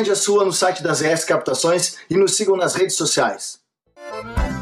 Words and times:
Encomende 0.00 0.12
a 0.12 0.16
sua 0.16 0.46
no 0.46 0.52
site 0.52 0.82
das 0.82 1.02
ES 1.02 1.24
Captações 1.24 1.98
e 2.08 2.16
nos 2.16 2.34
sigam 2.34 2.56
nas 2.56 2.74
redes 2.74 2.96
sociais. 2.96 3.58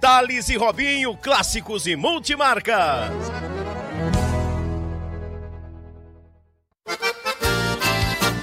Thales 0.00 0.48
e 0.48 0.56
Robinho, 0.56 1.14
clássicos 1.14 1.86
e 1.86 1.94
multimarcas. 1.94 3.10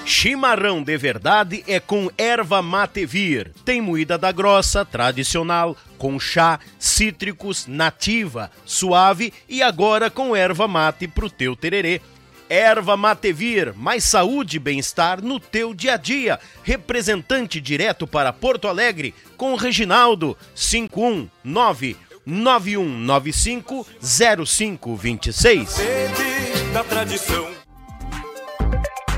Chimarrão 0.06 0.84
de 0.84 0.96
verdade 0.98 1.64
é 1.68 1.80
com 1.80 2.12
erva 2.16 2.62
mate 2.62 3.06
vir. 3.08 3.52
Tem 3.66 3.82
moída 3.82 4.20
da 4.20 4.32
grossa, 4.32 4.86
tradicional, 4.86 5.76
com 5.98 6.20
chá, 6.20 6.60
cítricos, 6.78 7.66
nativa, 7.66 8.52
suave 8.64 9.34
e 9.50 9.64
agora 9.64 10.12
com 10.12 10.36
erva 10.36 10.68
mate 10.68 11.08
pro 11.08 11.30
teu 11.30 11.56
tererê. 11.56 12.02
Erva 12.50 12.96
Matevir, 12.96 13.74
mais 13.76 14.04
saúde 14.04 14.58
e 14.58 14.60
bem-estar 14.60 15.22
no 15.22 15.40
teu 15.40 15.74
dia 15.74 15.94
a 15.94 15.98
dia. 15.98 16.40
Representante 16.64 17.60
direto 17.60 18.08
para 18.08 18.34
Porto 18.34 18.68
Alegre 18.68 19.14
com 19.36 19.56
Reginaldo 19.56 20.38
519 20.56 21.98
9195 22.26 23.88
0526. 24.02 25.70
Sede 25.70 26.74
da 26.74 26.84
tradição 26.84 27.67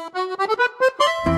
O 0.00 1.37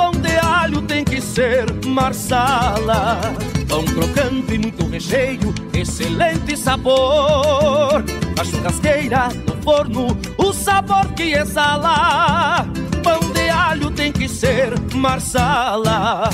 Pão 0.00 0.12
de 0.12 0.34
alho 0.38 0.80
tem 0.80 1.04
que 1.04 1.20
ser 1.20 1.66
marsala. 1.84 3.20
Pão 3.68 3.84
crocante 3.84 4.54
e 4.54 4.58
muito 4.58 4.86
recheio, 4.86 5.54
excelente 5.74 6.56
sabor. 6.56 8.02
Na 8.34 8.42
churrasqueira, 8.42 9.28
no 9.46 9.62
forno, 9.62 10.16
o 10.38 10.54
sabor 10.54 11.06
que 11.12 11.34
exala. 11.34 12.66
Pão 13.04 13.20
de 13.34 13.50
alho 13.50 13.90
tem 13.90 14.10
que 14.10 14.26
ser 14.26 14.72
marsala. 14.94 16.30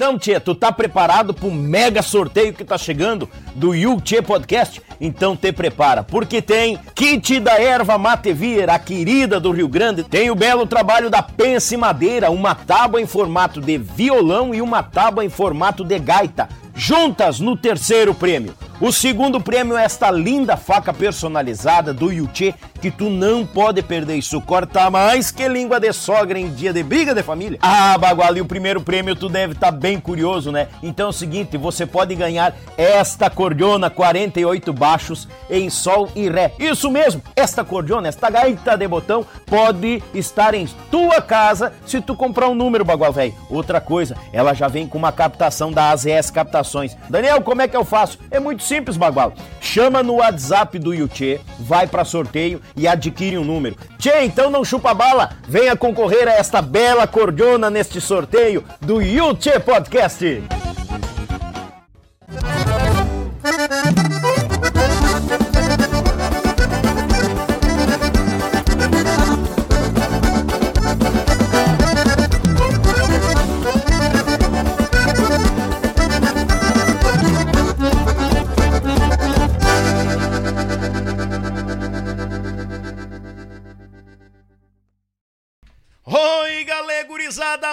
Então, 0.00 0.18
Tia, 0.18 0.40
tu 0.40 0.54
tá 0.54 0.72
preparado 0.72 1.34
pro 1.34 1.50
mega 1.50 2.00
sorteio 2.00 2.54
que 2.54 2.64
tá 2.64 2.78
chegando 2.78 3.28
do 3.54 3.74
Yuchê 3.74 4.22
Podcast? 4.22 4.80
Então 4.98 5.36
te 5.36 5.52
prepara, 5.52 6.02
porque 6.02 6.40
tem 6.40 6.78
kit 6.94 7.38
da 7.38 7.60
erva 7.60 7.98
Matevir, 7.98 8.70
a 8.70 8.78
querida 8.78 9.38
do 9.38 9.50
Rio 9.50 9.68
Grande, 9.68 10.02
tem 10.02 10.30
o 10.30 10.34
belo 10.34 10.66
trabalho 10.66 11.10
da 11.10 11.22
Pense 11.22 11.76
Madeira, 11.76 12.30
uma 12.30 12.54
tábua 12.54 12.98
em 12.98 13.06
formato 13.06 13.60
de 13.60 13.76
violão 13.76 14.54
e 14.54 14.62
uma 14.62 14.82
tábua 14.82 15.22
em 15.22 15.28
formato 15.28 15.84
de 15.84 15.98
gaita, 15.98 16.48
juntas 16.74 17.38
no 17.38 17.54
terceiro 17.54 18.14
prêmio 18.14 18.54
O 18.80 18.90
segundo 18.90 19.38
prêmio 19.42 19.76
é 19.76 19.84
esta 19.84 20.10
linda 20.10 20.56
faca 20.56 20.90
personalizada 20.90 21.92
do 21.92 22.10
Yuchê 22.10 22.54
que 22.80 22.90
tu 22.90 23.10
não 23.10 23.44
pode 23.44 23.82
perder. 23.82 24.16
Isso 24.16 24.40
corta 24.40 24.88
mais 24.88 25.30
que 25.30 25.46
língua 25.46 25.78
de 25.78 25.92
sogra 25.92 26.38
em 26.38 26.48
dia 26.48 26.72
de 26.72 26.82
briga 26.82 27.14
de 27.14 27.22
família. 27.22 27.58
Ah, 27.60 27.98
Bagual, 27.98 28.38
e 28.38 28.40
o 28.40 28.46
primeiro 28.46 28.80
prêmio 28.80 29.14
tu 29.14 29.28
deve 29.28 29.52
estar 29.52 29.70
tá 29.70 29.70
bem 29.70 30.00
curioso, 30.00 30.50
né? 30.50 30.68
Então 30.82 31.08
é 31.08 31.10
o 31.10 31.12
seguinte, 31.12 31.58
você 31.58 31.84
pode 31.84 32.14
ganhar 32.14 32.54
esta 32.78 33.28
cordiona 33.28 33.90
48 33.90 34.72
baixos 34.72 35.28
em 35.50 35.68
sol 35.68 36.08
e 36.16 36.30
ré. 36.30 36.54
Isso 36.58 36.90
mesmo, 36.90 37.22
esta 37.36 37.62
cordiona, 37.62 38.08
esta 38.08 38.30
gaita 38.30 38.78
de 38.78 38.88
botão 38.88 39.26
pode 39.44 40.02
estar 40.14 40.54
em 40.54 40.66
tua 40.90 41.20
casa 41.20 41.74
se 41.84 42.00
tu 42.00 42.16
comprar 42.16 42.48
um 42.48 42.54
número, 42.54 42.82
Bagual, 42.82 43.12
velho. 43.12 43.34
Outra 43.50 43.78
coisa, 43.78 44.16
ela 44.32 44.54
já 44.54 44.68
vem 44.68 44.86
com 44.86 44.96
uma 44.96 45.12
captação 45.12 45.70
da 45.70 45.90
AZS 45.90 46.30
Captações. 46.30 46.96
Daniel, 47.10 47.42
como 47.42 47.60
é 47.60 47.68
que 47.68 47.76
eu 47.76 47.84
faço? 47.84 48.18
É 48.30 48.40
muito 48.40 48.69
simples, 48.70 48.96
Bagual. 48.96 49.34
Chama 49.60 50.00
no 50.00 50.14
WhatsApp 50.14 50.78
do 50.78 50.94
Yuchê, 50.94 51.40
vai 51.58 51.88
para 51.88 52.04
sorteio 52.04 52.62
e 52.76 52.86
adquire 52.86 53.36
um 53.36 53.44
número. 53.44 53.76
Tchê, 53.98 54.22
então 54.22 54.48
não 54.48 54.64
chupa 54.64 54.94
bala, 54.94 55.30
venha 55.48 55.74
concorrer 55.74 56.28
a 56.28 56.34
esta 56.34 56.62
bela 56.62 57.04
cordiona 57.04 57.68
neste 57.68 58.00
sorteio 58.00 58.64
do 58.80 59.02
Yuchê 59.02 59.58
Podcast. 59.58 60.40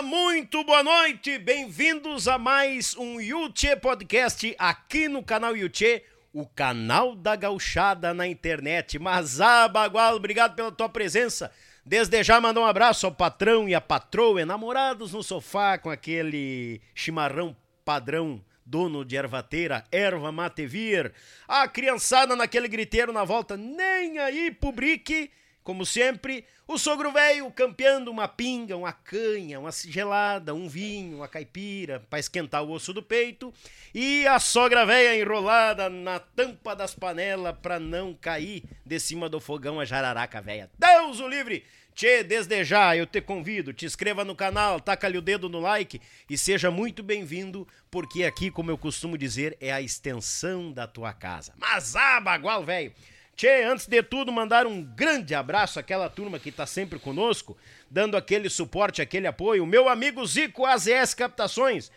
Muito 0.02 0.64
boa 0.64 0.84
noite! 0.84 1.40
Bem-vindos 1.40 2.28
a 2.28 2.38
mais 2.38 2.96
um 2.98 3.20
Yuchê 3.20 3.76
Podcast 3.76 4.56
aqui 4.60 5.08
no 5.08 5.24
canal 5.24 5.58
Yuchê, 5.58 6.04
o 6.32 6.46
canal 6.46 7.16
da 7.16 7.36
gauchada 7.36 8.14
na 8.14 8.28
internet. 8.28 9.00
Mas, 9.00 9.42
ah, 9.42 9.68
Bagual, 9.68 10.16
obrigado 10.16 10.56
pela 10.56 10.72
tua 10.72 10.88
presença. 10.88 11.52
Desde 11.84 12.22
já 12.22 12.40
mandar 12.40 12.62
um 12.62 12.66
abraço 12.66 13.08
ao 13.08 13.12
patrão 13.12 13.68
e 13.68 13.74
à 13.74 13.82
patroa, 13.82 14.46
namorados 14.46 15.14
no 15.14 15.24
sofá 15.24 15.80
com 15.80 15.90
aquele 15.90 16.80
chimarrão 16.94 17.56
padrão 17.84 18.44
dono 18.64 19.04
de 19.04 19.16
ervateira, 19.16 19.84
erva 19.92 20.32
mate 20.32 20.68
vir. 20.68 21.12
A 21.48 21.68
criançada 21.68 22.36
naquele 22.36 22.68
griteiro 22.68 23.12
na 23.12 23.24
volta, 23.24 23.58
nem 23.58 24.20
aí 24.20 24.52
pro 24.52 24.72
brique 24.72 25.32
como 25.68 25.86
sempre, 25.86 26.46
o 26.66 26.78
sogro 26.78 27.12
velho 27.12 27.52
campeando 27.52 28.10
uma 28.10 28.26
pinga, 28.26 28.78
uma 28.78 28.94
canha, 28.94 29.60
uma 29.60 29.70
gelada, 29.70 30.56
um 30.56 30.66
vinho, 30.66 31.18
uma 31.18 31.28
caipira 31.28 32.00
para 32.10 32.20
esquentar 32.20 32.64
o 32.64 32.72
osso 32.72 32.94
do 32.94 33.04
peito 33.04 33.54
e 33.94 34.26
a 34.26 34.40
sogra 34.40 34.86
velha 34.86 35.22
enrolada 35.22 35.90
na 35.90 36.20
tampa 36.20 36.74
das 36.74 36.96
panelas 36.96 37.54
para 37.62 37.82
não 37.82 38.14
cair 38.14 38.64
de 38.86 38.98
cima 38.98 39.28
do 39.28 39.42
fogão 39.42 39.78
a 39.78 39.84
jararaca 39.84 40.42
velha. 40.42 40.72
Deus 40.80 41.20
o 41.20 41.28
livre! 41.28 41.66
Tchê, 41.94 42.24
desde 42.24 42.64
já 42.64 42.96
eu 42.96 43.06
te 43.06 43.20
convido, 43.20 43.74
te 43.74 43.86
inscreva 43.86 44.24
no 44.24 44.36
canal, 44.36 44.80
taca-lhe 44.80 45.18
o 45.18 45.22
dedo 45.22 45.50
no 45.50 45.60
like 45.60 46.00
e 46.30 46.38
seja 46.38 46.72
muito 46.72 47.04
bem-vindo, 47.04 47.68
porque 47.92 48.24
aqui, 48.24 48.50
como 48.50 48.72
eu 48.72 48.78
costumo 48.78 49.18
dizer, 49.18 49.58
é 49.60 49.74
a 49.74 49.82
extensão 49.82 50.72
da 50.72 50.88
tua 50.88 51.12
casa. 51.12 51.54
Mas 51.58 51.94
ah, 51.94 52.22
bagual, 52.22 52.64
velho! 52.64 52.94
Tchê, 53.38 53.66
antes 53.66 53.86
de 53.86 54.02
tudo, 54.02 54.32
mandar 54.32 54.66
um 54.66 54.82
grande 54.82 55.36
abraço 55.36 55.80
àquela 55.80 56.10
turma 56.10 56.40
que 56.40 56.50
está 56.50 56.66
sempre 56.66 56.98
conosco, 56.98 57.56
dando 57.88 58.18
aquele 58.18 58.50
suporte, 58.50 59.00
aquele 59.00 59.28
apoio. 59.28 59.64
Meu 59.64 59.88
amigo 59.88 60.26
Zico 60.26 60.66
AZS 60.66 61.14
Captações, 61.14 61.92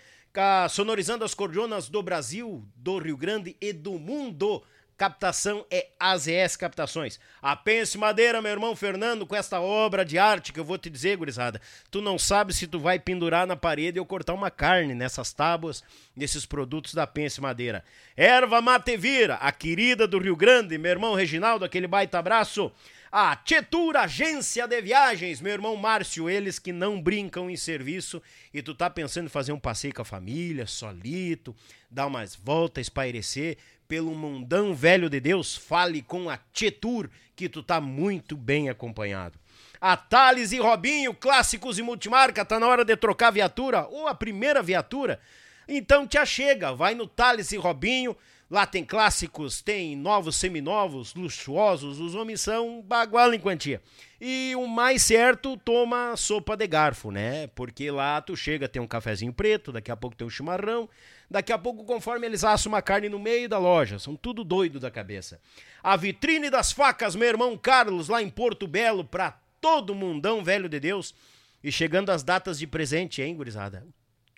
sonorizando 0.68 1.24
as 1.24 1.32
cordionas 1.32 1.88
do 1.88 2.02
Brasil, 2.02 2.62
do 2.76 2.98
Rio 2.98 3.16
Grande 3.16 3.56
e 3.58 3.72
do 3.72 3.92
mundo 3.92 4.62
captação 5.00 5.64
é 5.70 5.86
AZS 5.98 6.56
Captações. 6.58 7.18
A 7.40 7.56
Pense 7.56 7.96
Madeira, 7.96 8.42
meu 8.42 8.52
irmão 8.52 8.76
Fernando, 8.76 9.26
com 9.26 9.34
esta 9.34 9.58
obra 9.58 10.04
de 10.04 10.18
arte 10.18 10.52
que 10.52 10.60
eu 10.60 10.64
vou 10.64 10.76
te 10.76 10.90
dizer, 10.90 11.16
gurizada. 11.16 11.58
Tu 11.90 12.02
não 12.02 12.18
sabe 12.18 12.52
se 12.52 12.66
tu 12.66 12.78
vai 12.78 12.98
pendurar 12.98 13.46
na 13.46 13.56
parede 13.56 13.98
ou 13.98 14.04
cortar 14.04 14.34
uma 14.34 14.50
carne 14.50 14.94
nessas 14.94 15.32
tábuas, 15.32 15.82
nesses 16.14 16.44
produtos 16.44 16.92
da 16.92 17.06
Pense 17.06 17.40
Madeira. 17.40 17.82
Erva 18.14 18.60
Matevira, 18.60 19.36
a 19.36 19.50
querida 19.50 20.06
do 20.06 20.18
Rio 20.18 20.36
Grande, 20.36 20.76
meu 20.76 20.90
irmão 20.90 21.14
Reginaldo, 21.14 21.64
aquele 21.64 21.86
baita 21.86 22.18
abraço. 22.18 22.70
A 23.10 23.34
Tietur 23.34 23.96
Agência 23.96 24.68
de 24.68 24.82
Viagens, 24.82 25.40
meu 25.40 25.52
irmão 25.52 25.74
Márcio, 25.76 26.28
eles 26.28 26.58
que 26.58 26.72
não 26.72 27.00
brincam 27.00 27.50
em 27.50 27.56
serviço 27.56 28.22
e 28.52 28.62
tu 28.62 28.74
tá 28.74 28.90
pensando 28.90 29.26
em 29.26 29.30
fazer 29.30 29.52
um 29.52 29.58
passeio 29.58 29.94
com 29.94 30.02
a 30.02 30.04
família, 30.04 30.66
solito, 30.66 31.56
dar 31.90 32.06
umas 32.06 32.36
voltas, 32.36 32.82
espairecer, 32.82 33.56
pelo 33.90 34.14
mundão 34.14 34.72
velho 34.72 35.10
de 35.10 35.18
Deus, 35.18 35.56
fale 35.56 36.00
com 36.00 36.30
a 36.30 36.38
Tietur, 36.52 37.10
que 37.34 37.48
tu 37.48 37.60
tá 37.60 37.80
muito 37.80 38.36
bem 38.36 38.68
acompanhado. 38.68 39.36
A 39.80 39.96
Thales 39.96 40.52
e 40.52 40.60
Robinho, 40.60 41.12
clássicos 41.12 41.76
e 41.76 41.82
multimarca, 41.82 42.44
tá 42.44 42.60
na 42.60 42.68
hora 42.68 42.84
de 42.84 42.94
trocar 42.96 43.28
a 43.28 43.32
viatura, 43.32 43.88
ou 43.88 44.06
a 44.06 44.14
primeira 44.14 44.62
viatura. 44.62 45.18
Então 45.66 46.06
te 46.06 46.16
achega, 46.16 46.72
vai 46.72 46.94
no 46.94 47.04
Thales 47.04 47.50
e 47.50 47.56
Robinho, 47.56 48.16
lá 48.48 48.64
tem 48.64 48.84
clássicos, 48.84 49.60
tem 49.60 49.96
novos, 49.96 50.36
seminovos, 50.36 51.12
luxuosos, 51.12 51.98
os 51.98 52.14
homens 52.14 52.42
são 52.42 52.80
bagual 52.82 53.34
em 53.34 53.40
quantia. 53.40 53.82
E 54.20 54.54
o 54.54 54.68
mais 54.68 55.02
certo, 55.02 55.56
toma 55.56 56.16
sopa 56.16 56.56
de 56.56 56.68
garfo, 56.68 57.10
né? 57.10 57.48
Porque 57.56 57.90
lá 57.90 58.20
tu 58.20 58.36
chega, 58.36 58.68
tem 58.68 58.80
um 58.80 58.86
cafezinho 58.86 59.32
preto, 59.32 59.72
daqui 59.72 59.90
a 59.90 59.96
pouco 59.96 60.14
tem 60.14 60.24
um 60.24 60.30
chimarrão, 60.30 60.88
Daqui 61.30 61.52
a 61.52 61.58
pouco, 61.58 61.84
conforme 61.84 62.26
eles 62.26 62.42
assam 62.42 62.72
uma 62.72 62.82
carne 62.82 63.08
no 63.08 63.18
meio 63.18 63.48
da 63.48 63.56
loja, 63.56 64.00
são 64.00 64.16
tudo 64.16 64.42
doido 64.42 64.80
da 64.80 64.90
cabeça. 64.90 65.40
A 65.80 65.96
vitrine 65.96 66.50
das 66.50 66.72
facas, 66.72 67.14
meu 67.14 67.28
irmão 67.28 67.56
Carlos, 67.56 68.08
lá 68.08 68.20
em 68.20 68.28
Porto 68.28 68.66
Belo, 68.66 69.04
pra 69.04 69.38
todo 69.60 69.94
mundão 69.94 70.42
velho 70.42 70.68
de 70.68 70.80
Deus. 70.80 71.14
E 71.62 71.70
chegando 71.70 72.10
as 72.10 72.24
datas 72.24 72.58
de 72.58 72.66
presente, 72.66 73.22
hein, 73.22 73.36
gurizada? 73.36 73.86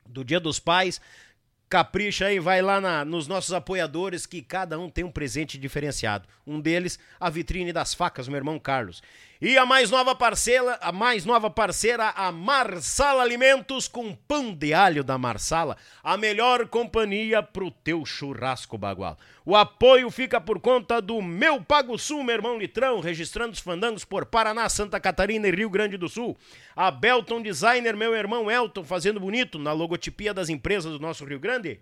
Do 0.06 0.22
Dia 0.22 0.38
dos 0.38 0.58
Pais, 0.58 1.00
capricha 1.66 2.26
aí, 2.26 2.38
vai 2.38 2.60
lá 2.60 2.78
na, 2.78 3.02
nos 3.02 3.26
nossos 3.26 3.54
apoiadores 3.54 4.26
que 4.26 4.42
cada 4.42 4.78
um 4.78 4.90
tem 4.90 5.02
um 5.02 5.10
presente 5.10 5.56
diferenciado. 5.56 6.28
Um 6.46 6.60
deles, 6.60 6.98
a 7.18 7.30
vitrine 7.30 7.72
das 7.72 7.94
facas, 7.94 8.28
meu 8.28 8.36
irmão 8.36 8.58
Carlos. 8.58 9.02
E 9.44 9.58
a 9.58 9.66
mais 9.66 9.90
nova 9.90 10.14
parceira, 10.14 10.78
a 10.80 10.92
mais 10.92 11.24
nova 11.24 11.50
parceira, 11.50 12.10
a 12.10 12.30
Marsala 12.30 13.24
Alimentos 13.24 13.88
com 13.88 14.14
pão 14.14 14.54
de 14.54 14.72
alho 14.72 15.02
da 15.02 15.18
Marsala, 15.18 15.76
a 16.00 16.16
melhor 16.16 16.68
companhia 16.68 17.42
pro 17.42 17.68
teu 17.68 18.06
churrasco 18.06 18.78
bagual. 18.78 19.18
O 19.44 19.56
apoio 19.56 20.12
fica 20.12 20.40
por 20.40 20.60
conta 20.60 21.02
do 21.02 21.20
Meu 21.20 21.60
Pago 21.60 21.98
Sul, 21.98 22.22
meu 22.22 22.36
irmão 22.36 22.56
Litrão, 22.56 23.00
registrando 23.00 23.52
os 23.52 23.58
fandangos 23.58 24.04
por 24.04 24.26
Paraná, 24.26 24.68
Santa 24.68 25.00
Catarina 25.00 25.48
e 25.48 25.50
Rio 25.50 25.68
Grande 25.68 25.96
do 25.96 26.08
Sul. 26.08 26.38
A 26.76 26.92
Belton 26.92 27.42
Designer, 27.42 27.96
meu 27.96 28.14
irmão 28.14 28.48
Elton, 28.48 28.84
fazendo 28.84 29.18
bonito 29.18 29.58
na 29.58 29.72
logotipia 29.72 30.32
das 30.32 30.50
empresas 30.50 30.92
do 30.92 31.00
nosso 31.00 31.24
Rio 31.24 31.40
Grande. 31.40 31.80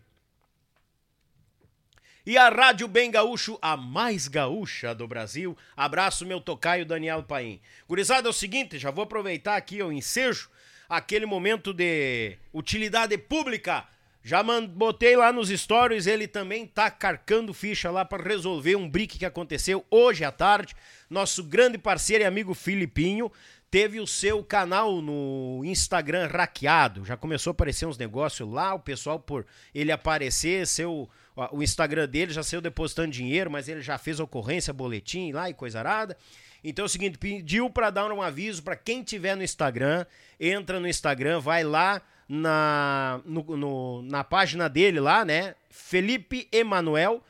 E 2.31 2.39
a 2.39 2.49
Rádio 2.49 2.87
Bem 2.87 3.11
Gaúcho, 3.11 3.59
a 3.61 3.77
mais 3.77 4.29
gaúcha 4.29 4.95
do 4.95 5.05
Brasil. 5.09 5.59
Abraço, 5.77 6.25
meu 6.25 6.41
tocaio 6.41 6.87
Daniel 6.87 7.25
Paim. 7.25 7.61
Gurizada, 7.89 8.29
é 8.29 8.31
o 8.31 8.33
seguinte, 8.33 8.79
já 8.79 8.93
vou 8.93 9.03
aproveitar 9.03 9.57
aqui 9.57 9.83
o 9.83 9.91
ensejo, 9.91 10.49
aquele 10.89 11.27
momento 11.27 11.75
de 11.75 12.39
utilidade 12.55 13.19
pública. 13.19 13.85
Já 14.23 14.45
botei 14.45 15.17
lá 15.17 15.33
nos 15.33 15.49
stories, 15.49 16.07
ele 16.07 16.29
também 16.29 16.69
tá 16.69 16.89
carcando 16.89 17.53
ficha 17.53 17.91
lá 17.91 18.05
para 18.05 18.23
resolver 18.23 18.77
um 18.77 18.89
brique 18.89 19.19
que 19.19 19.27
aconteceu 19.27 19.85
hoje 19.91 20.25
à 20.25 20.31
tarde. 20.31 20.77
Nosso 21.11 21.43
grande 21.43 21.79
parceiro 21.79 22.23
e 22.23 22.27
amigo 22.29 22.55
Filipinho 22.55 23.33
teve 23.73 23.99
o 23.99 24.07
seu 24.07 24.45
canal 24.45 25.03
no 25.03 25.63
Instagram 25.65 26.29
hackeado. 26.29 27.05
Já 27.05 27.17
começou 27.17 27.51
a 27.51 27.55
aparecer 27.55 27.87
uns 27.87 27.99
negócios 27.99 28.49
lá, 28.49 28.73
o 28.73 28.79
pessoal 28.79 29.19
por 29.19 29.45
ele 29.75 29.91
aparecer, 29.91 30.65
seu 30.65 31.11
o 31.53 31.63
Instagram 31.63 32.09
dele 32.09 32.33
já 32.33 32.43
saiu 32.43 32.61
depositando 32.61 33.11
dinheiro, 33.11 33.51
mas 33.51 33.69
ele 33.69 33.81
já 33.81 33.97
fez 33.99 34.21
ocorrência, 34.21 34.73
boletim 34.73 35.33
lá 35.33 35.49
e 35.49 35.55
coisa 35.55 35.79
arada. 35.79 36.17
Então 36.63 36.85
é 36.85 36.87
o 36.87 36.89
seguinte, 36.89 37.19
pediu 37.19 37.71
para 37.71 37.91
dar 37.91 38.11
um 38.13 38.21
aviso 38.21 38.63
para 38.63 38.77
quem 38.77 39.03
tiver 39.03 39.35
no 39.35 39.43
Instagram, 39.43 40.05
entra 40.39 40.79
no 40.79 40.87
Instagram, 40.87 41.41
vai 41.41 41.65
lá 41.65 42.03
na, 42.29 43.21
no, 43.25 43.57
no, 43.57 44.03
na 44.03 44.23
página 44.23 44.69
dele 44.69 45.01
lá, 45.01 45.25
né? 45.25 45.55
Felipe 45.71 46.49
Emanuel, 46.53 47.25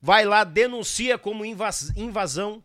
vai 0.00 0.24
lá, 0.24 0.44
denuncia 0.44 1.16
como 1.16 1.44
invasão 1.44 2.62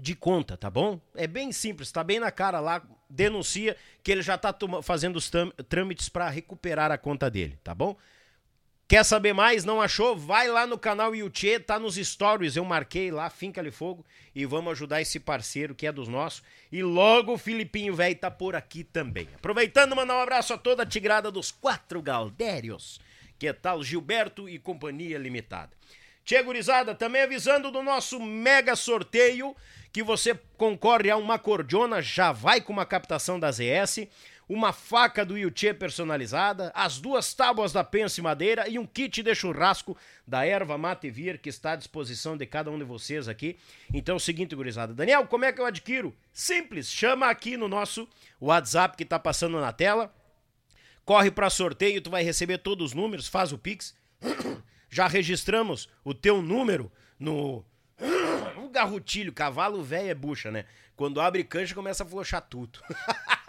de 0.00 0.14
conta, 0.14 0.56
tá 0.56 0.70
bom? 0.70 1.00
É 1.14 1.26
bem 1.26 1.52
simples, 1.52 1.92
tá 1.92 2.02
bem 2.02 2.18
na 2.18 2.30
cara 2.30 2.60
lá, 2.60 2.82
denuncia 3.10 3.76
que 4.02 4.10
ele 4.10 4.22
já 4.22 4.38
tá 4.38 4.54
fazendo 4.82 5.16
os 5.16 5.30
trâmites 5.68 6.08
para 6.08 6.30
recuperar 6.30 6.90
a 6.90 6.96
conta 6.96 7.30
dele, 7.30 7.58
tá 7.62 7.74
bom? 7.74 7.96
Quer 8.88 9.04
saber 9.04 9.32
mais? 9.32 9.64
Não 9.64 9.80
achou? 9.80 10.16
Vai 10.16 10.48
lá 10.48 10.66
no 10.66 10.76
canal 10.76 11.14
Yuchê, 11.14 11.58
tá 11.58 11.78
nos 11.78 11.96
stories. 11.96 12.56
Eu 12.56 12.64
marquei 12.64 13.10
lá, 13.10 13.30
Finca-lhe 13.30 13.70
Fogo. 13.70 14.04
E 14.34 14.44
vamos 14.44 14.72
ajudar 14.72 15.00
esse 15.00 15.18
parceiro 15.18 15.74
que 15.74 15.86
é 15.86 15.92
dos 15.92 16.08
nossos. 16.08 16.42
E 16.70 16.82
logo 16.82 17.32
o 17.32 17.38
Filipinho 17.38 17.94
Velho 17.94 18.16
tá 18.16 18.30
por 18.30 18.54
aqui 18.54 18.84
também. 18.84 19.28
Aproveitando, 19.34 19.96
mandar 19.96 20.16
um 20.16 20.22
abraço 20.22 20.52
a 20.52 20.58
toda 20.58 20.82
a 20.82 20.86
tigrada 20.86 21.30
dos 21.30 21.50
quatro 21.50 22.02
Galdérios. 22.02 23.00
Que 23.38 23.52
tal 23.52 23.82
Gilberto 23.82 24.48
e 24.48 24.58
Companhia 24.58 25.18
Limitada. 25.18 25.70
Tchê 26.24 26.42
Gurizada, 26.42 26.94
também 26.94 27.22
avisando 27.22 27.70
do 27.70 27.82
nosso 27.82 28.20
mega 28.20 28.76
sorteio 28.76 29.56
que 29.92 30.02
você 30.02 30.38
concorre 30.56 31.10
a 31.10 31.16
uma 31.16 31.38
cordiona, 31.38 32.00
já 32.00 32.32
vai 32.32 32.60
com 32.60 32.72
uma 32.72 32.86
captação 32.86 33.38
da 33.38 33.50
ZS 33.50 34.06
uma 34.48 34.72
faca 34.72 35.24
do 35.24 35.36
Yuchê 35.36 35.72
personalizada, 35.72 36.70
as 36.74 36.98
duas 36.98 37.32
tábuas 37.32 37.72
da 37.72 37.82
Pense 37.82 38.20
Madeira 38.20 38.68
e 38.68 38.78
um 38.78 38.86
kit 38.86 39.22
de 39.22 39.34
churrasco 39.34 39.96
da 40.26 40.44
erva 40.44 40.76
mate 40.76 41.10
vir 41.10 41.38
que 41.38 41.48
está 41.48 41.72
à 41.72 41.76
disposição 41.76 42.36
de 42.36 42.46
cada 42.46 42.70
um 42.70 42.78
de 42.78 42.84
vocês 42.84 43.28
aqui. 43.28 43.56
Então 43.92 44.14
é 44.14 44.16
o 44.16 44.20
seguinte, 44.20 44.54
gurizada. 44.54 44.92
Daniel, 44.92 45.26
como 45.26 45.44
é 45.44 45.52
que 45.52 45.60
eu 45.60 45.66
adquiro? 45.66 46.14
Simples, 46.32 46.90
chama 46.90 47.28
aqui 47.28 47.56
no 47.56 47.68
nosso 47.68 48.08
WhatsApp 48.40 48.96
que 48.96 49.04
está 49.04 49.18
passando 49.18 49.60
na 49.60 49.72
tela. 49.72 50.12
Corre 51.04 51.30
para 51.30 51.50
sorteio, 51.50 52.00
tu 52.00 52.10
vai 52.10 52.22
receber 52.22 52.58
todos 52.58 52.86
os 52.86 52.94
números, 52.94 53.28
faz 53.28 53.52
o 53.52 53.58
Pix. 53.58 53.94
Já 54.90 55.08
registramos 55.08 55.88
o 56.04 56.12
teu 56.12 56.42
número 56.42 56.92
no 57.18 57.64
o 58.62 58.68
garrotilho, 58.68 59.32
cavalo 59.32 59.82
velho 59.82 60.10
é 60.10 60.14
bucha, 60.14 60.50
né? 60.50 60.66
Quando 60.94 61.20
abre 61.20 61.42
cancha 61.42 61.74
começa 61.74 62.04
a 62.04 62.06
flochar 62.06 62.42
tudo. 62.42 62.80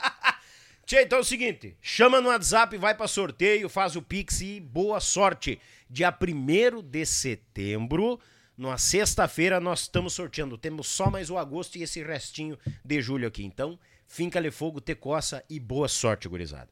Tchê, 0.85 1.03
então 1.03 1.19
é 1.19 1.21
o 1.21 1.25
seguinte, 1.25 1.77
chama 1.81 2.19
no 2.19 2.27
WhatsApp, 2.27 2.77
vai 2.77 2.93
para 2.93 3.07
sorteio, 3.07 3.69
faz 3.69 3.95
o 3.95 4.01
Pix 4.01 4.41
e 4.41 4.59
boa 4.59 4.99
sorte. 4.99 5.59
Dia 5.89 6.13
1 6.13 6.81
de 6.81 7.05
setembro, 7.05 8.19
numa 8.57 8.77
sexta-feira, 8.77 9.61
nós 9.61 9.81
estamos 9.81 10.13
sorteando. 10.13 10.57
Temos 10.57 10.87
só 10.87 11.09
mais 11.09 11.29
o 11.29 11.37
agosto 11.37 11.77
e 11.77 11.83
esse 11.83 12.03
restinho 12.03 12.59
de 12.83 13.01
julho 13.01 13.27
aqui. 13.27 13.45
Então, 13.45 13.79
finca-lhe 14.07 14.51
fogo, 14.51 14.81
te 14.81 14.93
coça 14.93 15.41
e 15.49 15.57
boa 15.57 15.87
sorte, 15.87 16.27
gurizada. 16.27 16.69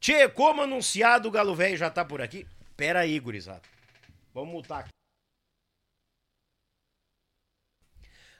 Tchê, 0.00 0.28
como 0.28 0.62
anunciado, 0.62 1.28
o 1.28 1.30
Galo 1.30 1.54
Velho 1.54 1.76
já 1.76 1.88
tá 1.88 2.04
por 2.04 2.20
aqui. 2.20 2.44
Pera 2.76 3.00
aí, 3.00 3.16
gurizada. 3.20 3.62
Vamos 4.34 4.50
multar 4.50 4.80
aqui. 4.80 4.90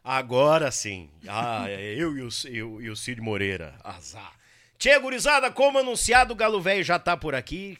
Agora 0.02 0.72
sim. 0.72 1.08
Ah, 1.28 1.70
é 1.70 1.94
eu 1.94 2.16
e 2.16 2.22
o, 2.22 2.28
eu, 2.46 2.82
e 2.82 2.90
o 2.90 2.96
Cid 2.96 3.20
Moreira. 3.20 3.78
Azar. 3.84 4.41
Tchê, 4.82 4.98
gurizada, 4.98 5.48
como 5.48 5.78
anunciado, 5.78 6.32
o 6.32 6.36
Galo 6.36 6.60
Velho 6.60 6.82
já 6.82 6.98
tá 6.98 7.16
por 7.16 7.36
aqui. 7.36 7.78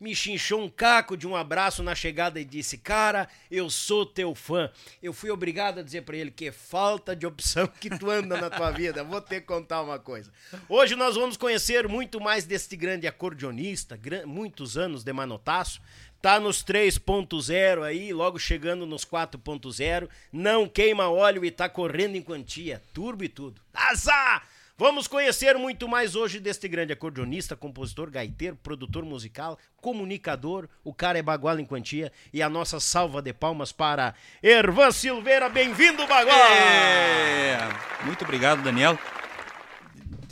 Me 0.00 0.12
chinchou 0.12 0.60
um 0.60 0.68
caco 0.68 1.16
de 1.16 1.24
um 1.24 1.36
abraço 1.36 1.84
na 1.84 1.94
chegada 1.94 2.40
e 2.40 2.44
disse: 2.44 2.76
Cara, 2.76 3.28
eu 3.48 3.70
sou 3.70 4.04
teu 4.04 4.34
fã. 4.34 4.68
Eu 5.00 5.12
fui 5.12 5.30
obrigado 5.30 5.78
a 5.78 5.82
dizer 5.84 6.02
para 6.02 6.16
ele 6.16 6.32
que 6.32 6.50
falta 6.50 7.14
de 7.14 7.24
opção 7.24 7.68
que 7.80 7.88
tu 7.96 8.10
anda 8.10 8.40
na 8.40 8.50
tua 8.50 8.72
vida. 8.72 9.04
Vou 9.04 9.20
ter 9.20 9.42
que 9.42 9.46
contar 9.46 9.82
uma 9.82 10.00
coisa. 10.00 10.32
Hoje 10.68 10.96
nós 10.96 11.14
vamos 11.14 11.36
conhecer 11.36 11.86
muito 11.86 12.20
mais 12.20 12.44
deste 12.44 12.74
grande 12.74 13.06
acordeonista, 13.06 13.96
muitos 14.26 14.76
anos 14.76 15.04
de 15.04 15.12
manotaço. 15.12 15.80
Tá 16.20 16.40
nos 16.40 16.64
3.0 16.64 17.84
aí, 17.84 18.12
logo 18.12 18.36
chegando 18.36 18.84
nos 18.84 19.04
4.0. 19.04 20.08
Não 20.32 20.68
queima 20.68 21.08
óleo 21.08 21.44
e 21.44 21.52
tá 21.52 21.68
correndo 21.68 22.16
em 22.16 22.22
quantia. 22.22 22.82
Turbo 22.92 23.22
e 23.22 23.28
tudo. 23.28 23.62
Azar! 23.72 24.53
Vamos 24.76 25.06
conhecer 25.06 25.56
muito 25.56 25.86
mais 25.86 26.16
hoje 26.16 26.40
deste 26.40 26.66
grande 26.66 26.92
acordeonista, 26.92 27.54
compositor, 27.54 28.10
gaiteiro, 28.10 28.56
produtor 28.56 29.04
musical, 29.04 29.56
comunicador. 29.76 30.68
O 30.82 30.92
cara 30.92 31.16
é 31.16 31.22
bagual 31.22 31.60
em 31.60 31.64
quantia. 31.64 32.10
E 32.32 32.42
a 32.42 32.48
nossa 32.48 32.80
salva 32.80 33.22
de 33.22 33.32
palmas 33.32 33.70
para 33.70 34.14
Ervan 34.42 34.90
Silveira. 34.90 35.48
Bem-vindo, 35.48 36.04
bagual! 36.08 36.36
É... 36.36 37.56
Muito 38.04 38.24
obrigado, 38.24 38.64
Daniel. 38.64 38.98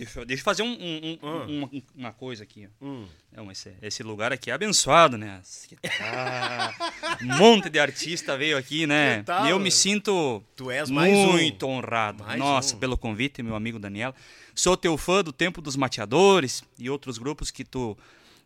Deixa, 0.05 0.25
deixa 0.25 0.41
eu 0.41 0.45
fazer 0.45 0.63
um, 0.63 0.73
um, 0.73 1.19
um, 1.23 1.59
uma, 1.59 1.71
uma, 1.95 2.13
coisa 2.13 2.43
aqui. 2.43 2.69
Hum. 2.81 3.07
Não, 3.33 3.51
esse, 3.53 3.73
esse, 3.81 4.03
lugar 4.03 4.33
aqui 4.33 4.51
é 4.51 4.55
abençoado, 4.55 5.17
né? 5.17 5.41
um 7.23 7.37
monte 7.39 7.71
de 7.71 7.79
artista 7.79 8.37
veio 8.37 8.59
aqui, 8.59 8.85
né? 8.85 9.23
Tal, 9.23 9.47
eu 9.47 9.61
me 9.61 9.71
sinto 9.71 10.43
muito 10.89 11.67
honrado. 11.67 12.25
Mais 12.25 12.39
Nossa, 12.39 12.77
pelo 12.77 12.99
convite, 12.99 13.43
meu 13.43 13.55
amigo 13.55 13.79
Daniel. 13.79 14.13
Sou 14.55 14.77
teu 14.77 14.99
fã 14.99 15.23
do 15.23 15.33
Tempo 15.33 15.63
dos 15.63 15.77
Mateadores 15.77 16.65
e 16.77 16.91
outros 16.91 17.17
grupos 17.17 17.53
que 17.53 17.65
tu, 17.65 17.97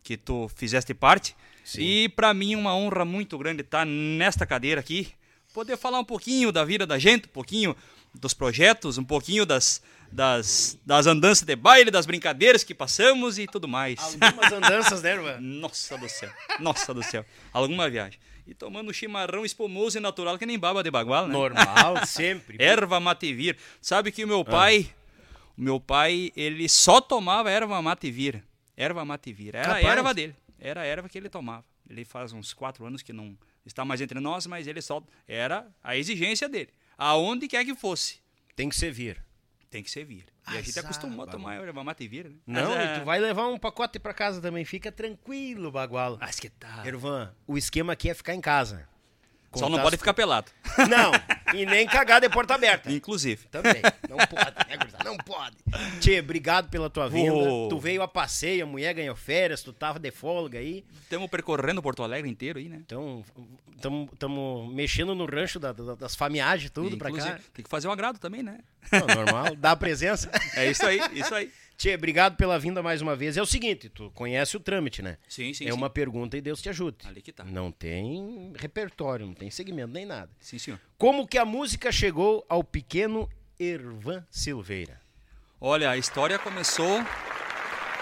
que 0.03 0.15
tu 0.15 0.47
fizeste 0.55 0.93
parte. 0.93 1.35
Sim. 1.65 1.81
E 1.81 2.09
para 2.09 2.33
mim 2.35 2.53
é 2.53 2.57
uma 2.57 2.75
honra 2.75 3.03
muito 3.03 3.35
grande 3.37 3.61
estar 3.61 3.83
nesta 3.83 4.45
cadeira 4.45 4.79
aqui, 4.79 5.09
poder 5.53 5.75
falar 5.75 5.99
um 5.99 6.05
pouquinho 6.05 6.51
da 6.51 6.63
vida 6.63 6.85
da 6.85 6.99
gente, 6.99 7.25
um 7.25 7.31
pouquinho 7.31 7.75
dos 8.13 8.33
projetos, 8.33 8.97
um 8.97 9.03
pouquinho 9.03 9.45
das, 9.45 9.81
das, 10.11 10.77
das 10.85 11.05
andanças 11.05 11.45
de 11.45 11.55
baile, 11.55 11.91
das 11.91 12.05
brincadeiras 12.05 12.63
que 12.63 12.73
passamos 12.73 13.37
e 13.37 13.47
tudo 13.47 13.67
mais. 13.67 13.99
Algumas 13.99 14.51
andanças, 14.53 15.01
né, 15.01 15.11
irmã? 15.11 15.37
Nossa 15.39 15.97
do 15.97 16.09
céu, 16.09 16.31
nossa 16.59 16.93
do 16.93 17.03
céu. 17.03 17.25
Alguma 17.51 17.89
viagem. 17.89 18.19
E 18.45 18.53
tomando 18.53 18.93
chimarrão 18.93 19.45
espumoso 19.45 19.97
e 19.97 20.01
natural 20.01 20.37
que 20.37 20.45
nem 20.45 20.57
baba 20.57 20.81
de 20.81 20.89
bagual, 20.89 21.27
né? 21.27 21.33
Normal, 21.33 22.05
sempre. 22.07 22.57
erva 22.59 22.99
matevir. 22.99 23.57
Sabe 23.81 24.11
que 24.11 24.23
o 24.23 24.27
meu 24.27 24.45
pai, 24.45 24.89
ah. 24.89 25.23
o 25.57 25.61
meu 25.61 25.79
pai, 25.79 26.31
ele 26.35 26.69
só 26.69 27.01
tomava 27.01 27.51
erva 27.51 27.81
matevir. 27.81 28.41
Erva 28.75 29.03
matevir. 29.03 29.55
Era 29.55 29.67
Capaz. 29.67 29.85
a 29.85 29.89
erva 29.89 30.13
dele. 30.13 30.35
Era 30.59 30.81
a 30.81 30.85
erva 30.85 31.09
que 31.09 31.17
ele 31.17 31.29
tomava. 31.29 31.65
Ele 31.89 32.05
faz 32.05 32.31
uns 32.31 32.53
quatro 32.53 32.85
anos 32.85 33.01
que 33.01 33.11
não 33.11 33.37
está 33.65 33.83
mais 33.83 33.99
entre 33.99 34.19
nós, 34.19 34.47
mas 34.47 34.65
ele 34.65 34.81
só... 34.81 35.03
Era 35.27 35.67
a 35.83 35.97
exigência 35.97 36.47
dele. 36.47 36.69
Aonde 36.97 37.47
quer 37.47 37.65
que 37.65 37.75
fosse. 37.75 38.19
Tem 38.55 38.69
que 38.69 38.75
servir 38.75 39.26
tem 39.69 39.83
que 39.83 39.91
servir. 39.91 40.25
E 40.51 40.57
a 40.57 40.61
gente 40.61 40.79
acostumou 40.79 41.25
a 41.25 41.27
tomar 41.27 41.55
erva 41.55 41.83
mate 41.83 42.03
e 42.03 42.07
vira, 42.07 42.29
né? 42.29 42.35
Não, 42.45 42.75
Mas, 42.75 42.97
e 42.97 42.99
tu 42.99 43.05
vai 43.05 43.19
levar 43.19 43.47
um 43.47 43.57
pacote 43.57 43.99
para 43.99 44.13
casa 44.13 44.41
também. 44.41 44.63
Fica 44.63 44.91
tranquilo, 44.91 45.71
bagualo. 45.71 46.17
Acho 46.21 46.41
que 46.41 46.49
tá. 46.49 46.83
Ervan, 46.85 47.33
o 47.45 47.57
esquema 47.57 47.93
aqui 47.93 48.09
é 48.09 48.13
ficar 48.13 48.33
em 48.33 48.41
casa. 48.41 48.87
Só 49.53 49.69
não 49.69 49.81
pode 49.81 49.97
ficar 49.97 50.13
pelado. 50.13 50.51
Não, 50.89 51.11
e 51.53 51.65
nem 51.65 51.87
cagar 51.87 52.21
de 52.21 52.29
porta 52.29 52.55
aberta. 52.55 52.91
Inclusive. 52.91 53.47
Também. 53.49 53.81
Não 54.09 54.17
pode, 54.17 54.55
né, 54.67 54.77
Não 55.03 55.17
pode. 55.17 55.57
Tchê, 55.99 56.19
obrigado 56.19 56.69
pela 56.69 56.89
tua 56.89 57.09
vinda. 57.09 57.33
Tu 57.69 57.79
veio 57.79 58.01
a 58.01 58.07
passeio, 58.07 58.63
a 58.63 58.67
mulher 58.67 58.93
ganhou 58.93 59.15
férias, 59.15 59.61
tu 59.61 59.73
tava 59.73 59.99
de 59.99 60.11
folga 60.11 60.59
aí. 60.59 60.83
Estamos 61.01 61.29
percorrendo 61.29 61.81
Porto 61.81 62.03
Alegre 62.03 62.29
inteiro 62.29 62.59
aí, 62.59 62.67
né? 62.67 62.77
Então, 62.85 63.23
estamos 63.75 64.73
mexendo 64.73 65.13
no 65.13 65.25
rancho 65.25 65.59
da, 65.59 65.71
da, 65.71 65.95
das 65.95 66.15
famiagens, 66.15 66.71
tudo 66.71 66.95
Inclusive, 66.95 67.21
pra 67.21 67.37
cá. 67.37 67.43
Tem 67.53 67.63
que 67.63 67.69
fazer 67.69 67.87
um 67.87 67.91
agrado 67.91 68.19
também, 68.19 68.43
né? 68.43 68.59
Não, 68.91 69.07
normal, 69.15 69.55
dá 69.55 69.71
a 69.71 69.75
presença. 69.75 70.29
É 70.55 70.69
isso 70.69 70.85
aí, 70.85 70.99
isso 71.13 71.33
aí. 71.33 71.51
Tchê, 71.77 71.93
obrigado 71.93 72.35
pela 72.35 72.57
vinda 72.57 72.81
mais 72.81 73.03
uma 73.03 73.15
vez. 73.15 73.37
É 73.37 73.41
o 73.41 73.45
seguinte, 73.45 73.87
tu 73.87 74.09
conhece 74.15 74.57
o 74.57 74.59
trâmite, 74.59 75.03
né? 75.03 75.19
Sim, 75.29 75.53
sim. 75.53 75.65
É 75.65 75.71
sim. 75.71 75.77
uma 75.77 75.91
pergunta 75.91 76.35
e 76.35 76.41
Deus 76.41 76.59
te 76.59 76.69
ajude. 76.69 77.05
Ali 77.05 77.21
que 77.21 77.31
tá. 77.31 77.43
Não 77.43 77.71
tem 77.71 78.51
repertório, 78.57 79.27
não 79.27 79.35
tem 79.35 79.51
segmento 79.51 79.93
nem 79.93 80.03
nada. 80.03 80.31
Sim, 80.39 80.57
senhor. 80.57 80.81
Como 80.97 81.27
que 81.27 81.37
a 81.37 81.45
música 81.45 81.91
chegou 81.91 82.43
ao 82.49 82.63
pequeno 82.63 83.29
Ervan 83.59 84.25
Silveira? 84.31 84.99
Olha, 85.61 85.91
a 85.91 85.97
história 85.97 86.39
começou 86.39 87.03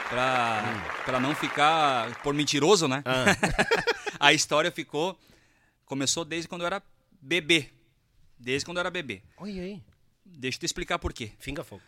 pra, 0.09 0.63
hum. 0.63 1.03
Pra 1.03 1.19
não 1.19 1.35
ficar 1.35 2.15
por 2.21 2.33
mentiroso, 2.33 2.87
né? 2.87 3.03
Ah. 3.03 3.25
a 4.21 4.31
história 4.31 4.71
ficou. 4.71 5.19
Começou 5.85 6.23
desde 6.23 6.47
quando 6.47 6.61
eu 6.61 6.67
era 6.67 6.81
bebê. 7.21 7.69
Desde 8.39 8.65
quando 8.65 8.77
eu 8.77 8.81
era 8.81 8.89
bebê. 8.89 9.21
Oi, 9.37 9.59
aí. 9.59 9.83
Deixa 10.25 10.55
eu 10.55 10.59
te 10.61 10.65
explicar 10.65 10.97
por 10.97 11.11
quê. 11.11 11.33
Finga 11.39 11.61
fogo. 11.61 11.81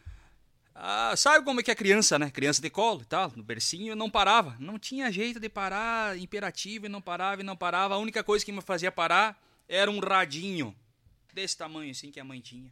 Ah, 0.80 1.16
sabe 1.18 1.44
como 1.44 1.60
é 1.60 1.64
que 1.64 1.72
é 1.72 1.76
criança, 1.76 2.20
né? 2.20 2.30
Criança 2.30 2.62
de 2.62 2.70
colo 2.70 3.02
e 3.02 3.06
tal, 3.06 3.34
no 3.36 3.42
bercinho, 3.42 3.96
não 3.96 4.12
parava. 4.12 4.56
Não 4.60 4.78
tinha 4.78 5.12
jeito 5.12 5.40
de 5.40 5.50
parar, 5.50 6.16
imperativo, 6.16 6.86
e 6.86 6.90
não 6.90 7.02
parava, 7.02 7.42
e 7.42 7.44
não 7.44 7.58
parava. 7.58 7.96
A 7.96 7.98
única 7.98 8.24
coisa 8.24 8.46
que 8.46 8.52
me 8.52 8.62
fazia 8.62 8.92
parar 8.92 9.42
era 9.68 9.90
um 9.90 10.00
radinho 10.00 10.76
desse 11.34 11.58
tamanho 11.58 11.90
assim 11.90 12.12
que 12.12 12.20
a 12.20 12.24
mãe 12.24 12.40
tinha. 12.40 12.72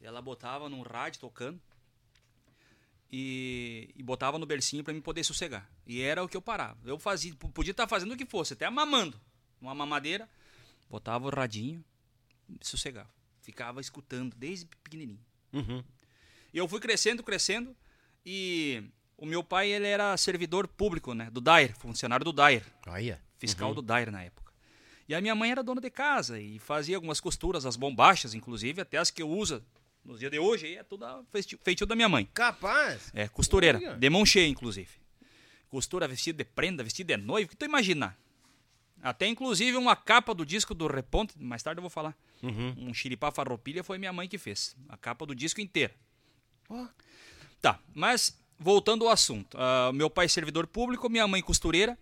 Ela 0.00 0.20
botava 0.20 0.68
num 0.68 0.82
rádio 0.82 1.20
tocando 1.20 1.60
e, 3.10 3.88
e 3.94 4.02
botava 4.02 4.36
no 4.36 4.44
bercinho 4.44 4.82
para 4.82 4.92
mim 4.92 5.00
poder 5.00 5.22
sossegar. 5.22 5.70
E 5.86 6.02
era 6.02 6.24
o 6.24 6.28
que 6.28 6.36
eu 6.36 6.42
parava. 6.42 6.78
Eu 6.84 6.98
fazia, 6.98 7.32
podia 7.54 7.70
estar 7.70 7.86
fazendo 7.86 8.14
o 8.14 8.16
que 8.16 8.26
fosse, 8.26 8.54
até 8.54 8.68
mamando. 8.68 9.18
Uma 9.60 9.76
mamadeira, 9.76 10.28
botava 10.90 11.28
o 11.28 11.30
radinho, 11.30 11.84
sossegava. 12.62 13.10
Ficava 13.42 13.80
escutando 13.80 14.34
desde 14.36 14.66
pequenininho. 14.66 15.24
Uhum. 15.52 15.84
E 16.52 16.58
eu 16.58 16.66
fui 16.68 16.80
crescendo, 16.80 17.22
crescendo 17.22 17.76
e 18.24 18.82
o 19.16 19.26
meu 19.26 19.42
pai 19.42 19.70
ele 19.70 19.86
era 19.86 20.16
servidor 20.16 20.66
público, 20.68 21.14
né, 21.14 21.30
do 21.30 21.40
Dair, 21.40 21.74
funcionário 21.76 22.24
do 22.24 22.32
Dair. 22.32 22.64
Olha. 22.86 23.20
Fiscal 23.38 23.68
uhum. 23.68 23.74
do 23.74 23.82
Dair 23.82 24.10
na 24.10 24.22
época. 24.22 24.52
E 25.08 25.14
a 25.14 25.20
minha 25.20 25.34
mãe 25.34 25.50
era 25.50 25.62
dona 25.62 25.80
de 25.80 25.90
casa 25.90 26.38
e 26.38 26.58
fazia 26.58 26.96
algumas 26.96 27.20
costuras, 27.20 27.64
as 27.64 27.76
bombachas, 27.76 28.34
inclusive, 28.34 28.80
até 28.80 28.98
as 28.98 29.10
que 29.10 29.22
eu 29.22 29.30
uso 29.30 29.64
nos 30.04 30.20
dias 30.20 30.30
de 30.30 30.38
hoje, 30.38 30.74
é 30.74 30.82
tudo 30.82 31.06
feito 31.62 31.86
da 31.86 31.94
minha 31.94 32.08
mãe. 32.08 32.28
Capaz? 32.32 33.10
É, 33.14 33.28
costureira, 33.28 33.78
Olha. 33.78 33.96
de 33.96 34.10
mão 34.10 34.24
cheia, 34.24 34.46
inclusive. 34.46 34.88
Costura 35.68 36.08
vestido 36.08 36.36
de 36.36 36.44
prenda, 36.44 36.82
vestido 36.82 37.08
de 37.08 37.16
noivo, 37.16 37.46
o 37.46 37.50
que 37.50 37.56
tu 37.56 37.64
imaginar? 37.64 38.18
Até 39.02 39.26
inclusive 39.26 39.76
uma 39.76 39.94
capa 39.94 40.34
do 40.34 40.44
disco 40.44 40.74
do 40.74 40.86
Reponte, 40.86 41.34
mais 41.38 41.62
tarde 41.62 41.78
eu 41.78 41.82
vou 41.82 41.90
falar. 41.90 42.16
Uhum. 42.42 42.74
Um 42.78 42.94
xiripá 42.94 43.30
farroupilha 43.30 43.84
foi 43.84 43.98
minha 43.98 44.12
mãe 44.12 44.28
que 44.28 44.38
fez. 44.38 44.76
A 44.88 44.96
capa 44.96 45.24
do 45.24 45.34
disco 45.34 45.60
inteira. 45.60 45.94
Tá, 47.60 47.78
mas 47.94 48.36
voltando 48.58 49.04
ao 49.04 49.10
assunto. 49.10 49.56
ah, 49.58 49.90
meu 49.92 50.10
pai 50.10 50.26
é 50.26 50.28
servidor 50.28 50.66
público, 50.66 51.08
minha 51.08 51.26
mãe 51.26 51.42
costureira. 51.42 51.98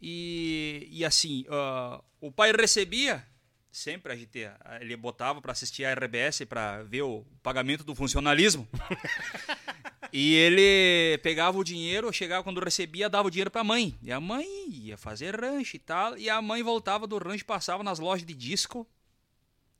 E, 0.00 0.88
e 0.90 1.04
assim, 1.04 1.44
ah, 1.48 2.00
o 2.20 2.30
pai 2.32 2.52
recebia 2.52 3.24
sempre 3.70 4.12
a 4.12 4.16
gente, 4.16 4.44
ah, 4.44 4.78
ele 4.80 4.96
botava 4.96 5.40
para 5.40 5.52
assistir 5.52 5.84
a 5.84 5.94
RBS 5.94 6.44
para 6.48 6.82
ver 6.82 7.02
o 7.02 7.24
pagamento 7.42 7.84
do 7.84 7.94
funcionalismo. 7.94 8.68
E 10.12 10.34
ele 10.34 11.16
pegava 11.22 11.56
o 11.56 11.64
dinheiro, 11.64 12.12
chegava 12.12 12.44
quando 12.44 12.62
recebia, 12.62 13.08
dava 13.08 13.28
o 13.28 13.30
dinheiro 13.30 13.50
pra 13.50 13.64
mãe. 13.64 13.96
E 14.02 14.12
a 14.12 14.20
mãe 14.20 14.46
ia 14.68 14.98
fazer 14.98 15.40
rancho 15.40 15.74
e 15.74 15.78
tal. 15.78 16.18
E 16.18 16.28
a 16.28 16.42
mãe 16.42 16.62
voltava 16.62 17.06
do 17.06 17.16
rancho, 17.16 17.46
passava 17.46 17.82
nas 17.82 17.98
lojas 17.98 18.26
de 18.26 18.34
disco 18.34 18.86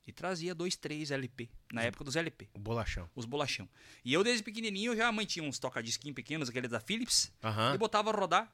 e 0.05 0.11
trazia 0.11 0.53
dois, 0.53 0.75
três 0.75 1.11
LP. 1.11 1.49
Na 1.71 1.81
época 1.83 2.03
dos 2.03 2.15
LP, 2.15 2.49
O 2.53 2.59
bolachão. 2.59 3.09
os 3.15 3.25
bolachão. 3.25 3.67
E 4.03 4.13
eu, 4.13 4.23
desde 4.23 4.43
pequenininho, 4.43 4.95
já 4.95 5.07
a 5.07 5.11
mãe 5.11 5.25
tinha 5.25 5.43
uns 5.43 5.57
toca-disquinhos 5.59 6.15
pequenos, 6.15 6.49
aqueles 6.49 6.69
da 6.69 6.79
Philips, 6.79 7.31
Aham. 7.43 7.75
e 7.75 7.77
botava 7.77 8.09
a 8.09 8.13
rodar. 8.13 8.51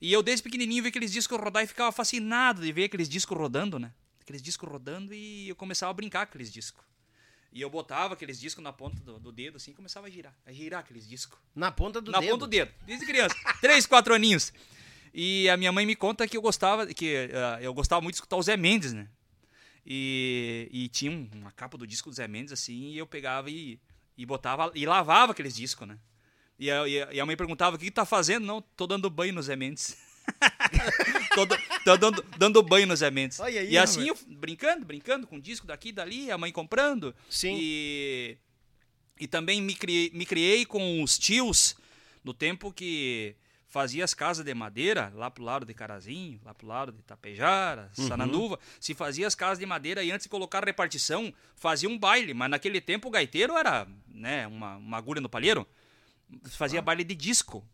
E 0.00 0.12
eu, 0.12 0.22
desde 0.22 0.42
pequenininho, 0.42 0.82
vi 0.82 0.88
aqueles 0.88 1.12
discos 1.12 1.38
rodar 1.38 1.62
e 1.62 1.66
ficava 1.66 1.90
fascinado 1.92 2.60
de 2.62 2.72
ver 2.72 2.84
aqueles 2.84 3.08
discos 3.08 3.36
rodando, 3.36 3.78
né? 3.78 3.92
Aqueles 4.20 4.42
discos 4.42 4.68
rodando 4.68 5.14
e 5.14 5.48
eu 5.48 5.54
começava 5.56 5.90
a 5.90 5.94
brincar 5.94 6.26
com 6.26 6.30
aqueles 6.30 6.52
discos. 6.52 6.84
E 7.52 7.60
eu 7.60 7.70
botava 7.70 8.14
aqueles 8.14 8.40
discos 8.40 8.64
na 8.64 8.72
ponta 8.72 8.98
do, 9.00 9.18
do 9.20 9.30
dedo, 9.30 9.56
assim, 9.58 9.70
e 9.70 9.74
começava 9.74 10.08
a 10.08 10.10
girar. 10.10 10.34
A 10.44 10.52
girar 10.52 10.80
aqueles 10.80 11.08
discos. 11.08 11.38
Na 11.54 11.70
ponta 11.70 12.00
do 12.00 12.10
na 12.10 12.18
dedo. 12.18 12.30
ponta 12.32 12.46
do 12.46 12.50
dedo, 12.50 12.72
desde 12.84 13.06
criança. 13.06 13.34
Três, 13.60 13.86
quatro 13.86 14.12
aninhos. 14.12 14.52
E 15.12 15.48
a 15.48 15.56
minha 15.56 15.70
mãe 15.70 15.86
me 15.86 15.94
conta 15.94 16.26
que 16.26 16.36
eu 16.36 16.42
gostava, 16.42 16.86
que 16.92 17.30
ah, 17.32 17.58
eu 17.62 17.72
gostava 17.72 18.00
muito 18.02 18.14
de 18.14 18.16
escutar 18.16 18.36
o 18.36 18.42
Zé 18.42 18.56
Mendes, 18.56 18.92
né? 18.92 19.08
E, 19.86 20.68
e 20.72 20.88
tinha 20.88 21.10
um- 21.10 21.28
uma 21.34 21.50
capa 21.52 21.76
do 21.76 21.86
disco 21.86 22.08
do 22.10 22.16
Zé 22.16 22.26
Mendes, 22.26 22.52
assim, 22.52 22.92
e 22.92 22.98
eu 22.98 23.06
pegava 23.06 23.50
e, 23.50 23.78
e 24.16 24.24
botava, 24.24 24.70
e 24.74 24.86
lavava 24.86 25.32
aqueles 25.32 25.54
discos, 25.54 25.86
né? 25.86 25.98
E 26.58 26.70
a, 26.70 26.88
e 26.88 27.20
a- 27.20 27.26
mãe 27.26 27.36
perguntava, 27.36 27.76
o 27.76 27.78
que, 27.78 27.86
que 27.86 27.90
tá 27.90 28.04
fazendo? 28.06 28.46
Não, 28.46 28.62
tô 28.62 28.86
dando 28.86 29.10
banho 29.10 29.34
no 29.34 29.42
Zé 29.42 29.56
Mendes. 29.56 29.96
tô, 31.34 31.46
tô 31.84 31.96
dando, 31.98 32.22
dando 32.38 32.62
banho 32.62 32.86
no 32.86 32.96
Zé 32.96 33.10
Mendes. 33.10 33.40
Aí, 33.40 33.70
e 33.72 33.76
assim, 33.76 34.08
rapaz. 34.08 34.24
eu 34.28 34.36
brincando, 34.36 34.84
brincando 34.86 35.26
com 35.26 35.38
disco 35.38 35.66
daqui 35.66 35.88
e 35.88 35.92
dali, 35.92 36.30
a 36.30 36.38
mãe 36.38 36.50
comprando. 36.52 37.14
Sim. 37.28 37.56
E, 37.60 38.38
e 39.20 39.26
também 39.26 39.60
me 39.60 39.74
criei, 39.74 40.10
me 40.14 40.24
criei 40.24 40.64
com 40.64 41.02
os 41.02 41.18
tios 41.18 41.76
no 42.22 42.32
tempo 42.32 42.72
que 42.72 43.36
fazia 43.74 44.04
as 44.04 44.14
casas 44.14 44.44
de 44.44 44.54
madeira, 44.54 45.12
lá 45.16 45.28
pro 45.28 45.42
lado 45.42 45.66
de 45.66 45.74
Carazinho, 45.74 46.40
lá 46.44 46.54
pro 46.54 46.64
lado 46.64 46.92
de 46.92 47.02
Tapejara, 47.02 47.90
Uhum. 47.98 48.06
Sananduva, 48.06 48.56
se 48.78 48.94
fazia 48.94 49.26
as 49.26 49.34
casas 49.34 49.58
de 49.58 49.66
madeira 49.66 50.00
e 50.04 50.12
antes 50.12 50.26
de 50.26 50.28
colocar 50.30 50.62
a 50.62 50.66
repartição, 50.66 51.34
fazia 51.56 51.88
um 51.88 51.98
baile, 51.98 52.32
mas 52.32 52.48
naquele 52.48 52.80
tempo 52.80 53.08
o 53.08 53.10
gaiteiro 53.10 53.56
era, 53.56 53.88
né, 54.06 54.46
uma, 54.46 54.76
uma 54.76 54.96
agulha 54.96 55.20
no 55.20 55.28
palheiro, 55.28 55.66
fazia 56.50 56.80
baile 56.80 57.02
de 57.02 57.16
disco. 57.16 57.68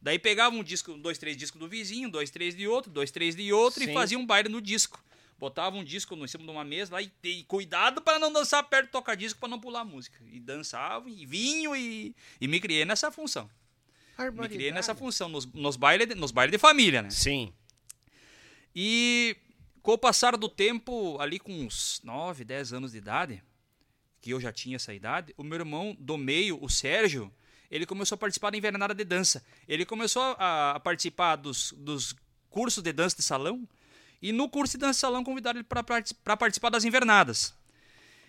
Daí 0.00 0.18
pegava 0.18 0.56
um 0.56 0.64
disco, 0.64 0.94
dois, 0.96 1.18
três 1.18 1.36
discos 1.36 1.60
do 1.60 1.68
vizinho, 1.68 2.10
dois, 2.10 2.30
três 2.30 2.56
de 2.56 2.66
outro, 2.66 2.90
dois, 2.90 3.10
três 3.10 3.36
de 3.36 3.52
outro 3.52 3.84
Sim. 3.84 3.90
e 3.90 3.92
fazia 3.92 4.18
um 4.18 4.24
baile 4.24 4.48
no 4.48 4.62
disco. 4.62 5.04
Botava 5.38 5.76
um 5.76 5.84
disco 5.84 6.16
no 6.16 6.24
em 6.24 6.28
cima 6.28 6.44
de 6.44 6.50
uma 6.50 6.64
mesa 6.64 6.94
lá 6.94 7.02
e, 7.02 7.12
e 7.24 7.44
cuidado 7.44 8.00
para 8.00 8.18
não 8.18 8.32
dançar 8.32 8.64
perto 8.64 8.86
do 8.86 8.92
toca-disco 8.92 9.38
para 9.38 9.50
não 9.50 9.60
pular 9.60 9.80
a 9.82 9.84
música. 9.84 10.18
E 10.32 10.40
dançava, 10.40 11.10
e 11.10 11.26
vinho, 11.26 11.76
e, 11.76 12.14
e 12.40 12.48
me 12.48 12.58
criei 12.58 12.86
nessa 12.86 13.10
função. 13.10 13.50
Me 14.18 14.48
criei 14.48 14.72
nessa 14.72 14.94
função, 14.94 15.28
nos, 15.28 15.46
nos 15.46 15.76
bailes 15.76 16.08
de, 16.08 16.14
nos 16.14 16.30
baile 16.30 16.50
de 16.50 16.58
família, 16.58 17.02
né? 17.02 17.10
Sim. 17.10 17.52
E 18.74 19.36
com 19.82 19.92
o 19.92 19.98
passar 19.98 20.36
do 20.36 20.48
tempo, 20.48 21.16
ali 21.20 21.38
com 21.38 21.52
uns 21.52 22.00
9, 22.02 22.44
10 22.44 22.72
anos 22.72 22.92
de 22.92 22.98
idade, 22.98 23.42
que 24.20 24.30
eu 24.30 24.40
já 24.40 24.52
tinha 24.52 24.76
essa 24.76 24.92
idade, 24.92 25.34
o 25.36 25.44
meu 25.44 25.58
irmão 25.58 25.96
do 25.98 26.16
meio, 26.16 26.58
o 26.62 26.68
Sérgio, 26.68 27.32
ele 27.70 27.86
começou 27.86 28.16
a 28.16 28.18
participar 28.18 28.50
da 28.50 28.58
invernada 28.58 28.94
de 28.94 29.04
dança. 29.04 29.44
Ele 29.68 29.84
começou 29.84 30.22
a, 30.38 30.72
a 30.72 30.80
participar 30.80 31.36
dos, 31.36 31.72
dos 31.76 32.14
cursos 32.50 32.82
de 32.82 32.92
dança 32.92 33.16
de 33.16 33.22
salão 33.22 33.68
e 34.20 34.32
no 34.32 34.48
curso 34.48 34.76
de 34.76 34.80
dança 34.80 34.92
de 34.94 35.00
salão 35.00 35.22
convidaram 35.22 35.60
ele 35.60 35.68
para 35.68 36.36
participar 36.36 36.70
das 36.70 36.84
invernadas. 36.84 37.54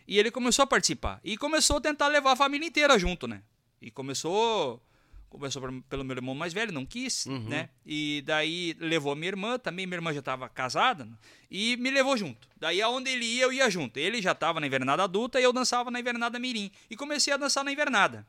E 0.07 0.17
ele 0.17 0.31
começou 0.31 0.63
a 0.63 0.67
participar. 0.67 1.19
E 1.23 1.37
começou 1.37 1.77
a 1.77 1.81
tentar 1.81 2.07
levar 2.07 2.31
a 2.31 2.35
família 2.35 2.67
inteira 2.67 2.97
junto, 2.97 3.27
né? 3.27 3.41
E 3.81 3.91
começou. 3.91 4.81
Começou 5.29 5.61
pelo 5.89 6.03
meu 6.05 6.15
irmão 6.15 6.33
mais 6.33 6.53
velho, 6.53 6.71
não 6.71 6.85
quis, 6.85 7.25
né? 7.49 7.69
E 7.85 8.23
daí 8.25 8.75
levou 8.79 9.11
a 9.11 9.15
minha 9.15 9.27
irmã, 9.27 9.59
também 9.59 9.85
minha 9.85 9.97
irmã 9.97 10.13
já 10.13 10.19
estava 10.19 10.47
casada, 10.47 11.03
né? 11.03 11.11
e 11.51 11.75
me 11.77 11.91
levou 11.91 12.15
junto. 12.15 12.47
Daí 12.57 12.81
aonde 12.81 13.09
ele 13.11 13.25
ia, 13.25 13.43
eu 13.43 13.51
ia 13.53 13.69
junto. 13.69 13.97
Ele 13.97 14.21
já 14.21 14.31
estava 14.31 14.59
na 14.59 14.67
invernada 14.67 15.03
adulta 15.03 15.39
e 15.39 15.43
eu 15.43 15.51
dançava 15.51 15.91
na 15.91 15.99
invernada 15.99 16.39
mirim. 16.39 16.71
E 16.89 16.95
comecei 16.95 17.33
a 17.33 17.37
dançar 17.37 17.63
na 17.63 17.71
invernada. 17.71 18.25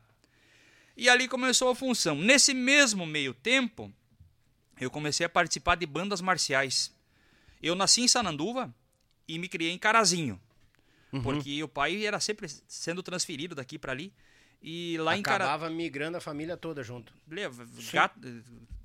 E 0.95 1.07
ali 1.07 1.27
começou 1.29 1.69
a 1.69 1.75
função. 1.75 2.15
Nesse 2.15 2.53
mesmo 2.53 3.05
meio 3.05 3.33
tempo, 3.33 3.91
eu 4.79 4.91
comecei 4.91 5.25
a 5.25 5.29
participar 5.29 5.75
de 5.75 5.85
bandas 5.85 6.19
marciais. 6.19 6.93
Eu 7.63 7.75
nasci 7.75 8.01
em 8.01 8.07
Sananduva 8.09 8.73
e 9.25 9.39
me 9.39 9.47
criei 9.47 9.71
em 9.71 9.77
Carazinho. 9.77 10.39
Porque 11.23 11.63
o 11.63 11.67
pai 11.67 12.05
era 12.05 12.19
sempre 12.19 12.47
sendo 12.67 13.01
transferido 13.01 13.55
daqui 13.55 13.79
para 13.79 13.93
ali. 13.93 14.13
E 14.61 14.97
lá 14.97 15.17
em 15.17 15.21
Carazinho. 15.21 15.53
Acabava 15.53 15.73
migrando 15.73 16.17
a 16.17 16.21
família 16.21 16.57
toda 16.57 16.83
junto. 16.83 17.13
Leva, 17.29 17.65
gato, 17.93 18.19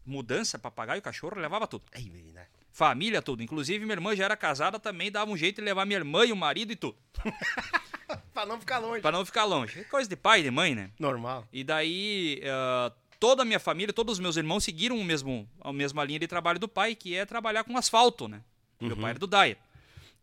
mudança, 0.07 0.59
papagaio, 0.59 1.03
cachorro, 1.03 1.39
levava 1.39 1.67
tudo. 1.67 1.85
Aí, 1.93 2.09
menina. 2.09 2.47
Família, 2.71 3.23
tudo. 3.23 3.43
Inclusive, 3.43 3.85
minha 3.85 3.95
irmã 3.95 4.15
já 4.17 4.25
era 4.25 4.37
casada, 4.37 4.79
também 4.81 5.11
dava 5.11 5.31
um 5.31 5.37
jeito 5.37 5.57
de 5.57 5.63
levar 5.63 5.85
minha 5.85 5.99
irmã 5.99 6.25
e 6.25 6.33
o 6.33 6.37
marido 6.37 6.73
e 6.73 6.77
tudo. 6.77 6.97
Pra 8.35 8.45
não 8.45 8.59
ficar 8.59 8.79
longe. 8.79 9.01
Pra 9.01 9.13
não 9.13 9.25
ficar 9.25 9.45
longe. 9.45 9.79
É 9.81 9.85
Coisa 9.85 10.09
de 10.09 10.17
pai 10.17 10.41
e 10.41 10.43
de 10.43 10.51
mãe, 10.51 10.75
né? 10.75 10.91
Normal. 10.99 11.47
E 11.53 11.63
daí, 11.63 12.41
eh, 12.43 12.93
toda 13.21 13.43
a 13.43 13.45
minha 13.45 13.61
família, 13.61 13.93
todos 13.93 14.15
os 14.15 14.19
meus 14.19 14.37
irmãos 14.37 14.65
seguiram 14.65 14.99
o 14.99 15.05
mesmo, 15.05 15.49
a 15.61 15.73
mesma 15.73 16.05
linha 16.05 16.19
de 16.19 16.27
trabalho 16.27 16.59
do 16.59 16.69
pai, 16.69 16.97
que 16.97 17.17
é 17.17 17.25
trabalhar 17.25 17.63
com 17.63 17.77
asfalto, 17.79 18.27
né? 18.27 18.43
Meu 18.81 18.97
pai 18.97 19.11
era 19.11 19.19
do 19.19 19.27
Dyer. 19.27 19.57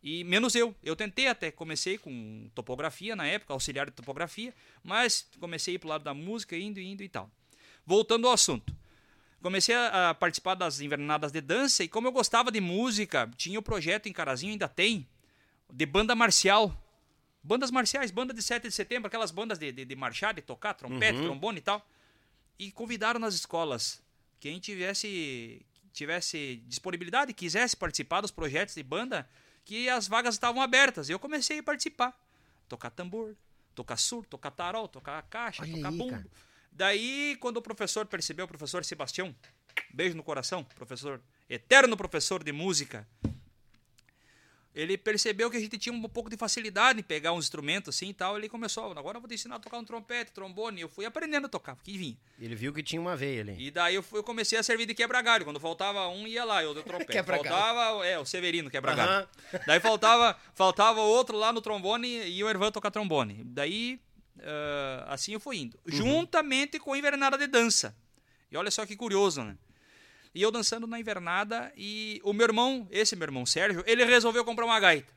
E 0.02 0.24
menos 0.24 0.54
eu. 0.54 0.74
Eu 0.82 0.96
tentei 0.96 1.28
até, 1.28 1.50
comecei 1.50 1.96
com 1.96 2.50
topografia 2.54 3.14
na 3.14 3.26
época, 3.26 3.52
auxiliar 3.52 3.86
de 3.86 3.92
topografia, 3.92 4.52
mas 4.82 5.28
comecei 5.38 5.78
pro 5.78 5.88
lado 5.88 6.02
da 6.02 6.12
música, 6.12 6.56
indo, 6.56 6.80
indo 6.80 7.02
e 7.02 7.08
tal. 7.08 7.30
Voltando 7.86 8.26
ao 8.26 8.34
assunto. 8.34 8.74
Comecei 9.40 9.74
a, 9.74 10.14
participar 10.14 10.54
das 10.54 10.80
invernadas 10.80 11.32
de 11.32 11.40
dança 11.40 11.82
e 11.82 11.88
como 11.88 12.06
eu 12.06 12.12
gostava 12.12 12.50
de 12.50 12.60
música, 12.60 13.30
tinha 13.36 13.58
o 13.58 13.62
projeto 13.62 14.08
em 14.08 14.12
Carazinho, 14.12 14.52
ainda 14.52 14.68
tem, 14.68 15.06
de 15.72 15.86
banda 15.86 16.14
marcial. 16.14 16.76
Bandas 17.42 17.72
marciais, 17.72 18.12
banda 18.12 18.32
de 18.32 18.40
7 18.40 18.68
de 18.68 18.72
setembro, 18.72 19.08
aquelas 19.08 19.32
bandas 19.32 19.58
de, 19.58 19.72
de, 19.72 19.84
de 19.84 19.96
marchar, 19.96 20.32
de 20.32 20.42
tocar, 20.42 20.74
trompete, 20.74 21.20
trombone 21.22 21.58
e 21.58 21.60
tal. 21.60 21.84
E 22.56 22.70
convidaram 22.70 23.18
nas 23.18 23.34
escolas 23.34 24.00
quem 24.38 24.60
tivesse 24.60 25.64
tivesse 25.92 26.62
disponibilidade, 26.66 27.34
quisesse 27.34 27.76
participar 27.76 28.22
dos 28.22 28.30
projetos 28.30 28.74
de 28.74 28.82
banda, 28.82 29.28
que 29.64 29.88
as 29.88 30.08
vagas 30.08 30.34
estavam 30.34 30.62
abertas. 30.62 31.08
Eu 31.08 31.18
comecei 31.18 31.58
a 31.58 31.62
participar. 31.62 32.18
Tocar 32.68 32.90
tambor, 32.90 33.36
tocar 33.74 33.96
surdo, 33.96 34.28
tocar 34.28 34.50
tarol, 34.50 34.88
tocar 34.88 35.22
caixa, 35.24 35.62
Olha 35.62 35.74
tocar 35.74 35.88
aí, 35.88 35.96
bumbo. 35.96 36.10
cara. 36.12 36.26
Daí, 36.70 37.36
quando 37.40 37.58
o 37.58 37.62
professor 37.62 38.06
percebeu, 38.06 38.46
o 38.46 38.48
professor 38.48 38.84
Sebastião, 38.84 39.34
beijo 39.92 40.16
no 40.16 40.22
coração, 40.22 40.64
professor, 40.64 41.20
eterno 41.48 41.96
professor 41.96 42.42
de 42.42 42.50
música, 42.50 43.06
ele 44.74 44.96
percebeu 44.96 45.50
que 45.50 45.56
a 45.56 45.60
gente 45.60 45.76
tinha 45.76 45.92
um 45.92 46.02
pouco 46.08 46.30
de 46.30 46.36
facilidade 46.36 46.98
em 46.98 47.02
pegar 47.02 47.32
uns 47.32 47.44
instrumentos 47.44 47.94
assim 47.94 48.08
e 48.08 48.14
tal. 48.14 48.38
Ele 48.38 48.48
começou, 48.48 48.90
agora 48.96 49.18
eu 49.18 49.20
vou 49.20 49.28
te 49.28 49.34
ensinar 49.34 49.56
a 49.56 49.58
tocar 49.58 49.76
um 49.78 49.84
trompete, 49.84 50.32
trombone. 50.32 50.80
Eu 50.80 50.88
fui 50.88 51.04
aprendendo 51.04 51.44
a 51.46 51.48
tocar, 51.48 51.76
porque 51.76 51.92
vinha. 51.98 52.16
Ele 52.40 52.54
viu 52.54 52.72
que 52.72 52.82
tinha 52.82 53.00
uma 53.00 53.14
veia 53.14 53.42
ali. 53.42 53.54
E 53.58 53.70
daí 53.70 53.94
eu, 53.94 54.02
fui- 54.02 54.18
eu 54.20 54.24
comecei 54.24 54.58
a 54.58 54.62
servir 54.62 54.86
de 54.86 54.94
quebra-galho. 54.94 55.44
Quando 55.44 55.60
faltava 55.60 56.08
um, 56.08 56.26
ia 56.26 56.44
lá, 56.44 56.62
eu 56.62 56.72
dei 56.72 56.82
o 56.82 56.86
trompete. 56.86 57.22
Faltava, 57.22 58.06
é, 58.06 58.18
o 58.18 58.24
Severino 58.24 58.70
quebra-galho. 58.70 59.10
Aham. 59.10 59.28
Daí 59.66 59.78
faltava, 59.80 60.38
faltava 60.54 61.00
outro 61.02 61.36
lá 61.36 61.52
no 61.52 61.60
trombone 61.60 62.26
e 62.28 62.42
o 62.42 62.48
Ervan 62.48 62.70
tocar 62.72 62.90
trombone. 62.90 63.42
Daí, 63.44 64.00
ah, 64.42 65.04
assim 65.08 65.32
eu 65.34 65.40
fui 65.40 65.58
indo. 65.58 65.78
Juntamente 65.86 66.78
com 66.78 66.92
a 66.94 66.98
invernada 66.98 67.36
de 67.36 67.46
dança. 67.46 67.94
E 68.50 68.56
olha 68.56 68.70
só 68.70 68.84
que 68.86 68.96
curioso, 68.96 69.42
né? 69.44 69.56
E 70.34 70.40
eu 70.40 70.50
dançando 70.50 70.86
na 70.86 70.98
invernada 70.98 71.72
e 71.76 72.20
o 72.24 72.32
meu 72.32 72.46
irmão, 72.46 72.86
esse 72.90 73.14
meu 73.14 73.26
irmão 73.26 73.44
Sérgio, 73.44 73.84
ele 73.86 74.04
resolveu 74.04 74.44
comprar 74.44 74.64
uma 74.64 74.80
gaita. 74.80 75.12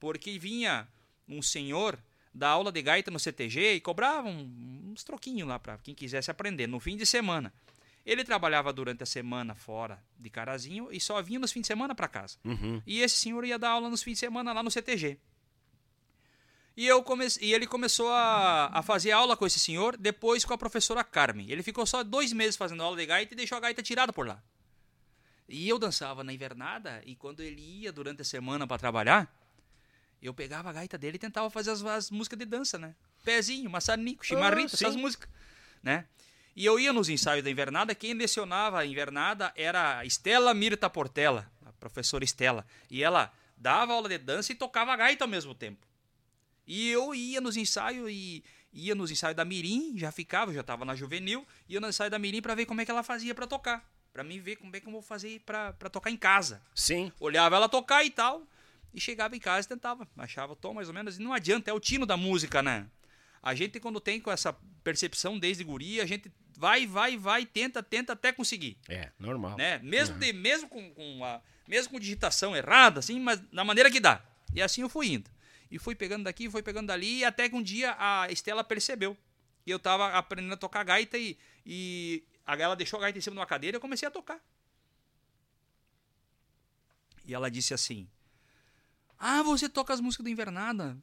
Porque 0.00 0.38
vinha 0.38 0.88
um 1.28 1.42
senhor 1.42 1.98
da 2.32 2.48
aula 2.48 2.72
de 2.72 2.80
gaita 2.82 3.10
no 3.10 3.18
CTG 3.18 3.74
e 3.74 3.80
cobrava 3.80 4.26
um- 4.28 4.90
uns 4.92 5.04
troquinhos 5.04 5.46
lá 5.46 5.58
para 5.58 5.78
quem 5.78 5.94
quisesse 5.94 6.30
aprender 6.30 6.66
no 6.66 6.80
fim 6.80 6.96
de 6.96 7.04
semana. 7.06 7.52
Ele 8.06 8.22
trabalhava 8.24 8.72
durante 8.72 9.02
a 9.02 9.06
semana 9.06 9.54
fora 9.54 10.02
de 10.18 10.28
Carazinho 10.28 10.88
e 10.92 11.00
só 11.00 11.20
vinha 11.22 11.38
nos 11.38 11.52
fins 11.52 11.62
de 11.62 11.66
semana 11.68 11.94
para 11.94 12.08
casa. 12.08 12.36
E 12.86 13.00
esse 13.00 13.16
senhor 13.16 13.44
ia 13.44 13.58
dar 13.58 13.70
aula 13.70 13.88
nos 13.88 14.02
fins 14.02 14.14
de 14.14 14.18
semana 14.18 14.52
lá 14.52 14.62
no 14.62 14.70
CTG. 14.70 15.18
E, 16.76 16.86
eu 16.86 17.02
comece... 17.04 17.38
e 17.42 17.54
ele 17.54 17.66
começou 17.66 18.10
a... 18.10 18.66
a 18.72 18.82
fazer 18.82 19.12
aula 19.12 19.36
com 19.36 19.46
esse 19.46 19.60
senhor, 19.60 19.96
depois 19.96 20.44
com 20.44 20.52
a 20.52 20.58
professora 20.58 21.04
Carmen. 21.04 21.48
Ele 21.50 21.62
ficou 21.62 21.86
só 21.86 22.02
dois 22.02 22.32
meses 22.32 22.56
fazendo 22.56 22.82
aula 22.82 22.96
de 22.96 23.06
gaita 23.06 23.32
e 23.32 23.36
deixou 23.36 23.56
a 23.56 23.60
gaita 23.60 23.82
tirada 23.82 24.12
por 24.12 24.26
lá. 24.26 24.42
E 25.48 25.68
eu 25.68 25.78
dançava 25.78 26.24
na 26.24 26.32
invernada 26.32 27.02
e 27.04 27.14
quando 27.14 27.40
ele 27.40 27.60
ia 27.60 27.92
durante 27.92 28.22
a 28.22 28.24
semana 28.24 28.66
para 28.66 28.78
trabalhar, 28.78 29.32
eu 30.22 30.32
pegava 30.32 30.70
a 30.70 30.72
gaita 30.72 30.96
dele 30.96 31.16
e 31.16 31.18
tentava 31.18 31.50
fazer 31.50 31.70
as, 31.70 31.84
as 31.84 32.10
músicas 32.10 32.38
de 32.38 32.46
dança, 32.46 32.78
né? 32.78 32.94
Pezinho, 33.24 33.68
maçanico, 33.68 34.24
chimarrita, 34.24 34.74
essas 34.74 34.94
sim. 34.94 35.00
músicas, 35.00 35.28
né? 35.82 36.06
E 36.56 36.64
eu 36.64 36.78
ia 36.78 36.92
nos 36.92 37.08
ensaios 37.08 37.44
da 37.44 37.50
invernada, 37.50 37.94
quem 37.94 38.14
lecionava 38.14 38.78
a 38.78 38.86
invernada 38.86 39.52
era 39.56 39.98
a 39.98 40.04
Estela 40.04 40.54
Mirta 40.54 40.88
Portela, 40.88 41.50
a 41.66 41.72
professora 41.72 42.24
Estela. 42.24 42.64
E 42.88 43.02
ela 43.02 43.32
dava 43.56 43.92
aula 43.92 44.08
de 44.08 44.18
dança 44.18 44.52
e 44.52 44.54
tocava 44.54 44.92
a 44.92 44.96
gaita 44.96 45.24
ao 45.24 45.28
mesmo 45.28 45.54
tempo. 45.54 45.86
E 46.66 46.88
eu 46.88 47.14
ia 47.14 47.40
nos 47.40 47.56
ensaios 47.56 48.08
e 48.10 48.42
ia 48.72 48.94
nos 48.94 49.10
ensaios 49.10 49.36
da 49.36 49.44
Mirim, 49.44 49.98
já 49.98 50.10
ficava, 50.10 50.52
já 50.52 50.60
estava 50.60 50.84
na 50.84 50.94
juvenil, 50.94 51.46
ia 51.68 51.80
no 51.80 51.88
ensaio 51.88 52.10
da 52.10 52.18
Mirim 52.18 52.40
para 52.40 52.54
ver 52.54 52.66
como 52.66 52.80
é 52.80 52.84
que 52.84 52.90
ela 52.90 53.02
fazia 53.02 53.34
para 53.34 53.46
tocar, 53.46 53.88
para 54.14 54.22
mim 54.22 54.38
ver 54.38 54.54
como 54.56 54.74
é 54.76 54.80
que 54.80 54.86
eu 54.86 54.92
vou 54.92 55.02
fazer 55.02 55.40
para 55.40 55.72
tocar 55.90 56.08
em 56.08 56.16
casa. 56.16 56.62
Sim. 56.72 57.10
Olhava 57.18 57.56
ela 57.56 57.68
tocar 57.68 58.04
e 58.04 58.10
tal, 58.10 58.46
e 58.94 59.00
chegava 59.00 59.34
em 59.34 59.40
casa 59.40 59.66
e 59.66 59.68
tentava, 59.68 60.08
achava 60.16 60.52
o 60.52 60.56
tom 60.56 60.72
mais 60.72 60.86
ou 60.86 60.94
menos, 60.94 61.18
e 61.18 61.22
não 61.22 61.32
adianta, 61.32 61.68
é 61.68 61.74
o 61.74 61.80
tino 61.80 62.06
da 62.06 62.16
música, 62.16 62.62
né? 62.62 62.86
A 63.42 63.54
gente 63.56 63.80
quando 63.80 64.00
tem 64.00 64.20
com 64.20 64.30
essa 64.30 64.56
percepção 64.84 65.36
desde 65.36 65.64
guri, 65.64 66.00
a 66.00 66.06
gente 66.06 66.30
vai, 66.56 66.86
vai, 66.86 67.16
vai, 67.16 67.44
tenta, 67.44 67.82
tenta 67.82 68.12
até 68.12 68.32
conseguir 68.32 68.78
É, 68.88 69.10
normal. 69.18 69.58
né? 69.58 69.80
Mesmo, 69.82 70.16
de, 70.16 70.32
mesmo, 70.32 70.68
com, 70.68 70.94
com 70.94 71.24
a, 71.24 71.42
mesmo 71.66 71.92
com 71.92 71.98
digitação 71.98 72.54
errada, 72.56 73.00
assim, 73.00 73.18
mas 73.18 73.40
da 73.40 73.64
maneira 73.64 73.90
que 73.90 73.98
dá. 73.98 74.24
E 74.54 74.62
assim 74.62 74.82
eu 74.82 74.88
fui 74.88 75.08
indo. 75.08 75.28
E 75.72 75.78
fui 75.78 75.96
pegando 75.96 76.22
daqui, 76.22 76.48
fui 76.48 76.62
pegando 76.62 76.86
dali, 76.86 77.24
até 77.24 77.48
que 77.48 77.56
um 77.56 77.62
dia 77.62 77.96
a 77.98 78.30
Estela 78.30 78.62
percebeu. 78.62 79.16
E 79.66 79.70
eu 79.72 79.78
tava 79.80 80.06
aprendendo 80.16 80.54
a 80.54 80.56
tocar 80.56 80.84
gaita 80.84 81.18
e, 81.18 81.36
e 81.66 82.22
ela 82.46 82.76
deixou 82.76 82.98
a 82.98 83.02
gaita 83.02 83.18
em 83.18 83.22
cima 83.22 83.34
de 83.34 83.40
uma 83.40 83.46
cadeira 83.46 83.76
e 83.76 83.78
eu 83.78 83.80
comecei 83.80 84.06
a 84.06 84.10
tocar. 84.10 84.40
E 87.24 87.34
ela 87.34 87.50
disse 87.50 87.72
assim: 87.72 88.08
Ah, 89.18 89.42
você 89.42 89.68
toca 89.68 89.92
as 89.94 90.00
músicas 90.00 90.24
do 90.24 90.30
Invernada? 90.30 90.96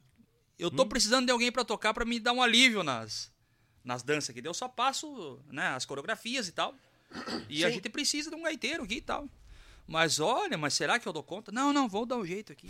Eu 0.58 0.70
tô 0.70 0.86
precisando 0.86 1.26
de 1.26 1.32
alguém 1.32 1.50
para 1.50 1.64
tocar 1.64 1.92
para 1.92 2.04
me 2.04 2.20
dar 2.20 2.32
um 2.32 2.40
alívio 2.40 2.84
nas, 2.84 3.32
nas 3.82 4.02
danças. 4.02 4.32
Daí 4.34 4.44
Eu 4.44 4.54
só 4.54 4.68
passo 4.68 5.40
né, 5.48 5.68
as 5.68 5.84
coreografias 5.84 6.46
e 6.46 6.52
tal. 6.52 6.76
E 7.48 7.64
a 7.64 7.68
Sim. 7.68 7.74
gente 7.74 7.88
precisa 7.88 8.30
de 8.30 8.36
um 8.36 8.42
gaiteiro 8.42 8.84
aqui 8.84 8.96
e 8.96 9.00
tal. 9.00 9.28
Mas 9.86 10.20
olha, 10.20 10.56
mas 10.56 10.74
será 10.74 10.98
que 11.00 11.06
eu 11.06 11.12
dou 11.12 11.22
conta? 11.24 11.50
Não, 11.50 11.72
não, 11.72 11.88
vou 11.88 12.06
dar 12.06 12.16
um 12.16 12.24
jeito 12.24 12.52
aqui. 12.52 12.68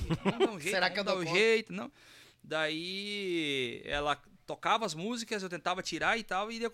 Um 0.48 0.58
jeito. 0.58 0.74
Será 0.74 0.88
que 0.88 0.98
eu 0.98 1.04
dou 1.04 1.14
dar 1.14 1.20
um 1.20 1.24
conta? 1.24 1.38
jeito? 1.38 1.72
Não. 1.72 1.92
Daí 2.42 3.82
ela 3.84 4.20
tocava 4.46 4.86
as 4.86 4.94
músicas, 4.94 5.42
eu 5.42 5.48
tentava 5.48 5.82
tirar 5.82 6.18
e 6.18 6.24
tal, 6.24 6.50
e 6.50 6.62
eu 6.62 6.70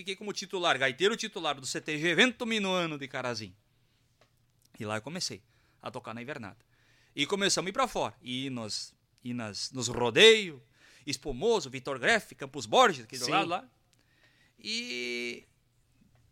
fiquei 0.00 0.16
como 0.16 0.32
titular, 0.32 0.78
gaiteiro 0.78 1.14
titular 1.14 1.60
do 1.60 1.66
CTG 1.66 2.14
Vento 2.14 2.46
Minuano 2.46 2.96
de 2.96 3.06
Carazim. 3.06 3.54
E 4.78 4.84
lá 4.84 4.96
eu 4.96 5.02
comecei 5.02 5.42
a 5.82 5.90
tocar 5.90 6.14
na 6.14 6.22
invernada. 6.22 6.56
E 7.14 7.26
começamos 7.26 7.68
a 7.68 7.70
ir 7.70 7.72
pra 7.72 7.86
fora. 7.86 8.14
E 8.22 8.48
nos, 8.48 8.94
e 9.22 9.34
nas, 9.34 9.70
nos 9.72 9.88
rodeios, 9.88 10.58
Espumoso, 11.06 11.68
Vitor 11.68 11.98
Greff, 11.98 12.34
Campos 12.34 12.64
Borges, 12.64 13.04
aquele 13.04 13.20
do 13.20 13.26
Sim. 13.26 13.32
lado 13.32 13.48
lá. 13.48 13.68
E 14.58 15.44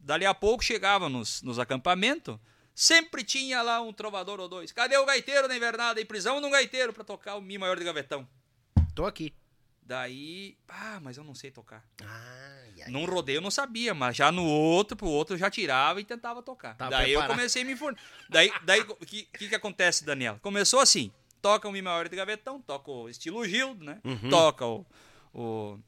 dali 0.00 0.24
a 0.24 0.32
pouco 0.32 0.64
chegava 0.64 1.10
nos, 1.10 1.42
nos 1.42 1.58
acampamentos, 1.58 2.38
sempre 2.74 3.22
tinha 3.22 3.60
lá 3.60 3.82
um 3.82 3.92
trovador 3.92 4.40
ou 4.40 4.48
dois. 4.48 4.72
Cadê 4.72 4.96
o 4.96 5.04
gaiteiro 5.04 5.46
na 5.46 5.56
invernada? 5.56 6.00
Em 6.00 6.06
prisão 6.06 6.40
num 6.40 6.50
gaiteiro 6.50 6.92
pra 6.92 7.04
tocar 7.04 7.36
o 7.36 7.42
Mi 7.42 7.58
maior 7.58 7.78
de 7.78 7.84
gavetão. 7.84 8.26
Tô 8.94 9.04
aqui. 9.04 9.34
Daí, 9.88 10.54
ah, 10.68 11.00
mas 11.00 11.16
eu 11.16 11.24
não 11.24 11.34
sei 11.34 11.50
tocar. 11.50 11.82
Ai, 12.04 12.82
ai. 12.82 12.90
Num 12.90 13.06
rodeio 13.06 13.38
eu 13.38 13.40
não 13.40 13.50
sabia, 13.50 13.94
mas 13.94 14.14
já 14.14 14.30
no 14.30 14.44
outro, 14.44 14.94
pro 14.94 15.06
outro 15.08 15.34
eu 15.34 15.38
já 15.38 15.50
tirava 15.50 15.98
e 15.98 16.04
tentava 16.04 16.42
tocar. 16.42 16.76
Tá 16.76 16.90
daí 16.90 17.10
eu 17.10 17.20
preparado. 17.20 17.38
comecei 17.38 17.62
a 17.62 17.64
me 17.64 17.72
informar. 17.72 17.98
Daí, 18.28 18.52
daí 18.64 18.82
o 18.82 18.96
que, 18.96 19.22
que 19.22 19.48
que 19.48 19.54
acontece, 19.54 20.04
Daniel? 20.04 20.38
Começou 20.42 20.80
assim, 20.80 21.10
toca 21.40 21.66
o 21.66 21.72
Mi 21.72 21.80
maior 21.80 22.06
de 22.06 22.14
gavetão, 22.14 22.60
toca 22.60 22.90
o 22.90 23.08
estilo 23.08 23.42
Gildo, 23.48 23.82
né? 23.82 23.98
Uhum. 24.04 24.28
Toca 24.28 24.66
o, 24.66 24.84
o 25.32 25.78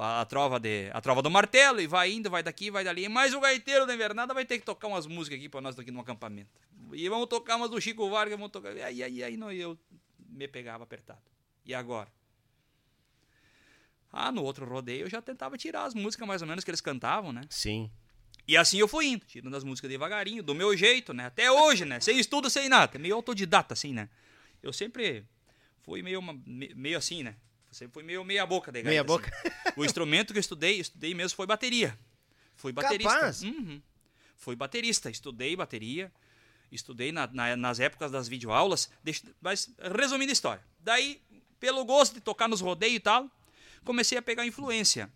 a, 0.00 0.22
a 0.22 0.24
trova 0.24 0.58
de 0.58 0.90
a 0.94 1.02
trova 1.02 1.20
do 1.20 1.30
martelo 1.30 1.82
e 1.82 1.86
vai 1.86 2.12
indo, 2.12 2.30
vai 2.30 2.42
daqui, 2.42 2.70
vai 2.70 2.82
dali. 2.82 3.06
Mas 3.10 3.34
o 3.34 3.40
gaiteiro 3.40 3.84
da 3.86 3.94
invernada 3.94 4.32
vai 4.32 4.46
ter 4.46 4.58
que 4.58 4.64
tocar 4.64 4.88
umas 4.88 5.06
músicas 5.06 5.38
aqui 5.38 5.50
pra 5.50 5.60
nós 5.60 5.78
aqui 5.78 5.90
no 5.90 6.00
acampamento. 6.00 6.48
E 6.94 7.06
vamos 7.10 7.26
tocar 7.26 7.56
umas 7.56 7.68
do 7.68 7.78
Chico 7.78 8.08
Vargas, 8.08 8.38
vamos 8.38 8.52
tocar. 8.52 8.74
E 8.74 8.82
aí, 8.82 9.02
aí, 9.02 9.22
aí 9.22 9.36
não, 9.36 9.52
eu 9.52 9.78
me 10.30 10.48
pegava 10.48 10.82
apertado. 10.82 11.20
E 11.66 11.74
agora? 11.74 12.08
Ah, 14.16 14.30
no 14.30 14.42
outro 14.44 14.64
rodeio 14.64 15.06
eu 15.06 15.10
já 15.10 15.20
tentava 15.20 15.56
tirar 15.58 15.84
as 15.84 15.94
músicas 15.94 16.26
mais 16.28 16.40
ou 16.42 16.48
menos 16.48 16.62
que 16.64 16.70
eles 16.70 16.80
cantavam, 16.80 17.32
né? 17.32 17.42
Sim. 17.50 17.90
E 18.46 18.56
assim 18.56 18.78
eu 18.78 18.86
fui 18.86 19.06
indo, 19.06 19.24
tirando 19.26 19.56
as 19.56 19.64
músicas 19.64 19.90
devagarinho, 19.90 20.42
do 20.42 20.54
meu 20.54 20.76
jeito, 20.76 21.12
né? 21.12 21.26
Até 21.26 21.50
hoje, 21.50 21.84
né? 21.84 21.98
Sem 22.00 22.18
estudo, 22.18 22.48
sem 22.50 22.68
nada. 22.68 22.98
Meio 22.98 23.14
autodidata, 23.16 23.72
assim, 23.74 23.92
né? 23.92 24.08
Eu 24.62 24.72
sempre 24.72 25.24
fui 25.82 26.02
meio, 26.02 26.18
uma- 26.20 26.34
me- 26.46 26.72
meio 26.74 26.96
assim, 26.98 27.22
né? 27.22 27.34
Sempre 27.70 27.94
fui 27.94 28.02
meio 28.04 28.22
meia 28.24 28.46
boca 28.46 28.70
de 28.70 28.82
gaita, 28.82 28.88
Meia 28.90 29.00
assim. 29.00 29.06
boca. 29.08 29.32
O 29.76 29.84
instrumento 29.84 30.32
que 30.32 30.38
eu 30.38 30.40
estudei, 30.40 30.78
estudei 30.78 31.12
mesmo, 31.14 31.34
foi 31.36 31.46
bateria. 31.46 31.98
Fui 32.54 32.72
baterista. 32.72 33.12
Capaz? 33.12 33.42
Uhum. 33.42 33.82
Fui 34.36 34.54
baterista, 34.54 35.10
estudei 35.10 35.56
bateria, 35.56 36.12
estudei 36.70 37.10
na- 37.10 37.26
na- 37.32 37.56
nas 37.56 37.80
épocas 37.80 38.10
das 38.12 38.28
videoaulas, 38.28 38.90
deixa- 39.02 39.26
mas 39.40 39.74
resumindo 39.98 40.30
a 40.30 40.32
história. 40.32 40.62
Daí, 40.78 41.20
pelo 41.58 41.84
gosto 41.84 42.14
de 42.14 42.20
tocar 42.20 42.46
nos 42.48 42.60
rodeios 42.60 42.96
e 42.96 43.00
tal, 43.00 43.28
comecei 43.84 44.18
a 44.18 44.22
pegar 44.22 44.46
influência. 44.46 45.10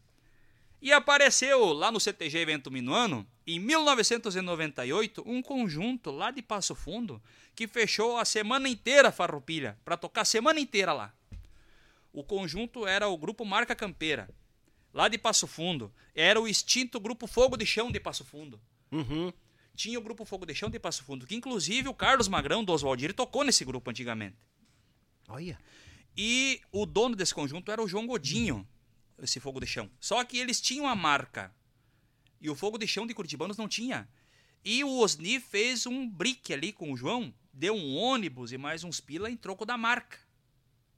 E 0.81 0.93
apareceu 0.93 1.73
lá 1.73 1.91
no 1.91 1.99
CTG 1.99 2.39
Evento 2.39 2.71
Minuano, 2.71 3.27
em 3.45 3.59
1998, 3.59 5.25
um 5.27 5.43
conjunto 5.43 6.11
lá 6.11 6.31
de 6.31 6.41
Passo 6.41 6.75
Fundo 6.75 7.21
que 7.59 7.67
fechou 7.67 8.17
a 8.17 8.25
semana 8.25 8.69
inteira 8.69 9.09
a 9.09 9.13
Farroupilha, 9.13 9.77
para 9.85 9.97
tocar 9.97 10.21
a 10.21 10.25
semana 10.25 10.61
inteira 10.61 10.93
lá. 10.93 11.13
O 12.13 12.23
conjunto 12.23 12.87
era 12.87 13.09
o 13.09 13.19
grupo 13.19 13.45
Marca 13.45 13.75
Campeira, 13.75 14.31
lá 14.95 15.09
de 15.09 15.19
Passo 15.19 15.49
Fundo. 15.49 15.93
Era 16.15 16.41
o 16.41 16.47
extinto 16.47 17.01
grupo 17.01 17.27
Fogo 17.27 17.57
de 17.57 17.67
Chão 17.67 17.91
de 17.91 17.99
Passo 17.99 18.25
Fundo. 18.25 18.61
Uhum. 18.93 19.33
Tinha 19.75 19.99
o 19.99 20.03
grupo 20.03 20.25
Fogo 20.25 20.47
de 20.47 20.55
Chão 20.55 20.71
de 20.71 20.79
Passo 20.79 21.03
Fundo, 21.03 21.27
que 21.27 21.35
inclusive 21.35 21.89
o 21.89 21.95
Carlos 21.95 22.29
Magrão 22.29 22.63
do 22.63 22.73
Oswaldir 22.73 23.13
tocou 23.13 23.43
nesse 23.43 23.65
grupo 23.65 23.91
antigamente. 23.91 24.37
Olha. 25.29 25.59
E 26.21 26.61
o 26.73 26.85
dono 26.85 27.15
desse 27.15 27.33
conjunto 27.33 27.71
era 27.71 27.81
o 27.81 27.87
João 27.87 28.05
Godinho, 28.05 28.67
esse 29.23 29.39
fogo 29.39 29.61
de 29.61 29.69
chão. 29.69 29.89
Só 30.01 30.25
que 30.25 30.37
eles 30.37 30.61
tinham 30.61 30.89
a 30.89 30.97
marca. 30.97 31.55
E 32.41 32.51
o 32.51 32.57
fogo 32.57 32.77
de 32.77 32.89
chão 32.89 33.07
de 33.07 33.15
Curitibanos 33.15 33.57
não 33.57 33.69
tinha. 33.69 34.09
E 34.65 34.83
o 34.83 34.99
Osni 34.99 35.39
fez 35.39 35.87
um 35.87 36.11
brick 36.11 36.53
ali 36.53 36.73
com 36.73 36.93
o 36.93 36.97
João, 36.97 37.33
deu 37.53 37.73
um 37.73 37.97
ônibus 37.97 38.51
e 38.51 38.59
mais 38.59 38.83
uns 38.83 38.99
pila 38.99 39.31
em 39.31 39.37
troco 39.37 39.65
da 39.65 39.79
marca. 39.79 40.19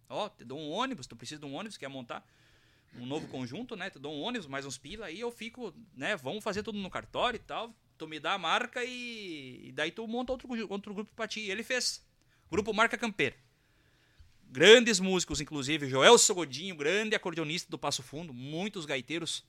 Ó, 0.08 0.30
te 0.30 0.42
dou 0.42 0.58
um 0.58 0.70
ônibus, 0.70 1.06
tu 1.06 1.14
precisa 1.14 1.38
de 1.38 1.44
um 1.44 1.54
ônibus, 1.54 1.76
quer 1.76 1.88
montar 1.88 2.26
um 2.96 3.04
novo 3.04 3.28
conjunto, 3.28 3.76
né? 3.76 3.90
Te 3.90 3.98
dou 3.98 4.14
um 4.14 4.22
ônibus, 4.22 4.46
mais 4.46 4.64
uns 4.64 4.78
pila, 4.78 5.04
aí 5.04 5.20
eu 5.20 5.30
fico, 5.30 5.74
né? 5.94 6.16
Vamos 6.16 6.42
fazer 6.42 6.62
tudo 6.62 6.78
no 6.78 6.88
cartório 6.88 7.36
e 7.36 7.40
tal. 7.40 7.74
Tu 7.98 8.08
me 8.08 8.18
dá 8.18 8.32
a 8.32 8.38
marca 8.38 8.82
e, 8.82 9.68
e 9.68 9.72
daí 9.72 9.92
tu 9.92 10.08
monta 10.08 10.32
outro, 10.32 10.48
outro 10.70 10.94
grupo 10.94 11.12
pra 11.14 11.28
ti. 11.28 11.40
E 11.40 11.50
ele 11.50 11.62
fez. 11.62 12.02
Grupo 12.50 12.72
Marca 12.72 12.96
Campeira 12.96 13.36
grandes 14.50 14.98
músicos, 14.98 15.40
inclusive 15.40 15.88
Joel 15.88 16.18
Sogodinho, 16.18 16.74
grande 16.74 17.14
acordeonista 17.14 17.70
do 17.70 17.78
Passo 17.78 18.02
Fundo, 18.02 18.34
muitos 18.34 18.84
gaiteiros 18.84 19.44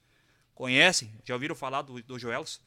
conhecem, 0.53 1.11
já 1.25 1.33
ouviram 1.33 1.55
falar 1.55 1.81
do, 1.81 2.01
do 2.03 2.19
Joels. 2.19 2.61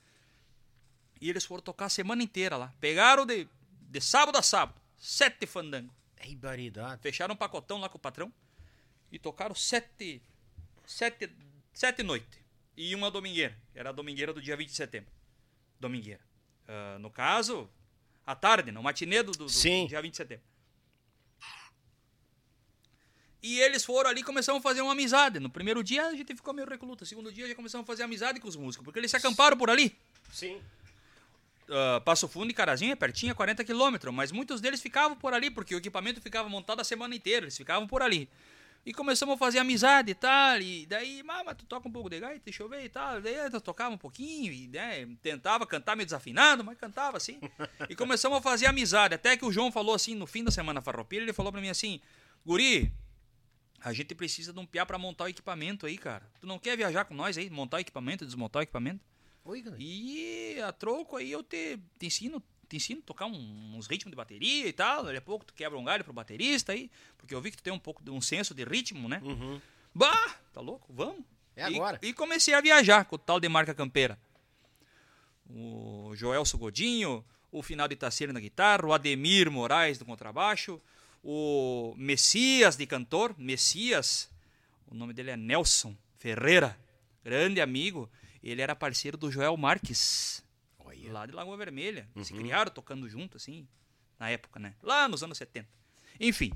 E 1.20 1.30
eles 1.30 1.44
foram 1.44 1.62
tocar 1.62 1.86
a 1.86 1.88
semana 1.88 2.22
inteira 2.22 2.56
lá. 2.56 2.74
Pegaram 2.80 3.24
de, 3.24 3.48
de 3.88 4.00
sábado 4.00 4.36
a 4.36 4.42
sábado, 4.42 4.80
sete 4.98 5.46
fandango. 5.46 5.94
É 6.16 6.34
baridade. 6.34 7.00
Fecharam 7.00 7.34
um 7.34 7.36
pacotão 7.36 7.78
lá 7.78 7.88
com 7.88 7.98
o 7.98 8.00
patrão 8.00 8.32
e 9.12 9.18
tocaram 9.18 9.54
sete, 9.54 10.20
sete, 10.84 11.30
sete 11.72 12.02
noites. 12.02 12.42
E 12.76 12.94
uma 12.94 13.10
domingueira, 13.10 13.56
era 13.74 13.90
a 13.90 13.92
domingueira 13.92 14.32
do 14.32 14.42
dia 14.42 14.56
20 14.56 14.68
de 14.68 14.74
setembro. 14.74 15.10
Domingueira. 15.78 16.20
Ah, 16.66 16.98
no 16.98 17.10
caso, 17.10 17.70
à 18.26 18.34
tarde, 18.34 18.72
no 18.72 18.82
matinê 18.82 19.22
do, 19.22 19.30
do, 19.32 19.46
do 19.46 19.86
dia 19.86 20.02
20 20.02 20.10
de 20.10 20.16
setembro. 20.16 20.44
E 23.46 23.61
eles 23.61 23.85
foram 23.85 24.09
ali 24.09 24.22
e 24.22 24.24
começaram 24.24 24.59
a 24.59 24.62
fazer 24.62 24.80
uma 24.80 24.92
amizade. 24.92 25.38
No 25.38 25.50
primeiro 25.50 25.85
dia 25.85 26.07
a 26.07 26.14
gente 26.14 26.35
ficou 26.35 26.54
meio 26.54 26.66
recluta. 26.66 27.02
No 27.02 27.07
segundo 27.07 27.30
dia 27.30 27.46
já 27.46 27.54
começamos 27.54 27.85
a 27.85 27.87
fazer 27.87 28.02
amizade 28.02 28.40
com 28.40 28.48
os 28.48 28.57
músicos, 28.57 28.83
porque 28.83 28.98
eles 28.98 29.11
se 29.11 29.18
acamparam 29.18 29.54
por 29.54 29.68
ali. 29.68 29.94
Sim. 30.33 30.62
Ah, 31.68 32.00
Passo 32.02 32.26
Fundo 32.26 32.50
e 32.50 32.54
Carazinho 32.54 32.92
é 32.92 32.96
pertinho, 32.96 33.33
é 33.33 33.35
40 33.35 33.62
quilômetros, 33.62 34.14
mas 34.14 34.33
muitos 34.33 34.62
deles 34.62 34.80
ficavam 34.80 35.14
por 35.14 35.35
ali, 35.35 35.50
porque 35.50 35.74
o 35.74 35.78
equipamento 35.78 36.22
ficava 36.22 36.48
montado 36.48 36.80
a 36.80 36.85
semana 36.85 37.14
inteira, 37.14 37.44
eles 37.44 37.54
ficavam 37.54 37.87
por 37.87 38.00
ali. 38.00 38.30
E 38.87 38.94
começamos 38.94 39.35
a 39.35 39.38
fazer 39.38 39.59
amizade 39.59 40.11
e 40.11 40.14
tal, 40.14 40.61
e 40.62 40.87
daí, 40.87 41.22
ah, 41.28 41.42
mas 41.44 41.57
tu 41.59 41.66
toca 41.66 41.87
um 41.87 41.92
pouco 41.92 42.09
de 42.09 42.20
gaita, 42.20 42.40
deixa 42.46 42.62
eu 42.62 42.68
ver 42.68 42.85
e 42.85 42.88
tal. 42.88 43.20
Daí 43.20 43.35
eu 43.35 43.61
tocava 43.61 43.94
um 43.94 43.98
pouquinho, 43.98 44.52
e 44.52 44.68
né, 44.68 45.07
tentava 45.22 45.66
cantar 45.66 45.96
meio 45.96 46.07
desafinado, 46.07 46.64
mas 46.64 46.78
cantava 46.78 47.18
assim. 47.18 47.38
E 47.90 47.94
começamos 47.94 48.38
a 48.38 48.40
fazer 48.40 48.64
amizade, 48.64 49.14
até 49.14 49.37
que 49.37 49.44
o 49.44 49.52
João 49.52 49.70
falou 49.70 49.94
assim, 49.94 50.14
no 50.14 50.26
fim 50.26 50.44
da 50.44 50.50
semana 50.50 50.80
farroupilha, 50.80 51.22
ele 51.22 51.33
falou 51.35 51.52
pra 51.52 51.61
mim 51.61 51.68
assim, 51.68 52.00
Guri, 52.44 52.92
a 53.84 53.92
gente 53.92 54.14
precisa 54.14 54.52
de 54.52 54.58
um 54.58 54.66
piá 54.66 54.84
pra 54.86 54.98
montar 54.98 55.24
o 55.24 55.28
equipamento 55.28 55.84
aí, 55.86 55.98
cara. 55.98 56.26
Tu 56.40 56.46
não 56.46 56.58
quer 56.58 56.76
viajar 56.76 57.04
com 57.04 57.14
nós 57.14 57.36
aí, 57.38 57.50
montar 57.50 57.76
o 57.76 57.80
equipamento, 57.80 58.24
desmontar 58.24 58.60
o 58.60 58.62
equipamento? 58.62 59.00
Oi, 59.44 59.62
cara. 59.62 59.76
E 59.78 60.58
a 60.66 60.72
troco 60.72 61.16
aí 61.16 61.30
eu 61.30 61.42
te, 61.42 61.78
te 61.98 62.06
ensino 62.06 62.42
te 62.66 62.76
ensino 62.76 63.00
a 63.00 63.06
tocar 63.06 63.26
um- 63.26 63.76
uns 63.76 63.86
ritmos 63.86 64.10
de 64.10 64.16
bateria 64.16 64.66
e 64.66 64.72
tal. 64.72 65.04
Daqui 65.04 65.18
a 65.18 65.20
pouco 65.20 65.44
tu 65.44 65.52
quebra 65.52 65.78
um 65.78 65.84
galho 65.84 66.02
pro 66.02 66.14
baterista 66.14 66.72
aí, 66.72 66.90
porque 67.18 67.34
eu 67.34 67.40
vi 67.42 67.50
que 67.50 67.58
tu 67.58 67.62
tem 67.62 67.72
um 67.72 67.78
pouco 67.78 68.02
de 68.02 68.10
um 68.10 68.22
senso 68.22 68.54
de 68.54 68.64
ritmo, 68.64 69.06
né? 69.06 69.20
Bah, 69.94 70.36
tá 70.52 70.62
louco? 70.62 70.90
Vamos. 70.92 71.18
Uhum. 71.18 71.24
É 71.54 71.70
E- 71.70 71.74
agora. 71.76 71.98
E, 72.02 72.12
comecei 72.14 72.54
a 72.54 72.60
viajar 72.62 73.04
com 73.04 73.16
o 73.16 73.18
tal 73.18 73.38
de 73.38 73.48
marca 73.50 73.74
campeira. 73.74 74.18
O 75.48 76.12
Joelso 76.16 76.56
Godinho, 76.56 77.24
o 77.52 77.62
Final 77.62 77.86
de 77.86 77.96
Taceira 77.96 78.32
na 78.32 78.40
guitarra, 78.40 78.86
o 78.86 78.92
Ademir 78.94 79.50
Moraes 79.50 79.98
do 79.98 80.04
contrabaixo, 80.04 80.80
o 81.24 81.94
Messias 81.96 82.76
de 82.76 82.87
cantor, 82.87 83.34
Messias, 83.38 84.30
o 84.87 84.94
nome 84.94 85.14
dele 85.14 85.30
é 85.30 85.37
Nelson 85.37 85.96
Ferreira, 86.18 86.78
grande 87.24 87.62
amigo. 87.62 88.10
Ele 88.42 88.60
era 88.60 88.76
parceiro 88.76 89.16
do 89.16 89.30
Joel 89.30 89.56
Marques, 89.56 90.44
lá 91.08 91.24
de 91.24 91.32
Lagoa 91.32 91.56
Vermelha. 91.56 92.06
Se 92.22 92.34
criaram 92.34 92.70
tocando 92.70 93.08
junto, 93.08 93.38
assim, 93.38 93.66
na 94.18 94.28
época, 94.28 94.60
né? 94.60 94.74
Lá 94.82 95.08
nos 95.08 95.22
anos 95.22 95.38
70. 95.38 95.66
Enfim, 96.20 96.52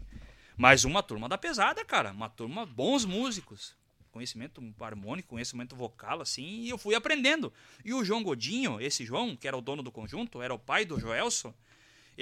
mas 0.54 0.84
uma 0.84 1.02
turma 1.02 1.30
da 1.30 1.38
pesada, 1.38 1.82
cara. 1.82 2.12
Uma 2.12 2.28
turma, 2.28 2.66
bons 2.66 3.06
músicos. 3.06 3.74
Conhecimento 4.10 4.62
harmônico, 4.80 5.30
conhecimento 5.30 5.74
vocal, 5.76 6.20
assim, 6.20 6.62
e 6.62 6.68
eu 6.68 6.76
fui 6.76 6.94
aprendendo. 6.94 7.52
E 7.84 7.94
o 7.94 8.04
João 8.04 8.22
Godinho, 8.22 8.80
esse 8.80 9.04
João, 9.04 9.34
que 9.34 9.48
era 9.48 9.56
o 9.56 9.62
dono 9.62 9.82
do 9.82 9.92
conjunto, 9.92 10.42
era 10.42 10.52
o 10.52 10.58
pai 10.58 10.84
do 10.84 10.98
Joelson, 11.00 11.54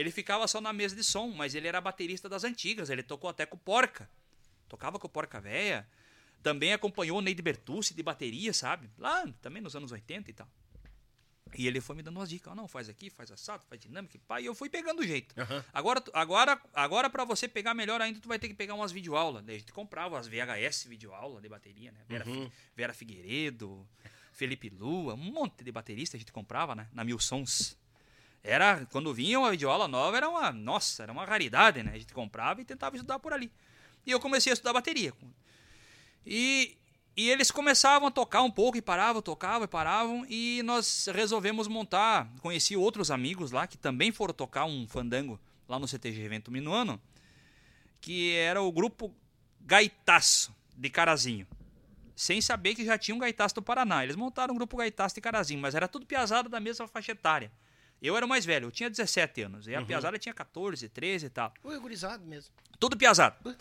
ele 0.00 0.10
ficava 0.10 0.46
só 0.46 0.60
na 0.60 0.72
mesa 0.72 0.94
de 0.94 1.02
som, 1.02 1.28
mas 1.30 1.54
ele 1.54 1.66
era 1.66 1.80
baterista 1.80 2.28
das 2.28 2.44
antigas, 2.44 2.90
ele 2.90 3.02
tocou 3.02 3.28
até 3.30 3.44
com 3.46 3.56
Porca. 3.56 4.08
Tocava 4.68 4.98
com 4.98 5.08
Porca 5.08 5.40
Véia. 5.40 5.88
Também 6.42 6.72
acompanhou 6.72 7.18
o 7.18 7.20
Neide 7.20 7.42
Bertucci 7.42 7.94
de 7.94 8.02
bateria, 8.02 8.52
sabe? 8.52 8.88
Lá 8.98 9.26
também 9.42 9.60
nos 9.62 9.74
anos 9.74 9.90
80 9.90 10.30
e 10.30 10.34
tal. 10.34 10.48
E 11.56 11.66
ele 11.66 11.80
foi 11.80 11.96
me 11.96 12.02
dando 12.02 12.16
umas 12.18 12.28
dicas. 12.28 12.52
Ah, 12.52 12.56
não, 12.56 12.68
faz 12.68 12.88
aqui, 12.88 13.08
faz 13.08 13.30
assado, 13.30 13.64
faz 13.68 13.80
dinâmica, 13.80 14.16
e 14.16 14.20
pá. 14.20 14.40
E 14.40 14.46
eu 14.46 14.54
fui 14.54 14.68
pegando 14.68 15.00
o 15.00 15.06
jeito. 15.06 15.34
Agora, 15.72 16.00
tu- 16.00 16.10
agora, 16.12 16.60
agora 16.74 17.08
para 17.08 17.24
você 17.24 17.48
pegar 17.48 17.72
melhor 17.72 18.00
ainda, 18.00 18.20
tu 18.20 18.28
vai 18.28 18.38
ter 18.38 18.48
que 18.48 18.54
pegar 18.54 18.74
umas 18.74 18.92
videoaulas. 18.92 19.42
Daí 19.44 19.56
a 19.56 19.58
gente 19.60 19.72
comprava 19.72 20.18
as 20.18 20.26
VHS 20.28 20.84
videoaula 20.88 21.40
de 21.40 21.48
bateria, 21.48 21.92
né? 21.92 22.00
Vera, 22.08 22.24
Fi- 22.24 22.52
Vera 22.76 22.92
Figueiredo, 22.92 23.88
Felipe 24.32 24.68
Lua, 24.68 25.14
um 25.14 25.32
monte 25.32 25.64
de 25.64 25.72
baterista 25.72 26.16
a 26.16 26.20
gente 26.20 26.32
comprava, 26.32 26.74
né? 26.74 26.88
Na 26.92 27.02
Mil 27.04 27.18
Sons. 27.18 27.78
Era, 28.48 28.86
quando 28.92 29.12
vinha 29.12 29.40
uma 29.40 29.50
videoaula 29.50 29.88
nova, 29.88 30.16
era 30.16 30.28
uma, 30.28 30.52
nossa, 30.52 31.02
era 31.02 31.10
uma 31.10 31.24
raridade, 31.24 31.82
né? 31.82 31.90
A 31.92 31.98
gente 31.98 32.14
comprava 32.14 32.60
e 32.60 32.64
tentava 32.64 32.94
estudar 32.94 33.18
por 33.18 33.32
ali. 33.32 33.50
E 34.06 34.12
eu 34.12 34.20
comecei 34.20 34.52
a 34.52 34.54
estudar 34.54 34.72
bateria. 34.72 35.12
E, 36.24 36.76
e 37.16 37.28
eles 37.28 37.50
começavam 37.50 38.06
a 38.06 38.10
tocar 38.10 38.42
um 38.42 38.50
pouco 38.50 38.78
e 38.78 38.82
paravam, 38.82 39.20
tocavam 39.20 39.64
e 39.64 39.68
paravam. 39.68 40.24
E 40.28 40.62
nós 40.64 41.08
resolvemos 41.12 41.66
montar. 41.66 42.30
Conheci 42.40 42.76
outros 42.76 43.10
amigos 43.10 43.50
lá 43.50 43.66
que 43.66 43.76
também 43.76 44.12
foram 44.12 44.32
tocar 44.32 44.64
um 44.64 44.86
fandango 44.86 45.40
lá 45.68 45.76
no 45.76 45.88
CTG 45.88 46.22
Evento 46.22 46.52
Minuano, 46.52 47.00
que 48.00 48.32
era 48.36 48.62
o 48.62 48.70
grupo 48.70 49.12
Gaitaço 49.60 50.54
de 50.76 50.88
Carazinho. 50.88 51.48
Sem 52.14 52.40
saber 52.40 52.76
que 52.76 52.84
já 52.84 52.96
tinha 52.96 53.14
um 53.14 53.18
Gaitaço 53.18 53.56
do 53.56 53.62
Paraná. 53.62 54.04
Eles 54.04 54.14
montaram 54.14 54.54
um 54.54 54.56
grupo 54.56 54.76
Gaitaço 54.76 55.16
de 55.16 55.20
Carazinho, 55.20 55.60
mas 55.60 55.74
era 55.74 55.88
tudo 55.88 56.06
piazada 56.06 56.48
da 56.48 56.60
mesma 56.60 56.86
faixa 56.86 57.10
etária. 57.10 57.50
Eu 58.02 58.16
era 58.16 58.26
o 58.26 58.28
mais 58.28 58.44
velho, 58.44 58.66
eu 58.66 58.70
tinha 58.70 58.90
17 58.90 59.42
anos. 59.42 59.66
E 59.66 59.74
a 59.74 59.84
piazada 59.84 60.18
tinha 60.18 60.34
14, 60.34 60.88
13 60.88 61.26
e 61.26 61.30
tal. 61.30 61.52
Ui, 61.64 61.78
gurizado 61.78 62.24
mesmo. 62.24 62.54
Tudo 62.78 62.96
piazado. 62.96 63.56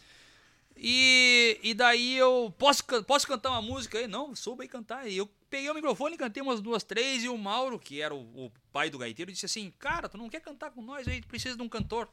E, 0.78 1.58
e 1.64 1.74
daí 1.74 2.18
eu. 2.18 2.54
Posso, 2.58 2.84
posso 3.04 3.28
cantar 3.28 3.52
uma 3.52 3.62
música 3.62 3.98
aí? 3.98 4.08
Não, 4.08 4.36
soube 4.36 4.64
aí 4.64 4.68
cantar. 4.68 5.08
E 5.08 5.16
eu 5.16 5.30
peguei 5.50 5.70
o 5.70 5.74
microfone, 5.74 6.18
cantei 6.18 6.44
umas 6.44 6.60
duas, 6.60 6.84
três. 6.84 7.24
E 7.24 7.30
o 7.30 7.38
Mauro, 7.38 7.80
que 7.80 8.02
era 8.02 8.14
o, 8.14 8.46
o 8.46 8.52
pai 8.74 8.90
do 8.90 8.98
gaiteiro, 8.98 9.32
disse 9.32 9.46
assim: 9.46 9.74
Cara, 9.80 10.10
tu 10.10 10.18
não 10.18 10.30
quer 10.30 10.42
cantar 10.42 10.72
com 10.72 10.82
nós 10.82 11.08
aí? 11.08 11.22
Tu 11.22 11.28
precisa 11.28 11.56
de 11.56 11.62
um 11.62 11.70
cantor. 11.70 12.10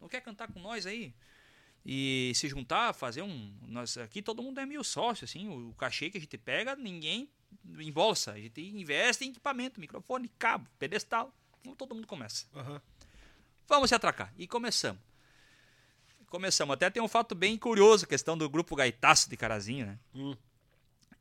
Não 0.00 0.08
quer 0.08 0.20
cantar 0.20 0.52
com 0.52 0.60
nós 0.60 0.86
aí? 0.86 1.14
E 1.86 2.32
se 2.34 2.46
juntar, 2.48 2.92
fazer 2.92 3.22
um. 3.22 3.54
Nós, 3.62 3.96
aqui 3.96 4.20
todo 4.20 4.42
mundo 4.42 4.60
é 4.60 4.66
meio 4.66 4.84
sócio, 4.84 5.24
assim. 5.24 5.48
O, 5.48 5.70
o 5.70 5.74
cachê 5.74 6.10
que 6.10 6.18
a 6.18 6.20
gente 6.20 6.36
pega, 6.36 6.76
ninguém 6.76 7.28
embolsa. 7.78 8.32
A 8.32 8.38
gente 8.38 8.60
investe 8.60 9.24
em 9.24 9.30
equipamento, 9.30 9.80
microfone, 9.80 10.30
cabo, 10.38 10.68
pedestal. 10.78 11.34
Então 11.64 11.74
todo 11.74 11.94
mundo 11.94 12.06
começa. 12.06 12.44
Vamos 13.66 13.88
se 13.88 13.94
atracar. 13.94 14.32
E 14.36 14.46
começamos. 14.46 15.00
Começamos. 16.28 16.74
Até 16.74 16.90
tem 16.90 17.02
um 17.02 17.08
fato 17.08 17.34
bem 17.34 17.56
curioso, 17.56 18.04
a 18.04 18.08
questão 18.08 18.36
do 18.36 18.48
grupo 18.50 18.76
Gaitaço 18.76 19.30
de 19.30 19.36
Carazinho, 19.36 19.86
né? 19.86 19.98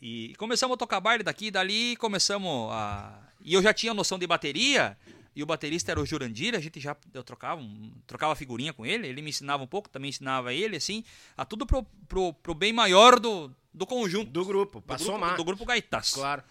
E 0.01 0.35
começamos 0.37 0.73
a 0.75 0.77
tocar 0.77 0.99
baile 0.99 1.23
daqui 1.23 1.45
e 1.47 1.51
dali, 1.51 1.95
começamos 1.95 2.69
a... 2.73 3.21
E 3.39 3.53
eu 3.53 3.61
já 3.61 3.73
tinha 3.73 3.93
noção 3.93 4.19
de 4.19 4.27
bateria, 4.27 4.97
e 5.33 5.41
o 5.41 5.45
baterista 5.45 5.91
era 5.91 6.01
o 6.01 6.05
Jurandir, 6.05 6.55
a 6.55 6.59
gente 6.59 6.79
já 6.79 6.95
eu 7.13 7.23
trocava, 7.23 7.61
um- 7.61 7.93
trocava 8.05 8.35
figurinha 8.35 8.73
com 8.73 8.85
ele, 8.85 9.07
ele 9.07 9.21
me 9.21 9.29
ensinava 9.29 9.63
um 9.63 9.67
pouco, 9.67 9.87
também 9.87 10.09
ensinava 10.09 10.53
ele, 10.53 10.75
assim, 10.75 11.05
a 11.37 11.45
tudo 11.45 11.65
pro, 11.65 11.83
pro, 12.07 12.33
pro 12.33 12.53
bem 12.53 12.73
maior 12.73 13.17
do, 13.19 13.49
do 13.73 13.85
conjunto. 13.85 14.29
Do 14.29 14.43
grupo, 14.43 14.79
do 14.79 14.85
pra 14.85 14.95
grupo, 14.97 15.11
somar. 15.11 15.37
do 15.37 15.43
grupo 15.45 15.65
Gaitaço. 15.65 16.15
Claro. 16.15 16.43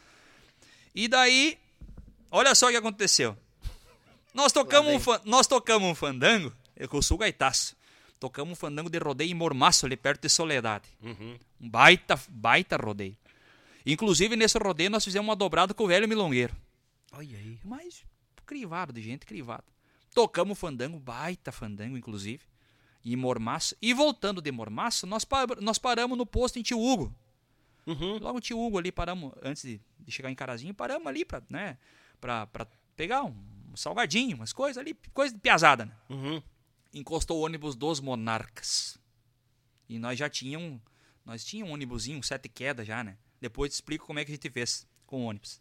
E 0.95 1.07
daí, 1.09 1.59
olha 2.31 2.55
só 2.55 2.69
o 2.69 2.71
que 2.71 2.77
aconteceu. 2.77 3.37
Nós 4.35 4.53
tocamos, 4.53 5.07
um, 5.07 5.19
nós 5.25 5.47
tocamos 5.47 5.89
um 5.89 5.95
fandango, 5.95 6.53
eu 6.77 7.03
sou 7.03 7.19
gaitaço. 7.19 7.77
Tocamos 8.19 8.53
um 8.53 8.57
fandango 8.57 8.89
de 8.89 8.99
rodeio 8.99 9.31
em 9.31 9.35
Mormaço, 9.35 9.85
ali 9.85 9.97
perto 9.97 10.23
de 10.23 10.29
Soledade. 10.29 10.89
Um 11.61 11.69
baita, 11.69 12.19
baita 12.29 12.77
rodeio. 12.77 13.17
Inclusive, 13.85 14.37
nesse 14.37 14.57
rodeio, 14.59 14.91
nós 14.91 15.05
fizemos 15.05 15.29
uma 15.29 15.35
dobrada 15.37 15.75
com 15.75 15.85
o 15.85 15.89
velho 15.89 16.09
milongueiro. 16.09 16.55
Olha 17.13 17.37
aí. 17.37 17.59
Mas 17.65 18.05
crivado 18.47 18.93
de 18.93 19.03
gente, 19.03 19.27
crivado. 19.27 19.65
Tocamos 20.15 20.59
fandango, 20.59 20.99
baita 21.01 21.51
fandango, 21.51 21.97
inclusive, 21.97 22.43
em 23.05 23.17
Mormaço. 23.17 23.75
E 23.83 23.93
voltando 23.93 24.41
de 24.41 24.53
Mormaço, 24.53 25.07
nós, 25.07 25.25
pa- 25.25 25.47
nós 25.61 25.79
paramos 25.79 26.17
no 26.17 26.25
posto 26.25 26.59
em 26.59 26.63
Tio 26.63 26.79
Hugo. 26.81 27.13
Logo 28.21 28.41
Tio 28.41 28.59
Hugo 28.61 28.79
ali, 28.79 28.93
paramos, 28.93 29.33
antes 29.43 29.63
de, 29.65 29.81
de 29.99 30.13
chegar 30.13 30.31
em 30.31 30.35
Carazinho, 30.35 30.73
paramos 30.73 31.07
ali 31.09 31.25
pra, 31.25 31.43
né, 31.51 31.77
pra, 32.21 32.47
pra 32.47 32.67
pegar 32.95 33.25
um, 33.25 33.35
um 33.73 33.77
salgadinho, 33.77 34.37
umas 34.37 34.53
coisas 34.53 34.79
ali, 34.79 34.95
coisa 35.15 35.35
de 35.35 35.41
piazada, 35.41 35.87
né? 35.87 35.93
Uhum. 36.09 36.43
Encostou 36.93 37.39
o 37.39 37.45
ônibus 37.45 37.75
dos 37.75 38.01
Monarcas. 38.01 38.99
E 39.89 39.99
nós 39.99 40.19
já 40.19 40.29
tínhamos, 40.29 40.81
nós 41.25 41.45
tínhamos 41.45 41.71
um 41.71 41.75
ônibusinho, 41.75 42.19
um 42.19 42.23
sete 42.23 42.49
quedas 42.49 42.87
já, 42.87 43.03
né? 43.03 43.17
Depois 43.41 43.71
te 43.71 43.75
explico 43.75 44.07
como 44.07 44.19
é 44.19 44.25
que 44.25 44.31
a 44.31 44.35
gente 44.35 44.51
fez 44.51 44.87
com 45.07 45.23
o 45.23 45.25
ônibus. 45.25 45.61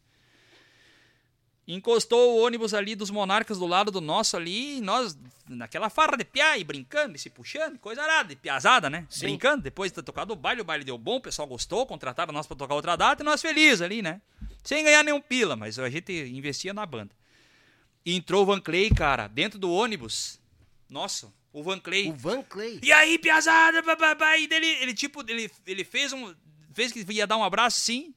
Encostou 1.67 2.35
o 2.37 2.45
ônibus 2.45 2.73
ali 2.73 2.95
dos 2.95 3.09
monarcas 3.09 3.57
do 3.59 3.67
lado 3.67 3.91
do 3.91 4.01
nosso 4.01 4.35
ali, 4.35 4.77
e 4.77 4.81
nós, 4.81 5.17
naquela 5.47 5.89
farra 5.89 6.17
de 6.17 6.25
piá, 6.25 6.57
e 6.57 6.63
brincando, 6.63 7.15
e 7.15 7.19
se 7.19 7.29
puxando, 7.29 7.77
coisa 7.79 8.01
arada, 8.01 8.29
de 8.29 8.35
piazada, 8.35 8.89
né? 8.89 9.05
Sim. 9.09 9.27
Brincando, 9.27 9.61
depois 9.61 9.91
de 9.91 9.95
ter 9.95 10.03
tocado 10.03 10.33
o 10.33 10.35
baile, 10.35 10.61
o 10.61 10.65
baile 10.65 10.83
deu 10.83 10.97
bom, 10.97 11.17
o 11.17 11.21
pessoal 11.21 11.47
gostou, 11.47 11.85
contrataram 11.85 12.33
nós 12.33 12.47
pra 12.47 12.57
tocar 12.57 12.73
outra 12.73 12.95
data, 12.95 13.23
e 13.23 13.25
nós 13.25 13.41
felizes 13.41 13.81
ali, 13.81 14.01
né? 14.01 14.21
Sem 14.63 14.83
ganhar 14.83 15.03
nenhum 15.03 15.21
pila, 15.21 15.55
mas 15.55 15.79
a 15.79 15.89
gente 15.89 16.11
investia 16.11 16.73
na 16.73 16.85
banda. 16.85 17.15
E 18.05 18.15
entrou 18.15 18.43
o 18.43 18.45
Van 18.45 18.59
Clay, 18.59 18.89
cara, 18.89 19.27
dentro 19.27 19.59
do 19.59 19.71
ônibus. 19.71 20.39
Nossa, 20.89 21.31
o 21.53 21.63
Van 21.63 21.79
Clay. 21.79 22.09
O 22.09 22.13
Van 22.13 22.41
Clay. 22.41 22.79
E 22.81 22.91
aí, 22.91 23.17
piazada, 23.19 23.81
bababá, 23.81 24.37
e 24.37 24.47
dele, 24.47 24.65
ele 24.65 24.93
tipo, 24.93 25.21
ele, 25.27 25.51
ele 25.65 25.83
fez 25.83 26.11
um, 26.13 26.33
fez 26.73 26.91
que 26.91 27.05
ia 27.11 27.27
dar 27.27 27.37
um 27.37 27.43
abraço, 27.43 27.79
sim. 27.79 28.13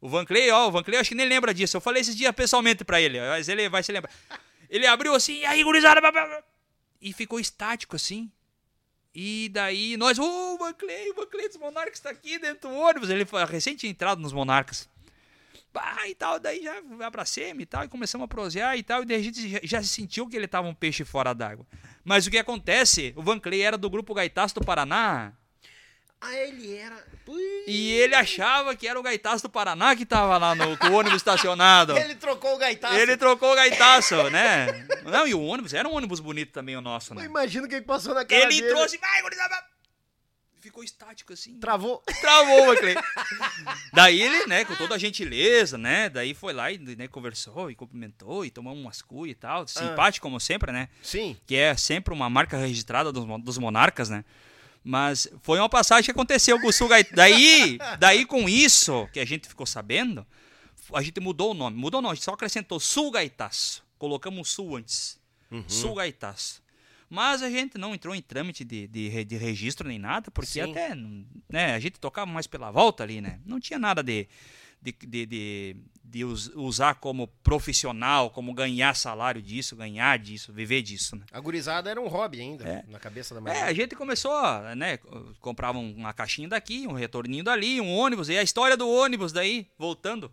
O 0.00 0.08
Van 0.08 0.24
Clay, 0.24 0.50
ó, 0.50 0.68
o 0.68 0.70
Van 0.70 0.82
Clay, 0.82 0.98
acho 0.98 1.10
que 1.10 1.14
nem 1.14 1.28
lembra 1.28 1.54
disso. 1.54 1.76
Eu 1.76 1.80
falei 1.80 2.02
esses 2.02 2.16
dias 2.16 2.34
pessoalmente 2.34 2.84
pra 2.84 3.00
ele, 3.00 3.20
mas 3.20 3.48
ele 3.48 3.68
vai 3.68 3.82
se 3.82 3.92
lembrar. 3.92 4.12
Ele 4.68 4.86
abriu 4.86 5.14
assim, 5.14 5.40
e 5.40 5.46
aí, 5.46 5.62
gurizada, 5.62 6.00
bababá, 6.00 6.42
e 7.00 7.12
ficou 7.12 7.38
estático 7.38 7.96
assim. 7.96 8.30
E 9.14 9.50
daí 9.52 9.96
nós, 9.96 10.18
ô, 10.18 10.24
o 10.24 10.58
Van 10.58 10.72
Clay, 10.72 11.10
o 11.10 11.14
Van 11.14 11.26
Clay 11.26 11.48
dos 11.48 11.58
Monarcas 11.58 12.00
tá 12.00 12.10
aqui 12.10 12.38
dentro 12.38 12.70
do 12.70 12.74
ônibus. 12.74 13.10
Ele 13.10 13.26
foi 13.26 13.44
recente 13.44 13.86
entrado 13.86 14.20
nos 14.20 14.32
Monarcas. 14.32 14.88
Bah, 15.72 16.06
e 16.06 16.14
tal, 16.14 16.38
daí 16.38 16.62
já 16.62 16.74
abracemos 17.06 17.62
e 17.62 17.66
tal, 17.66 17.84
e 17.84 17.88
começamos 17.88 18.24
a 18.26 18.28
prosear 18.28 18.76
e 18.76 18.82
tal, 18.82 19.02
e 19.02 19.06
daí 19.06 19.16
a 19.20 19.22
gente 19.22 19.60
já, 19.66 19.82
se 19.82 19.88
sentiu 19.88 20.28
que 20.28 20.36
ele 20.36 20.46
tava 20.46 20.68
um 20.68 20.74
peixe 20.74 21.04
fora 21.04 21.32
d'água. 21.34 21.64
Mas 22.04 22.26
o 22.26 22.30
que 22.30 22.36
acontece, 22.38 23.12
o 23.16 23.22
Van 23.22 23.38
Clay 23.38 23.62
era 23.62 23.78
do 23.78 23.88
grupo 23.88 24.12
Gaitaço 24.12 24.54
do 24.54 24.64
Paraná, 24.64 25.32
Ah, 26.20 26.34
ele 26.36 26.76
era. 26.76 26.96
Pui. 27.24 27.40
e 27.66 27.92
ele 27.92 28.14
achava 28.16 28.74
que 28.76 28.86
era 28.86 28.98
o 28.98 29.02
Gaitaço 29.02 29.44
do 29.44 29.48
Paraná 29.50 29.94
que 29.96 30.04
tava 30.04 30.36
lá 30.38 30.54
no 30.54 30.76
com 30.76 30.88
o 30.88 30.92
ônibus 30.94 31.16
estacionado. 31.18 31.96
Ele 31.98 32.16
trocou 32.16 32.54
o 32.54 32.58
gaitaço. 32.58 32.94
Ele 32.96 33.16
trocou 33.16 33.52
o 33.52 33.54
Gaitaço, 33.54 34.30
né? 34.30 34.86
Não, 35.04 35.26
e 35.26 35.32
o 35.34 35.40
ônibus, 35.40 35.72
era 35.72 35.88
um 35.88 35.94
ônibus 35.94 36.18
bonito 36.20 36.52
também 36.52 36.76
o 36.76 36.80
nosso, 36.80 37.12
Eu 37.12 37.18
né? 37.18 37.24
imagino 37.26 37.66
o 37.66 37.68
que 37.68 37.80
passou 37.80 38.12
na 38.14 38.24
cara 38.24 38.42
Ele 38.42 38.60
dele. 38.60 38.78
assim, 38.80 38.98
vai, 38.98 39.22
gurizada! 39.22 39.71
Ficou 40.62 40.84
estático 40.84 41.32
assim. 41.32 41.58
Travou. 41.58 42.00
Travou 42.22 42.68
Maclay. 42.68 42.94
Daí 43.92 44.22
ele, 44.22 44.46
né, 44.46 44.64
com 44.64 44.76
toda 44.76 44.94
a 44.94 44.98
gentileza, 44.98 45.76
né, 45.76 46.08
daí 46.08 46.34
foi 46.34 46.52
lá 46.52 46.70
e 46.70 46.78
né, 46.78 47.08
conversou 47.08 47.68
e 47.68 47.74
cumprimentou 47.74 48.44
e 48.44 48.50
tomou 48.50 48.72
umas 48.72 49.02
cu 49.02 49.26
e 49.26 49.34
tal. 49.34 49.66
Simpático, 49.66 50.22
como 50.22 50.38
sempre, 50.38 50.70
né? 50.70 50.88
Sim. 51.02 51.36
Que 51.48 51.56
é 51.56 51.76
sempre 51.76 52.14
uma 52.14 52.30
marca 52.30 52.56
registrada 52.56 53.10
dos, 53.10 53.26
dos 53.42 53.58
monarcas, 53.58 54.08
né? 54.08 54.24
Mas 54.84 55.28
foi 55.42 55.58
uma 55.58 55.68
passagem 55.68 56.04
que 56.04 56.12
aconteceu 56.12 56.60
com 56.60 56.68
o 56.68 56.72
Sul 56.72 56.86
Gaitaço. 56.86 57.16
Daí, 57.16 57.78
daí, 57.98 58.24
com 58.24 58.48
isso 58.48 59.08
que 59.12 59.18
a 59.18 59.24
gente 59.24 59.48
ficou 59.48 59.66
sabendo, 59.66 60.24
a 60.94 61.02
gente 61.02 61.18
mudou 61.18 61.50
o 61.50 61.54
nome. 61.54 61.76
Mudou 61.76 62.00
não, 62.00 62.10
a 62.10 62.14
gente 62.14 62.24
só 62.24 62.34
acrescentou 62.34 62.78
Sul 62.78 63.10
Gaitaço. 63.10 63.84
Colocamos 63.98 64.48
o 64.48 64.52
Sul 64.52 64.76
antes. 64.76 65.20
Uhum. 65.50 65.64
Sul 65.68 65.94
Gaitaço. 65.96 66.62
Mas 67.14 67.42
a 67.42 67.50
gente 67.50 67.76
não 67.76 67.94
entrou 67.94 68.14
em 68.14 68.22
trâmite 68.22 68.64
de, 68.64 68.86
de, 68.88 69.22
de 69.26 69.36
registro 69.36 69.86
nem 69.86 69.98
nada, 69.98 70.30
porque 70.30 70.48
Sim. 70.64 70.70
até 70.70 70.94
né, 71.50 71.74
a 71.74 71.78
gente 71.78 72.00
tocava 72.00 72.30
mais 72.30 72.46
pela 72.46 72.70
volta 72.70 73.02
ali, 73.02 73.20
né? 73.20 73.38
Não 73.44 73.60
tinha 73.60 73.78
nada 73.78 74.02
de, 74.02 74.26
de, 74.80 74.92
de, 74.92 75.26
de, 75.26 75.76
de 76.02 76.24
us- 76.24 76.50
usar 76.54 76.94
como 76.94 77.26
profissional, 77.42 78.30
como 78.30 78.54
ganhar 78.54 78.94
salário 78.96 79.42
disso, 79.42 79.76
ganhar 79.76 80.18
disso, 80.18 80.54
viver 80.54 80.80
disso, 80.80 81.14
né? 81.14 81.26
A 81.30 81.38
gurizada 81.38 81.90
era 81.90 82.00
um 82.00 82.08
hobby 82.08 82.40
ainda, 82.40 82.82
na 82.88 82.98
cabeça 82.98 83.34
da 83.34 83.40
É, 83.40 83.42
maioria. 83.42 83.64
a 83.66 83.74
gente 83.74 83.94
começou, 83.94 84.32
né? 84.74 84.96
Comprava 85.38 85.76
um- 85.78 85.94
uma 85.94 86.14
caixinha 86.14 86.48
daqui, 86.48 86.86
um 86.86 86.94
retorninho 86.94 87.44
dali, 87.44 87.78
um 87.78 87.90
ônibus. 87.94 88.30
E 88.30 88.38
a 88.38 88.42
história 88.42 88.74
do 88.74 88.88
ônibus 88.88 89.32
daí, 89.32 89.66
voltando. 89.78 90.32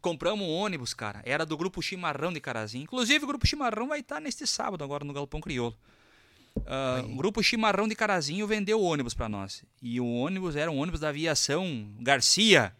Compramos 0.00 0.46
um 0.46 0.50
ônibus, 0.50 0.94
cara. 0.94 1.22
Era 1.24 1.44
do 1.44 1.56
grupo 1.56 1.82
Chimarrão 1.82 2.32
de 2.32 2.40
Carazinho. 2.40 2.84
Inclusive, 2.84 3.24
o 3.24 3.28
grupo 3.28 3.46
Chimarrão 3.46 3.88
vai 3.88 4.00
estar 4.00 4.20
neste 4.20 4.46
sábado 4.46 4.84
agora 4.84 5.04
no 5.04 5.12
Galpão 5.12 5.40
Crioulo. 5.40 5.76
Ah, 6.66 7.02
o 7.04 7.16
grupo 7.16 7.42
Chimarrão 7.42 7.86
de 7.86 7.94
Carazinho 7.94 8.46
vendeu 8.46 8.80
o 8.80 8.84
ônibus 8.84 9.14
para 9.14 9.28
nós. 9.28 9.64
E 9.80 10.00
o 10.00 10.06
ônibus 10.06 10.56
era 10.56 10.70
um 10.70 10.78
ônibus 10.78 11.00
da 11.00 11.08
aviação 11.08 11.92
Garcia, 12.00 12.74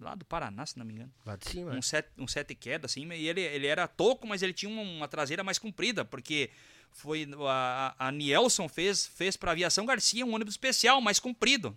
lá 0.00 0.14
do 0.14 0.24
Paraná, 0.24 0.66
se 0.66 0.78
não 0.78 0.84
me 0.84 0.94
engano 0.94 1.12
Lá 1.24 1.36
de 1.36 1.48
cima. 1.48 1.72
um 1.72 1.82
sete, 1.82 2.08
um 2.18 2.26
sete 2.26 2.54
queda, 2.54 2.86
assim, 2.86 3.06
e 3.12 3.28
ele, 3.28 3.40
ele 3.40 3.66
era 3.66 3.86
toco, 3.86 4.26
mas 4.26 4.42
ele 4.42 4.52
tinha 4.52 4.70
uma, 4.70 4.82
uma 4.82 5.08
traseira 5.08 5.44
mais 5.44 5.58
comprida, 5.58 6.04
porque 6.04 6.50
foi 6.90 7.28
a, 7.48 7.94
a 7.98 8.12
Nielsen 8.12 8.68
fez, 8.68 9.06
fez 9.06 9.36
para 9.36 9.52
aviação 9.52 9.86
Garcia 9.86 10.26
um 10.26 10.34
ônibus 10.34 10.54
especial, 10.54 11.00
mais 11.00 11.18
comprido. 11.18 11.76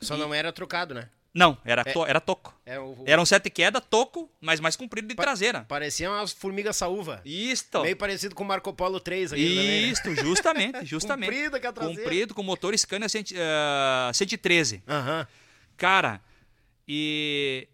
Só 0.00 0.16
não 0.16 0.34
era 0.34 0.52
trocado, 0.52 0.92
né? 0.92 1.08
Não, 1.34 1.58
era, 1.64 1.82
É. 1.84 1.92
to- 1.92 2.06
era 2.06 2.20
toco. 2.20 2.54
Era, 2.64 2.80
o, 2.82 3.02
Era 3.06 3.20
um 3.20 3.26
sete 3.26 3.50
queda, 3.50 3.80
toco, 3.80 4.30
mas 4.40 4.60
mais 4.60 4.76
comprido 4.76 5.08
de 5.08 5.16
traseira. 5.16 5.64
Parecia 5.68 6.08
umas 6.08 6.32
formigas 6.32 6.76
saúva. 6.76 7.20
Isto. 7.24 7.82
Meio 7.82 7.96
parecido 7.96 8.36
com 8.36 8.44
o 8.44 8.46
Marco 8.46 8.72
Polo 8.72 9.00
3 9.00 9.32
aqui 9.32 9.42
também, 9.42 9.66
né? 9.66 9.76
Isto, 9.88 10.14
justamente, 10.14 10.84
justamente. 10.86 11.30
Comprida 11.30 11.58
que 11.58 11.66
a 11.66 11.72
traseira. 11.72 12.00
Comprido, 12.02 12.34
com 12.34 12.42
motor 12.44 12.78
Scania 12.78 13.08
cento- 13.08 13.34
ah, 13.36 14.12
113. 14.14 14.82
Aham. 14.86 15.26
Cara, 15.76 16.20
e, 16.86 17.66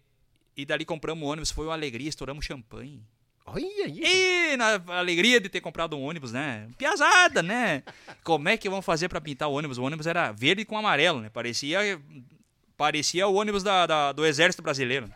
e 0.57 0.65
dali 0.65 0.83
compramos 0.83 1.23
o 1.23 1.27
ônibus, 1.31 1.51
foi 1.51 1.65
uma 1.67 1.73
alegria, 1.73 2.09
estouramos 2.09 2.43
champanhe. 2.45 3.03
Olha 3.45 3.65
aí. 3.85 4.01
E 4.53 4.57
na 4.57 4.81
alegria 4.97 5.39
de 5.39 5.49
ter 5.49 5.61
comprado 5.61 5.95
um 5.97 6.01
ônibus, 6.03 6.31
né? 6.31 6.67
Piazada, 6.77 7.43
né? 7.43 7.83
Como 8.23 8.47
é 8.49 8.55
que 8.57 8.69
vão 8.69 8.81
fazer 8.81 9.09
pra 9.09 9.19
pintar 9.21 9.49
o 9.49 9.53
ônibus? 9.53 9.77
O 9.77 9.83
ônibus 9.83 10.07
era 10.07 10.31
verde 10.31 10.63
com 10.65 10.77
amarelo, 10.77 11.19
né? 11.21 11.29
Parecia, 11.29 11.79
parecia 12.81 13.27
o 13.27 13.35
ônibus 13.35 13.61
da, 13.61 13.85
da- 13.85 14.11
do 14.11 14.25
Exército 14.25 14.63
Brasileiro. 14.63 15.07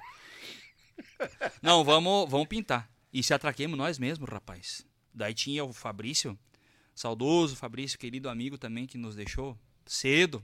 Não, 1.64 1.84
vamos, 1.84 2.30
vamos 2.30 2.48
pintar. 2.48 2.88
E 3.12 3.24
se 3.24 3.34
atraquemos 3.34 3.76
nós 3.76 3.98
mesmos, 3.98 4.30
rapaz. 4.30 4.86
Daí 5.12 5.34
tinha 5.34 5.64
o 5.66 5.74
Fabrício, 5.74 6.38
saudoso 6.94 7.56
Fabrício, 7.56 7.98
querido 7.98 8.30
amigo 8.30 8.56
também, 8.56 8.86
que 8.86 9.00
nos 9.00 9.16
deixou 9.16 9.58
cedo. 9.84 10.44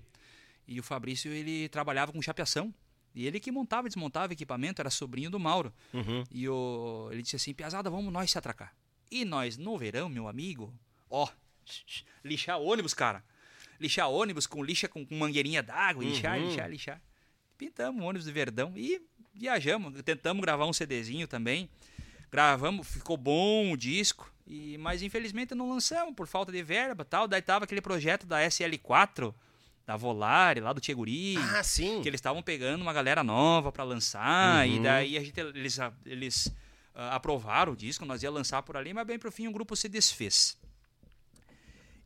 E 0.68 0.80
o 0.80 0.84
Fabrício, 0.84 1.32
ele 1.32 1.70
trabalhava 1.70 2.12
com 2.12 2.20
chapeação. 2.24 2.74
E 3.14 3.28
ele 3.28 3.40
que 3.40 3.52
montava 3.52 3.86
e 3.88 3.90
desmontava 3.90 4.34
equipamento, 4.34 4.82
era 4.82 4.90
sobrinho 4.90 5.30
do 5.30 5.40
Mauro. 5.40 5.72
E 6.32 6.50
o, 6.50 7.08
ele 7.12 7.22
disse 7.22 7.36
assim, 7.36 7.54
Piazada, 7.54 7.88
vamos 7.90 8.12
nós 8.12 8.32
se 8.32 8.38
atracar. 8.40 8.74
E 9.12 9.24
nós, 9.26 9.58
no 9.58 9.78
verão, 9.78 10.10
meu 10.10 10.28
amigo, 10.28 10.74
ó, 11.08 11.28
lixar 12.24 12.58
ônibus, 12.60 12.96
cara. 12.96 13.24
Lixar 13.80 14.10
ônibus 14.10 14.48
com 14.48 14.64
lixa 14.64 14.88
com, 14.88 15.06
com 15.06 15.16
mangueirinha 15.16 15.62
d'água, 15.62 16.04
lixar, 16.04 16.40
lixar, 16.40 16.70
lixar. 16.70 17.02
Pintamos 17.62 18.02
o 18.04 18.08
ônibus 18.08 18.26
de 18.26 18.32
Verdão 18.32 18.74
e 18.76 19.00
viajamos. 19.36 20.02
Tentamos 20.02 20.42
gravar 20.42 20.66
um 20.66 20.74
CDzinho 20.74 21.28
também. 21.28 21.70
Gravamos, 22.32 22.88
ficou 22.88 23.16
bom 23.16 23.72
o 23.72 23.78
disco. 23.78 24.34
E, 24.48 24.80
mas 24.80 25.04
infelizmente 25.04 25.54
não 25.54 25.70
lançamos 25.70 26.16
por 26.16 26.26
falta 26.26 26.52
de 26.52 26.64
verba 26.64 27.06
tal. 27.06 27.28
Daí 27.28 27.40
tava 27.40 27.66
aquele 27.66 27.80
projeto 27.80 28.26
da 28.26 28.40
SL4, 28.42 29.32
da 29.86 29.96
Volare, 29.96 30.60
lá 30.60 30.74
do 30.74 30.82
Tcheguri 30.82 31.38
Ah, 31.38 31.62
sim. 31.62 32.02
que 32.02 32.10
eles 32.10 32.18
estavam 32.18 32.42
pegando 32.42 32.82
uma 32.82 32.94
galera 32.94 33.24
nova 33.24 33.72
pra 33.72 33.84
lançar 33.84 34.68
e 34.68 34.80
daí 34.80 35.16
a 35.16 35.24
gente 35.24 35.40
eles 35.40 35.78
eles 36.04 36.52
ah, 36.96 37.16
aprovaram 37.16 37.74
o 37.74 37.76
disco, 37.76 38.06
nós 38.06 38.24
ia 38.24 38.32
lançar 38.32 38.64
por 38.64 38.76
ali, 38.76 38.92
mas 38.92 39.06
bem 39.06 39.20
pro 39.20 39.32
fim 39.32 39.48
o 39.48 39.52
grupo 39.52 39.76
se 39.76 39.88
desfez. 39.88 40.58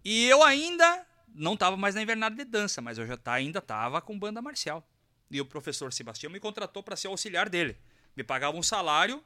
E 0.04 0.26
eu 0.26 0.44
ainda 0.44 1.06
não 1.34 1.56
tava 1.56 1.78
mais 1.78 1.96
na 1.96 2.02
invernada 2.02 2.36
de 2.36 2.44
dança, 2.44 2.82
mas 2.82 2.98
eu 2.98 3.08
já 3.08 3.16
tá, 3.16 3.32
ainda 3.32 3.62
tava 3.62 4.02
com 4.02 4.20
banda 4.20 4.42
marcial. 4.42 4.86
E 5.30 5.42
o 5.42 5.46
professor 5.46 5.92
Sebastião 5.92 6.32
me 6.32 6.40
contratou 6.40 6.84
para 6.84 6.96
ser 6.96 7.08
auxiliar 7.08 7.50
dele. 7.50 7.78
Me 8.16 8.24
pagava 8.24 8.58
um 8.58 8.64
salário 8.64 9.24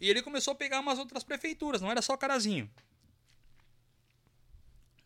e 0.00 0.08
ele 0.08 0.22
começou 0.22 0.52
a 0.52 0.56
pegar 0.56 0.80
umas 0.80 0.98
outras 0.98 1.22
prefeituras, 1.22 1.80
não 1.80 1.90
era 1.90 2.02
só 2.02 2.16
Carazinho. 2.16 2.68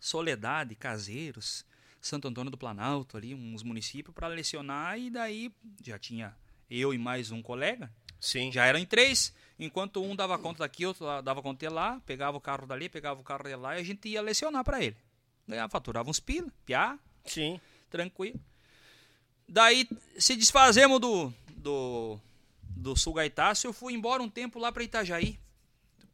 Soledade, 0.01 0.75
Caseiros, 0.75 1.67
Santo 2.01 2.29
Antônio 2.29 2.51
do 2.51 2.57
Planalto, 2.57 3.17
ali, 3.17 3.35
uns 3.35 3.63
municípios 3.63 4.15
para 4.15 4.29
lecionar, 4.29 4.99
e 4.99 5.11
daí 5.11 5.53
já 5.83 5.99
tinha 5.99 6.35
eu 6.71 6.95
e 6.95 6.99
mais 6.99 7.31
um 7.31 7.43
colega, 7.43 7.91
Sim. 8.21 8.51
já 8.53 8.65
eram 8.65 8.79
em 8.79 8.87
três, 8.87 9.35
enquanto 9.59 10.03
um 10.03 10.15
dava 10.15 10.39
conta 10.39 10.61
daqui, 10.61 10.87
outro 10.87 11.05
dava 11.23 11.43
conta 11.43 11.67
de 11.67 11.73
lá, 11.73 12.01
pegava 12.07 12.37
o 12.37 12.41
carro 12.41 12.67
dali, 12.67 12.89
pegava 12.89 13.21
o 13.21 13.25
carro 13.25 13.45
de 13.45 13.57
lá, 13.57 13.77
e 13.77 13.81
a 13.81 13.85
gente 13.85 14.09
ia 14.09 14.23
lecionar 14.23 14.65
para 14.65 14.83
ele. 14.83 14.97
Ganhava, 15.47 15.71
faturava 15.71 16.09
uns 16.09 16.21
pila, 16.21 16.53
piá, 16.65 16.99
Sim. 17.25 17.61
tranquilo. 17.91 18.41
Daí 19.49 19.89
se 20.19 20.35
desfazemos 20.35 21.01
do, 21.01 21.33
do, 21.57 22.19
do 22.69 22.97
Sul 22.97 23.15
Gaitaço, 23.15 23.67
eu 23.67 23.73
fui 23.73 23.95
embora 23.95 24.23
um 24.23 24.29
tempo 24.29 24.59
lá 24.59 24.73
para 24.73 24.83
Itajaí, 24.83 25.39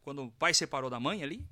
quando 0.03 0.23
o 0.23 0.31
pai 0.31 0.53
separou 0.53 0.89
da 0.89 0.99
mãe 0.99 1.23
ali. 1.23 1.43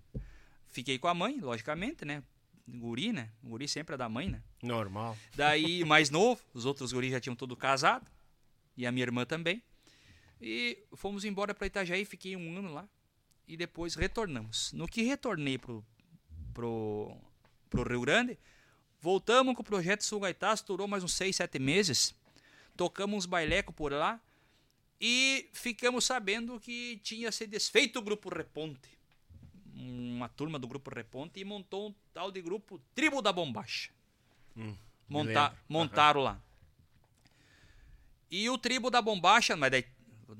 Fiquei 0.68 0.98
com 0.98 1.08
a 1.08 1.14
mãe, 1.14 1.40
logicamente, 1.40 2.06
né? 2.06 2.24
Guri, 2.68 3.12
né? 3.12 3.30
Guri 3.44 3.68
sempre 3.68 3.96
é 3.96 3.98
da 3.98 4.08
mãe, 4.08 4.30
né? 4.30 4.42
Normal. 4.64 5.18
Daí, 5.36 5.84
mais 5.86 6.10
novo, 6.10 6.42
os 6.54 6.66
outros 6.66 6.94
guris 6.94 7.12
já 7.12 7.20
tinham 7.20 7.36
tudo 7.36 7.56
casado. 7.56 8.06
E 8.78 8.86
a 8.86 8.92
minha 8.92 9.04
irmã 9.04 9.26
também. 9.26 9.62
E 10.42 10.78
fomos 10.94 11.26
embora 11.26 11.54
para 11.54 11.68
Itajaí, 11.68 12.06
fiquei 12.06 12.36
um 12.36 12.58
ano 12.58 12.74
lá. 12.74 12.88
E 13.48 13.58
depois 13.58 13.96
retornamos. 13.96 14.72
No 14.72 14.88
que 14.88 15.02
retornei 15.04 15.58
pro, 15.58 15.86
pro, 16.54 17.16
pro 17.70 17.84
Rio 17.84 18.02
Grande, 18.02 18.40
voltamos 19.02 19.56
com 19.56 19.62
o 19.62 19.66
projeto 19.66 20.04
Sul 20.04 20.20
Gaitaço, 20.22 20.66
durou 20.68 20.88
mais 20.88 21.04
uns 21.04 21.14
seis, 21.14 21.36
sete 21.36 21.60
meses. 21.60 22.14
Tocamos 22.78 23.18
uns 23.18 23.26
bailecos 23.26 23.76
por 23.76 23.92
lá. 23.92 24.20
E 25.00 25.50
ficamos 25.54 26.06
sabendo 26.06 26.60
que 26.60 26.98
tinha 27.04 27.32
se 27.32 27.48
desfeito 27.48 28.00
o 28.00 28.02
Grupo 28.02 28.30
Reponte. 28.30 28.90
Uma 29.76 30.30
turma 30.30 30.60
do 30.60 30.68
Grupo 30.68 30.94
Reponte 30.94 31.40
e 31.40 31.44
montou 31.46 31.90
um 31.90 31.96
tal 32.14 32.32
de 32.32 32.40
grupo 32.42 32.80
Tribo 32.94 33.22
da 33.22 33.34
Bombacha. 33.34 33.90
Monta 35.10 35.42
lembro. 35.44 35.58
montaram 35.68 36.22
lá. 36.22 36.40
E 38.30 38.50
o 38.50 38.58
tribo 38.58 38.90
da 38.90 39.02
bombacha, 39.02 39.58
mas 39.58 39.72
daí 39.72 39.86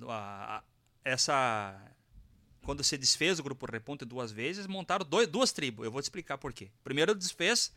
a- 0.08 0.58
a- 0.58 0.64
essa 1.04 1.78
quando 2.64 2.84
se 2.84 2.98
desfez 2.98 3.40
o 3.40 3.44
grupo 3.44 3.66
Reponte 3.66 4.06
duas 4.06 4.32
vezes, 4.32 4.68
montaram 4.68 5.04
dois, 5.06 5.28
duas 5.28 5.52
tribos. 5.52 5.84
Eu 5.84 5.92
vou 5.92 6.02
te 6.02 6.06
explicar 6.06 6.38
por 6.38 6.54
quê. 6.54 6.70
Primeiro 6.84 7.14
desfez 7.16 7.74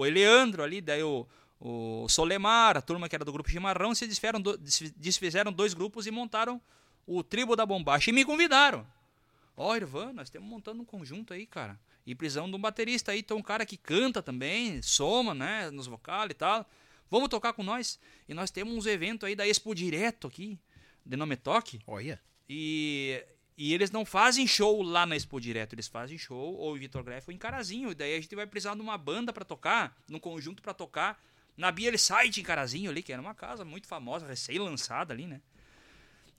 o 0.00 0.06
Eleandro 0.06 0.62
ali, 0.62 0.80
daí 0.80 1.02
o, 1.02 1.26
o 1.60 2.06
Solemar, 2.08 2.76
a 2.76 2.80
turma 2.80 3.08
que 3.08 3.16
era 3.16 3.24
do 3.24 3.32
grupo 3.32 3.50
Chimarrão, 3.50 3.94
se 3.94 4.06
desfizeram, 4.06 4.40
do- 4.40 4.56
desfi- 4.56 4.94
desfizeram 4.96 5.52
dois 5.52 5.74
grupos 5.74 6.06
e 6.06 6.10
montaram 6.12 6.60
o 7.06 7.22
tribo 7.22 7.56
da 7.56 7.66
bombacha 7.66 8.10
e 8.10 8.12
me 8.12 8.24
convidaram. 8.24 8.86
Ó, 9.56 9.74
Irvan, 9.74 10.12
nós 10.12 10.28
estamos 10.28 10.48
montando 10.48 10.80
um 10.82 10.84
conjunto 10.84 11.34
aí, 11.34 11.44
cara. 11.46 11.78
E 12.06 12.14
precisamos 12.14 12.50
de 12.50 12.56
um 12.56 12.60
baterista 12.60 13.10
aí, 13.10 13.22
tem 13.24 13.36
um 13.36 13.42
cara 13.42 13.66
que 13.66 13.76
canta 13.76 14.22
também, 14.22 14.80
soma, 14.82 15.34
né, 15.34 15.68
nos 15.70 15.86
vocais 15.88 16.30
e 16.30 16.34
tal. 16.34 16.64
Vamos 17.10 17.28
tocar 17.28 17.52
com 17.52 17.62
nós. 17.64 17.98
E 18.28 18.34
nós 18.34 18.50
temos 18.52 18.72
uns 18.74 18.86
eventos 18.86 19.26
aí 19.26 19.34
da 19.34 19.46
Expo 19.48 19.74
Direto 19.74 20.28
aqui, 20.28 20.58
de 21.04 21.16
nome 21.16 21.36
Toque. 21.36 21.80
Olha. 21.86 22.20
E, 22.48 23.24
e 23.60 23.74
eles 23.74 23.90
não 23.90 24.04
fazem 24.04 24.46
show 24.46 24.80
lá 24.82 25.04
na 25.04 25.16
Expo 25.16 25.40
Direto, 25.40 25.72
eles 25.72 25.88
fazem 25.88 26.16
show 26.16 26.54
ou 26.54 26.76
em 26.76 26.78
Vitor 26.78 27.02
Greff 27.02 27.28
ou 27.28 27.34
em 27.34 27.36
Carazinho. 27.36 27.90
E 27.90 27.94
daí 27.94 28.14
a 28.14 28.20
gente 28.20 28.36
vai 28.36 28.46
precisar 28.46 28.76
de 28.76 28.80
uma 28.80 28.96
banda 28.96 29.32
pra 29.32 29.44
tocar, 29.44 29.96
num 30.08 30.20
conjunto 30.20 30.62
pra 30.62 30.72
tocar 30.72 31.20
na 31.56 31.72
Biel 31.72 31.98
Site 31.98 32.40
em 32.40 32.44
Carazinho 32.44 32.88
ali, 32.88 33.02
que 33.02 33.12
era 33.12 33.20
uma 33.20 33.34
casa 33.34 33.64
muito 33.64 33.88
famosa, 33.88 34.28
recém-lançada 34.28 35.12
ali, 35.12 35.26
né? 35.26 35.40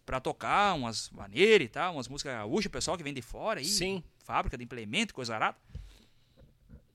Pra 0.06 0.22
tocar 0.22 0.74
umas 0.76 1.10
maneiras 1.10 1.66
e 1.66 1.70
tal, 1.70 1.96
umas 1.96 2.08
músicas 2.08 2.36
gaúchas, 2.36 2.68
o 2.68 2.72
pessoal 2.72 2.96
que 2.96 3.04
vem 3.04 3.14
de 3.14 3.22
fora 3.22 3.60
aí. 3.60 3.66
Sim. 3.66 4.02
Fábrica 4.20 4.58
de 4.58 4.64
implemento, 4.64 5.14
coisa 5.14 5.36
arada. 5.36 5.58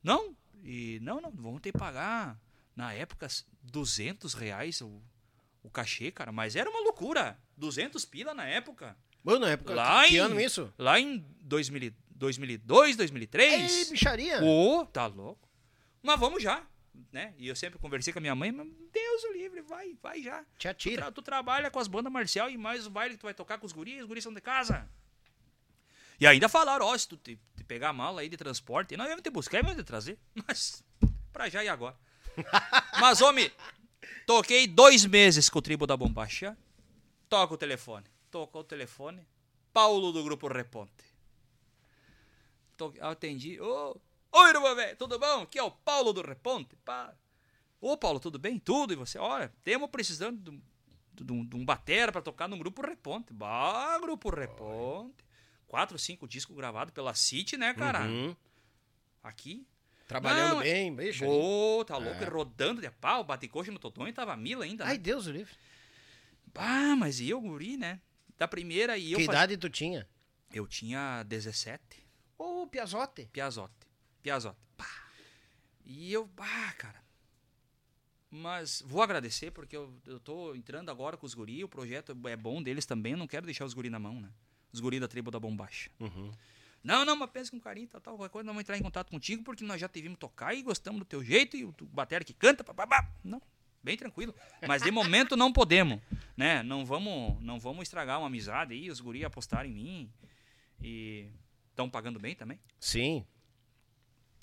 Não, 0.03 0.35
e 0.63 1.01
não, 1.03 1.21
não, 1.21 1.31
vamos 1.33 1.61
ter 1.61 1.71
que 1.71 1.79
pagar, 1.79 2.41
na 2.75 2.95
época, 2.95 3.29
200 3.63 4.33
reais 4.33 4.81
o, 4.81 5.03
o 5.63 5.69
cachê, 5.69 6.11
cara. 6.11 6.33
Mas 6.33 6.57
era 6.57 6.71
uma 6.71 6.81
loucura, 6.81 7.39
200 7.59 8.07
pila 8.07 8.33
na 8.33 8.47
época. 8.47 8.97
Mano, 9.25 9.41
na 9.41 9.49
época. 9.51 9.75
Lá 9.75 10.05
que, 10.05 10.11
que 10.11 10.17
em, 10.17 10.19
ano 10.21 10.41
isso? 10.41 10.73
Lá 10.79 11.01
em 11.01 11.19
2000, 11.41 11.93
2002, 12.11 12.97
2003. 12.97 13.73
Ei, 13.79 13.85
bicharia. 13.91 14.45
Ô, 14.45 14.85
tá 14.87 15.07
louco. 15.07 15.49
Mas 16.03 16.21
vamos 16.21 16.43
já, 16.43 16.63
né? 17.11 17.33
E 17.39 17.49
eu 17.49 17.57
sempre 17.57 17.79
conversei 17.79 18.13
com 18.13 18.19
a 18.19 18.21
minha 18.21 18.35
mãe, 18.35 18.53
mas 18.53 18.69
Deus 18.93 19.25
o 19.25 19.33
livre, 19.33 19.63
vai, 19.63 19.95
vai 20.03 20.21
já. 20.23 20.43
Te 20.59 20.67
Tu, 20.67 20.69
atira. 20.69 21.03
tra- 21.05 21.13
tu 21.13 21.23
trabalha 21.23 21.71
com 21.71 21.79
as 21.79 21.89
bandas 21.89 22.13
marcial 22.13 22.51
e 22.51 22.59
mais 22.59 22.87
o 22.87 22.91
baile 22.91 23.15
que 23.15 23.21
tu 23.21 23.25
vai 23.25 23.33
tocar 23.35 23.57
com 23.59 23.65
os 23.67 23.73
guris, 23.73 24.03
os 24.03 24.07
guris 24.07 24.23
são 24.23 24.33
de 24.35 24.41
casa. 24.43 24.87
E 26.21 26.27
ainda 26.27 26.49
falaram, 26.49 26.85
ó, 26.87 26.97
se 26.97 27.09
tu 27.09 27.17
te, 27.17 27.39
te 27.57 27.65
pegar 27.65 27.89
a 27.89 27.93
mala 27.93 28.21
aí 28.21 28.29
de 28.29 28.37
transporte, 28.37 28.97
nós 28.97 29.09
vamos 29.09 29.23
te 29.23 29.31
buscar 29.31 29.59
e 29.59 29.63
vamos 29.63 29.79
te 29.79 29.85
trazer. 29.85 30.19
Mas, 30.47 30.85
pra 31.33 31.49
já 31.49 31.65
e 31.65 31.69
agora. 31.69 31.97
Mas, 33.01 33.21
homem, 33.23 33.51
toquei 34.27 34.67
dois 34.67 35.05
meses 35.07 35.49
com 35.49 35.59
o 35.59 35.63
tribo 35.63 35.87
da 35.87 35.97
bombacha. 35.97 36.57
Toca 37.29 37.55
o 37.55 37.57
telefone. 37.57 38.05
Tocou 38.35 38.63
o 38.63 38.65
telefone. 38.65 39.25
Paulo 39.73 40.11
do 40.11 40.25
Grupo 40.25 40.49
Reponte. 40.49 41.05
To- 42.77 42.93
Atendi. 43.01 43.61
Ô, 43.61 43.97
Oi, 44.33 44.49
irmão, 44.51 44.75
velho, 44.75 44.97
tudo 44.97 45.21
bom? 45.21 45.43
Aqui 45.43 45.57
é 45.57 45.63
o 45.63 45.71
Paulo 45.71 46.13
do 46.13 46.21
Reponte. 46.21 46.75
Pá. 46.85 47.15
Ô, 47.81 47.97
Paulo, 47.97 48.19
tudo 48.19 48.37
bem? 48.37 48.59
Tudo. 48.59 48.93
E 48.93 48.97
você? 48.97 49.19
Olha, 49.21 49.53
temos 49.63 49.89
precisando 49.89 50.41
de 50.43 50.51
um, 50.51 50.61
de 51.15 51.33
um, 51.33 51.45
de 51.47 51.57
um 51.57 51.65
batera 51.65 52.11
pra 52.11 52.21
tocar 52.21 52.49
no 52.49 52.59
Grupo 52.59 52.83
Reponte. 52.85 53.33
Bah, 53.33 54.01
Grupo 54.01 54.31
Reponte. 54.31 55.15
Quatro, 55.69 55.97
cinco 55.97 56.27
discos 56.27 56.57
gravados 56.57 56.93
pela 56.93 57.15
City, 57.15 57.57
né, 57.57 57.73
cara? 57.73 58.01
Uhum. 58.05 58.35
Aqui. 59.23 59.65
Trabalhando 60.09 60.57
Não, 60.57 60.61
bem, 60.61 60.93
bicho. 60.93 61.25
Ô, 61.25 61.85
tá 61.85 61.97
louco, 61.99 62.21
e 62.21 62.27
rodando 62.27 62.81
de 62.81 62.91
pau, 62.91 63.23
bate 63.23 63.47
coxa 63.47 63.71
no 63.71 64.09
e 64.09 64.13
tava 64.13 64.37
mila 64.37 64.65
ainda. 64.65 64.85
né? 64.85 64.91
Ai, 64.91 64.99
Deus 64.99 65.29
o 65.29 65.31
livre. 65.31 65.55
Ah, 66.57 66.97
mas 66.97 67.21
e 67.21 67.31
eu, 67.31 67.41
guri, 67.41 67.77
né? 67.77 68.01
Da 68.39 68.49
primeira 68.49 68.97
e 68.99 69.13
eu 69.13 69.19
Que 69.19 69.25
faz- 69.27 69.37
idade 69.39 69.57
tu 69.57 69.69
tinha? 69.71 70.09
Eu 70.53 70.67
tinha 70.67 71.23
17. 71.25 71.81
Ô, 72.39 72.67
Piazote. 72.67 73.29
Piazote. 73.33 73.75
Piazote. 74.23 74.59
Pá. 74.77 74.89
E 75.85 76.13
eu, 76.13 76.29
ah, 76.39 76.73
cara. 76.79 77.03
Mas 78.31 78.83
vou 78.85 79.01
agradecer 79.03 79.53
porque 79.53 79.77
eu, 79.77 79.95
eu 80.07 80.19
tô 80.19 80.55
entrando 80.57 80.91
agora 80.91 81.17
com 81.17 81.25
os 81.25 81.35
guri, 81.35 81.63
o 81.63 81.69
projeto 81.69 82.17
é 82.27 82.37
bom 82.37 82.61
deles 82.63 82.85
também, 82.85 83.13
eu 83.13 83.19
não 83.19 83.29
quero 83.29 83.47
deixar 83.47 83.65
os 83.65 83.75
guri 83.75 83.89
na 83.89 83.99
mão, 84.01 84.21
né? 84.21 84.29
Os 84.73 84.81
guri 84.81 84.99
da 84.99 85.07
tribo 85.07 85.31
da 85.31 85.39
Bombacha. 85.39 85.89
Uhum. 86.01 86.33
Não, 86.83 87.05
não, 87.05 87.15
mas 87.17 87.31
pensa 87.31 87.51
com 87.53 87.61
carinho, 87.61 87.87
tal, 87.87 88.01
tal, 88.01 88.17
qualquer 88.17 88.33
coisa, 88.33 88.45
nós 88.45 88.53
vamos 88.55 88.63
entrar 88.65 88.77
em 88.77 88.83
contato 88.83 89.09
contigo 89.11 89.45
porque 89.45 89.63
nós 89.65 89.81
já 89.81 89.89
te 89.89 90.03
vimos 90.03 90.19
tocar 90.19 90.53
e 90.53 90.63
gostamos 90.63 90.99
do 90.99 91.05
teu 91.05 91.23
jeito 91.23 91.57
e 91.57 91.65
o 91.65 91.73
batera 91.83 92.25
que 92.25 92.35
canta, 92.35 92.65
papapá. 92.65 93.09
Não, 93.23 93.41
bem 93.85 93.97
tranquilo. 93.97 94.35
Mas 94.67 94.83
de 94.83 94.91
momento 94.91 95.37
não 95.37 95.53
podemos, 95.53 96.01
né? 96.37 96.63
Não 96.63 96.85
vamos, 96.85 97.41
não 97.43 97.61
vamos 97.61 97.83
estragar 97.83 98.19
uma 98.19 98.27
amizade 98.27 98.73
aí, 98.75 98.91
os 98.91 99.01
guri 99.01 99.25
apostaram 99.25 99.69
em 99.69 99.73
mim 99.73 100.13
e 100.83 101.29
estão 101.71 101.89
pagando 101.89 102.19
bem 102.19 102.35
também. 102.35 102.59
Sim. 102.81 103.25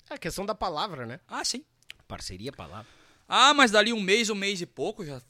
É 0.08 0.14
a 0.14 0.18
questão 0.18 0.46
da 0.46 0.54
palavra, 0.54 1.06
né? 1.06 1.20
Ah, 1.26 1.44
sim. 1.44 1.64
Parceria, 2.06 2.52
palavra. 2.52 2.86
Ah, 3.28 3.52
mas 3.52 3.70
dali 3.70 3.92
um 3.92 4.00
mês, 4.00 4.30
um 4.30 4.34
mês 4.34 4.60
e 4.60 4.66
pouco, 4.66 5.04
já. 5.04 5.20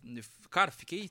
Cara, 0.50 0.70
fiquei 0.70 1.10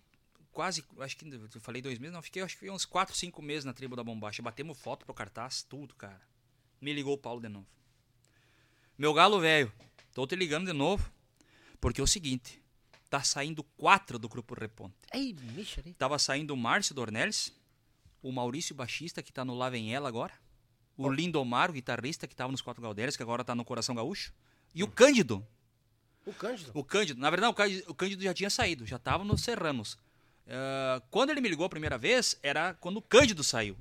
quase. 0.52 0.84
Acho 1.00 1.18
que. 1.18 1.26
Eu 1.26 1.62
falei 1.62 1.82
dois 1.82 1.98
meses, 1.98 2.14
não, 2.14 2.22
fiquei 2.22 2.42
acho 2.42 2.58
que 2.58 2.70
uns 2.70 2.86
quatro, 2.86 3.16
cinco 3.16 3.42
meses 3.42 3.66
na 3.66 3.74
tribo 3.74 3.96
da 3.96 4.04
bombacha. 4.04 4.42
Batemos 4.44 4.78
foto 4.78 5.06
pro 5.06 5.14
cartaz, 5.14 5.64
tudo, 5.64 5.96
cara. 5.96 6.22
Me 6.80 6.94
ligou 6.94 7.14
o 7.14 7.18
Paulo 7.18 7.42
de 7.42 7.48
novo. 7.48 7.68
Meu 8.98 9.14
galo 9.14 9.40
velho, 9.40 9.72
tô 10.14 10.28
te 10.28 10.36
ligando 10.36 10.68
de 10.68 10.74
novo. 10.74 11.12
Porque 11.80 12.02
é 12.02 12.04
o 12.04 12.08
seguinte: 12.08 12.61
tá 13.12 13.22
saindo 13.22 13.62
quatro 13.76 14.18
do 14.18 14.30
grupo 14.30 14.56
Reponte. 14.56 14.96
Ei, 15.14 15.36
aí. 15.86 15.94
Tava 15.94 16.18
saindo 16.18 16.54
o 16.54 16.58
Márcio 16.58 16.96
Dornelles, 16.96 17.54
o 18.24 18.32
Maurício 18.32 18.74
Baixista, 18.74 19.22
que 19.22 19.34
tá 19.34 19.44
no 19.44 19.54
Lá 19.54 19.70
Vem 19.70 19.94
Ela 19.94 20.08
agora, 20.08 20.34
o 20.96 21.10
Lindomar, 21.10 21.70
o 21.70 21.74
guitarrista, 21.74 22.26
que 22.26 22.34
tava 22.34 22.54
nos 22.54 22.62
Quatro 22.62 22.82
Galdérios, 22.82 23.18
que 23.18 23.22
agora 23.22 23.44
tá 23.44 23.54
no 23.54 23.66
Coração 23.66 23.94
Gaúcho, 23.94 24.34
e 24.74 24.82
o 24.82 24.88
Cândido, 24.88 25.46
O 26.26 26.32
Cândido. 26.34 26.72
o 26.74 26.84
Cândido, 26.86 27.20
na 27.20 27.30
verdade, 27.30 27.52
o 27.52 27.54
Cândido, 27.54 27.92
o 27.92 27.94
Cândido 27.94 28.24
já 28.24 28.34
tinha 28.34 28.50
saído, 28.50 28.86
já 28.86 28.98
tava 28.98 29.26
nos 29.26 29.42
Serranos. 29.42 29.98
Ah, 30.48 31.02
quando 31.12 31.32
ele 31.32 31.42
me 31.42 31.50
ligou 31.50 31.66
a 31.66 31.70
primeira 31.70 31.98
vez, 31.98 32.40
era 32.42 32.74
quando 32.76 32.96
o 32.98 33.02
Cândido 33.02 33.44
saiu. 33.44 33.76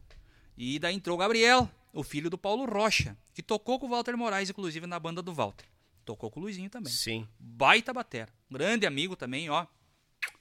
E 0.58 0.80
daí 0.80 0.96
entrou 0.96 1.16
o 1.16 1.20
Gabriel, 1.20 1.70
o 1.92 2.02
filho 2.02 2.28
do 2.28 2.36
Paulo 2.36 2.64
Rocha, 2.64 3.16
que 3.32 3.44
tocou 3.44 3.78
com 3.78 3.86
o 3.86 3.90
Walter 3.90 4.16
Moraes, 4.16 4.50
inclusive, 4.50 4.88
na 4.88 4.98
banda 4.98 5.22
do 5.22 5.32
Walter. 5.32 5.66
Tocou 6.04 6.30
com 6.30 6.40
o 6.40 6.42
Luizinho 6.44 6.68
também. 6.70 6.92
Sim. 6.92 7.26
Baita 7.38 7.92
batera. 7.92 8.32
Grande 8.50 8.86
amigo 8.86 9.14
também, 9.16 9.48
ó. 9.50 9.66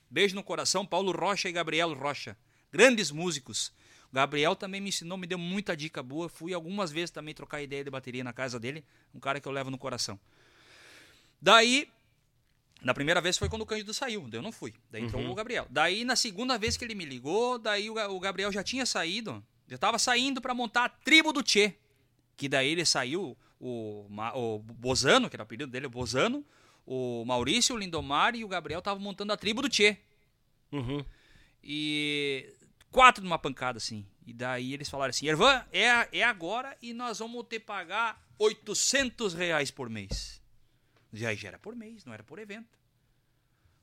Beijo 0.09 0.35
no 0.35 0.43
coração, 0.43 0.85
Paulo 0.85 1.11
Rocha 1.11 1.47
e 1.47 1.51
Gabriel 1.51 1.93
Rocha. 1.93 2.35
Grandes 2.71 3.11
músicos. 3.11 3.71
O 4.11 4.15
Gabriel 4.15 4.55
também 4.55 4.81
me 4.81 4.89
ensinou, 4.89 5.17
me 5.17 5.27
deu 5.27 5.37
muita 5.37 5.77
dica 5.77 6.01
boa. 6.01 6.27
Fui 6.27 6.53
algumas 6.53 6.91
vezes 6.91 7.11
também 7.11 7.33
trocar 7.35 7.61
ideia 7.61 7.83
de 7.83 7.91
bateria 7.91 8.23
na 8.23 8.33
casa 8.33 8.59
dele. 8.59 8.83
Um 9.13 9.19
cara 9.19 9.39
que 9.39 9.47
eu 9.47 9.51
levo 9.51 9.69
no 9.69 9.77
coração. 9.77 10.19
Daí, 11.41 11.87
na 12.81 12.93
primeira 12.93 13.21
vez 13.21 13.37
foi 13.37 13.47
quando 13.49 13.61
o 13.61 13.65
Cândido 13.65 13.93
saiu, 13.93 14.21
daí 14.27 14.39
eu 14.39 14.41
não 14.43 14.51
fui. 14.51 14.73
Daí 14.89 15.03
entrou 15.03 15.23
o 15.29 15.35
Gabriel. 15.35 15.67
Daí, 15.69 16.03
na 16.03 16.15
segunda 16.15 16.57
vez 16.57 16.75
que 16.75 16.83
ele 16.83 16.95
me 16.95 17.05
ligou, 17.05 17.57
daí 17.59 17.89
o 17.89 17.93
Ga- 17.93 18.09
o 18.09 18.19
Gabriel 18.19 18.51
já 18.51 18.63
tinha 18.63 18.85
saído. 18.85 19.43
Já 19.67 19.77
tava 19.77 19.99
saindo 19.99 20.41
pra 20.41 20.53
montar 20.53 20.85
a 20.85 20.89
tribo 20.89 21.31
do 21.31 21.43
Tchê. 21.43 21.75
Que 22.35 22.49
daí 22.49 22.69
ele 22.69 22.85
saiu, 22.85 23.37
o, 23.59 24.07
Ma- 24.09 24.33
o 24.35 24.59
Bozano, 24.59 25.29
que 25.29 25.35
era 25.35 25.43
o 25.43 25.45
apelido 25.45 25.71
dele, 25.71 25.87
o 25.87 25.89
Bozano, 25.89 26.45
o 26.85 27.23
Maurício, 27.25 27.75
o 27.75 27.77
Lindomar 27.77 28.35
e 28.35 28.43
o 28.43 28.47
Gabriel 28.47 28.79
estavam 28.79 29.01
montando 29.03 29.33
a 29.33 29.37
tribo 29.37 29.61
do 29.61 29.69
Tchê. 29.69 29.97
Uhum. 30.71 31.03
E 31.63 32.53
quatro 32.91 33.23
numa 33.23 33.37
pancada, 33.39 33.77
assim. 33.77 34.05
E 34.25 34.33
daí 34.33 34.73
eles 34.73 34.89
falaram 34.89 35.09
assim, 35.09 35.27
Ervan, 35.27 35.65
é, 35.71 36.19
é 36.19 36.23
agora 36.23 36.77
e 36.81 36.93
nós 36.93 37.19
vamos 37.19 37.45
te 37.49 37.59
pagar 37.59 38.23
800 38.37 39.33
reais 39.33 39.71
por 39.71 39.89
mês. 39.89 40.39
Já, 41.11 41.33
já 41.33 41.47
era 41.49 41.59
por 41.59 41.75
mês, 41.75 42.05
não 42.05 42.13
era 42.13 42.23
por 42.23 42.37
evento. 42.39 42.77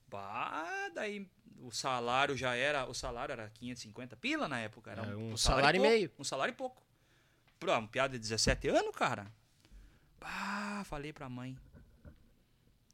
Bah, 0.09 0.89
daí 0.95 1.29
o 1.61 1.71
salário 1.73 2.37
já 2.37 2.55
era, 2.55 2.87
o 2.87 2.95
salário 2.95 3.33
era 3.33 3.51
550 3.51 4.17
pila 4.17 4.47
na 4.47 4.61
época. 4.61 4.93
Era 4.93 5.03
É, 5.07 5.17
um 5.17 5.33
um, 5.33 5.37
salário 5.37 5.79
e 5.79 5.81
pouco, 5.81 5.93
meio. 5.97 6.13
Um 6.19 6.25
salário 6.25 6.53
e 6.53 6.57
pouco. 6.57 6.83
Pra 7.59 7.79
um 7.79 7.87
piada 7.87 8.13
de 8.13 8.19
17 8.21 8.69
anos, 8.69 8.95
cara. 8.95 9.27
Bah, 10.21 10.83
falei 10.85 11.13
pra 11.13 11.29
mãe. 11.29 11.57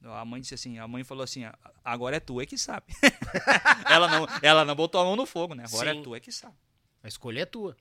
A 0.04 0.24
mãe 0.24 0.40
disse 0.40 0.54
assim, 0.54 0.78
a 0.78 0.88
mãe 0.88 1.04
falou 1.04 1.22
assim, 1.22 1.42
agora 1.84 2.16
é 2.16 2.20
tu 2.20 2.40
é 2.40 2.46
que 2.46 2.58
sabe. 2.58 2.86
ela, 3.88 4.08
não, 4.08 4.26
ela 4.42 4.64
não 4.64 4.74
botou 4.74 5.00
a 5.00 5.04
mão 5.04 5.14
no 5.14 5.24
fogo, 5.24 5.54
né? 5.54 5.64
Agora 5.64 5.92
Sim. 5.92 6.00
é 6.00 6.02
tu 6.02 6.14
é 6.14 6.20
que 6.20 6.32
sabe. 6.32 6.56
A 7.04 7.08
escolha 7.08 7.42
é 7.42 7.46
tua. 7.46 7.76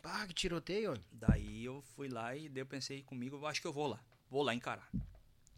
Pá, 0.00 0.26
que 0.26 0.34
tiroteio. 0.34 0.94
Daí 1.10 1.64
eu 1.64 1.82
fui 1.96 2.08
lá 2.08 2.36
e 2.36 2.50
eu 2.54 2.66
pensei 2.66 3.02
comigo, 3.02 3.36
eu 3.36 3.46
acho 3.46 3.60
que 3.60 3.66
eu 3.66 3.72
vou 3.72 3.88
lá. 3.88 4.00
Vou 4.30 4.42
lá 4.42 4.54
encarar. 4.54 4.88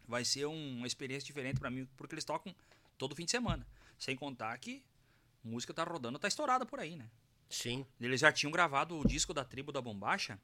Vai 0.09 0.25
ser 0.25 0.47
um- 0.47 0.77
uma 0.79 0.87
experiência 0.87 1.27
diferente 1.27 1.61
pra 1.61 1.71
mim, 1.71 1.87
porque 1.97 2.15
eles 2.15 2.25
tocam 2.25 2.55
todo 2.97 3.15
fim 3.15 3.25
de 3.27 3.31
semana. 3.31 3.67
Sem 3.99 4.17
contar 4.17 4.57
que 4.59 4.83
música 5.43 5.73
tá 5.75 5.85
rodando, 5.85 6.19
tá 6.19 6.29
estourada 6.29 6.65
por 6.65 6.81
aí, 6.81 6.97
né? 6.97 7.09
Sim. 7.51 7.87
Eles 8.01 8.21
já 8.21 8.33
tinham 8.33 8.51
gravado 8.51 8.99
o 8.99 9.07
disco 9.07 9.33
da 9.35 9.45
tribo 9.45 9.71
da 9.73 9.81
Bombacha. 9.81 10.39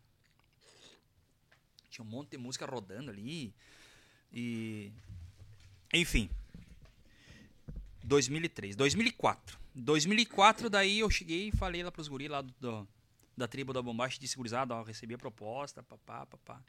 Tinha 1.91 2.05
um 2.05 2.09
monte 2.09 2.31
de 2.31 2.39
música 2.39 2.65
rodando 2.67 3.11
ali. 3.11 3.53
E. 4.33 4.93
Enfim. 5.93 6.31
2003. 8.05 8.77
2004. 8.77 9.59
2004, 9.75 10.69
daí 10.71 10.99
eu 11.01 11.11
cheguei 11.11 11.49
e 11.49 11.53
falei 11.53 11.83
lá 11.83 11.93
pros 11.93 12.09
guri 12.09 12.29
lá 12.29 12.41
do, 12.43 12.53
do- 12.61 12.89
da 13.37 13.47
tribo 13.47 13.73
da 13.73 13.81
Bombacha 13.81 14.19
de 14.21 14.27
segurizada, 14.29 14.75
ó, 14.75 14.83
recebi 14.83 15.15
a 15.15 15.19
proposta, 15.19 15.83
papá, 15.83 16.27
papá. 16.27 16.61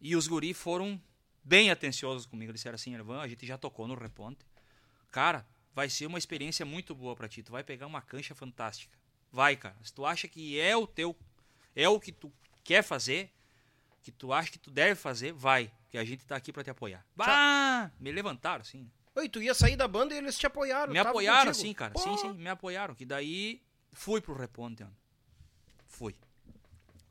E 0.00 0.16
os 0.16 0.26
guri 0.26 0.52
foram 0.54 1.00
bem 1.44 1.70
atenciosos 1.70 2.26
comigo. 2.26 2.50
Eles 2.50 2.60
disseram 2.60 2.74
assim, 2.74 2.94
Ervan, 2.94 3.20
a 3.20 3.28
gente 3.28 3.46
já 3.46 3.56
tocou 3.56 3.86
no 3.86 3.94
Reponte. 3.94 4.38
Cara, 5.10 5.46
vai 5.74 5.88
ser 5.88 6.06
uma 6.06 6.18
experiência 6.18 6.66
muito 6.66 6.94
boa 6.94 7.14
pra 7.14 7.28
ti. 7.28 7.42
Tu 7.42 7.52
vai 7.52 7.62
pegar 7.62 7.86
uma 7.86 8.00
cancha 8.02 8.34
fantástica. 8.34 8.96
Vai, 9.30 9.54
cara. 9.56 9.76
Se 9.82 9.92
tu 9.92 10.04
acha 10.04 10.26
que 10.26 10.58
é 10.58 10.76
o 10.76 10.86
teu, 10.86 11.14
é 11.74 11.88
o 11.88 12.00
que 12.00 12.10
tu 12.10 12.32
quer 12.64 12.82
fazer, 12.82 13.30
que 14.06 14.12
tu 14.12 14.32
acha 14.32 14.52
que 14.52 14.58
tu 14.58 14.70
deve 14.70 14.94
fazer, 14.94 15.32
vai. 15.32 15.68
Que 15.90 15.98
a 15.98 16.04
gente 16.04 16.24
tá 16.24 16.36
aqui 16.36 16.52
pra 16.52 16.62
te 16.62 16.70
apoiar. 16.70 17.04
Bah! 17.16 17.90
Me 17.98 18.12
levantaram, 18.12 18.62
assim. 18.62 18.88
Oi, 19.16 19.28
tu 19.28 19.42
ia 19.42 19.52
sair 19.52 19.74
da 19.74 19.88
banda 19.88 20.14
e 20.14 20.18
eles 20.18 20.38
te 20.38 20.46
apoiaram. 20.46 20.92
Me 20.92 20.98
apoiaram, 21.00 21.46
contigo. 21.46 21.50
assim, 21.50 21.74
cara. 21.74 21.92
Pô, 21.92 21.98
Sim, 21.98 22.16
sim, 22.16 22.32
me 22.34 22.48
apoiaram. 22.48 22.94
Que 22.94 23.04
daí 23.04 23.60
fui 23.92 24.20
pro 24.20 24.36
Reponte, 24.38 24.84
mano. 24.84 24.96
Fui. 25.88 26.14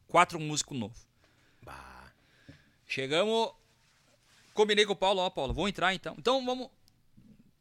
Quatro 0.07 0.39
músicos 0.39 0.79
novos. 0.79 1.05
Bah. 1.61 2.13
Chegamos. 2.87 3.51
Combinei 4.53 4.85
com 4.85 4.93
o 4.93 4.95
Paulo, 4.95 5.19
ó, 5.19 5.29
Paulo, 5.29 5.53
vou 5.53 5.67
entrar 5.67 5.93
então. 5.93 6.15
Então 6.17 6.45
vamos. 6.45 6.69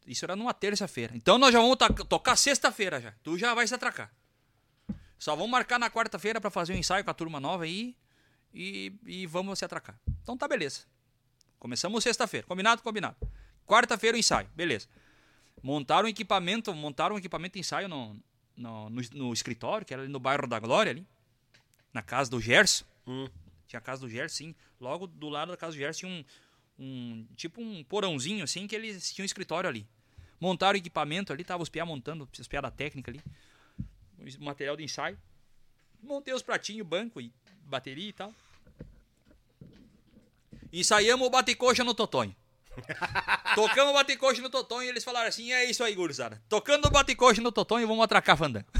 Isso 0.06 0.24
era 0.24 0.36
numa 0.36 0.54
terça-feira. 0.54 1.16
Então 1.16 1.38
nós 1.38 1.52
já 1.52 1.58
vamos 1.58 1.76
tocar 2.08 2.36
sexta-feira 2.36 3.00
já. 3.00 3.12
Tu 3.24 3.36
já 3.36 3.52
vai 3.52 3.66
se 3.66 3.74
atracar. 3.74 4.14
Só 5.18 5.34
vamos 5.34 5.50
marcar 5.50 5.80
na 5.80 5.90
quarta-feira 5.90 6.40
pra 6.40 6.50
fazer 6.50 6.72
um 6.72 6.76
ensaio 6.76 7.02
com 7.02 7.10
a 7.10 7.14
turma 7.14 7.40
nova 7.40 7.64
aí. 7.64 7.96
E, 8.54 8.92
e 9.04 9.26
vamos 9.26 9.58
se 9.58 9.64
atracar. 9.64 9.98
Então 10.22 10.36
tá 10.36 10.46
beleza. 10.46 10.82
Começamos 11.58 12.04
sexta-feira. 12.04 12.46
Combinado? 12.46 12.82
Combinado. 12.82 13.16
Quarta-feira 13.66 14.16
o 14.16 14.20
ensaio. 14.20 14.48
Beleza. 14.54 14.86
Montaram 15.62 16.06
um 16.06 16.10
equipamento, 16.10 16.72
montaram 16.74 17.16
um 17.16 17.18
equipamento 17.18 17.54
de 17.54 17.60
ensaio 17.60 17.88
no, 17.88 18.16
no, 18.56 18.90
no, 18.90 19.02
no 19.12 19.32
escritório, 19.32 19.84
que 19.84 19.92
era 19.92 20.02
ali 20.02 20.12
no 20.12 20.20
bairro 20.20 20.46
da 20.46 20.60
Glória 20.60 20.90
ali. 20.92 21.06
Na 21.92 22.02
casa 22.02 22.30
do 22.30 22.40
Gerson. 22.40 22.84
Hum. 23.06 23.28
Tinha 23.66 23.78
a 23.78 23.82
casa 23.82 24.02
do 24.02 24.08
Gerson, 24.08 24.36
sim. 24.36 24.54
Logo 24.80 25.06
do 25.06 25.28
lado 25.28 25.50
da 25.50 25.56
casa 25.56 25.72
do 25.72 25.78
Gerson 25.78 26.00
tinha 26.00 26.12
um, 26.12 26.24
um 26.78 27.26
tipo 27.34 27.60
um 27.60 27.82
porãozinho 27.82 28.44
assim 28.44 28.66
que 28.66 28.76
eles 28.76 29.12
tinham 29.12 29.24
um 29.24 29.26
escritório 29.26 29.68
ali. 29.68 29.86
Montaram 30.38 30.74
o 30.74 30.78
equipamento 30.78 31.32
ali, 31.32 31.42
tava 31.42 31.62
os 31.62 31.68
piá 31.68 31.84
montando, 31.86 32.28
os 32.38 32.48
piá 32.48 32.60
da 32.60 32.70
técnica 32.70 33.10
ali. 33.10 33.20
Material 34.38 34.76
de 34.76 34.84
ensaio. 34.84 35.18
Montei 36.02 36.34
os 36.34 36.42
pratinhos, 36.42 36.86
banco 36.86 37.20
e 37.20 37.32
bateria 37.66 38.08
e 38.08 38.12
tal. 38.12 38.32
Ensaiamos 40.72 41.26
o 41.26 41.30
bate-coxa 41.30 41.84
no 41.84 41.94
Totonho. 41.94 42.34
Tocamos 43.54 43.90
o 43.92 43.94
bate-coxa 43.94 44.42
no 44.42 44.50
Totonho 44.50 44.86
e 44.86 44.88
eles 44.88 45.04
falaram 45.04 45.28
assim: 45.28 45.52
é 45.52 45.64
isso 45.64 45.84
aí, 45.84 45.94
gurizada. 45.94 46.42
Tocando 46.48 46.86
o 46.86 46.90
bate-coxa 46.90 47.40
no 47.40 47.52
Totonho, 47.52 47.86
vamos 47.86 48.02
atracar 48.04 48.36
fandango. 48.36 48.66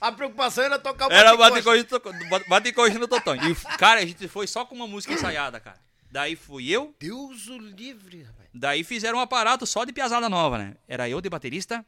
A 0.00 0.12
preocupação 0.12 0.62
era 0.62 0.78
tocar 0.78 1.08
o 1.08 1.12
Era 1.12 1.36
bate-coxa. 1.36 1.82
bate-coxa 1.82 2.12
no- 2.38 2.44
bate-coxa 2.48 2.98
no 3.00 3.08
Totonho. 3.08 3.50
E, 3.50 3.54
cara, 3.78 4.00
a 4.00 4.06
gente 4.06 4.28
foi 4.28 4.46
só 4.46 4.64
com 4.64 4.74
uma 4.76 4.86
música 4.86 5.12
ensaiada, 5.12 5.58
cara. 5.58 5.80
Daí 6.10 6.36
fui 6.36 6.70
eu, 6.70 6.94
Deus 7.00 7.48
o 7.48 7.58
livre, 7.58 8.22
rapaz. 8.22 8.48
Daí 8.54 8.84
fizeram 8.84 9.18
um 9.18 9.20
aparato 9.20 9.66
só 9.66 9.84
de 9.84 9.92
piazada 9.92 10.28
nova, 10.28 10.56
né? 10.56 10.76
Era 10.86 11.08
eu 11.08 11.20
de 11.20 11.28
baterista, 11.28 11.84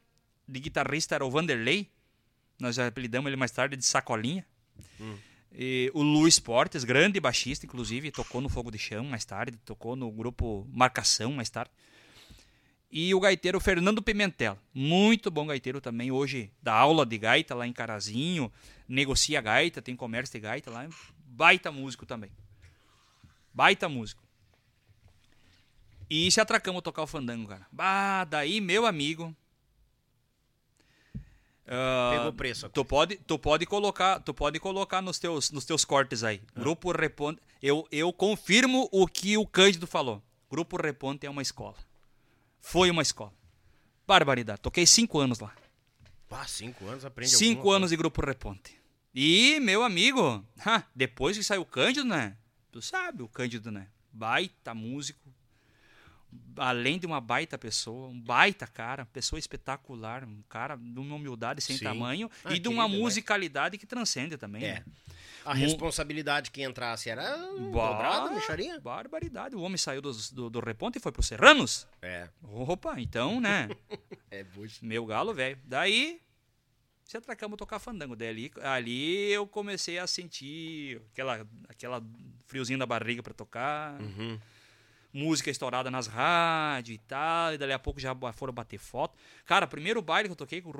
de 0.47 0.59
guitarrista 0.59 1.15
era 1.15 1.25
o 1.25 1.31
Vanderlei, 1.31 1.89
nós 2.59 2.77
apelidamos 2.77 3.27
ele 3.29 3.37
mais 3.37 3.51
tarde 3.51 3.77
de 3.77 3.85
Sacolinha. 3.85 4.45
E 5.53 5.91
o 5.93 6.01
Luiz 6.01 6.39
Portes, 6.39 6.83
grande 6.83 7.19
baixista, 7.19 7.65
inclusive, 7.65 8.11
tocou 8.11 8.39
no 8.39 8.47
Fogo 8.47 8.71
de 8.71 8.77
Chão 8.77 9.03
mais 9.03 9.25
tarde, 9.25 9.57
tocou 9.65 9.95
no 9.95 10.09
grupo 10.09 10.65
Marcação 10.71 11.33
mais 11.33 11.49
tarde. 11.49 11.71
E 12.89 13.13
o 13.15 13.19
gaiteiro 13.19 13.59
Fernando 13.59 14.01
Pimentel, 14.01 14.57
muito 14.73 15.31
bom 15.31 15.45
gaiteiro 15.47 15.79
também, 15.79 16.11
hoje 16.11 16.51
dá 16.61 16.73
aula 16.73 17.05
de 17.05 17.17
gaita 17.17 17.55
lá 17.55 17.65
em 17.65 17.71
Carazinho, 17.71 18.51
negocia 18.87 19.39
gaita, 19.39 19.81
tem 19.81 19.95
comércio 19.95 20.33
de 20.33 20.41
gaita 20.41 20.69
lá, 20.69 20.87
baita 21.25 21.71
músico 21.71 22.05
também. 22.05 22.31
Baita 23.53 23.87
músico. 23.87 24.21
E 26.09 26.29
se 26.29 26.41
atracamos 26.41 26.81
tocar 26.81 27.03
o 27.03 27.07
fandango, 27.07 27.47
cara. 27.47 27.65
Bah, 27.71 28.25
daí, 28.25 28.59
meu 28.59 28.85
amigo. 28.85 29.33
Ah, 31.67 32.11
Pegou 32.15 32.33
preço. 32.33 32.69
Tu 32.69 32.83
pode, 32.85 33.15
tu 33.17 33.37
pode 33.39 33.65
colocar, 33.65 34.19
tu 34.19 34.33
pode 34.33 34.59
colocar 34.59 35.01
nos 35.01 35.19
teus, 35.19 35.51
nos 35.51 35.65
teus 35.65 35.85
cortes 35.85 36.23
aí. 36.23 36.41
Grupo 36.55 36.91
Reponte. 36.91 37.41
Eu, 37.61 37.87
eu 37.91 38.11
confirmo 38.11 38.89
o 38.91 39.07
que 39.07 39.37
o 39.37 39.45
Cândido 39.45 39.85
falou. 39.85 40.21
Grupo 40.49 40.81
Reponte 40.81 41.25
é 41.25 41.29
uma 41.29 41.41
escola. 41.41 41.77
Foi 42.59 42.89
uma 42.89 43.01
escola. 43.01 43.33
Barbaridade. 44.05 44.61
Toquei 44.61 44.85
cinco 44.85 45.19
anos 45.19 45.39
lá. 45.39 45.53
Ah, 46.29 46.47
cinco 46.47 46.87
anos 46.87 47.03
aprende 47.05 47.35
Cinco 47.35 47.71
anos 47.71 47.89
de 47.89 47.97
Grupo 47.97 48.25
Reponte. 48.25 48.79
E, 49.13 49.59
meu 49.59 49.83
amigo, 49.83 50.43
ha, 50.65 50.83
depois 50.95 51.37
que 51.37 51.43
saiu 51.43 51.61
o 51.61 51.65
Cândido, 51.65 52.07
né? 52.07 52.37
Tu 52.71 52.81
sabe 52.81 53.21
o 53.21 53.27
Cândido, 53.27 53.69
né? 53.69 53.87
Baita 54.11 54.73
músico. 54.73 55.19
Além 56.57 56.99
de 56.99 57.05
uma 57.05 57.19
baita 57.21 57.57
pessoa, 57.57 58.09
um 58.09 58.19
baita 58.19 58.67
cara, 58.67 59.05
pessoa 59.05 59.39
espetacular, 59.39 60.23
um 60.23 60.41
cara 60.49 60.75
de 60.75 60.99
uma 60.99 61.15
humildade 61.15 61.61
sem 61.61 61.77
Sim. 61.77 61.83
tamanho 61.85 62.29
Ah, 62.43 62.53
e 62.53 62.59
de 62.59 62.67
uma 62.67 62.83
querido, 62.83 62.97
né? 62.97 63.03
musicalidade 63.03 63.77
que 63.77 63.85
transcende 63.85 64.37
também. 64.37 64.63
É. 64.63 64.73
né? 64.75 64.85
A 65.43 65.53
responsabilidade 65.55 66.51
que 66.51 66.61
entrasse 66.63 67.09
era 67.09 67.35
dobrada, 67.71 68.29
mexaria? 68.29 68.79
Barbaridade. 68.79 69.55
O 69.55 69.61
homem 69.61 69.77
saiu 69.77 69.99
dos- 70.01 70.31
do, 70.31 70.49
do 70.51 70.59
Reponte 70.59 70.99
e 70.99 71.01
foi 71.01 71.11
pro 71.11 71.23
Serranos. 71.23 71.87
É. 72.01 72.29
Opa, 72.43 72.99
então, 72.99 73.39
né? 73.41 73.67
É 74.29 74.43
bucha. 74.43 74.77
Meu 74.85 75.05
galo, 75.05 75.33
velho. 75.33 75.57
Daí, 75.65 76.21
se 77.03 77.17
atracamos 77.17 77.57
tocar 77.57 77.79
fandango. 77.79 78.15
Daí 78.15 78.27
ali, 78.29 78.51
ali 78.61 79.31
eu 79.31 79.45
comecei 79.47 79.97
a 79.99 80.05
sentir 80.07 81.01
aquela, 81.11 81.45
aquela 81.67 82.03
friozinho 82.45 82.77
da 82.79 82.85
barriga 82.85 83.23
pra 83.23 83.33
tocar. 83.33 83.99
Uhum. 83.99 84.39
Música 85.13 85.49
estourada 85.49 85.91
nas 85.91 86.07
rádios 86.07 86.95
e 86.95 86.97
tal. 86.99 87.53
E 87.53 87.57
dali 87.57 87.73
a 87.73 87.79
pouco 87.79 87.99
já 87.99 88.15
foram 88.33 88.53
bater 88.53 88.77
foto. 88.77 89.17
Cara, 89.45 89.67
primeiro 89.67 90.01
baile 90.01 90.29
que 90.29 90.33
eu 90.33 90.35
toquei, 90.37 90.61
com 90.61 90.71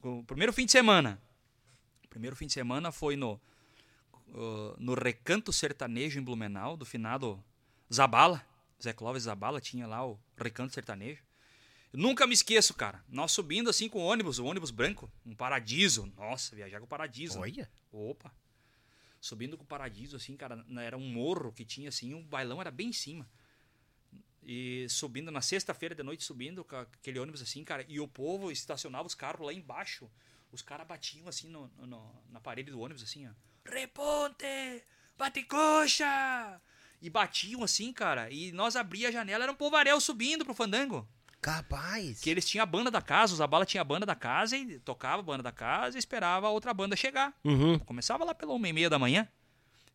com- 0.00 0.24
primeiro 0.24 0.52
fim 0.52 0.66
de 0.66 0.72
semana. 0.72 1.20
Primeiro 2.10 2.34
fim 2.34 2.46
de 2.46 2.52
semana 2.52 2.90
foi 2.90 3.16
no, 3.16 3.40
uh, 4.28 4.74
no 4.78 4.94
Recanto 4.94 5.52
Sertanejo 5.52 6.18
em 6.18 6.22
Blumenau, 6.22 6.76
do 6.76 6.84
finado 6.84 7.42
Zabala. 7.92 8.44
Zé 8.82 8.92
Clóvis 8.92 9.24
Zabala 9.24 9.60
tinha 9.60 9.86
lá 9.86 10.06
o 10.06 10.18
Recanto 10.36 10.72
Sertanejo. 10.72 11.22
Nunca 11.92 12.26
me 12.26 12.34
esqueço, 12.34 12.74
cara. 12.74 13.02
Nós 13.08 13.32
subindo 13.32 13.70
assim 13.70 13.88
com 13.88 13.98
o 14.00 14.04
ônibus, 14.04 14.38
o 14.38 14.44
ônibus 14.44 14.70
branco, 14.70 15.10
um 15.24 15.34
paradiso. 15.34 16.12
Nossa, 16.16 16.54
viajar 16.54 16.78
com 16.80 16.84
o 16.84 16.88
paradiso. 16.88 17.36
né? 17.36 17.42
Olha. 17.42 17.70
Opa. 17.92 18.30
Subindo 19.20 19.56
com 19.56 19.64
o 19.64 19.66
paradiso, 19.66 20.14
assim, 20.16 20.36
cara, 20.36 20.64
era 20.80 20.96
um 20.96 21.08
morro 21.08 21.50
que 21.52 21.64
tinha, 21.64 21.88
assim, 21.88 22.14
o 22.14 22.22
bailão 22.22 22.60
era 22.60 22.70
bem 22.70 22.88
em 22.88 22.92
cima. 22.92 23.28
E 24.42 24.86
subindo, 24.88 25.30
na 25.30 25.40
sexta-feira 25.42 25.94
de 25.94 26.02
noite, 26.02 26.24
subindo 26.24 26.64
com 26.64 26.76
aquele 26.76 27.18
ônibus, 27.18 27.42
assim, 27.42 27.62
cara, 27.64 27.84
e 27.88 28.00
o 28.00 28.08
povo 28.08 28.50
estacionava 28.50 29.06
os 29.06 29.14
carros 29.14 29.44
lá 29.46 29.52
embaixo. 29.52 30.10
Os 30.50 30.62
caras 30.62 30.86
batiam, 30.86 31.28
assim, 31.28 31.48
no, 31.48 31.70
no- 31.78 32.22
na 32.30 32.40
parede 32.40 32.70
do 32.70 32.80
ônibus, 32.80 33.02
assim, 33.02 33.26
ó. 33.28 33.30
Reponte! 33.70 34.82
Bate 35.18 35.42
coxa! 35.42 36.60
E 37.02 37.10
batiam, 37.10 37.62
assim, 37.62 37.92
cara, 37.92 38.30
e 38.30 38.50
nós 38.52 38.74
abria 38.74 39.08
a 39.08 39.12
janela, 39.12 39.44
era 39.44 39.52
um 39.52 39.56
povaréu 39.56 40.00
subindo 40.00 40.44
pro 40.44 40.54
fandango. 40.54 41.06
Capaz. 41.40 42.20
Que 42.20 42.30
eles 42.30 42.48
tinham 42.48 42.62
a 42.64 42.66
banda 42.66 42.90
da 42.90 43.00
casa, 43.00 43.32
o 43.32 43.36
Zabala 43.36 43.64
tinha 43.64 43.80
a 43.80 43.84
banda 43.84 44.04
da 44.04 44.16
casa 44.16 44.56
e 44.56 44.80
tocava 44.80 45.20
a 45.20 45.24
banda 45.24 45.42
da 45.42 45.52
casa 45.52 45.96
e 45.96 46.00
esperava 46.00 46.48
a 46.48 46.50
outra 46.50 46.74
banda 46.74 46.96
chegar. 46.96 47.32
Uhum. 47.44 47.78
Começava 47.80 48.24
lá 48.24 48.34
pela 48.34 48.52
uma 48.52 48.68
e 48.68 48.72
meia 48.72 48.90
da 48.90 48.98
manhã. 48.98 49.28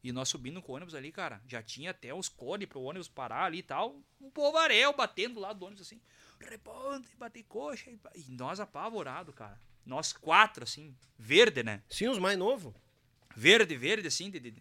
E 0.03 0.11
nós 0.11 0.27
subindo 0.27 0.61
com 0.61 0.73
o 0.73 0.75
ônibus 0.75 0.93
ali, 0.93 1.11
cara, 1.11 1.41
já 1.47 1.63
tinha 1.63 1.91
até 1.91 2.13
os 2.13 2.27
cones 2.27 2.67
pro 2.67 2.81
ônibus 2.81 3.07
parar 3.07 3.45
ali 3.45 3.59
e 3.59 3.63
tal. 3.63 3.95
Um 4.19 4.29
povaréu 4.29 4.93
batendo 4.93 5.39
lá 5.39 5.53
do 5.53 5.65
ônibus 5.65 5.87
assim. 5.87 6.01
Reponte, 6.41 7.07
bate 7.17 7.41
coxa. 7.43 7.89
E, 7.89 8.25
nós 8.29 8.59
apavorados, 8.59 9.33
cara. 9.33 9.57
Nós 9.85 10.11
quatro, 10.11 10.63
assim, 10.65 10.93
verde, 11.17 11.63
né? 11.63 11.81
Sim, 11.89 12.09
os 12.09 12.19
mais 12.19 12.37
novos. 12.37 12.73
Verde, 13.35 13.77
verde, 13.77 14.07
assim. 14.07 14.29
De, 14.29 14.39
de- 14.39 14.53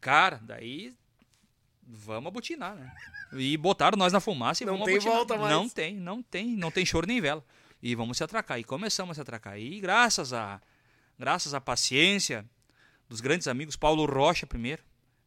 Cara, 0.00 0.40
daí 0.42 0.94
vamos 1.82 2.28
abutinar, 2.28 2.74
né? 2.74 2.94
E 3.32 3.56
botaram 3.56 3.98
nós 3.98 4.12
na 4.12 4.20
fumaça 4.20 4.62
e 4.62 4.66
Não 4.66 4.74
vamos 4.74 4.86
tem 4.86 4.98
volta 4.98 5.36
mais. 5.36 5.52
Não 5.52 5.68
tem, 5.68 5.96
não 5.96 6.22
tem, 6.22 6.56
não 6.56 6.70
tem 6.70 6.86
choro 6.86 7.06
nem 7.06 7.20
vela. 7.20 7.44
E 7.82 7.94
vamos 7.94 8.16
se 8.16 8.24
atracar. 8.24 8.58
E 8.58 8.64
começamos 8.64 9.12
a 9.12 9.14
se 9.14 9.20
atracar. 9.20 9.58
E 9.58 9.80
graças 9.80 10.32
a 10.32 10.60
graças 11.18 11.54
à 11.54 11.60
paciência 11.60 12.48
dos 13.08 13.20
grandes 13.20 13.46
amigos, 13.46 13.76
Paulo 13.76 14.04
Rocha 14.06 14.46
primeiro, 14.46 14.82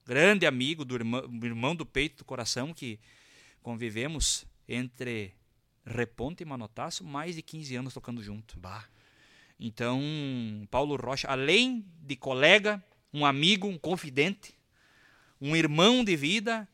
grande 0.06 0.46
amigo 0.46 0.84
do 0.84 0.96
irmão, 0.96 1.28
do 1.28 1.46
irmão 1.46 1.76
do 1.76 1.86
peito 1.86 2.18
do 2.18 2.26
coração 2.26 2.74
que 2.74 3.00
convivemos 3.62 4.46
entre 4.68 5.34
Reponte 5.86 6.44
e 6.44 6.46
Manotaço, 6.46 7.04
mais 7.04 7.36
de 7.36 7.42
15 7.42 7.76
anos 7.76 7.94
tocando 7.94 8.22
junto. 8.22 8.60
Bah. 8.60 8.86
Então, 9.60 10.02
Paulo 10.72 10.96
Rocha, 10.96 11.28
além 11.28 11.86
de 12.02 12.16
colega, 12.16 12.84
um 13.14 13.26
amigo, 13.26 13.68
um 13.68 13.78
confidente, 13.78 14.54
um 15.42 15.56
irmão 15.56 16.04
de 16.04 16.16
vida 16.16 16.68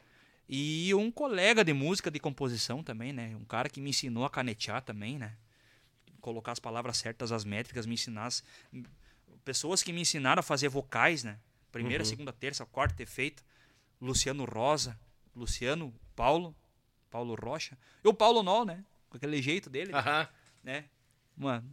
e 0.48 0.94
um 0.94 1.10
colega 1.12 1.64
de 1.64 1.74
música, 1.74 2.12
de 2.12 2.20
composição 2.20 2.84
também, 2.84 3.12
né? 3.12 3.36
Um 3.36 3.46
cara 3.46 3.70
que 3.70 3.82
me 3.82 3.90
ensinou 3.90 4.26
a 4.26 4.30
canetear 4.30 4.82
também, 4.84 5.18
né? 5.18 5.36
Colocar 6.22 6.52
as 6.52 6.60
palavras 6.60 6.98
certas, 6.98 7.32
as 7.32 7.44
métricas, 7.46 7.86
me 7.86 7.94
ensinar. 7.96 8.26
as- 8.28 8.44
Pessoas 9.46 9.84
que 9.84 9.94
me 9.94 10.02
ensinaram 10.02 10.40
a 10.40 10.44
fazer 10.44 10.68
vocais, 10.70 11.24
né? 11.24 11.40
Primeira, 11.72 12.04
segunda, 12.04 12.34
terça, 12.34 12.66
quarta 12.66 13.04
efeito. 13.04 13.44
Luciano 14.02 14.44
Rosa, 14.44 15.00
Luciano, 15.36 15.94
Paulo, 16.16 16.56
Paulo 17.12 17.36
Rocha. 17.36 17.78
E 18.04 18.08
o 18.08 18.14
Paulo 18.14 18.42
Nol, 18.42 18.66
né? 18.66 18.84
Com 19.10 19.18
aquele 19.18 19.42
jeito 19.42 19.70
dele 19.70 19.94
Aham. 19.94 20.28
né? 20.64 20.86
Uma, 21.38 21.64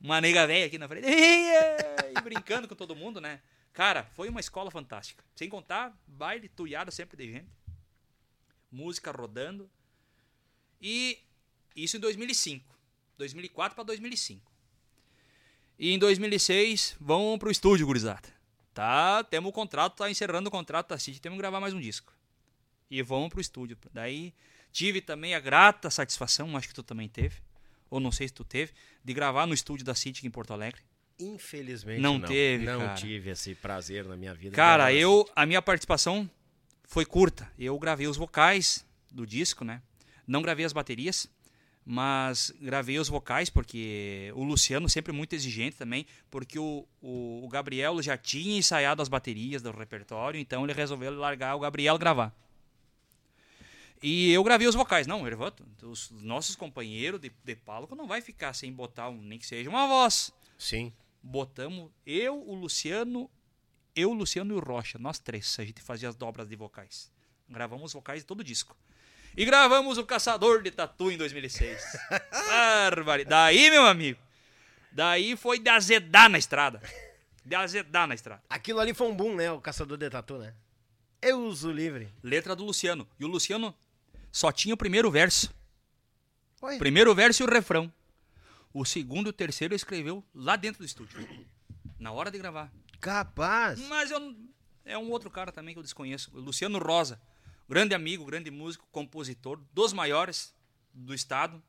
uma 0.00 0.20
nega 0.20 0.46
velha 0.46 0.66
aqui 0.66 0.76
na 0.76 0.88
frente. 0.88 1.06
E 2.16 2.20
brincando 2.20 2.68
com 2.68 2.76
todo 2.76 2.94
mundo, 2.94 3.20
né? 3.20 3.40
Cara, 3.72 4.04
foi 4.12 4.28
uma 4.28 4.38
escola 4.38 4.70
fantástica. 4.70 5.24
Sem 5.34 5.48
contar, 5.48 5.96
baile 6.06 6.48
tuiado 6.48 6.92
sempre 6.92 7.16
de 7.16 7.32
gente. 7.32 7.50
Música 8.70 9.10
rodando. 9.10 9.68
E 10.80 11.18
isso 11.74 11.96
em 11.96 12.00
2005. 12.00 12.78
2004 13.18 13.74
para 13.74 13.84
2005. 13.84 14.53
E 15.78 15.92
em 15.92 15.98
2006, 15.98 16.96
vamos 17.00 17.38
pro 17.38 17.50
estúdio, 17.50 17.86
gurizada. 17.86 18.28
Tá, 18.72 19.22
temos 19.24 19.50
o 19.50 19.52
contrato, 19.52 19.96
tá 19.96 20.10
encerrando 20.10 20.48
o 20.48 20.50
contrato 20.50 20.88
da 20.88 20.98
City, 20.98 21.20
temos 21.20 21.36
que 21.36 21.42
gravar 21.42 21.60
mais 21.60 21.74
um 21.74 21.80
disco. 21.80 22.12
E 22.90 23.02
vamos 23.02 23.28
pro 23.28 23.40
estúdio. 23.40 23.76
Daí 23.92 24.32
tive 24.72 25.00
também 25.00 25.34
a 25.34 25.40
grata 25.40 25.90
satisfação, 25.90 26.56
acho 26.56 26.68
que 26.68 26.74
tu 26.74 26.82
também 26.82 27.08
teve, 27.08 27.36
ou 27.90 28.00
não 28.00 28.10
sei 28.12 28.28
se 28.28 28.34
tu 28.34 28.44
teve, 28.44 28.72
de 29.04 29.14
gravar 29.14 29.46
no 29.46 29.54
estúdio 29.54 29.84
da 29.84 29.94
City 29.94 30.18
aqui 30.20 30.26
em 30.26 30.30
Porto 30.30 30.52
Alegre. 30.52 30.80
Infelizmente 31.18 32.00
Não 32.00 32.18
não. 32.18 32.26
teve, 32.26 32.64
Não 32.64 32.80
cara. 32.80 32.94
tive 32.94 33.30
esse 33.30 33.54
prazer 33.54 34.04
na 34.04 34.16
minha 34.16 34.34
vida. 34.34 34.56
Cara, 34.56 34.92
eu 34.92 35.28
a 35.36 35.46
minha 35.46 35.62
participação 35.62 36.28
foi 36.82 37.04
curta. 37.04 37.48
Eu 37.56 37.78
gravei 37.78 38.08
os 38.08 38.16
vocais 38.16 38.84
do 39.12 39.24
disco, 39.24 39.64
né? 39.64 39.80
Não 40.26 40.42
gravei 40.42 40.64
as 40.64 40.72
baterias, 40.72 41.28
mas 41.84 42.52
gravei 42.60 42.98
os 42.98 43.08
vocais 43.08 43.50
porque 43.50 44.32
o 44.34 44.42
Luciano 44.42 44.88
sempre 44.88 45.12
muito 45.12 45.34
exigente 45.34 45.76
também, 45.76 46.06
porque 46.30 46.58
o, 46.58 46.86
o, 47.02 47.44
o 47.44 47.48
Gabriel 47.48 48.00
já 48.02 48.16
tinha 48.16 48.58
ensaiado 48.58 49.02
as 49.02 49.08
baterias 49.08 49.60
do 49.62 49.70
repertório, 49.70 50.40
então 50.40 50.64
ele 50.64 50.72
resolveu 50.72 51.14
largar 51.14 51.54
o 51.54 51.60
Gabriel 51.60 51.98
gravar. 51.98 52.34
E 54.02 54.30
eu 54.32 54.44
gravei 54.44 54.66
os 54.66 54.74
vocais. 54.74 55.06
Não, 55.06 55.26
Ervato, 55.26 55.66
os 55.82 56.10
nossos 56.10 56.54
companheiros 56.54 57.18
de, 57.18 57.32
de 57.42 57.56
palco 57.56 57.94
não 57.94 58.06
vai 58.06 58.20
ficar 58.20 58.52
sem 58.52 58.70
botar 58.70 59.08
um, 59.08 59.20
nem 59.20 59.38
que 59.38 59.46
seja 59.46 59.70
uma 59.70 59.86
voz. 59.86 60.30
Sim. 60.58 60.92
botamos 61.22 61.90
eu, 62.04 62.38
o 62.38 62.54
Luciano, 62.54 63.30
eu, 63.96 64.10
o 64.10 64.14
Luciano 64.14 64.54
e 64.54 64.56
o 64.56 64.60
Rocha, 64.60 64.98
nós 64.98 65.18
três, 65.18 65.58
a 65.58 65.64
gente 65.64 65.80
fazia 65.80 66.08
as 66.08 66.14
dobras 66.14 66.48
de 66.48 66.54
vocais. 66.54 67.10
Gravamos 67.48 67.86
os 67.86 67.92
vocais 67.94 68.20
de 68.20 68.26
todo 68.26 68.40
o 68.40 68.44
disco. 68.44 68.76
E 69.36 69.44
gravamos 69.44 69.98
o 69.98 70.04
Caçador 70.04 70.62
de 70.62 70.70
Tatu 70.70 71.10
em 71.10 71.16
2006. 71.16 71.82
Bárbaro. 72.30 73.24
Daí, 73.24 73.68
meu 73.68 73.84
amigo, 73.84 74.20
daí 74.92 75.36
foi 75.36 75.58
de 75.58 75.68
azedar 75.68 76.28
na 76.28 76.38
estrada. 76.38 76.80
De 77.44 77.54
azedar 77.54 78.06
na 78.06 78.14
estrada. 78.14 78.42
Aquilo 78.48 78.78
ali 78.80 78.94
foi 78.94 79.08
um 79.08 79.14
boom, 79.14 79.34
né? 79.34 79.50
O 79.50 79.60
caçador 79.60 79.98
de 79.98 80.08
tatu, 80.08 80.38
né? 80.38 80.54
Eu 81.20 81.40
uso 81.40 81.70
livre. 81.70 82.08
Letra 82.22 82.54
do 82.54 82.64
Luciano. 82.64 83.08
E 83.18 83.24
o 83.24 83.28
Luciano 83.28 83.74
só 84.30 84.52
tinha 84.52 84.74
o 84.74 84.78
primeiro 84.78 85.10
verso. 85.10 85.52
Oi. 86.62 86.78
Primeiro 86.78 87.14
verso 87.14 87.42
e 87.42 87.46
o 87.46 87.50
refrão. 87.50 87.92
O 88.72 88.84
segundo 88.84 89.26
e 89.26 89.30
o 89.30 89.32
terceiro 89.32 89.74
escreveu 89.74 90.24
lá 90.34 90.56
dentro 90.56 90.78
do 90.78 90.86
estúdio. 90.86 91.18
Na 91.98 92.12
hora 92.12 92.30
de 92.30 92.38
gravar. 92.38 92.72
Capaz. 93.00 93.78
Mas 93.88 94.10
eu, 94.10 94.34
é 94.84 94.96
um 94.96 95.10
outro 95.10 95.28
cara 95.28 95.52
também 95.52 95.74
que 95.74 95.78
eu 95.78 95.82
desconheço. 95.82 96.30
Luciano 96.32 96.78
Rosa. 96.78 97.20
Grande 97.68 97.94
amigo, 97.94 98.24
grande 98.24 98.50
músico, 98.50 98.86
compositor, 98.92 99.60
dos 99.72 99.92
maiores 99.92 100.54
do 100.92 101.14
estado. 101.14 101.62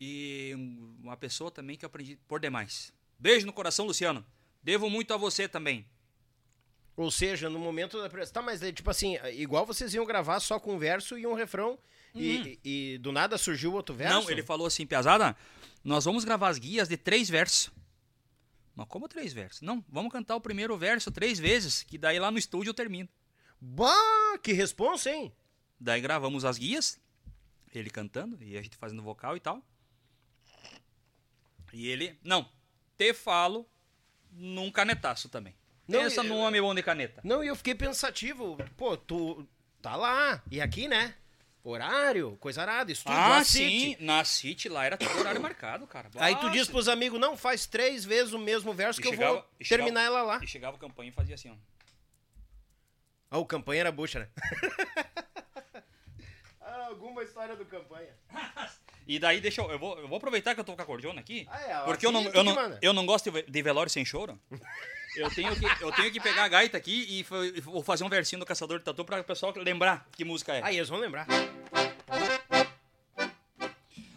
E 0.00 0.52
um- 0.56 0.96
uma 1.02 1.16
pessoa 1.16 1.50
também 1.50 1.76
que 1.76 1.84
eu 1.84 1.88
aprendi 1.88 2.16
por 2.28 2.40
demais. 2.40 2.92
Beijo 3.18 3.46
no 3.46 3.52
coração, 3.52 3.86
Luciano. 3.86 4.24
Devo 4.62 4.90
muito 4.90 5.12
a 5.14 5.16
você 5.16 5.48
também. 5.48 5.86
Ou 6.96 7.10
seja, 7.10 7.48
no 7.50 7.58
momento 7.58 8.00
da. 8.00 8.08
Tá, 8.26 8.40
mas 8.40 8.62
é 8.62 8.72
tipo 8.72 8.90
assim, 8.90 9.16
igual 9.34 9.66
vocês 9.66 9.92
iam 9.94 10.04
gravar 10.06 10.40
só 10.40 10.58
com 10.58 10.74
um 10.74 10.78
verso 10.78 11.18
e 11.18 11.26
um 11.26 11.34
refrão. 11.34 11.78
E, 12.14 12.58
e 12.64 12.98
do 12.98 13.12
nada 13.12 13.36
surgiu 13.36 13.74
outro 13.74 13.94
verso? 13.94 14.14
Não, 14.14 14.30
ele 14.30 14.42
falou 14.42 14.66
assim, 14.66 14.86
Piazada, 14.86 15.36
nós 15.84 16.06
vamos 16.06 16.24
gravar 16.24 16.48
as 16.48 16.58
guias 16.58 16.88
de 16.88 16.96
três 16.96 17.28
versos. 17.28 17.70
Mas 18.74 18.88
como 18.88 19.06
três 19.08 19.34
versos? 19.34 19.60
Não, 19.60 19.84
vamos 19.88 20.10
cantar 20.10 20.34
o 20.36 20.40
primeiro 20.40 20.76
verso 20.78 21.10
três 21.10 21.38
vezes, 21.38 21.82
que 21.82 21.98
daí 21.98 22.18
lá 22.18 22.30
no 22.30 22.38
estúdio 22.38 22.70
eu 22.70 22.74
termino. 22.74 23.08
Bah, 23.68 24.38
que 24.42 24.52
responsa, 24.52 25.10
hein? 25.10 25.32
Daí 25.80 26.00
gravamos 26.00 26.44
as 26.44 26.56
guias, 26.56 27.00
ele 27.74 27.90
cantando 27.90 28.38
e 28.42 28.56
a 28.56 28.62
gente 28.62 28.76
fazendo 28.76 29.02
vocal 29.02 29.36
e 29.36 29.40
tal. 29.40 29.60
E 31.72 31.88
ele, 31.88 32.16
não, 32.22 32.48
te 32.96 33.12
falo 33.12 33.68
num 34.30 34.70
canetaço 34.70 35.28
também. 35.28 35.54
Não, 35.88 36.00
Pensa 36.00 36.20
eu- 36.20 36.24
num 36.24 36.38
homem 36.38 36.60
bom 36.60 36.74
de 36.74 36.82
caneta. 36.82 37.20
Não, 37.24 37.42
e 37.42 37.48
eu 37.48 37.56
fiquei 37.56 37.74
pensativo. 37.74 38.56
Pô, 38.76 38.96
tu 38.96 39.46
tá 39.82 39.96
lá. 39.96 40.42
E 40.50 40.60
aqui, 40.60 40.86
né? 40.88 41.14
Horário, 41.64 42.36
coisa 42.38 42.62
arada, 42.62 42.92
estúdio, 42.92 43.18
Ah, 43.18 43.42
sim, 43.44 43.80
City. 43.90 44.04
na 44.04 44.24
City 44.24 44.68
lá 44.68 44.84
era 44.84 44.96
todo 44.96 45.18
horário 45.18 45.40
marcado, 45.42 45.84
cara. 45.88 46.08
Aí 46.20 46.36
tu 46.36 46.48
diz 46.50 46.68
pros 46.68 46.86
amigos, 46.88 47.18
não, 47.20 47.36
faz 47.36 47.66
três 47.66 48.04
vezes 48.04 48.32
o 48.32 48.38
mesmo 48.38 48.72
verso 48.72 49.00
que 49.02 49.08
eu 49.08 49.12
chegava- 49.12 49.32
vou 49.40 49.44
e 49.58 49.64
chegava- 49.64 49.84
terminar 49.88 50.06
ela 50.06 50.22
lá. 50.22 50.38
E 50.42 50.46
chegava 50.46 50.76
a 50.76 50.80
campanha 50.80 51.08
e 51.08 51.12
fazia 51.12 51.34
assim, 51.34 51.50
ó. 51.50 51.54
Ah, 53.36 53.38
o 53.38 53.44
campanha 53.44 53.80
era 53.80 53.92
bucha, 53.92 54.20
né? 54.20 54.28
ah, 56.60 56.86
alguma 56.88 57.22
história 57.22 57.54
do 57.54 57.66
campanha. 57.66 58.08
E 59.08 59.20
daí, 59.20 59.40
deixa 59.40 59.60
eu. 59.60 59.70
Eu 59.70 59.78
vou, 59.78 59.96
eu 60.00 60.08
vou 60.08 60.16
aproveitar 60.16 60.52
que 60.52 60.58
eu 60.58 60.64
tô 60.64 60.74
com 60.74 60.82
a 60.82 60.84
cordiona 60.84 61.20
aqui. 61.20 61.46
Ah, 61.48 61.60
é, 61.60 61.84
porque 61.84 62.04
eu 62.04 62.10
não, 62.10 62.22
aqui 62.22 62.32
tu 62.32 62.38
eu, 62.38 62.42
não, 62.42 62.78
eu 62.82 62.92
não 62.92 63.06
gosto 63.06 63.30
de, 63.30 63.62
velório 63.62 63.88
sem 63.88 64.04
choro. 64.04 64.36
Eu 65.14 65.30
tenho, 65.30 65.56
que, 65.56 65.64
eu 65.82 65.90
tenho 65.92 66.12
que 66.12 66.20
pegar 66.20 66.44
a 66.44 66.48
gaita 66.48 66.76
aqui 66.76 67.06
e 67.08 67.22
vou 67.62 67.82
fazer 67.82 68.04
um 68.04 68.08
versinho 68.08 68.38
do 68.38 68.44
Caçador 68.44 68.80
de 68.80 68.84
Tatu 68.84 69.02
pra 69.02 69.18
o 69.18 69.24
pessoal 69.24 69.50
lembrar 69.56 70.06
que 70.12 70.26
música 70.26 70.54
é. 70.54 70.62
Aí 70.62 70.76
eles 70.76 70.90
vão 70.90 70.98
lembrar. 70.98 71.26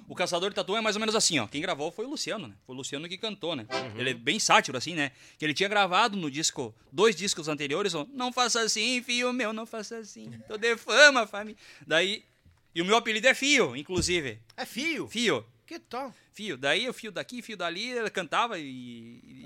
O 0.10 0.16
Caçador 0.16 0.50
de 0.50 0.56
Tatu 0.56 0.76
é 0.76 0.82
mais 0.82 0.96
ou 0.96 1.00
menos 1.00 1.16
assim, 1.16 1.38
ó. 1.38 1.46
Quem 1.46 1.62
gravou 1.62 1.92
foi 1.92 2.04
o 2.04 2.10
Luciano, 2.10 2.48
né? 2.48 2.56
Foi 2.66 2.74
o 2.74 2.78
Luciano 2.80 3.08
que 3.08 3.16
cantou, 3.16 3.56
né? 3.56 3.68
Uhum. 3.72 4.00
Ele 4.00 4.10
é 4.10 4.14
bem 4.16 4.40
sátiro, 4.40 4.76
assim, 4.76 4.96
né? 4.96 5.12
Que 5.38 5.46
ele 5.46 5.54
tinha 5.54 5.70
gravado 5.70 6.18
no 6.18 6.32
disco, 6.32 6.74
dois 6.92 7.16
discos 7.16 7.48
anteriores, 7.48 7.94
ó. 7.94 8.08
Não 8.12 8.34
faça 8.34 8.60
assim, 8.62 9.04
filho 9.04 9.32
meu, 9.32 9.54
não 9.54 9.68
faça 9.68 9.98
assim. 9.98 10.32
Tô 10.50 10.58
de 10.58 10.76
fama, 10.78 11.28
família. 11.28 11.56
Daí. 11.86 12.26
E 12.74 12.82
o 12.82 12.86
meu 12.86 12.98
apelido 12.98 13.28
é 13.28 13.36
Fio, 13.36 13.76
inclusive. 13.76 14.40
É 14.58 14.66
fio. 14.66 15.08
Fio. 15.08 15.46
Que 15.66 15.78
tal? 15.78 16.12
Fio. 16.34 16.58
Daí 16.58 16.90
o 16.90 16.94
fio 16.94 17.12
daqui, 17.12 17.44
fio 17.44 17.56
dali, 17.56 17.92
ele 17.92 18.10
cantava 18.10 18.58
e. 18.58 19.46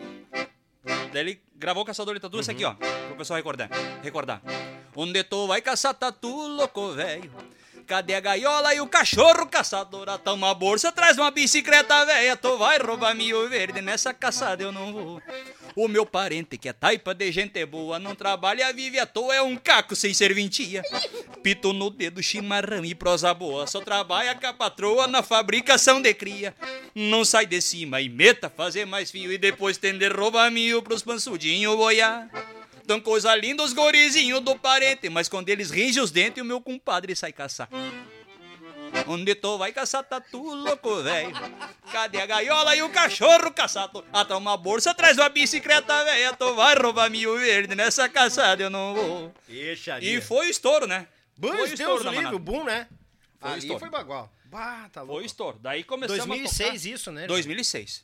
Daí 1.11 1.21
ele 1.21 1.41
gravou 1.57 1.83
o 1.83 1.85
Caçador 1.85 2.13
de 2.13 2.21
Tatu, 2.21 2.39
esse 2.39 2.51
aqui, 2.51 2.63
ó. 2.63 2.73
Pro 2.73 3.17
pessoal 3.17 3.35
recordar. 3.35 3.69
recordar. 4.01 4.41
Onde 4.95 5.23
tu 5.25 5.45
vai 5.47 5.61
caçar 5.61 5.93
tatu, 5.93 6.29
louco 6.29 6.93
velho? 6.93 7.29
Cadê 7.85 8.15
a 8.15 8.19
gaiola 8.19 8.73
e 8.73 8.79
o 8.79 8.87
cachorro 8.87 9.45
caçador? 9.47 10.09
Ata 10.09 10.33
uma 10.33 10.53
bolsa, 10.53 10.91
traz 10.91 11.17
uma 11.17 11.29
bicicleta 11.31 12.05
velha. 12.05 12.37
Tu 12.37 12.57
vai 12.57 12.77
roubar 12.77 13.13
mil 13.13 13.49
verde, 13.49 13.81
nessa 13.81 14.13
caçada 14.13 14.63
eu 14.63 14.71
não 14.71 14.93
vou. 14.93 15.21
O 15.75 15.87
meu 15.87 16.05
parente, 16.05 16.57
que 16.57 16.69
é 16.69 16.73
taipa 16.73 17.13
de 17.13 17.31
gente 17.31 17.65
boa, 17.65 17.99
não 17.99 18.15
trabalha, 18.15 18.71
vive 18.71 18.99
à 18.99 19.05
toa, 19.05 19.35
é 19.35 19.41
um 19.41 19.55
caco 19.55 19.95
sem 19.95 20.13
serventia. 20.13 20.81
Pito 21.41 21.73
no 21.73 21.89
dedo, 21.89 22.21
chimarrão 22.21 22.85
e 22.85 22.95
prosa 22.95 23.33
boa. 23.33 23.67
Só 23.67 23.81
trabalha 23.81 24.35
com 24.35 24.47
a 24.47 24.53
patroa 24.53 25.07
na 25.07 25.23
fabricação 25.23 26.01
de 26.01 26.13
cria. 26.13 26.55
Não 26.95 27.25
sai 27.25 27.45
de 27.45 27.59
cima 27.59 28.01
e 28.01 28.07
meta 28.07 28.49
fazer 28.49 28.85
mais 28.85 29.11
fio 29.11 29.31
e 29.31 29.37
depois 29.37 29.77
tender 29.77 30.15
rouba 30.15 30.49
mil 30.49 30.81
pros 30.81 31.01
pansudinhos 31.01 31.75
boiar. 31.75 32.29
Tão 32.85 32.99
coisa 32.99 33.33
linda 33.35 33.63
os 33.63 33.73
gorizinhos 33.73 34.41
do 34.41 34.57
parente, 34.57 35.09
mas 35.09 35.29
quando 35.29 35.49
eles 35.49 35.71
ringem 35.71 36.01
os 36.01 36.11
dentes, 36.11 36.41
o 36.41 36.45
meu 36.45 36.59
compadre 36.61 37.15
sai 37.15 37.31
caçar. 37.31 37.69
Onde 39.07 39.33
tu 39.35 39.57
vai 39.57 39.71
caçar 39.71 40.03
tatu, 40.03 40.41
louco 40.41 41.01
velho? 41.01 41.33
Cadê 41.91 42.21
a 42.21 42.25
gaiola 42.25 42.75
e 42.75 42.83
o 42.83 42.89
cachorro 42.89 43.51
caçado? 43.51 44.05
Ata 44.13 44.37
uma 44.37 44.55
bolsa, 44.55 44.93
traz 44.93 45.17
uma 45.17 45.29
bicicleta 45.29 46.03
velha. 46.03 46.33
Tu 46.33 46.53
vai 46.55 46.75
roubar 46.75 47.09
mil 47.09 47.37
verde 47.37 47.73
nessa 47.75 48.07
caçada, 48.07 48.61
eu 48.61 48.69
não 48.69 48.93
vou. 48.93 49.33
Deixa 49.47 49.99
E 49.99 50.21
foi 50.21 50.47
o 50.47 50.49
estouro, 50.49 50.85
né? 50.85 51.07
Bom, 51.35 51.47
foi 51.49 51.57
o 51.57 51.65
Deus 51.65 51.79
estouro 51.79 52.03
da 52.03 52.11
livre, 52.11 52.37
boom, 52.37 52.63
né? 52.63 52.87
Foi 53.39 53.51
Ali 53.51 53.59
estouro. 53.59 53.79
foi 53.79 53.89
bagual. 53.89 54.31
Bah, 54.45 54.87
tá 54.91 55.01
louco. 55.01 55.15
Foi 55.15 55.23
o 55.23 55.25
estouro. 55.25 55.57
Daí 55.59 55.83
começamos 55.83 56.25
2006 56.27 56.61
a 56.61 56.63
tocar. 56.63 56.95
isso, 56.95 57.11
né? 57.11 57.25
2006. 57.25 58.03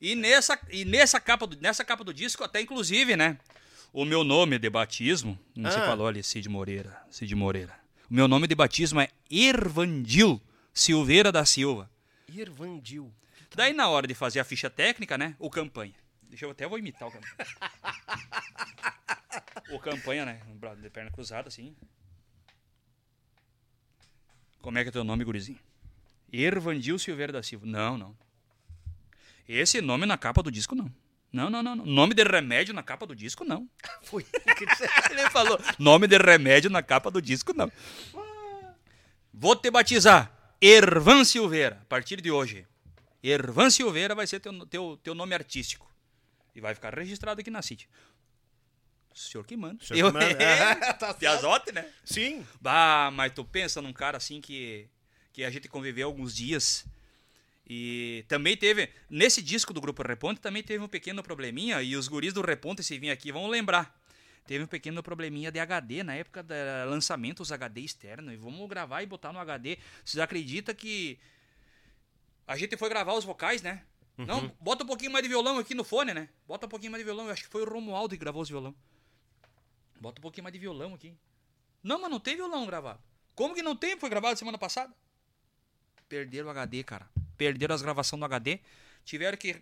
E 0.00 0.14
nessa, 0.14 0.58
e 0.70 0.84
nessa, 0.86 1.20
capa 1.20 1.46
do, 1.46 1.60
nessa 1.60 1.84
capa 1.84 2.02
do 2.02 2.14
disco, 2.14 2.42
até 2.42 2.60
inclusive, 2.60 3.16
né? 3.16 3.36
O 3.92 4.04
meu 4.04 4.22
nome 4.22 4.58
de 4.58 4.70
batismo, 4.70 5.38
não 5.54 5.70
se 5.70 5.78
Ah. 5.78 5.86
falou 5.86 6.06
ali, 6.06 6.22
Cid 6.22 6.48
Moreira. 6.48 7.02
Cid 7.10 7.34
Moreira. 7.34 7.74
O 8.08 8.14
meu 8.14 8.28
nome 8.28 8.46
de 8.46 8.54
batismo 8.54 9.00
é 9.00 9.08
Irvandil 9.28 10.40
Silveira 10.72 11.32
da 11.32 11.44
Silva. 11.44 11.90
Irvandil. 12.28 13.12
Daí, 13.54 13.72
na 13.72 13.88
hora 13.88 14.06
de 14.06 14.14
fazer 14.14 14.38
a 14.38 14.44
ficha 14.44 14.70
técnica, 14.70 15.18
né? 15.18 15.34
O 15.38 15.50
campanha. 15.50 15.94
Deixa 16.22 16.44
eu 16.44 16.50
até 16.50 16.66
vou 16.68 16.78
imitar 16.78 17.08
o 17.08 17.10
campanha. 17.10 17.34
o 19.70 19.78
campanha, 19.80 20.24
né? 20.24 20.40
De 20.80 20.88
perna 20.90 21.10
cruzada, 21.10 21.48
assim. 21.48 21.74
Como 24.60 24.78
é 24.78 24.82
que 24.84 24.88
é 24.90 24.92
teu 24.92 25.02
nome, 25.02 25.24
gurizinho? 25.24 25.58
Ervandil 26.32 26.98
Silveira 26.98 27.32
da 27.32 27.42
Silva. 27.42 27.66
Não, 27.66 27.98
não. 27.98 28.16
Esse 29.48 29.80
nome 29.80 30.06
na 30.06 30.16
capa 30.16 30.42
do 30.44 30.50
disco, 30.50 30.76
não. 30.76 30.92
Não, 31.32 31.48
não, 31.48 31.62
não. 31.62 31.76
não. 31.76 31.86
Nome 31.86 32.14
de 32.14 32.24
remédio 32.24 32.74
na 32.74 32.82
capa 32.82 33.06
do 33.06 33.14
disco, 33.14 33.44
não. 33.44 33.68
Foi. 34.02 34.26
Ele 35.10 35.30
falou, 35.30 35.58
nome 35.78 36.06
de 36.06 36.16
remédio 36.18 36.70
na 36.70 36.82
capa 36.82 37.10
do 37.10 37.22
disco, 37.22 37.52
não. 37.52 37.70
Vou 39.32 39.54
te 39.54 39.70
batizar, 39.70 40.32
Ervan 40.60 41.24
Silveira, 41.24 41.78
a 41.82 41.84
partir 41.86 42.20
de 42.20 42.30
hoje. 42.30 42.66
Ervan 43.22 43.70
Silveira 43.70 44.14
vai 44.14 44.26
ser 44.26 44.40
teu, 44.40 44.66
teu, 44.66 45.00
teu 45.02 45.14
nome 45.14 45.34
artístico. 45.34 45.88
E 46.54 46.60
vai 46.60 46.74
ficar 46.74 46.94
registrado 46.94 47.40
aqui 47.40 47.50
na 47.50 47.62
CIT. 47.62 47.88
O 49.14 49.18
senhor 49.18 49.44
que 49.44 49.56
manda. 49.56 49.82
senhor 49.84 50.06
Eu, 50.06 50.12
que 50.12 50.18
manda. 50.18 50.32
é, 50.42 50.92
Tá. 50.94 51.14
Piazote, 51.14 51.72
né? 51.72 51.88
Sim. 52.04 52.46
Bah, 52.60 53.10
mas 53.12 53.32
tu 53.32 53.44
pensa 53.44 53.80
num 53.80 53.92
cara 53.92 54.16
assim 54.16 54.40
que, 54.40 54.88
que 55.32 55.44
a 55.44 55.50
gente 55.50 55.68
conviveu 55.68 56.06
alguns 56.08 56.34
dias. 56.34 56.84
E 57.72 58.24
também 58.26 58.56
teve, 58.56 58.90
nesse 59.08 59.40
disco 59.40 59.72
do 59.72 59.80
Grupo 59.80 60.02
Reponte, 60.02 60.40
também 60.40 60.60
teve 60.60 60.82
um 60.82 60.88
pequeno 60.88 61.22
probleminha, 61.22 61.80
e 61.80 61.94
os 61.94 62.08
guris 62.08 62.32
do 62.32 62.40
Reponte, 62.40 62.82
se 62.82 62.98
vir 62.98 63.10
aqui, 63.10 63.30
vão 63.30 63.46
lembrar. 63.46 63.96
Teve 64.44 64.64
um 64.64 64.66
pequeno 64.66 65.00
probleminha 65.04 65.52
de 65.52 65.60
HD 65.60 66.02
na 66.02 66.16
época 66.16 66.42
do 66.42 66.52
lançamento 66.88 67.36
dos 67.36 67.52
HD 67.52 67.82
externo. 67.82 68.32
E 68.32 68.36
vamos 68.36 68.68
gravar 68.68 69.04
e 69.04 69.06
botar 69.06 69.32
no 69.32 69.38
HD. 69.38 69.78
Vocês 70.04 70.20
acreditam 70.20 70.74
que 70.74 71.16
a 72.44 72.56
gente 72.56 72.76
foi 72.76 72.88
gravar 72.88 73.14
os 73.14 73.24
vocais, 73.24 73.62
né? 73.62 73.84
Não, 74.18 74.52
bota 74.60 74.82
um 74.82 74.86
pouquinho 74.88 75.12
mais 75.12 75.22
de 75.22 75.28
violão 75.28 75.56
aqui 75.56 75.72
no 75.72 75.84
fone, 75.84 76.12
né? 76.12 76.28
Bota 76.48 76.66
um 76.66 76.68
pouquinho 76.68 76.90
mais 76.90 77.00
de 77.00 77.04
violão. 77.04 77.26
Eu 77.26 77.32
acho 77.32 77.44
que 77.44 77.48
foi 77.48 77.62
o 77.62 77.70
Romualdo 77.70 78.16
que 78.16 78.20
gravou 78.20 78.42
os 78.42 78.48
violão. 78.48 78.74
Bota 80.00 80.20
um 80.20 80.22
pouquinho 80.22 80.42
mais 80.42 80.52
de 80.52 80.58
violão 80.58 80.92
aqui. 80.92 81.16
Não, 81.84 82.00
mas 82.00 82.10
não 82.10 82.18
tem 82.18 82.34
violão 82.34 82.66
gravado. 82.66 83.00
Como 83.36 83.54
que 83.54 83.62
não 83.62 83.76
tem? 83.76 83.96
Foi 83.96 84.10
gravado 84.10 84.36
semana 84.36 84.58
passada. 84.58 84.92
Perderam 86.08 86.48
o 86.48 86.50
HD, 86.50 86.82
cara. 86.82 87.08
Perderam 87.40 87.74
as 87.74 87.80
gravações 87.80 88.20
do 88.20 88.26
HD. 88.26 88.60
Tiveram 89.02 89.34
que 89.38 89.56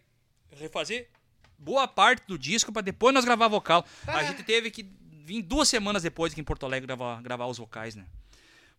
refazer 0.51 1.09
boa 1.57 1.87
parte 1.87 2.25
do 2.27 2.37
disco 2.37 2.73
pra 2.73 2.83
depois 2.83 3.15
nós 3.15 3.25
gravar 3.25 3.47
vocal. 3.47 3.87
A 4.05 4.25
gente 4.25 4.43
teve 4.43 4.69
que 4.69 4.83
vir 5.25 5.43
duas 5.43 5.69
semanas 5.69 6.03
depois 6.03 6.33
aqui 6.33 6.41
em 6.41 6.45
Porto 6.45 6.67
Alegre 6.67 6.89
gravar, 6.89 7.23
gravar 7.23 7.47
os 7.47 7.57
vocais, 7.59 7.95
né? 7.95 8.05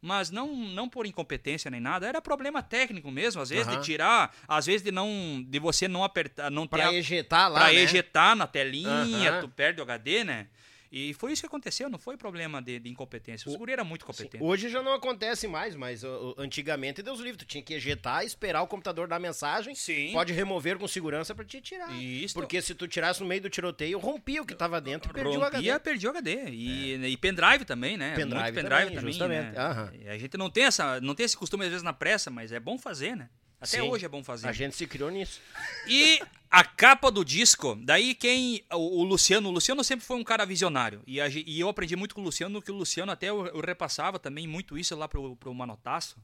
mas 0.02 0.32
não, 0.32 0.56
não 0.56 0.88
por 0.88 1.06
incompetência 1.06 1.70
nem 1.70 1.82
nada, 1.82 2.08
era 2.08 2.22
problema 2.22 2.64
técnico 2.64 3.12
mesmo, 3.12 3.42
às 3.42 3.50
vezes 3.50 3.68
Aham. 3.68 3.80
de 3.80 3.86
tirar, 3.86 4.34
às 4.48 4.66
vezes 4.66 4.82
de 4.82 4.92
não 4.94 5.44
de 5.46 5.60
você 5.60 5.90
não 5.90 6.06
apertar, 6.06 6.50
não 6.50 6.66
ter 6.66 6.78
Pra 6.78 6.88
a- 6.90 6.94
ejetar 6.94 7.50
lá, 7.52 7.60
pra 7.60 7.68
né? 7.68 7.76
ejetar 7.76 8.34
na 8.34 8.48
telinha, 8.48 9.32
Aham. 9.32 9.42
tu 9.42 9.50
perde 9.50 9.82
o 9.82 9.84
HD, 9.84 10.24
né? 10.24 10.48
E 10.92 11.14
foi 11.14 11.32
isso 11.32 11.42
que 11.44 11.46
aconteceu, 11.46 11.88
não 11.90 12.00
foi 12.00 12.18
problema 12.18 12.62
de, 12.62 12.80
de 12.80 12.90
incompetência. 12.90 13.52
O 13.52 13.58
guri 13.58 13.74
era 13.74 13.84
muito 13.84 14.06
competente. 14.06 14.44
Hoje 14.44 14.70
já 14.70 14.82
não 14.82 14.94
acontece 14.94 15.48
mais, 15.48 15.76
mas 15.76 16.04
ó, 16.04 16.34
antigamente 16.38 17.04
Deus 17.04 17.20
livre, 17.20 17.38
tu 17.38 17.46
tinha 17.46 17.62
que 17.62 17.76
ejetar, 17.76 18.26
esperar 18.26 18.62
o 18.64 18.68
computador 18.68 19.08
dar 19.08 19.20
mensagem, 19.20 19.76
Sim. 19.76 20.12
pode 20.14 20.34
remover 20.34 20.78
com 20.80 20.88
segurança 20.88 21.36
pra 21.36 21.46
te 21.46 21.62
tirar. 21.62 21.92
Isso. 22.02 22.34
Porque 22.34 22.60
se 22.62 22.74
tu 22.74 22.88
tirasse 22.88 23.22
no 23.22 23.28
meio 23.28 23.42
do 23.42 23.50
tiroteio, 23.50 24.00
rompia 24.00 24.42
o 24.42 24.46
que 24.46 24.56
tava 24.56 24.82
dentro 24.82 25.12
e 25.12 25.14
perdia 25.14 25.40
o 25.40 25.44
HD. 25.44 25.80
perdi 25.80 26.08
o 26.08 26.10
HD. 26.10 26.50
E, 26.50 26.94
e 27.06 27.18
pendrive 27.18 27.66
também, 27.66 27.96
né? 27.96 28.16
Pendrive 28.16 28.42
Muito 28.44 28.56
pendrive 28.56 28.86
também, 28.86 28.96
também, 28.96 29.12
justamente. 29.14 29.56
né? 29.56 29.60
Aham. 29.62 29.92
E 30.02 30.10
A 30.10 30.18
gente 30.18 30.38
não 30.38 30.50
tem, 30.50 30.64
essa, 30.64 31.00
não 31.02 31.14
tem 31.14 31.26
esse 31.26 31.38
costume, 31.38 31.66
às 31.66 31.70
vezes, 31.70 31.84
na 31.84 31.94
pressa, 31.94 32.32
mas 32.32 32.52
é 32.52 32.60
bom 32.60 32.78
fazer, 32.80 33.16
né? 33.16 33.30
Até 33.62 33.82
Sim. 33.82 33.90
hoje 33.90 34.06
é 34.06 34.10
bom 34.10 34.24
fazer. 34.24 34.48
A 34.48 34.54
gente 34.54 34.76
se 34.76 34.88
criou 34.88 35.10
nisso. 35.12 35.42
E 35.86 36.22
a 36.50 36.64
capa 36.64 37.12
do 37.12 37.26
disco, 37.26 37.76
daí 37.76 38.16
quem. 38.16 38.64
O, 38.72 39.02
o 39.02 39.04
Luciano, 39.04 39.50
o 39.50 39.52
Luciano 39.52 39.84
sempre 39.84 40.06
foi 40.06 40.16
um 40.18 40.24
cara 40.24 40.46
visionário. 40.46 41.02
E, 41.06 41.20
a 41.20 41.28
e 41.28 41.60
eu 41.60 41.68
aprendi 41.68 41.96
muito 41.96 42.16
com 42.16 42.22
o 42.22 42.24
Luciano, 42.24 42.62
que 42.62 42.72
o 42.72 42.76
Luciano 42.76 43.12
até 43.12 43.30
eu, 43.30 43.46
eu 43.48 43.60
repassava 43.60 44.18
também 44.18 44.48
muito 44.48 44.78
isso 44.78 44.96
lá 44.96 45.08
pro, 45.10 45.36
pro 45.36 45.54
Manotaço. 45.54 46.18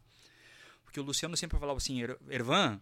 Porque 0.83 0.99
o 0.99 1.03
Luciano 1.03 1.35
sempre 1.35 1.59
falava 1.59 1.77
assim, 1.77 2.01
"Er- 2.01 2.17
Ervan, 2.29 2.79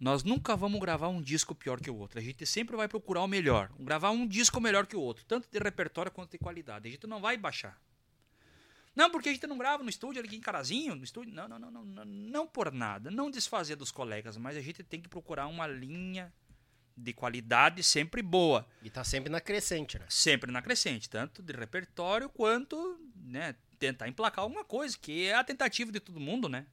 nós 0.00 0.24
nunca 0.24 0.56
vamos 0.56 0.80
gravar 0.80 1.08
um 1.08 1.22
disco 1.22 1.54
pior 1.54 1.80
que 1.80 1.88
o 1.90 1.96
outro. 1.96 2.18
A 2.18 2.22
gente 2.22 2.44
sempre 2.44 2.76
vai 2.76 2.88
procurar 2.88 3.22
o 3.22 3.28
melhor. 3.28 3.70
Gravar 3.78 4.10
um 4.10 4.26
disco 4.26 4.60
melhor 4.60 4.84
que 4.84 4.96
o 4.96 5.00
outro, 5.00 5.24
tanto 5.26 5.48
de 5.48 5.58
repertório 5.60 6.10
quanto 6.10 6.32
de 6.32 6.38
qualidade. 6.38 6.88
A 6.88 6.90
gente 6.90 7.06
não 7.06 7.20
vai 7.20 7.36
baixar. 7.36 7.78
Não, 8.96 9.10
porque 9.10 9.28
a 9.28 9.32
gente 9.32 9.46
não 9.46 9.58
grava 9.58 9.82
no 9.82 9.90
estúdio 9.90 10.22
ali 10.22 10.34
em 10.34 10.40
Carazinho, 10.40 10.94
no 10.94 11.04
estúdio. 11.04 11.34
Não, 11.34 11.46
não, 11.46 11.58
não, 11.58 11.70
não, 11.70 11.84
não, 11.84 12.04
não 12.06 12.46
por 12.46 12.72
nada. 12.72 13.10
Não 13.10 13.30
desfazer 13.30 13.76
dos 13.76 13.92
colegas, 13.92 14.38
mas 14.38 14.56
a 14.56 14.60
gente 14.62 14.82
tem 14.82 15.00
que 15.00 15.08
procurar 15.08 15.46
uma 15.48 15.66
linha 15.66 16.32
de 16.96 17.12
qualidade 17.12 17.82
sempre 17.82 18.22
boa. 18.22 18.66
E 18.82 18.88
tá 18.88 19.04
sempre 19.04 19.30
na 19.30 19.40
crescente, 19.40 19.98
né? 19.98 20.06
Sempre 20.08 20.50
na 20.50 20.62
crescente, 20.62 21.10
tanto 21.10 21.42
de 21.42 21.52
repertório 21.52 22.30
quanto, 22.30 22.98
né, 23.14 23.54
tentar 23.78 24.08
emplacar 24.08 24.42
alguma 24.42 24.64
coisa, 24.64 24.96
que 24.98 25.26
é 25.26 25.34
a 25.34 25.44
tentativa 25.44 25.92
de 25.92 26.00
todo 26.00 26.18
mundo, 26.18 26.48
né? 26.48 26.66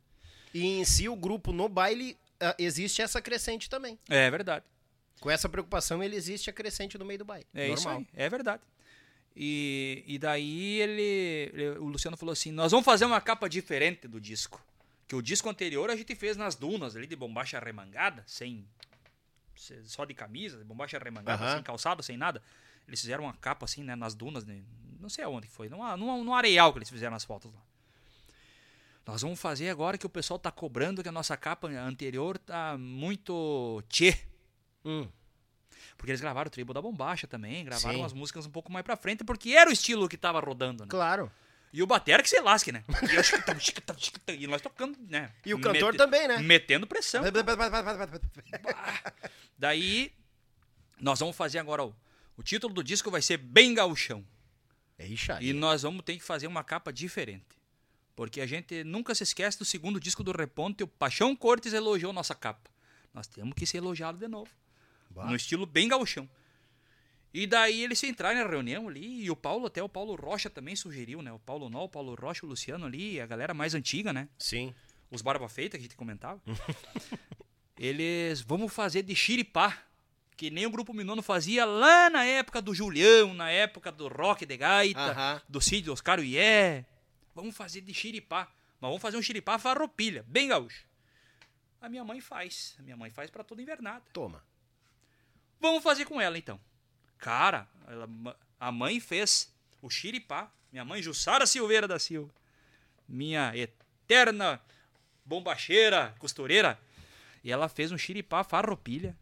E 0.54 0.66
em 0.66 0.86
si, 0.86 1.10
o 1.10 1.16
grupo 1.16 1.52
no 1.52 1.68
baile, 1.68 2.18
ah, 2.40 2.56
existe 2.58 3.02
essa 3.02 3.22
crescente 3.22 3.70
também. 3.70 4.00
É 4.08 4.32
verdade. 4.32 4.64
Com 5.20 5.30
essa 5.30 5.50
preocupação, 5.50 6.02
ele 6.02 6.16
existe 6.16 6.50
a 6.50 6.54
crescente 6.54 6.98
no 6.98 7.04
meio 7.04 7.20
do 7.20 7.26
baile. 7.26 7.46
É 7.54 7.68
isso 7.68 7.84
Normal. 7.84 8.00
aí, 8.00 8.08
é 8.14 8.30
verdade. 8.30 8.64
E, 9.36 10.04
e 10.06 10.20
daí 10.20 10.80
ele, 10.82 11.02
ele- 11.54 11.70
o 11.80 11.86
Luciano 11.86 12.16
falou 12.18 12.34
assim: 12.34 12.52
nós 12.52 12.72
vamos 12.72 12.86
fazer 12.86 13.06
uma 13.06 13.20
capa 13.22 13.50
diferente 13.50 14.08
do 14.08 14.20
disco. 14.22 14.64
Que 15.08 15.16
o 15.16 15.22
disco 15.22 15.50
anterior 15.50 15.90
a 15.90 15.96
gente 15.96 16.16
fez 16.16 16.38
nas 16.38 16.56
dunas 16.56 16.96
ali 16.96 17.08
de 17.08 17.16
bombacha 17.16 17.60
remangada, 17.60 18.24
sem. 18.28 18.66
se- 19.56 19.84
só 19.86 20.06
de 20.06 20.14
camisa, 20.14 20.58
de 20.58 20.64
bombacha 20.64 20.98
remangada, 21.00 21.44
Aham. 21.44 21.54
sem 21.56 21.64
calçado, 21.64 22.04
sem 22.04 22.18
nada. 22.18 22.42
Eles 22.88 23.00
fizeram 23.02 23.24
uma 23.24 23.34
capa 23.34 23.66
assim, 23.66 23.84
né, 23.84 23.96
nas 23.96 24.14
dunas, 24.14 24.44
né, 24.46 24.62
não 25.00 25.08
sei 25.10 25.24
aonde 25.24 25.48
que 25.48 25.54
foi, 25.54 25.70
num, 25.70 25.98
num, 25.98 26.24
num 26.24 26.34
areal 26.34 26.72
que 26.74 26.80
eles 26.80 26.90
fizeram 26.90 27.16
as 27.16 27.24
fotos 27.24 27.52
lá. 27.54 27.62
Nós 29.06 29.22
vamos 29.22 29.40
fazer 29.40 29.70
agora 29.70 29.98
que 29.98 30.06
o 30.06 30.10
pessoal 30.10 30.38
tá 30.40 30.52
cobrando 30.52 31.02
que 31.04 31.10
a 31.10 31.12
nossa 31.12 31.36
capa 31.36 31.68
anterior 31.68 32.38
tá 32.38 32.78
muito 32.78 33.84
tchê. 33.90 34.18
Hum. 34.86 35.08
Porque 35.98 36.12
eles 36.12 36.22
gravaram 36.22 36.48
o 36.48 36.52
Tribo 36.52 36.74
da 36.74 36.82
Bombacha 36.82 37.28
também, 37.28 37.64
gravaram 37.66 38.00
Sim. 38.00 38.06
as 38.06 38.14
músicas 38.14 38.46
um 38.46 38.52
pouco 38.52 38.72
mais 38.72 38.84
pra 38.84 38.96
frente, 38.96 39.24
porque 39.24 39.52
era 39.52 39.70
o 39.70 39.74
estilo 39.74 40.10
que 40.10 40.18
tava 40.18 40.40
rodando, 40.40 40.84
né? 40.84 40.90
Claro. 40.90 41.32
E 41.74 41.82
o 41.82 41.88
Batera 41.88 42.22
que 42.22 42.30
se 42.30 42.40
lasque, 42.40 42.72
né? 42.72 42.84
E, 43.12 43.16
eu 43.16 43.24
chiquitão, 43.24 43.60
chiquitão, 43.60 43.98
chiquitão, 43.98 44.36
e 44.36 44.46
nós 44.46 44.62
tocando, 44.62 44.96
né? 45.10 45.32
E 45.44 45.56
o 45.56 45.60
cantor 45.60 45.96
também, 45.96 46.28
né? 46.28 46.38
Metendo 46.38 46.86
pressão. 46.86 47.24
Daí, 49.58 50.14
nós 51.02 51.20
vamos 51.20 51.36
fazer 51.36 51.58
agora, 51.58 51.84
o, 51.84 51.96
o 52.38 52.44
título 52.44 52.74
do 52.74 52.84
disco 52.84 53.10
vai 53.10 53.24
ser 53.24 53.38
Bem 53.38 53.74
Gauchão. 53.74 54.24
Eixa, 55.00 55.40
E 55.42 55.52
nós 55.52 55.82
vamos 55.82 56.04
ter 56.04 56.16
que 56.16 56.24
fazer 56.24 56.46
uma 56.46 56.64
capa 56.64 56.94
diferente. 56.94 57.58
Porque 58.16 58.40
a 58.40 58.46
gente 58.46 58.84
nunca 58.84 59.16
se 59.16 59.24
esquece 59.24 59.58
do 59.58 59.66
segundo 59.66 60.00
disco 60.00 60.24
do 60.24 60.32
Reponte, 60.32 60.84
o 60.84 60.88
Paixão 60.88 61.36
Cortes 61.36 61.74
elogiou 61.74 62.14
nossa 62.14 62.36
capa. 62.36 62.70
Nós 63.12 63.26
temos 63.26 63.54
que 63.56 63.66
ser 63.66 63.78
elogiado 63.78 64.18
de 64.18 64.28
novo. 64.28 64.50
Bah. 65.14 65.26
No 65.26 65.36
estilo 65.36 65.66
bem 65.66 65.88
gauchão. 65.88 66.30
E 67.34 67.48
daí 67.48 67.82
eles 67.84 68.04
entraram 68.04 68.44
na 68.44 68.48
reunião 68.48 68.88
ali, 68.88 69.24
e 69.24 69.32
o 69.32 69.36
Paulo, 69.36 69.66
até 69.66 69.82
o 69.82 69.90
Paulo 69.90 70.16
Rocha 70.16 70.50
também 70.52 70.76
sugeriu, 70.76 71.22
né? 71.22 71.32
O 71.32 71.40
Paulo 71.40 71.68
Nol, 71.68 71.86
o 71.86 71.90
Paulo 71.90 72.14
Rocha, 72.14 72.46
o 72.46 72.50
Luciano 72.50 72.86
ali, 72.86 73.20
a 73.20 73.26
galera 73.26 73.54
mais 73.56 73.74
antiga, 73.74 74.14
né? 74.14 74.30
Sim. 74.38 74.74
Os 75.10 75.22
Barba 75.22 75.50
Feita, 75.50 75.78
que 75.78 75.82
a 75.82 75.88
gente 75.88 75.96
comentava. 75.96 76.40
eles, 77.78 78.42
vamos 78.42 78.72
fazer 78.72 79.02
de 79.02 79.16
xiripá, 79.16 79.82
que 80.38 80.52
nem 80.52 80.66
o 80.68 80.70
Grupo 80.70 80.94
Minono 80.94 81.24
fazia 81.24 81.66
lá 81.66 82.08
na 82.10 82.24
época 82.24 82.62
do 82.62 82.74
Julião, 82.74 83.34
na 83.34 83.50
época 83.50 83.92
do 83.92 84.08
Rock 84.08 84.46
de 84.46 84.58
Gaita, 84.58 85.00
Aham. 85.00 85.42
do 85.50 85.60
Cid 85.60 85.90
Oscar 85.90 86.20
Uié. 86.20 86.86
Vamos 87.34 87.56
fazer 87.56 87.82
de 87.82 87.94
xiripá. 87.94 88.48
Mas 88.80 88.90
vamos 88.90 89.02
fazer 89.02 89.18
um 89.18 89.22
xiripá 89.24 89.58
farroupilha, 89.58 90.24
bem 90.28 90.50
gaúcho. 90.50 90.86
A 91.82 91.90
minha 91.90 92.04
mãe 92.04 92.22
faz. 92.22 92.76
A 92.78 92.84
minha 92.84 92.96
mãe 92.96 93.10
faz 93.10 93.32
pra 93.32 93.44
toda 93.44 93.62
invernada. 93.62 94.04
Toma. 94.14 94.44
Vamos 95.64 95.82
fazer 95.82 96.04
com 96.04 96.20
ela 96.20 96.38
então. 96.38 96.60
Cara, 97.18 97.66
ela- 97.88 98.38
a 98.60 98.70
mãe 98.70 99.00
fez 99.00 99.50
o 99.82 99.90
xiripá. 99.90 100.52
Minha 100.72 100.84
mãe 100.84 101.02
Jussara 101.02 101.46
Silveira 101.48 101.88
da 101.88 101.98
Silva. 101.98 102.30
Minha 103.08 103.56
eterna 103.56 104.60
bombacheira, 105.26 106.14
costureira. 106.20 106.78
E 107.42 107.50
ela 107.50 107.70
fez 107.70 107.94
um 107.94 107.98
xiripá 107.98 108.44
farroupilha. 108.44 109.16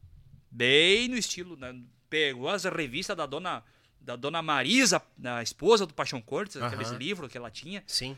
Bem 0.50 1.08
no 1.08 1.16
estilo. 1.16 1.56
né? 1.56 1.80
Pegou 2.10 2.50
as 2.50 2.64
revistas 2.64 3.16
da 3.16 3.28
dona, 3.28 3.64
da 4.00 4.16
dona 4.16 4.42
Marisa, 4.42 5.00
da 5.16 5.44
esposa 5.44 5.86
do 5.86 5.94
Paixão 5.94 6.20
Cortes, 6.22 6.58
aqueles 6.58 6.90
Aham. 6.90 6.98
livros 6.98 7.32
que 7.32 7.38
ela 7.38 7.52
tinha. 7.52 7.84
Sim. 7.86 8.18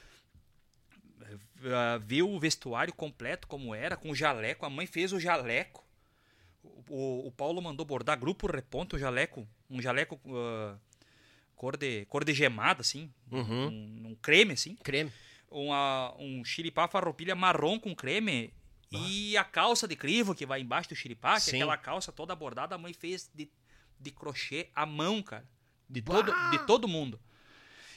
Ah, 1.66 1.98
viu 2.02 2.30
o 2.30 2.40
vestuário 2.40 2.94
completo 2.94 3.48
como 3.48 3.76
era, 3.76 3.96
com 3.98 4.10
o 4.12 4.16
jaleco. 4.16 4.66
A 4.66 4.70
mãe 4.70 4.86
fez 4.88 5.12
o 5.14 5.20
jaleco. 5.20 5.83
O, 6.90 7.28
o- 7.28 7.32
Paulo 7.32 7.62
mandou 7.62 7.86
bordar 7.86 8.18
grupo 8.20 8.48
reponte, 8.48 8.96
o 8.96 9.00
jaleco, 9.00 9.48
um 9.70 9.82
jaleco 9.82 10.20
ah, 10.28 10.78
cor, 11.56 11.76
de, 11.78 12.06
cor 12.06 12.24
de 12.24 12.34
gemada, 12.34 12.82
assim, 12.82 13.12
Uhum. 13.32 13.68
um, 13.68 14.08
um 14.12 14.16
creme, 14.22 14.54
assim. 14.54 14.76
Creme. 14.78 15.12
Uma, 15.50 16.16
um 16.18 16.44
xiripá 16.44 16.88
farroupilha 16.88 17.36
marrom 17.36 17.80
com 17.80 17.96
creme. 17.96 18.54
E 18.92 19.36
a 19.38 19.44
calça 19.44 19.88
de 19.88 19.96
crivo 19.96 20.36
que 20.36 20.46
vai 20.46 20.62
embaixo 20.62 20.90
do 20.90 20.96
xiripá, 20.96 21.40
que 21.42 21.50
é 21.52 21.56
aquela 21.56 21.76
calça 21.78 22.12
toda 22.12 22.36
bordada, 22.36 22.76
a 22.76 22.78
mãe 22.78 22.94
fez 22.94 23.30
de, 23.34 23.50
de 24.00 24.12
crochê 24.12 24.70
à 24.76 24.86
mão, 24.86 25.22
cara. 25.24 25.48
De 25.90 26.00
todo, 26.02 26.32
de 26.52 26.60
todo 26.68 26.88
mundo. 26.88 27.20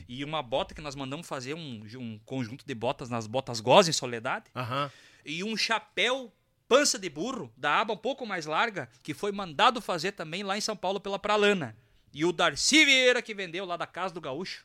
E 0.08 0.24
uma 0.24 0.42
bota 0.42 0.74
que 0.74 0.80
nós 0.80 0.94
mandamos 0.94 1.26
fazer 1.28 1.54
um, 1.54 1.82
um 1.98 2.18
conjunto 2.24 2.64
de 2.66 2.74
botas 2.74 3.10
nas 3.10 3.26
botas 3.26 3.60
Goz 3.60 3.88
em 3.88 3.92
Soledade. 3.92 4.46
Aham. 4.54 4.90
E 5.24 5.44
um 5.44 5.54
chapéu 5.56 6.32
pança 6.68 6.98
de 6.98 7.08
burro, 7.08 7.52
da 7.56 7.80
aba 7.80 7.92
um 7.94 7.96
pouco 7.96 8.26
mais 8.26 8.46
larga, 8.46 8.88
que 9.02 9.14
foi 9.14 9.32
mandado 9.32 9.80
fazer 9.80 10.12
também 10.12 10.42
lá 10.42 10.56
em 10.56 10.60
São 10.60 10.76
Paulo 10.76 11.00
pela 11.00 11.18
Pralana. 11.18 11.76
E 12.12 12.24
o 12.24 12.32
Darcy 12.32 12.84
Vieira 12.84 13.20
que 13.22 13.34
vendeu 13.34 13.64
lá 13.64 13.76
da 13.76 13.86
Casa 13.86 14.14
do 14.14 14.20
Gaúcho, 14.20 14.64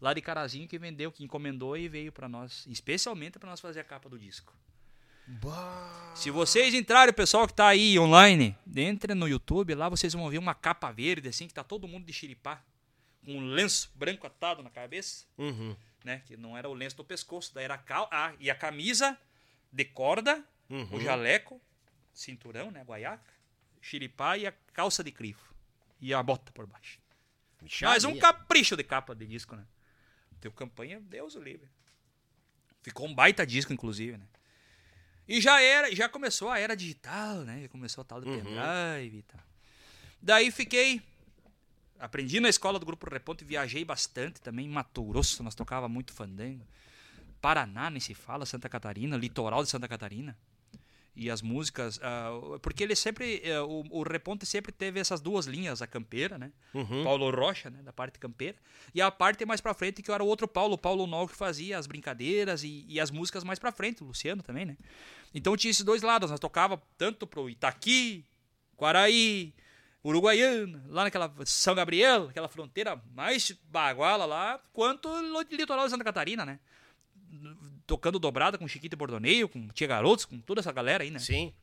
lá 0.00 0.12
de 0.12 0.20
Carazinho, 0.20 0.68
que 0.68 0.78
vendeu, 0.78 1.10
que 1.12 1.24
encomendou 1.24 1.76
e 1.76 1.88
veio 1.88 2.12
pra 2.12 2.28
nós, 2.28 2.66
especialmente 2.66 3.38
pra 3.38 3.48
nós 3.50 3.60
fazer 3.60 3.80
a 3.80 3.84
capa 3.84 4.08
do 4.08 4.18
disco. 4.18 4.52
Se 6.14 6.30
vocês 6.30 6.72
entrarem, 6.72 7.10
o 7.10 7.14
pessoal 7.14 7.46
que 7.46 7.52
tá 7.52 7.68
aí 7.68 7.98
online, 7.98 8.56
entre 8.74 9.14
no 9.14 9.28
YouTube, 9.28 9.74
lá 9.74 9.88
vocês 9.88 10.12
vão 10.14 10.28
ver 10.30 10.38
uma 10.38 10.54
capa 10.54 10.90
verde, 10.90 11.28
assim, 11.28 11.46
que 11.46 11.52
tá 11.54 11.62
todo 11.62 11.86
mundo 11.86 12.06
de 12.06 12.12
xiripá, 12.12 12.62
com 13.24 13.32
um 13.34 13.48
lenço 13.50 13.90
branco 13.94 14.26
atado 14.26 14.62
na 14.62 14.70
cabeça 14.70 15.26
Uhum. 15.36 15.76
né? 16.02 16.22
Que 16.26 16.36
não 16.36 16.56
era 16.56 16.68
o 16.68 16.72
lenço 16.72 16.96
do 16.96 17.04
pescoço, 17.04 17.52
daí 17.54 17.64
era 17.64 17.74
a 17.74 17.78
cal... 17.78 18.08
ah, 18.10 18.32
e 18.40 18.50
a 18.50 18.54
camisa 18.54 19.18
de 19.70 19.84
corda, 19.84 20.42
Uhum. 20.70 20.96
o 20.96 21.00
jaleco, 21.00 21.60
cinturão, 22.12 22.70
né? 22.70 22.82
Guaiaca, 22.82 23.32
xiripá 23.80 24.36
e 24.36 24.46
a 24.46 24.52
calça 24.72 25.02
de 25.02 25.10
crivo. 25.10 25.40
E 26.00 26.12
a 26.12 26.22
bota 26.22 26.52
por 26.52 26.66
baixo. 26.66 27.00
Mas 27.82 28.04
um 28.04 28.18
capricho 28.18 28.76
de 28.76 28.84
capa 28.84 29.14
de 29.14 29.26
disco, 29.26 29.56
né? 29.56 29.64
Teu 30.40 30.52
campanha, 30.52 31.00
Deus 31.00 31.34
o 31.34 31.42
livre. 31.42 31.68
Ficou 32.82 33.06
um 33.06 33.14
baita 33.14 33.44
disco, 33.46 33.72
inclusive, 33.72 34.16
né? 34.16 34.26
E 35.26 35.40
já 35.40 35.60
era, 35.60 35.94
já 35.94 36.08
começou 36.08 36.48
a 36.48 36.58
era 36.58 36.74
digital, 36.76 37.38
né? 37.38 37.62
Já 37.62 37.68
começou 37.68 38.02
a 38.02 38.04
tal 38.04 38.20
de 38.20 38.26
pendrive 38.26 39.18
e 39.18 39.22
tal. 39.22 39.40
Daí 40.22 40.50
fiquei. 40.50 41.02
Aprendi 41.98 42.38
na 42.38 42.48
escola 42.48 42.78
do 42.78 42.86
Grupo 42.86 43.10
Reponte, 43.10 43.44
viajei 43.44 43.84
bastante 43.84 44.40
também. 44.40 44.66
Em 44.66 44.68
Mato 44.70 45.02
Grosso, 45.02 45.42
nós 45.42 45.54
tocava 45.54 45.88
muito 45.88 46.12
fandango. 46.12 46.64
Paraná, 47.40 47.90
nem 47.90 48.00
se 48.00 48.14
fala, 48.14 48.46
Santa 48.46 48.68
Catarina, 48.68 49.16
litoral 49.16 49.62
de 49.64 49.68
Santa 49.68 49.88
Catarina. 49.88 50.36
E 51.18 51.28
as 51.28 51.42
músicas, 51.42 51.96
uh, 51.96 52.60
porque 52.60 52.84
ele 52.84 52.94
sempre, 52.94 53.42
uh, 53.44 53.64
o, 53.64 53.98
o, 53.98 54.02
Reponte 54.04 54.46
sempre 54.46 54.70
teve 54.70 55.00
essas 55.00 55.20
duas 55.20 55.46
linhas, 55.46 55.82
a 55.82 55.86
campeira, 55.86 56.38
né? 56.38 56.52
Uhum. 56.72 57.02
Paulo 57.02 57.28
Rocha, 57.30 57.68
né? 57.68 57.82
Da 57.82 57.92
parte 57.92 58.20
campeira, 58.20 58.56
e 58.94 59.02
a 59.02 59.10
parte 59.10 59.44
mais 59.44 59.60
pra 59.60 59.74
frente 59.74 60.00
que 60.00 60.12
era 60.12 60.22
o 60.22 60.26
outro 60.28 60.46
Paulo, 60.46 60.74
o 60.74 60.78
Paulo 60.78 61.08
Nol 61.08 61.26
que 61.26 61.34
fazia 61.34 61.76
as 61.76 61.88
brincadeiras 61.88 62.62
e, 62.62 62.84
e, 62.88 63.00
as 63.00 63.10
músicas 63.10 63.42
mais 63.42 63.58
pra 63.58 63.72
frente, 63.72 64.04
o 64.04 64.06
Luciano 64.06 64.44
também, 64.44 64.64
né? 64.64 64.76
Então 65.34 65.56
tinha 65.56 65.72
esses 65.72 65.84
dois 65.84 66.02
lados, 66.02 66.30
nós 66.30 66.38
tocava 66.38 66.80
tanto 66.96 67.26
pro 67.26 67.50
Itaqui, 67.50 68.24
Quaraí, 68.76 69.52
Uruguaiana, 70.04 70.84
lá 70.86 71.02
naquela 71.02 71.34
São 71.44 71.74
Gabriel, 71.74 72.28
aquela 72.28 72.48
fronteira 72.48 73.02
mais 73.12 73.50
baguala 73.64 74.24
lá, 74.24 74.62
quanto 74.72 75.08
litoral 75.50 75.84
de 75.84 75.90
Santa 75.90 76.04
Catarina, 76.04 76.46
né? 76.46 76.60
Tocando 77.88 78.18
dobrada 78.18 78.58
com 78.58 78.68
Chiquito 78.68 78.96
Bordoneio, 78.96 79.48
com 79.48 79.66
Tia 79.68 79.86
Garotos, 79.86 80.26
com 80.26 80.38
toda 80.38 80.60
essa 80.60 80.70
galera 80.70 81.02
aí, 81.02 81.10
né? 81.10 81.18
Sim. 81.18 81.54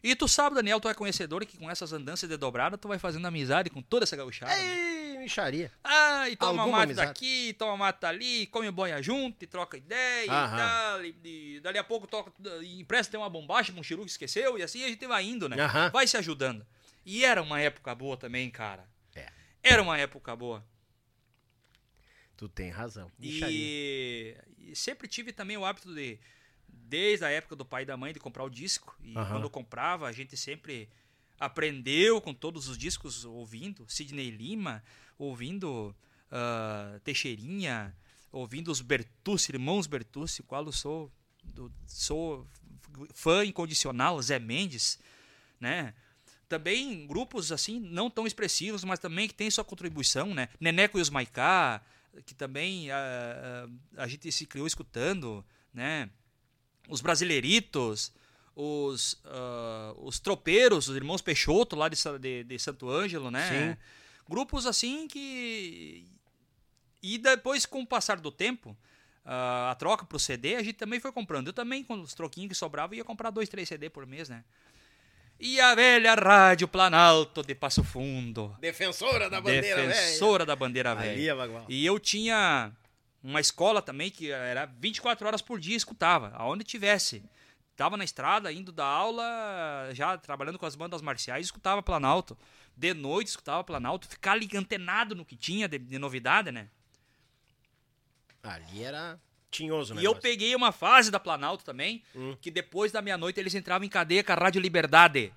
E 0.00 0.14
tu 0.14 0.28
sabe, 0.28 0.54
Daniel, 0.54 0.80
tu 0.80 0.88
é 0.88 0.94
conhecedor 0.94 1.44
que 1.44 1.58
com 1.58 1.68
essas 1.68 1.92
andanças 1.92 2.28
de 2.28 2.36
dobrada 2.36 2.78
tu 2.78 2.86
vai 2.86 2.98
fazendo 3.00 3.26
amizade 3.26 3.68
com 3.68 3.82
toda 3.82 4.04
essa 4.04 4.14
gauchada. 4.14 4.56
Ei, 4.56 5.14
né? 5.14 5.18
micharia. 5.18 5.72
Ah, 5.82 6.28
e 6.28 6.36
toma 6.36 6.62
Alguma 6.62 6.78
mate 6.78 6.84
amizade. 6.84 7.08
daqui, 7.08 7.52
toma 7.58 7.76
mate 7.76 8.06
ali, 8.06 8.46
come 8.46 8.70
boia 8.70 9.02
junto, 9.02 9.42
e 9.42 9.46
troca 9.46 9.76
ideia 9.76 10.30
Aham. 10.30 10.54
e 10.54 10.58
tal. 10.58 11.04
E, 11.04 11.16
e, 11.56 11.60
dali 11.60 11.78
a 11.78 11.84
pouco 11.84 12.06
toca, 12.06 12.30
e 12.62 12.80
empresta 12.80 13.10
tem 13.10 13.18
uma 13.18 13.30
bombacha 13.30 13.72
um 13.72 13.82
chiru 13.82 14.04
que 14.04 14.10
esqueceu, 14.10 14.56
e 14.56 14.62
assim 14.62 14.84
a 14.84 14.88
gente 14.88 15.04
vai 15.04 15.24
indo, 15.24 15.48
né? 15.48 15.60
Aham. 15.60 15.90
Vai 15.90 16.06
se 16.06 16.16
ajudando. 16.16 16.64
E 17.04 17.24
era 17.24 17.42
uma 17.42 17.60
época 17.60 17.92
boa 17.92 18.16
também, 18.16 18.48
cara. 18.50 18.86
É. 19.16 19.26
Era 19.64 19.82
uma 19.82 19.98
época 19.98 20.36
boa. 20.36 20.64
Tu 22.44 22.48
tem 22.50 22.68
razão. 22.68 23.10
E, 23.18 24.36
e, 24.58 24.76
sempre 24.76 25.08
tive 25.08 25.32
também 25.32 25.56
o 25.56 25.64
hábito 25.64 25.94
de, 25.94 26.18
desde 26.68 27.24
a 27.24 27.30
época 27.30 27.56
do 27.56 27.64
pai 27.64 27.84
e 27.84 27.86
da 27.86 27.96
mãe, 27.96 28.12
de 28.12 28.20
comprar 28.20 28.44
o 28.44 28.50
disco. 28.50 28.94
E 29.02 29.16
uhum. 29.16 29.26
quando 29.26 29.48
comprava, 29.48 30.06
a 30.06 30.12
gente 30.12 30.36
sempre 30.36 30.90
aprendeu 31.40 32.20
com 32.20 32.34
todos 32.34 32.68
os 32.68 32.76
discos 32.76 33.24
ouvindo. 33.24 33.86
Sidney 33.88 34.28
Lima, 34.28 34.84
ouvindo 35.18 35.96
uh, 36.30 37.00
Teixeirinha, 37.00 37.96
ouvindo 38.30 38.70
os 38.70 38.82
Bertucci, 38.82 39.52
irmãos 39.52 39.86
Bertucci, 39.86 40.42
qual 40.42 40.66
eu 40.66 40.72
sou, 40.72 41.10
do, 41.42 41.72
sou 41.86 42.46
fã 43.14 43.42
incondicional, 43.42 44.20
Zé 44.20 44.38
Mendes, 44.38 44.98
né? 45.58 45.94
Também 46.46 47.06
grupos 47.06 47.50
assim, 47.50 47.80
não 47.80 48.10
tão 48.10 48.26
expressivos, 48.26 48.84
mas 48.84 48.98
também 48.98 49.26
que 49.26 49.34
tem 49.34 49.50
sua 49.50 49.64
contribuição, 49.64 50.34
né? 50.34 50.50
Neneco 50.60 50.98
e 50.98 51.00
os 51.00 51.08
Maicá, 51.08 51.82
que 52.22 52.34
também 52.34 52.90
a, 52.90 52.96
ah, 52.96 53.00
a, 53.00 54.00
ah, 54.00 54.04
a, 54.04 54.08
gente 54.08 54.30
se 54.30 54.46
criou 54.46 54.66
escutando, 54.66 55.44
né? 55.72 56.08
Os 56.88 57.00
brasileiritos, 57.00 58.12
os, 58.54 59.14
uh, 59.24 59.94
os 59.98 60.20
tropeiros, 60.20 60.88
os 60.88 60.96
irmãos 60.96 61.22
Peixoto 61.22 61.74
lá 61.76 61.88
de, 61.88 61.96
de, 62.20 62.44
de 62.44 62.58
Santo 62.58 62.88
Ângelo, 62.88 63.30
né? 63.30 63.74
Sim. 63.74 63.80
Grupos 64.28 64.66
assim 64.66 65.08
que... 65.08 66.06
E 67.02 67.18
depois, 67.18 67.66
com 67.66 67.82
o 67.82 67.86
passar 67.86 68.18
do 68.18 68.30
tempo, 68.30 68.70
uh, 69.24 69.70
a 69.70 69.76
troca 69.78 70.06
pro 70.06 70.18
CD, 70.18 70.56
a 70.56 70.62
gente 70.62 70.76
também 70.76 71.00
foi 71.00 71.12
comprando. 71.12 71.48
Eu 71.48 71.52
também, 71.52 71.84
com 71.84 72.00
os 72.00 72.14
troquinhos 72.14 72.50
que 72.50 72.54
sobravam, 72.54 72.96
ia 72.96 73.04
comprar 73.04 73.30
dois, 73.30 73.48
três 73.48 73.68
CD 73.68 73.90
por 73.90 74.06
mês, 74.06 74.28
né? 74.28 74.44
E 75.38 75.60
a 75.60 75.74
velha 75.74 76.14
Rádio 76.14 76.68
Planalto 76.68 77.42
de 77.42 77.54
Passo 77.54 77.82
Fundo. 77.82 78.56
Defensora 78.60 79.28
da 79.28 79.40
bandeira 79.40 79.76
velha. 79.76 79.88
Defensora 79.88 80.46
da 80.46 80.56
bandeira 80.56 80.94
velha. 80.94 81.64
E 81.68 81.84
eu 81.84 81.98
tinha 81.98 82.72
uma 83.22 83.40
escola 83.40 83.82
também 83.82 84.10
que 84.10 84.30
era 84.30 84.66
24 84.66 85.26
horas 85.26 85.42
por 85.42 85.58
dia 85.58 85.76
escutava, 85.76 86.32
aonde 86.36 86.62
tivesse. 86.62 87.22
Tava 87.76 87.96
na 87.96 88.04
estrada, 88.04 88.52
indo 88.52 88.70
da 88.70 88.86
aula, 88.86 89.90
já 89.92 90.16
trabalhando 90.16 90.58
com 90.58 90.66
as 90.66 90.76
bandas 90.76 91.02
marciais, 91.02 91.46
escutava 91.46 91.82
Planalto. 91.82 92.38
De 92.76 92.94
noite 92.94 93.28
escutava 93.28 93.64
Planalto, 93.64 94.06
ficar 94.06 94.32
ali 94.32 94.48
antenado 94.54 95.14
no 95.14 95.24
que 95.24 95.36
tinha 95.36 95.66
de, 95.66 95.78
de 95.78 95.98
novidade, 95.98 96.52
né? 96.52 96.68
Ali 98.42 98.84
era 98.84 99.18
tinhoso, 99.54 99.94
né? 99.94 100.02
E 100.02 100.04
eu 100.04 100.14
peguei 100.14 100.54
uma 100.54 100.72
fase 100.72 101.10
da 101.10 101.20
Planalto 101.20 101.64
também, 101.64 102.02
hum. 102.14 102.36
que 102.40 102.50
depois 102.50 102.92
da 102.92 103.00
meia-noite 103.00 103.40
eles 103.40 103.54
entravam 103.54 103.86
em 103.86 103.88
cadeia 103.88 104.22
com 104.22 104.32
a 104.32 104.34
Rádio 104.34 104.60
Liberdade. 104.60 105.32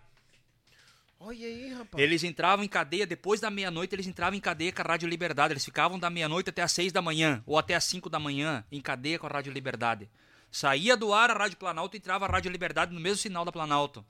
Olha 1.20 1.48
aí, 1.48 1.74
rapaz. 1.74 2.04
Eles 2.04 2.24
entravam 2.24 2.64
em 2.64 2.68
cadeia, 2.68 3.06
depois 3.08 3.40
da 3.40 3.50
meia-noite, 3.50 3.96
eles 3.96 4.06
entravam 4.06 4.38
em 4.38 4.40
cadeia 4.40 4.72
com 4.72 4.82
a 4.82 4.86
Rádio 4.86 5.10
Liberdade. 5.10 5.54
Eles 5.54 5.66
ficavam 5.66 5.98
da 5.98 6.10
meia-noite 6.10 6.50
até 6.50 6.62
as 6.62 6.72
seis 6.72 6.92
da 6.92 7.02
manhã, 7.02 7.44
ou 7.46 7.58
até 7.58 7.74
as 7.76 7.84
cinco 7.86 8.10
da 8.10 8.20
manhã, 8.20 8.64
em 8.72 8.80
cadeia 8.80 9.18
com 9.18 9.26
a 9.26 9.30
Rádio 9.30 9.52
Liberdade. 9.52 10.10
Saía 10.52 10.96
do 10.96 11.14
ar 11.14 11.32
a 11.32 11.34
Rádio 11.34 11.58
Planalto 11.58 11.96
e 11.96 12.00
entrava 12.00 12.26
a 12.26 12.30
Rádio 12.30 12.52
Liberdade 12.52 12.94
no 12.94 13.00
mesmo 13.00 13.18
sinal 13.18 13.44
da 13.44 13.52
Planalto. 13.52 14.06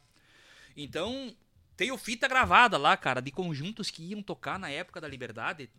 Então, 0.76 1.34
tenho 1.76 1.98
fita 1.98 2.28
gravada 2.28 2.78
lá, 2.78 2.96
cara, 2.98 3.22
de 3.22 3.32
conjuntos 3.32 3.90
que 3.90 4.04
iam 4.04 4.22
tocar 4.22 4.60
na 4.60 4.70
época 4.70 5.00
da 5.00 5.08
Liberdade. 5.08 5.70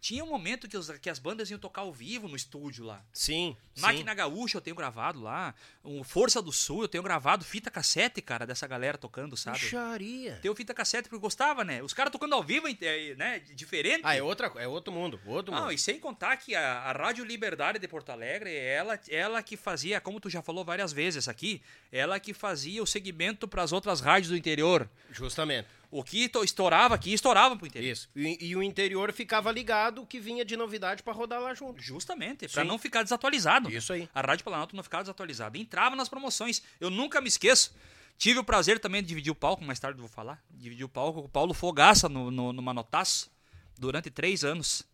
Tinha 0.00 0.24
um 0.24 0.28
momento 0.28 0.66
que, 0.66 0.76
os, 0.76 0.90
que 0.98 1.10
as 1.10 1.18
bandas 1.18 1.50
iam 1.50 1.58
tocar 1.58 1.82
ao 1.82 1.92
vivo 1.92 2.26
no 2.26 2.34
estúdio 2.34 2.84
lá. 2.84 3.04
Sim. 3.12 3.54
Máquina 3.78 4.12
sim. 4.12 4.16
Gaúcha 4.16 4.56
eu 4.56 4.60
tenho 4.60 4.74
gravado 4.74 5.20
lá. 5.20 5.54
Um 5.84 6.02
Força 6.02 6.40
do 6.40 6.50
Sul 6.50 6.82
eu 6.82 6.88
tenho 6.88 7.02
gravado. 7.02 7.44
Fita 7.44 7.70
cassete, 7.70 8.22
cara, 8.22 8.46
dessa 8.46 8.66
galera 8.66 8.96
tocando, 8.96 9.36
sabe? 9.36 9.58
Puxaria. 9.58 10.38
Tenho 10.40 10.54
fita 10.54 10.72
cassete 10.72 11.02
porque 11.02 11.16
eu 11.16 11.20
gostava, 11.20 11.64
né? 11.64 11.82
Os 11.82 11.92
caras 11.92 12.10
tocando 12.10 12.34
ao 12.34 12.42
vivo, 12.42 12.66
é, 12.68 13.14
né? 13.14 13.40
Diferente. 13.40 14.00
Ah, 14.02 14.16
é, 14.16 14.22
outra, 14.22 14.50
é 14.56 14.66
outro 14.66 14.92
mundo. 14.92 15.20
Outro 15.26 15.52
Não, 15.54 15.62
mundo. 15.62 15.72
e 15.72 15.78
sem 15.78 16.00
contar 16.00 16.36
que 16.38 16.54
a, 16.54 16.78
a 16.80 16.92
Rádio 16.92 17.24
Liberdade 17.24 17.78
de 17.78 17.86
Porto 17.86 18.10
Alegre, 18.10 18.54
ela, 18.54 18.98
ela 19.08 19.42
que 19.42 19.56
fazia, 19.56 20.00
como 20.00 20.18
tu 20.18 20.30
já 20.30 20.40
falou 20.40 20.64
várias 20.64 20.92
vezes 20.92 21.28
aqui, 21.28 21.60
ela 21.92 22.18
que 22.18 22.32
fazia 22.32 22.82
o 22.82 22.86
segmento 22.86 23.46
para 23.46 23.62
as 23.62 23.72
outras 23.72 24.00
rádios 24.00 24.30
do 24.30 24.36
interior. 24.36 24.88
Justamente. 25.10 25.68
O 25.90 26.04
que 26.04 26.30
estourava 26.44 26.94
aqui, 26.94 27.12
estourava 27.12 27.56
pro 27.56 27.66
interior. 27.66 27.90
Isso. 27.90 28.08
E, 28.14 28.48
e 28.48 28.56
o 28.56 28.62
interior 28.62 29.12
ficava 29.12 29.50
ligado 29.50 30.02
o 30.02 30.06
que 30.06 30.20
vinha 30.20 30.44
de 30.44 30.56
novidade 30.56 31.02
para 31.02 31.12
rodar 31.12 31.40
lá 31.40 31.52
junto. 31.52 31.82
Justamente, 31.82 32.48
para 32.48 32.62
não 32.62 32.78
ficar 32.78 33.02
desatualizado. 33.02 33.70
Isso 33.70 33.92
aí. 33.92 34.08
A 34.14 34.20
Rádio 34.20 34.44
Planalto 34.44 34.76
não 34.76 34.84
ficava 34.84 35.02
desatualizada. 35.02 35.58
Entrava 35.58 35.96
nas 35.96 36.08
promoções. 36.08 36.62
Eu 36.80 36.90
nunca 36.90 37.20
me 37.20 37.26
esqueço. 37.26 37.74
Tive 38.16 38.38
o 38.38 38.44
prazer 38.44 38.78
também 38.78 39.02
de 39.02 39.08
dividir 39.08 39.32
o 39.32 39.34
palco, 39.34 39.64
mais 39.64 39.80
tarde 39.80 39.98
eu 39.98 40.02
vou 40.02 40.08
falar. 40.08 40.40
Dividir 40.50 40.84
o 40.84 40.88
palco 40.88 41.22
com 41.22 41.26
o 41.26 41.30
Paulo 41.30 41.54
Fogaça 41.54 42.08
no, 42.08 42.30
no, 42.30 42.52
no 42.52 42.62
Manotaço 42.62 43.30
durante 43.78 44.10
três 44.10 44.44
anos 44.44 44.84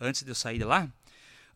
antes 0.00 0.22
de 0.22 0.30
eu 0.30 0.34
sair 0.34 0.58
de 0.58 0.64
lá. 0.64 0.88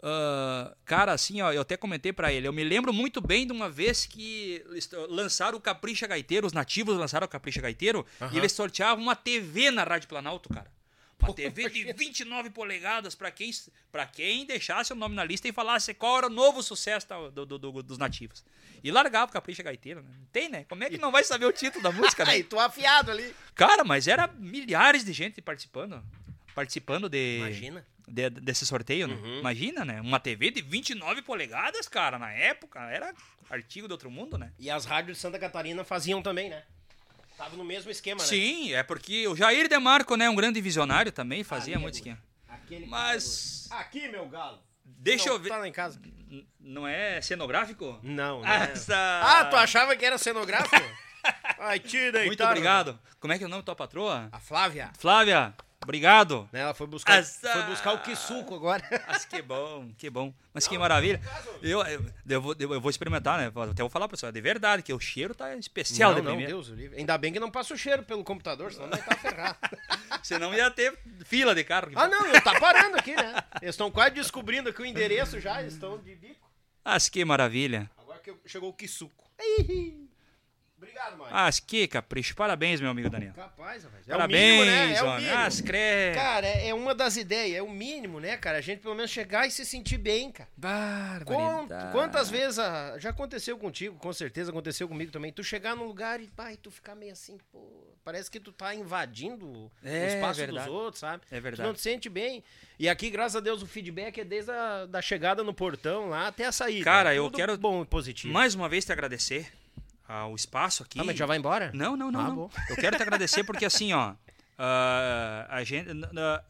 Uh, 0.05 0.77
cara, 0.85 1.13
assim, 1.13 1.41
ó, 1.41 1.51
eu 1.51 1.63
até 1.63 1.79
comentei 1.79 2.13
para 2.13 2.31
ele. 2.31 2.47
Eu 2.47 2.53
me 2.53 2.63
lembro 2.63 2.93
muito 2.93 3.23
bem 3.23 3.47
de 3.47 3.55
uma 3.55 3.71
vez 3.71 4.05
que 4.05 4.63
lançaram 5.09 5.57
o 5.57 5.61
Capricha 5.61 6.07
Gaiteiro, 6.07 6.47
os 6.47 6.53
nativos 6.53 6.99
lançaram 6.99 7.25
o 7.25 7.29
Capricha 7.29 7.63
Gaiteiro, 7.63 8.07
uhum. 8.21 8.29
e 8.31 8.37
eles 8.37 8.53
sorteavam 8.53 9.03
uma 9.03 9.17
TV 9.17 9.71
na 9.71 9.83
Rádio 9.83 10.07
Planalto, 10.07 10.51
cara. 10.51 10.71
Uma 11.19 11.33
TV 11.33 11.71
de 11.71 11.91
29 11.91 12.51
polegadas 12.51 13.15
para 13.15 13.31
quem, 13.31 13.51
pra 13.91 14.05
quem 14.05 14.45
deixasse 14.45 14.93
o 14.93 14.97
nome 14.97 15.15
na 15.15 15.25
lista 15.25 15.49
e 15.49 15.53
falasse 15.53 15.95
qual 15.95 16.19
era 16.19 16.27
o 16.27 16.31
novo 16.31 16.63
sucesso 16.63 17.07
do, 17.33 17.47
do, 17.47 17.59
do, 17.59 17.83
dos 17.83 17.97
nativos. 17.97 18.45
E 18.83 18.91
largava 18.91 19.31
o 19.31 19.33
Capricha 19.33 19.63
Gaiteiro, 19.63 20.03
né? 20.03 20.11
Tem, 20.31 20.51
né? 20.51 20.67
Como 20.69 20.85
é 20.85 20.91
que 20.91 20.99
não 20.99 21.11
vai 21.11 21.25
saber 21.25 21.47
o 21.47 21.53
título 21.53 21.83
da 21.83 21.91
música, 21.91 22.27
né? 22.27 22.43
Tô 22.45 22.59
afiado 22.59 23.11
ali. 23.11 23.35
Cara, 23.55 23.83
mas 23.85 24.07
era 24.07 24.27
milhares 24.27 25.03
de 25.03 25.15
gente 25.15 25.41
participando. 25.41 26.05
Participando 26.55 27.09
de. 27.09 27.39
Imagina 27.39 27.94
de, 28.07 28.31
desse 28.31 28.67
sorteio, 28.67 29.07
né? 29.09 29.15
Uhum. 29.15 29.41
Imagina, 29.41 29.85
né? 29.85 30.01
Uma 30.01 30.21
TV 30.21 30.51
de 30.51 30.63
29 30.63 31.23
polegadas, 31.23 31.89
cara, 31.89 32.19
na 32.19 32.33
época, 32.33 32.81
era 32.91 33.13
artigo 33.51 33.87
de 33.87 33.93
outro 33.93 34.11
mundo, 34.11 34.39
né? 34.39 34.53
E 34.59 34.71
as 34.71 34.85
rádios 34.85 35.17
de 35.17 35.23
Santa 35.23 35.39
Catarina 35.39 35.85
faziam 35.85 36.23
também, 36.23 36.49
né? 36.49 36.63
Tava 37.37 37.57
no 37.57 37.65
mesmo 37.65 37.91
esquema, 37.91 38.23
né? 38.23 38.29
Sim, 38.29 38.73
é 38.73 38.83
porque 38.83 39.27
o 39.27 39.35
Jair 39.35 39.69
Demarco, 39.69 40.17
né, 40.17 40.29
um 40.31 40.35
grande 40.35 40.61
visionário 40.61 41.11
também, 41.11 41.43
fazia 41.43 41.79
muito 41.79 41.95
esquema. 41.95 42.19
Aquele 42.49 42.87
Mas... 42.87 43.69
Aqui, 43.71 44.09
meu 44.09 44.29
galo. 44.29 44.61
Deixa 44.85 45.27
não, 45.27 45.35
eu 45.35 45.41
ver. 45.41 45.49
Tá 45.49 45.57
lá 45.59 45.69
em 45.69 45.73
casa. 45.73 46.01
Não 46.61 46.87
é 46.87 47.21
cenográfico? 47.21 47.99
Não, 48.03 48.41
não 48.41 48.49
é. 48.49 48.73
Essa... 48.73 49.21
Ah, 49.23 49.45
tu 49.47 49.57
achava 49.57 49.97
que 49.97 50.05
era 50.05 50.17
cenográfico? 50.17 50.77
Ai, 51.59 51.81
tira 51.81 52.25
Muito 52.25 52.45
obrigado. 52.45 52.99
Como 53.19 53.33
é 53.33 53.39
que 53.39 53.45
é 53.45 53.47
o 53.47 53.51
nome 53.51 53.63
da 53.63 53.67
tua 53.67 53.77
patroa? 53.77 54.29
A 54.31 54.39
Flávia. 54.39 54.91
Flávia, 54.99 55.55
Obrigado. 55.85 56.49
Né, 56.51 56.61
ela 56.61 56.75
foi 56.75 56.87
buscar, 56.87 57.23
foi 57.23 57.63
buscar 57.65 57.93
o 57.93 58.01
quisuco 58.01 58.55
agora. 58.55 58.83
Mas 59.07 59.25
que 59.25 59.41
bom, 59.41 59.91
que 59.97 60.11
bom. 60.11 60.35
Mas 60.53 60.67
que 60.67 60.77
maravilha. 60.77 61.21
Eu, 61.63 61.83
eu, 61.83 62.07
eu, 62.29 62.43
vou, 62.43 62.57
eu 62.59 62.81
vou 62.81 62.91
experimentar, 62.91 63.39
né? 63.39 63.53
Até 63.71 63.83
vou 63.83 63.91
falar 63.91 64.09
pra 64.09 64.17
você, 64.17 64.27
é 64.27 64.33
de 64.33 64.41
verdade, 64.41 64.83
que 64.83 64.93
o 64.93 64.99
cheiro 64.99 65.35
tá 65.35 65.55
especial 65.57 66.11
não, 66.11 66.17
de 66.17 66.23
não, 66.23 66.31
primeira. 66.33 66.53
Deus 66.53 66.69
livre. 66.69 66.99
Ainda 66.99 67.17
bem 67.19 67.33
que 67.33 67.39
não 67.39 67.51
passa 67.51 67.75
o 67.75 67.77
cheiro 67.77 68.03
pelo 68.03 68.25
computador, 68.25 68.73
senão 68.73 68.89
não 68.89 68.99
tá 68.99 69.15
ferrado. 69.17 69.59
senão 70.23 70.55
ia 70.55 70.71
ter 70.71 70.99
fila 71.25 71.55
de 71.55 71.63
carro. 71.63 71.91
Ah, 71.95 72.09
não, 72.09 72.33
tá 72.41 72.59
parando 72.59 72.97
aqui, 72.97 73.15
né? 73.15 73.35
Eles 73.61 73.75
estão 73.75 73.91
quase 73.91 74.15
descobrindo 74.15 74.71
aqui 74.71 74.81
o 74.81 74.87
endereço 74.87 75.39
já, 75.39 75.61
eles 75.61 75.75
estão 75.75 75.99
de 75.99 76.15
bico. 76.17 76.51
Mas 76.85 77.09
que 77.09 77.25
maravilha. 77.25 77.91
Agora 77.99 78.19
que 78.21 78.35
chegou 78.47 78.71
o 78.71 78.73
quisuco. 78.73 79.25
Obrigado, 80.95 81.19
Mário. 81.19 81.35
Ah, 81.37 81.51
que 81.67 81.89
capricho. 81.89 82.35
Parabéns, 82.37 82.81
meu 82.81 82.91
amigo 82.91 83.11
Daniel. 83.11 83.33
Capaz, 83.35 83.83
rapaz. 83.85 84.09
É 84.09 84.11
Parabéns, 84.13 84.41
o 84.41 84.65
mínimo, 84.65 84.65
né? 84.65 84.95
É 84.95 85.03
o 85.03 85.17
mínimo. 85.17 85.37
Ah, 85.37 85.49
escreve. 85.49 86.15
Cara, 86.15 86.47
é 86.47 86.69
é 86.69 86.75
uma 86.75 86.95
das 86.95 87.17
ideias, 87.17 87.57
é 87.59 87.63
o 87.63 87.71
mínimo, 87.71 88.21
né, 88.21 88.37
cara? 88.37 88.59
A 88.59 88.61
gente 88.61 88.81
pelo 88.81 88.95
menos 88.95 89.11
chegar 89.11 89.47
e 89.47 89.51
se 89.51 89.65
sentir 89.65 89.99
bem, 89.99 90.31
cara. 90.31 90.49
Barbaridade. 90.57 91.93
quantas 91.93 92.31
vezes 92.31 92.59
ah, 92.59 92.97
já 92.99 93.11
aconteceu 93.11 93.59
contigo, 93.59 93.97
com 93.97 94.13
certeza 94.13 94.51
aconteceu 94.51 94.89
comigo 94.89 95.11
também. 95.11 95.33
Tu 95.33 95.43
chegar 95.43 95.75
num 95.77 95.85
lugar 95.85 96.21
e, 96.21 96.31
e 96.53 96.57
tu 96.57 96.71
ficar 96.71 96.95
meio 96.95 97.13
assim, 97.13 97.39
pô, 97.53 97.61
parece 98.05 98.31
que 98.31 98.39
tu 98.41 98.53
tá 98.53 98.75
invadindo 98.75 99.71
É, 99.83 100.05
o 100.05 100.07
espaço 100.09 100.41
verdade. 100.41 100.67
dos 100.69 100.75
outros, 100.77 101.01
sabe? 101.01 101.23
É 101.31 101.39
Tu 101.39 101.43
verdade. 101.43 101.67
não 101.67 101.75
te 101.75 101.81
sente 101.81 102.09
bem. 102.09 102.43
E 102.79 102.89
aqui, 102.89 103.11
graças 103.11 103.37
a 103.37 103.41
Deus, 103.41 103.63
o 103.63 103.67
feedback 103.67 104.21
é 104.21 104.25
desde 104.25 104.51
a 104.51 104.87
da 104.87 105.01
chegada 105.03 105.43
no 105.43 105.55
portão 105.55 106.09
lá 106.09 106.29
até 106.29 106.45
a 106.47 106.53
saída. 106.53 106.85
Cara, 106.85 107.15
eu 107.15 107.25
Tudo 107.25 107.37
quero 107.37 107.59
bom 107.59 107.83
e 107.83 107.87
positivo. 107.87 108.33
Mais 108.33 108.55
uma 108.55 108.69
vez 108.69 108.85
te 108.85 108.93
agradecer 108.93 109.53
ao 110.07 110.35
espaço 110.35 110.83
aqui. 110.83 111.01
Ah, 111.01 111.05
mas 111.05 111.17
já 111.17 111.27
vai 111.27 111.39
embora? 111.39 111.71
Não, 111.75 111.97
não, 111.97 112.11
não. 112.11 112.21
Ah, 112.21 112.29
não. 112.29 112.51
Eu 112.71 112.77
quero 112.77 112.97
te 112.97 113.03
agradecer 113.03 113.45
porque 113.45 113.65
assim, 113.65 113.93
ó. 113.93 114.15
ah, 114.59 115.47
a 115.51 115.65
gente. 115.65 115.89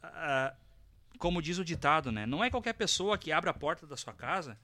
ah, 0.03 0.55
como 1.19 1.41
diz 1.41 1.59
o 1.59 1.65
ditado, 1.65 2.11
né? 2.13 2.27
Não 2.27 2.43
é 2.45 2.51
qualquer 2.51 2.75
pessoa 2.75 3.17
que 3.17 3.33
abre 3.33 3.49
a 3.49 3.55
porta 3.55 3.87
da 3.87 3.97
sua 3.97 4.13
casa, 4.13 4.59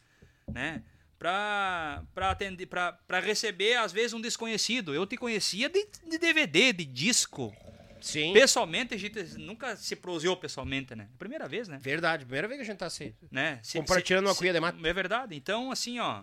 né? 0.53 0.83
Pra, 1.19 2.03
pra, 2.15 2.31
atender, 2.31 2.65
pra, 2.67 2.93
pra 2.93 3.21
receber, 3.21 3.75
às 3.77 3.93
vezes, 3.93 4.15
um 4.15 4.21
desconhecido. 4.21 4.95
Eu 4.95 5.07
te 5.07 5.17
conhecia 5.19 5.69
de, 5.69 5.87
de 6.09 6.19
DVD, 6.19 6.73
de 6.73 6.85
disco. 6.85 7.55
Sim. 8.01 8.33
Pessoalmente, 8.33 8.95
a 8.95 8.99
gente 8.99 9.23
nunca 9.39 9.77
se 9.77 9.95
proseou 9.95 10.35
pessoalmente, 10.35 10.95
né? 10.95 11.09
Primeira 11.19 11.47
vez, 11.47 11.69
né? 11.69 11.79
Verdade, 11.83 12.25
primeira 12.25 12.49
vez 12.49 12.59
que 12.59 12.63
a 12.63 12.65
gente 12.65 12.79
tá 12.79 12.87
assim. 12.87 13.15
né? 13.31 13.61
Se- 13.63 13.77
Compartilhando 13.79 14.25
se- 14.25 14.31
uma 14.31 14.35
cuia 14.35 14.53
de 14.55 14.61
mato. 14.61 14.87
É 14.87 14.93
verdade. 14.95 15.37
Então, 15.37 15.71
assim, 15.71 15.99
ó. 15.99 16.23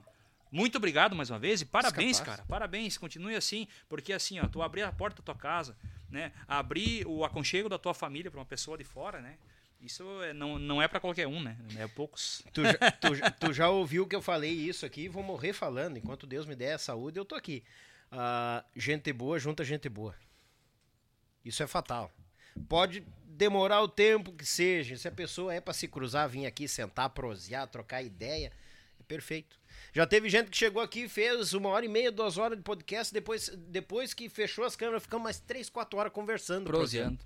Muito 0.51 0.77
obrigado 0.77 1.15
mais 1.15 1.29
uma 1.29 1.39
vez 1.39 1.61
e 1.61 1.65
parabéns, 1.65 2.17
cara. 2.25 2.43
Parabéns, 2.47 2.97
continue 2.97 3.35
assim, 3.35 3.67
porque 3.89 4.13
assim, 4.13 4.39
ó, 4.39 4.47
tu 4.47 4.61
abrir 4.61 4.83
a 4.83 4.91
porta 4.91 5.21
da 5.21 5.25
tua 5.25 5.35
casa, 5.35 5.75
né? 6.09 6.31
Abrir 6.47 7.05
o 7.05 7.23
aconchego 7.25 7.67
da 7.67 7.77
tua 7.77 7.93
família 7.93 8.31
para 8.31 8.39
uma 8.39 8.45
pessoa 8.45 8.77
de 8.77 8.83
fora, 8.83 9.19
né? 9.21 9.37
Isso 9.81 10.03
é- 10.23 10.33
não, 10.33 10.57
não 10.57 10.81
é 10.81 10.87
para 10.87 10.99
qualquer 10.99 11.27
um, 11.27 11.39
né? 11.41 11.55
É 11.77 11.87
poucos. 11.87 12.41
Tu 12.53 12.63
já, 12.63 12.73
tu 12.91 13.09
tu 13.39 13.53
já 13.53 13.69
ouviu 13.69 14.07
que 14.07 14.15
eu 14.15 14.21
falei 14.21 14.51
isso 14.51 14.85
aqui 14.85 15.01
e 15.01 15.07
vou 15.09 15.21
morrer 15.21 15.53
falando. 15.53 15.97
Enquanto 15.97 16.25
Deus 16.25 16.45
me 16.45 16.55
der 16.55 16.73
a 16.73 16.77
saúde, 16.79 17.19
eu 17.19 17.25
tô 17.25 17.35
aqui. 17.35 17.63
Ah, 18.11 18.63
gente 18.75 19.11
boa 19.13 19.37
junta 19.37 19.63
gente 19.63 19.87
boa. 19.89 20.15
Isso 21.45 21.61
é 21.61 21.67
fatal. 21.67 22.11
Pode 22.67 23.03
demorar 23.25 23.81
o 23.81 23.87
tempo 23.87 24.31
que 24.31 24.45
seja. 24.45 24.97
Se 24.97 25.07
a 25.07 25.11
pessoa 25.11 25.53
é 25.53 25.61
pra 25.61 25.73
se 25.73 25.87
cruzar, 25.87 26.27
vir 26.27 26.45
aqui, 26.45 26.67
sentar, 26.67 27.09
prosear, 27.11 27.67
trocar 27.67 28.01
ideia, 28.01 28.51
é 28.99 29.03
perfeito. 29.03 29.59
Já 29.93 30.05
teve 30.05 30.29
gente 30.29 30.49
que 30.49 30.57
chegou 30.57 30.81
aqui 30.81 31.03
e 31.03 31.09
fez 31.09 31.53
uma 31.53 31.69
hora 31.69 31.85
e 31.85 31.89
meia, 31.89 32.11
duas 32.11 32.37
horas 32.37 32.57
de 32.57 32.63
podcast. 32.63 33.13
Depois, 33.13 33.49
depois 33.55 34.13
que 34.13 34.29
fechou 34.29 34.63
as 34.65 34.75
câmeras, 34.75 35.03
ficamos 35.03 35.23
mais 35.23 35.39
três, 35.39 35.69
quatro 35.69 35.97
horas 35.99 36.11
conversando. 36.11 36.65
Proseando. 36.65 37.19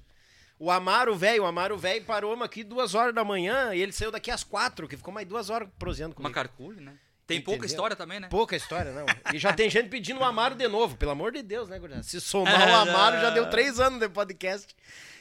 O 0.57 0.69
Amaro 0.69 1.15
velho, 1.15 1.43
o 1.43 1.45
Amaro 1.45 1.77
velho 1.77 2.05
parou 2.05 2.33
aqui 2.43 2.63
duas 2.63 2.93
horas 2.93 3.15
da 3.15 3.23
manhã 3.23 3.73
e 3.73 3.81
ele 3.81 3.91
saiu 3.91 4.11
daqui 4.11 4.29
às 4.29 4.43
quatro, 4.43 4.87
que 4.87 4.95
ficou 4.95 5.13
mais 5.13 5.27
duas 5.27 5.49
horas 5.49 5.67
proseando 5.79 6.13
comigo. 6.13 6.29
Macarcule, 6.29 6.79
né? 6.81 6.93
Tem 7.25 7.41
pouca 7.41 7.59
Entendeu? 7.59 7.73
história 7.73 7.95
também, 7.95 8.19
né? 8.19 8.27
Pouca 8.29 8.55
história, 8.55 8.91
não. 8.91 9.05
E 9.33 9.39
já 9.39 9.53
tem 9.53 9.69
gente 9.69 9.89
pedindo 9.89 10.19
o 10.19 10.23
Amaro 10.23 10.53
de 10.53 10.67
novo, 10.67 10.97
pelo 10.97 11.11
amor 11.11 11.31
de 11.31 11.41
Deus, 11.41 11.69
né, 11.69 11.79
gurizada? 11.79 12.03
Se 12.03 12.19
somar 12.19 12.69
o 12.69 12.75
Amaro, 12.75 13.21
já 13.21 13.29
deu 13.31 13.49
três 13.49 13.79
anos 13.79 13.99
de 13.99 14.09
podcast. 14.09 14.75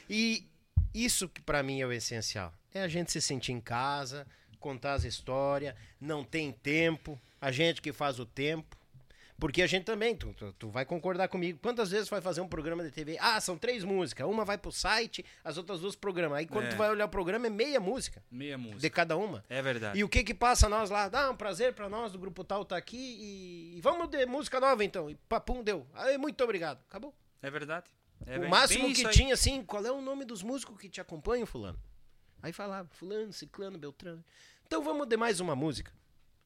E 0.09 0.45
isso 0.93 1.29
que 1.29 1.41
pra 1.41 1.63
mim 1.63 1.81
é 1.81 1.85
o 1.87 1.91
essencial. 1.91 2.53
É 2.73 2.83
a 2.83 2.87
gente 2.87 3.11
se 3.11 3.21
sentir 3.21 3.53
em 3.53 3.61
casa, 3.61 4.27
contar 4.61 4.93
as 4.93 5.03
histórias, 5.03 5.75
não 5.99 6.23
tem 6.23 6.51
tempo, 6.53 7.19
a 7.41 7.51
gente 7.51 7.81
que 7.81 7.91
faz 7.91 8.19
o 8.19 8.25
tempo. 8.25 8.77
Porque 9.39 9.63
a 9.63 9.65
gente 9.65 9.85
também, 9.85 10.15
tu, 10.15 10.31
tu, 10.35 10.53
tu 10.53 10.69
vai 10.69 10.85
concordar 10.85 11.27
comigo. 11.27 11.57
Quantas 11.63 11.89
vezes 11.89 12.07
vai 12.07 12.21
fazer 12.21 12.41
um 12.41 12.47
programa 12.47 12.83
de 12.83 12.91
TV? 12.91 13.17
Ah, 13.19 13.41
são 13.41 13.57
três 13.57 13.83
músicas. 13.83 14.27
Uma 14.27 14.45
vai 14.45 14.55
pro 14.55 14.71
site, 14.71 15.25
as 15.43 15.57
outras 15.57 15.79
duas 15.79 15.95
programas. 15.95 16.37
Aí 16.37 16.45
quando 16.45 16.65
É. 16.65 16.69
tu 16.69 16.75
vai 16.75 16.91
olhar 16.91 17.05
o 17.05 17.09
programa, 17.09 17.47
é 17.47 17.49
meia 17.49 17.79
música 17.79 18.23
Meia 18.29 18.55
música. 18.55 18.79
de 18.81 18.89
cada 18.91 19.17
uma. 19.17 19.43
É 19.49 19.59
verdade. 19.59 19.97
E 19.97 20.03
o 20.03 20.09
que 20.09 20.23
que 20.23 20.35
passa 20.35 20.69
nós 20.69 20.91
lá? 20.91 21.09
Dá 21.09 21.31
um 21.31 21.35
prazer 21.35 21.73
pra 21.73 21.89
nós 21.89 22.11
do 22.11 22.19
grupo 22.19 22.43
tal 22.43 22.63
tá 22.63 22.77
aqui 22.77 22.95
e, 22.95 23.77
e 23.79 23.81
vamos 23.81 24.09
de 24.09 24.23
música 24.27 24.59
nova 24.59 24.85
então. 24.85 25.09
E 25.09 25.15
papum 25.27 25.63
deu. 25.63 25.87
Aí, 25.95 26.19
muito 26.19 26.43
obrigado. 26.43 26.77
Acabou. 26.87 27.11
É 27.41 27.49
verdade. 27.49 27.87
É 28.27 28.37
o 28.37 28.47
máximo 28.47 28.93
que 28.93 29.09
tinha 29.09 29.33
assim, 29.33 29.63
qual 29.63 29.83
é 29.83 29.91
o 29.91 30.01
nome 30.01 30.23
dos 30.23 30.43
músicos 30.43 30.79
que 30.79 30.87
te 30.87 31.01
acompanham, 31.01 31.47
fulano? 31.47 31.79
Aí 32.43 32.53
falava, 32.53 32.87
fulano, 32.91 33.33
ciclano, 33.33 33.79
beltrano. 33.79 34.23
Então 34.71 34.81
vamos 34.81 35.05
de 35.05 35.17
mais 35.17 35.41
uma 35.41 35.53
música. 35.53 35.91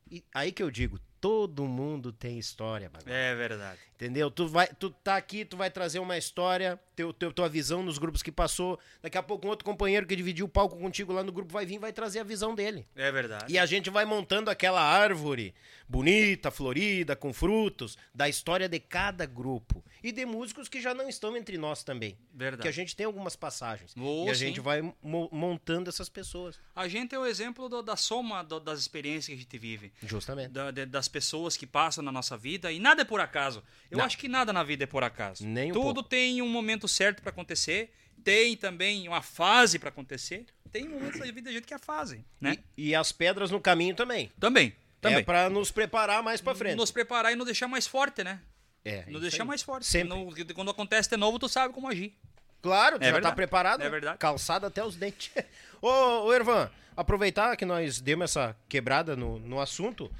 E 0.10 0.26
aí 0.34 0.52
que 0.52 0.64
eu 0.64 0.72
digo, 0.72 1.00
todo 1.26 1.66
mundo 1.66 2.12
tem 2.12 2.38
história, 2.38 2.88
bagulho. 2.88 3.12
É 3.12 3.34
verdade. 3.34 3.80
Entendeu? 3.96 4.30
Tu 4.30 4.48
vai, 4.48 4.68
tu 4.68 4.90
tá 4.92 5.16
aqui, 5.16 5.44
tu 5.44 5.56
vai 5.58 5.72
trazer 5.72 5.98
uma 6.00 6.18
história, 6.18 6.78
teu, 6.96 7.12
teu, 7.14 7.32
tua 7.32 7.48
visão 7.50 7.82
nos 7.82 7.98
grupos 7.98 8.22
que 8.22 8.32
passou. 8.32 8.78
Daqui 9.02 9.18
a 9.18 9.24
pouco 9.24 9.48
um 9.48 9.50
outro 9.50 9.66
companheiro 9.66 10.06
que 10.06 10.16
dividiu 10.16 10.46
o 10.46 10.50
palco 10.50 10.78
contigo 10.78 11.14
lá 11.14 11.24
no 11.24 11.32
grupo 11.32 11.52
vai 11.52 11.66
vir 11.66 11.76
e 11.76 11.80
vai 11.80 11.92
trazer 11.94 12.20
a 12.20 12.24
visão 12.24 12.54
dele. 12.54 12.86
É 12.96 13.12
verdade. 13.12 13.52
E 13.52 13.58
a 13.58 13.66
gente 13.66 13.90
vai 13.90 14.04
montando 14.06 14.52
aquela 14.52 14.82
árvore 14.82 15.56
bonita, 15.88 16.52
florida, 16.52 17.16
com 17.16 17.32
frutos, 17.34 17.98
da 18.14 18.28
história 18.28 18.68
de 18.68 18.80
cada 18.80 19.26
grupo. 19.26 19.84
E 20.04 20.12
de 20.12 20.26
músicos 20.26 20.68
que 20.70 20.82
já 20.82 20.94
não 20.94 21.08
estão 21.10 21.36
entre 21.36 21.58
nós 21.58 21.84
também. 21.84 22.18
Verdade. 22.34 22.64
Que 22.64 22.68
a 22.68 22.72
gente 22.72 22.96
tem 22.96 23.06
algumas 23.06 23.36
passagens. 23.36 23.94
Oh, 23.98 24.26
e 24.28 24.30
a 24.30 24.36
sim. 24.36 24.48
gente 24.48 24.60
vai 24.60 24.82
mo- 25.02 25.30
montando 25.32 25.90
essas 25.90 26.10
pessoas. 26.10 26.60
A 26.76 26.88
gente 26.88 27.16
é 27.16 27.20
o 27.20 27.26
exemplo 27.26 27.68
do- 27.70 27.82
da 27.82 27.96
soma 27.96 28.44
do- 28.44 28.60
das 28.60 28.80
experiências 28.80 29.28
que 29.28 29.34
a 29.34 29.38
gente 29.38 29.58
vive. 29.58 29.94
Justamente. 30.04 30.50
Da- 30.50 30.70
de- 30.70 30.86
das 30.86 31.08
pessoas 31.16 31.56
que 31.56 31.66
passam 31.66 32.04
na 32.04 32.12
nossa 32.12 32.36
vida 32.36 32.74
e 32.74 32.78
nada 32.78 33.04
é 33.04 33.06
por 33.06 33.22
acaso. 33.22 33.64
Eu 33.90 34.00
Não. 34.00 34.06
acho 34.06 34.18
que 34.18 34.28
nada 34.28 34.52
na 34.52 34.64
vida 34.66 34.84
é 34.84 34.88
por 34.88 35.02
acaso. 35.02 35.46
Nem 35.48 35.72
um 35.72 35.74
Tudo 35.74 35.94
pouco. 35.96 36.04
tem 36.10 36.42
um 36.42 36.50
momento 36.50 36.90
certo 36.90 37.22
para 37.22 37.30
acontecer, 37.30 37.94
tem 38.22 38.58
também 38.58 39.08
uma 39.08 39.22
fase 39.22 39.80
para 39.80 39.88
acontecer. 39.88 40.46
Tem 40.74 40.90
momentos 40.90 41.18
da 41.18 41.26
vida 41.26 41.44
da 41.44 41.52
gente 41.54 41.66
que 41.66 41.74
a 41.74 41.80
fase, 41.80 42.26
né? 42.42 42.58
E, 42.76 42.90
e 42.90 42.96
as 42.96 43.14
pedras 43.14 43.50
no 43.50 43.62
caminho 43.62 43.96
também. 43.96 44.30
Também, 44.38 44.76
também. 45.00 45.20
É 45.20 45.24
pra 45.24 45.50
nos 45.50 45.72
preparar 45.72 46.22
mais 46.22 46.42
pra 46.42 46.54
frente. 46.54 46.76
Nos 46.76 46.92
preparar 46.92 47.32
e 47.32 47.36
nos 47.36 47.46
deixar 47.46 47.70
mais 47.70 47.88
forte, 47.88 48.22
né? 48.26 48.42
É, 48.84 49.06
Nos 49.08 49.22
deixar 49.22 49.44
aí. 49.44 49.48
mais 49.48 49.62
forte. 49.64 49.86
Sempre. 49.88 50.54
Quando 50.54 50.70
acontece 50.72 51.10
de 51.10 51.16
novo, 51.18 51.40
tu 51.40 51.48
sabe 51.48 51.74
como 51.74 51.88
agir. 51.88 52.14
Claro, 52.62 53.00
tu 53.00 53.04
É 53.04 53.06
já 53.08 53.12
verdade. 53.14 53.32
tá 53.32 53.36
preparado. 53.36 53.82
É 53.84 53.90
verdade. 53.90 54.18
Calçado 54.18 54.66
até 54.66 54.84
os 54.84 54.96
dentes. 54.98 55.32
ô, 55.82 55.88
ô, 56.26 56.34
Ervan, 56.34 56.70
aproveitar 56.96 57.56
que 57.56 57.64
nós 57.66 58.02
demos 58.02 58.26
essa 58.32 58.56
quebrada 58.68 59.16
no, 59.16 59.40
no 59.40 59.60
assunto, 59.62 60.12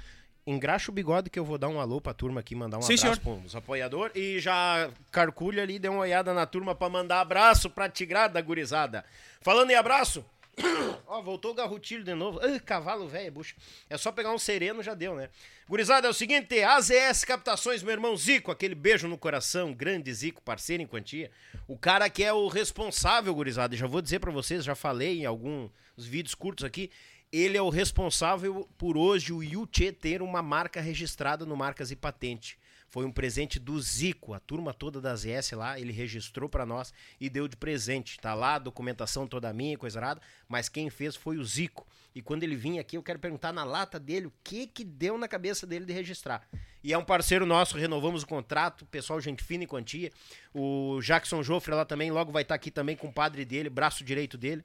engraxa 0.46 0.90
o 0.90 0.94
bigode 0.94 1.28
que 1.28 1.38
eu 1.38 1.44
vou 1.44 1.58
dar 1.58 1.68
um 1.68 1.80
alô 1.80 2.00
pra 2.00 2.14
turma 2.14 2.40
aqui, 2.40 2.54
mandar 2.54 2.78
um 2.78 2.82
Sim, 2.82 2.94
abraço 2.94 3.20
senhor. 3.22 3.40
pros 3.40 3.56
apoiadores. 3.56 4.14
E 4.16 4.38
já 4.38 4.90
carculha 5.10 5.62
ali, 5.62 5.78
dê 5.78 5.88
uma 5.88 6.00
olhada 6.00 6.32
na 6.32 6.46
turma 6.46 6.74
pra 6.74 6.88
mandar 6.88 7.20
abraço 7.20 7.68
pra 7.68 7.88
tigrada 7.88 8.40
gurizada. 8.40 9.04
Falando 9.40 9.70
em 9.70 9.74
abraço, 9.74 10.24
Ó, 11.06 11.20
voltou 11.22 11.52
o 11.52 11.54
garrotilho 11.54 12.02
de 12.02 12.14
novo. 12.14 12.40
Ai, 12.42 12.58
cavalo 12.58 13.06
velho, 13.06 13.32
bucha. 13.32 13.54
É 13.88 13.96
só 13.96 14.10
pegar 14.10 14.32
um 14.32 14.38
sereno, 14.38 14.82
já 14.82 14.94
deu, 14.94 15.14
né? 15.14 15.28
Gurizada, 15.68 16.06
é 16.06 16.10
o 16.10 16.14
seguinte, 16.14 16.62
AZS 16.62 17.24
Captações, 17.24 17.82
meu 17.82 17.92
irmão 17.92 18.16
Zico, 18.16 18.50
aquele 18.50 18.74
beijo 18.74 19.08
no 19.08 19.18
coração, 19.18 19.74
grande 19.74 20.12
Zico, 20.12 20.40
parceiro 20.42 20.82
em 20.82 20.86
quantia. 20.86 21.30
O 21.66 21.76
cara 21.76 22.08
que 22.08 22.22
é 22.22 22.32
o 22.32 22.48
responsável, 22.48 23.34
gurizada, 23.34 23.74
e 23.74 23.78
já 23.78 23.86
vou 23.86 24.00
dizer 24.00 24.20
pra 24.20 24.30
vocês, 24.30 24.64
já 24.64 24.74
falei 24.74 25.22
em 25.22 25.26
alguns 25.26 25.70
vídeos 25.98 26.34
curtos 26.34 26.64
aqui, 26.64 26.90
ele 27.32 27.56
é 27.56 27.62
o 27.62 27.68
responsável 27.68 28.68
por 28.78 28.96
hoje 28.96 29.32
o 29.32 29.42
Yuchê 29.42 29.92
ter 29.92 30.22
uma 30.22 30.42
marca 30.42 30.80
registrada 30.80 31.44
no 31.44 31.56
Marcas 31.56 31.90
e 31.90 31.96
Patente. 31.96 32.58
Foi 32.88 33.04
um 33.04 33.10
presente 33.10 33.58
do 33.58 33.80
Zico, 33.80 34.32
a 34.32 34.38
turma 34.38 34.72
toda 34.72 35.00
da 35.00 35.14
ZS 35.14 35.52
lá, 35.52 35.78
ele 35.78 35.92
registrou 35.92 36.48
pra 36.48 36.64
nós 36.64 36.94
e 37.20 37.28
deu 37.28 37.48
de 37.48 37.56
presente. 37.56 38.18
Tá 38.18 38.32
lá, 38.32 38.54
a 38.54 38.58
documentação 38.58 39.26
toda 39.26 39.52
minha, 39.52 39.76
coisa 39.76 39.98
errada, 39.98 40.22
mas 40.48 40.68
quem 40.68 40.88
fez 40.88 41.16
foi 41.16 41.36
o 41.36 41.44
Zico. 41.44 41.86
E 42.14 42.22
quando 42.22 42.44
ele 42.44 42.56
vinha 42.56 42.80
aqui, 42.80 42.96
eu 42.96 43.02
quero 43.02 43.18
perguntar 43.18 43.52
na 43.52 43.64
lata 43.64 43.98
dele 43.98 44.26
o 44.26 44.32
que 44.42 44.66
que 44.66 44.84
deu 44.84 45.18
na 45.18 45.28
cabeça 45.28 45.66
dele 45.66 45.84
de 45.84 45.92
registrar. 45.92 46.48
E 46.82 46.92
é 46.92 46.96
um 46.96 47.04
parceiro 47.04 47.44
nosso, 47.44 47.76
renovamos 47.76 48.22
o 48.22 48.26
contrato, 48.26 48.86
pessoal 48.86 49.20
gente 49.20 49.42
fina 49.42 49.64
e 49.64 49.66
quantia. 49.66 50.12
O 50.54 51.00
Jackson 51.02 51.42
Joffre 51.42 51.74
lá 51.74 51.84
também, 51.84 52.10
logo 52.12 52.30
vai 52.30 52.42
estar 52.42 52.54
aqui 52.54 52.70
também 52.70 52.96
com 52.96 53.08
o 53.08 53.12
padre 53.12 53.44
dele, 53.44 53.68
braço 53.68 54.04
direito 54.04 54.38
dele. 54.38 54.64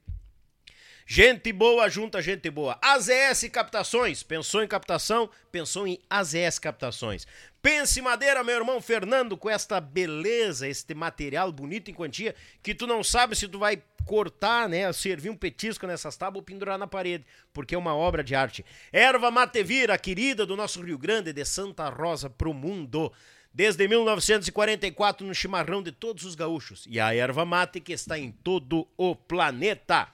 Gente 1.06 1.52
boa 1.52 1.88
junta 1.88 2.22
gente 2.22 2.48
boa. 2.50 2.78
AZS 2.80 3.48
Captações. 3.50 4.22
Pensou 4.22 4.62
em 4.62 4.68
captação? 4.68 5.28
Pensou 5.50 5.86
em 5.86 5.98
AZS 6.08 6.58
Captações. 6.58 7.26
Pense 7.60 8.00
madeira, 8.00 8.42
meu 8.42 8.56
irmão 8.56 8.80
Fernando, 8.80 9.36
com 9.36 9.48
esta 9.48 9.80
beleza, 9.80 10.66
este 10.66 10.94
material 10.94 11.52
bonito 11.52 11.90
em 11.90 11.94
quantia, 11.94 12.34
que 12.60 12.74
tu 12.74 12.86
não 12.86 13.04
sabe 13.04 13.36
se 13.36 13.46
tu 13.46 13.58
vai 13.58 13.80
cortar, 14.04 14.68
né, 14.68 14.92
servir 14.92 15.30
um 15.30 15.36
petisco 15.36 15.86
nessas 15.86 16.16
tábuas 16.16 16.40
ou 16.40 16.42
pendurar 16.42 16.76
na 16.76 16.88
parede, 16.88 17.24
porque 17.52 17.74
é 17.74 17.78
uma 17.78 17.94
obra 17.94 18.24
de 18.24 18.34
arte. 18.34 18.64
Erva 18.92 19.30
Matevira, 19.30 19.96
querida 19.96 20.44
do 20.44 20.56
nosso 20.56 20.82
Rio 20.82 20.98
Grande, 20.98 21.32
de 21.32 21.44
Santa 21.44 21.88
Rosa 21.88 22.28
pro 22.28 22.52
mundo. 22.52 23.12
Desde 23.54 23.86
1944 23.86 25.26
no 25.26 25.34
chimarrão 25.34 25.82
de 25.82 25.92
todos 25.92 26.24
os 26.24 26.34
gaúchos. 26.34 26.86
E 26.88 26.98
a 26.98 27.14
erva 27.14 27.44
mate 27.44 27.80
que 27.80 27.92
está 27.92 28.18
em 28.18 28.32
todo 28.32 28.88
o 28.96 29.14
planeta. 29.14 30.08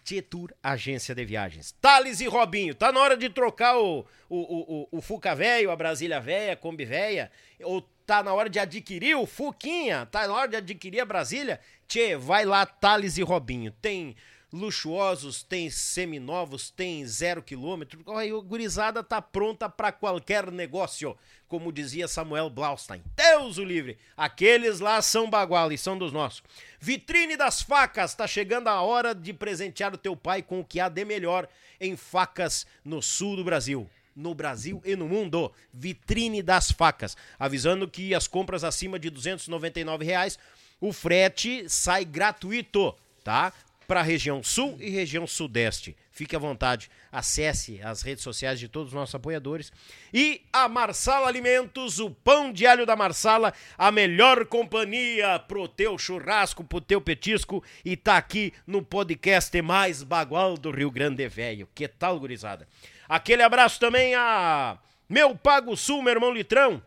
Tietur 0.05 0.53
Agência 0.63 1.15
de 1.15 1.25
Viagens. 1.25 1.73
Thales 1.81 2.21
e 2.21 2.27
Robinho, 2.27 2.75
tá 2.75 2.91
na 2.91 3.01
hora 3.01 3.17
de 3.17 3.29
trocar 3.29 3.79
o, 3.79 4.07
o, 4.29 4.37
o, 4.39 4.89
o, 4.91 5.01
Fuca 5.01 5.35
Velho, 5.35 5.71
a 5.71 5.77
Brasília 5.77 6.21
Véia, 6.21 6.55
a 6.55 6.57
Kombi 6.57 6.85
Véia, 6.85 7.31
ou 7.63 7.83
tá 8.07 8.23
na 8.23 8.35
hora 8.35 8.51
de 8.51 8.59
adquirir 8.59 9.17
o 9.17 9.27
Fuquinha, 9.27 10.07
tá 10.07 10.27
na 10.27 10.35
hora 10.35 10.49
de 10.49 10.57
adquirir 10.57 11.01
a 11.01 11.05
Brasília? 11.05 11.61
Tchê, 11.87 12.17
vai 12.17 12.45
lá, 12.45 12.67
Thales 12.67 13.17
e 13.17 13.23
Robinho. 13.23 13.73
Tem 13.81 14.17
luxuosos, 14.53 15.43
tem 15.43 15.71
seminovos, 15.71 16.71
tem 16.71 17.07
zero 17.07 17.43
quilômetro. 17.43 18.01
A 18.07 18.41
gurizada 18.43 19.03
tá 19.03 19.23
pronta 19.23 19.69
para 19.69 19.91
qualquer 19.91 20.51
negócio, 20.53 21.17
como 21.49 21.73
dizia 21.73 22.07
Samuel 22.07 22.51
Blaustein. 22.51 23.03
Deus 23.17 23.57
o 23.57 23.65
livre! 23.65 23.99
Aqueles 24.17 24.79
lá 24.79 25.01
são 25.01 25.31
bagual 25.31 25.73
e 25.73 25.79
são 25.79 25.97
dos 25.97 26.13
nossos. 26.13 26.43
Vitrine 26.79 27.37
das 27.37 27.63
facas, 27.63 28.15
tá 28.15 28.27
chegando 28.27 28.69
a 28.69 28.83
hora 28.83 29.15
de 29.15 29.33
presentear 29.33 29.95
o 29.95 29.99
teu 29.99 30.15
pai 30.15 30.43
com 30.43 30.61
o 30.61 30.65
que 30.65 30.81
há 30.81 30.89
de 30.89 31.05
melhor 31.05 31.49
em 31.81 31.97
facas 31.97 32.67
no 32.85 33.01
sul 33.01 33.37
do 33.37 33.45
Brasil. 33.45 33.89
No 34.15 34.35
Brasil 34.35 34.83
e 34.85 34.95
no 34.95 35.09
mundo, 35.09 35.51
vitrine 35.73 36.43
das 36.43 36.71
facas. 36.71 37.17
Avisando 37.39 37.89
que 37.89 38.15
as 38.15 38.29
compras 38.29 38.63
acima 38.63 38.99
de 38.99 39.09
299 39.09 40.05
reais, 40.05 40.39
o 40.79 40.93
frete 40.93 41.65
sai 41.67 42.05
gratuito, 42.05 42.95
tá? 43.25 43.55
Para 43.93 44.01
a 44.01 44.03
região 44.03 44.43
sul 44.43 44.79
e 44.81 44.89
região 44.89 45.27
sudeste. 45.27 45.95
Fique 46.11 46.35
à 46.35 46.39
vontade, 46.39 46.91
acesse 47.13 47.79
as 47.83 48.01
redes 48.01 48.25
sociais 48.25 48.59
de 48.59 48.67
todos 48.67 48.89
os 48.89 48.95
nossos 48.95 49.15
apoiadores. 49.15 49.71
E 50.15 50.41
a 50.51 50.67
Marsala 50.67 51.29
Alimentos, 51.29 51.99
o 51.99 52.11
pão 52.11 52.51
de 52.51 52.67
alho 52.67 52.87
da 52.87 52.97
Marsala, 52.97 53.53
a 53.77 53.93
melhor 53.93 54.47
companhia 54.47 55.39
pro 55.41 55.69
teu 55.69 55.99
churrasco, 55.99 56.65
pro 56.65 56.81
teu 56.81 57.03
petisco. 57.03 57.63
E 57.85 57.95
tá 57.95 58.17
aqui 58.17 58.55
no 58.67 58.83
podcast 58.83 59.61
mais 59.61 60.03
bagual 60.03 60.57
do 60.57 60.71
Rio 60.71 60.91
Grande 60.91 61.29
Velho. 61.29 61.69
Que 61.75 61.87
tal, 61.87 62.19
gurizada? 62.19 62.67
Aquele 63.07 63.43
abraço 63.43 63.79
também 63.79 64.15
a 64.15 64.79
meu 65.07 65.37
Pago 65.37 65.77
Sul, 65.77 66.01
meu 66.01 66.15
irmão 66.15 66.33
Litrão. 66.33 66.83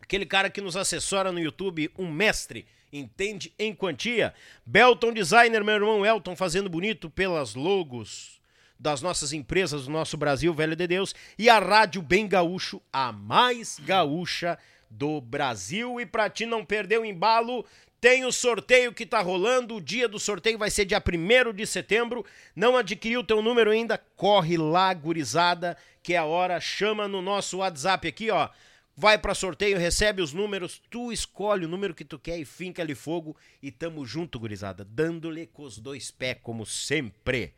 Aquele 0.00 0.24
cara 0.24 0.48
que 0.48 0.60
nos 0.60 0.76
assessora 0.76 1.32
no 1.32 1.40
YouTube, 1.40 1.90
um 1.98 2.08
mestre 2.08 2.64
entende 2.94 3.52
em 3.58 3.74
quantia. 3.74 4.32
Belton 4.64 5.12
Designer, 5.12 5.64
meu 5.64 5.74
irmão 5.74 6.06
Elton, 6.06 6.36
fazendo 6.36 6.70
bonito 6.70 7.10
pelas 7.10 7.54
logos 7.54 8.40
das 8.78 9.02
nossas 9.02 9.32
empresas 9.32 9.86
do 9.86 9.90
nosso 9.90 10.16
Brasil, 10.16 10.54
velho 10.54 10.76
de 10.76 10.86
Deus. 10.86 11.14
E 11.38 11.48
a 11.48 11.58
Rádio 11.58 12.00
Bem 12.00 12.28
Gaúcho, 12.28 12.80
a 12.92 13.10
mais 13.12 13.80
gaúcha 13.80 14.58
do 14.88 15.20
Brasil. 15.20 16.00
E 16.00 16.06
para 16.06 16.30
ti 16.30 16.46
não 16.46 16.64
perder 16.64 17.00
o 17.00 17.04
embalo, 17.04 17.64
tem 18.00 18.24
o 18.24 18.32
sorteio 18.32 18.92
que 18.92 19.06
tá 19.06 19.20
rolando. 19.20 19.76
O 19.76 19.80
dia 19.80 20.08
do 20.08 20.20
sorteio 20.20 20.58
vai 20.58 20.70
ser 20.70 20.84
dia 20.84 21.02
1 21.02 21.52
de 21.52 21.66
setembro. 21.66 22.24
Não 22.54 22.76
adquiriu 22.76 23.20
o 23.20 23.24
teu 23.24 23.42
número 23.42 23.70
ainda? 23.70 23.98
Corre 24.16 24.56
lá, 24.56 24.92
gurizada, 24.94 25.76
que 26.02 26.14
é 26.14 26.18
a 26.18 26.24
hora. 26.24 26.60
Chama 26.60 27.08
no 27.08 27.22
nosso 27.22 27.58
WhatsApp 27.58 28.06
aqui, 28.06 28.30
ó 28.30 28.48
vai 28.96 29.18
para 29.18 29.34
sorteio, 29.34 29.78
recebe 29.78 30.22
os 30.22 30.32
números, 30.32 30.80
tu 30.90 31.12
escolhe 31.12 31.64
o 31.64 31.68
número 31.68 31.94
que 31.94 32.04
tu 32.04 32.18
quer 32.18 32.38
e 32.38 32.44
finca-lhe 32.44 32.94
fogo 32.94 33.36
e 33.62 33.70
tamo 33.70 34.06
junto, 34.06 34.38
gurizada, 34.38 34.84
dando-lhe 34.84 35.46
com 35.46 35.62
os 35.62 35.78
dois 35.78 36.10
pés, 36.10 36.38
como 36.42 36.64
sempre. 36.64 37.54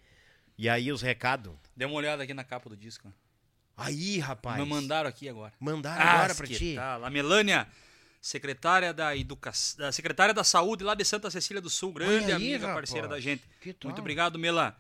E 0.58 0.68
aí 0.68 0.90
os 0.90 1.02
recados? 1.02 1.52
Dê 1.76 1.84
uma 1.84 1.96
olhada 1.96 2.22
aqui 2.22 2.32
na 2.32 2.44
capa 2.44 2.70
do 2.70 2.76
disco. 2.76 3.12
Aí, 3.76 4.18
rapaz. 4.18 4.58
Me 4.58 4.64
mandaram 4.64 5.08
aqui 5.08 5.28
agora. 5.28 5.52
Mandaram 5.60 6.02
ah, 6.02 6.12
agora 6.12 6.34
pra 6.34 6.46
ti. 6.46 6.76
Tá. 6.76 6.94
A 6.94 7.10
Melânia, 7.10 7.68
secretária 8.22 8.94
da 8.94 9.14
educação, 9.14 9.78
da 9.78 9.92
secretária 9.92 10.32
da 10.32 10.42
saúde 10.42 10.82
lá 10.82 10.94
de 10.94 11.04
Santa 11.04 11.30
Cecília 11.30 11.60
do 11.60 11.68
Sul, 11.68 11.92
grande 11.92 12.26
aí, 12.26 12.32
amiga, 12.32 12.68
rapaz. 12.68 12.74
parceira 12.74 13.06
da 13.06 13.20
gente. 13.20 13.44
Muito 13.84 13.98
obrigado, 13.98 14.38
Mela. 14.38 14.74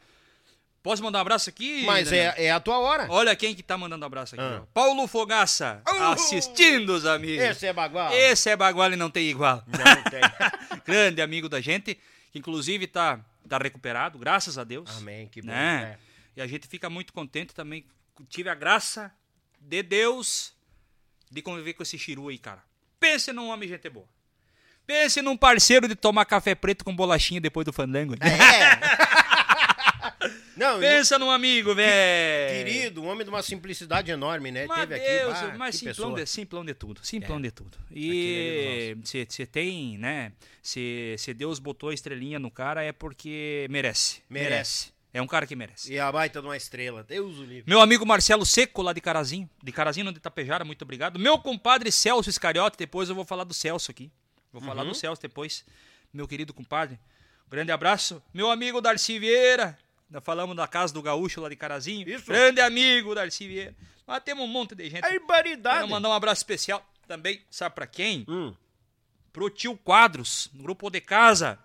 Posso 0.86 1.02
mandar 1.02 1.18
um 1.18 1.22
abraço 1.22 1.50
aqui? 1.50 1.82
Mas 1.84 2.12
é, 2.12 2.44
é, 2.44 2.52
a 2.52 2.60
tua 2.60 2.78
hora. 2.78 3.08
Olha 3.10 3.34
quem 3.34 3.56
que 3.56 3.62
tá 3.64 3.76
mandando 3.76 4.04
um 4.04 4.06
abraço 4.06 4.36
aqui. 4.36 4.44
Ah. 4.44 4.62
Paulo 4.72 5.08
Fogaça, 5.08 5.82
assistindo 6.12 6.90
os 6.90 7.04
amigos. 7.04 7.44
Esse 7.44 7.66
é 7.66 7.72
bagual. 7.72 8.12
Esse 8.12 8.50
é 8.50 8.56
bagual 8.56 8.92
e 8.92 8.94
não 8.94 9.10
tem 9.10 9.28
igual. 9.28 9.64
Não 9.66 10.02
tem. 10.04 10.20
Grande 10.86 11.20
amigo 11.20 11.48
da 11.48 11.60
gente, 11.60 11.98
que 12.30 12.38
inclusive 12.38 12.86
tá, 12.86 13.18
tá 13.48 13.58
recuperado, 13.58 14.16
graças 14.16 14.58
a 14.58 14.62
Deus. 14.62 14.88
Amém, 14.98 15.26
que 15.26 15.42
bom. 15.42 15.48
Né? 15.48 15.98
É. 16.36 16.38
E 16.38 16.40
a 16.40 16.46
gente 16.46 16.68
fica 16.68 16.88
muito 16.88 17.12
contente 17.12 17.52
também. 17.52 17.84
Tive 18.28 18.48
a 18.48 18.54
graça 18.54 19.12
de 19.60 19.82
Deus 19.82 20.52
de 21.28 21.42
conviver 21.42 21.72
com 21.72 21.82
esse 21.82 21.98
chiru 21.98 22.28
aí, 22.28 22.38
cara. 22.38 22.62
Pense 23.00 23.32
num 23.32 23.48
homem 23.48 23.68
gente 23.68 23.90
boa. 23.90 24.06
Pense 24.86 25.20
num 25.20 25.36
parceiro 25.36 25.88
de 25.88 25.96
tomar 25.96 26.24
café 26.26 26.54
preto 26.54 26.84
com 26.84 26.94
bolachinha 26.94 27.40
depois 27.40 27.64
do 27.64 27.72
fandango. 27.72 28.14
É. 28.22 29.16
Não, 30.56 30.80
Pensa 30.80 31.18
num 31.18 31.30
amigo, 31.30 31.74
velho. 31.74 32.64
Querido, 32.64 33.02
um 33.02 33.08
homem 33.08 33.24
de 33.24 33.30
uma 33.30 33.42
simplicidade 33.42 34.10
enorme, 34.10 34.50
né? 34.50 34.66
Mas 34.66 34.88
Teve 34.88 34.98
Deus, 35.00 35.34
aqui, 35.36 35.46
bah, 35.50 35.58
mas 35.58 35.74
simplão 35.76 36.14
de, 36.14 36.26
simplão 36.26 36.64
de 36.64 36.74
tudo, 36.74 37.00
simplão 37.04 37.38
É. 37.38 37.42
de 37.42 37.50
tudo. 37.50 37.78
E 37.90 38.96
você 39.04 39.46
tem, 39.46 39.98
né? 39.98 40.32
Se 40.62 41.16
Deus 41.36 41.58
botou 41.58 41.90
a 41.90 41.94
estrelinha 41.94 42.38
no 42.38 42.50
cara 42.50 42.82
é 42.82 42.90
porque 42.92 43.66
merece. 43.70 44.22
Merece. 44.30 44.94
É 45.12 45.22
um 45.22 45.26
cara 45.26 45.46
que 45.46 45.56
merece. 45.56 45.92
E 45.92 45.98
a 45.98 46.10
baita 46.12 46.40
de 46.42 46.46
uma 46.46 46.56
estrela. 46.56 47.02
Deus 47.02 47.38
o 47.38 47.42
livre. 47.44 47.64
Meu 47.66 47.80
amigo 47.80 48.04
Marcelo 48.04 48.44
Seco, 48.44 48.82
lá 48.82 48.92
de 48.92 49.00
Carazinho, 49.00 49.48
de 49.62 49.72
Carazinho, 49.72 50.12
de 50.12 50.18
Itapejara, 50.18 50.62
muito 50.64 50.82
obrigado. 50.82 51.18
Meu 51.18 51.38
compadre 51.38 51.90
Celso 51.90 52.28
Iscariote, 52.28 52.76
depois 52.76 53.08
eu 53.08 53.14
vou 53.14 53.24
falar 53.24 53.44
do 53.44 53.54
Celso 53.54 53.90
aqui. 53.90 54.10
Vou 54.52 54.60
falar 54.60 54.82
Uhum. 54.82 54.88
do 54.90 54.94
Celso 54.94 55.20
depois. 55.22 55.64
Meu 56.12 56.28
querido 56.28 56.52
compadre. 56.52 56.98
Grande 57.48 57.72
abraço. 57.72 58.22
Meu 58.34 58.50
amigo 58.50 58.80
Darcy 58.80 59.18
Vieira. 59.18 59.78
Nós 60.08 60.22
falamos 60.24 60.56
da 60.56 60.68
casa 60.68 60.94
do 60.94 61.02
Gaúcho 61.02 61.40
lá 61.40 61.48
de 61.48 61.56
Carazinho. 61.56 62.08
Isso. 62.08 62.26
Grande 62.26 62.60
amigo 62.60 63.14
Darcy 63.14 63.46
Vieira. 63.46 63.74
Mas 64.06 64.22
temos 64.22 64.44
um 64.44 64.48
monte 64.48 64.74
de 64.74 64.88
gente. 64.88 65.00
Barbaridade. 65.00 65.78
Quero 65.78 65.88
mandar 65.88 66.08
um 66.08 66.12
abraço 66.12 66.40
especial 66.40 66.84
também, 67.06 67.42
sabe 67.50 67.74
pra 67.74 67.86
quem? 67.86 68.24
Hum. 68.28 68.54
Pro 69.32 69.50
tio 69.50 69.76
Quadros, 69.76 70.48
no 70.54 70.62
grupo 70.62 70.88
de 70.90 71.00
casa. 71.00 71.58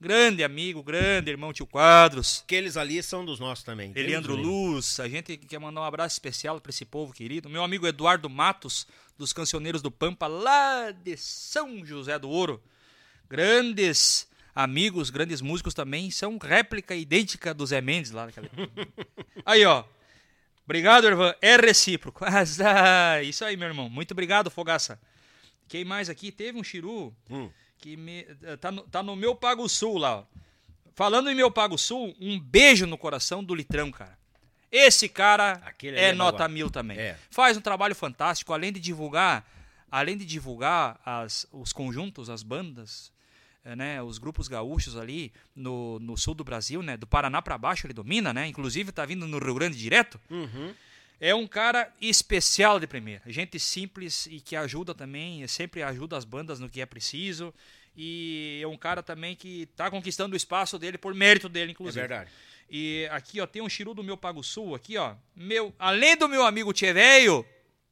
Grande 0.00 0.44
amigo, 0.44 0.82
grande 0.82 1.30
irmão 1.30 1.52
tio 1.52 1.66
Quadros. 1.66 2.42
Aqueles 2.44 2.76
ali 2.76 3.02
são 3.02 3.24
dos 3.24 3.40
nossos 3.40 3.64
também. 3.64 3.92
Eliandro. 3.94 4.36
Luz, 4.36 5.00
a 5.00 5.08
gente 5.08 5.36
quer 5.36 5.58
mandar 5.58 5.80
um 5.80 5.84
abraço 5.84 6.14
especial 6.14 6.60
para 6.60 6.70
esse 6.70 6.84
povo 6.84 7.12
querido. 7.12 7.48
Meu 7.48 7.64
amigo 7.64 7.86
Eduardo 7.86 8.28
Matos, 8.28 8.86
dos 9.16 9.32
Cancioneiros 9.32 9.82
do 9.82 9.90
Pampa, 9.90 10.26
lá 10.26 10.90
de 10.90 11.16
São 11.16 11.84
José 11.84 12.18
do 12.18 12.28
Ouro. 12.28 12.62
Grandes 13.28 14.28
amigos, 14.54 15.10
grandes 15.10 15.40
músicos 15.40 15.74
também, 15.74 16.10
são 16.10 16.38
réplica 16.38 16.94
idêntica 16.94 17.52
do 17.52 17.66
Zé 17.66 17.80
Mendes 17.80 18.10
lá. 18.12 18.26
Naquela... 18.26 18.48
aí, 19.44 19.64
ó. 19.64 19.84
Obrigado, 20.64 21.06
Ervan. 21.06 21.34
É 21.42 21.56
recíproco. 21.56 22.24
Ah, 22.64 23.22
isso 23.22 23.44
aí, 23.44 23.56
meu 23.56 23.68
irmão. 23.68 23.88
Muito 23.90 24.12
obrigado, 24.12 24.50
Fogaça. 24.50 24.98
Quem 25.68 25.84
mais 25.84 26.08
aqui? 26.08 26.30
Teve 26.32 26.58
um 26.58 26.64
Chiru 26.64 27.14
Hum. 27.30 27.50
que 27.78 27.96
me, 27.96 28.24
tá, 28.60 28.70
no, 28.70 28.82
tá 28.84 29.02
no 29.02 29.14
meu 29.16 29.34
Pago 29.34 29.68
Sul 29.68 29.98
lá. 29.98 30.18
ó. 30.20 30.24
Falando 30.94 31.28
em 31.28 31.34
meu 31.34 31.50
Pago 31.50 31.76
Sul, 31.76 32.14
um 32.20 32.38
beijo 32.38 32.86
no 32.86 32.96
coração 32.96 33.42
do 33.42 33.54
Litrão, 33.54 33.90
cara. 33.90 34.16
Esse 34.70 35.08
cara 35.08 35.60
é 35.82 36.06
é 36.06 36.12
nota 36.12 36.32
bagual. 36.38 36.48
mil 36.50 36.70
também. 36.70 36.98
É. 36.98 37.18
Faz 37.30 37.56
um 37.56 37.60
trabalho 37.60 37.94
fantástico, 37.94 38.52
além 38.52 38.72
de 38.72 38.80
divulgar, 38.80 39.44
além 39.90 40.16
de 40.16 40.24
divulgar 40.24 41.00
as, 41.04 41.46
os 41.52 41.72
conjuntos, 41.72 42.28
as 42.30 42.42
bandas, 42.42 43.12
eh, 43.12 43.13
né, 43.76 44.02
os 44.02 44.18
grupos 44.18 44.48
gaúchos 44.48 44.96
ali 44.96 45.32
no, 45.54 45.98
no 46.00 46.16
sul 46.16 46.34
do 46.34 46.44
Brasil, 46.44 46.82
né, 46.82 46.96
do 46.96 47.06
Paraná 47.06 47.40
para 47.40 47.56
baixo 47.56 47.86
ele 47.86 47.94
domina, 47.94 48.32
né? 48.32 48.46
Inclusive 48.46 48.92
tá 48.92 49.04
vindo 49.06 49.26
no 49.26 49.38
Rio 49.38 49.54
Grande 49.54 49.78
direto. 49.78 50.20
Uhum. 50.28 50.74
É 51.20 51.34
um 51.34 51.46
cara 51.46 51.90
especial 52.00 52.78
de 52.80 52.86
primeira. 52.86 53.22
Gente 53.26 53.58
simples 53.58 54.26
e 54.26 54.40
que 54.40 54.56
ajuda 54.56 54.94
também, 54.94 55.46
sempre 55.46 55.82
ajuda 55.82 56.16
as 56.16 56.24
bandas 56.24 56.58
no 56.60 56.68
que 56.68 56.80
é 56.80 56.86
preciso. 56.86 57.54
E 57.96 58.60
é 58.62 58.66
um 58.66 58.76
cara 58.76 59.02
também 59.02 59.36
que 59.36 59.66
tá 59.76 59.88
conquistando 59.90 60.34
o 60.34 60.36
espaço 60.36 60.78
dele 60.78 60.98
por 60.98 61.14
mérito 61.14 61.48
dele, 61.48 61.70
É 61.70 61.72
inclusive. 61.72 62.00
verdade. 62.06 62.30
E 62.68 63.06
aqui, 63.12 63.40
ó, 63.40 63.46
tem 63.46 63.62
um 63.62 63.68
chiru 63.68 63.94
do 63.94 64.02
meu 64.02 64.16
Pago 64.16 64.42
Sul, 64.42 64.74
aqui, 64.74 64.96
ó. 64.98 65.14
Meu, 65.36 65.72
além 65.78 66.16
do 66.16 66.28
meu 66.28 66.44
amigo 66.44 66.72
Tchê 66.72 66.92
Velho, 66.92 67.46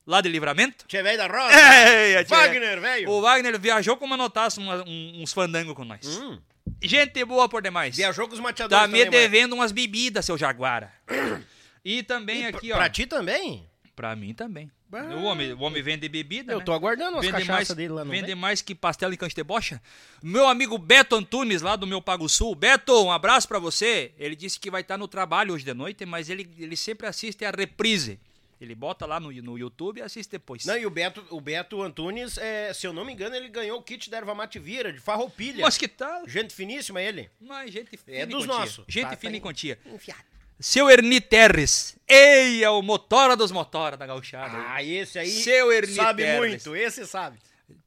lá 0.06 0.20
de 0.20 0.28
Livramento. 0.28 0.84
Tchê 0.86 1.02
velho 1.02 1.18
da 1.18 1.26
roça. 1.26 1.52
É, 1.56 2.24
Tchê 2.24 2.34
Wagner, 2.34 2.80
velho. 2.80 3.10
O 3.10 3.20
Wagner 3.20 3.58
viajou 3.58 3.96
como 3.96 4.14
anotasse 4.14 4.58
uma, 4.58 4.82
um, 4.86 5.22
uns 5.22 5.32
fandangos 5.32 5.74
com 5.74 5.84
nós. 5.84 6.06
Hum. 6.06 6.38
Gente 6.82 7.24
boa 7.24 7.48
por 7.48 7.62
demais. 7.62 7.96
Viajou 7.96 8.26
com 8.28 8.34
os 8.34 8.40
mateadores 8.40 8.82
Tá 8.82 8.88
me 8.88 9.04
também, 9.04 9.10
devendo 9.20 9.54
umas 9.54 9.72
bebidas, 9.72 10.24
seu 10.24 10.36
Jaguara. 10.38 10.92
E 11.84 12.00
também 12.04 12.42
E 12.42 12.46
aqui, 12.46 12.68
pra- 12.68 12.76
ó. 12.76 12.78
Pra 12.78 12.90
ti 12.90 13.06
também? 13.06 13.68
Pra 13.96 14.14
mim 14.14 14.32
também. 14.32 14.70
O 15.18 15.22
homem, 15.24 15.52
o 15.54 15.60
homem 15.62 15.82
vende 15.82 16.08
bebida, 16.08 16.52
Eu 16.52 16.58
né? 16.58 16.64
tô 16.64 16.72
aguardando 16.72 17.16
as 17.18 17.24
Vende 17.26 17.44
mais, 17.44 17.68
dele 17.70 17.94
lá 17.94 18.04
no 18.04 18.10
Vende 18.10 18.34
mais 18.34 18.60
que 18.62 18.74
pastel 18.74 19.12
e 19.12 19.16
cancha 19.16 19.34
de 19.34 19.42
bocha. 19.42 19.80
Meu 20.22 20.46
amigo 20.46 20.76
Beto 20.78 21.16
Antunes, 21.16 21.62
lá 21.62 21.74
do 21.76 21.86
meu 21.86 22.00
Pago 22.02 22.28
Sul. 22.28 22.54
Beto, 22.54 23.02
um 23.02 23.10
abraço 23.10 23.48
pra 23.48 23.58
você. 23.58 24.12
Ele 24.18 24.36
disse 24.36 24.60
que 24.60 24.70
vai 24.70 24.82
estar 24.82 24.98
no 24.98 25.08
trabalho 25.08 25.54
hoje 25.54 25.64
de 25.64 25.72
noite, 25.74 26.04
mas 26.06 26.28
ele, 26.28 26.48
ele 26.58 26.76
sempre 26.76 27.06
assiste 27.06 27.42
a 27.44 27.50
reprise. 27.50 28.20
Ele 28.62 28.76
bota 28.76 29.04
lá 29.06 29.18
no, 29.18 29.32
no 29.32 29.58
YouTube 29.58 29.98
e 29.98 30.02
assiste 30.02 30.30
depois. 30.30 30.64
Não, 30.64 30.78
e 30.78 30.86
o 30.86 30.90
Beto, 30.90 31.24
o 31.30 31.40
Beto 31.40 31.82
Antunes, 31.82 32.38
é, 32.38 32.72
se 32.72 32.86
eu 32.86 32.92
não 32.92 33.04
me 33.04 33.12
engano, 33.12 33.34
ele 33.34 33.48
ganhou 33.48 33.80
o 33.80 33.82
kit 33.82 34.08
da 34.08 34.18
erva 34.18 34.36
mate 34.36 34.60
vira, 34.60 34.92
de 34.92 35.00
farroupilha. 35.00 35.64
Mas 35.64 35.76
que 35.76 35.88
tal? 35.88 36.28
Gente 36.28 36.54
finíssima 36.54 37.02
ele. 37.02 37.28
Mas 37.40 37.72
gente 37.72 37.96
fina 37.96 38.18
É 38.18 38.24
dos 38.24 38.46
nossos. 38.46 38.84
Gente 38.86 39.08
Tá, 39.08 39.16
fina 39.16 39.32
tá 39.32 39.38
em 39.38 39.40
quantia. 39.40 39.76
Enfiado. 39.84 40.22
Seu 40.60 40.88
Erni 40.88 41.20
Terres. 41.20 41.96
Eia, 42.06 42.70
o 42.70 42.80
motora 42.82 43.36
dos 43.36 43.50
motora 43.50 43.96
da 43.96 44.06
gauchada. 44.06 44.56
Ah, 44.68 44.80
esse 44.80 45.18
aí 45.18 45.28
Seu 45.28 45.72
Ernie 45.72 45.96
sabe 45.96 46.22
Terres. 46.22 46.38
muito, 46.38 46.76
esse 46.76 47.04
sabe. 47.04 47.38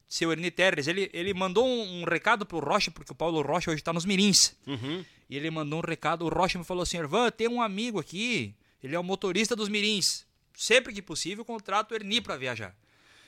Seu 0.10 0.30
Erni 0.34 0.52
Terres, 0.52 0.88
ele, 0.88 1.10
ele 1.14 1.34
mandou 1.34 1.66
um, 1.66 2.02
um 2.02 2.04
recado 2.04 2.46
pro 2.46 2.60
Rocha, 2.60 2.92
porque 2.92 3.14
o 3.14 3.16
Paulo 3.16 3.42
Rocha 3.42 3.72
hoje 3.72 3.82
tá 3.82 3.94
nos 3.94 4.04
Mirins. 4.04 4.58
Uhum. 4.68 5.06
E 5.30 5.38
ele 5.38 5.50
mandou 5.50 5.80
um 5.80 5.88
recado, 5.88 6.26
o 6.26 6.30
Rocha 6.30 6.60
me 6.60 6.66
falou 6.66 6.84
assim, 6.84 6.98
Ervan, 6.98 7.32
tem 7.32 7.48
um 7.48 7.62
amigo 7.62 7.98
aqui, 7.98 8.54
ele 8.84 8.94
é 8.94 9.00
o 9.00 9.04
motorista 9.04 9.56
dos 9.56 9.70
Mirins. 9.70 10.26
Sempre 10.56 10.94
que 10.94 11.02
possível, 11.02 11.44
contrato 11.44 11.92
o 11.92 11.96
Erni 11.96 12.22
pra 12.22 12.38
viajar. 12.38 12.76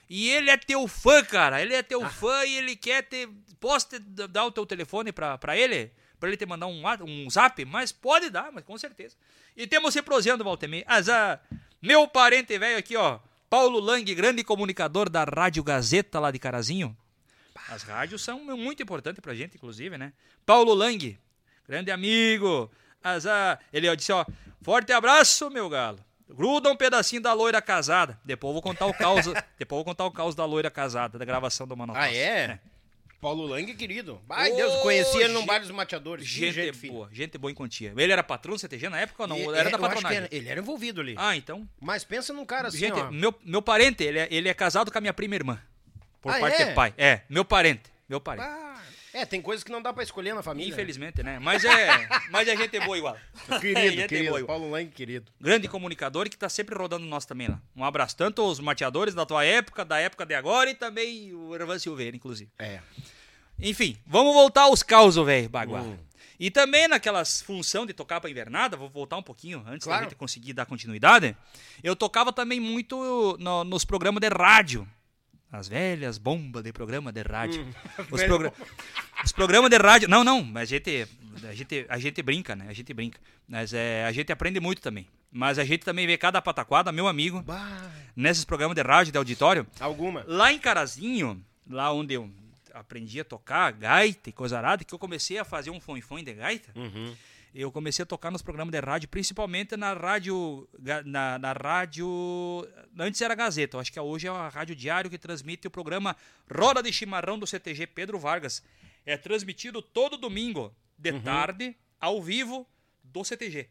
E 0.10 0.30
ele 0.30 0.50
é 0.50 0.56
teu 0.58 0.88
fã, 0.88 1.24
cara, 1.24 1.62
ele 1.62 1.74
é 1.74 1.84
teu 1.84 2.04
Ah. 2.04 2.10
fã 2.10 2.46
e 2.46 2.58
ele 2.58 2.76
quer 2.76 3.04
ter... 3.04 3.28
Posso 3.60 3.90
te 3.90 4.00
dar 4.00 4.46
o 4.46 4.52
teu 4.52 4.66
telefone 4.66 5.12
pra, 5.12 5.38
pra 5.38 5.58
ele? 5.58 5.92
Pra 6.20 6.30
ele 6.30 6.38
te 6.38 6.46
mandar 6.46 6.68
um, 6.68 6.82
um 7.04 7.30
zap? 7.30 7.64
Mas 7.66 7.92
pode 7.92 8.30
dar, 8.30 8.52
mas 8.52 8.64
com 8.64 8.78
certeza. 8.78 9.16
E 9.56 9.68
temos 9.68 9.94
se 9.94 10.02
prosendo, 10.02 10.44
Valtemir. 10.44 10.84
As, 10.88 11.10
ah, 11.10 11.40
meu 11.82 12.08
parente 12.08 12.58
velho 12.58 12.78
aqui, 12.78 12.96
ó, 12.96 13.20
Paulo 13.50 13.80
Lang, 13.80 14.16
grande 14.16 14.44
comunicador 14.44 15.10
da 15.10 15.24
Rádio 15.24 15.64
Gazeta 15.64 16.20
lá 16.20 16.32
de 16.32 16.40
Carazinho. 16.40 16.96
As 17.70 17.84
rádios 17.84 18.22
são 18.22 18.40
muito 18.56 18.82
importantes 18.82 19.20
pra 19.20 19.36
gente, 19.36 19.56
inclusive, 19.58 19.98
né? 19.98 20.14
Paulo 20.46 20.74
Lang, 20.74 21.20
grande 21.68 21.92
amigo. 21.92 22.72
As, 23.04 23.26
ah, 23.26 23.60
ele 23.74 23.90
ó, 23.90 23.96
disse, 23.96 24.12
ó, 24.12 24.26
forte 24.62 24.94
abraço, 24.94 25.50
meu 25.50 25.68
galo. 25.70 26.00
Gruda 26.30 26.70
um 26.70 26.76
pedacinho 26.76 27.22
da 27.22 27.34
loira 27.34 27.62
casada. 27.62 28.20
Depois 28.26 28.50
eu 28.50 28.54
vou 28.54 28.62
contar 28.62 28.86
o 28.86 28.94
caos, 28.94 29.26
depois 29.58 29.78
vou 29.78 29.86
contar 29.86 30.06
o 30.06 30.12
caos 30.12 30.36
da 30.36 30.46
loira 30.46 30.70
casada, 30.70 31.18
da 31.18 31.26
gravação 31.26 31.66
do 31.68 31.76
Manoel. 31.78 32.00
Ah, 32.00 32.14
é? 32.14 32.60
Paulo 33.20 33.48
Lang, 33.48 33.74
querido. 33.74 34.22
Ai, 34.30 34.52
Ô, 34.52 34.56
Deus, 34.58 34.76
conheci 34.82 35.18
ele 35.18 35.30
num 35.30 35.40
gente- 35.40 35.48
bar 35.48 35.60
dos 35.60 35.72
mateadores. 35.72 36.28
Gente, 36.28 36.72
fina. 36.74 36.94
boa, 36.94 37.10
gente 37.12 37.36
boa 37.38 37.50
em 37.52 37.56
quantia. 37.56 37.92
Ele 37.98 38.12
era 38.14 38.22
patrão 38.24 38.54
do 38.54 38.60
CTG 38.60 38.90
na 38.90 39.00
época 39.00 39.24
ou 39.24 39.28
não? 39.28 39.38
E- 39.38 39.44
era 39.58 39.70
é, 39.70 39.72
da 39.72 39.80
patronagem. 39.80 40.18
era- 40.20 40.28
ele 40.32 40.48
era 40.48 40.60
envolvido 40.60 41.02
ali. 41.02 41.16
Ah, 41.18 41.36
então. 41.36 41.68
Mas 41.82 42.04
pensa 42.04 42.32
num 42.32 42.46
cara 42.46 42.68
assim, 42.68 42.78
gente, 42.78 43.00
ó. 43.00 43.10
meu, 43.12 43.34
meu 43.44 43.62
parente, 43.62 44.04
ele 44.04 44.20
é, 44.20 44.28
ele 44.30 44.48
é 44.48 44.54
casado 44.54 44.92
com 44.92 44.98
a 45.00 45.02
minha 45.02 45.14
prima 45.14 45.34
irmã. 45.34 45.60
Por 46.22 46.32
Ah, 46.32 46.40
parte 46.40 46.62
é? 46.62 46.66
de 46.66 46.74
pai. 46.76 46.94
É, 46.96 47.22
meu 47.28 47.44
parente. 47.44 47.90
Meu 48.08 48.22
parente. 48.22 48.48
Ah, 48.48 48.67
é, 49.22 49.26
tem 49.26 49.42
coisas 49.42 49.64
que 49.64 49.72
não 49.72 49.82
dá 49.82 49.92
pra 49.94 50.04
escolher 50.04 50.34
na 50.34 50.42
família. 50.44 50.72
Infelizmente, 50.72 51.22
né? 51.24 51.40
Mas 51.40 51.64
é, 51.66 52.08
mas 52.30 52.48
é 52.48 52.56
gente 52.56 52.80
boa 52.82 52.98
igual. 52.98 53.18
Querido, 53.62 54.08
querido. 54.08 54.38
igual. 54.38 54.46
Paulo 54.46 54.70
Lang, 54.72 54.90
querido. 54.92 55.32
Grande 55.40 55.68
comunicador 55.68 56.30
que 56.30 56.38
tá 56.38 56.50
sempre 56.50 56.76
rodando 56.76 57.06
nós 57.06 57.26
também 57.26 57.48
lá. 57.48 57.60
Um 57.76 57.84
abraço. 57.84 58.16
Tanto 58.16 58.44
os 58.44 58.60
mateadores 58.60 59.14
da 59.14 59.26
tua 59.26 59.44
época, 59.46 59.84
da 59.86 59.98
época 60.00 60.26
de 60.26 60.34
agora 60.36 60.70
e 60.70 60.76
também 60.76 61.34
o 61.34 61.54
Ervan 61.56 61.80
Silveira, 61.80 62.16
inclusive. 62.16 62.50
É. 62.60 62.80
Enfim, 63.60 63.98
vamos 64.06 64.34
voltar 64.34 64.64
aos 64.64 64.84
causos, 64.84 65.26
velho, 65.26 65.50
Baguá. 65.50 65.82
Hum. 65.82 65.98
E 66.40 66.52
também 66.52 66.88
naquelas 66.88 67.42
função 67.42 67.84
de 67.86 67.94
tocar 67.94 68.22
pra 68.22 68.30
invernada, 68.30 68.78
vou 68.78 68.88
voltar 68.90 69.18
um 69.18 69.24
pouquinho 69.24 69.64
antes 69.66 69.86
Claro. 69.86 70.04
da 70.04 70.10
gente 70.10 70.16
conseguir 70.18 70.54
dar 70.54 70.68
continuidade. 70.68 71.36
Eu 71.84 71.96
tocava 71.96 72.32
também 72.32 72.60
muito 72.60 73.36
no- 73.40 73.64
nos 73.64 73.84
programas 73.84 74.22
de 74.22 74.28
rádio. 74.30 74.88
As 75.52 75.68
velhas 75.68 76.18
bombas 76.18 76.64
de 76.64 76.74
programa 76.74 77.12
de 77.12 77.22
rádio. 77.22 77.64
Hum. 77.64 77.72
Os, 78.12 78.24
progra- 78.24 78.54
os 79.24 79.32
programas 79.32 79.70
de 79.70 79.78
rádio. 79.78 80.10
Não, 80.10 80.24
não, 80.24 80.44
mas 80.44 80.64
a 80.64 80.76
gente, 80.76 81.08
a 81.50 81.54
gente, 81.54 81.86
a 81.88 81.98
gente 81.98 82.22
brinca, 82.22 82.56
né? 82.56 82.66
A 82.70 82.74
gente 82.74 82.94
brinca. 82.94 83.20
Mas 83.48 83.74
é, 83.74 84.06
a 84.06 84.12
gente 84.12 84.32
aprende 84.32 84.60
muito 84.60 84.82
também. 84.82 85.08
Mas 85.32 85.58
a 85.58 85.64
gente 85.64 85.84
também 85.86 86.06
vê 86.06 86.18
cada 86.18 86.42
pataquada, 86.42 86.92
meu 86.92 87.08
amigo, 87.08 87.42
Bah, 87.44 87.90
nesses 88.16 88.44
programas 88.46 88.76
de 88.76 88.82
rádio, 88.82 89.12
de 89.12 89.18
auditório. 89.18 89.66
alguma. 89.80 90.24
Lá 90.28 90.52
em 90.52 90.60
Carazinho, 90.60 91.42
lá 91.70 91.92
onde 91.94 92.14
eu 92.14 92.30
aprendi 92.74 93.20
a 93.20 93.24
tocar 93.26 93.72
gaita 93.72 94.30
e 94.30 94.34
coisa 94.34 94.58
arada, 94.58 94.84
que 94.84 94.94
eu 94.94 95.00
comecei 95.00 95.38
a 95.38 95.46
fazer 95.46 95.70
um 95.70 95.80
fone 95.80 96.24
de 96.24 96.34
gaita, 96.34 96.70
Uhum. 96.76 97.14
Eu 97.54 97.72
comecei 97.72 98.04
a 98.04 98.06
tocar 98.06 98.32
nos 98.32 98.42
programas 98.42 98.72
de 98.72 98.80
rádio, 98.80 99.10
principalmente 99.10 99.76
na 99.76 99.94
rádio. 99.94 100.68
Na, 101.06 101.40
na 101.40 101.54
rádio. 101.54 102.08
Antes 103.00 103.22
era 103.22 103.34
Gazeta, 103.36 103.78
eu 103.78 103.82
acho 103.82 103.92
que 103.92 104.00
hoje 104.00 104.28
é 104.28 104.30
a 104.30 104.50
Rádio 104.50 104.76
Diário 104.76 105.10
que 105.10 105.18
transmite 105.18 105.68
o 105.68 105.72
programa 105.72 106.16
Roda 106.54 106.82
de 106.84 106.92
Chimarrão 106.94 107.38
do 107.40 107.48
CTG 107.48 107.88
Pedro 107.88 108.20
Vargas. 108.20 108.64
É 109.06 109.16
transmitido 109.18 109.82
todo 109.82 110.18
domingo, 110.18 110.74
de 110.98 111.14
tarde, 111.22 111.76
ao 112.00 112.22
vivo, 112.22 112.68
do 113.04 113.24
CTG. 113.24 113.70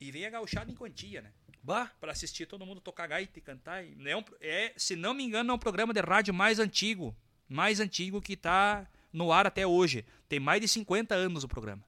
E 0.00 0.10
vem 0.10 0.26
a 0.26 0.30
gauchada 0.30 0.70
em 0.70 0.74
quantia, 0.74 1.22
né? 1.22 1.30
Bah. 1.62 1.90
Pra 2.00 2.10
assistir 2.12 2.46
todo 2.46 2.66
mundo 2.66 2.80
tocar 2.80 3.06
gaita 3.06 3.38
e 3.38 3.42
cantar. 3.42 3.84
E 3.84 3.96
É, 4.08 4.16
um- 4.16 4.24
é, 4.40 4.72
se 4.76 4.96
não 4.96 5.14
me 5.14 5.22
engano, 5.22 5.52
é 5.52 5.54
o 5.54 5.58
programa 5.58 5.92
de 5.92 6.00
rádio 6.00 6.34
mais 6.34 6.58
antigo. 6.58 7.14
Mais 7.48 7.78
antigo 7.78 8.20
que 8.20 8.36
tá 8.36 8.86
no 9.12 9.30
ar 9.30 9.46
até 9.46 9.64
hoje. 9.66 10.04
Tem 10.28 10.40
mais 10.40 10.60
de 10.60 10.66
50 10.66 11.14
anos 11.14 11.44
o 11.44 11.48
programa. 11.48 11.84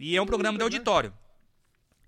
E 0.00 0.16
é 0.16 0.22
um 0.22 0.26
programa 0.26 0.56
de 0.58 0.64
auditório. 0.64 1.12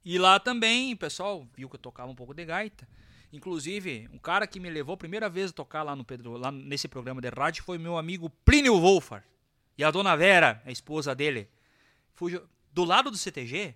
E 0.05 0.19
lá 0.19 0.41
também, 0.41 0.93
o 0.93 0.97
pessoal 0.97 1.47
viu 1.55 1.69
que 1.69 1.77
eu 1.77 1.81
tocava 1.81 2.11
um 2.11 2.15
pouco 2.15 2.35
de 2.35 2.45
gaita. 2.45 2.89
Inclusive, 3.33 4.09
um 4.13 4.19
cara 4.19 4.47
que 4.47 4.59
me 4.59 4.69
levou 4.69 4.95
a 4.95 4.97
primeira 4.97 5.29
vez 5.31 5.51
a 5.51 5.53
tocar 5.55 5.83
lá 5.83 5.95
no 5.95 6.05
Pedro, 6.05 6.37
lá 6.37 6.51
nesse 6.51 6.89
programa 6.89 7.21
de 7.21 7.29
rádio 7.29 7.63
foi 7.63 7.79
meu 7.79 7.97
amigo 7.97 8.29
Plínio 8.45 8.79
Wolfar. 8.81 9.25
E 9.79 9.85
a 9.85 9.91
dona 9.91 10.17
Vera, 10.17 10.61
a 10.67 10.71
esposa 10.73 11.15
dele. 11.15 11.49
Jo- 12.29 12.43
do 12.73 12.85
lado 12.85 13.11
do 13.11 13.17
CTG 13.17 13.75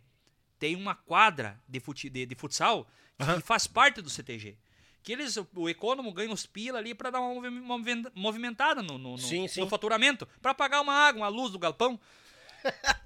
tem 0.59 0.74
uma 0.76 0.94
quadra 0.94 1.59
de, 1.68 1.80
fute, 1.80 2.09
de, 2.10 2.26
de 2.26 2.34
futsal 2.34 2.86
que 3.18 3.40
faz 3.43 3.66
parte 3.66 4.01
do 4.02 4.10
CTG. 4.10 4.56
Que 5.02 5.12
eles, 5.12 5.36
o 5.55 5.68
econômico 5.68 6.14
ganha 6.16 6.30
uns 6.32 6.44
pila 6.47 6.78
ali 6.78 6.94
para 6.94 7.10
dar 7.10 7.20
uma 7.20 7.32
movi- 7.34 7.51
movi- 7.51 8.10
movimentada 8.14 8.82
no, 8.82 8.98
no, 8.98 9.12
no- 9.12 9.18
Sim, 9.18 9.47
sim. 9.48 9.60
no 9.60 9.68
faturamento, 9.68 10.26
para 10.43 10.52
pagar 10.52 10.80
uma 10.80 10.93
água, 10.93 11.22
uma 11.22 11.28
luz 11.28 11.51
do 11.52 11.59
galpão. 11.59 11.98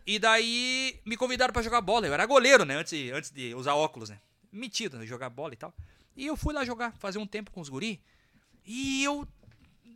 E 0.07 0.19
daí 0.19 1.01
me 1.05 1.16
convidaram 1.16 1.53
para 1.53 1.62
jogar 1.62 1.81
bola. 1.81 2.07
Eu 2.07 2.15
era 2.15 2.27
goleiro, 2.27 2.65
né? 2.65 2.77
Antes, 2.77 3.12
antes 3.12 3.31
de 3.31 3.55
usar 3.55 3.74
óculos, 3.74 4.11
né? 4.11 4.20
Metido, 4.53 4.99
né? 4.99 5.07
jogar 5.07 5.31
bola 5.31 5.55
e 5.55 5.57
tal. 5.57 5.74
E 6.16 6.27
eu 6.27 6.37
fui 6.37 6.53
lá 6.53 6.65
jogar, 6.65 6.93
fazer 6.97 7.19
um 7.19 7.27
tempo 7.27 7.51
com 7.51 7.61
os 7.61 7.69
guri. 7.69 8.03
E 8.65 9.03
eu 9.05 9.27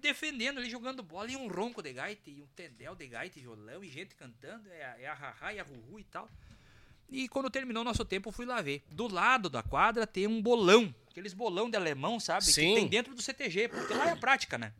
defendendo 0.04 0.58
ali, 0.58 0.68
jogando 0.68 1.02
bola, 1.02 1.30
e 1.30 1.36
um 1.36 1.48
ronco 1.48 1.82
de 1.82 1.92
gaita, 1.92 2.28
e 2.28 2.42
um 2.42 2.46
tendel 2.48 2.94
de 2.94 3.06
gaita 3.06 3.38
e 3.38 3.42
violão, 3.42 3.82
e 3.82 3.88
gente 3.88 4.14
cantando, 4.14 4.68
é 4.70 4.84
a, 4.84 5.00
é 5.00 5.06
a 5.06 5.14
Haha 5.14 5.54
e 5.54 5.60
a 5.60 5.62
Ruhu 5.62 5.98
e 5.98 6.04
tal. 6.04 6.28
E 7.10 7.28
quando 7.28 7.50
terminou 7.50 7.80
o 7.82 7.84
nosso 7.84 8.04
tempo, 8.04 8.28
eu 8.28 8.32
fui 8.32 8.44
lá 8.44 8.60
ver. 8.60 8.84
Do 8.90 9.08
lado 9.08 9.48
da 9.48 9.62
quadra 9.62 10.06
tem 10.06 10.26
um 10.26 10.42
bolão, 10.42 10.94
aqueles 11.10 11.32
bolão 11.32 11.70
de 11.70 11.76
alemão, 11.76 12.20
sabe? 12.20 12.44
Sim. 12.44 12.74
Que 12.74 12.80
tem 12.80 12.88
dentro 12.88 13.14
do 13.14 13.22
CTG, 13.22 13.68
porque 13.68 13.94
lá 13.94 14.08
é 14.08 14.12
a 14.12 14.16
prática, 14.16 14.58
né? 14.58 14.72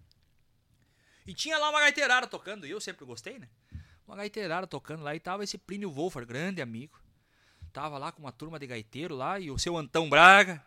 E 1.27 1.33
tinha 1.33 1.57
lá 1.57 1.71
uma 1.71 1.81
gaiteirada 1.81 2.27
tocando, 2.27 2.67
e 2.67 2.71
eu 2.71 2.81
sempre 2.81 3.05
gostei, 3.07 3.39
né? 3.39 3.49
Uma 4.07 4.17
gaiteirada 4.17 4.67
tocando 4.67 5.03
lá, 5.03 5.15
e 5.15 5.21
tava 5.21 5.45
esse 5.45 5.57
Plínio 5.57 5.91
Wolfer, 5.91 6.27
grande 6.27 6.61
amigo. 6.61 6.99
Tava 7.73 7.99
lá 7.99 8.13
com 8.13 8.21
uma 8.23 8.33
turma 8.33 8.59
de 8.59 8.67
gaiteiro 8.67 9.15
lá, 9.17 9.41
e 9.41 9.51
o 9.51 9.59
seu 9.59 9.77
Antão 9.77 10.09
Braga, 10.09 10.63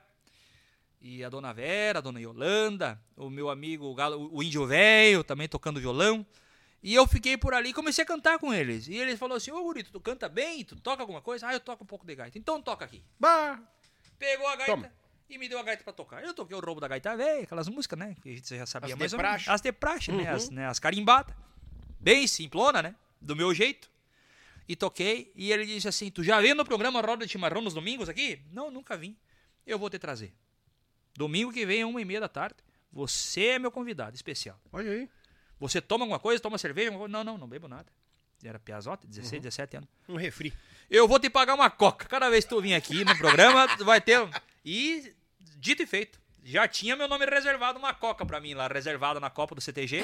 e 1.00 1.24
a 1.24 1.30
dona 1.30 1.54
Vera, 1.54 2.00
a 2.00 2.02
dona 2.02 2.20
Yolanda, 2.20 3.00
o 3.16 3.30
meu 3.30 3.50
amigo 3.50 3.86
o 3.86 3.94
Galo- 3.96 4.30
o 4.34 4.42
Índio 4.42 4.66
Velho, 4.66 5.24
também 5.24 5.48
tocando 5.48 5.80
violão. 5.80 6.26
E 6.82 6.94
eu 6.94 7.08
fiquei 7.08 7.38
por 7.38 7.54
ali 7.54 7.70
e 7.70 7.74
comecei 7.74 8.04
a 8.04 8.08
cantar 8.08 8.38
com 8.40 8.54
eles. 8.54 8.88
E 8.88 8.96
eles 8.96 9.18
falaram 9.20 9.38
assim: 9.38 9.52
Ô 9.52 9.62
Gurito, 9.64 9.92
tu 9.92 10.00
canta 10.00 10.30
bem? 10.30 10.64
Tu 10.64 10.76
toca 10.76 11.02
alguma 11.02 11.22
coisa? 11.22 11.48
Ah, 11.48 11.54
eu 11.54 11.60
toco 11.60 11.84
um 11.84 11.88
pouco 11.88 12.06
de 12.06 12.16
gaita. 12.16 12.38
Então 12.38 12.62
toca 12.62 12.86
aqui. 12.86 13.04
Bah. 13.20 13.60
Pegou 14.20 14.48
a 14.48 14.56
gaita 14.56 14.72
Toma. 14.74 14.92
e 15.30 15.38
me 15.38 15.50
deu 15.50 15.60
a 15.60 15.64
gaita 15.64 15.84
pra 15.84 15.92
tocar. 15.92 16.24
Eu 16.24 16.34
toquei 16.34 16.56
o 16.56 16.60
roubo 16.60 16.80
da 16.80 16.88
gaita 16.88 17.16
velha, 17.18 17.44
aquelas 17.44 17.68
músicas, 17.68 17.98
né? 17.98 18.16
Que 18.22 18.30
a 18.30 18.36
gente 18.36 18.56
já 18.58 18.66
sabia 18.66 18.94
As 18.94 19.00
mais 19.00 19.14
ou 19.14 19.20
menos. 19.20 19.48
As 19.48 19.62
de 19.62 19.72
praxe, 19.72 20.12
né? 20.12 20.24
Uhum. 20.30 20.36
As, 20.36 20.50
né? 20.50 20.68
As 20.68 20.80
carimbadas. 20.80 21.36
Bem 22.00 22.28
simplona, 22.28 22.82
né? 22.82 22.96
Do 23.22 23.36
meu 23.36 23.54
jeito. 23.54 23.90
E 24.68 24.76
toquei. 24.76 25.32
E 25.36 25.52
ele 25.52 25.66
disse 25.66 25.88
assim: 25.88 26.10
Tu 26.12 26.24
já 26.24 26.40
veio 26.42 26.56
no 26.56 26.66
programa 26.66 27.02
Roda 27.02 27.26
de 27.26 27.32
Chimarrão 27.32 27.62
nos 27.62 27.74
domingos 27.74 28.10
aqui? 28.10 28.42
Não, 28.52 28.70
nunca 28.70 28.98
vim. 28.98 29.18
Eu 29.66 29.80
vou 29.80 29.90
te 29.90 30.00
trazer. 30.00 30.34
Domingo 31.16 31.52
que 31.52 31.66
vem, 31.66 31.84
uma 31.84 32.02
e 32.02 32.06
meia 32.06 32.20
da 32.22 32.30
tarde. 32.30 32.56
Você 32.92 33.46
é 33.46 33.60
meu 33.60 33.72
convidado 33.72 34.16
especial. 34.16 34.60
Olha 34.72 34.92
aí. 34.92 35.10
Você 35.60 35.82
toma 35.82 36.04
alguma 36.04 36.20
coisa? 36.20 36.42
Toma 36.42 36.58
cerveja? 36.58 36.90
alguma 36.90 37.06
coisa?" 37.06 37.12
Não, 37.12 37.24
não, 37.24 37.38
não 37.38 37.48
bebo 37.48 37.68
nada. 37.68 37.92
Era 38.44 38.60
piazota, 38.60 39.08
16, 39.08 39.42
17 39.42 39.78
anos. 39.78 39.90
Um 40.08 40.16
refri. 40.16 40.54
Eu 40.90 41.08
vou 41.08 41.20
te 41.20 41.30
pagar 41.30 41.56
uma 41.56 41.70
coca. 41.70 42.06
Cada 42.06 42.30
vez 42.30 42.46
que 42.46 42.50
tu 42.50 42.62
vir 42.62 42.76
aqui 42.76 43.04
no 43.04 43.18
programa, 43.18 43.66
vai 43.84 44.00
ter. 44.00 44.20
E, 44.64 45.14
dito 45.58 45.82
e 45.82 45.88
feito. 45.88 46.20
Já 46.44 46.68
tinha 46.68 46.96
meu 46.96 47.08
nome 47.08 47.26
reservado, 47.26 47.78
uma 47.78 47.94
coca 47.94 48.26
pra 48.26 48.40
mim 48.40 48.54
lá, 48.54 48.68
reservada 48.68 49.20
na 49.20 49.30
Copa 49.30 49.54
do 49.54 49.60
CTG. 49.60 50.02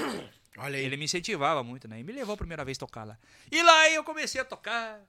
Olha 0.57 0.77
aí. 0.77 0.85
Ele 0.85 0.97
me 0.97 1.05
incentivava 1.05 1.63
muito, 1.63 1.87
né? 1.87 1.99
E 1.99 2.03
me 2.03 2.11
levou 2.11 2.33
a 2.33 2.37
primeira 2.37 2.63
vez 2.63 2.77
a 2.77 2.79
tocar 2.79 3.03
lá. 3.03 3.17
E 3.51 3.61
lá 3.61 3.89
eu 3.89 4.03
comecei 4.03 4.39
a 4.39 4.45
tocar 4.45 5.01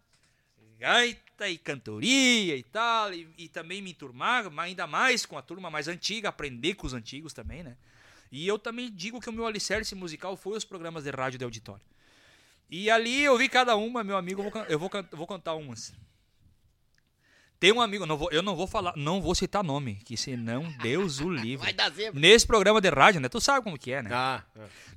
gaita 0.78 1.48
e 1.48 1.58
cantoria 1.58 2.56
e 2.56 2.62
tal. 2.62 3.12
E, 3.12 3.28
e 3.36 3.48
também 3.48 3.82
me 3.82 3.90
enturmar, 3.90 4.46
ainda 4.58 4.86
mais 4.86 5.26
com 5.26 5.36
a 5.36 5.42
turma 5.42 5.70
mais 5.70 5.88
antiga, 5.88 6.28
aprender 6.28 6.74
com 6.74 6.86
os 6.86 6.94
antigos 6.94 7.32
também, 7.32 7.62
né? 7.62 7.76
E 8.32 8.46
eu 8.46 8.58
também 8.58 8.90
digo 8.90 9.20
que 9.20 9.28
o 9.28 9.32
meu 9.32 9.46
alicerce 9.46 9.94
musical 9.94 10.36
foi 10.36 10.56
os 10.56 10.64
programas 10.64 11.04
de 11.04 11.10
rádio 11.10 11.38
de 11.38 11.44
auditório. 11.44 11.84
E 12.70 12.90
ali 12.90 13.22
eu 13.22 13.36
vi 13.38 13.48
cada 13.48 13.76
uma, 13.76 14.02
meu 14.02 14.16
amigo, 14.16 14.42
eu 14.42 14.50
vou, 14.50 14.62
eu 14.64 14.78
vou, 14.78 14.90
eu 14.92 15.16
vou 15.16 15.26
contar 15.26 15.54
umas. 15.54 15.92
Tem 17.60 17.72
um 17.72 17.80
amigo, 17.80 18.04
não 18.04 18.16
vou- 18.16 18.30
eu 18.30 18.42
não 18.42 18.54
vou 18.54 18.66
falar, 18.66 18.92
não 18.96 19.22
vou 19.22 19.34
citar 19.34 19.64
nome, 19.64 19.94
que 20.04 20.16
senão 20.16 20.62
Deus 20.82 21.20
o 21.20 21.30
livre. 21.30 21.64
Vai 21.64 21.72
dar 21.72 21.90
zebra. 21.90 22.20
Nesse 22.20 22.46
programa 22.46 22.80
de 22.80 22.88
rádio, 22.90 23.20
né? 23.20 23.28
Tu 23.28 23.40
sabe 23.40 23.64
como 23.64 23.78
que 23.78 23.90
é, 23.92 24.02
né? 24.02 24.10
Ah, 24.12 24.44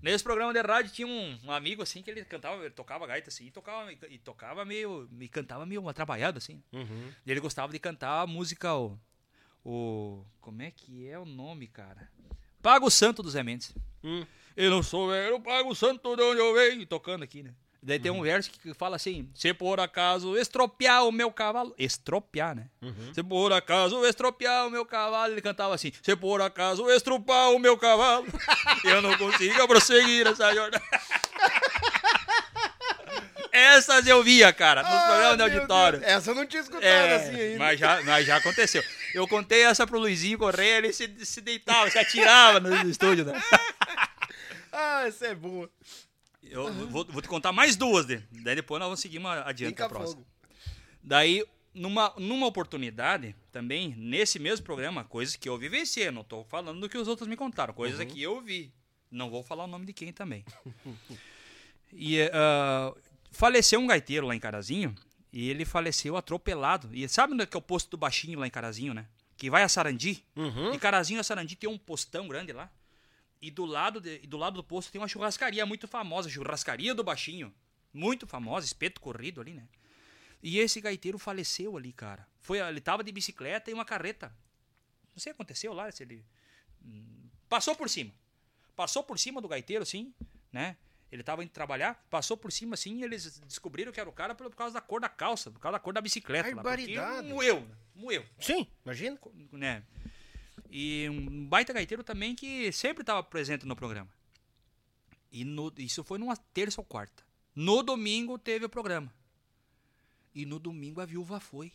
Nesse 0.01 0.23
programa 0.23 0.51
de 0.53 0.61
rádio 0.61 0.91
tinha 0.91 1.07
um, 1.07 1.39
um 1.45 1.51
amigo 1.51 1.81
assim 1.81 2.01
que 2.01 2.09
ele 2.11 2.25
cantava, 2.25 2.61
ele 2.61 2.69
tocava 2.71 3.07
gaita 3.07 3.29
assim, 3.29 3.45
e 3.45 3.51
tocava, 3.51 3.91
e, 3.91 3.97
e 4.09 4.17
tocava 4.17 4.65
meio, 4.65 5.07
e 5.19 5.27
cantava 5.29 5.65
meio 5.65 5.87
atrapalhado 5.87 6.37
assim. 6.39 6.61
uhum. 6.73 7.11
E 7.25 7.31
ele 7.31 7.39
gostava 7.39 7.71
de 7.71 7.79
cantar 7.79 8.21
a 8.21 8.27
música 8.27 8.73
o, 8.75 8.99
o 9.63 10.25
como 10.41 10.61
é 10.61 10.71
que 10.71 11.07
é 11.07 11.17
o 11.17 11.25
nome, 11.25 11.67
cara? 11.67 12.09
Pago 12.61 12.89
Santo 12.89 13.23
dos 13.23 13.33
Rementes. 13.33 13.73
Hum. 14.03 14.25
Eu 14.55 14.71
não 14.71 14.81
sou 14.81 15.09
velho, 15.09 15.39
pago 15.39 15.73
santo 15.75 16.15
de 16.15 16.21
onde 16.23 16.39
eu 16.41 16.53
venho, 16.53 16.85
tocando 16.85 17.23
aqui, 17.23 17.43
né? 17.43 17.53
Daí 17.87 17.99
tem 17.99 18.11
um 18.11 18.21
verso 18.21 18.51
que 18.51 18.73
fala 18.73 18.97
assim: 18.97 19.29
Se 19.33 19.53
por 19.53 19.79
acaso 19.79 20.37
estropiar 20.37 21.05
o 21.05 21.11
meu 21.11 21.31
cavalo. 21.31 21.73
Estropiar, 21.77 22.53
né? 22.53 22.65
Se 23.13 23.23
por 23.23 23.53
acaso 23.53 24.05
estropiar 24.05 24.67
o 24.67 24.69
meu 24.69 24.85
cavalo. 24.85 25.31
Ele 25.31 25.41
cantava 25.41 25.73
assim: 25.73 25.93
Se 26.03 26.13
por 26.15 26.41
acaso 26.41 26.89
estrupar 26.91 27.51
o 27.53 27.59
meu 27.59 27.77
cavalo, 27.77 28.27
eu 28.83 29.01
não 29.01 29.17
consigo 29.17 29.65
prosseguir 29.67 30.27
essa 30.27 30.53
jornada. 30.53 30.83
Essas 33.51 34.05
eu 34.05 34.21
via, 34.23 34.53
cara, 34.53 34.83
nos 34.83 34.91
programas 35.03 35.37
de 35.37 35.41
Ah, 35.41 35.45
auditório. 35.45 35.99
Deus. 35.99 36.11
Essa 36.11 36.31
eu 36.31 36.35
não 36.35 36.45
tinha 36.45 36.61
escutado 36.61 36.83
É, 36.83 37.15
assim 37.15 37.35
ainda. 37.41 37.57
mas 37.59 37.79
já, 37.79 38.01
mas 38.03 38.25
já 38.27 38.35
aconteceu. 38.37 38.83
Eu 39.15 39.27
contei 39.27 39.63
essa 39.63 39.87
pro 39.87 39.97
Luizinho 39.97 40.37
Correia, 40.37 40.77
ele 40.77 40.93
se, 40.93 41.11
se 41.25 41.41
deitava, 41.41 41.89
se 41.89 41.97
atirava 41.97 42.59
no, 42.59 42.69
no 42.83 42.89
estúdio, 42.89 43.25
né? 43.25 43.33
Ah, 44.79 45.07
essa 45.07 45.25
é 45.27 45.33
boa. 45.33 45.67
Eu 46.49 46.71
vou, 46.87 47.05
vou 47.05 47.21
te 47.21 47.27
contar 47.27 47.51
mais 47.51 47.75
duas, 47.75 48.05
né? 48.05 48.23
daí 48.31 48.55
depois 48.55 48.79
nós 48.79 48.87
vamos 48.87 48.99
seguir 48.99 49.17
uma 49.17 49.41
adiante 49.41 49.81
a 49.81 49.89
próxima. 49.89 50.21
fogo. 50.21 50.27
Daí, 51.03 51.45
numa, 51.73 52.13
numa 52.17 52.47
oportunidade, 52.47 53.35
também, 53.51 53.95
nesse 53.97 54.39
mesmo 54.39 54.65
programa, 54.65 55.03
coisas 55.03 55.35
que 55.35 55.47
eu 55.47 55.57
vivenciei, 55.57 56.11
não 56.11 56.23
tô 56.23 56.43
falando 56.43 56.79
do 56.79 56.89
que 56.89 56.97
os 56.97 57.07
outros 57.07 57.27
me 57.27 57.37
contaram, 57.37 57.73
coisas 57.73 58.03
que 58.05 58.21
eu 58.21 58.41
vi. 58.41 58.71
Não 59.09 59.29
vou 59.29 59.41
falar 59.41 59.63
o 59.63 59.67
nome 59.67 59.85
de 59.85 59.93
quem 59.93 60.11
também. 60.11 60.43
e 61.93 62.21
ah, 62.33 62.93
faleceu 63.31 63.79
um 63.79 63.87
gaiteiro 63.87 64.27
lá 64.27 64.35
em 64.35 64.39
Carazinho, 64.39 64.93
e 65.31 65.49
ele 65.49 65.65
faleceu 65.65 66.17
atropelado. 66.17 66.89
E 66.93 67.07
sabe 67.07 67.33
onde 67.33 67.43
é 67.43 67.45
que 67.45 67.55
é 67.55 67.59
o 67.59 67.61
posto 67.61 67.91
do 67.91 67.97
Baixinho 67.97 68.39
lá 68.39 68.47
em 68.47 68.51
Carazinho, 68.51 68.93
né? 68.93 69.05
Que 69.37 69.49
vai 69.49 69.63
a 69.63 69.69
Sarandi. 69.69 70.25
Uhum. 70.35 70.71
De 70.71 70.79
Carazinho 70.79 71.19
a 71.19 71.23
Sarandi 71.23 71.55
tem 71.55 71.69
um 71.69 71.77
postão 71.77 72.27
grande 72.27 72.51
lá. 72.51 72.71
E 73.41 73.51
do 73.51 73.65
lado, 73.65 74.01
de- 74.01 74.19
do 74.19 74.37
lado 74.37 74.55
do 74.55 74.63
posto 74.63 74.91
tem 74.91 74.99
uma 74.99 75.07
churrascaria 75.07 75.65
muito 75.65 75.87
famosa, 75.87 76.29
churrascaria 76.29 76.93
do 76.95 77.03
Baixinho. 77.03 77.53
Muito 77.93 78.25
famosa, 78.27 78.65
espeto 78.65 78.99
corrido 79.01 79.41
ali, 79.41 79.53
né? 79.53 79.67
E 80.41 80.59
esse 80.59 80.79
gaiteiro 80.81 81.17
faleceu 81.17 81.77
ali, 81.77 81.91
cara. 81.91 82.27
Foi, 82.39 82.59
ele 82.59 82.79
tava 82.81 83.03
de 83.03 83.11
bicicleta 83.11 83.71
e 83.71 83.73
uma 83.73 83.85
carreta. 83.85 84.27
Não 85.15 85.19
sei 85.19 85.31
o 85.31 85.35
que 85.35 85.41
aconteceu 85.41 85.73
lá, 85.73 85.91
se 85.91 86.03
ele 86.03 86.23
hum, 86.85 87.27
passou 87.49 87.75
por 87.75 87.89
cima. 87.89 88.11
Passou 88.75 89.03
por 89.03 89.17
cima 89.17 89.41
do 89.41 89.47
gaiteiro, 89.47 89.81
assim, 89.81 90.13
né? 90.51 90.77
Ele 91.11 91.23
tava 91.23 91.43
indo 91.43 91.49
trabalhar, 91.51 92.05
passou 92.09 92.35
por 92.37 92.51
cima 92.51 92.73
assim, 92.75 92.99
e 92.99 93.03
eles 93.03 93.39
descobriram 93.39 93.91
que 93.91 93.99
era 93.99 94.09
o 94.09 94.13
cara 94.13 94.35
por 94.35 94.53
causa 94.53 94.73
da 94.73 94.81
cor 94.81 94.99
da 94.99 95.09
calça, 95.09 95.49
por 95.49 95.59
causa 95.59 95.73
da 95.77 95.79
cor 95.79 95.93
da 95.93 96.01
bicicleta. 96.01 96.49
lá, 96.49 96.61
porque 96.61 96.63
Barbaridade. 96.63 97.27
moeu, 97.29 97.61
né? 97.61 97.75
moeu 97.95 98.25
Sim, 98.39 98.67
imagina. 98.85 99.17
né? 99.53 99.81
E 100.69 101.07
um 101.09 101.45
baita 101.47 101.71
gaiteiro 101.73 102.03
também 102.03 102.35
que 102.35 102.71
sempre 102.71 103.01
estava 103.01 103.23
presente 103.23 103.65
no 103.65 103.75
programa. 103.75 104.09
E 105.31 105.43
no- 105.43 105.73
isso 105.77 106.03
foi 106.03 106.17
numa 106.17 106.35
terça 106.37 106.81
ou 106.81 106.85
quarta. 106.85 107.23
No 107.55 107.81
domingo 107.83 108.37
teve 108.37 108.65
o 108.65 108.69
programa. 108.69 109.11
E 110.35 110.45
no 110.45 110.59
domingo 110.59 111.01
a 111.01 111.05
viúva 111.05 111.39
foi. 111.39 111.71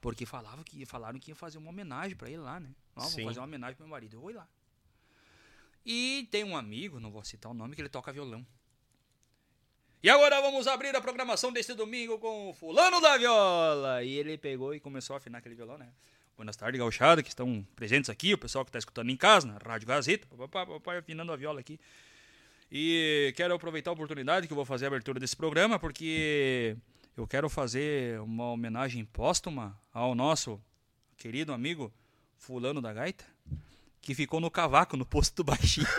Porque 0.00 0.24
falava 0.24 0.62
que, 0.62 0.86
falaram 0.86 1.18
que 1.18 1.30
ia 1.30 1.34
fazer 1.34 1.58
uma 1.58 1.70
homenagem 1.70 2.16
para 2.16 2.28
ele 2.28 2.38
lá, 2.38 2.60
né? 2.60 2.70
Ó, 2.94 3.00
vou 3.02 3.10
fazer 3.28 3.40
uma 3.40 3.46
homenagem 3.46 3.74
pro 3.76 3.84
meu 3.84 3.90
marido. 3.90 4.16
Eu 4.16 4.20
vou 4.20 4.30
ir 4.30 4.34
lá. 4.34 4.46
E 5.84 6.28
tem 6.30 6.44
um 6.44 6.56
amigo, 6.56 7.00
não 7.00 7.10
vou 7.10 7.24
citar 7.24 7.50
o 7.50 7.54
nome, 7.54 7.74
que 7.74 7.80
ele 7.80 7.88
toca 7.88 8.12
violão. 8.12 8.46
E 10.02 10.08
agora 10.08 10.40
vamos 10.40 10.68
abrir 10.68 10.94
a 10.94 11.00
programação 11.00 11.50
deste 11.52 11.74
domingo 11.74 12.18
com 12.20 12.50
o 12.50 12.54
fulano 12.54 13.00
da 13.00 13.16
viola. 13.16 14.04
E 14.04 14.12
ele 14.12 14.38
pegou 14.38 14.72
e 14.74 14.78
começou 14.78 15.14
a 15.14 15.16
afinar 15.16 15.38
aquele 15.38 15.56
violão, 15.56 15.76
né? 15.78 15.90
Boas 16.38 16.54
tardes, 16.54 16.78
gauchada, 16.78 17.20
que 17.20 17.30
estão 17.30 17.66
presentes 17.74 18.08
aqui, 18.08 18.32
o 18.32 18.38
pessoal 18.38 18.64
que 18.64 18.68
está 18.68 18.78
escutando 18.78 19.10
em 19.10 19.16
casa, 19.16 19.48
na 19.48 19.58
Rádio 19.58 19.88
Gazeta, 19.88 20.24
papai, 20.36 20.64
papai 20.64 20.98
afinando 20.98 21.32
a 21.32 21.36
viola 21.36 21.58
aqui. 21.58 21.80
E 22.70 23.34
quero 23.36 23.54
aproveitar 23.54 23.90
a 23.90 23.92
oportunidade 23.92 24.46
que 24.46 24.52
eu 24.52 24.56
vou 24.56 24.64
fazer 24.64 24.84
a 24.84 24.88
abertura 24.88 25.18
desse 25.18 25.34
programa, 25.34 25.80
porque 25.80 26.76
eu 27.16 27.26
quero 27.26 27.48
fazer 27.48 28.20
uma 28.20 28.52
homenagem 28.52 29.04
póstuma 29.04 29.76
ao 29.92 30.14
nosso 30.14 30.60
querido 31.16 31.52
amigo 31.52 31.92
Fulano 32.36 32.80
da 32.80 32.92
Gaita, 32.92 33.24
que 34.00 34.14
ficou 34.14 34.38
no 34.38 34.48
cavaco 34.48 34.96
no 34.96 35.04
posto 35.04 35.42
do 35.42 35.44
Baixinho. 35.44 35.88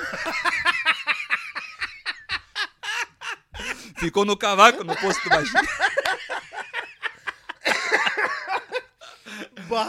ficou 4.00 4.24
no 4.24 4.38
cavaco 4.38 4.86
no 4.86 4.96
posto 4.96 5.22
do 5.22 5.30
Baixinho. 5.32 5.64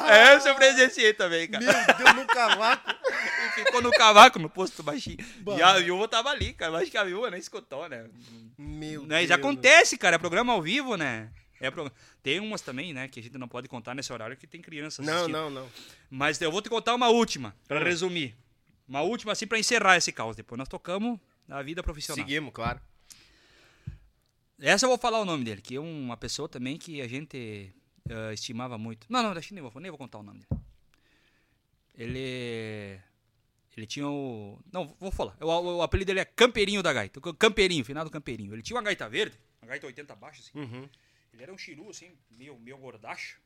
Essa 0.09 0.48
eu 0.51 0.55
presenciei 0.55 1.12
também, 1.15 1.48
cara. 1.48 1.65
Meu 1.65 1.97
Deus, 1.97 2.15
no 2.16 2.27
cavaco. 2.27 2.90
E 3.51 3.65
ficou 3.65 3.82
no 3.82 3.90
cavaco 3.90 4.39
no 4.39 4.48
posto 4.48 4.82
baixinho. 4.82 5.16
E 5.59 5.62
a 5.62 5.78
viúva 5.78 6.07
tava 6.07 6.31
ali, 6.31 6.52
cara. 6.52 6.73
Eu 6.73 6.77
acho 6.77 6.90
que 6.90 6.97
a 6.97 7.02
viúva 7.05 7.31
nem 7.31 7.40
escutou, 7.40 7.89
né? 7.89 8.09
Meu 8.57 9.02
Né, 9.05 9.19
Deus. 9.19 9.28
Já 9.28 9.35
acontece, 9.35 9.98
cara. 9.98 10.15
É 10.16 10.19
programa 10.19 10.52
ao 10.52 10.62
vivo, 10.62 10.97
né? 10.97 11.31
É 11.61 11.70
pro... 11.70 11.90
Tem 12.23 12.39
umas 12.39 12.61
também, 12.61 12.94
né? 12.94 13.09
Que 13.09 13.19
a 13.19 13.23
gente 13.23 13.36
não 13.36 13.48
pode 13.48 13.66
contar 13.69 13.94
nesse 13.94 14.12
horário 14.12 14.36
que 14.36 14.47
tem 14.47 14.62
crianças 14.62 15.05
Não, 15.05 15.12
assistindo. 15.15 15.32
não, 15.32 15.51
não. 15.51 15.69
Mas 16.09 16.40
eu 16.40 16.51
vou 16.52 16.62
te 16.62 16.69
contar 16.70 16.94
uma 16.94 17.09
última, 17.09 17.55
pra 17.66 17.81
Hum. 17.81 17.85
resumir. 17.85 18.36
Uma 18.89 19.01
última, 19.02 19.32
assim, 19.32 19.47
pra 19.47 19.59
encerrar 19.59 19.97
esse 19.97 20.12
caos. 20.12 20.36
Depois 20.36 20.57
nós 20.59 20.69
tocamos 20.69 21.19
na 21.48 21.61
vida 21.62 21.82
profissional. 21.82 22.24
Seguimos, 22.24 22.52
claro. 22.55 22.81
Essa 24.61 24.85
eu 24.86 24.90
vou 24.90 24.98
falar 24.98 25.20
o 25.20 25.24
nome 25.24 25.44
dele, 25.44 25.61
que 25.61 25.74
é 25.77 25.81
uma 25.81 26.16
pessoa 26.16 26.48
também 26.48 26.77
que 26.77 27.01
a 27.01 27.09
gente 27.09 27.73
eh, 28.09 28.32
estimava 28.32 28.78
muito. 28.78 29.06
Não, 29.10 29.22
não, 29.22 29.32
deixa 29.35 29.55
nem 29.55 29.62
vou, 29.62 29.72
nem 29.81 29.90
vou 29.90 29.98
contar 29.98 30.18
o 30.18 30.22
nome 30.22 30.40
dele. 30.40 30.62
Ele. 31.94 33.01
Ele 33.77 33.86
tinha 33.86 34.09
o. 34.09 34.59
Não, 34.72 34.94
vou 34.98 35.10
falar. 35.10 35.36
O, 35.40 35.47
o, 35.47 35.77
o 35.78 35.82
apelido 35.82 36.09
dele 36.09 36.20
é 36.20 36.24
Campeirinho 36.24 36.82
da 36.82 36.93
Gaita. 36.93 37.20
Campeirinho, 37.39 37.85
final 37.85 38.05
do 38.05 38.10
Campeirinho. 38.10 38.52
Ele 38.55 38.62
tinha 38.62 38.77
uma 38.77 38.82
gaita 38.82 39.09
verde, 39.09 39.39
uma 39.62 39.68
gaita 39.68 39.86
80 39.86 40.16
baixo, 40.16 40.40
assim. 40.40 40.59
Uhum. 40.59 40.89
Ele 41.32 41.43
era 41.43 41.52
um 41.52 41.59
chiru, 41.59 41.89
assim, 41.89 42.10
meio, 42.31 42.59
meio 42.59 42.77
gordacho. 42.78 43.40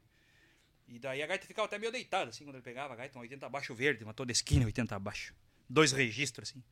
E 0.89 0.98
daí 0.98 1.22
a 1.22 1.26
gaita 1.26 1.47
ficava 1.47 1.66
até 1.66 1.78
meio 1.78 1.93
deitada, 1.93 2.31
assim, 2.31 2.44
quando 2.44 2.56
ele 2.56 2.62
pegava 2.62 2.93
a 2.93 2.97
gaita, 2.97 3.18
um 3.18 3.22
80 3.22 3.48
baixo 3.48 3.74
verde, 3.74 4.05
uma 4.05 4.14
toda 4.14 4.32
esquina 4.32 4.64
80 4.66 4.98
baixo. 4.98 5.35
Dois 5.68 5.93
registros, 5.93 6.51
assim. 6.51 6.62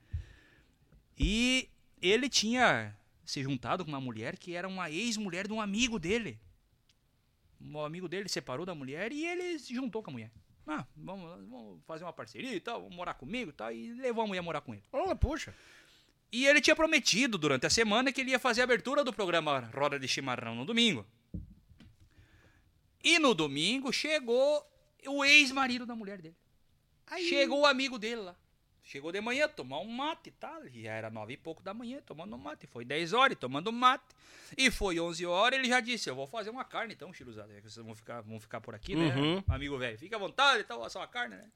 E 1.19 1.69
ele 2.01 2.29
tinha 2.29 2.97
se 3.25 3.43
juntado 3.43 3.85
com 3.85 3.91
uma 3.91 4.01
mulher 4.01 4.37
que 4.37 4.55
era 4.55 4.69
uma 4.69 4.91
ex-mulher 4.91 5.47
de 5.47 5.53
um 5.53 5.61
amigo 5.61 5.99
dele. 5.99 6.39
Um 7.65 7.85
amigo 7.85 8.09
dele 8.09 8.29
separou 8.29 8.67
da 8.67 8.75
mulher 8.75 9.13
e 9.13 9.25
ele 9.25 9.59
se 9.59 9.75
juntou 9.75 10.03
com 10.03 10.11
a 10.11 10.13
mulher. 10.13 10.31
Ah, 10.67 10.87
vamos, 10.97 11.49
vamos 11.49 11.83
fazer 11.85 12.05
uma 12.05 12.13
parceria 12.13 12.55
e 12.55 12.61
tal, 12.61 12.83
vamos 12.83 12.97
morar 12.97 13.15
comigo 13.15 13.51
e 13.51 13.53
tal. 13.53 13.73
E 13.73 13.93
levou 13.95 14.25
a 14.25 14.27
mulher 14.27 14.41
a 14.41 14.43
morar 14.43 14.61
com 14.61 14.75
ele. 14.75 14.85
Olha, 14.93 15.15
puxa. 15.15 15.55
E 16.31 16.47
ele 16.47 16.61
tinha 16.61 16.75
prometido 16.75 17.37
durante 17.37 17.67
a 17.67 17.71
semana 17.71 18.13
que 18.13 18.21
ele 18.21 18.31
ia 18.31 18.39
fazer 18.39 18.63
a 18.63 18.65
abertura 18.65 19.05
do 19.05 19.13
programa 19.13 19.71
Roda 19.75 19.99
de 19.99 20.09
Chimarrão 20.09 20.55
no 20.55 20.65
domingo. 20.65 21.07
E 23.05 23.19
no 23.19 23.35
domingo 23.35 23.93
chegou 23.93 24.65
o 25.07 25.25
ex-marido 25.25 25.85
da 25.85 25.95
mulher 25.95 26.23
dele. 26.23 26.37
Chegou 27.29 27.61
o 27.61 27.67
amigo 27.67 27.99
dele 27.99 28.23
lá. 28.23 28.37
Chegou 28.85 29.13
de 29.13 29.21
manhã, 29.21 29.49
tomar 29.49 29.79
um 29.79 29.89
mate 29.89 30.29
e 30.29 30.33
tal. 30.33 30.67
E 30.67 30.83
já 30.83 30.93
era 30.93 31.09
nove 31.09 31.35
e 31.35 31.37
pouco 31.37 31.63
da 31.63 31.73
manhã, 31.73 32.01
tomando 32.05 32.35
um 32.35 32.39
mate. 32.39 32.67
Foi 32.67 32.85
dez 32.85 33.13
horas, 33.13 33.39
tomando 33.39 33.71
mate. 33.71 34.05
E 34.57 34.71
foi 34.71 34.99
onze 34.99 35.25
horas, 35.25 35.59
ele 35.59 35.69
já 35.69 35.81
disse, 35.81 36.11
eu 36.11 36.15
vou 36.15 36.27
fazer 36.27 36.51
uma 36.51 36.65
carne 36.65 36.95
então, 36.95 37.13
chiruzada. 37.13 37.55
que 37.55 37.63
Vocês 37.63 37.85
vão 37.85 37.95
ficar, 37.95 38.21
vão 38.23 38.41
ficar 38.41 38.61
por 38.61 38.75
aqui, 38.75 38.97
né? 38.97 39.15
Uhum. 39.15 39.45
Amigo 39.49 39.79
velho, 39.79 39.97
fica 39.97 40.17
à 40.17 40.19
vontade 40.19 40.61
e 40.61 40.65
tal, 40.65 40.89
só 40.91 41.01
a 41.01 41.07
carne, 41.07 41.37
né? 41.37 41.51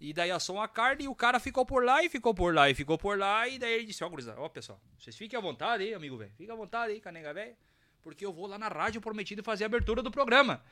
E 0.00 0.14
daí 0.14 0.30
assou 0.30 0.58
a 0.58 0.66
carne 0.66 1.04
e 1.04 1.08
o 1.08 1.14
cara 1.14 1.38
ficou 1.38 1.66
por 1.66 1.84
lá 1.84 2.02
e 2.02 2.08
ficou 2.08 2.32
por 2.32 2.54
lá 2.54 2.70
e 2.70 2.74
ficou 2.74 2.96
por 2.96 3.18
lá. 3.18 3.46
E 3.46 3.58
daí 3.58 3.74
ele 3.74 3.84
disse: 3.84 4.02
Ó, 4.02 4.08
gurizada, 4.08 4.40
ó, 4.40 4.48
pessoal, 4.48 4.80
vocês 4.98 5.14
fiquem 5.14 5.38
à 5.38 5.42
vontade 5.42 5.84
aí, 5.84 5.92
amigo 5.92 6.16
velho. 6.16 6.32
Fiquem 6.38 6.50
à 6.50 6.56
vontade 6.56 6.94
aí, 6.94 7.00
canega 7.00 7.34
velho. 7.34 7.54
Porque 8.02 8.24
eu 8.24 8.32
vou 8.32 8.46
lá 8.46 8.58
na 8.58 8.68
rádio 8.68 8.98
prometido 8.98 9.42
fazer 9.42 9.64
a 9.64 9.66
abertura 9.66 10.02
do 10.02 10.10
programa. 10.10 10.64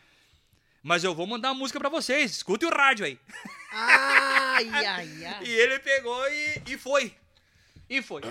Mas 0.82 1.04
eu 1.04 1.14
vou 1.14 1.26
mandar 1.26 1.48
uma 1.48 1.58
música 1.58 1.78
pra 1.78 1.88
vocês. 1.88 2.30
Escute 2.32 2.64
o 2.64 2.70
rádio 2.70 3.06
aí. 3.06 3.18
Ai, 3.72 4.68
ai, 4.72 5.24
ai. 5.24 5.44
E 5.44 5.50
ele 5.50 5.78
pegou 5.78 6.28
e, 6.28 6.62
e 6.68 6.78
foi. 6.78 7.14
E 7.88 8.02
foi. 8.02 8.22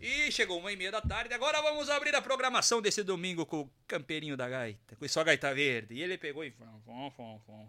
E 0.00 0.30
chegou 0.30 0.58
uma 0.58 0.70
e 0.70 0.76
meia 0.76 0.92
da 0.92 1.00
tarde. 1.00 1.32
Agora 1.32 1.62
vamos 1.62 1.88
abrir 1.88 2.14
a 2.14 2.20
programação 2.20 2.82
desse 2.82 3.02
domingo 3.02 3.46
com 3.46 3.60
o 3.60 3.70
Campeirinho 3.86 4.36
da 4.36 4.48
Gaita, 4.48 4.96
com 4.96 5.08
só 5.08 5.24
Gaita 5.24 5.54
Verde. 5.54 5.94
E 5.94 6.02
ele 6.02 6.18
pegou 6.18 6.44
e. 6.44 6.50
Fom, 6.84 7.10
fom, 7.16 7.40
fom. 7.46 7.68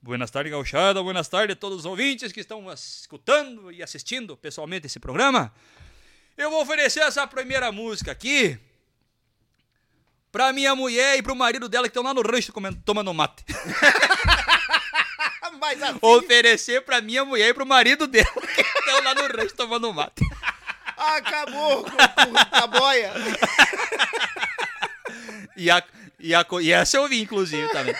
Buenas 0.00 0.32
tardes, 0.32 0.50
gauchada. 0.50 1.00
Buenas 1.00 1.28
tardes 1.28 1.54
a 1.56 1.58
todos 1.58 1.78
os 1.78 1.86
ouvintes 1.86 2.32
que 2.32 2.40
estão 2.40 2.72
escutando 2.72 3.70
e 3.70 3.82
assistindo 3.82 4.36
pessoalmente 4.36 4.86
esse 4.86 4.98
programa. 4.98 5.54
Eu 6.36 6.50
vou 6.50 6.62
oferecer 6.62 7.00
essa 7.00 7.24
primeira 7.28 7.70
música 7.70 8.10
aqui 8.10 8.58
pra 10.32 10.52
minha 10.52 10.74
mulher 10.74 11.18
e 11.18 11.22
pro 11.22 11.36
marido 11.36 11.68
dela 11.68 11.86
que 11.86 11.90
estão 11.90 12.02
lá 12.02 12.14
no 12.14 12.22
rancho 12.22 12.52
comendo, 12.52 12.80
tomando 12.84 13.12
mate. 13.12 13.44
Mas 15.60 15.80
assim, 15.80 15.98
Oferecer 16.00 16.82
pra 16.82 17.00
minha 17.00 17.24
mulher 17.24 17.50
e 17.50 17.54
pro 17.54 17.64
marido 17.64 18.08
dela 18.08 18.26
que 18.26 18.62
estão 18.62 19.04
lá 19.04 19.14
no 19.14 19.28
rancho 19.28 19.54
tomando 19.54 19.92
mate. 19.92 20.26
acabou 20.96 21.84
com, 21.84 21.90
a 22.50 22.66
boia. 22.66 23.12
E, 25.54 25.70
a, 25.70 25.82
e, 26.18 26.34
a, 26.34 26.46
e 26.62 26.72
essa 26.72 26.96
eu 26.96 27.06
vi, 27.06 27.20
inclusive, 27.20 27.68
também. 27.68 27.94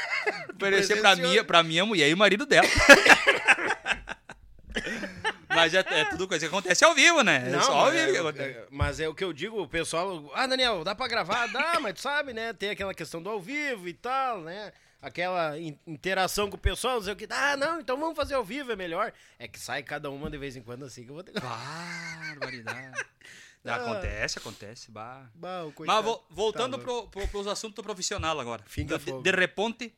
Oferecer 0.56 0.98
pra 1.00 1.14
minha, 1.14 1.44
pra 1.44 1.62
minha 1.62 1.84
mulher 1.84 2.08
e 2.08 2.14
o 2.14 2.16
marido 2.16 2.46
dela. 2.46 2.66
Mas 5.54 5.74
é, 5.74 5.78
é 5.80 6.04
tudo 6.06 6.26
coisa 6.28 6.46
que 6.48 6.54
acontece 6.54 6.84
ao 6.84 6.94
vivo, 6.94 7.22
né? 7.22 7.50
é 7.54 7.60
só 7.60 7.72
ao 7.86 7.90
vivo 7.90 8.10
que 8.10 8.16
é, 8.16 8.20
acontece. 8.20 8.58
é, 8.58 8.66
mas 8.70 9.00
é 9.00 9.08
o 9.08 9.14
que 9.14 9.24
eu 9.24 9.32
digo, 9.32 9.60
o 9.62 9.68
pessoal. 9.68 10.30
Ah, 10.34 10.46
Daniel, 10.46 10.82
dá 10.84 10.94
pra 10.94 11.06
gravar? 11.08 11.46
Dá, 11.48 11.78
mas 11.80 11.94
tu 11.94 12.00
sabe, 12.00 12.32
né? 12.32 12.52
Tem 12.52 12.70
aquela 12.70 12.94
questão 12.94 13.22
do 13.22 13.28
ao 13.30 13.40
vivo 13.40 13.88
e 13.88 13.92
tal, 13.94 14.40
né? 14.42 14.72
Aquela 15.00 15.58
in- 15.58 15.76
interação 15.86 16.48
com 16.48 16.56
o 16.56 16.60
pessoal, 16.60 16.98
dizer 17.00 17.12
o 17.12 17.16
que. 17.16 17.26
Ah, 17.28 17.56
não, 17.56 17.80
então 17.80 17.98
vamos 17.98 18.14
fazer 18.16 18.34
ao 18.34 18.44
vivo, 18.44 18.70
é 18.72 18.76
melhor. 18.76 19.12
É 19.38 19.48
que 19.48 19.58
sai 19.58 19.82
cada 19.82 20.08
uma 20.10 20.30
de 20.30 20.38
vez 20.38 20.54
em 20.56 20.62
quando 20.62 20.84
assim 20.84 21.02
que 21.04 21.10
eu 21.10 21.14
vou 21.14 21.24
ter. 21.24 21.32
Barbaridade. 21.40 23.04
Acontece, 23.64 24.38
acontece. 24.40 24.90
Bah. 24.90 25.26
Bah, 25.34 25.62
Mas 25.86 26.04
vo- 26.04 26.24
voltando 26.30 26.78
Tá 26.78 26.82
pro, 26.82 27.06
pro, 27.06 27.28
pros 27.28 27.46
assuntos 27.46 27.80
profissional 27.84 28.40
agora. 28.40 28.64
Finga 28.66 28.98
de, 28.98 29.04
fogo. 29.04 29.22
de 29.22 29.30
reponte, 29.30 29.94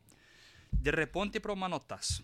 de 0.71 0.91
reponte 0.91 1.41
pro 1.41 1.57
manotaço. 1.57 2.23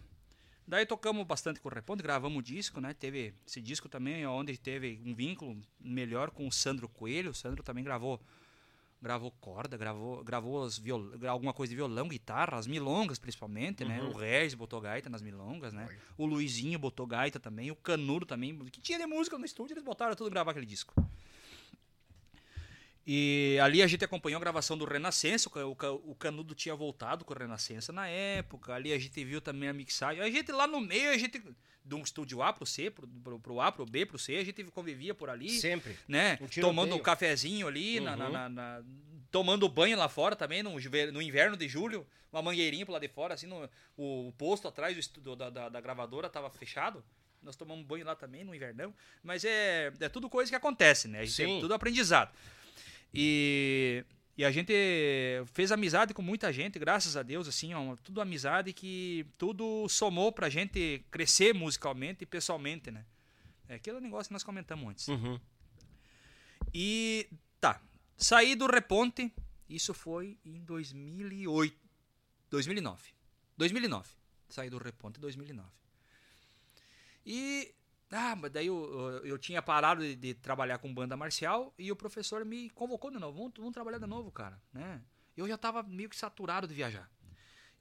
Daí 0.70 0.86
tocamos 0.86 1.26
bastante 1.26 1.59
com 1.59 1.68
o 1.68 1.97
gravamos 1.97 2.38
um 2.38 2.40
disco, 2.40 2.80
né? 2.80 2.94
Teve 2.94 3.34
esse 3.44 3.60
disco 3.60 3.88
também, 3.88 4.24
onde 4.24 4.56
teve 4.56 5.02
um 5.05 5.12
vínculo 5.12 5.60
melhor 5.80 6.30
com 6.30 6.47
o 6.47 6.52
Sandro 6.52 6.88
Coelho. 6.88 7.32
O 7.32 7.34
Sandro 7.34 7.60
também 7.60 7.82
gravou 7.82 8.20
gravou 9.02 9.32
corda, 9.40 9.76
gravou, 9.76 10.22
gravou 10.22 10.62
as 10.62 10.78
viol... 10.78 11.10
alguma 11.26 11.52
coisa 11.52 11.70
de 11.70 11.76
violão, 11.76 12.06
guitarra, 12.06 12.56
as 12.56 12.68
milongas 12.68 13.18
principalmente, 13.18 13.84
né? 13.84 14.01
Uhum. 14.01 14.10
O 14.10 14.16
Regis 14.16 14.55
botou 14.55 14.80
gaita 14.80 15.10
nas 15.10 15.22
milongas, 15.22 15.72
né? 15.72 15.88
O 16.16 16.24
Luizinho 16.24 16.78
botou 16.78 17.05
gaita 17.05 17.40
também, 17.40 17.72
o 17.72 17.76
Canudo 17.76 18.24
também, 18.24 18.56
que 18.66 18.80
tinha 18.80 18.98
de 18.98 19.06
música 19.06 19.36
no 19.38 19.44
estúdio, 19.44 19.72
eles 19.72 19.82
botaram 19.82 20.14
tudo 20.14 20.30
gravar 20.30 20.52
aquele 20.52 20.66
disco. 20.66 20.94
E 23.06 23.59
ali 23.62 23.82
a 23.82 23.86
gente 23.86 24.05
acompanhou 24.05 24.36
a 24.36 24.40
gravação 24.40 24.77
do 24.77 24.85
Renascença, 24.85 25.48
o, 25.48 25.52
Ca- 25.52 25.64
o, 25.66 25.74
Ca- 25.74 25.90
o 25.93 26.14
Canudo 26.14 26.55
tinha 26.55 26.74
voltado 26.74 27.24
com 27.24 27.32
o 27.32 27.36
Renascença 27.36 27.93
na 27.93 28.06
época, 28.06 28.74
ali 28.74 28.93
a 28.93 28.98
gente 28.98 29.24
viu 29.24 29.40
também 29.40 29.68
a 29.68 29.72
mixagem. 29.72 30.22
A 30.22 30.31
gente 30.31 30.52
lá 30.52 30.66
no 30.66 30.81
meio, 30.81 31.10
a 31.10 31.16
gente, 31.16 31.43
do 31.85 31.98
estúdio 31.98 32.43
A 32.43 32.52
pro 32.52 32.66
C, 32.66 32.90
pro, 32.90 33.09
pro, 33.09 33.39
pro 33.40 33.60
A, 33.60 33.72
pro 33.72 33.86
B, 33.86 34.05
pro 34.05 34.18
C, 34.18 34.36
a 34.36 34.44
gente 34.44 34.62
convivia 34.64 35.14
por 35.14 35.31
ali 35.31 35.48
Sempre. 35.48 35.97
né? 36.06 36.39
Um 36.40 36.47
tomando 36.60 36.94
um 36.94 36.98
cafezinho 37.01 37.66
ali, 37.66 38.01
na, 38.01 38.16
na- 38.16 38.27
Uhum. 38.27 38.32
na- 38.32 38.48
na- 38.48 38.82
tomando 39.31 39.68
banho 39.68 39.97
lá 39.97 40.09
fora 40.09 40.36
também, 40.36 40.62
no, 40.62 40.72
no 41.12 41.22
inverno 41.22 41.56
de 41.56 41.68
julho, 41.68 42.06
uma 42.32 42.43
mangueirinha 42.43 42.85
pro 42.85 42.93
lado 42.93 43.02
de 43.02 43.09
fora, 43.09 43.35
assim, 43.35 43.47
no, 43.47 43.68
o, 43.97 44.28
o 44.28 44.32
posto 44.32 44.68
atrás 44.68 45.09
do 45.09 45.35
da, 45.35 45.48
da, 45.51 45.68
da 45.68 45.81
gravadora 45.81 46.28
tava 46.28 46.51
fechado. 46.51 47.02
Nós 47.43 47.56
tomamos 47.56 47.86
banho 47.86 48.05
lá 48.05 48.14
também, 48.14 48.44
no 48.44 48.55
invernão. 48.55 48.93
Mas 49.22 49.44
é, 49.47 49.90
é 49.98 50.09
tudo 50.10 50.28
coisa 50.28 50.51
que 50.51 50.55
acontece, 50.56 51.09
né? 51.09 51.20
A 51.20 51.24
gente 51.24 51.35
Sim. 51.35 51.56
é 51.56 51.60
tudo 51.60 51.72
aprendizado. 51.72 52.31
E, 53.12 54.05
e 54.37 54.45
a 54.45 54.51
gente 54.51 54.73
fez 55.53 55.73
amizade 55.73 56.15
com 56.15 56.23
muita 56.23 56.53
gente, 56.53 56.78
graças 56.78 57.16
a 57.16 57.23
Deus, 57.23 57.49
assim, 57.49 57.74
ó, 57.74 57.97
tudo 57.97 58.20
amizade 58.20 58.73
que 58.73 59.27
tudo 59.37 59.89
somou 59.89 60.32
pra 60.32 60.49
gente 60.49 61.05
crescer 61.11 61.55
musicalmente 61.55 62.23
e 62.23 62.27
pessoalmente, 62.27 62.91
né? 62.91 63.05
É 63.69 63.74
aquele 63.74 64.01
negócio 64.01 64.28
que 64.28 64.32
nós 64.32 64.43
comentamos 64.43 64.89
antes. 64.89 65.09
Uhum. 65.09 65.39
E 66.73 67.28
tá, 67.61 67.81
saí 68.16 68.55
do 68.55 68.66
Reponte, 68.66 69.32
isso 69.69 69.95
foi 69.95 70.39
em 70.45 70.61
2008, 70.65 71.77
2009. 72.51 73.11
2009. 73.57 74.09
Saí 74.49 74.69
do 74.70 74.78
Reponte 74.78 75.19
em 75.19 75.20
2009. 75.20 75.69
E 77.24 77.73
ah, 78.11 78.35
mas 78.37 78.51
daí 78.51 78.66
eu, 78.66 78.93
eu, 79.23 79.27
eu 79.27 79.39
tinha 79.39 79.62
parado 79.62 80.03
de, 80.03 80.15
de 80.16 80.35
trabalhar 80.35 80.78
com 80.78 80.93
banda 80.93 81.16
marcial 81.16 81.73
e 81.78 81.91
o 81.93 81.97
professor 81.97 82.45
me 82.45 82.69
convocou 82.70 83.11
de 83.11 83.19
novo, 83.19 83.39
vamos, 83.39 83.53
vamos 83.57 83.73
trabalhar 83.73 83.99
de 83.99 84.07
novo, 84.07 84.31
cara, 84.31 84.61
né? 84.73 85.01
Eu 85.37 85.47
já 85.47 85.57
tava 85.57 85.82
meio 85.82 86.09
que 86.09 86.16
saturado 86.16 86.66
de 86.66 86.74
viajar. 86.74 87.09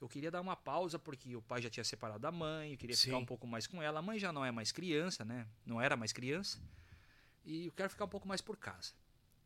Eu 0.00 0.08
queria 0.08 0.30
dar 0.30 0.40
uma 0.40 0.56
pausa 0.56 0.98
porque 0.98 1.36
o 1.36 1.42
pai 1.42 1.60
já 1.60 1.68
tinha 1.68 1.84
separado 1.84 2.20
da 2.20 2.32
mãe, 2.32 2.72
eu 2.72 2.78
queria 2.78 2.96
ficar 2.96 3.16
Sim. 3.16 3.22
um 3.22 3.26
pouco 3.26 3.46
mais 3.46 3.66
com 3.66 3.82
ela. 3.82 3.98
A 3.98 4.02
mãe 4.02 4.18
já 4.18 4.32
não 4.32 4.42
é 4.44 4.50
mais 4.50 4.72
criança, 4.72 5.24
né? 5.24 5.46
Não 5.66 5.78
era 5.80 5.94
mais 5.96 6.10
criança. 6.12 6.58
E 7.44 7.66
eu 7.66 7.72
quero 7.72 7.90
ficar 7.90 8.06
um 8.06 8.08
pouco 8.08 8.26
mais 8.26 8.40
por 8.40 8.56
casa. 8.56 8.92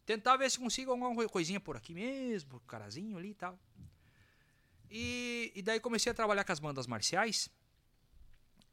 Tentar 0.06 0.36
ver 0.36 0.48
se 0.50 0.58
consigo 0.58 0.92
alguma 0.92 1.12
coi- 1.14 1.28
coisinha 1.28 1.58
por 1.58 1.76
aqui 1.76 1.92
mesmo, 1.92 2.60
carazinho 2.68 3.16
ali 3.16 3.30
e 3.30 3.34
tal. 3.34 3.58
E, 4.90 5.50
e 5.56 5.62
daí 5.62 5.80
comecei 5.80 6.12
a 6.12 6.14
trabalhar 6.14 6.44
com 6.44 6.52
as 6.52 6.60
bandas 6.60 6.86
marciais. 6.86 7.48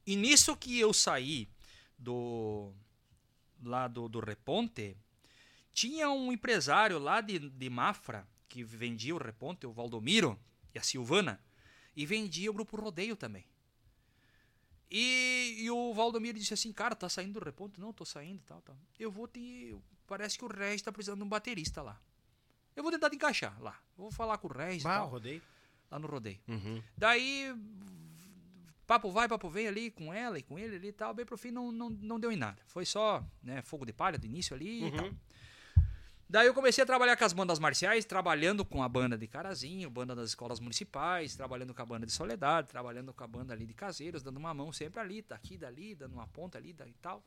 E 0.06 0.16
nisso 0.16 0.56
que 0.56 0.80
eu 0.80 0.94
saí 0.94 1.50
do 2.02 2.74
lá 3.64 3.88
do, 3.88 4.10
do 4.10 4.20
Reponte, 4.20 4.98
tinha 5.72 6.10
um 6.10 6.32
empresário 6.32 6.98
lá 6.98 7.22
de, 7.22 7.38
de 7.38 7.70
Mafra 7.70 8.28
que 8.50 8.64
vendia 8.64 9.16
o 9.16 9.18
Reponte, 9.18 9.66
o 9.68 9.72
Valdomiro 9.72 10.38
e 10.74 10.80
a 10.80 10.84
Silvana, 10.84 11.40
e 11.96 12.06
vendia 12.06 12.50
o 12.50 12.54
grupo 12.54 12.76
Rodeio 12.76 13.16
também. 13.16 13.46
E, 14.90 15.56
e 15.60 15.72
o 15.72 15.94
Valdomiro 15.94 16.38
disse 16.38 16.54
assim, 16.54 16.74
cara, 16.74 16.96
tá 16.96 17.08
saindo 17.08 17.40
do 17.40 17.46
Reponte? 17.46 17.80
Não, 17.80 17.94
tô 17.94 18.04
saindo, 18.04 18.42
tal, 18.46 18.62
tal. 18.62 18.76
Eu 19.00 19.10
vou 19.12 19.28
te... 19.28 19.76
Parece 20.06 20.38
que 20.38 20.44
o 20.44 20.48
Regis 20.50 20.82
tá 20.82 20.92
precisando 20.92 21.20
de 21.20 21.24
um 21.24 21.30
baterista 21.30 21.82
lá. 21.82 22.02
Eu 22.76 22.84
vou 22.84 22.92
tentar 22.92 23.10
te 23.10 23.16
encaixar 23.16 23.58
lá. 23.62 23.80
Vou 23.96 24.12
falar 24.12 24.38
com 24.38 24.50
o 24.50 24.52
Regis 24.52 24.84
Bah, 24.84 24.98
tal, 24.98 25.08
rodei. 25.08 25.42
lá 25.90 25.98
no 26.00 26.08
Rodeio. 26.08 26.40
Uhum. 26.48 26.84
Daí, 26.98 27.56
papo 28.92 29.10
vai, 29.10 29.26
papo 29.26 29.50
vem 29.50 29.70
ali 29.70 29.90
com 29.90 30.14
ela 30.14 30.38
e 30.38 30.44
com 30.44 30.60
ele 30.60 30.76
ali 30.76 30.90
e 30.90 30.92
tal. 30.92 31.14
Bem 31.14 31.26
pro 31.26 31.38
fim 31.38 31.50
não, 31.50 31.72
não, 31.72 31.90
não 31.90 32.20
deu 32.20 32.30
em 32.30 32.36
nada. 32.36 32.62
Foi 32.68 32.86
só 32.86 33.26
né, 33.42 33.62
fogo 33.62 33.86
de 33.86 33.94
palha 33.94 34.18
do 34.18 34.26
início 34.26 34.54
ali 34.54 34.86
e 34.86 34.92
tal. 34.92 35.06
Uhum. 35.06 35.16
Daí 36.30 36.48
eu 36.48 36.54
comecei 36.54 36.84
a 36.84 36.86
trabalhar 36.86 37.16
com 37.16 37.24
as 37.24 37.32
bandas 37.32 37.58
marciais, 37.58 38.04
trabalhando 38.04 38.66
com 38.66 38.84
a 38.84 38.90
banda 38.90 39.18
de 39.18 39.28
Carazinho, 39.28 39.90
banda 39.90 40.14
das 40.14 40.30
escolas 40.30 40.60
municipais, 40.60 41.36
trabalhando 41.36 41.74
com 41.74 41.82
a 41.82 41.86
banda 41.86 42.06
de 42.06 42.12
Soledade, 42.12 42.68
trabalhando 42.68 43.14
com 43.14 43.24
a 43.24 43.28
banda 43.28 43.54
ali 43.54 43.66
de 43.66 43.74
Caseiros, 43.74 44.24
dando 44.24 44.38
uma 44.38 44.54
mão 44.54 44.74
sempre 44.74 45.00
ali, 45.00 45.22
daqui, 45.22 45.58
dali, 45.58 45.96
dando 45.96 46.14
uma 46.14 46.28
ponta 46.28 46.58
ali 46.58 46.76
e 46.78 46.94
tal. 47.02 47.24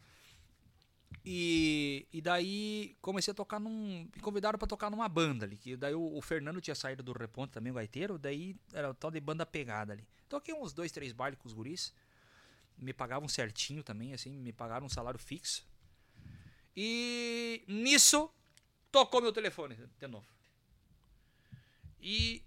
E, 1.25 2.07
e 2.13 2.21
daí 2.21 2.95
comecei 3.01 3.33
a 3.33 3.35
tocar 3.35 3.59
num. 3.59 4.07
Me 4.15 4.21
convidaram 4.21 4.59
pra 4.59 4.69
tocar 4.69 4.91
numa 4.91 5.09
banda 5.09 5.47
ali. 5.47 5.57
Que 5.57 5.77
daí 5.77 5.95
o, 5.95 6.15
o 6.15 6.21
Fernando 6.21 6.61
tinha 6.61 6.75
saído 6.75 7.03
do 7.03 7.13
Reponte 7.13 7.53
também, 7.53 7.71
o 7.71 7.75
gaiteiro. 7.75 8.19
Daí 8.19 8.55
era 8.73 8.91
o 8.91 8.95
tal 8.95 9.11
de 9.11 9.21
banda 9.21 9.47
pegada 9.47 9.95
ali. 9.95 10.07
Toquei 10.35 10.53
uns 10.53 10.73
dois, 10.73 10.91
três 10.91 11.13
bailes 11.13 11.39
com 11.39 11.47
os 11.47 11.53
guris. 11.53 11.95
Me 12.77 12.93
pagavam 12.93 13.29
certinho 13.29 13.85
também, 13.85 14.13
assim. 14.13 14.37
Me 14.37 14.53
pagaram 14.53 14.87
um 14.87 14.89
salário 14.89 15.17
fixo. 15.17 15.65
E 16.77 17.63
nisso 17.69 18.29
tocou 18.91 19.23
meu 19.23 19.33
telefone 19.33 19.79
de 19.97 20.09
novo. 20.09 20.27
E 22.01 22.43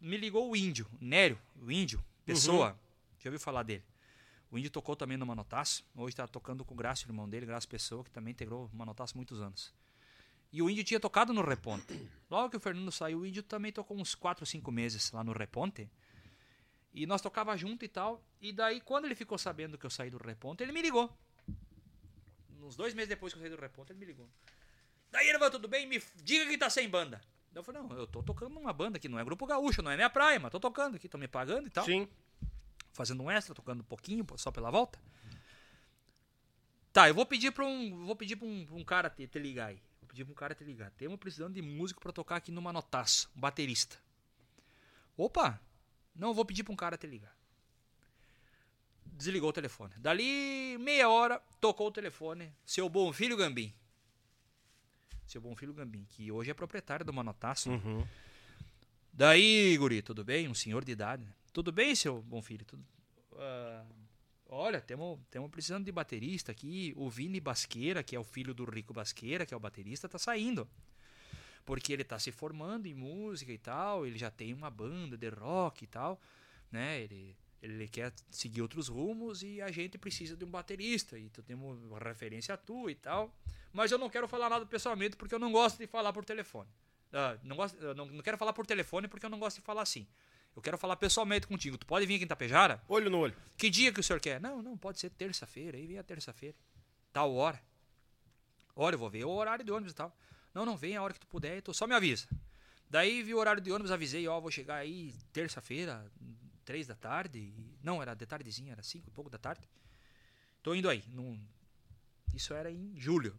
me 0.00 0.16
ligou 0.16 0.48
o 0.48 0.54
índio, 0.54 0.88
Nério, 1.00 1.36
o 1.60 1.72
índio, 1.72 2.00
pessoa. 2.24 2.78
Já 3.18 3.30
ouviu 3.30 3.40
falar 3.40 3.64
dele? 3.64 3.82
O 4.48 4.56
índio 4.56 4.70
tocou 4.70 4.94
também 4.94 5.16
no 5.16 5.26
Manotaço. 5.26 5.84
Hoje 5.96 6.12
está 6.12 6.28
tocando 6.28 6.64
com 6.64 6.72
o 6.72 6.76
Graça, 6.76 7.04
irmão 7.04 7.28
dele, 7.28 7.46
Graça 7.46 7.66
Pessoa, 7.66 8.04
que 8.04 8.12
também 8.12 8.30
integrou 8.30 8.70
o 8.72 8.76
Manotaço 8.76 9.16
muitos 9.16 9.40
anos. 9.40 9.74
E 10.52 10.62
o 10.62 10.70
índio 10.70 10.84
tinha 10.84 11.00
tocado 11.00 11.32
no 11.32 11.42
Reponte. 11.42 12.08
Logo 12.30 12.48
que 12.48 12.56
o 12.58 12.60
Fernando 12.60 12.92
saiu, 12.92 13.18
o 13.18 13.26
índio 13.26 13.42
também 13.42 13.72
tocou 13.72 13.98
uns 13.98 14.14
4 14.14 14.42
ou 14.44 14.46
5 14.46 14.70
meses 14.70 15.10
lá 15.10 15.24
no 15.24 15.32
Reponte. 15.32 15.90
E 16.94 17.06
nós 17.06 17.22
tocava 17.22 17.56
junto 17.56 17.84
e 17.84 17.88
tal. 17.88 18.22
E 18.40 18.52
daí, 18.52 18.80
quando 18.80 19.06
ele 19.06 19.14
ficou 19.14 19.38
sabendo 19.38 19.78
que 19.78 19.86
eu 19.86 19.90
saí 19.90 20.10
do 20.10 20.18
Reponte, 20.18 20.62
ele 20.62 20.72
me 20.72 20.82
ligou. 20.82 21.10
Uns 22.60 22.76
dois 22.76 22.94
meses 22.94 23.08
depois 23.08 23.32
que 23.32 23.38
eu 23.38 23.42
saí 23.42 23.50
do 23.50 23.60
Reponte, 23.60 23.92
ele 23.92 23.98
me 23.98 24.06
ligou. 24.06 24.28
Daí 25.10 25.28
ele 25.28 25.38
falou, 25.38 25.50
tudo 25.50 25.68
bem? 25.68 25.86
Me 25.86 26.02
diga 26.22 26.46
que 26.46 26.58
tá 26.58 26.70
sem 26.70 26.88
banda. 26.88 27.20
Eu 27.54 27.62
falei, 27.62 27.82
não, 27.82 27.92
eu 27.96 28.06
tô 28.06 28.22
tocando 28.22 28.54
numa 28.54 28.72
banda 28.72 28.98
que 28.98 29.08
não 29.08 29.18
é 29.18 29.24
Grupo 29.24 29.46
Gaúcho, 29.46 29.82
não 29.82 29.90
é 29.90 29.96
minha 29.96 30.08
praia, 30.08 30.40
mas 30.40 30.50
tô 30.50 30.58
tocando 30.58 30.96
aqui, 30.96 31.08
tô 31.08 31.18
me 31.18 31.28
pagando 31.28 31.66
e 31.66 31.70
tal. 31.70 31.84
Sim. 31.84 32.08
fazendo 32.92 33.22
um 33.22 33.30
extra, 33.30 33.54
tocando 33.54 33.80
um 33.80 33.84
pouquinho, 33.84 34.24
só 34.36 34.50
pela 34.50 34.70
volta. 34.70 34.98
Tá, 36.92 37.08
eu 37.08 37.14
vou 37.14 37.26
pedir 37.26 37.52
pra 37.52 37.64
um, 37.64 38.04
vou 38.04 38.16
pedir 38.16 38.36
pra 38.36 38.46
um, 38.46 38.66
pra 38.66 38.74
um 38.74 38.84
cara 38.84 39.10
te, 39.10 39.26
te 39.26 39.38
ligar 39.38 39.68
aí. 39.68 39.82
Vou 40.00 40.08
pedir 40.08 40.24
pra 40.24 40.32
um 40.32 40.34
cara 40.34 40.54
te 40.54 40.64
ligar. 40.64 40.90
Temos 40.92 41.18
precisando 41.18 41.54
de 41.54 41.62
músico 41.62 42.00
pra 42.00 42.12
tocar 42.12 42.36
aqui 42.36 42.50
numa 42.50 42.72
notaça, 42.72 43.28
um 43.36 43.40
baterista. 43.40 43.98
Opa, 45.16 45.60
não, 46.14 46.34
vou 46.34 46.44
pedir 46.44 46.62
pra 46.64 46.72
um 46.72 46.76
cara 46.76 46.96
te 46.96 47.06
ligar. 47.06 47.36
Desligou 49.04 49.50
o 49.50 49.52
telefone. 49.52 49.94
Dali 49.98 50.76
meia 50.78 51.08
hora, 51.08 51.40
tocou 51.60 51.88
o 51.88 51.92
telefone. 51.92 52.52
Seu 52.64 52.88
bom 52.88 53.12
filho 53.12 53.36
Gambim. 53.36 53.72
Seu 55.26 55.40
bom 55.40 55.54
filho 55.54 55.72
Gambim, 55.72 56.04
que 56.10 56.30
hoje 56.32 56.50
é 56.50 56.54
proprietário 56.54 57.04
do 57.06 57.12
Manotaço. 57.12 57.70
Uhum. 57.70 58.06
Daí, 59.12 59.76
guri, 59.78 60.02
tudo 60.02 60.24
bem? 60.24 60.48
Um 60.48 60.54
senhor 60.54 60.84
de 60.84 60.92
idade. 60.92 61.24
né? 61.24 61.32
Tudo 61.52 61.70
bem, 61.70 61.94
seu 61.94 62.22
bom 62.22 62.42
filho? 62.42 62.64
Tudo... 62.64 62.84
Ah, 63.36 63.84
olha, 64.48 64.80
temos 64.80 65.18
precisando 65.50 65.84
de 65.84 65.92
baterista 65.92 66.50
aqui. 66.50 66.92
O 66.96 67.08
Vini 67.08 67.38
Basqueira, 67.40 68.02
que 68.02 68.16
é 68.16 68.18
o 68.18 68.24
filho 68.24 68.54
do 68.54 68.64
Rico 68.64 68.92
Basqueira, 68.92 69.46
que 69.46 69.54
é 69.54 69.56
o 69.56 69.60
baterista, 69.60 70.08
tá 70.08 70.18
saindo. 70.18 70.68
Porque 71.64 71.92
ele 71.92 72.04
tá 72.04 72.18
se 72.18 72.32
formando 72.32 72.86
em 72.86 72.94
música 72.94 73.52
e 73.52 73.58
tal. 73.58 74.06
Ele 74.06 74.18
já 74.18 74.30
tem 74.30 74.52
uma 74.52 74.70
banda 74.70 75.16
de 75.16 75.28
rock 75.28 75.84
e 75.84 75.86
tal. 75.86 76.20
Né? 76.70 77.00
Ele, 77.02 77.36
ele 77.62 77.88
quer 77.88 78.12
seguir 78.30 78.62
outros 78.62 78.88
rumos 78.88 79.42
e 79.42 79.60
a 79.60 79.70
gente 79.70 79.96
precisa 79.96 80.36
de 80.36 80.44
um 80.44 80.50
baterista. 80.50 81.18
E 81.18 81.28
tu 81.28 81.42
temos 81.42 81.82
uma 81.84 81.98
referência 81.98 82.54
a 82.54 82.56
tu 82.56 82.90
e 82.90 82.94
tal. 82.94 83.34
Mas 83.72 83.90
eu 83.90 83.98
não 83.98 84.10
quero 84.10 84.28
falar 84.28 84.50
nada 84.50 84.66
pessoalmente 84.66 85.16
porque 85.16 85.34
eu 85.34 85.38
não 85.38 85.52
gosto 85.52 85.78
de 85.78 85.86
falar 85.86 86.12
por 86.12 86.24
telefone. 86.24 86.68
Ah, 87.12 87.36
não, 87.42 87.56
gosto, 87.56 87.94
não, 87.94 88.06
não 88.06 88.22
quero 88.22 88.38
falar 88.38 88.52
por 88.52 88.66
telefone 88.66 89.06
porque 89.06 89.26
eu 89.26 89.30
não 89.30 89.38
gosto 89.38 89.56
de 89.56 89.62
falar 89.62 89.82
assim. 89.82 90.06
Eu 90.54 90.60
quero 90.60 90.76
falar 90.76 90.96
pessoalmente 90.96 91.46
contigo. 91.46 91.78
Tu 91.78 91.86
pode 91.86 92.04
vir 92.04 92.16
aqui 92.16 92.24
em 92.24 92.26
Tapejara? 92.28 92.82
Olho 92.88 93.08
no 93.10 93.18
olho. 93.18 93.34
Que 93.56 93.70
dia 93.70 93.92
que 93.92 94.00
o 94.00 94.02
senhor 94.02 94.20
quer? 94.20 94.40
Não, 94.40 94.62
não, 94.62 94.76
pode 94.76 94.98
ser 94.98 95.10
terça-feira. 95.10 95.78
Aí 95.78 95.86
vem 95.86 95.98
a 95.98 96.02
terça-feira. 96.02 96.56
Tal 97.12 97.32
hora. 97.34 97.60
Olha, 98.76 98.94
eu 98.94 98.98
vou 98.98 99.08
ver 99.08 99.24
o 99.24 99.30
horário 99.30 99.64
de 99.64 99.72
ônibus 99.72 99.92
e 99.92 99.96
tal. 99.96 100.14
Não, 100.54 100.66
não, 100.66 100.76
vem 100.76 100.96
a 100.96 101.02
hora 101.02 101.14
que 101.14 101.20
tu 101.20 101.26
puder, 101.26 101.62
tu 101.62 101.72
só 101.72 101.86
me 101.86 101.94
avisa. 101.94 102.26
Daí 102.88 103.22
vi 103.22 103.32
o 103.34 103.38
horário 103.38 103.62
de 103.62 103.72
ônibus, 103.72 103.90
avisei, 103.90 104.28
ó, 104.28 104.38
vou 104.38 104.50
chegar 104.50 104.76
aí 104.76 105.14
terça-feira, 105.32 106.04
três 106.64 106.86
da 106.86 106.94
tarde. 106.94 107.52
Não, 107.82 108.02
era 108.02 108.14
de 108.14 108.26
tardezinha, 108.26 108.72
era 108.72 108.82
cinco 108.82 109.08
e 109.08 109.10
pouco 109.10 109.30
da 109.30 109.38
tarde. 109.38 109.66
Tô 110.62 110.74
indo 110.74 110.88
aí. 110.88 111.02
Num... 111.08 111.40
Isso 112.34 112.52
era 112.54 112.70
em 112.70 112.92
julho. 112.96 113.38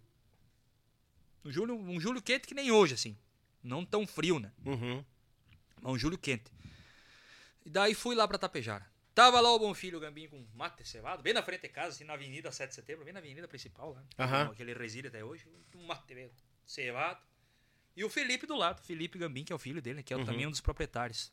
Um 1.46 1.52
julho, 1.52 1.76
um 1.76 2.00
julho 2.00 2.22
quente 2.22 2.48
que 2.48 2.54
nem 2.54 2.72
hoje, 2.72 2.96
assim. 2.96 3.18
Não 3.62 3.86
tão 3.86 4.08
frio, 4.08 4.40
né? 4.40 4.52
Uhum. 4.66 5.04
Mas 5.82 5.94
um 5.94 5.98
julho 5.98 6.18
quente. 6.18 6.52
E 7.66 7.70
daí 7.70 7.94
fui 7.94 8.16
lá 8.16 8.28
pra 8.28 8.38
Tapejara. 8.38 8.92
Tava 9.14 9.40
lá 9.40 9.52
o 9.52 9.60
Bom 9.60 9.74
Filho, 9.76 10.00
o 10.00 10.02
Gambim, 10.02 10.28
com 10.28 10.44
mate 10.56 10.84
cevado, 10.88 11.22
bem 11.22 11.34
na 11.34 11.44
frente 11.44 11.62
de 11.62 11.70
casa, 11.70 11.90
assim, 11.90 12.04
na 12.04 12.14
Avenida 12.14 12.52
7 12.52 12.70
de 12.70 12.76
Setembro, 12.76 13.06
bem 13.06 13.14
na 13.14 13.20
avenida 13.20 13.48
principal 13.48 13.94
lá. 13.94 14.04
Aham. 14.18 14.54
Que 14.56 14.64
ele 14.64 14.74
reside 14.74 15.08
até 15.08 15.24
hoje. 15.24 15.46
Um 15.76 15.86
mate 15.86 16.16
mesmo, 16.16 16.36
cevado. 16.66 17.22
E 17.96 18.04
o 18.04 18.10
Felipe 18.10 18.48
do 18.48 18.56
lado, 18.56 18.82
Felipe 18.82 19.20
Gambim, 19.20 19.44
que 19.44 19.54
é 19.54 19.56
o 19.56 19.60
filho 19.60 19.82
dele, 19.82 20.02
que 20.02 20.14
é 20.14 20.24
também 20.24 20.48
um 20.48 20.52
dos 20.52 20.62
proprietários. 20.62 21.32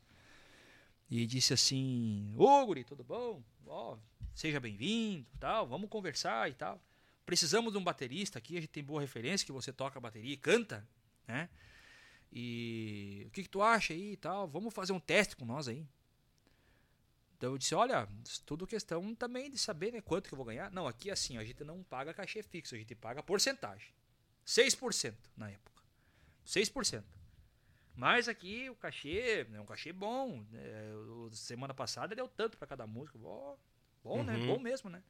E 1.11 1.27
disse 1.27 1.53
assim: 1.53 2.35
Ô, 2.37 2.67
Guri, 2.67 2.85
tudo 2.85 3.03
bom? 3.03 3.43
Ó, 3.67 3.97
seja 4.35 4.61
bem-vindo, 4.61 5.27
tal, 5.39 5.67
vamos 5.67 5.89
conversar 5.89 6.51
e 6.51 6.55
tal. 6.55 6.81
Precisamos 7.25 7.73
de 7.73 7.79
um 7.79 7.85
baterista 7.85 8.39
aqui, 8.39 8.57
a 8.57 8.61
gente 8.61 8.71
tem 8.71 8.85
boa 8.85 9.01
referência 9.01 9.47
que 9.47 9.53
você 9.53 9.73
toca 9.73 10.01
bateria 10.01 10.33
e 10.33 10.37
canta, 10.37 10.87
né? 11.27 11.49
E 12.33 13.25
o 13.27 13.31
que, 13.31 13.43
que 13.43 13.49
tu 13.49 13.63
acha 13.63 13.93
aí 13.93 14.13
e 14.13 14.17
tal? 14.17 14.47
Vamos 14.47 14.73
fazer 14.73 14.93
um 14.93 15.01
teste 15.01 15.35
com 15.37 15.45
nós 15.45 15.67
aí. 15.67 15.87
Então 17.37 17.53
eu 17.53 17.59
disse, 17.59 17.75
olha, 17.75 18.07
tudo 18.45 18.67
questão 18.67 19.15
também 19.15 19.51
de 19.51 19.59
saber 19.59 19.93
né, 19.93 20.01
quanto 20.01 20.29
que 20.29 20.35
eu 20.35 20.37
vou 20.37 20.45
ganhar. 20.45 20.71
Não, 20.71 20.87
aqui 20.87 21.11
assim, 21.11 21.39
a 21.39 21.45
gente 21.45 21.65
não 21.65 21.83
paga 21.83 22.13
cachê 22.13 22.43
fixo, 22.43 22.75
a 22.75 22.79
gente 22.79 22.95
paga 22.95 23.23
porcentagem. 23.23 23.89
6% 24.51 25.15
na 25.37 25.49
época. 25.51 25.83
6%. 26.47 27.05
Mas 27.95 28.29
aqui 28.29 28.69
o 28.71 28.75
cachê 28.75 29.47
é 29.53 29.61
um 29.61 29.67
cachê 29.67 29.93
bom. 29.93 30.45
né? 30.51 30.95
O- 30.95 31.31
semana 31.33 31.73
passada 31.75 32.15
deu 32.17 32.27
tanto 32.29 32.57
para 32.57 32.67
cada 32.67 32.87
música. 32.87 33.19
Ó, 33.23 33.57
bom, 34.03 34.23
né? 34.25 34.37
Bom 34.47 34.59
mesmo, 34.59 34.89
né? 34.91 35.03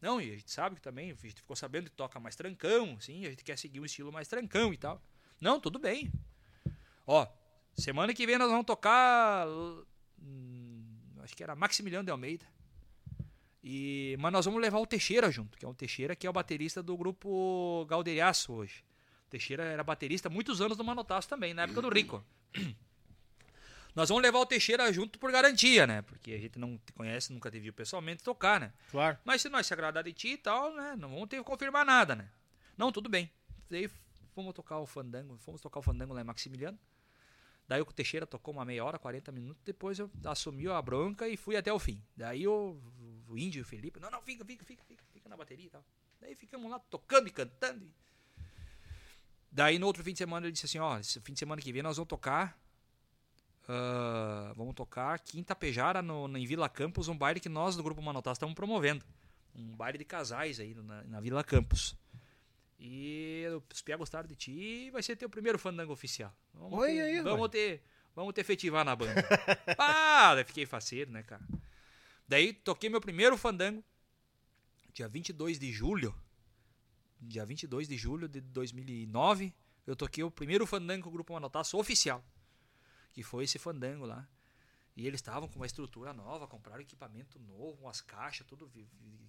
Não, 0.00 0.20
e 0.20 0.30
a 0.32 0.36
gente 0.36 0.50
sabe 0.50 0.76
que 0.76 0.80
também, 0.82 1.10
a 1.10 1.14
gente 1.14 1.34
ficou 1.34 1.56
sabendo 1.56 1.90
que 1.90 1.96
toca 1.96 2.20
mais 2.20 2.36
trancão, 2.36 2.94
assim, 2.98 3.26
a 3.26 3.30
gente 3.30 3.42
quer 3.42 3.58
seguir 3.58 3.80
um 3.80 3.84
estilo 3.84 4.12
mais 4.12 4.28
trancão 4.28 4.72
e 4.72 4.76
tal. 4.76 5.02
Não, 5.40 5.58
tudo 5.58 5.78
bem. 5.78 6.12
Ó, 7.06 7.26
semana 7.74 8.14
que 8.14 8.24
vem 8.26 8.38
nós 8.38 8.50
vamos 8.50 8.66
tocar. 8.66 9.46
hum, 10.22 10.84
acho 11.22 11.34
que 11.34 11.42
era 11.42 11.56
Maximiliano 11.56 12.04
de 12.04 12.10
Almeida. 12.12 12.46
E, 13.70 14.16
mas 14.18 14.32
nós 14.32 14.46
vamos 14.46 14.62
levar 14.62 14.78
o 14.78 14.86
Teixeira 14.86 15.30
junto, 15.30 15.58
que 15.58 15.62
é 15.66 15.68
o 15.68 15.74
Teixeira 15.74 16.16
que 16.16 16.26
é 16.26 16.30
o 16.30 16.32
baterista 16.32 16.82
do 16.82 16.96
grupo 16.96 17.84
Galderiaço 17.86 18.50
hoje. 18.50 18.82
O 19.26 19.28
Teixeira 19.28 19.62
era 19.62 19.84
baterista 19.84 20.28
há 20.28 20.30
muitos 20.30 20.62
anos 20.62 20.78
no 20.78 20.84
Manotaço 20.84 21.28
também, 21.28 21.52
na 21.52 21.64
época 21.64 21.82
do 21.82 21.90
Rico. 21.90 22.24
Nós 23.94 24.08
vamos 24.08 24.22
levar 24.22 24.38
o 24.38 24.46
Teixeira 24.46 24.90
junto 24.90 25.18
por 25.18 25.30
garantia, 25.30 25.86
né? 25.86 26.00
Porque 26.00 26.32
a 26.32 26.38
gente 26.38 26.58
não 26.58 26.78
te 26.78 26.94
conhece, 26.94 27.30
nunca 27.30 27.50
te 27.50 27.60
viu 27.60 27.74
pessoalmente 27.74 28.22
tocar, 28.22 28.58
né? 28.58 28.72
Claro. 28.90 29.18
Mas 29.22 29.42
se 29.42 29.50
nós 29.50 29.66
se 29.66 29.74
agradar 29.74 30.02
de 30.02 30.14
ti 30.14 30.28
e 30.28 30.38
tal, 30.38 30.74
né? 30.74 30.96
Não 30.98 31.10
vamos 31.10 31.28
ter 31.28 31.36
que 31.36 31.44
confirmar 31.44 31.84
nada, 31.84 32.16
né? 32.16 32.30
Não, 32.74 32.90
tudo 32.90 33.10
bem. 33.10 33.30
Daí 33.68 33.90
fomos 34.34 34.54
tocar 34.54 34.78
o 34.78 34.86
fandango, 34.86 35.36
fomos 35.36 35.60
tocar 35.60 35.80
o 35.80 35.82
fandango 35.82 36.14
lá 36.14 36.22
em 36.22 36.24
Maximiliano. 36.24 36.78
Daí 37.68 37.82
o 37.82 37.84
Teixeira 37.84 38.26
tocou 38.26 38.54
uma 38.54 38.64
meia 38.64 38.82
hora, 38.82 38.98
40 38.98 39.30
minutos, 39.30 39.62
depois 39.62 39.98
eu 39.98 40.10
assumi 40.24 40.66
a 40.68 40.80
bronca 40.80 41.28
e 41.28 41.36
fui 41.36 41.54
até 41.54 41.70
o 41.70 41.78
fim. 41.78 42.02
Daí 42.16 42.48
o, 42.48 42.80
o 43.28 43.38
índio 43.38 43.60
e 43.60 43.62
o 43.62 43.64
Felipe, 43.64 44.00
não, 44.00 44.10
não, 44.10 44.22
fica, 44.22 44.44
fica, 44.44 44.64
fica, 44.64 44.82
fica, 44.84 45.04
fica 45.12 45.28
na 45.28 45.36
bateria 45.36 45.66
e 45.66 45.70
tal. 45.70 45.84
Daí 46.20 46.34
ficamos 46.34 46.70
lá 46.70 46.78
tocando 46.78 47.28
e 47.28 47.30
cantando. 47.30 47.84
e- 47.84 47.92
Daí 49.50 49.78
no 49.78 49.86
outro 49.86 50.04
fim 50.04 50.12
de 50.12 50.18
semana 50.18 50.46
ele 50.46 50.52
disse 50.52 50.66
assim, 50.66 50.78
ó, 50.78 50.98
esse 50.98 51.20
fim 51.20 51.32
de 51.32 51.38
semana 51.38 51.60
que 51.60 51.72
vem 51.72 51.82
nós 51.82 51.96
vamos 51.96 52.08
tocar 52.08 52.58
ah, 53.68 54.52
vamos 54.56 54.74
tocar 54.74 55.14
aqui 55.14 55.38
em 55.38 55.42
Tapejara, 55.42 56.00
no, 56.00 56.26
em 56.36 56.46
Vila 56.46 56.68
Campos, 56.68 57.06
um 57.08 57.16
baile 57.16 57.38
que 57.38 57.50
nós 57.50 57.76
do 57.76 57.82
Grupo 57.82 58.00
Manotá 58.00 58.32
estamos 58.32 58.54
promovendo. 58.54 59.04
Um 59.54 59.76
baile 59.76 59.98
de 59.98 60.04
casais 60.04 60.58
aí 60.58 60.74
na, 60.74 61.02
na 61.04 61.20
Vila 61.20 61.44
Campos. 61.44 61.94
E 62.80 63.44
os 63.70 63.82
Pia 63.82 63.96
gostaram 63.96 64.26
de 64.26 64.36
ti 64.36 64.52
e 64.52 64.90
vai 64.90 65.02
ser 65.02 65.16
teu 65.16 65.28
primeiro 65.28 65.58
fandango 65.58 65.92
oficial. 65.92 66.32
Vamos, 66.54 66.78
Oi, 66.78 66.92
ter, 66.92 67.00
aí, 67.00 67.20
vamos 67.20 67.48
ter 67.50 67.82
Vamos 68.14 68.34
te 68.34 68.40
efetivar 68.40 68.84
na 68.84 68.96
banda. 68.96 69.14
ah, 69.78 70.34
fiquei 70.44 70.66
faceiro, 70.66 71.10
né, 71.10 71.22
cara? 71.22 71.42
Daí 72.28 72.52
toquei 72.52 72.90
meu 72.90 73.00
primeiro 73.00 73.38
fandango, 73.38 73.82
dia 74.92 75.08
22 75.08 75.58
de 75.58 75.72
julho. 75.72 76.14
Dia 77.20 77.44
22 77.44 77.88
de 77.88 77.96
julho 77.96 78.28
de 78.28 78.40
2009, 78.40 79.52
eu 79.86 79.96
toquei 79.96 80.22
o 80.22 80.30
primeiro 80.30 80.66
fandango 80.66 81.04
com 81.04 81.08
o 81.08 81.12
Grupo 81.12 81.32
Manotaço 81.32 81.78
oficial. 81.78 82.22
Que 83.12 83.22
foi 83.22 83.44
esse 83.44 83.58
fandango 83.58 84.04
lá. 84.04 84.28
E 84.94 85.06
eles 85.06 85.18
estavam 85.18 85.48
com 85.48 85.56
uma 85.56 85.66
estrutura 85.66 86.12
nova, 86.12 86.46
compraram 86.46 86.82
equipamento 86.82 87.38
novo, 87.38 87.84
umas 87.84 88.00
caixas, 88.00 88.46
tudo. 88.46 88.70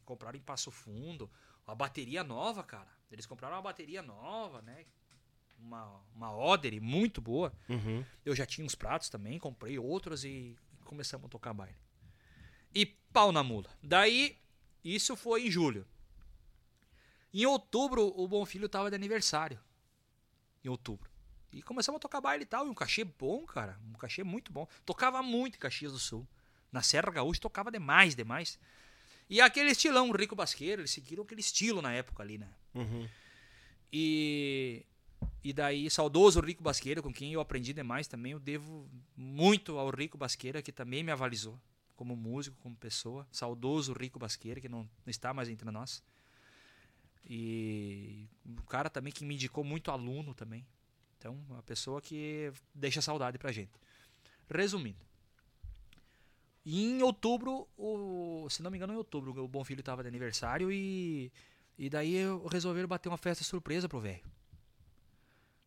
Compraram 0.04 0.38
em 0.38 0.42
Passo 0.42 0.70
Fundo. 0.70 1.32
A 1.66 1.74
bateria 1.74 2.24
nova, 2.24 2.64
cara. 2.64 2.90
Eles 3.12 3.26
compraram 3.26 3.56
uma 3.56 3.62
bateria 3.62 4.02
nova, 4.02 4.62
né? 4.62 4.84
Uma, 5.58 6.02
uma 6.14 6.36
Oder 6.36 6.80
muito 6.82 7.22
boa. 7.22 7.54
Uhum. 7.70 8.04
Eu 8.26 8.36
já 8.36 8.46
tinha 8.46 8.66
uns 8.66 8.76
pratos 8.76 9.10
também, 9.10 9.40
comprei 9.40 9.80
outros 9.80 10.24
e 10.26 10.58
começamos 10.84 11.28
a 11.28 11.30
tocar 11.30 11.54
baile. 11.54 11.78
E 12.74 12.86
pau 12.86 13.32
na 13.32 13.44
mula. 13.44 13.70
Daí, 13.82 14.38
isso 14.84 15.16
foi 15.16 15.48
em 15.48 15.52
julho. 15.52 15.86
Em 17.34 17.46
outubro, 17.46 18.14
o 18.16 18.28
Bom 18.28 18.46
Filho 18.46 18.68
tava 18.68 18.90
de 18.90 18.96
aniversário. 18.96 19.60
Em 20.64 20.70
outubro. 20.70 21.10
E 21.52 21.62
começamos 21.62 21.98
a 21.98 22.02
tocar 22.02 22.22
baile 22.22 22.44
e 22.44 22.46
tal. 22.46 22.68
E 22.68 22.70
um 22.70 22.74
cachê 22.74 23.04
bom, 23.04 23.46
cara. 23.46 23.80
Um 23.88 23.94
cachê 23.94 24.24
muito 24.24 24.52
bom. 24.52 24.68
Tocava 24.86 25.22
muito 25.22 25.56
em 25.56 25.60
Caxias 25.60 25.92
do 25.92 26.00
Sul. 26.00 26.28
Na 26.72 26.82
Serra 26.82 27.12
Gaúcha 27.12 27.42
tocava 27.42 27.72
demais, 27.72 28.16
demais. 28.16 28.60
E 29.30 29.42
aquele 29.42 29.72
estilão, 29.72 30.10
o 30.10 30.16
Rico 30.16 30.36
Basqueiro, 30.36 30.82
eles 30.82 30.92
seguiram 30.92 31.24
aquele 31.24 31.42
estilo 31.42 31.82
na 31.82 31.94
época 31.94 32.22
ali, 32.22 32.38
né? 32.38 32.48
Uhum. 32.74 33.08
E, 33.92 34.86
e 35.44 35.54
daí, 35.54 35.90
saudoso 35.90 36.40
Rico 36.40 36.64
Basqueira, 36.64 37.02
com 37.02 37.12
quem 37.12 37.34
eu 37.34 37.42
aprendi 37.42 37.74
demais 37.74 38.08
também, 38.08 38.32
eu 38.32 38.40
devo 38.40 38.88
muito 39.16 39.78
ao 39.78 39.90
Rico 39.90 40.18
Basqueira, 40.18 40.62
que 40.62 40.72
também 40.72 41.04
me 41.04 41.12
avalizou 41.12 41.60
como 42.00 42.16
músico, 42.16 42.56
como 42.62 42.78
pessoa. 42.78 43.28
Saudoso 43.30 43.92
Rico 43.92 44.18
Basqueira, 44.18 44.62
que 44.62 44.70
não, 44.70 44.90
está 45.06 45.34
mais 45.34 45.50
entre 45.50 45.70
nós. 45.70 46.02
E 47.30 48.26
um 48.46 48.56
cara 48.64 48.90
também 48.90 49.12
que 49.12 49.26
me 49.26 49.36
indicou 49.36 49.66
muito 49.66 49.92
aluno 49.92 50.34
também. 50.34 50.66
Então, 51.18 51.38
uma 51.50 51.62
pessoa 51.62 52.02
que 52.02 52.54
deixa 52.74 53.02
saudade 53.02 53.38
pra 53.38 53.52
gente. 53.52 53.74
Resumindo. 54.50 55.04
Em 56.66 57.04
outubro, 57.04 57.68
o, 57.78 58.48
se 58.50 58.64
não 58.64 58.72
me 58.72 58.78
engano, 58.78 58.94
em 58.94 58.98
outubro, 58.98 59.44
o 59.44 59.48
Bom 59.50 59.66
Filho 59.66 59.82
estava 59.82 60.02
de 60.02 60.08
aniversário 60.08 60.72
e, 60.72 61.30
e 61.78 61.90
daí 61.90 62.16
resolveram 62.50 62.88
bater 62.88 63.10
uma 63.10 63.18
festa 63.18 63.44
surpresa 63.44 63.90
pro 63.90 64.00
velho. 64.00 64.24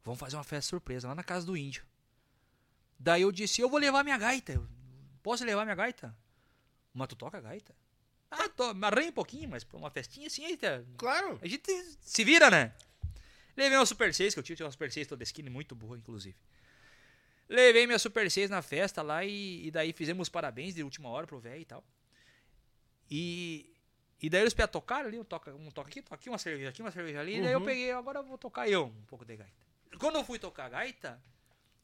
Vamos 0.02 0.18
fazer 0.18 0.36
uma 0.36 0.44
festa 0.44 0.70
surpresa 0.70 1.08
lá 1.08 1.14
na 1.14 1.22
casa 1.22 1.44
do 1.44 1.58
índio. 1.58 1.84
Daí 2.98 3.20
eu 3.20 3.30
disse, 3.30 3.60
eu 3.60 3.68
vou 3.68 3.78
levar 3.78 4.02
minha 4.02 4.16
gaita. 4.16 4.62
Posso 5.22 5.44
levar 5.44 5.64
minha 5.64 5.76
gaita? 5.76 6.21
Mas 6.94 7.08
tu 7.08 7.16
toca 7.16 7.40
gaita? 7.40 7.74
Ah, 8.30 8.48
tô, 8.48 8.72
me 8.72 8.86
arranha 8.86 9.10
um 9.10 9.12
pouquinho, 9.12 9.48
mas 9.48 9.62
pra 9.64 9.76
uma 9.78 9.90
festinha 9.90 10.26
assim, 10.26 10.44
eita, 10.44 10.86
Claro. 10.96 11.38
a 11.42 11.46
gente 11.46 11.70
se 12.00 12.24
vira, 12.24 12.50
né? 12.50 12.72
Levei 13.56 13.76
uma 13.76 13.84
Super 13.84 14.14
6, 14.14 14.32
que 14.32 14.40
eu 14.40 14.42
tinha, 14.42 14.56
tinha 14.56 14.66
uma 14.66 14.72
Super 14.72 14.90
6 14.90 15.06
toda 15.06 15.22
skin 15.22 15.42
muito 15.50 15.74
boa, 15.74 15.96
inclusive. 15.96 16.36
Levei 17.48 17.86
minha 17.86 17.98
Super 17.98 18.30
6 18.30 18.48
na 18.48 18.62
festa 18.62 19.02
lá 19.02 19.22
e, 19.24 19.66
e 19.66 19.70
daí 19.70 19.92
fizemos 19.92 20.22
os 20.22 20.28
parabéns 20.30 20.74
de 20.74 20.82
última 20.82 21.10
hora 21.10 21.26
pro 21.26 21.38
velho 21.38 21.60
e 21.60 21.64
tal. 21.66 21.84
E, 23.10 23.70
e 24.22 24.30
daí 24.30 24.40
eles 24.40 24.54
pegaram 24.54 24.72
tocar 24.72 25.04
ali, 25.04 25.18
um 25.18 25.24
toca, 25.24 25.54
um 25.54 25.70
toca 25.70 25.90
aqui, 25.90 26.00
toca 26.00 26.14
aqui, 26.14 26.28
uma 26.30 26.38
cerveja 26.38 26.70
aqui, 26.70 26.80
uma 26.80 26.90
cerveja 26.90 27.20
ali. 27.20 27.36
E 27.36 27.42
daí 27.42 27.52
eu 27.52 27.60
peguei, 27.60 27.90
agora 27.92 28.20
eu 28.20 28.24
vou 28.24 28.38
tocar 28.38 28.66
eu 28.68 28.86
um 28.86 29.04
pouco 29.04 29.24
de 29.26 29.36
gaita. 29.36 29.66
Quando 29.98 30.16
eu 30.16 30.24
fui 30.24 30.38
tocar 30.38 30.70
gaita, 30.70 31.22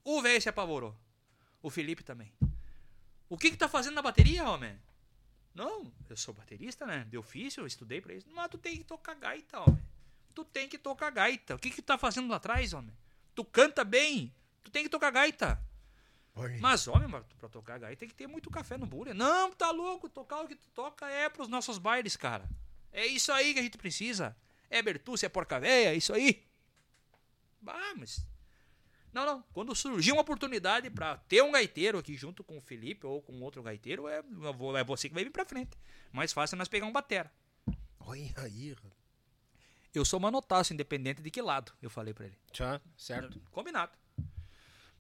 o 0.03 0.23
velho 0.23 0.41
se 0.41 0.49
apavorou. 0.49 0.97
O 1.63 1.69
Felipe 1.69 2.03
também. 2.03 2.33
O 3.29 3.37
que 3.37 3.51
que 3.51 3.57
tá 3.59 3.69
fazendo 3.69 3.95
na 3.97 4.01
bateria, 4.03 4.49
homem? 4.49 4.75
Não, 5.59 5.93
eu 6.09 6.17
sou 6.17 6.33
baterista, 6.33 6.87
né? 6.87 7.05
De 7.11 7.19
ofício, 7.19 7.63
eu 7.63 7.67
estudei 7.67 8.01
pra 8.01 8.15
isso. 8.15 8.29
Mas 8.31 8.49
tu 8.49 8.57
tem 8.57 8.77
que 8.77 8.85
tocar 8.85 9.15
gaita, 9.15 9.59
homem. 9.59 9.83
Tu 10.33 10.45
tem 10.45 10.69
que 10.69 10.79
tocar 10.79 11.11
gaita. 11.11 11.57
O 11.57 11.59
que 11.59 11.69
que 11.69 11.83
tu 11.83 11.87
tá 11.87 11.99
fazendo 11.99 12.29
lá 12.29 12.37
atrás, 12.37 12.73
homem? 12.73 12.97
Tu 13.35 13.45
canta 13.45 13.83
bem. 13.83 14.33
Tu 14.63 14.71
tem 14.71 14.85
que 14.85 14.89
tocar 14.89 15.11
gaita. 15.11 15.61
Mas, 16.61 16.87
homem, 16.87 17.11
pra 17.11 17.49
tocar 17.49 17.77
gaita 17.77 17.99
tem 17.99 18.09
que 18.09 18.15
ter 18.15 18.29
muito 18.29 18.49
café 18.49 18.79
no 18.79 18.87
bule. 18.87 19.13
Não, 19.13 19.51
tá 19.51 19.73
louco. 19.73 20.09
Tocar 20.09 20.43
o 20.43 20.47
que 20.47 20.55
tu 20.55 20.69
toca 20.69 21.11
é 21.11 21.29
pros 21.29 21.49
nossos 21.49 21.77
bailes, 21.77 22.17
cara. 22.17 22.49
É 22.93 23.05
isso 23.05 23.33
aí 23.33 23.53
que 23.53 23.59
a 23.59 23.63
gente 23.63 23.77
precisa. 23.77 24.37
É 24.71 24.81
Bertucci, 24.81 25.27
é 25.27 25.29
porca 25.29 25.59
véia, 25.59 25.89
é 25.89 25.97
isso 25.97 26.13
aí. 26.13 26.47
Ah, 27.67 27.95
mas... 27.97 28.25
Não, 29.19 29.27
não. 29.27 29.45
Quando 29.53 29.75
surgir 29.75 30.13
uma 30.13 30.21
oportunidade 30.21 30.89
pra 30.91 31.17
ter 31.17 31.43
um 31.43 31.51
gaiteiro 31.51 31.99
aqui 31.99 32.17
junto 32.17 32.45
com 32.45 32.57
o 32.57 32.61
Felipe 32.61 33.05
ou 33.05 33.21
com 33.21 33.41
outro 33.41 33.61
gaiteiro, 33.65 34.07
é, 34.07 34.23
é 34.79 34.85
você 34.85 35.09
que 35.09 35.15
vai 35.15 35.25
vir 35.25 35.31
pra 35.31 35.45
frente. 35.45 35.77
Mais 36.13 36.33
fácil 36.33 36.55
é 36.55 36.59
nós 36.59 36.69
pegar 36.69 36.87
um 36.87 36.93
batera. 36.93 37.33
Olha 37.99 38.33
aí. 38.37 38.77
Eu 39.93 40.05
sou 40.05 40.21
manotaço, 40.21 40.73
independente 40.73 41.21
de 41.21 41.33
que 41.33 41.43
lado, 41.43 41.73
eu 41.83 41.91
falei 41.91 42.15
pra 42.15 42.27
ele. 42.27 42.39
Tá, 42.57 42.81
certo. 42.97 43.41
Combinado. 43.51 43.91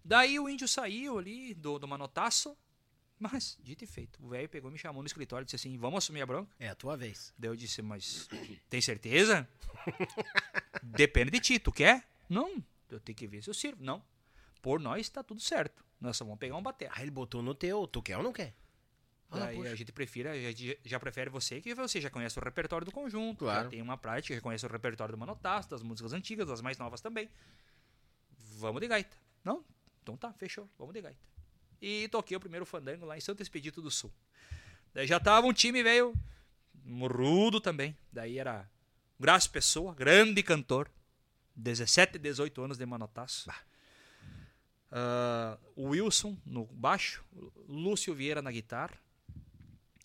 Daí 0.04 0.40
o 0.40 0.48
índio 0.48 0.66
saiu 0.66 1.16
ali 1.16 1.54
do, 1.54 1.78
do 1.78 1.86
manotaço, 1.86 2.56
mas, 3.20 3.56
dito 3.62 3.84
e 3.84 3.86
feito, 3.86 4.18
o 4.24 4.30
velho 4.30 4.48
pegou, 4.48 4.68
me 4.68 4.78
chamou 4.78 5.00
no 5.00 5.06
escritório 5.06 5.44
e 5.44 5.46
disse 5.46 5.56
assim, 5.56 5.78
vamos 5.78 5.98
assumir 5.98 6.22
a 6.22 6.26
bronca? 6.26 6.50
É 6.58 6.68
a 6.68 6.74
tua 6.74 6.96
vez. 6.96 7.32
Daí 7.38 7.50
eu 7.50 7.56
disse, 7.56 7.82
mas 7.82 8.28
tem 8.68 8.80
certeza? 8.80 9.48
Depende 10.82 11.30
de 11.30 11.38
ti, 11.38 11.58
tu 11.60 11.70
quer? 11.70 12.04
Não, 12.28 12.60
eu 12.90 13.00
tenho 13.00 13.16
que 13.16 13.26
ver 13.26 13.42
se 13.42 13.50
eu 13.50 13.54
sirvo. 13.54 13.82
Não, 13.84 14.02
por 14.62 14.80
nós 14.80 15.08
tá 15.08 15.22
tudo 15.22 15.40
certo. 15.40 15.84
Nós 16.00 16.16
só 16.16 16.24
vamos 16.24 16.38
pegar 16.38 16.56
um 16.56 16.62
bater. 16.62 16.88
Ah, 16.92 17.02
ele 17.02 17.10
botou 17.10 17.42
no 17.42 17.54
teu. 17.54 17.86
Tu 17.86 18.00
quer 18.02 18.16
ou 18.16 18.22
não 18.22 18.32
quer? 18.32 18.54
Ah, 19.30 19.40
Daí 19.40 19.56
poxa. 19.56 19.70
a 19.72 19.74
gente 19.74 19.92
prefere, 19.92 20.28
a 20.28 20.52
gente 20.52 20.78
já 20.84 20.98
prefere 20.98 21.28
você, 21.28 21.60
que 21.60 21.74
você 21.74 22.00
já 22.00 22.08
conhece 22.08 22.38
o 22.38 22.42
repertório 22.42 22.84
do 22.86 22.90
conjunto, 22.92 23.40
Claro. 23.40 23.64
já 23.64 23.68
tem 23.70 23.82
uma 23.82 23.96
prática, 23.98 24.34
já 24.34 24.40
conhece 24.40 24.64
o 24.64 24.68
repertório 24.70 25.12
do 25.14 25.18
Manotaço, 25.18 25.68
das 25.68 25.82
músicas 25.82 26.14
antigas, 26.14 26.46
das 26.48 26.62
mais 26.62 26.78
novas 26.78 27.00
também. 27.02 27.28
Vamos 28.56 28.80
de 28.80 28.88
gaita. 28.88 29.16
Não? 29.44 29.64
Então 30.02 30.16
tá, 30.16 30.32
fechou, 30.32 30.68
vamos 30.78 30.94
de 30.94 31.02
gaita. 31.02 31.18
E 31.82 32.08
toquei 32.08 32.36
o 32.36 32.40
primeiro 32.40 32.64
fandango 32.64 33.04
lá 33.04 33.16
em 33.16 33.20
Santo 33.20 33.42
Expedito 33.42 33.82
do 33.82 33.90
Sul. 33.90 34.10
Daí 34.94 35.06
já 35.06 35.20
tava 35.20 35.46
um 35.46 35.52
time, 35.52 35.82
velho, 35.82 36.14
morrudo 36.84 37.60
também. 37.60 37.94
Daí 38.10 38.38
era 38.38 38.68
Graço 39.20 39.50
Pessoa, 39.50 39.94
grande 39.94 40.42
cantor, 40.42 40.90
17, 41.58 42.18
18 42.18 42.62
anos 42.62 42.78
de 42.78 42.86
Manotaço. 42.86 43.50
O 45.76 45.88
Wilson 45.88 46.38
no 46.46 46.64
baixo, 46.66 47.24
Lúcio 47.68 48.14
Vieira 48.14 48.40
na 48.40 48.50
guitarra, 48.50 48.96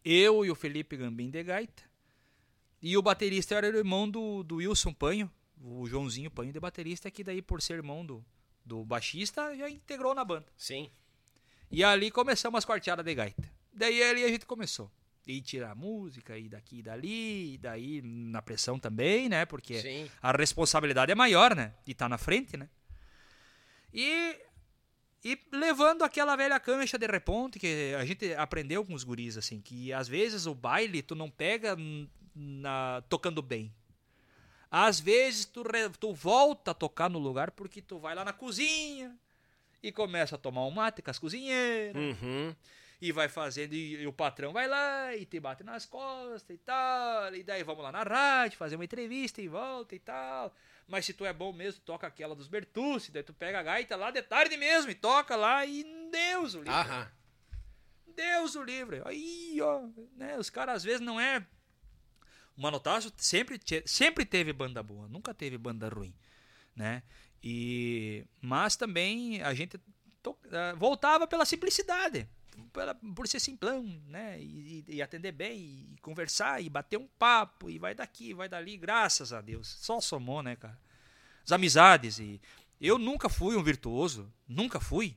eu 0.03 0.43
e 0.43 0.51
o 0.51 0.55
Felipe 0.55 0.97
Gambim 0.97 1.29
de 1.29 1.43
gaita, 1.43 1.83
e 2.81 2.97
o 2.97 3.01
baterista 3.01 3.55
era 3.55 3.67
o 3.67 3.77
irmão 3.77 4.09
do, 4.09 4.43
do 4.43 4.55
Wilson 4.57 4.93
Panho, 4.93 5.31
o 5.61 5.87
Joãozinho 5.87 6.29
Panho 6.29 6.51
de 6.51 6.59
baterista, 6.59 7.09
que 7.09 7.23
daí 7.23 7.41
por 7.41 7.61
ser 7.61 7.75
irmão 7.75 8.05
do, 8.05 8.25
do 8.65 8.83
baixista 8.83 9.55
já 9.55 9.69
integrou 9.69 10.13
na 10.13 10.25
banda. 10.25 10.47
Sim. 10.57 10.91
E 11.71 11.83
ali 11.83 12.11
começamos 12.11 12.57
as 12.57 12.65
quarteadas 12.65 13.05
de 13.05 13.15
gaita. 13.15 13.49
Daí 13.71 14.03
ali 14.03 14.25
a 14.25 14.27
gente 14.27 14.45
começou. 14.45 14.91
E 15.25 15.41
tirar 15.41 15.73
música, 15.73 16.37
e 16.37 16.49
daqui 16.49 16.79
e 16.79 16.81
dali, 16.83 17.53
e 17.53 17.57
daí 17.57 18.01
na 18.03 18.41
pressão 18.41 18.77
também, 18.77 19.29
né? 19.29 19.45
Porque 19.45 19.79
Sim. 19.81 20.11
a 20.21 20.31
responsabilidade 20.31 21.11
é 21.11 21.15
maior, 21.15 21.55
né? 21.55 21.73
De 21.85 21.93
estar 21.93 22.09
na 22.09 22.17
frente, 22.17 22.57
né? 22.57 22.67
E, 23.93 24.35
e 25.23 25.39
levando 25.51 26.03
aquela 26.03 26.35
velha 26.35 26.59
cancha 26.59 26.97
de 26.97 27.07
reponte 27.07 27.59
que 27.59 27.93
a 27.97 28.03
gente 28.05 28.33
aprendeu 28.33 28.83
com 28.85 28.93
os 28.93 29.03
guris, 29.03 29.37
assim, 29.37 29.61
que 29.61 29.93
às 29.93 30.07
vezes 30.07 30.45
o 30.45 30.53
baile 30.53 31.01
tu 31.01 31.15
não 31.15 31.29
pega 31.29 31.77
na, 32.35 33.01
tocando 33.07 33.41
bem. 33.41 33.73
Às 34.69 34.99
vezes 34.99 35.45
tu, 35.45 35.61
re- 35.63 35.89
tu 35.99 36.13
volta 36.13 36.71
a 36.71 36.73
tocar 36.73 37.09
no 37.09 37.19
lugar 37.19 37.51
porque 37.51 37.81
tu 37.81 37.99
vai 37.99 38.15
lá 38.15 38.25
na 38.25 38.33
cozinha 38.33 39.15
e 39.81 39.91
começa 39.91 40.35
a 40.35 40.37
tomar 40.39 40.65
um 40.65 40.71
mate 40.71 41.01
com 41.01 41.11
as 41.11 41.19
cozinheiras 41.19 41.95
Uhum. 41.95 42.55
E 43.05 43.11
vai 43.11 43.27
fazendo, 43.27 43.73
e, 43.73 44.01
e 44.01 44.07
o 44.07 44.13
patrão 44.13 44.53
vai 44.53 44.65
lá 44.65 45.13
e 45.13 45.25
te 45.25 45.37
bate 45.37 45.61
nas 45.61 45.85
costas 45.85 46.55
e 46.55 46.57
tal, 46.57 47.35
e 47.35 47.43
daí 47.43 47.61
vamos 47.61 47.83
lá 47.83 47.91
na 47.91 48.01
rádio, 48.03 48.57
fazer 48.57 48.75
uma 48.75 48.85
entrevista 48.85 49.41
e 49.41 49.47
volta 49.49 49.93
e 49.93 49.99
tal. 49.99 50.55
Mas 50.87 51.05
se 51.05 51.13
tu 51.13 51.25
é 51.25 51.33
bom 51.33 51.51
mesmo, 51.51 51.81
toca 51.81 52.07
aquela 52.07 52.33
dos 52.33 52.47
Bertucci, 52.47 53.11
daí 53.11 53.21
tu 53.21 53.33
pega 53.33 53.59
a 53.59 53.63
gaita 53.63 53.97
lá 53.97 54.09
de 54.09 54.21
tarde 54.21 54.55
mesmo 54.55 54.89
e 54.89 54.95
toca 54.95 55.35
lá 55.35 55.65
e 55.65 55.83
Deus 56.11 56.53
o 56.53 56.59
livre. 56.59 56.71
Aham. 56.73 57.11
Deus 58.15 58.55
o 58.55 58.63
livre. 58.63 59.01
Aí, 59.05 59.59
ó, 59.61 59.81
né, 60.15 60.37
os 60.37 60.49
caras 60.49 60.77
às 60.77 60.83
vezes 60.83 61.01
não 61.01 61.19
é 61.19 61.45
o 62.55 62.61
Manotaço 62.61 63.11
sempre 63.17 63.59
sempre 63.85 64.23
teve 64.25 64.53
banda 64.53 64.81
boa, 64.81 65.09
nunca 65.09 65.33
teve 65.33 65.57
banda 65.57 65.89
ruim, 65.89 66.13
né? 66.75 67.03
E 67.43 68.23
mas 68.39 68.77
também 68.77 69.41
a 69.41 69.53
gente 69.53 69.77
to- 70.21 70.37
ah, 70.51 70.73
voltava 70.77 71.27
pela 71.27 71.43
simplicidade, 71.45 72.29
pela- 72.73 72.95
por 72.95 73.27
ser 73.27 73.39
simplão, 73.39 73.83
né? 74.07 74.41
E, 74.41 74.83
e- 74.87 75.01
atender 75.01 75.31
bem, 75.31 75.87
e 75.93 75.95
conversar, 76.01 76.61
e 76.61 76.67
bater 76.69 76.97
um 76.97 77.07
papo, 77.07 77.69
e 77.69 77.77
vai 77.77 77.93
daqui, 77.95 78.33
vai 78.33 78.49
dali, 78.49 78.75
graças 78.75 79.31
a 79.31 79.39
Deus. 79.39 79.67
Só 79.79 80.01
somou, 80.01 80.41
né, 80.43 80.55
cara? 80.55 80.77
As 81.45 81.51
amizades 81.51 82.19
e 82.19 82.41
eu 82.81 82.97
nunca 82.97 83.29
fui 83.29 83.55
um 83.55 83.63
virtuoso, 83.63 84.31
nunca 84.47 84.79
fui, 84.79 85.15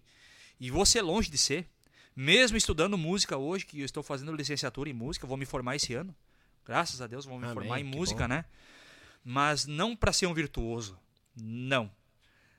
e 0.60 0.70
vou 0.70 0.84
ser 0.86 1.02
longe 1.02 1.30
de 1.30 1.38
ser. 1.38 1.66
Mesmo 2.14 2.56
estudando 2.56 2.96
música 2.96 3.36
hoje, 3.36 3.66
que 3.66 3.80
eu 3.80 3.84
estou 3.84 4.02
fazendo 4.02 4.32
licenciatura 4.34 4.88
em 4.88 4.92
música, 4.94 5.26
vou 5.26 5.36
me 5.36 5.44
formar 5.44 5.76
esse 5.76 5.92
ano. 5.94 6.14
Graças 6.64 7.00
a 7.02 7.06
Deus, 7.06 7.24
vou 7.26 7.38
me 7.38 7.44
Amém, 7.44 7.54
formar 7.54 7.80
em 7.80 7.84
música, 7.84 8.22
bom. 8.22 8.28
né? 8.28 8.44
Mas 9.24 9.66
não 9.66 9.94
para 9.96 10.12
ser 10.12 10.26
um 10.26 10.32
virtuoso. 10.34 10.98
Não. 11.36 11.90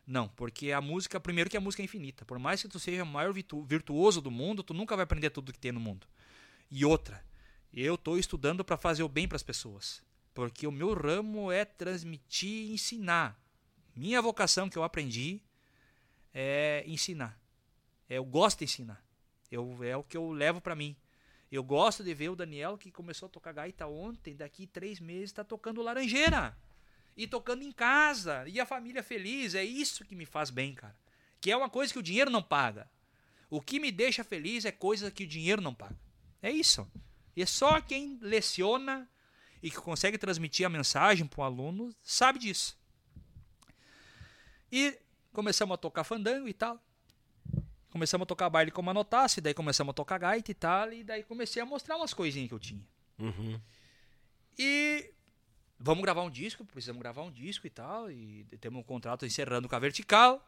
Não, 0.07 0.29
porque 0.29 0.71
a 0.71 0.79
música, 0.79 1.19
primeiro 1.19 1.49
que 1.49 1.57
a 1.57 1.61
música 1.61 1.83
é 1.83 1.85
infinita. 1.85 2.23
Por 2.23 2.39
mais 2.39 2.61
que 2.61 2.69
tu 2.69 2.79
seja 2.79 3.03
o 3.03 3.05
maior 3.05 3.33
virtu- 3.33 3.61
virtuoso 3.65 4.21
do 4.21 4.31
mundo, 4.31 4.63
tu 4.63 4.73
nunca 4.73 4.95
vai 4.95 5.03
aprender 5.03 5.29
tudo 5.29 5.51
que 5.51 5.59
tem 5.59 5.73
no 5.73 5.81
mundo. 5.81 6.07
E 6.71 6.85
outra, 6.85 7.21
eu 7.73 7.95
estou 7.95 8.17
estudando 8.17 8.63
para 8.63 8.77
fazer 8.77 9.03
o 9.03 9.09
bem 9.09 9.27
para 9.27 9.35
as 9.35 9.43
pessoas. 9.43 10.01
Porque 10.33 10.65
o 10.65 10.71
meu 10.71 10.93
ramo 10.93 11.51
é 11.51 11.65
transmitir 11.65 12.69
e 12.69 12.73
ensinar. 12.73 13.37
Minha 13.93 14.21
vocação 14.21 14.69
que 14.69 14.77
eu 14.77 14.83
aprendi 14.83 15.41
é 16.33 16.85
ensinar. 16.87 17.37
Eu 18.09 18.23
gosto 18.23 18.59
de 18.59 18.65
ensinar. 18.65 19.03
Eu, 19.51 19.83
é 19.83 19.97
o 19.97 20.03
que 20.03 20.15
eu 20.15 20.31
levo 20.31 20.61
para 20.61 20.75
mim. 20.75 20.95
Eu 21.51 21.63
gosto 21.63 22.01
de 22.03 22.13
ver 22.13 22.29
o 22.29 22.35
Daniel 22.35 22.77
que 22.77 22.91
começou 22.91 23.27
a 23.27 23.29
tocar 23.29 23.51
gaita 23.51 23.87
ontem, 23.87 24.35
daqui 24.35 24.67
três 24.67 24.99
meses 24.99 25.31
está 25.31 25.43
tocando 25.43 25.81
laranjeira. 25.81 26.55
E 27.17 27.27
tocando 27.27 27.63
em 27.63 27.71
casa. 27.71 28.47
E 28.47 28.59
a 28.59 28.65
família 28.65 29.03
feliz. 29.03 29.55
É 29.55 29.63
isso 29.63 30.05
que 30.05 30.15
me 30.15 30.25
faz 30.25 30.49
bem, 30.49 30.73
cara. 30.73 30.95
Que 31.41 31.51
é 31.51 31.57
uma 31.57 31.69
coisa 31.69 31.91
que 31.91 31.99
o 31.99 32.03
dinheiro 32.03 32.31
não 32.31 32.43
paga. 32.43 32.89
O 33.49 33.59
que 33.59 33.79
me 33.79 33.91
deixa 33.91 34.23
feliz 34.23 34.63
é 34.63 34.71
coisa 34.71 35.09
que 35.09 35.23
o 35.23 35.27
dinheiro 35.27 35.61
não 35.61 35.73
paga. 35.73 35.97
É 36.41 36.51
isso. 36.51 36.87
E 37.35 37.41
é 37.41 37.45
só 37.45 37.81
quem 37.81 38.17
leciona 38.21 39.09
e 39.61 39.71
que 39.71 39.77
consegue 39.77 40.17
transmitir 40.17 40.65
a 40.65 40.69
mensagem 40.69 41.25
para 41.25 41.41
o 41.41 41.43
aluno 41.43 41.93
sabe 42.01 42.39
disso. 42.39 42.77
E 44.71 44.97
começamos 45.31 45.73
a 45.73 45.77
tocar 45.77 46.03
fandango 46.03 46.47
e 46.47 46.53
tal. 46.53 46.81
Começamos 47.89 48.23
a 48.23 48.27
tocar 48.27 48.49
baile 48.49 48.69
com 48.69 48.81
manotaço, 48.81 49.39
e 49.39 49.41
daí 49.41 49.53
começamos 49.53 49.91
a 49.91 49.93
tocar 49.93 50.17
gaita 50.19 50.51
e 50.51 50.53
tal, 50.53 50.91
e 50.91 51.03
daí 51.03 51.23
comecei 51.23 51.61
a 51.61 51.65
mostrar 51.65 51.95
umas 51.95 52.13
coisinhas 52.13 52.49
que 52.49 52.53
eu 52.53 52.59
tinha. 52.59 52.85
Uhum. 53.17 53.59
E 54.57 55.13
vamos 55.79 56.03
gravar 56.03 56.23
um 56.23 56.29
disco, 56.29 56.65
precisamos 56.65 57.01
gravar 57.01 57.23
um 57.23 57.31
disco 57.31 57.67
e 57.67 57.69
tal, 57.69 58.11
e 58.11 58.45
temos 58.59 58.79
um 58.79 58.83
contrato 58.83 59.25
encerrando 59.25 59.67
com 59.67 59.75
a 59.75 59.79
Vertical. 59.79 60.45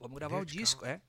Vamos 0.00 0.16
gravar 0.16 0.36
o 0.36 0.40
Vertical. 0.40 0.60
disco, 0.62 0.86
é. 0.86 1.00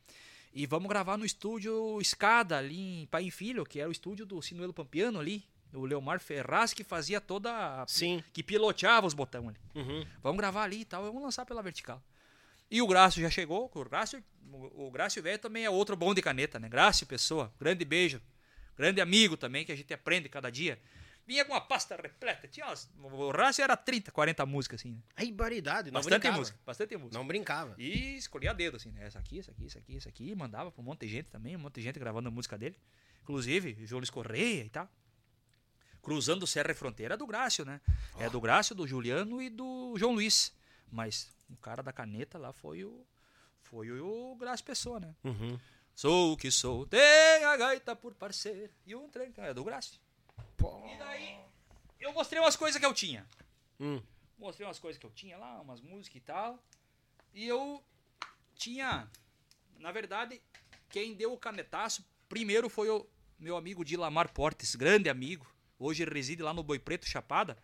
E 0.53 0.65
vamos 0.65 0.90
gravar 0.90 1.18
no 1.18 1.26
estúdio 1.26 1.99
Escada, 2.02 2.57
ali 2.57 3.03
em 3.03 3.06
Pai 3.06 3.26
e 3.26 3.31
Filho, 3.31 3.64
que 3.65 3.80
era 3.80 3.88
o 3.88 3.91
estúdio 3.91 4.26
do 4.26 4.41
Sinuelo 4.41 4.73
Pampiano 4.73 5.19
ali. 5.19 5.44
O 5.72 5.86
Leomar 5.86 6.19
Ferraz 6.19 6.73
que 6.73 6.84
fazia 6.84 7.22
toda 7.22 7.52
a... 7.84 7.86
Sim. 7.88 8.23
que 8.34 8.41
piloteava 8.41 9.06
os 9.06 9.14
botões 9.14 9.49
ali. 9.49 9.57
Uhum. 9.76 10.06
Vamos 10.23 10.38
gravar 10.40 10.64
ali 10.64 10.81
e 10.81 10.86
tal, 10.86 11.03
vamos 11.03 11.22
lançar 11.22 11.45
pela 11.45 11.61
vertical. 11.61 12.02
E 12.72 12.81
o 12.81 12.88
Grácio 12.88 13.22
já 13.22 13.30
chegou, 13.30 13.69
o 13.73 13.84
Grácio, 13.84 14.23
o 14.52 14.88
o 14.88 14.91
Grácio 14.91 15.22
velho 15.22 15.38
também 15.38 15.65
é 15.65 15.69
outro 15.69 15.95
bom 15.95 16.14
de 16.14 16.22
caneta, 16.23 16.57
né? 16.60 16.68
Grácio 16.68 17.06
Pessoa, 17.06 17.53
grande 17.60 17.86
beijo. 17.86 18.19
grande 18.76 18.99
amigo 19.02 19.38
também, 19.38 19.64
que 19.64 19.72
a 19.72 19.76
gente 19.76 19.94
aprende 19.94 20.27
cada 20.27 20.49
dia. 20.49 20.80
Vinha 21.30 21.45
com 21.45 21.53
uma 21.53 21.61
pasta 21.61 21.95
repleta. 21.95 22.47
Tinha 22.47 22.65
umas, 22.65 22.89
o 22.97 23.30
Rácio 23.30 23.64
era 23.64 23.77
30, 23.77 24.11
40 24.11 24.47
músicas, 24.47 24.81
assim. 24.81 24.93
Né? 24.93 25.01
Aí, 25.15 25.31
baridade, 25.31 25.91
não 25.91 25.99
Bastante 25.99 26.22
brincava. 26.22 26.38
música, 26.39 26.60
bastante 26.65 26.97
música. 26.97 27.15
Não 27.19 27.27
brincava. 27.27 27.76
E 27.77 28.18
escolhia 28.18 28.51
dedo, 28.51 28.77
assim, 28.77 28.89
né? 28.89 29.06
Essa 29.06 29.19
aqui, 29.19 29.38
essa 29.38 29.51
aqui, 29.51 29.68
essa 29.68 29.77
aqui, 29.77 29.95
essa 29.95 30.10
aqui. 30.10 30.27
E 30.31 30.35
mandava 30.35 30.72
pra 30.72 30.81
um 30.81 30.85
monte 30.85 31.01
de 31.01 31.10
gente 31.10 31.27
também, 31.27 31.56
um 31.56 31.60
monte 31.60 31.76
de 31.76 31.84
gente 31.84 31.99
gravando 31.99 32.30
a 32.30 32.31
música 32.31 32.57
dele. 32.57 32.76
Inclusive, 33.22 33.77
João 33.85 33.99
Luiz 33.99 34.10
Correia 34.10 34.64
e 34.64 34.69
tal. 34.69 34.89
Cruzando 36.01 36.47
Serra 36.47 36.72
e 36.72 36.73
Fronteira 36.73 37.14
é 37.14 37.18
do 37.18 37.27
Grácio, 37.27 37.64
né? 37.64 37.80
É 38.18 38.27
do 38.27 38.41
Grácio, 38.41 38.73
do 38.73 38.88
Juliano 38.88 39.39
e 39.39 39.51
do 39.51 39.93
João 39.99 40.14
Luiz. 40.14 40.51
Mas 40.91 41.30
o 41.47 41.57
cara 41.57 41.84
da 41.84 41.93
caneta 41.93 42.39
lá 42.39 42.51
foi 42.51 42.84
o. 42.84 43.06
Foi 43.61 43.91
o 43.91 44.35
Grácio 44.35 44.65
Pessoa, 44.65 44.99
né? 44.99 45.15
Uhum. 45.23 45.60
Sou 45.93 46.34
o 46.34 46.38
que 46.38 46.49
sou, 46.49 46.88
tem 46.88 47.43
a 47.45 47.56
gaita 47.56 47.95
por 47.95 48.15
parceiro. 48.15 48.73
E 48.84 48.95
o 48.95 49.07
trem, 49.10 49.31
é 49.38 49.53
do 49.53 49.64
Grácio. 49.64 49.99
Pô. 50.60 50.86
E 50.86 50.98
daí, 50.98 51.40
eu 51.99 52.14
mostrei 52.14 52.40
umas 52.41 52.56
coisas 52.56 52.80
que 52.80 52.86
eu 52.86 52.94
tinha. 52.94 53.26
Hum. 53.80 54.02
Mostrei 54.38 54.68
umas 54.68 54.80
coisas 54.80 54.99
que 54.99 55.06
eu 55.06 55.11
tinha 55.11 55.38
lá, 55.38 55.60
umas 55.61 55.81
músicas 55.81 56.18
e 56.18 56.26
tal. 56.26 56.64
E 57.34 57.48
eu 57.48 57.84
tinha. 58.56 59.10
Na 59.77 59.91
verdade, 59.91 60.41
quem 60.90 61.15
deu 61.15 61.34
o 61.34 61.38
canetaço 61.38 62.06
primeiro 62.27 62.69
foi 62.69 62.90
o 62.90 63.07
meu 63.40 63.56
amigo 63.56 63.86
Dilamar 63.86 64.31
Portes, 64.34 64.76
grande 64.76 65.10
amigo. 65.10 65.48
Hoje 65.80 66.03
reside 66.03 66.44
lá 66.44 66.53
no 66.53 66.61
Boi 66.61 66.77
Preto, 66.77 67.07
Chapada. 67.07 67.57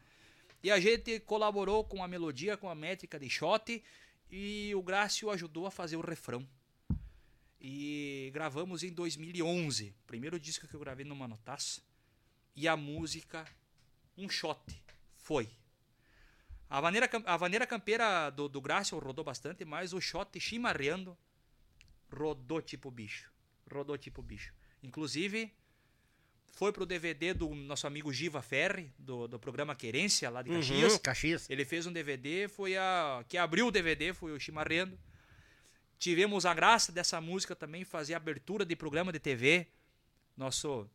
E 0.63 0.71
a 0.71 0.79
gente 0.79 1.19
colaborou 1.19 1.83
com 1.83 2.03
a 2.03 2.07
melodia, 2.07 2.57
com 2.57 2.69
a 2.69 2.75
métrica 2.75 3.19
de 3.19 3.29
shot. 3.29 3.83
E 4.31 4.73
o 4.73 4.81
Grácio 4.81 5.29
ajudou 5.29 5.67
a 5.67 5.71
fazer 5.71 5.97
o 5.97 6.01
refrão. 6.01 6.47
E 7.59 8.31
gravamos 8.33 8.83
em 8.83 8.91
2011. 8.91 9.93
Primeiro 10.07 10.39
disco 10.39 10.67
que 10.67 10.73
eu 10.73 10.79
gravei 10.79 11.05
no 11.05 11.15
Manotaço. 11.15 11.83
E 12.55 12.67
a 12.67 12.77
música, 12.77 13.45
um 14.17 14.29
shot. 14.29 14.59
Foi. 15.15 15.49
A 16.69 16.81
maneira, 16.81 17.09
a 17.25 17.37
maneira 17.37 17.67
campeira 17.67 18.29
do, 18.29 18.47
do 18.47 18.61
Grácio 18.61 18.97
rodou 18.97 19.23
bastante, 19.23 19.63
mas 19.65 19.93
o 19.93 20.01
shot 20.01 20.39
chimarreando 20.39 21.17
rodou 22.11 22.61
tipo 22.61 22.89
bicho. 22.89 23.31
Rodou 23.71 23.97
tipo 23.97 24.21
bicho. 24.21 24.53
Inclusive, 24.81 25.51
foi 26.55 26.71
pro 26.71 26.85
DVD 26.85 27.33
do 27.33 27.53
nosso 27.53 27.85
amigo 27.85 28.13
Giva 28.13 28.41
Ferri, 28.41 28.93
do, 28.97 29.27
do 29.27 29.37
programa 29.37 29.75
Querência, 29.75 30.29
lá 30.29 30.41
de 30.41 30.49
Caxias. 30.49 30.93
Uhum, 30.93 30.99
Caxias. 30.99 31.49
Ele 31.49 31.65
fez 31.65 31.85
um 31.85 31.91
DVD, 31.91 32.47
foi 32.47 32.77
a. 32.77 33.23
que 33.27 33.37
abriu 33.37 33.67
o 33.67 33.71
DVD, 33.71 34.13
foi 34.13 34.31
o 34.31 34.39
Chimarrendo. 34.39 34.97
Tivemos 35.99 36.45
a 36.45 36.53
graça 36.53 36.91
dessa 36.91 37.19
música 37.19 37.55
também 37.55 37.83
fazer 37.83 38.13
abertura 38.13 38.65
de 38.65 38.75
programa 38.75 39.11
de 39.11 39.19
TV. 39.19 39.67
Nosso 40.37 40.89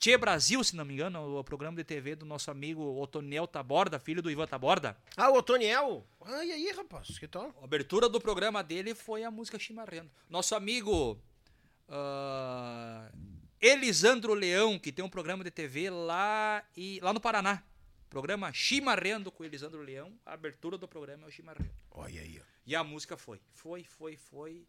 Tchê 0.00 0.16
Brasil, 0.16 0.64
se 0.64 0.74
não 0.74 0.82
me 0.86 0.94
engano, 0.94 1.38
o 1.38 1.44
programa 1.44 1.76
de 1.76 1.84
TV 1.84 2.16
do 2.16 2.24
nosso 2.24 2.50
amigo 2.50 2.98
Otoniel 2.98 3.46
Taborda, 3.46 4.00
filho 4.00 4.22
do 4.22 4.30
Ivan 4.30 4.46
Taborda. 4.46 4.96
Ah, 5.14 5.28
o 5.28 5.36
Otoniel. 5.36 6.06
Ai, 6.22 6.52
aí, 6.52 6.72
rapaz, 6.72 7.18
que 7.18 7.28
tal? 7.28 7.54
A 7.60 7.64
abertura 7.64 8.08
do 8.08 8.18
programa 8.18 8.64
dele 8.64 8.94
foi 8.94 9.24
a 9.24 9.30
música 9.30 9.58
Chimarrendo. 9.58 10.10
Nosso 10.30 10.54
amigo 10.54 11.20
ah, 11.86 13.12
Elisandro 13.60 14.32
Leão, 14.32 14.78
que 14.78 14.90
tem 14.90 15.04
um 15.04 15.08
programa 15.10 15.44
de 15.44 15.50
TV 15.50 15.90
lá, 15.90 16.64
e, 16.74 16.98
lá 17.02 17.12
no 17.12 17.20
Paraná. 17.20 17.62
Programa 18.08 18.50
Chimarrendo 18.54 19.30
com 19.30 19.44
Elisandro 19.44 19.82
Leão. 19.82 20.18
A 20.24 20.32
abertura 20.32 20.78
do 20.78 20.88
programa 20.88 21.24
é 21.24 21.28
o 21.28 21.30
Chimarrendo. 21.30 21.74
Olha 21.90 22.22
aí, 22.22 22.40
ó. 22.40 22.44
E 22.64 22.74
a 22.74 22.82
música 22.82 23.18
foi. 23.18 23.38
Foi, 23.52 23.84
foi, 23.84 24.16
foi. 24.16 24.66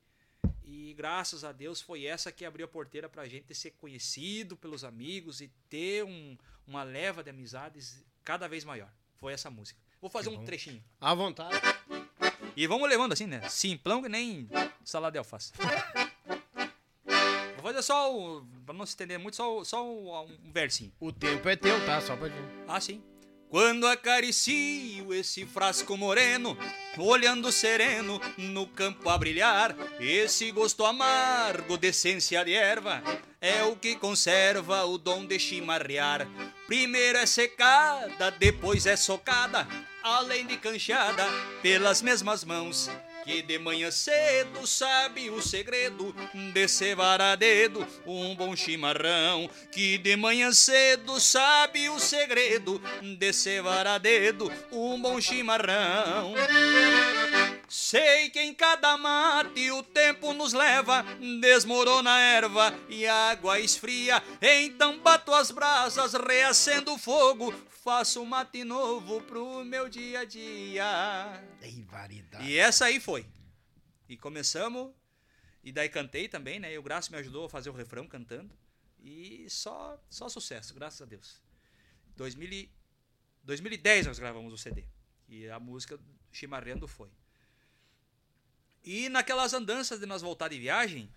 E 0.64 0.94
graças 0.94 1.44
a 1.44 1.52
Deus 1.52 1.82
foi 1.82 2.06
essa 2.06 2.32
que 2.32 2.46
abriu 2.46 2.66
a 2.66 2.70
porteira 2.70 3.08
pra 3.10 3.28
gente 3.28 3.54
ser 3.54 3.72
conhecido 3.72 4.56
pelos 4.56 4.84
amigos 4.84 5.42
e 5.42 5.48
ter 5.70 6.04
um- 6.04 6.38
uma 6.68 6.84
leva 6.84 7.24
de 7.24 7.30
amizades 7.30 8.04
cada 8.24 8.48
vez 8.48 8.64
maior. 8.64 8.90
Foi 9.18 9.34
essa 9.34 9.50
música. 9.50 9.80
Vou 10.00 10.10
fazer 10.10 10.30
um 10.30 10.44
trechinho. 10.46 10.84
À 11.00 11.14
vontade. 11.14 11.56
E 12.56 12.66
vamos 12.68 12.90
levando 12.90 13.14
assim, 13.14 13.28
né? 13.28 13.48
Simplão 13.50 14.02
que 14.02 14.10
nem 14.10 14.50
salada 14.84 15.14
de 15.14 15.18
alface. 15.20 15.52
Vou 17.56 17.64
fazer 17.64 17.82
só 17.84 18.14
o. 18.16 18.46
Pra 18.66 18.74
não 18.74 18.86
se 18.86 18.92
estender 18.92 19.20
muito, 19.20 19.36
só, 19.36 19.64
só 19.64 19.86
o- 19.86 20.26
um 20.26 20.52
versinho. 20.52 20.92
O 21.00 21.12
tempo 21.12 21.48
é 21.48 21.56
teu, 21.56 21.84
tá? 21.86 22.02
Só 22.02 22.16
pra 22.18 22.28
gente. 22.30 22.42
Ah, 22.68 22.80
sim. 22.82 23.04
Quando 23.52 23.86
acaricio 23.86 25.14
esse 25.14 25.46
frasco 25.46 25.98
moreno, 25.98 26.58
olhando 26.98 27.52
sereno 27.52 28.18
no 28.38 28.66
campo 28.66 29.10
a 29.10 29.18
brilhar, 29.18 29.76
esse 30.00 30.50
gosto 30.52 30.86
amargo 30.86 31.78
de 31.78 31.90
essência 31.90 32.46
de 32.46 32.54
erva 32.54 33.04
é 33.42 33.62
o 33.64 33.76
que 33.76 33.98
conserva 33.98 34.86
o 34.86 34.98
dom 34.98 35.26
de 35.26 35.38
chimarrear. 35.38 36.26
Primeiro 36.66 37.18
é 37.18 37.26
secada, 37.26 38.32
depois 38.32 38.86
é 38.86 38.96
socada, 38.96 39.68
além 40.02 40.48
de 40.48 40.56
canchada 40.56 41.26
pelas 41.62 42.02
mesmas 42.02 42.46
mãos. 42.46 42.90
Que 43.24 43.42
de 43.42 43.60
manhã 43.60 43.92
cedo 43.92 44.66
sabe 44.66 45.30
o 45.30 45.42
segredo 45.42 46.16
de 46.54 46.68
cevar 46.68 47.22
a 47.22 47.36
dedo 47.36 47.86
um 48.06 48.36
bom 48.36 48.56
chimarrão. 48.56 49.50
Que 49.72 49.98
de 49.98 50.16
manhã 50.16 50.52
cedo 50.52 51.20
sabe 51.20 51.90
o 51.90 52.00
segredo 52.00 52.82
de 53.02 53.34
cevar 53.34 53.86
a 53.88 53.98
dedo 53.98 54.52
um 54.72 55.00
bom 55.02 55.20
chimarrão. 55.22 56.34
Sei 57.72 58.30
que 58.30 58.42
em 58.42 58.54
cada 58.54 58.98
mate 58.98 59.72
o 59.72 59.82
tempo 59.82 60.34
nos 60.34 60.52
leva, 60.52 61.04
desmorona 61.40 62.12
a 62.14 62.20
erva 62.20 62.78
e 62.90 63.08
a 63.08 63.30
água 63.30 63.62
esfria. 63.62 64.22
Então 64.42 65.00
bato 65.00 65.34
as 65.34 65.52
brasas, 65.52 66.12
reacendo 66.14 66.94
o 66.94 66.98
fogo, 66.98 67.54
faço 67.82 68.22
um 68.22 68.26
mate 68.26 68.66
novo 68.66 69.22
pro 69.22 69.64
meu 69.64 69.88
dia 69.88 70.20
a 70.20 70.26
dia. 70.26 71.44
Ei, 71.62 71.82
variedade. 71.84 72.46
E 72.46 72.58
essa 72.58 72.88
aí 72.88 73.00
foi. 73.00 73.26
E 74.10 74.18
começamos, 74.18 74.94
e 75.64 75.72
daí 75.72 75.88
cantei 75.88 76.28
também, 76.28 76.60
né? 76.60 76.74
E 76.74 76.78
o 76.78 76.84
Graça 76.84 77.10
me 77.10 77.20
ajudou 77.20 77.46
a 77.46 77.50
fazer 77.50 77.70
o 77.70 77.74
refrão 77.74 78.06
cantando. 78.06 78.54
E 79.00 79.50
só, 79.50 79.98
só 80.10 80.28
sucesso, 80.28 80.74
graças 80.74 81.02
a 81.02 81.06
Deus. 81.06 81.42
2000 82.18 82.52
e- 82.52 82.70
2010 83.46 84.08
nós 84.08 84.20
gravamos 84.20 84.52
o 84.52 84.58
CD. 84.58 84.84
E 85.30 85.48
a 85.50 85.58
música 85.58 85.98
Chimarrendo 86.34 86.86
foi. 86.86 87.10
E 88.84 89.10
naquelas 89.10 89.54
andanças 89.54 90.00
de 90.00 90.06
nós 90.06 90.22
voltar 90.22 90.48
de 90.48 90.60
viagem, 90.60 91.10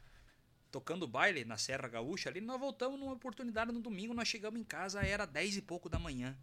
tocando 0.70 1.06
baile 1.06 1.44
na 1.44 1.56
Serra 1.56 1.88
Gaúcha 1.88 2.28
ali, 2.28 2.40
nós 2.40 2.60
voltamos 2.60 2.98
numa 2.98 3.12
oportunidade 3.12 3.72
no 3.72 3.80
domingo, 3.80 4.12
nós 4.12 4.28
chegamos 4.28 4.60
em 4.60 4.64
casa, 4.64 5.00
era 5.00 5.24
10 5.26 5.56
e 5.58 5.62
pouco 5.62 5.88
da 5.88 5.98
manhã. 5.98 6.36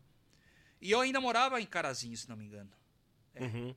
E 0.80 0.90
eu 0.90 1.00
ainda 1.00 1.22
morava 1.22 1.62
em 1.62 1.66
Carazinho, 1.66 2.18
se 2.18 2.28
não 2.28 2.36
me 2.36 2.46
engano. 2.46 2.72
Uhum. 3.40 3.76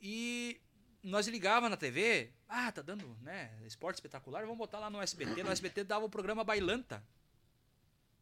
E 0.00 0.60
nós 1.02 1.26
ligava 1.26 1.68
na 1.68 1.76
TV, 1.76 2.30
ah, 2.48 2.70
tá 2.70 2.82
dando, 2.82 3.16
né, 3.22 3.50
esporte 3.64 3.96
espetacular, 3.96 4.42
vamos 4.42 4.58
botar 4.58 4.78
lá 4.78 4.90
no 4.90 5.00
SBT. 5.00 5.42
No 5.42 5.50
SBT 5.50 5.84
dava 5.84 6.04
o 6.04 6.10
programa 6.10 6.44
Bailanta, 6.44 7.02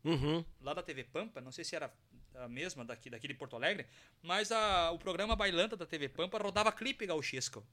Uhum. 0.04 0.44
lá 0.60 0.74
da 0.74 0.82
TV 0.82 1.04
Pampa, 1.04 1.40
não 1.40 1.52
sei 1.52 1.64
se 1.64 1.76
era 1.76 1.92
a 2.34 2.48
mesma 2.48 2.84
daqui, 2.84 3.10
daqui 3.10 3.28
de 3.28 3.34
Porto 3.34 3.56
Alegre, 3.56 3.86
mas 4.22 4.50
a, 4.50 4.90
o 4.90 4.98
programa 4.98 5.36
Bailanta 5.36 5.76
da 5.76 5.86
TV 5.86 6.08
Pampa 6.08 6.38
rodava 6.38 6.72
clipe 6.72 7.06
gauchesco. 7.06 7.66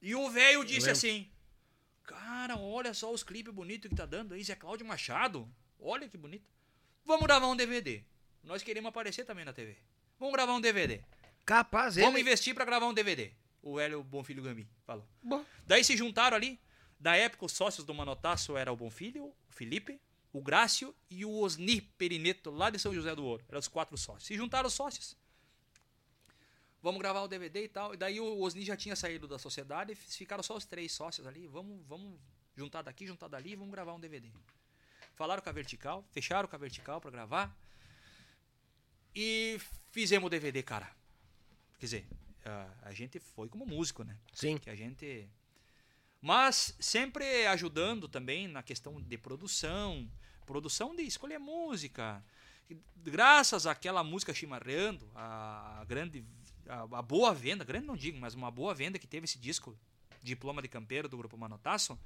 E 0.00 0.14
o 0.14 0.28
velho 0.30 0.64
disse 0.64 0.90
assim, 0.90 1.30
cara, 2.02 2.56
olha 2.56 2.92
só 2.92 3.12
os 3.12 3.22
clipes 3.22 3.52
bonitos 3.52 3.88
que 3.88 3.96
tá 3.96 4.06
dando 4.06 4.34
aí, 4.34 4.42
Zé 4.42 4.54
Cláudio 4.54 4.86
Machado, 4.86 5.48
olha 5.78 6.08
que 6.08 6.16
bonito. 6.16 6.50
Vamos 7.04 7.26
gravar 7.26 7.48
um 7.48 7.56
DVD. 7.56 8.02
Nós 8.42 8.62
queremos 8.62 8.88
aparecer 8.88 9.24
também 9.24 9.44
na 9.44 9.52
TV. 9.52 9.76
Vamos 10.18 10.34
gravar 10.34 10.52
um 10.54 10.60
DVD. 10.60 11.00
Capaz, 11.44 11.96
Vamos 11.96 12.14
ele... 12.14 12.22
investir 12.22 12.54
pra 12.54 12.64
gravar 12.64 12.86
um 12.86 12.94
DVD. 12.94 13.32
O 13.62 13.80
Hélio 13.80 14.02
Bonfilho 14.02 14.42
Gami 14.42 14.68
falou. 14.84 15.06
Bom. 15.22 15.44
Daí 15.66 15.82
se 15.82 15.96
juntaram 15.96 16.36
ali. 16.36 16.60
Da 16.98 17.16
época, 17.16 17.44
os 17.44 17.52
sócios 17.52 17.84
do 17.84 17.92
Manotaço 17.92 18.56
era 18.56 18.72
o 18.72 18.76
Bonfilho, 18.76 19.26
o 19.26 19.52
Felipe, 19.52 20.00
o 20.34 20.42
Grácio 20.42 20.92
e 21.08 21.24
o 21.24 21.32
Osni 21.32 21.80
Perineto, 21.80 22.50
lá 22.50 22.68
de 22.68 22.76
São 22.76 22.92
José 22.92 23.14
do 23.14 23.24
Ouro. 23.24 23.44
Eram 23.48 23.60
os 23.60 23.68
quatro 23.68 23.96
sócios. 23.96 24.24
Se 24.24 24.34
juntaram 24.34 24.66
os 24.66 24.74
sócios. 24.74 25.16
Vamos 26.82 27.00
gravar 27.00 27.22
o 27.22 27.28
DVD 27.28 27.64
e 27.64 27.68
tal. 27.68 27.94
E 27.94 27.96
daí 27.96 28.18
o 28.18 28.40
Osni 28.40 28.64
já 28.64 28.76
tinha 28.76 28.96
saído 28.96 29.28
da 29.28 29.38
sociedade 29.38 29.92
e 29.92 29.94
ficaram 29.94 30.42
só 30.42 30.56
os 30.56 30.64
três 30.64 30.90
sócios 30.90 31.24
ali. 31.24 31.46
Vamos, 31.46 31.86
vamos 31.86 32.18
juntar 32.56 32.82
daqui, 32.82 33.06
juntar 33.06 33.28
dali 33.28 33.52
e 33.52 33.54
vamos 33.54 33.72
gravar 33.72 33.94
um 33.94 34.00
DVD. 34.00 34.28
Falaram 35.14 35.40
com 35.40 35.48
a 35.48 35.52
Vertical, 35.52 36.04
fecharam 36.10 36.48
com 36.48 36.56
a 36.56 36.58
Vertical 36.58 37.00
pra 37.00 37.12
gravar. 37.12 37.56
E 39.14 39.60
fizemos 39.92 40.26
o 40.26 40.30
DVD, 40.30 40.64
cara. 40.64 40.90
Quer 41.78 41.86
dizer, 41.86 42.06
a, 42.44 42.88
a 42.88 42.92
gente 42.92 43.20
foi 43.20 43.48
como 43.48 43.64
músico, 43.64 44.02
né? 44.02 44.18
Sim. 44.32 44.58
Que 44.58 44.68
a 44.68 44.74
gente. 44.74 45.28
Mas 46.20 46.74
sempre 46.80 47.46
ajudando 47.46 48.08
também 48.08 48.48
na 48.48 48.64
questão 48.64 49.00
de 49.00 49.16
produção, 49.16 50.10
produção 50.44 50.94
de 50.94 51.02
escolher 51.02 51.38
música. 51.38 52.24
E 52.68 52.76
Graças 52.96 53.66
àquela 53.66 54.02
música 54.02 54.32
chimarrando, 54.32 55.10
a, 55.14 55.84
grande, 55.86 56.24
a, 56.66 56.82
a 56.82 57.02
boa 57.02 57.34
venda, 57.34 57.64
grande 57.64 57.86
não 57.86 57.96
digo, 57.96 58.18
mas 58.18 58.34
uma 58.34 58.50
boa 58.50 58.74
venda 58.74 58.98
que 58.98 59.06
teve 59.06 59.24
esse 59.24 59.38
disco, 59.38 59.76
Diploma 60.22 60.62
de 60.62 60.68
Campeiro 60.68 61.08
do 61.08 61.18
Grupo 61.18 61.36
Manotaço, 61.36 61.98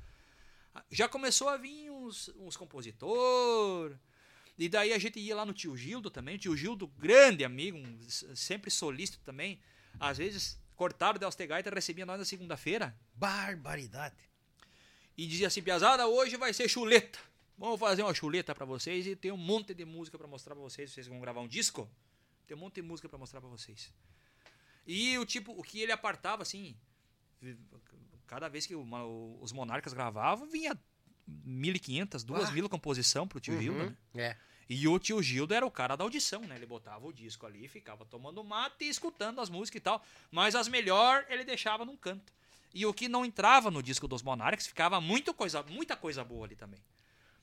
Já 0.90 1.08
começou 1.08 1.48
a 1.48 1.56
vir 1.56 1.90
uns, 1.90 2.28
uns 2.36 2.56
compositor. 2.56 3.96
E 4.58 4.68
daí 4.68 4.92
a 4.92 4.98
gente 4.98 5.20
ia 5.20 5.36
lá 5.36 5.46
no 5.46 5.52
tio 5.52 5.76
Gildo 5.76 6.10
também. 6.10 6.34
O 6.34 6.38
tio 6.38 6.56
Gildo, 6.56 6.88
grande 6.88 7.44
amigo, 7.44 7.78
um, 7.78 7.98
sempre 8.34 8.70
solícito 8.70 9.20
também. 9.24 9.60
Às 10.00 10.18
vezes, 10.18 10.60
cortaram 10.74 11.18
de 11.18 11.24
Alstegaita, 11.24 11.70
recebia 11.70 12.04
nós 12.04 12.18
na 12.18 12.24
segunda-feira. 12.24 12.96
Barbaridade. 13.14 14.16
E 15.16 15.26
dizia 15.26 15.46
assim, 15.46 15.62
Piazada, 15.62 16.06
hoje 16.06 16.36
vai 16.36 16.52
ser 16.52 16.68
chuleta. 16.68 17.18
Vamos 17.58 17.80
fazer 17.80 18.02
uma 18.04 18.14
chuleta 18.14 18.54
para 18.54 18.64
vocês 18.64 19.04
e 19.06 19.16
tem 19.16 19.32
um 19.32 19.36
monte 19.36 19.74
de 19.74 19.84
música 19.84 20.16
para 20.16 20.28
mostrar 20.28 20.54
para 20.54 20.62
vocês. 20.62 20.92
Vocês 20.92 21.08
vão 21.08 21.18
gravar 21.20 21.40
um 21.40 21.48
disco? 21.48 21.90
Tem 22.46 22.56
um 22.56 22.60
monte 22.60 22.76
de 22.76 22.82
música 22.82 23.08
para 23.08 23.18
mostrar 23.18 23.40
para 23.40 23.50
vocês. 23.50 23.92
E 24.86 25.18
o 25.18 25.26
tipo, 25.26 25.52
o 25.52 25.62
que 25.62 25.80
ele 25.80 25.90
apartava 25.90 26.42
assim, 26.42 26.76
cada 28.26 28.48
vez 28.48 28.64
que 28.64 28.76
os 28.76 29.52
monarcas 29.52 29.92
gravavam, 29.92 30.48
vinha 30.48 30.78
1.500, 31.46 32.24
2.000 32.24 32.64
ah. 32.64 32.68
composição 32.68 33.26
pro 33.26 33.40
tio 33.40 33.54
uhum. 33.54 33.60
Gildo, 33.60 33.78
né? 33.84 33.96
É. 34.14 34.36
E 34.68 34.86
o 34.86 34.98
tio 34.98 35.20
Gildo 35.22 35.52
era 35.52 35.66
o 35.66 35.70
cara 35.70 35.96
da 35.96 36.04
audição, 36.04 36.42
né? 36.42 36.54
Ele 36.54 36.66
botava 36.66 37.06
o 37.06 37.12
disco 37.12 37.44
ali, 37.44 37.66
ficava 37.66 38.04
tomando 38.04 38.44
mate 38.44 38.84
e 38.84 38.88
escutando 38.88 39.40
as 39.40 39.48
músicas 39.48 39.80
e 39.80 39.82
tal. 39.82 40.04
Mas 40.30 40.54
as 40.54 40.68
melhor 40.68 41.26
ele 41.28 41.42
deixava 41.42 41.84
num 41.84 41.96
canto. 41.96 42.32
E 42.72 42.84
o 42.86 42.92
que 42.92 43.08
não 43.08 43.24
entrava 43.24 43.70
no 43.70 43.82
disco 43.82 44.06
dos 44.06 44.22
Monarcas 44.22 44.66
ficava 44.66 45.00
muito 45.00 45.32
coisa, 45.32 45.62
muita 45.62 45.96
coisa 45.96 46.22
boa 46.22 46.46
ali 46.46 46.54
também. 46.54 46.78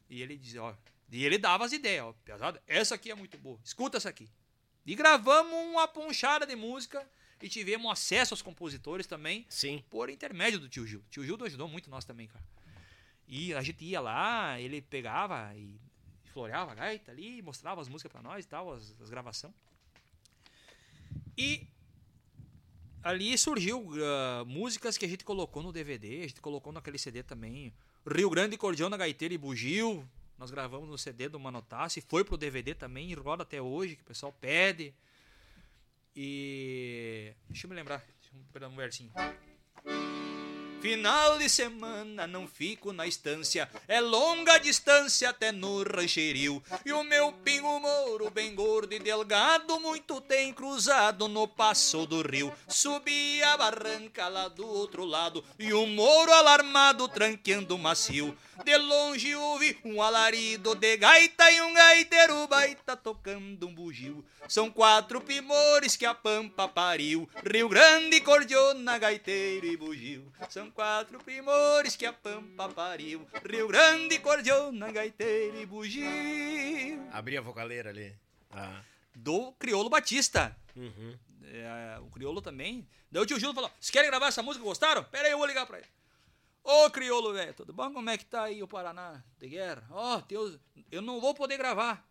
E 0.09 0.21
ele 0.21 0.37
dizia, 0.37 0.63
ó, 0.63 0.75
e 1.11 1.23
ele 1.23 1.37
dava 1.37 1.65
as 1.65 1.71
ideias, 1.71 2.05
ó, 2.05 2.13
pesado, 2.23 2.59
essa 2.67 2.95
aqui 2.95 3.11
é 3.11 3.15
muito 3.15 3.37
boa, 3.37 3.59
escuta 3.63 3.97
essa 3.97 4.09
aqui. 4.09 4.29
E 4.85 4.95
gravamos 4.95 5.53
uma 5.71 5.87
ponchada 5.87 6.45
de 6.45 6.55
música 6.55 7.07
e 7.41 7.49
tivemos 7.49 7.91
acesso 7.91 8.33
aos 8.33 8.41
compositores 8.41 9.07
também. 9.07 9.45
Sim. 9.49 9.83
Por 9.89 10.09
intermédio 10.09 10.59
do 10.59 10.69
tio 10.69 10.85
Gil. 10.85 10.99
O 10.99 11.09
tio 11.09 11.23
Gildo 11.23 11.45
ajudou 11.45 11.67
muito 11.67 11.89
nós 11.89 12.05
também, 12.05 12.27
cara. 12.27 12.45
E 13.27 13.53
a 13.53 13.61
gente 13.61 13.83
ia 13.83 13.99
lá, 13.99 14.59
ele 14.59 14.81
pegava 14.81 15.51
e 15.55 15.79
floreava 16.31 16.73
a 16.73 16.75
gaita 16.75 17.11
ali, 17.11 17.41
mostrava 17.41 17.81
as 17.81 17.87
músicas 17.87 18.11
para 18.11 18.21
nós 18.21 18.45
e 18.45 18.47
tal, 18.47 18.73
as, 18.73 18.95
as 19.01 19.09
gravações. 19.09 19.53
E 21.37 21.67
ali 23.03 23.37
surgiu 23.37 23.79
uh, 23.79 24.45
músicas 24.45 24.97
que 24.97 25.05
a 25.05 25.07
gente 25.07 25.23
colocou 25.23 25.63
no 25.63 25.71
DVD, 25.71 26.23
a 26.23 26.27
gente 26.27 26.41
colocou 26.41 26.71
naquele 26.71 26.97
CD 26.97 27.23
também. 27.23 27.73
Rio 28.07 28.29
Grande, 28.29 28.55
Cordiona, 28.55 28.97
Gaiteiro 28.97 29.33
e 29.33 29.37
Bugio. 29.37 30.07
Nós 30.37 30.51
gravamos 30.51 30.87
no 30.87 30.97
CD 30.97 31.27
do 31.27 31.39
Manotassi, 31.39 32.01
foi 32.01 32.23
pro 32.23 32.37
DVD 32.37 32.75
também, 32.75 33.09
e 33.09 33.13
roda 33.15 33.43
até 33.43 33.61
hoje, 33.61 33.95
que 33.95 34.03
o 34.03 34.05
pessoal 34.05 34.31
pede. 34.31 34.93
E. 36.15 37.33
Deixa 37.49 37.65
eu 37.65 37.69
me 37.69 37.75
lembrar, 37.75 37.97
deixa 37.97 38.35
eu 38.35 38.41
pegar 38.53 38.67
um 38.67 38.75
versinho. 38.75 39.11
Final 40.85 41.39
de 41.39 41.49
semana 41.49 42.27
não 42.27 42.47
fico 42.47 42.93
na 42.93 43.07
estância, 43.07 43.67
é 43.87 43.99
longa 43.99 44.59
distância 44.59 45.31
até 45.31 45.51
no 45.51 45.81
rancherio. 45.81 46.61
E 46.85 46.93
o 46.93 47.03
meu 47.03 47.31
pingo 47.31 47.79
mouro, 47.79 48.29
bem 48.29 48.53
gordo 48.53 48.93
e 48.93 48.99
delgado, 48.99 49.79
muito 49.79 50.21
tem 50.21 50.53
cruzado 50.53 51.27
no 51.27 51.47
passo 51.47 52.05
do 52.05 52.21
rio. 52.21 52.53
Subi 52.67 53.41
a 53.41 53.57
barranca 53.57 54.27
lá 54.27 54.47
do 54.47 54.67
outro 54.67 55.03
lado, 55.05 55.43
e 55.57 55.73
o 55.73 55.87
mouro 55.87 56.31
alarmado 56.31 57.07
tranqueando 57.07 57.79
macio. 57.79 58.37
De 58.63 58.77
longe 58.77 59.35
ouvi 59.35 59.77
um 59.83 60.01
alarido 60.01 60.75
de 60.75 60.97
gaita 60.97 61.51
e 61.51 61.61
um 61.61 61.73
gaiteiro 61.73 62.47
baita 62.47 62.95
tocando 62.95 63.67
um 63.67 63.73
bugio. 63.73 64.23
São 64.47 64.69
quatro 64.69 65.19
primores 65.19 65.95
que 65.95 66.05
a 66.05 66.13
pampa 66.13 66.67
pariu, 66.67 67.27
Rio 67.43 67.67
Grande, 67.67 68.21
Cordiona, 68.21 68.97
gaiteiro 68.99 69.65
e 69.65 69.75
bugio. 69.75 70.31
São 70.49 70.69
quatro 70.75 71.17
primores 71.19 71.95
que 71.95 72.05
a 72.05 72.11
pampa 72.11 72.67
pariu, 72.67 73.25
Rio 73.49 73.67
Grande, 73.69 74.19
Cordiona, 74.19 74.91
gaiteiro 74.91 75.61
e 75.61 75.65
bugio. 75.65 76.05
Abri 77.13 77.37
a 77.37 77.41
vocaleira 77.41 77.89
ali. 77.89 78.13
Ah. 78.51 78.81
Do 79.15 79.53
Criolo 79.53 79.89
Batista. 79.89 80.55
Uhum. 80.75 81.17
É, 81.45 81.97
o 82.01 82.09
Criolo 82.11 82.41
também. 82.41 82.85
Daí 83.09 83.23
o 83.23 83.25
tio 83.25 83.39
Gil 83.39 83.53
falou: 83.53 83.71
Vocês 83.79 83.89
querem 83.89 84.09
gravar 84.09 84.27
essa 84.27 84.43
música? 84.43 84.65
Gostaram? 84.65 85.03
Pera 85.05 85.27
aí, 85.27 85.31
eu 85.31 85.37
vou 85.37 85.47
ligar 85.47 85.65
pra 85.65 85.77
ele. 85.77 85.87
Ô, 86.61 86.89
crioulo, 86.89 87.31
velho, 87.31 87.53
tudo 87.53 87.71
bom? 87.71 87.93
Como 87.93 88.09
é 88.09 88.17
que 88.17 88.25
tá 88.25 88.43
aí 88.43 88.61
o 88.61 88.67
Paraná 88.67 89.23
de 89.39 89.47
guerra? 89.47 89.87
Ó, 89.91 90.17
oh, 90.17 90.59
eu 90.91 91.01
não 91.01 91.21
vou 91.21 91.33
poder 91.33 91.57
gravar. 91.57 92.05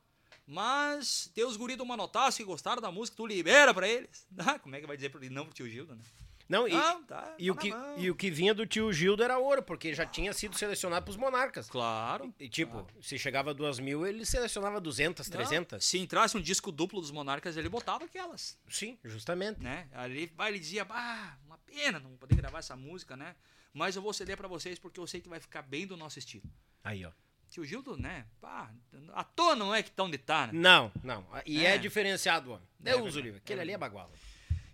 Mas 0.46 1.30
tem 1.34 1.44
os 1.44 1.56
guris 1.56 1.76
do 1.76 1.84
Manotaço 1.84 2.38
que 2.38 2.44
gostaram 2.44 2.80
da 2.80 2.90
música, 2.90 3.16
tu 3.16 3.26
libera 3.26 3.74
pra 3.74 3.86
eles. 3.86 4.26
Ah, 4.38 4.58
como 4.58 4.74
é 4.74 4.80
que 4.80 4.86
vai 4.86 4.96
dizer 4.96 5.10
pra 5.10 5.20
ele 5.20 5.34
não 5.34 5.44
pro 5.44 5.54
tio 5.54 5.68
Gildo, 5.68 5.94
né? 5.94 6.02
Não, 6.48 6.68
e, 6.68 6.72
não, 6.72 7.02
tá, 7.04 7.34
e, 7.38 7.46
tá 7.46 7.52
o 7.52 7.56
que, 7.56 7.72
e 7.96 8.10
o 8.10 8.14
que 8.14 8.30
vinha 8.30 8.52
do 8.52 8.66
tio 8.66 8.92
Gildo 8.92 9.22
era 9.22 9.38
ouro, 9.38 9.62
porque 9.62 9.94
já 9.94 10.04
tinha 10.04 10.32
sido 10.32 10.56
selecionado 10.56 11.04
pros 11.04 11.16
monarcas. 11.16 11.68
Claro. 11.68 12.34
E, 12.38 12.48
tipo, 12.48 12.72
claro. 12.72 12.88
se 13.00 13.18
chegava 13.18 13.50
a 13.50 13.52
duas 13.52 13.78
mil, 13.78 14.06
ele 14.06 14.26
selecionava 14.26 14.80
200, 14.80 15.28
300. 15.28 15.84
se 15.84 15.98
entrasse 15.98 16.36
um 16.36 16.40
disco 16.40 16.70
duplo 16.70 17.00
dos 17.00 17.10
monarcas, 17.10 17.56
ele 17.56 17.68
botava 17.68 18.04
aquelas. 18.04 18.58
Sim, 18.68 18.98
justamente. 19.04 19.60
Né? 19.60 19.88
Ali 19.92 20.30
ele 20.46 20.58
dizia, 20.58 20.86
ah, 20.88 21.36
uma 21.46 21.58
pena 21.58 21.98
não 21.98 22.16
poder 22.16 22.36
gravar 22.36 22.58
essa 22.58 22.76
música, 22.76 23.16
né? 23.16 23.34
Mas 23.72 23.96
eu 23.96 24.02
vou 24.02 24.12
ceder 24.12 24.36
para 24.36 24.46
vocês 24.46 24.78
porque 24.78 25.00
eu 25.00 25.06
sei 25.06 25.20
que 25.20 25.28
vai 25.28 25.40
ficar 25.40 25.62
bem 25.62 25.86
do 25.86 25.96
nosso 25.96 26.18
estilo. 26.18 26.44
Aí, 26.82 27.04
ó. 27.04 27.10
Tio 27.50 27.64
Gildo, 27.64 27.96
né? 27.96 28.26
Pá, 28.40 28.70
à 29.12 29.22
toa 29.22 29.54
não 29.54 29.74
é 29.74 29.82
que 29.82 29.90
tão 29.90 30.10
de 30.10 30.18
tá, 30.18 30.48
né? 30.48 30.52
Não, 30.54 30.90
não. 31.02 31.26
E 31.46 31.64
é, 31.64 31.74
é 31.74 31.78
diferenciado, 31.78 32.52
ó. 32.52 32.60
Deus 32.78 33.14
é, 33.14 33.18
o 33.18 33.22
livro. 33.22 33.38
Aquele 33.38 33.60
é 33.60 33.62
ali 33.62 33.72
é 33.72 33.78
baguala. 33.78 34.10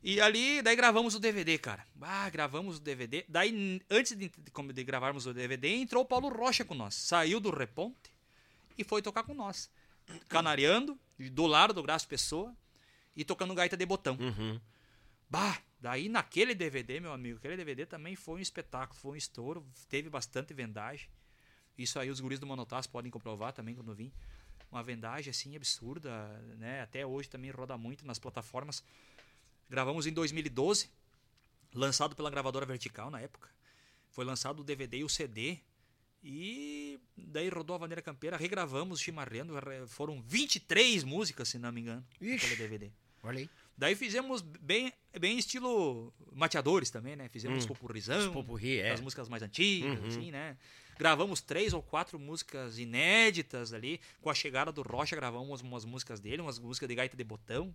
E 0.03 0.21
ali, 0.21 0.63
daí 0.63 0.75
gravamos 0.77 1.15
o 1.15 1.21
DVD, 1.21 1.59
cara. 1.59 1.85
Ah, 2.01 2.29
gravamos 2.31 2.79
o 2.79 2.81
DVD. 2.81 3.25
Daí, 3.29 3.81
antes 3.91 4.17
de, 4.17 4.29
de, 4.29 4.73
de 4.73 4.85
gravarmos 4.85 5.27
o 5.27 5.35
DVD, 5.35 5.69
entrou 5.69 6.03
o 6.03 6.07
Paulo 6.07 6.29
Rocha 6.29 6.65
com 6.65 6.75
nós. 6.75 6.95
Saiu 6.95 7.39
do 7.39 7.51
Reponte 7.51 8.11
e 8.79 8.85
foi 8.85 9.03
tocar 9.03 9.25
com 9.25 9.35
nós. 9.35 9.71
Canariando, 10.29 10.99
do 11.19 11.47
lado 11.47 11.75
do 11.75 11.83
Graço 11.83 12.09
Pessoa 12.09 12.57
e 13.15 13.25
tocando 13.25 13.55
gaita 13.55 13.77
de 13.77 13.85
botão. 13.85 14.17
Uhum. 14.19 14.59
Bah, 15.29 15.59
Daí 15.81 16.11
naquele 16.11 16.55
DVD, 16.55 17.01
meu 17.01 17.13
amigo, 17.13 17.39
aquele 17.39 17.57
DVD 17.57 17.87
também 17.87 18.15
foi 18.15 18.35
um 18.35 18.43
espetáculo, 18.43 19.01
foi 19.01 19.13
um 19.13 19.17
estouro, 19.17 19.67
teve 19.89 20.11
bastante 20.11 20.53
vendagem. 20.53 21.09
Isso 21.79 21.99
aí 21.99 22.11
os 22.11 22.21
guris 22.21 22.39
do 22.39 22.47
Monotaço 22.47 22.91
podem 22.91 23.11
comprovar 23.11 23.55
também 23.55 23.75
quando 23.75 23.95
vim. 23.95 24.13
Uma 24.71 24.83
vendagem 24.83 25.31
assim 25.31 25.57
absurda, 25.57 26.29
né? 26.59 26.83
Até 26.83 27.07
hoje 27.07 27.31
também 27.31 27.51
roda 27.51 27.79
muito 27.79 28.07
nas 28.07 28.19
plataformas. 28.19 28.85
Gravamos 29.71 30.07
em 30.07 30.13
2012, 30.13 30.91
lançado 31.73 32.17
pela 32.17 32.29
gravadora 32.29 32.67
Vertical 32.67 33.11
na 33.11 33.21
época. 33.21 33.49
Foi 34.11 34.25
lançado 34.25 34.61
o 34.61 34.65
DVD 34.65 34.99
e 34.99 35.05
o 35.05 35.09
CD. 35.09 35.59
E 36.23 37.01
daí 37.17 37.49
rodou 37.49 37.77
a 37.77 37.79
Bandeira 37.79 38.03
Campeira, 38.03 38.37
regravamos 38.37 39.01
Chimarrendo. 39.01 39.55
Foram 39.87 40.21
23 40.21 41.05
músicas, 41.05 41.49
se 41.49 41.59
não 41.59 41.71
me 41.71 41.81
engano, 41.81 42.05
naquele 42.21 42.57
DVD. 42.57 42.91
Olha 43.23 43.39
aí. 43.39 43.51
Daí 43.79 43.95
fizemos 43.95 44.43
bem, 44.43 44.93
bem 45.19 45.39
estilo 45.39 46.13
mateadores 46.33 46.91
também, 46.91 47.17
né? 47.17 47.29
Fizemos 47.29 47.65
hum. 47.65 47.69
popurrizão. 47.69 48.33
Popurri, 48.33 48.79
é. 48.79 48.91
As 48.91 49.01
músicas 49.01 49.29
mais 49.29 49.43
antigas, 49.43 49.99
uhum. 50.01 50.07
assim, 50.07 50.31
né? 50.31 50.57
Gravamos 50.99 51.41
três 51.41 51.73
ou 51.73 51.83
quatro 51.83 52.19
músicas 52.19 52.79
inéditas 52.79 53.73
ali. 53.73 54.01
Com 54.21 54.29
a 54.29 54.35
chegada 54.35 54.71
do 54.71 54.83
Rocha, 54.83 55.17
gravamos 55.17 55.63
umas 55.63 55.85
músicas 55.85 56.21
dele, 56.21 56.43
umas 56.43 56.59
músicas 56.59 56.89
de 56.89 56.95
gaita 56.95 57.17
de 57.17 57.25
botão. 57.25 57.75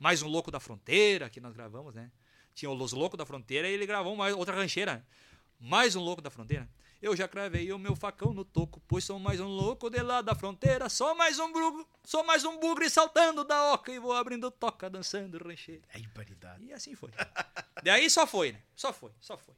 Mais 0.00 0.22
um 0.22 0.28
Louco 0.28 0.50
da 0.50 0.58
Fronteira, 0.58 1.28
que 1.28 1.40
nós 1.40 1.52
gravamos, 1.52 1.94
né? 1.94 2.10
Tinha 2.54 2.70
os 2.70 2.92
Loucos 2.92 3.18
da 3.18 3.26
Fronteira 3.26 3.68
e 3.68 3.72
ele 3.72 3.86
gravou 3.86 4.16
mais 4.16 4.34
outra 4.34 4.56
rancheira. 4.56 5.06
Mais 5.60 5.94
um 5.94 6.00
Louco 6.00 6.22
da 6.22 6.30
Fronteira. 6.30 6.68
Eu 7.02 7.16
já 7.16 7.28
cravei 7.28 7.70
o 7.72 7.78
meu 7.78 7.94
facão 7.94 8.34
no 8.34 8.44
toco, 8.44 8.82
pois 8.88 9.04
sou 9.04 9.18
mais 9.18 9.40
um 9.40 9.48
louco 9.48 9.88
de 9.88 10.02
lá 10.02 10.20
da 10.20 10.34
fronteira. 10.34 10.86
Sou 10.90 11.14
mais 11.14 11.38
um 11.38 11.50
bugre, 11.50 11.86
sou 12.04 12.22
mais 12.22 12.44
um 12.44 12.60
bugre 12.60 12.90
saltando 12.90 13.42
da 13.42 13.72
oca 13.72 13.90
e 13.90 13.98
vou 13.98 14.12
abrindo 14.12 14.50
toca, 14.50 14.90
dançando 14.90 15.38
rancheiro. 15.38 15.82
Ai, 15.94 16.06
paridade. 16.14 16.62
E 16.62 16.74
assim 16.74 16.94
foi. 16.94 17.10
Daí 17.82 18.10
só 18.10 18.26
foi, 18.26 18.52
né? 18.52 18.62
Só 18.76 18.92
foi, 18.92 19.12
só 19.18 19.38
foi. 19.38 19.54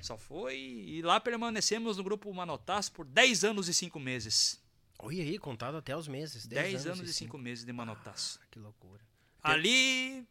Só 0.00 0.16
foi. 0.16 0.56
E 0.58 1.02
lá 1.02 1.20
permanecemos 1.20 1.98
no 1.98 2.04
grupo 2.04 2.32
Manotaço 2.32 2.92
por 2.92 3.04
10 3.04 3.44
anos 3.44 3.68
e 3.68 3.74
5 3.74 4.00
meses. 4.00 4.58
Olha 4.98 5.22
aí, 5.22 5.38
contado 5.38 5.76
até 5.76 5.94
os 5.94 6.08
meses. 6.08 6.46
10 6.46 6.86
anos, 6.86 7.00
anos, 7.00 7.10
e 7.10 7.14
5 7.14 7.36
meses 7.36 7.62
de 7.62 7.72
Manotaço. 7.74 8.40
Ah, 8.42 8.46
que 8.50 8.58
loucura. 8.58 9.11
Ali 9.42 10.26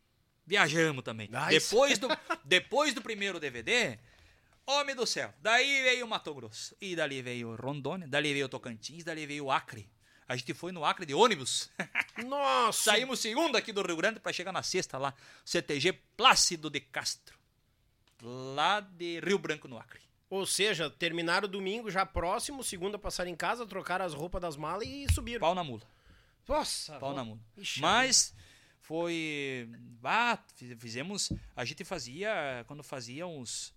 viajamos 0.46 1.04
também. 1.04 1.30
Depois 1.50 2.00
do, 2.00 2.08
depois 2.46 2.94
do 2.94 3.02
primeiro 3.02 3.40
DVD, 3.40 3.98
Homem 4.66 4.96
do 4.96 5.06
céu. 5.06 5.34
Daí 5.42 5.84
veio 5.84 6.08
Mato 6.08 6.34
Grosso. 6.34 6.76
E 6.80 6.96
dali 6.96 7.22
veio 7.22 7.56
Rondônia, 7.56 8.08
dali 8.08 8.34
veio 8.34 8.48
Tocantins, 8.48 9.04
dali 9.04 9.26
veio 9.26 9.52
Acre. 9.52 9.90
A 10.28 10.36
gente 10.36 10.54
foi 10.54 10.72
no 10.72 10.86
Acre 10.86 11.06
de 11.06 11.14
ônibus. 11.14 11.70
Nossa! 12.26 12.92
Saímos 12.92 13.20
segundo 13.20 13.58
aqui 13.58 13.74
do 13.74 13.82
Rio 13.82 13.98
Grande 13.98 14.20
para 14.20 14.32
chegar 14.32 14.52
na 14.52 14.64
sexta 14.64 14.98
lá. 14.98 15.14
CTG 15.44 15.94
Plácido 16.16 16.70
de 16.70 16.80
Castro. 16.80 17.38
Lá 18.22 18.80
de 18.80 19.20
Rio 19.20 19.38
Branco, 19.38 19.68
no 19.68 19.78
Acre. 19.78 20.00
Ou 20.30 20.46
seja, 20.46 20.90
terminaram 20.90 21.46
o 21.46 21.52
domingo 21.52 21.92
já 21.92 22.06
próximo, 22.06 22.64
segunda 22.64 22.98
passaram 22.98 23.30
em 23.30 23.36
casa, 23.36 23.66
trocaram 23.66 24.06
as 24.06 24.14
roupas 24.14 24.42
das 24.42 24.56
malas 24.56 24.88
e 24.88 25.06
subiram. 25.12 25.42
Pau 25.42 25.54
na 25.54 25.64
mula. 25.64 25.82
Nossa! 26.48 26.98
Pau 27.00 27.14
na 27.14 27.26
mula. 27.26 27.40
Ixi, 27.58 27.82
Mas 27.82 28.34
foi. 28.82 29.70
Ah, 30.04 30.38
fizemos. 30.78 31.32
A 31.56 31.64
gente 31.66 31.84
fazia. 31.84 32.64
Quando 32.68 32.84
fazia 32.84 33.26
uns 33.26 33.74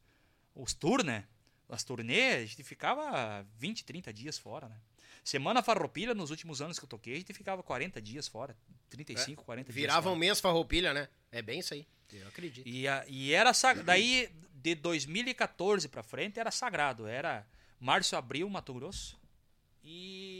os 0.55 0.73
tours, 0.75 1.05
né? 1.05 1.25
as 1.69 1.83
turnês, 1.83 2.43
a 2.43 2.47
gente 2.47 2.63
ficava 2.63 3.45
20, 3.59 3.85
30 3.85 4.13
dias 4.13 4.39
fora, 4.39 4.69
né? 4.69 4.77
Semana 5.25 5.63
Farroupilha, 5.63 6.15
nos 6.15 6.31
últimos 6.31 6.61
anos 6.61 6.79
que 6.79 6.85
eu 6.85 6.89
toquei, 6.89 7.15
a 7.15 7.17
gente 7.17 7.33
ficava 7.33 7.63
40 7.63 8.01
dias 8.03 8.29
fora. 8.29 8.55
35, 8.91 9.43
40 9.45 9.73
dias 9.73 9.75
Virava 9.75 10.09
um 10.09 10.13
fora. 10.13 10.21
mês 10.21 10.41
farroupilha, 10.41 10.93
né? 10.93 11.09
É 11.33 11.41
bem 11.41 11.61
isso 11.61 11.73
aí. 11.73 11.87
Eu 12.13 12.29
acredito. 12.29 12.69
E, 12.69 12.87
a- 12.87 13.05
e 13.09 13.33
era 13.33 13.51
daí 13.85 14.31
de 14.55 14.75
2014 14.75 15.89
pra 15.89 16.03
frente 16.03 16.39
era 16.39 16.51
sagrado, 16.51 17.07
era 17.07 17.45
março, 17.81 18.15
abril, 18.15 18.49
Mato 18.51 18.75
Grosso. 18.75 19.19
E 19.83 20.34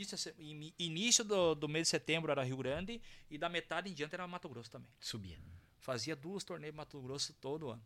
início, 0.00 0.34
início 0.78 1.24
do, 1.24 1.54
do 1.54 1.68
mês 1.68 1.86
de 1.86 1.90
setembro 1.90 2.30
era 2.30 2.42
Rio 2.44 2.56
Grande 2.56 3.00
e 3.30 3.36
da 3.38 3.48
metade 3.48 3.90
em 3.90 3.94
diante 3.94 4.14
era 4.14 4.26
Mato 4.26 4.48
Grosso 4.48 4.70
também. 4.70 4.90
Subia. 5.00 5.38
Fazia 5.78 6.14
duas 6.14 6.44
torneios 6.44 6.74
Mato 6.74 7.00
Grosso 7.00 7.32
todo 7.34 7.70
ano. 7.70 7.82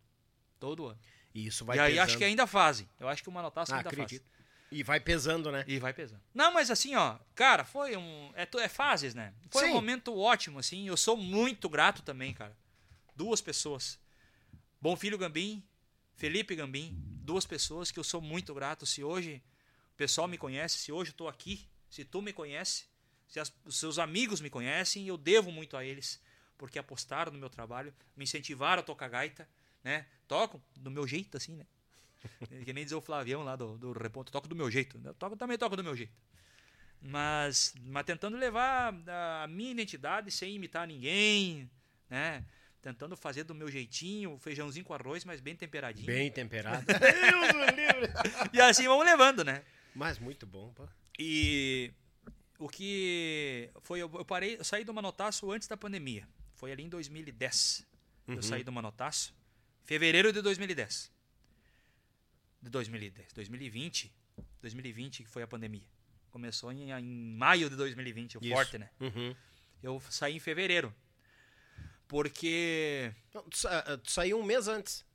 Todo 0.59 0.87
ano. 0.87 0.99
E 1.33 1.47
isso 1.47 1.65
vai 1.65 1.77
e 1.77 1.79
aí 1.79 1.91
pesando. 1.93 2.03
acho 2.05 2.17
que 2.17 2.23
ainda 2.23 2.47
fazem. 2.47 2.87
Eu 2.99 3.07
acho 3.07 3.23
que 3.23 3.29
o 3.29 3.31
Manotaço 3.31 3.73
Ah, 3.73 3.77
ainda 3.77 3.89
acredito. 3.89 4.23
faz. 4.23 4.43
E 4.71 4.81
vai 4.81 4.99
pesando, 4.99 5.51
né? 5.51 5.63
E 5.67 5.77
vai 5.77 5.93
pesando. 5.93 6.21
Não, 6.33 6.51
mas 6.51 6.71
assim, 6.71 6.95
ó, 6.95 7.19
cara, 7.35 7.63
foi 7.63 7.95
um. 7.95 8.31
É, 8.33 8.47
é 8.63 8.67
fases, 8.67 9.13
né? 9.13 9.33
Foi 9.51 9.65
Sim. 9.65 9.69
um 9.69 9.73
momento 9.73 10.17
ótimo, 10.17 10.57
assim. 10.57 10.87
Eu 10.87 10.97
sou 10.97 11.15
muito 11.15 11.69
grato 11.69 12.01
também, 12.01 12.33
cara. 12.33 12.57
Duas 13.15 13.39
pessoas. 13.39 13.99
Bom 14.81 14.95
Filho 14.95 15.17
Gambim, 15.17 15.63
Felipe 16.15 16.55
Gambim. 16.55 16.97
Duas 17.23 17.45
pessoas 17.45 17.91
que 17.91 17.99
eu 17.99 18.03
sou 18.03 18.19
muito 18.19 18.53
grato. 18.53 18.85
Se 18.85 19.03
hoje 19.03 19.43
o 19.93 19.95
pessoal 19.95 20.27
me 20.27 20.37
conhece, 20.37 20.77
se 20.79 20.91
hoje 20.91 21.11
eu 21.11 21.15
tô 21.15 21.27
aqui, 21.27 21.67
se 21.93 22.03
tu 22.03 22.21
me 22.23 22.33
conhece, 22.33 22.85
se 23.27 23.39
as- 23.39 23.53
os 23.63 23.77
seus 23.79 23.99
amigos 23.99 24.41
me 24.41 24.49
conhecem, 24.49 25.05
eu 25.07 25.15
devo 25.15 25.51
muito 25.51 25.77
a 25.77 25.85
eles. 25.85 26.19
Porque 26.57 26.79
apostaram 26.79 27.31
no 27.31 27.37
meu 27.37 27.49
trabalho, 27.49 27.93
me 28.15 28.23
incentivaram 28.23 28.79
a 28.79 28.83
tocar 28.83 29.09
gaita, 29.09 29.47
né? 29.83 30.05
Toco 30.27 30.59
do 30.75 30.89
meu 30.89 31.05
jeito, 31.07 31.37
assim, 31.37 31.55
né? 31.55 31.65
que 32.65 32.73
nem 32.73 32.83
dizer 32.83 32.95
o 32.95 33.01
Flavião 33.01 33.43
lá 33.43 33.55
do, 33.55 33.77
do 33.77 33.91
Reponto, 33.91 34.31
toco 34.31 34.47
do 34.47 34.55
meu 34.55 34.71
jeito. 34.71 34.99
Eu 35.03 35.13
toco, 35.13 35.35
também 35.35 35.55
toco 35.57 35.75
do 35.75 35.83
meu 35.83 35.95
jeito. 35.95 36.13
Mas, 36.99 37.75
mas 37.83 38.05
tentando 38.05 38.37
levar 38.37 38.93
a 39.43 39.45
minha 39.47 39.71
identidade 39.71 40.31
sem 40.31 40.55
imitar 40.55 40.87
ninguém, 40.87 41.69
né? 42.09 42.43
Tentando 42.81 43.15
fazer 43.15 43.43
do 43.43 43.53
meu 43.53 43.69
jeitinho, 43.69 44.37
feijãozinho 44.39 44.85
com 44.85 44.93
arroz, 44.93 45.23
mas 45.25 45.39
bem 45.41 45.55
temperadinho. 45.55 46.07
Bem 46.07 46.31
temperado. 46.31 46.85
E 48.53 48.59
assim 48.61 48.87
vamos 48.87 49.05
levando, 49.05 49.43
né? 49.43 49.63
Mas 49.93 50.17
muito 50.17 50.45
bom, 50.47 50.73
pô. 50.73 50.87
E 51.19 51.91
o 52.57 52.67
que 52.67 53.69
foi 53.81 53.99
eu 53.99 54.09
parei, 54.25 54.57
eu 54.57 54.63
saí 54.63 54.83
do 54.83 54.93
Manotaço 54.93 55.51
antes 55.51 55.67
da 55.67 55.77
pandemia. 55.77 56.27
Foi 56.55 56.71
ali 56.71 56.83
em 56.83 56.89
2010. 56.89 57.85
Eu 58.27 58.41
saí 58.41 58.63
do 58.63 58.71
Manotaço, 58.71 59.35
fevereiro 59.83 60.31
de 60.31 60.41
2010. 60.41 61.11
De 62.61 62.69
2010, 62.69 63.33
2020, 63.33 64.13
2020 64.61 65.23
que 65.23 65.29
foi 65.29 65.43
a 65.43 65.47
pandemia. 65.47 65.85
Começou 66.31 66.71
em, 66.71 66.91
em 66.91 67.35
maio 67.35 67.69
de 67.69 67.75
2020, 67.75 68.37
o 68.37 68.41
Isso. 68.41 68.53
forte, 68.53 68.77
né? 68.77 68.89
Uhum. 68.99 69.35
Eu 69.83 70.01
saí 70.09 70.37
em 70.37 70.39
fevereiro. 70.39 70.93
Porque 72.07 73.13
Não, 73.33 73.43
tu, 73.43 73.67
ah, 73.67 73.97
tu 73.97 74.11
saiu 74.11 74.39
um 74.39 74.43
mês 74.43 74.67
antes. 74.67 75.05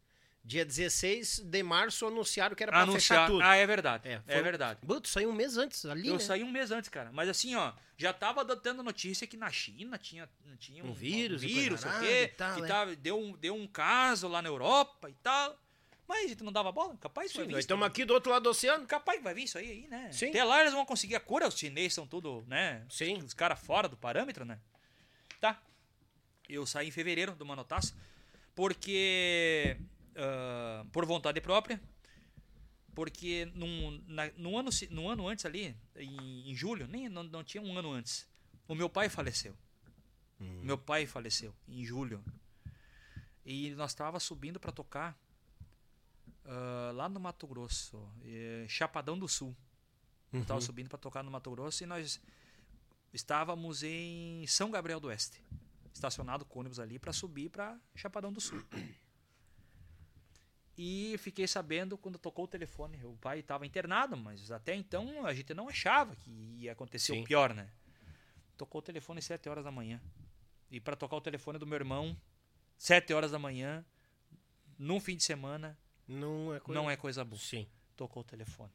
Dia 0.45 0.65
16 0.65 1.41
de 1.41 1.63
março 1.63 2.07
anunciaram 2.07 2.57
que 2.57 2.63
era 2.63 2.73
pra 2.73 2.81
fechar 2.87 2.91
anunciar, 2.91 3.27
tudo. 3.29 3.43
ah, 3.43 3.55
é 3.57 3.67
verdade. 3.67 4.09
É, 4.09 4.13
É, 4.27 4.35
foi- 4.35 4.43
verdade. 4.43 4.81
Bom, 4.83 4.99
tu 5.01 5.09
saiu 5.09 5.29
um 5.29 5.33
mês 5.33 5.59
antes 5.59 5.85
ali, 5.85 6.09
Eu 6.09 6.15
né? 6.15 6.19
saí 6.21 6.43
um 6.43 6.51
mês 6.51 6.71
antes, 6.71 6.89
cara. 6.89 7.11
Mas 7.13 7.29
assim, 7.29 7.55
ó, 7.55 7.73
já 7.99 8.13
tava 8.15 8.43
dando 8.45 8.83
notícia 8.83 9.27
que 9.27 9.37
na 9.37 9.51
China 9.51 9.99
tinha, 9.99 10.27
tinha 10.59 10.83
Um 10.85 10.93
vírus 10.95 11.43
e 11.43 11.47
um 11.47 11.49
vírus, 11.49 11.81
sei 11.83 11.91
o 11.91 12.01
quê, 12.01 12.29
tal, 12.37 12.55
que 12.55 12.63
né? 12.63 12.69
tava, 12.69 12.97
deu, 12.97 13.19
um, 13.21 13.33
deu 13.37 13.55
um 13.55 13.67
caso 13.67 14.27
lá 14.27 14.41
na 14.41 14.49
Europa 14.49 15.11
e 15.11 15.15
tal. 15.15 15.59
Mas 16.07 16.25
a 16.25 16.29
gente 16.29 16.43
não 16.43 16.51
dava 16.53 16.73
bola, 16.73 16.97
capaz 16.97 17.31
Sim, 17.33 17.47
nós 17.49 17.59
estamos 17.59 17.87
aqui 17.87 18.03
do 18.07 18.15
outro 18.15 18.31
lado 18.33 18.45
do 18.45 18.49
oceano. 18.49 18.87
Capaz 18.87 19.23
vai 19.23 19.35
vir 19.35 19.43
isso 19.43 19.59
aí, 19.59 19.71
aí, 19.71 19.87
né? 19.89 20.11
Sim. 20.11 20.31
Até 20.31 20.43
lá 20.43 20.63
eles 20.63 20.73
vão 20.73 20.87
conseguir 20.87 21.15
a 21.17 21.21
cura, 21.21 21.47
os 21.47 21.59
chineses 21.59 21.93
são 21.93 22.07
tudo, 22.07 22.43
né? 22.49 22.87
Sim. 22.89 23.19
Os 23.19 23.35
caras 23.35 23.61
fora 23.61 23.87
do 23.87 23.97
parâmetro, 23.99 24.47
né? 24.47 24.59
Tá. 25.39 25.61
Eu 26.49 26.65
saí 26.65 26.89
em 26.89 26.91
fevereiro 26.91 27.33
do 27.35 27.45
Manotaço, 27.45 27.95
porque. 28.55 29.77
Ah, 30.19 30.85
por 30.93 31.07
vontade 31.07 31.41
própria. 31.41 31.81
Porque 32.95 33.45
num, 33.55 34.03
na- 34.09 34.31
num, 34.37 34.59
ano, 34.59 34.71
num 34.91 35.09
ano 35.09 35.29
antes 35.29 35.45
ali, 35.47 35.77
em, 35.97 36.51
em 36.51 36.55
julho, 36.57 36.87
nem 36.89 37.09
não, 37.09 37.23
não 37.23 37.45
tinha 37.45 37.63
um 37.63 37.79
ano 37.79 37.93
antes, 37.93 38.27
o 38.67 38.75
meu 38.75 38.91
pai 38.91 39.09
faleceu. 39.09 39.57
Meu 40.41 40.77
pai 40.77 41.07
faleceu 41.07 41.55
em 41.69 41.85
julho. 41.85 42.23
E 43.45 43.71
nós 43.77 43.95
tava 43.95 44.19
subindo 44.21 44.59
para 44.61 44.73
tocar 44.73 45.17
ah, 46.45 46.91
lá 46.95 47.09
no 47.09 47.21
Mato 47.21 47.47
Grosso, 47.47 48.03
eh, 48.25 48.67
Chapadão 48.69 49.19
do 49.19 49.29
Sul. 49.29 49.57
Eu 50.33 50.45
tava 50.45 50.61
subindo 50.61 50.89
para 50.89 50.99
tocar 50.99 51.23
no 51.23 51.31
Mato 51.31 51.51
Grosso 51.51 51.83
e 51.83 51.87
nós 51.87 52.21
estávamos 53.13 53.83
em 53.83 54.45
São 54.47 54.71
Gabriel 54.71 55.01
do 55.01 55.09
Oeste, 55.09 55.43
estacionado 55.95 56.45
com 56.45 56.61
ônibus 56.61 56.79
ali 56.79 56.99
para 56.99 57.13
subir 57.13 57.49
para 57.49 57.79
Chapadão 57.95 58.33
do 58.33 58.41
Sul. 58.41 58.63
E 60.81 61.17
fiquei 61.19 61.49
sabendo 61.49 61.99
quando 61.99 62.21
tocou 62.21 62.45
o 62.45 62.49
telefone. 62.49 63.05
O 63.05 63.17
pai 63.17 63.41
estava 63.41 63.67
internado, 63.67 64.17
mas 64.17 64.53
até 64.53 64.77
então 64.77 65.27
a 65.27 65.35
gente 65.35 65.53
não 65.53 65.69
achava 65.69 66.15
que 66.15 66.31
ia 66.57 66.71
acontecer 66.71 67.15
Sim. 67.15 67.23
o 67.23 67.25
pior, 67.25 67.53
né? 67.53 67.69
Tocou 68.57 68.79
o 68.79 68.83
telefone 68.83 69.19
às 69.19 69.25
7 69.25 69.49
horas 69.49 69.65
da 69.65 69.73
manhã. 69.73 70.01
E 70.71 70.79
para 70.79 70.95
tocar 70.95 71.17
o 71.17 71.21
telefone 71.21 71.59
do 71.59 71.67
meu 71.67 71.75
irmão, 71.75 72.17
7 72.77 73.13
horas 73.13 73.33
da 73.33 73.41
manhã, 73.41 73.85
num 74.79 75.01
fim 75.01 75.17
de 75.17 75.25
semana, 75.25 75.77
Não 76.07 76.55
é 76.55 76.61
coisa... 76.61 76.81
não 76.81 76.89
é 76.89 76.97
coisa 76.97 77.25
boa. 77.25 77.41
Sim. 77.41 77.67
Tocou 77.97 78.21
o 78.21 78.25
telefone. 78.25 78.73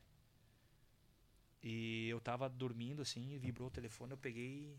E 1.64 2.10
eu 2.10 2.20
tava 2.20 2.50
dormindo 2.50 3.02
assim, 3.02 3.32
e 3.32 3.38
vibrou 3.38 3.70
o 3.70 3.72
telefone, 3.72 4.12
eu 4.12 4.18
peguei. 4.18 4.78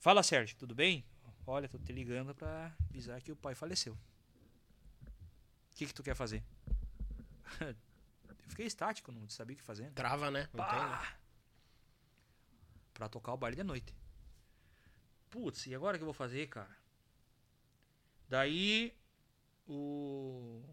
Fala, 0.00 0.24
Sérgio, 0.24 0.56
tudo 0.56 0.74
bem? 0.74 1.04
Olha, 1.46 1.68
tô 1.68 1.78
te 1.78 1.92
ligando 1.92 2.34
pra 2.34 2.74
avisar 2.90 3.22
que 3.22 3.30
o 3.30 3.36
pai 3.36 3.54
faleceu. 3.54 3.96
O 5.78 5.80
que 5.80 5.86
que 5.86 5.94
tu 5.94 6.02
quer 6.02 6.16
fazer? 6.16 6.42
eu 7.62 7.76
fiquei 8.48 8.66
estático, 8.66 9.12
não 9.12 9.28
sabia 9.28 9.54
o 9.54 9.56
que 9.56 9.62
fazer. 9.62 9.84
né? 9.84 9.92
Trava, 9.94 10.28
né? 10.28 10.48
Não 10.52 10.64
tem, 10.68 10.76
né? 10.76 11.16
Pra 12.92 13.08
tocar 13.08 13.32
o 13.32 13.36
baile 13.36 13.54
de 13.54 13.62
noite. 13.62 13.94
Putz, 15.30 15.68
e 15.68 15.76
agora 15.76 15.96
o 15.96 15.98
que 16.00 16.02
eu 16.02 16.06
vou 16.06 16.12
fazer, 16.12 16.48
cara? 16.48 16.76
Daí 18.28 18.92
o 19.68 20.64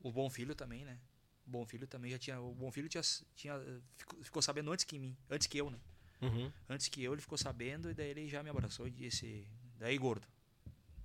o 0.00 0.12
Bom 0.12 0.30
Filho 0.30 0.54
também, 0.54 0.84
né? 0.84 1.00
O 1.44 1.50
Bom 1.50 1.66
Filho 1.66 1.88
também 1.88 2.12
já 2.12 2.18
tinha, 2.20 2.40
o 2.40 2.54
Bom 2.54 2.70
Filho 2.70 2.88
tinha, 2.88 3.02
tinha 3.34 3.60
ficou, 3.96 4.22
ficou 4.22 4.40
sabendo 4.40 4.70
antes 4.70 4.84
que 4.84 5.00
mim, 5.00 5.16
antes 5.28 5.48
que 5.48 5.58
eu, 5.58 5.68
né? 5.68 5.80
Uhum. 6.20 6.52
Antes 6.68 6.86
que 6.86 7.02
eu, 7.02 7.12
ele 7.12 7.22
ficou 7.22 7.36
sabendo 7.36 7.90
e 7.90 7.94
daí 7.94 8.10
ele 8.10 8.28
já 8.28 8.40
me 8.40 8.50
abraçou 8.50 8.86
e 8.86 8.90
disse: 8.92 9.48
"Daí, 9.80 9.98
gordo, 9.98 10.28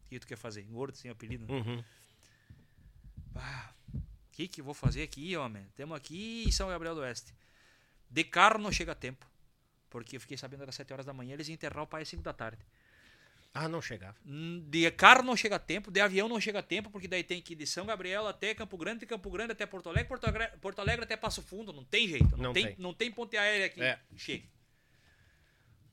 o 0.06 0.10
que 0.10 0.20
tu 0.20 0.28
quer 0.28 0.38
fazer? 0.38 0.62
Gordo 0.66 0.96
sem 0.96 1.10
apelido?" 1.10 1.48
né? 1.48 1.52
Uhum. 1.52 1.84
O 3.94 4.02
que 4.32 4.48
que 4.48 4.62
eu 4.62 4.66
vou 4.66 4.74
fazer 4.74 5.02
aqui, 5.04 5.36
homem? 5.36 5.66
Temos 5.76 5.98
aqui 5.98 6.44
em 6.48 6.52
São 6.52 6.70
Gabriel 6.70 6.94
do 6.96 7.02
Oeste. 7.02 7.34
De 8.10 8.24
carro 8.24 8.60
não 8.60 8.72
chega 8.72 8.92
a 8.92 8.96
tempo. 8.96 9.26
Porque 9.90 10.18
eu 10.18 10.22
fiquei 10.22 10.38
sabendo 10.38 10.60
que 10.60 10.64
era 10.64 10.72
7 10.72 10.94
horas 10.94 11.06
da 11.06 11.14
manhã, 11.14 11.34
eles 11.34 11.48
iam 11.48 11.54
enterrar 11.56 11.84
o 11.84 11.88
pai 11.88 12.02
às 12.04 12.10
5 12.10 12.22
da 12.22 12.34
tarde. 12.34 12.62
Ah, 13.54 13.68
não 13.68 13.82
chegava. 13.82 14.16
Hum, 14.26 14.64
De 14.70 14.92
carro 14.92 15.24
não 15.24 15.36
chega 15.36 15.56
a 15.56 15.60
tempo, 15.60 15.90
de 15.90 16.00
avião 16.00 16.28
não 16.30 16.40
chega 16.40 16.60
a 16.60 16.64
tempo, 16.64 16.92
porque 16.92 17.08
daí 17.08 17.24
tem 17.24 17.42
que 17.42 17.54
ir 17.54 17.56
de 17.56 17.66
São 17.66 17.86
Gabriel 17.86 18.28
até 18.28 18.54
Campo 18.54 18.78
Grande, 18.78 19.00
de 19.00 19.06
Campo 19.08 19.32
Grande 19.32 19.54
até 19.54 19.66
Porto 19.66 19.90
Alegre, 19.90 20.08
Porto 20.10 20.26
Alegre, 20.26 20.58
Porto 20.60 20.80
Alegre 20.80 21.04
até 21.06 21.18
Passo 21.18 21.42
Fundo. 21.42 21.74
Não 21.74 21.84
tem 21.84 22.08
jeito. 22.08 22.30
Não, 22.38 22.44
Não 22.46 22.54
tem, 22.54 22.66
tem. 22.68 22.76
não 22.78 22.94
tem 22.94 23.12
ponte 23.12 23.36
aérea 23.38 23.66
aqui. 23.66 23.82
É. 23.82 24.00
Chega. 24.16 24.46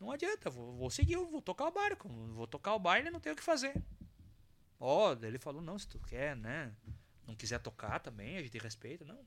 Não 0.00 0.10
adianta, 0.10 0.50
vou, 0.50 0.74
vou 0.76 0.90
seguir, 0.90 1.16
vou 1.16 1.40
tocar 1.40 1.66
o 1.66 1.70
barco. 1.72 2.08
Vou 2.08 2.46
tocar 2.46 2.74
o 2.74 2.78
baile, 2.78 3.10
não 3.10 3.20
tenho 3.20 3.32
o 3.34 3.38
que 3.38 3.42
fazer. 3.44 3.72
Ó, 4.78 5.14
daí 5.14 5.30
ele 5.30 5.38
falou, 5.38 5.62
não, 5.62 5.78
se 5.78 5.88
tu 5.88 5.98
quer, 6.00 6.36
né? 6.36 6.70
Não 7.26 7.34
quiser 7.34 7.59
tocar 7.60 8.01
também, 8.01 8.36
a 8.36 8.42
gente 8.42 8.59
respeita, 8.59 9.05
não. 9.05 9.24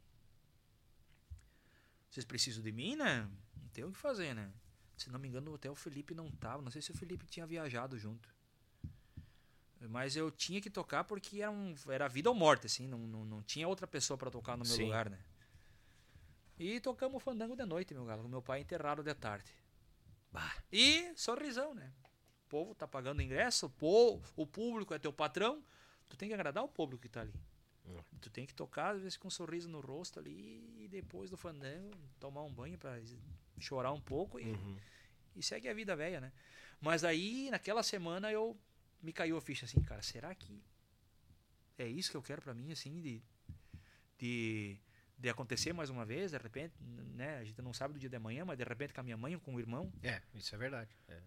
Vocês 2.10 2.26
precisam 2.26 2.64
de 2.64 2.72
mim, 2.72 2.96
né? 2.96 3.30
Não 3.56 3.70
tem 3.70 3.84
o 3.84 3.92
que 3.92 3.98
fazer, 3.98 4.34
né? 4.34 4.52
Se 4.96 5.10
não 5.10 5.20
me 5.20 5.28
engano, 5.28 5.54
até 5.54 5.70
o 5.70 5.76
Felipe 5.76 6.16
não 6.16 6.32
tava. 6.32 6.62
Não 6.62 6.72
sei 6.72 6.82
se 6.82 6.92
o 6.92 6.98
Felipe 6.98 7.26
tinha 7.26 7.46
viajado 7.46 7.98
junto. 7.98 8.34
Mas 9.90 10.16
eu 10.16 10.32
tinha 10.32 10.60
que 10.60 10.70
tocar 10.70 11.04
porque 11.04 11.42
era, 11.42 11.52
um, 11.52 11.76
era 11.88 12.08
vida 12.08 12.30
ou 12.30 12.36
morte, 12.36 12.66
assim. 12.66 12.88
Não, 12.88 12.98
não, 12.98 13.24
não 13.24 13.44
tinha 13.44 13.68
outra 13.68 13.86
pessoa 13.86 14.18
pra 14.18 14.32
tocar 14.32 14.58
no 14.58 14.66
meu 14.66 14.76
Sim. 14.76 14.86
lugar, 14.86 15.10
né? 15.10 15.20
E 16.58 16.80
tocamos 16.80 17.18
o 17.18 17.20
fandango 17.20 17.56
de 17.56 17.66
noite, 17.66 17.94
meu 17.94 18.06
galo. 18.06 18.24
Com 18.24 18.30
meu 18.30 18.42
pai 18.42 18.62
enterrado 18.62 19.04
de 19.04 19.14
tarde. 19.14 19.54
E 20.72 21.14
sorrisão, 21.16 21.74
né? 21.76 21.94
O 22.46 22.50
povo 22.50 22.74
tá 22.74 22.88
pagando 22.88 23.22
ingresso, 23.22 23.66
o, 23.66 23.70
povo, 23.70 24.24
o 24.36 24.48
público 24.48 24.94
é 24.94 25.00
teu 25.00 25.14
patrão. 25.14 25.64
Tu 26.10 26.18
tem 26.18 26.30
que 26.30 26.34
agradar 26.34 26.64
o 26.64 26.68
público 26.68 27.02
que 27.02 27.10
tá 27.10 27.22
ali. 27.22 27.34
Tu 28.22 28.30
tem 28.30 28.46
que 28.46 28.54
tocar, 28.54 28.96
às 28.96 29.02
vezes, 29.02 29.18
com 29.18 29.28
um 29.28 29.32
sorriso 29.32 29.70
no 29.70 29.80
rosto 29.80 30.20
ali. 30.20 30.64
E 30.80 30.88
depois 30.88 31.30
do 31.30 31.38
fandango, 31.38 31.92
tomar 32.20 32.44
um 32.44 32.54
banho 32.54 32.78
pra 32.78 33.00
chorar 33.60 33.92
um 33.92 34.02
pouco. 34.02 34.40
E, 34.40 34.54
e 35.36 35.44
segue 35.44 35.68
a 35.68 35.74
vida 35.74 35.96
velha, 35.96 36.20
né? 36.20 36.32
Mas 36.82 37.04
aí, 37.04 37.50
naquela 37.50 37.84
semana, 37.84 38.32
eu 38.32 38.58
me 39.02 39.14
caiu 39.14 39.38
a 39.38 39.42
ficha 39.42 39.66
assim, 39.66 39.82
cara, 39.82 40.02
será 40.02 40.34
que 40.36 40.62
é 41.78 41.88
isso 41.88 42.10
que 42.12 42.18
eu 42.18 42.22
quero 42.22 42.42
pra 42.42 42.54
mim, 42.54 42.72
assim, 42.72 43.00
de, 43.00 43.22
de 44.18 44.80
de 45.18 45.30
acontecer 45.30 45.74
mais 45.74 45.90
uma 45.90 46.06
vez, 46.06 46.32
de 46.32 46.38
repente, 46.38 46.76
né? 47.16 47.38
A 47.38 47.44
gente 47.44 47.62
não 47.62 47.74
sabe 47.74 47.94
do 47.96 48.00
dia 48.00 48.10
de 48.10 48.16
amanhã, 48.16 48.46
mas 48.46 48.58
de 48.58 48.64
repente 48.64 48.94
com 48.94 49.00
a 49.00 49.04
minha 49.04 49.18
mãe 49.18 49.34
ou 49.34 49.42
com 49.42 49.56
o 49.56 49.60
irmão. 49.60 49.92
É, 50.04 50.22
isso 50.36 50.54
é 50.54 50.58
verdade. 50.58 50.96
É. 51.08 51.20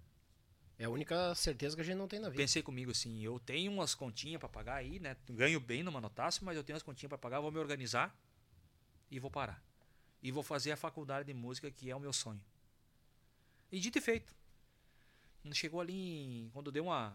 é 0.80 0.86
a 0.86 0.88
única 0.88 1.34
certeza 1.34 1.76
que 1.76 1.82
a 1.82 1.84
gente 1.84 1.98
não 1.98 2.08
tem 2.08 2.18
na 2.18 2.30
vida. 2.30 2.42
Pensei 2.42 2.62
comigo 2.62 2.90
assim, 2.90 3.22
eu 3.22 3.38
tenho 3.38 3.70
umas 3.70 3.94
continhas 3.94 4.40
para 4.40 4.48
pagar 4.48 4.76
aí, 4.76 4.98
né? 4.98 5.14
Ganho 5.28 5.60
bem 5.60 5.82
no 5.82 5.92
Manotácio, 5.92 6.42
mas 6.42 6.56
eu 6.56 6.64
tenho 6.64 6.74
umas 6.74 6.82
continhas 6.82 7.10
para 7.10 7.18
pagar, 7.18 7.38
vou 7.38 7.52
me 7.52 7.58
organizar 7.58 8.18
e 9.10 9.18
vou 9.18 9.30
parar. 9.30 9.62
E 10.22 10.32
vou 10.32 10.42
fazer 10.42 10.72
a 10.72 10.78
faculdade 10.78 11.26
de 11.26 11.34
música, 11.34 11.70
que 11.70 11.90
é 11.90 11.94
o 11.94 12.00
meu 12.00 12.14
sonho. 12.14 12.40
E 13.70 13.78
dito 13.78 13.98
e 13.98 14.00
feito. 14.00 14.34
Chegou 15.52 15.82
ali, 15.82 15.92
em, 16.44 16.50
quando 16.50 16.72
deu 16.72 16.84
uma, 16.84 17.14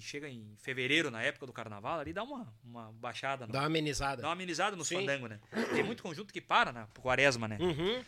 chega 0.00 0.28
em 0.28 0.56
fevereiro, 0.56 1.12
na 1.12 1.22
época 1.22 1.46
do 1.46 1.52
carnaval, 1.52 2.00
ali 2.00 2.12
dá 2.12 2.24
uma, 2.24 2.52
uma 2.64 2.90
baixada. 2.94 3.46
No, 3.46 3.52
dá 3.52 3.60
uma 3.60 3.66
amenizada. 3.66 4.22
Dá 4.22 4.26
uma 4.26 4.34
amenizada 4.34 4.74
no 4.74 4.84
fandango, 4.84 5.28
né? 5.28 5.38
Tem 5.72 5.84
muito 5.84 6.02
conjunto 6.02 6.32
que 6.32 6.40
para 6.40 6.72
na 6.72 6.88
quaresma, 7.00 7.46
né? 7.46 7.56
Uhum. 7.60 8.04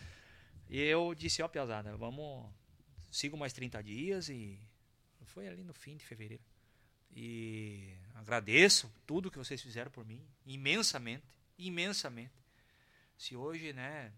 E 0.69 0.81
eu 0.81 1.15
disse, 1.15 1.41
ó, 1.41 1.47
Piazada, 1.47 1.97
vamos. 1.97 2.51
Sigo 3.13 3.37
mais 3.37 3.53
30 3.53 3.81
dias 3.81 4.29
e. 4.29 4.59
Foi 5.27 5.49
ali 5.49 5.63
no 5.63 5.73
fim 5.73 5.97
de 5.97 6.05
fevereiro. 6.05 6.43
E 7.15 7.95
agradeço 8.15 8.93
tudo 9.07 9.31
que 9.31 9.39
vocês 9.39 9.61
fizeram 9.61 9.91
por 9.91 10.05
mim, 10.05 10.27
imensamente, 10.47 11.27
imensamente. 11.59 12.33
Se 13.19 13.37
hoje, 13.37 13.73
né, 13.73 14.13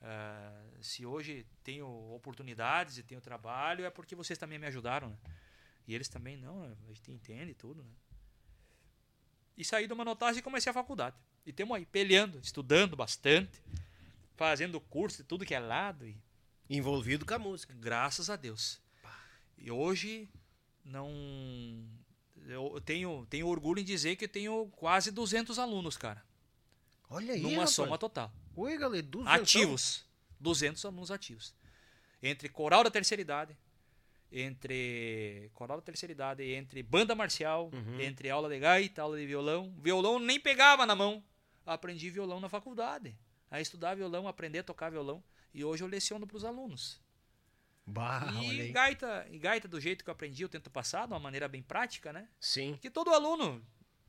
uh, 0.00 0.82
se 0.82 1.06
hoje 1.06 1.46
tenho 1.62 1.86
oportunidades 2.12 2.98
e 2.98 3.02
tenho 3.02 3.20
trabalho, 3.20 3.84
é 3.84 3.90
porque 3.90 4.16
vocês 4.16 4.38
também 4.38 4.58
me 4.58 4.66
ajudaram, 4.66 5.08
né? 5.08 5.16
E 5.86 5.94
eles 5.94 6.08
também, 6.08 6.36
não, 6.36 6.64
a 6.64 6.92
gente 6.92 7.12
entende 7.12 7.54
tudo, 7.54 7.84
né? 7.84 7.90
E 9.56 9.64
saí 9.64 9.86
do 9.86 9.96
Manotagem 9.96 10.40
e 10.40 10.42
comecei 10.42 10.68
a 10.68 10.74
faculdade. 10.74 11.16
E 11.46 11.52
temos 11.52 11.76
aí 11.76 11.86
peleando, 11.86 12.40
estudando 12.40 12.96
bastante, 12.96 13.62
fazendo 14.34 14.80
curso 14.80 15.18
de 15.18 15.24
tudo 15.24 15.46
que 15.46 15.54
é 15.54 15.60
lado. 15.60 16.06
E... 16.06 16.20
Envolvido 16.68 17.24
com 17.24 17.34
a 17.34 17.38
música. 17.38 17.72
Graças 17.72 18.28
a 18.28 18.36
Deus. 18.36 18.80
E 19.58 19.70
hoje 19.70 20.28
não 20.84 21.10
eu 22.48 22.80
tenho, 22.84 23.26
tenho 23.28 23.46
orgulho 23.48 23.80
em 23.80 23.84
dizer 23.84 24.14
que 24.16 24.24
eu 24.24 24.28
tenho 24.28 24.66
quase 24.76 25.10
200 25.10 25.58
alunos, 25.58 25.96
cara. 25.96 26.22
Olha 27.10 27.34
aí, 27.34 27.40
Numa 27.40 27.54
rapaz. 27.56 27.70
soma 27.70 27.98
total. 27.98 28.32
Oi, 28.54 28.76
galera, 28.78 29.02
200 29.02 29.40
Ativos. 29.42 30.04
200 30.38 30.84
alunos 30.84 31.10
ativos. 31.10 31.54
Entre 32.22 32.48
coral 32.48 32.84
da 32.84 32.90
terceira 32.90 33.20
idade, 33.20 33.56
entre 34.30 35.50
coral 35.54 35.78
da 35.78 35.82
terceira 35.82 36.12
idade, 36.12 36.42
entre 36.44 36.82
banda 36.82 37.14
marcial, 37.14 37.70
Uhum. 37.72 38.00
entre 38.00 38.28
aula 38.30 38.48
de 38.48 38.58
gaita, 38.58 39.02
aula 39.02 39.16
de 39.18 39.26
violão. 39.26 39.74
Violão 39.82 40.18
nem 40.18 40.38
pegava 40.38 40.84
na 40.86 40.94
mão. 40.94 41.22
Aprendi 41.64 42.10
violão 42.10 42.38
na 42.40 42.48
faculdade. 42.48 43.16
A 43.50 43.60
estudar 43.60 43.94
violão, 43.94 44.28
aprender 44.28 44.60
a 44.60 44.64
tocar 44.64 44.90
violão. 44.90 45.22
E 45.54 45.64
hoje 45.64 45.82
eu 45.82 45.88
leciono 45.88 46.26
para 46.26 46.36
os 46.36 46.44
alunos. 46.44 47.00
Bah, 47.86 48.26
e 48.42 48.72
gaita, 48.72 49.26
e 49.30 49.38
gaita 49.38 49.68
do 49.68 49.80
jeito 49.80 50.02
que 50.02 50.10
eu 50.10 50.12
aprendi, 50.12 50.42
eu 50.42 50.48
tento 50.48 50.68
passar 50.68 51.06
de 51.06 51.12
uma 51.12 51.20
maneira 51.20 51.46
bem 51.46 51.62
prática, 51.62 52.12
né? 52.12 52.26
Sim. 52.40 52.76
Que 52.82 52.90
todo 52.90 53.10
aluno, 53.14 53.62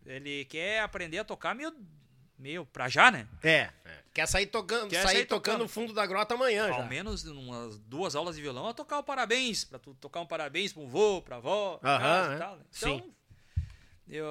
ele 0.06 0.46
quer 0.46 0.82
aprender 0.82 1.20
a 1.20 1.24
tocar 1.24 1.54
meio, 1.54 1.72
meio 2.40 2.66
pra 2.66 2.90
já, 2.90 3.12
né? 3.12 3.28
É. 3.44 3.70
Quer 4.14 4.28
sair 4.28 4.48
tocando, 4.48 4.90
Quer 4.90 5.04
sair, 5.04 5.18
sair 5.18 5.26
tocando 5.28 5.60
no 5.60 5.68
fundo 5.68 5.94
da 5.94 6.08
grota 6.08 6.34
amanhã 6.34 6.72
Ao 6.72 6.80
já. 6.80 6.86
menos 6.88 7.24
umas 7.26 7.78
duas 7.78 8.16
aulas 8.16 8.36
de 8.36 8.42
violão 8.42 8.68
a 8.68 8.74
tocar 8.74 8.98
o 8.98 9.04
parabéns, 9.04 9.64
pra 9.64 9.78
tu 9.78 9.94
tocar 9.94 10.22
um 10.22 10.26
parabéns 10.26 10.74
pro 10.74 10.88
vô, 10.88 11.22
pra 11.22 11.36
avó, 11.36 11.78
pra 11.78 11.92
Aham, 11.98 12.00
casa 12.02 12.32
é. 12.32 12.36
e 12.36 12.40
tal. 12.40 12.56
né? 12.58 12.64
Então, 12.76 12.98
Sim. 13.00 13.14
eu 14.08 14.26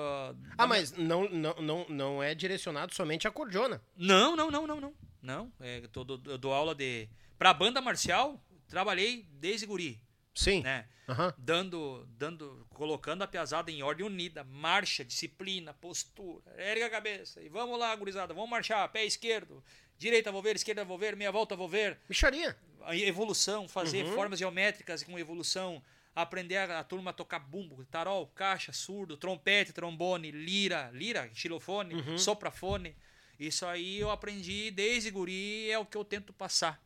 Ah, 0.59 0.67
mas 0.67 0.91
não, 0.93 1.29
não, 1.29 1.55
não, 1.61 1.87
não 1.89 2.23
é 2.23 2.35
direcionado 2.35 2.93
somente 2.95 3.29
à 3.29 3.31
cordiona. 3.31 3.81
Não, 3.97 4.35
não, 4.35 4.51
não, 4.51 4.67
não, 4.67 4.81
não. 4.81 4.95
Não, 5.23 5.53
é, 5.61 5.83
tô- 5.93 6.05
eu 6.27 6.37
dou 6.39 6.53
aula 6.53 6.75
de 6.75 7.09
pra 7.39 7.53
banda 7.53 7.81
marcial, 7.81 8.41
trabalhei 8.69 9.27
desde 9.33 9.67
guri, 9.67 10.01
Sim. 10.35 10.63
né? 10.63 10.87
Aham. 11.09 11.33
Dando, 11.39 12.05
dando, 12.19 12.67
colocando 12.71 13.23
a 13.23 13.29
piazada 13.29 13.71
em 13.71 13.83
ordem 13.83 14.05
unida, 14.05 14.43
marcha, 14.43 15.05
disciplina, 15.05 15.73
postura, 15.73 16.43
erga 16.57 16.87
a 16.87 16.91
cabeça 16.91 17.41
e 17.41 17.49
vamos 17.49 17.79
lá, 17.79 17.95
gurizada, 17.95 18.35
vamos 18.35 18.51
marchar, 18.51 18.89
pé 18.91 19.05
esquerdo, 19.05 19.63
direita 19.97 20.33
vou 20.33 20.43
ver, 20.43 20.57
esquerda 20.57 20.85
vou 20.85 20.99
ver, 20.99 21.15
meia 21.15 21.31
volta 21.31 21.55
vou 21.55 21.69
ver, 21.69 21.99
Micharia. 22.09 22.57
evolução, 22.91 23.69
fazer 23.69 24.05
formas 24.07 24.41
geométricas 24.41 25.05
com 25.05 25.17
evolução, 25.17 25.81
aprender 26.17 26.57
a, 26.57 26.81
a 26.81 26.85
turma 26.85 27.11
a 27.11 27.15
tocar 27.15 27.39
bumbo, 27.39 27.85
tarol, 27.85 28.27
caixa, 28.29 28.73
surdo, 28.73 29.17
trompete, 29.17 29.73
trombone, 29.73 30.31
lira, 30.31 30.91
lira, 30.93 31.31
xilofone, 31.35 32.19
soprafone. 32.19 32.97
Isso 33.39 33.67
aí 33.67 33.99
eu 33.99 34.11
aprendi 34.11 34.71
desde 34.71 35.11
guri, 35.11 35.71
é 35.71 35.79
o 35.79 35.85
que 35.85 35.97
eu 35.97 36.05
tento 36.05 36.33
passar 36.33 36.83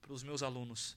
para 0.00 0.12
os 0.12 0.22
meus 0.22 0.42
alunos. 0.42 0.96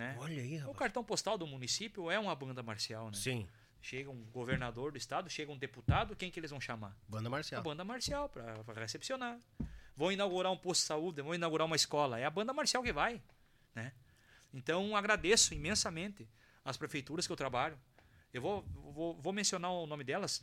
Né? 0.00 0.16
Olha 0.18 0.42
aí, 0.42 0.56
O 0.56 0.60
rapaz. 0.60 0.78
cartão 0.78 1.04
postal 1.04 1.36
do 1.36 1.46
município 1.46 2.10
é 2.10 2.18
uma 2.18 2.34
banda 2.34 2.62
marcial, 2.62 3.10
né? 3.10 3.12
Sim. 3.18 3.46
Chega 3.82 4.10
um 4.10 4.24
governador 4.30 4.92
do 4.92 4.96
estado, 4.96 5.28
chega 5.28 5.52
um 5.52 5.58
deputado, 5.58 6.16
quem 6.16 6.30
que 6.30 6.40
eles 6.40 6.50
vão 6.50 6.58
chamar? 6.58 6.96
Banda 7.06 7.28
A 7.28 7.30
marcial. 7.30 7.62
banda 7.62 7.84
marcial 7.84 8.26
para 8.30 8.80
recepcionar. 8.80 9.38
Vão 9.94 10.10
inaugurar 10.10 10.50
um 10.50 10.56
posto 10.56 10.80
de 10.80 10.86
saúde, 10.86 11.20
vão 11.20 11.34
inaugurar 11.34 11.66
uma 11.66 11.76
escola. 11.76 12.18
É 12.18 12.24
a 12.24 12.30
banda 12.30 12.50
marcial 12.54 12.82
que 12.82 12.94
vai. 12.94 13.20
Né? 13.74 13.92
Então 14.54 14.96
agradeço 14.96 15.52
imensamente 15.52 16.26
as 16.64 16.78
prefeituras 16.78 17.26
que 17.26 17.32
eu 17.32 17.36
trabalho. 17.36 17.78
Eu 18.32 18.40
vou, 18.40 18.62
vou, 18.72 19.20
vou 19.20 19.32
mencionar 19.34 19.70
o 19.70 19.86
nome 19.86 20.02
delas, 20.02 20.42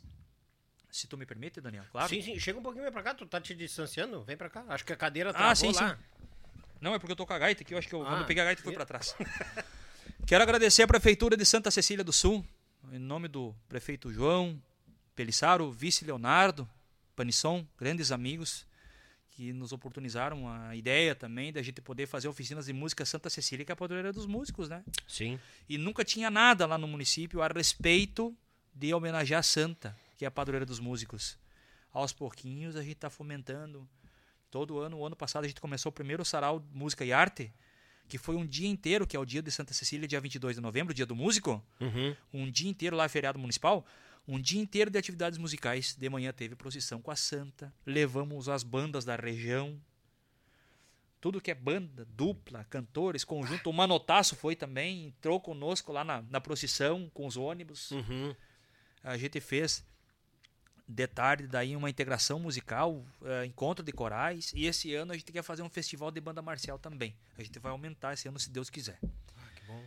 se 0.88 1.08
tu 1.08 1.18
me 1.18 1.26
permite, 1.26 1.60
Daniel. 1.60 1.84
Claro. 1.90 2.08
Sim, 2.08 2.22
sim. 2.22 2.38
Chega 2.38 2.60
um 2.60 2.62
pouquinho 2.62 2.84
mais 2.84 2.92
pra 2.94 3.02
cá. 3.02 3.12
Tu 3.12 3.26
tá 3.26 3.40
te 3.40 3.56
distanciando? 3.56 4.22
Vem 4.22 4.36
pra 4.36 4.48
cá. 4.48 4.64
Acho 4.68 4.84
que 4.84 4.92
a 4.92 4.96
cadeira 4.96 5.30
Ah, 5.30 5.32
travou 5.32 5.56
sim, 5.56 5.72
lá. 5.72 5.98
Não, 6.80 6.94
é 6.94 6.98
porque 6.98 7.12
eu 7.12 7.16
tô 7.16 7.26
com 7.26 7.32
a 7.32 7.38
gaita 7.38 7.62
aqui, 7.62 7.74
eu 7.74 7.78
acho 7.78 7.88
que 7.88 7.94
eu, 7.94 8.00
quando 8.00 8.16
Ah, 8.16 8.20
eu 8.20 8.26
peguei 8.26 8.42
a 8.42 8.46
gaita 8.46 8.62
fui 8.62 8.72
e- 8.72 8.74
para 8.74 8.86
trás. 8.86 9.14
Quero 10.26 10.42
agradecer 10.42 10.82
a 10.82 10.86
Prefeitura 10.86 11.36
de 11.36 11.44
Santa 11.44 11.70
Cecília 11.70 12.04
do 12.04 12.12
Sul, 12.12 12.44
em 12.92 12.98
nome 12.98 13.28
do 13.28 13.54
prefeito 13.68 14.12
João 14.12 14.60
Pelissaro, 15.14 15.70
vice 15.72 16.04
Leonardo, 16.04 16.68
Panisson, 17.16 17.66
grandes 17.78 18.12
amigos, 18.12 18.66
que 19.30 19.52
nos 19.52 19.72
oportunizaram 19.72 20.48
a 20.48 20.74
ideia 20.76 21.14
também 21.14 21.52
da 21.52 21.62
gente 21.62 21.80
poder 21.80 22.06
fazer 22.06 22.28
oficinas 22.28 22.66
de 22.66 22.72
música 22.72 23.04
Santa 23.04 23.30
Cecília, 23.30 23.64
que 23.64 23.72
é 23.72 23.74
a 23.74 23.76
padroeira 23.76 24.12
dos 24.12 24.26
músicos, 24.26 24.68
né? 24.68 24.84
Sim. 25.06 25.38
E 25.68 25.78
nunca 25.78 26.04
tinha 26.04 26.30
nada 26.30 26.66
lá 26.66 26.76
no 26.76 26.88
município 26.88 27.40
a 27.42 27.46
respeito 27.48 28.36
de 28.74 28.92
homenagear 28.92 29.40
a 29.40 29.42
Santa, 29.42 29.96
que 30.16 30.24
é 30.24 30.28
a 30.28 30.30
padroeira 30.30 30.66
dos 30.66 30.80
músicos. 30.80 31.38
Aos 31.92 32.12
pouquinhos 32.12 32.76
a 32.76 32.82
gente 32.82 32.92
está 32.92 33.08
fomentando. 33.10 33.88
Todo 34.50 34.78
ano, 34.78 34.98
o 34.98 35.06
ano 35.06 35.14
passado 35.14 35.44
a 35.44 35.48
gente 35.48 35.60
começou 35.60 35.90
o 35.90 35.92
primeiro 35.92 36.24
sarau 36.24 36.64
Música 36.72 37.04
e 37.04 37.12
Arte, 37.12 37.52
que 38.08 38.16
foi 38.16 38.34
um 38.34 38.46
dia 38.46 38.68
inteiro, 38.68 39.06
que 39.06 39.16
é 39.16 39.20
o 39.20 39.24
dia 39.24 39.42
de 39.42 39.50
Santa 39.50 39.74
Cecília, 39.74 40.08
dia 40.08 40.20
22 40.20 40.56
de 40.56 40.62
novembro, 40.62 40.94
dia 40.94 41.04
do 41.04 41.14
músico. 41.14 41.62
Uhum. 41.78 42.16
Um 42.32 42.50
dia 42.50 42.70
inteiro 42.70 42.96
lá, 42.96 43.06
feriado 43.08 43.38
municipal. 43.38 43.86
Um 44.26 44.40
dia 44.40 44.60
inteiro 44.60 44.90
de 44.90 44.98
atividades 44.98 45.38
musicais. 45.38 45.94
De 45.94 46.08
manhã 46.08 46.32
teve 46.32 46.54
procissão 46.56 47.02
com 47.02 47.10
a 47.10 47.16
Santa. 47.16 47.72
Levamos 47.84 48.48
as 48.48 48.62
bandas 48.62 49.04
da 49.04 49.16
região. 49.16 49.78
Tudo 51.20 51.40
que 51.40 51.50
é 51.50 51.54
banda, 51.54 52.06
dupla, 52.14 52.64
cantores, 52.70 53.24
conjunto. 53.24 53.68
O 53.68 53.72
Manotaço 53.72 54.36
foi 54.36 54.54
também, 54.56 55.06
entrou 55.06 55.40
conosco 55.40 55.92
lá 55.92 56.04
na, 56.04 56.22
na 56.22 56.40
procissão 56.40 57.10
com 57.12 57.26
os 57.26 57.36
ônibus. 57.36 57.90
Uhum. 57.90 58.34
A 59.02 59.16
gente 59.16 59.40
fez 59.40 59.84
de 60.88 61.06
tarde 61.06 61.46
daí 61.46 61.76
uma 61.76 61.90
integração 61.90 62.40
musical, 62.40 63.04
eh, 63.22 63.44
encontro 63.44 63.84
de 63.84 63.92
corais. 63.92 64.52
E 64.54 64.66
esse 64.66 64.94
ano 64.94 65.12
a 65.12 65.16
gente 65.16 65.30
quer 65.30 65.42
fazer 65.42 65.62
um 65.62 65.68
festival 65.68 66.10
de 66.10 66.20
banda 66.20 66.40
marcial 66.40 66.78
também. 66.78 67.14
A 67.36 67.42
gente 67.42 67.58
vai 67.58 67.70
aumentar 67.70 68.14
esse 68.14 68.26
ano, 68.26 68.38
se 68.38 68.48
Deus 68.48 68.70
quiser. 68.70 68.98
que 69.54 69.64
bom. 69.66 69.84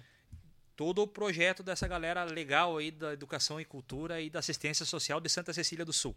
Todo 0.75 1.01
o 1.01 1.07
projeto 1.07 1.63
dessa 1.63 1.87
galera 1.87 2.23
legal 2.23 2.77
aí 2.77 2.91
da 2.91 3.13
educação 3.13 3.59
e 3.59 3.65
cultura 3.65 4.21
e 4.21 4.29
da 4.29 4.39
assistência 4.39 4.85
social 4.85 5.19
de 5.19 5.27
Santa 5.27 5.51
Cecília 5.53 5.83
do 5.83 5.91
Sul. 5.91 6.15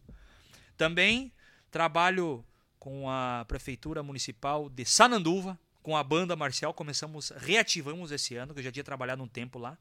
Também 0.76 1.32
trabalho 1.70 2.44
com 2.78 3.08
a 3.08 3.44
prefeitura 3.48 4.02
municipal 4.02 4.68
de 4.68 4.84
Sananduva, 4.84 5.58
com 5.82 5.96
a 5.96 6.04
banda 6.04 6.36
marcial. 6.36 6.74
Começamos, 6.74 7.30
reativamos 7.30 8.12
esse 8.12 8.36
ano, 8.36 8.52
que 8.52 8.60
eu 8.60 8.64
já 8.64 8.70
tinha 8.70 8.84
trabalhado 8.84 9.22
um 9.22 9.28
tempo 9.28 9.58
lá. 9.58 9.78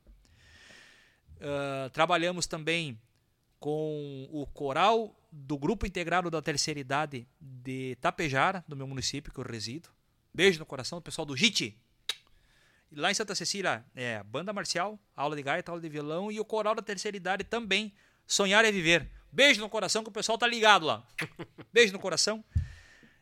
Ah, 1.44 1.90
trabalhamos 1.92 2.48
também 2.48 2.98
com 3.64 4.28
o 4.30 4.46
coral 4.46 5.18
do 5.32 5.58
Grupo 5.58 5.86
Integrado 5.86 6.30
da 6.30 6.42
Terceira 6.42 6.82
Idade 6.82 7.26
de 7.40 7.96
Tapejara, 8.02 8.62
do 8.68 8.76
meu 8.76 8.86
município 8.86 9.32
que 9.32 9.40
eu 9.40 9.46
resido. 9.46 9.88
Beijo 10.34 10.60
no 10.60 10.66
coração 10.66 11.00
do 11.00 11.02
pessoal 11.02 11.26
do 11.26 11.34
JIT. 11.34 11.74
Lá 12.92 13.10
em 13.10 13.14
Santa 13.14 13.34
Cecília, 13.34 13.86
é 13.96 14.22
banda 14.22 14.52
marcial, 14.52 15.00
aula 15.16 15.34
de 15.34 15.42
gaita, 15.42 15.72
aula 15.72 15.82
de 15.82 15.88
violão 15.88 16.30
e 16.30 16.42
o 16.42 16.44
coral 16.44 16.76
da 16.76 16.82
terceira 16.82 17.16
idade 17.16 17.46
também. 17.46 17.94
Sonhar 18.28 18.66
é 18.66 18.72
viver. 18.72 19.10
Beijo 19.32 19.62
no 19.62 19.70
coração 19.70 20.04
que 20.04 20.10
o 20.10 20.14
pessoal 20.14 20.38
tá 20.38 20.46
ligado 20.46 20.86
lá. 20.86 21.08
Beijo 21.72 21.94
no 21.94 22.00
coração. 22.00 22.44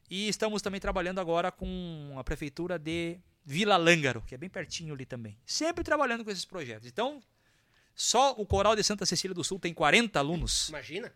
E 0.10 0.28
estamos 0.28 0.64
também 0.64 0.80
trabalhando 0.80 1.20
agora 1.20 1.52
com 1.52 2.16
a 2.18 2.24
prefeitura 2.24 2.80
de 2.80 3.20
Vila 3.46 3.78
Lângaro, 3.78 4.24
que 4.24 4.34
é 4.34 4.40
bem 4.40 4.50
pertinho 4.50 4.96
ali 4.96 5.06
também. 5.06 5.38
Sempre 5.46 5.84
trabalhando 5.84 6.26
com 6.26 6.32
esses 6.32 6.46
projetos. 6.46 6.88
Então, 6.88 7.22
só 7.96 8.32
o 8.34 8.46
coral 8.46 8.76
de 8.76 8.84
Santa 8.84 9.06
Cecília 9.06 9.34
do 9.36 9.44
Sul 9.44 9.60
tem 9.60 9.74
40 9.74 10.18
alunos. 10.20 10.70
Imagina. 10.70 11.12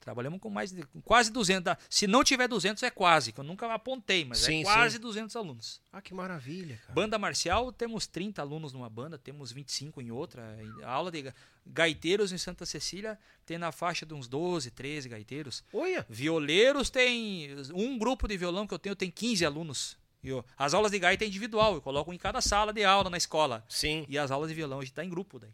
Trabalhamos 0.00 0.38
com 0.38 0.50
mais 0.50 0.70
de 0.70 0.84
quase 1.02 1.32
200. 1.32 1.76
Se 1.88 2.06
não 2.06 2.22
tiver 2.22 2.46
200, 2.46 2.82
é 2.82 2.90
quase, 2.90 3.32
que 3.32 3.40
eu 3.40 3.44
nunca 3.44 3.72
apontei, 3.72 4.22
mas 4.26 4.36
Sim, 4.40 4.60
é 4.60 4.64
quase 4.64 4.96
sim. 4.96 5.00
200 5.00 5.34
alunos. 5.34 5.80
Ah, 5.90 6.02
que 6.02 6.12
maravilha, 6.12 6.76
cara. 6.76 6.92
Banda 6.92 7.18
marcial, 7.18 7.72
temos 7.72 8.06
30 8.06 8.42
alunos 8.42 8.74
numa 8.74 8.90
banda, 8.90 9.16
temos 9.16 9.50
25 9.50 10.02
em 10.02 10.10
outra. 10.10 10.58
A 10.82 10.90
aula 10.90 11.10
de 11.10 11.22
ga- 11.22 11.34
gaiteiros 11.66 12.32
em 12.32 12.36
Santa 12.38 12.66
Cecília 12.66 13.18
tem 13.46 13.56
na 13.56 13.72
faixa 13.72 14.04
de 14.04 14.12
uns 14.12 14.28
12, 14.28 14.70
13 14.70 15.08
gaiteiros. 15.08 15.64
Olha, 15.72 16.04
Violeiros 16.06 16.90
tem. 16.90 17.48
Um 17.72 17.96
grupo 17.96 18.28
de 18.28 18.36
violão 18.36 18.66
que 18.66 18.74
eu 18.74 18.78
tenho 18.78 18.94
tem 18.94 19.10
15 19.10 19.42
alunos. 19.46 19.96
E 20.24 20.30
eu- 20.30 20.44
as 20.58 20.74
aulas 20.74 20.90
de 20.90 20.98
gaita 20.98 21.22
é 21.24 21.28
individual, 21.28 21.74
eu 21.74 21.80
coloco 21.82 22.12
em 22.12 22.18
cada 22.18 22.40
sala 22.40 22.72
de 22.72 22.82
aula 22.84 23.10
na 23.10 23.16
escola. 23.18 23.64
sim. 23.68 24.04
E 24.08 24.18
as 24.18 24.30
aulas 24.30 24.48
de 24.48 24.54
violão 24.54 24.80
a 24.80 24.82
gente 24.82 24.94
tá 24.94 25.04
em 25.04 25.08
grupo 25.10 25.38
daí. 25.38 25.52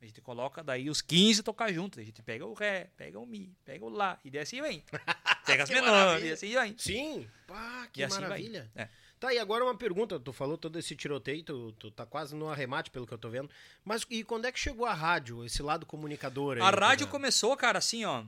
A 0.00 0.04
gente 0.04 0.20
coloca 0.20 0.62
daí 0.62 0.88
os 0.90 1.00
15 1.00 1.42
tocar 1.42 1.72
junto. 1.72 1.98
A 1.98 2.04
gente 2.04 2.22
pega 2.22 2.44
o 2.46 2.52
Ré, 2.54 2.90
pega 2.96 3.18
o 3.18 3.26
Mi, 3.26 3.52
pega 3.64 3.84
o 3.84 3.88
Lá. 3.88 4.20
E 4.24 4.30
daí 4.30 4.42
assim 4.42 4.60
vem. 4.62 4.84
Pega 5.46 5.62
as 5.62 5.70
menores, 5.70 6.24
e 6.24 6.32
assim 6.32 6.52
vem. 6.54 6.74
Sim. 6.78 7.28
Pá, 7.46 7.88
que 7.92 8.00
E 8.00 8.04
assim 8.04 8.20
maravilha. 8.20 8.70
É. 8.74 8.88
Tá, 9.18 9.32
e 9.32 9.38
agora 9.38 9.64
uma 9.64 9.74
pergunta. 9.76 10.18
Tu 10.20 10.32
falou 10.32 10.58
todo 10.58 10.78
esse 10.78 10.94
tiroteio, 10.94 11.42
tu, 11.42 11.72
tu 11.72 11.90
tá 11.90 12.04
quase 12.04 12.34
no 12.36 12.48
arremate, 12.48 12.90
pelo 12.90 13.06
que 13.06 13.14
eu 13.14 13.18
tô 13.18 13.30
vendo. 13.30 13.48
Mas 13.84 14.04
e 14.10 14.22
quando 14.22 14.44
é 14.44 14.52
que 14.52 14.58
chegou 14.60 14.84
a 14.86 14.92
rádio, 14.92 15.44
esse 15.44 15.62
lado 15.62 15.86
comunicador 15.86 16.56
aí? 16.56 16.62
A 16.62 16.70
do 16.70 16.78
rádio 16.80 17.06
programa? 17.06 17.12
começou, 17.12 17.56
cara, 17.56 17.78
assim, 17.78 18.04
ó. 18.04 18.24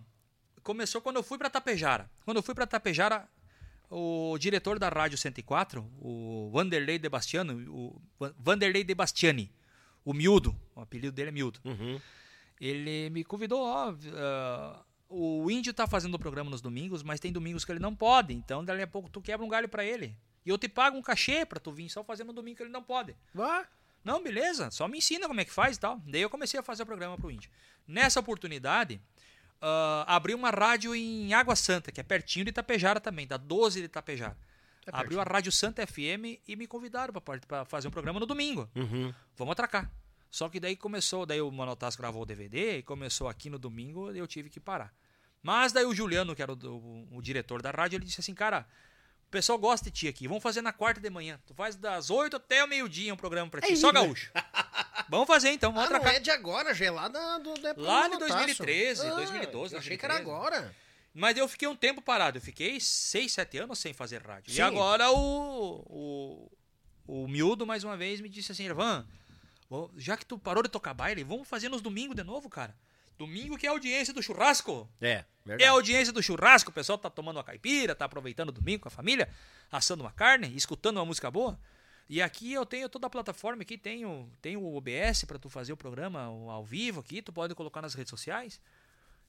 Começou 0.62 1.00
quando 1.00 1.16
eu 1.16 1.22
fui 1.22 1.36
pra 1.38 1.50
Tapejara. 1.50 2.08
Quando 2.24 2.38
eu 2.38 2.42
fui 2.42 2.54
pra 2.54 2.66
Tapejara, 2.66 3.28
o 3.90 4.36
diretor 4.38 4.78
da 4.78 4.88
Rádio 4.88 5.16
104, 5.18 5.80
o 6.00 6.50
Vanderlei 6.52 6.98
De 6.98 7.08
Bastiano, 7.08 7.54
o 7.72 8.00
Van- 8.18 8.34
Vanderlei 8.38 8.84
De 8.84 8.94
Bastiani, 8.94 9.50
o 10.04 10.12
Miúdo, 10.12 10.54
o 10.74 10.80
apelido 10.80 11.12
dele 11.12 11.28
é 11.28 11.32
Miúdo. 11.32 11.60
Uhum. 11.64 12.00
Ele 12.60 13.08
me 13.10 13.24
convidou, 13.24 13.62
ó, 13.62 13.94
ah, 14.16 14.82
o 15.08 15.50
Índio 15.50 15.72
tá 15.72 15.86
fazendo 15.86 16.14
o 16.14 16.18
programa 16.18 16.50
nos 16.50 16.60
domingos, 16.60 17.02
mas 17.02 17.20
tem 17.20 17.32
domingos 17.32 17.64
que 17.64 17.72
ele 17.72 17.78
não 17.80 17.94
pode, 17.94 18.34
então 18.34 18.64
dali 18.64 18.82
a 18.82 18.86
pouco 18.86 19.08
tu 19.08 19.20
quebra 19.20 19.44
um 19.44 19.48
galho 19.48 19.68
pra 19.68 19.84
ele. 19.84 20.16
E 20.44 20.50
eu 20.50 20.58
te 20.58 20.68
pago 20.68 20.96
um 20.96 21.02
cachê 21.02 21.44
pra 21.46 21.60
tu 21.60 21.70
vir 21.72 21.88
só 21.88 22.02
fazer 22.02 22.24
no 22.24 22.32
domingo 22.32 22.56
que 22.56 22.62
ele 22.62 22.70
não 22.72 22.82
pode. 22.82 23.14
Vá. 23.34 23.66
Não, 24.04 24.22
beleza, 24.22 24.70
só 24.70 24.88
me 24.88 24.98
ensina 24.98 25.26
como 25.26 25.40
é 25.40 25.44
que 25.44 25.52
faz 25.52 25.76
e 25.76 25.80
tal. 25.80 26.00
Daí 26.06 26.22
eu 26.22 26.30
comecei 26.30 26.58
a 26.58 26.62
fazer 26.62 26.82
o 26.82 26.86
programa 26.86 27.16
pro 27.18 27.30
Índio. 27.30 27.50
Nessa 27.86 28.20
oportunidade, 28.20 29.00
ah, 29.60 30.04
abri 30.06 30.34
uma 30.34 30.50
rádio 30.50 30.94
em 30.94 31.32
Água 31.34 31.56
Santa, 31.56 31.90
que 31.92 32.00
é 32.00 32.02
pertinho 32.02 32.44
de 32.44 32.50
Itapejara 32.50 33.00
também, 33.00 33.26
da 33.26 33.36
12 33.36 33.80
de 33.80 33.86
Itapejara. 33.86 34.36
É 34.86 34.90
Abriu 34.92 35.20
a 35.20 35.24
Rádio 35.24 35.52
Santa 35.52 35.86
FM 35.86 36.40
e 36.48 36.56
me 36.56 36.66
convidaram 36.66 37.12
para 37.46 37.64
fazer 37.66 37.88
um 37.88 37.90
programa 37.90 38.18
no 38.18 38.24
domingo. 38.24 38.68
Uhum. 38.74 39.12
Vamos 39.36 39.52
atracar. 39.52 39.90
Só 40.30 40.48
que 40.48 40.58
daí 40.58 40.76
começou, 40.76 41.26
daí 41.26 41.40
o 41.42 41.50
Manotas 41.50 41.94
gravou 41.96 42.22
o 42.22 42.26
DVD 42.26 42.78
e 42.78 42.82
começou 42.82 43.28
aqui 43.28 43.50
no 43.50 43.58
domingo 43.58 44.10
e 44.12 44.18
eu 44.18 44.26
tive 44.26 44.48
que 44.48 44.58
parar. 44.58 44.92
Mas 45.42 45.72
daí 45.72 45.84
o 45.84 45.94
Juliano, 45.94 46.34
que 46.34 46.42
era 46.42 46.52
o, 46.52 46.56
o- 46.56 47.08
o 47.18 47.22
diretor 47.22 47.60
da 47.60 47.70
rádio, 47.70 47.96
ele 47.96 48.04
disse 48.06 48.20
assim, 48.20 48.34
cara, 48.34 48.66
o 49.28 49.30
pessoal 49.30 49.58
gosta 49.58 49.90
de 49.90 49.90
ti 49.90 50.08
aqui, 50.08 50.26
vamos 50.26 50.42
fazer 50.42 50.62
na 50.62 50.72
quarta 50.72 51.00
de 51.00 51.10
manhã. 51.10 51.38
Tu 51.46 51.52
faz 51.54 51.76
das 51.76 52.08
8 52.08 52.36
até 52.36 52.64
o 52.64 52.66
meio-dia 52.68 53.12
um 53.12 53.16
programa 53.16 53.50
pra 53.50 53.60
ti, 53.60 53.68
Aí, 53.68 53.76
só 53.76 53.92
né? 53.92 54.00
gaúcho. 54.00 54.30
vamos 55.08 55.26
fazer 55.26 55.50
então, 55.50 55.70
vamos 55.70 55.86
Ah, 55.86 55.90
não 55.90 55.96
atracar. 55.98 56.16
é 56.16 56.20
de 56.20 56.30
agora, 56.30 56.72
já 56.74 56.86
é 56.86 56.90
lá 56.90 57.08
da, 57.08 57.38
do, 57.38 57.52
da 57.54 57.74
Lá 57.76 58.08
de 58.08 58.14
Motaço. 58.14 58.34
2013, 58.34 59.06
Ah, 59.06 59.14
2012, 59.14 59.74
Eu 59.74 59.78
achei 59.80 59.96
que 59.98 60.04
era 60.04 60.14
2013. 60.14 60.22
agora. 60.56 60.74
Mas 61.14 61.36
eu 61.36 61.46
fiquei 61.48 61.68
um 61.68 61.76
tempo 61.76 62.00
parado. 62.00 62.38
Eu 62.38 62.42
fiquei 62.42 62.80
6, 62.80 63.32
7 63.32 63.58
anos 63.58 63.78
sem 63.78 63.92
fazer 63.92 64.22
rádio. 64.22 64.50
Sim. 64.52 64.58
E 64.58 64.62
agora 64.62 65.10
o, 65.10 66.48
o, 67.06 67.22
o 67.24 67.28
miúdo, 67.28 67.66
mais 67.66 67.84
uma 67.84 67.96
vez, 67.96 68.20
me 68.20 68.28
disse 68.28 68.52
assim, 68.52 68.64
Irvan, 68.64 69.06
já 69.96 70.16
que 70.16 70.24
tu 70.24 70.38
parou 70.38 70.62
de 70.62 70.68
tocar 70.68 70.94
baile, 70.94 71.22
vamos 71.24 71.46
fazer 71.46 71.68
nos 71.68 71.82
domingos 71.82 72.16
de 72.16 72.22
novo, 72.24 72.48
cara. 72.48 72.74
Domingo 73.18 73.58
que 73.58 73.66
é 73.66 73.68
a 73.68 73.72
audiência 73.72 74.14
do 74.14 74.22
churrasco. 74.22 74.88
É, 75.00 75.24
É 75.58 75.66
a 75.66 75.72
audiência 75.72 76.12
do 76.12 76.22
churrasco. 76.22 76.70
O 76.70 76.72
pessoal 76.72 76.96
tá 76.96 77.10
tomando 77.10 77.36
uma 77.36 77.44
caipira, 77.44 77.94
tá 77.94 78.04
aproveitando 78.04 78.50
o 78.50 78.52
domingo 78.52 78.82
com 78.82 78.88
a 78.88 78.90
família, 78.90 79.28
assando 79.72 80.04
uma 80.04 80.12
carne, 80.12 80.54
escutando 80.56 80.98
uma 80.98 81.04
música 81.04 81.30
boa. 81.30 81.58
E 82.08 82.22
aqui 82.22 82.52
eu 82.52 82.64
tenho 82.64 82.88
toda 82.88 83.06
a 83.06 83.10
plataforma 83.10 83.62
aqui, 83.62 83.76
tenho, 83.76 84.30
tenho 84.40 84.60
o 84.60 84.76
OBS 84.76 85.24
para 85.26 85.38
tu 85.38 85.50
fazer 85.50 85.72
o 85.72 85.76
programa 85.76 86.22
ao 86.22 86.64
vivo 86.64 87.00
aqui, 87.00 87.20
tu 87.20 87.32
pode 87.32 87.54
colocar 87.54 87.82
nas 87.82 87.92
redes 87.92 88.08
sociais, 88.08 88.60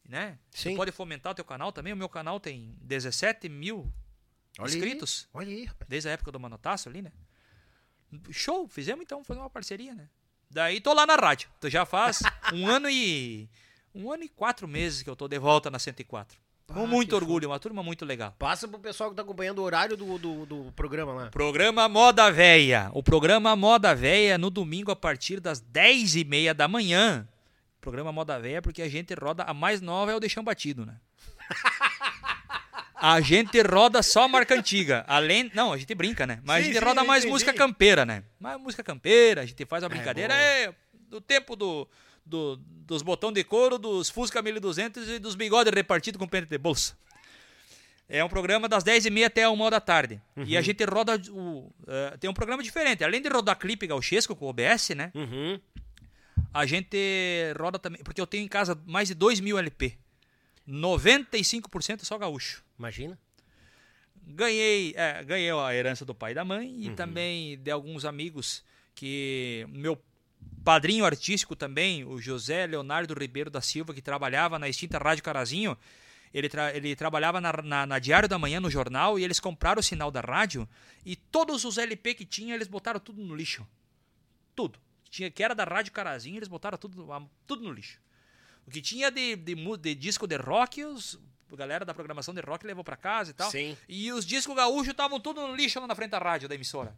né? 0.06 0.38
Sim. 0.52 0.72
Tu 0.72 0.76
pode 0.78 0.92
fomentar 0.92 1.32
o 1.32 1.36
teu 1.36 1.44
canal 1.44 1.72
também. 1.72 1.92
O 1.92 1.98
meu 1.98 2.08
canal 2.08 2.40
tem 2.40 2.76
17 2.82 3.50
mil 3.50 3.92
Olha 4.58 4.70
aí. 4.72 4.76
inscritos 4.78 5.28
Olha 5.34 5.50
aí, 5.50 5.66
rapaz. 5.66 5.90
desde 5.90 6.10
a 6.10 6.12
época 6.12 6.32
do 6.32 6.40
Manotaço 6.40 6.88
ali, 6.88 7.02
né? 7.02 7.12
Show, 8.32 8.68
fizemos 8.68 9.04
então, 9.04 9.24
foi 9.24 9.36
uma 9.36 9.50
parceria, 9.50 9.94
né? 9.94 10.08
Daí 10.50 10.80
tô 10.82 10.94
lá 10.94 11.06
na 11.06 11.16
rádio. 11.16 11.50
Tu 11.60 11.70
já 11.70 11.86
faz 11.86 12.20
um 12.54 12.68
ano 12.68 12.90
e 12.90 13.50
um 14.00 14.12
ano 14.12 14.24
e 14.24 14.30
quatro 14.30 14.68
meses 14.68 15.04
que 15.04 15.10
eu 15.10 15.16
tô 15.16 15.28
de 15.28 15.38
volta 15.38 15.70
na 15.70 15.78
104. 15.78 16.38
Com 16.68 16.84
Ah, 16.84 16.88
muito 16.88 17.16
orgulho, 17.16 17.50
uma 17.50 17.60
turma 17.60 17.82
muito 17.82 18.06
legal. 18.06 18.34
Passa 18.38 18.68
pro 18.68 18.80
pessoal 18.80 19.10
que 19.10 19.16
tá 19.16 19.24
acompanhando 19.24 19.58
o 19.60 19.64
horário 19.64 19.98
do, 19.98 20.18
do, 20.20 20.46
do 20.46 20.72
programa 20.74 21.14
lá. 21.14 21.26
Programa 21.32 21.90
Moda 21.90 22.32
Véia. 22.32 22.92
O 22.94 23.02
programa 23.02 23.56
Moda 23.56 23.96
Véia 23.96 24.38
no 24.38 24.50
domingo 24.52 24.92
a 24.92 24.96
partir 24.96 25.40
das 25.40 25.60
10 25.60 26.16
e 26.18 26.24
meia 26.24 26.54
da 26.54 26.68
manhã. 26.68 27.28
Programa 27.82 28.12
Moda 28.12 28.40
Véia 28.40 28.62
porque 28.62 28.82
a 28.84 28.90
gente 28.90 29.14
roda, 29.16 29.44
a 29.44 29.54
mais 29.54 29.82
nova 29.82 30.12
é 30.12 30.16
o 30.16 30.20
Deixão 30.20 30.44
Batido, 30.44 30.86
né? 30.86 30.96
A 33.02 33.22
gente 33.22 33.62
roda 33.62 34.04
só 34.04 34.28
marca 34.28 34.54
antiga. 34.54 35.06
Além, 35.08 35.50
não, 35.56 35.72
a 35.72 35.78
gente 35.78 35.96
brinca, 35.96 36.28
né? 36.28 36.40
Mas 36.44 36.58
Sim, 36.58 36.62
a 36.72 36.74
gente 36.74 36.80
sim, 36.82 36.86
roda 36.86 37.02
eu 37.02 37.06
mais 37.06 37.24
entendi. 37.24 37.32
música 37.34 37.54
campeira, 37.54 38.06
né? 38.06 38.24
Mais 38.40 38.60
música 38.60 38.84
campeira, 38.84 39.42
a 39.42 39.46
gente 39.46 39.66
faz 39.66 39.84
uma 39.84 39.90
brincadeira. 39.90 40.34
bom. 40.34 40.40
É, 40.40 40.74
do 41.08 41.22
tempo 41.22 41.56
do, 41.56 41.88
do- 42.30 42.56
dos 42.58 43.02
botão 43.02 43.32
de 43.32 43.44
couro, 43.44 43.78
dos 43.78 44.10
Fusca 44.10 44.42
1200 44.42 45.08
e 45.10 45.20
dos 45.20 45.36
bigodes 45.36 45.74
repartidos 45.74 46.18
com 46.20 46.28
pente 46.28 46.48
de 46.48 46.58
bolsa. 46.58 46.98
É 48.08 48.24
um 48.24 48.30
programa 48.30 48.68
das 48.68 48.84
10h30 48.84 49.26
até 49.26 49.44
a 49.44 49.52
1 49.52 49.62
hora 49.62 49.72
da 49.76 49.80
tarde. 49.82 50.20
E 50.38 50.54
Uhum. 50.54 50.58
a 50.60 50.62
gente 50.62 50.84
roda. 50.84 51.22
O, 51.30 51.72
eh, 51.88 52.18
tem 52.20 52.28
um 52.30 52.34
programa 52.34 52.64
diferente. 52.64 53.04
Além 53.04 53.22
de 53.22 53.30
rodar 53.30 53.56
clipe 53.58 53.86
gauchesco 53.86 54.36
com 54.36 54.46
o 54.46 54.50
OBS, 54.50 54.90
né? 54.96 55.12
Uhum. 55.14 55.60
A 56.52 56.66
gente 56.66 56.98
roda 57.60 57.78
também. 57.78 58.02
Porque 58.04 58.20
eu 58.20 58.26
tenho 58.26 58.44
em 58.44 58.48
casa 58.48 58.76
mais 58.88 59.10
de 59.10 59.14
2 59.14 59.40
mil 59.40 59.60
LP. 59.60 59.96
95% 60.68 62.04
só 62.04 62.18
gaúcho. 62.18 62.64
Imagina. 62.80 63.18
Ganhei, 64.26 64.94
é, 64.96 65.24
ganhei 65.24 65.52
a 65.52 65.74
herança 65.76 66.04
do 66.06 66.14
pai 66.16 66.32
e 66.32 66.36
da 66.36 66.44
mãe 66.46 66.76
e 66.86 66.90
também 66.92 67.58
de 67.60 67.72
alguns 67.72 68.06
amigos 68.06 68.64
que 68.94 69.66
meu 69.70 69.96
padrinho 70.64 71.06
artístico 71.06 71.56
também, 71.56 72.04
o 72.06 72.20
José 72.22 72.66
Leonardo 72.68 73.14
Ribeiro 73.14 73.50
da 73.50 73.62
Silva, 73.62 73.94
que 73.94 74.02
trabalhava 74.02 74.60
na 74.60 74.68
extinta 74.70 74.98
Rádio 74.98 75.24
Carazinho, 75.24 75.78
ele, 76.34 76.48
tra- 76.48 76.76
ele 76.76 76.96
trabalhava 76.96 77.42
na, 77.42 77.52
na, 77.64 77.86
na 77.86 78.00
Diário 78.00 78.30
da 78.30 78.38
Manhã, 78.38 78.60
no 78.60 78.70
jornal, 78.70 79.18
e 79.18 79.24
eles 79.24 79.40
compraram 79.40 79.80
o 79.80 79.84
sinal 79.84 80.12
da 80.12 80.22
rádio 80.22 80.68
e 81.06 81.16
todos 81.16 81.66
os 81.66 81.78
LP 81.78 82.14
que 82.14 82.26
tinha, 82.26 82.54
eles 82.54 82.68
botaram 82.68 83.00
tudo 83.00 83.22
no 83.24 83.36
lixo. 83.36 83.66
Tudo. 84.56 84.78
Que 85.06 85.10
Tinha, 85.12 85.32
que 85.32 85.44
era 85.44 85.56
da 85.56 85.64
Rádio 85.64 85.92
Carazinho, 85.92 86.38
eles 86.38 86.48
botaram 86.48 86.78
tudo, 86.78 87.08
tudo 87.48 87.64
no 87.64 87.72
lixo. 87.72 88.00
O 88.68 88.70
que 88.70 88.82
tinha 88.82 89.10
de, 89.10 89.36
de, 89.36 89.56
de 89.78 89.96
disco 89.96 90.28
de 90.28 90.36
rock, 90.36 90.84
os, 90.86 91.20
a 91.52 91.56
galera 91.56 91.84
da 91.84 91.96
programação 91.96 92.32
de 92.34 92.42
rock 92.42 92.64
levou 92.68 92.84
pra 92.84 92.96
casa 92.96 93.32
e 93.32 93.34
tal. 93.34 93.50
Sim. 93.50 93.76
E 93.88 94.12
os 94.12 94.24
discos 94.24 94.56
gaúchos 94.56 94.90
estavam 94.90 95.20
tudo 95.20 95.42
no 95.48 95.56
lixo 95.56 95.80
lá 95.80 95.88
na 95.88 95.96
frente 95.96 96.12
da 96.12 96.20
rádio, 96.20 96.48
da 96.48 96.54
emissora. 96.54 96.96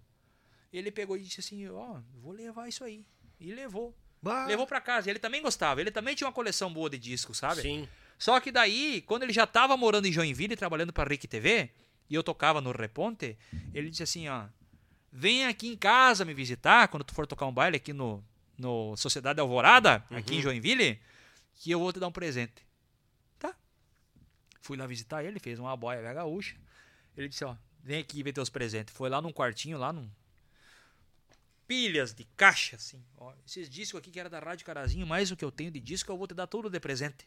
Ele 0.73 0.91
pegou 0.91 1.15
e 1.15 1.21
disse 1.21 1.39
assim, 1.39 1.65
ó, 1.69 1.99
vou 2.21 2.33
levar 2.33 2.67
isso 2.67 2.83
aí. 2.83 3.05
E 3.41 3.51
levou. 3.51 3.93
Bah. 4.21 4.45
Levou 4.45 4.67
pra 4.67 4.79
casa. 4.79 5.09
Ele 5.09 5.19
também 5.19 5.41
gostava. 5.41 5.81
Ele 5.81 5.89
também 5.89 6.15
tinha 6.15 6.27
uma 6.27 6.33
coleção 6.33 6.71
boa 6.71 6.89
de 6.89 6.99
discos, 6.99 7.39
sabe? 7.39 7.63
Sim. 7.63 7.89
Só 8.17 8.39
que 8.39 8.51
daí, 8.51 9.01
quando 9.07 9.23
ele 9.23 9.33
já 9.33 9.47
tava 9.47 9.75
morando 9.75 10.07
em 10.07 10.11
Joinville, 10.11 10.55
trabalhando 10.55 10.93
pra 10.93 11.03
Rick 11.03 11.27
TV, 11.27 11.71
e 12.07 12.13
eu 12.13 12.21
tocava 12.21 12.61
no 12.61 12.71
Reponte, 12.71 13.35
ele 13.73 13.89
disse 13.89 14.03
assim, 14.03 14.29
ó, 14.29 14.45
vem 15.11 15.47
aqui 15.47 15.67
em 15.67 15.75
casa 15.75 16.23
me 16.23 16.33
visitar, 16.33 16.87
quando 16.89 17.03
tu 17.03 17.15
for 17.15 17.25
tocar 17.25 17.47
um 17.47 17.51
baile 17.51 17.77
aqui 17.77 17.91
no, 17.91 18.23
no 18.55 18.95
Sociedade 18.95 19.39
Alvorada, 19.39 20.05
aqui 20.11 20.35
em 20.35 20.41
Joinville, 20.41 20.99
que 21.55 21.71
eu 21.71 21.79
vou 21.79 21.91
te 21.91 21.99
dar 21.99 22.07
um 22.07 22.11
presente. 22.11 22.63
Tá. 23.39 23.55
Fui 24.61 24.77
lá 24.77 24.85
visitar 24.85 25.23
ele, 25.23 25.39
fez 25.39 25.57
uma 25.57 25.75
boia 25.75 26.13
gaúcha. 26.13 26.55
Ele 27.17 27.27
disse, 27.27 27.43
ó, 27.43 27.55
vem 27.83 28.01
aqui 28.01 28.21
ver 28.21 28.33
teus 28.33 28.49
presentes. 28.49 28.93
Foi 28.93 29.09
lá 29.09 29.19
num 29.19 29.33
quartinho, 29.33 29.79
lá 29.79 29.91
num... 29.91 30.07
Pilhas 31.71 32.13
de 32.13 32.25
caixa, 32.35 32.75
assim. 32.75 33.01
Ó, 33.17 33.31
esses 33.47 33.69
discos 33.69 33.97
aqui 33.97 34.11
que 34.11 34.19
era 34.19 34.29
da 34.29 34.39
Rádio 34.39 34.65
Carazinho, 34.65 35.07
mais 35.07 35.31
o 35.31 35.37
que 35.37 35.45
eu 35.45 35.49
tenho 35.49 35.71
de 35.71 35.79
disco, 35.79 36.11
eu 36.11 36.17
vou 36.17 36.27
te 36.27 36.33
dar 36.33 36.45
tudo 36.45 36.69
de 36.69 36.77
presente. 36.81 37.25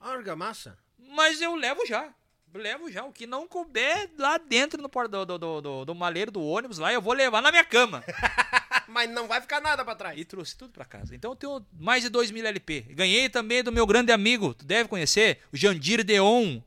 Argamassa. 0.00 0.76
Mas 0.98 1.40
eu 1.40 1.54
levo 1.54 1.86
já. 1.86 2.12
Levo 2.52 2.90
já. 2.90 3.04
O 3.04 3.12
que 3.12 3.28
não 3.28 3.46
couber 3.46 4.10
lá 4.18 4.38
dentro 4.38 4.82
no 4.82 4.88
do, 4.88 5.24
do, 5.24 5.38
do, 5.38 5.60
do, 5.60 5.84
do 5.84 5.94
maleiro 5.94 6.32
do 6.32 6.42
ônibus, 6.42 6.78
lá 6.78 6.92
eu 6.92 7.00
vou 7.00 7.12
levar 7.12 7.40
na 7.40 7.52
minha 7.52 7.62
cama. 7.62 8.02
Mas 8.88 9.08
não 9.08 9.28
vai 9.28 9.40
ficar 9.40 9.60
nada 9.60 9.84
pra 9.84 9.94
trás. 9.94 10.18
e 10.18 10.24
trouxe 10.24 10.58
tudo 10.58 10.72
pra 10.72 10.84
casa. 10.84 11.14
Então 11.14 11.30
eu 11.30 11.36
tenho 11.36 11.64
mais 11.78 12.02
de 12.02 12.08
2 12.08 12.32
mil 12.32 12.44
LP. 12.44 12.86
Ganhei 12.90 13.28
também 13.28 13.62
do 13.62 13.70
meu 13.70 13.86
grande 13.86 14.10
amigo, 14.10 14.52
tu 14.52 14.64
deve 14.64 14.88
conhecer, 14.88 15.38
o 15.52 15.56
Jandir 15.56 16.02
Deon, 16.02 16.60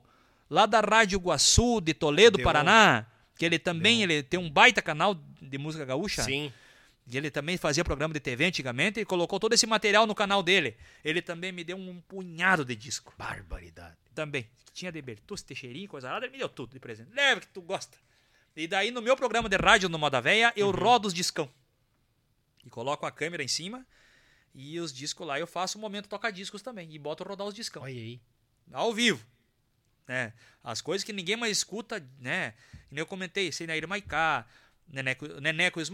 lá 0.49 0.65
da 0.65 0.79
Rádio 0.79 1.19
Guaçu, 1.19 1.81
de 1.81 1.93
Toledo, 1.93 2.37
Deon. 2.37 2.45
Paraná. 2.45 3.05
Que 3.35 3.43
ele 3.43 3.59
também 3.59 4.03
ele 4.03 4.23
tem 4.23 4.39
um 4.39 4.49
baita 4.49 4.81
canal 4.81 5.21
de 5.41 5.57
música 5.57 5.83
gaúcha. 5.83 6.23
Sim. 6.23 6.53
E 7.09 7.17
ele 7.17 7.31
também 7.31 7.57
fazia 7.57 7.83
programa 7.83 8.13
de 8.13 8.19
TV 8.19 8.45
antigamente 8.45 8.99
e 8.99 9.05
colocou 9.05 9.39
todo 9.39 9.53
esse 9.53 9.65
material 9.65 10.05
no 10.05 10.13
canal 10.13 10.43
dele. 10.43 10.77
Ele 11.03 11.23
também 11.23 11.51
me 11.51 11.63
deu 11.63 11.75
um 11.75 11.99
punhado 12.01 12.63
de 12.63 12.75
disco. 12.75 13.13
Barbaridade. 13.17 13.97
Também. 14.13 14.47
Tinha 14.73 14.91
de 14.91 15.01
Bertucci, 15.01 15.43
Teixeirinho, 15.43 15.89
coisa 15.89 16.07
nada, 16.07 16.25
ele 16.25 16.33
me 16.33 16.37
deu 16.37 16.47
tudo 16.47 16.71
de 16.71 16.79
presente. 16.79 17.09
Leva 17.11 17.41
que 17.41 17.47
tu 17.47 17.61
gosta. 17.61 17.97
E 18.55 18.67
daí 18.67 18.91
no 18.91 19.01
meu 19.01 19.17
programa 19.17 19.49
de 19.49 19.57
rádio 19.57 19.89
no 19.89 19.97
Moda 19.97 20.21
Véia, 20.21 20.53
eu 20.55 20.69
rodo 20.69 21.07
os 21.07 21.13
discão. 21.13 21.49
E 22.63 22.69
coloco 22.69 23.05
a 23.05 23.11
câmera 23.11 23.43
em 23.43 23.47
cima 23.47 23.85
e 24.53 24.79
os 24.79 24.93
discos 24.93 25.25
lá 25.25 25.39
eu 25.39 25.47
faço 25.47 25.77
um 25.77 25.81
momento 25.81 26.07
toca-discos 26.07 26.61
também. 26.61 26.93
E 26.93 26.99
boto 26.99 27.23
rodar 27.23 27.47
os 27.47 27.55
discão. 27.55 27.83
Olha 27.83 27.93
aí. 27.93 28.21
Ao 28.71 28.93
vivo. 28.93 29.25
Né? 30.07 30.33
As 30.63 30.81
coisas 30.81 31.03
que 31.03 31.13
ninguém 31.13 31.35
mais 31.35 31.57
escuta, 31.57 32.05
né? 32.19 32.53
E 32.91 32.97
eu 32.97 33.05
comentei, 33.05 33.51
Senair 33.51 33.87
Maicá, 33.87 34.45
Neneco, 34.91 35.27
Neneco 35.39 35.79
e 35.79 35.83
os 35.83 35.89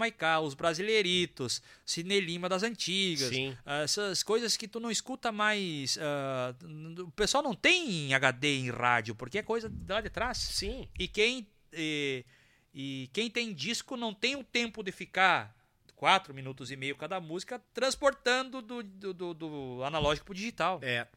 Brasileiritos, 0.53 1.61
Cine 1.85 2.19
Lima 2.21 2.47
das 2.47 2.63
Antigas. 2.63 3.29
Sim. 3.29 3.57
Essas 3.65 4.23
coisas 4.23 4.55
que 4.55 4.67
tu 4.67 4.79
não 4.79 4.89
escuta 4.89 5.31
mais. 5.31 5.97
ah, 6.01 6.55
o 6.99 7.11
pessoal 7.11 7.43
não 7.43 7.53
tem 7.53 8.13
HD 8.13 8.55
em 8.59 8.69
rádio, 8.71 9.13
porque 9.15 9.37
é 9.39 9.43
coisa 9.43 9.71
lá 9.87 9.99
de 10.01 10.09
trás. 10.09 10.37
Sim. 10.37 10.87
E 10.97 11.07
quem, 11.07 11.47
e, 11.73 12.25
e 12.73 13.09
quem 13.13 13.29
tem 13.29 13.53
disco 13.53 13.97
não 13.97 14.13
tem 14.13 14.35
o 14.35 14.43
tempo 14.43 14.81
de 14.81 14.91
ficar 14.91 15.53
quatro 15.95 16.33
minutos 16.33 16.71
e 16.71 16.75
meio 16.75 16.95
cada 16.95 17.19
música 17.19 17.59
transportando 17.73 18.61
do, 18.61 18.83
do, 18.83 19.13
do- 19.13 19.33
do 19.33 19.83
analógico 19.83 20.25
pro 20.25 20.35
digital. 20.35 20.79
É. 20.81 21.07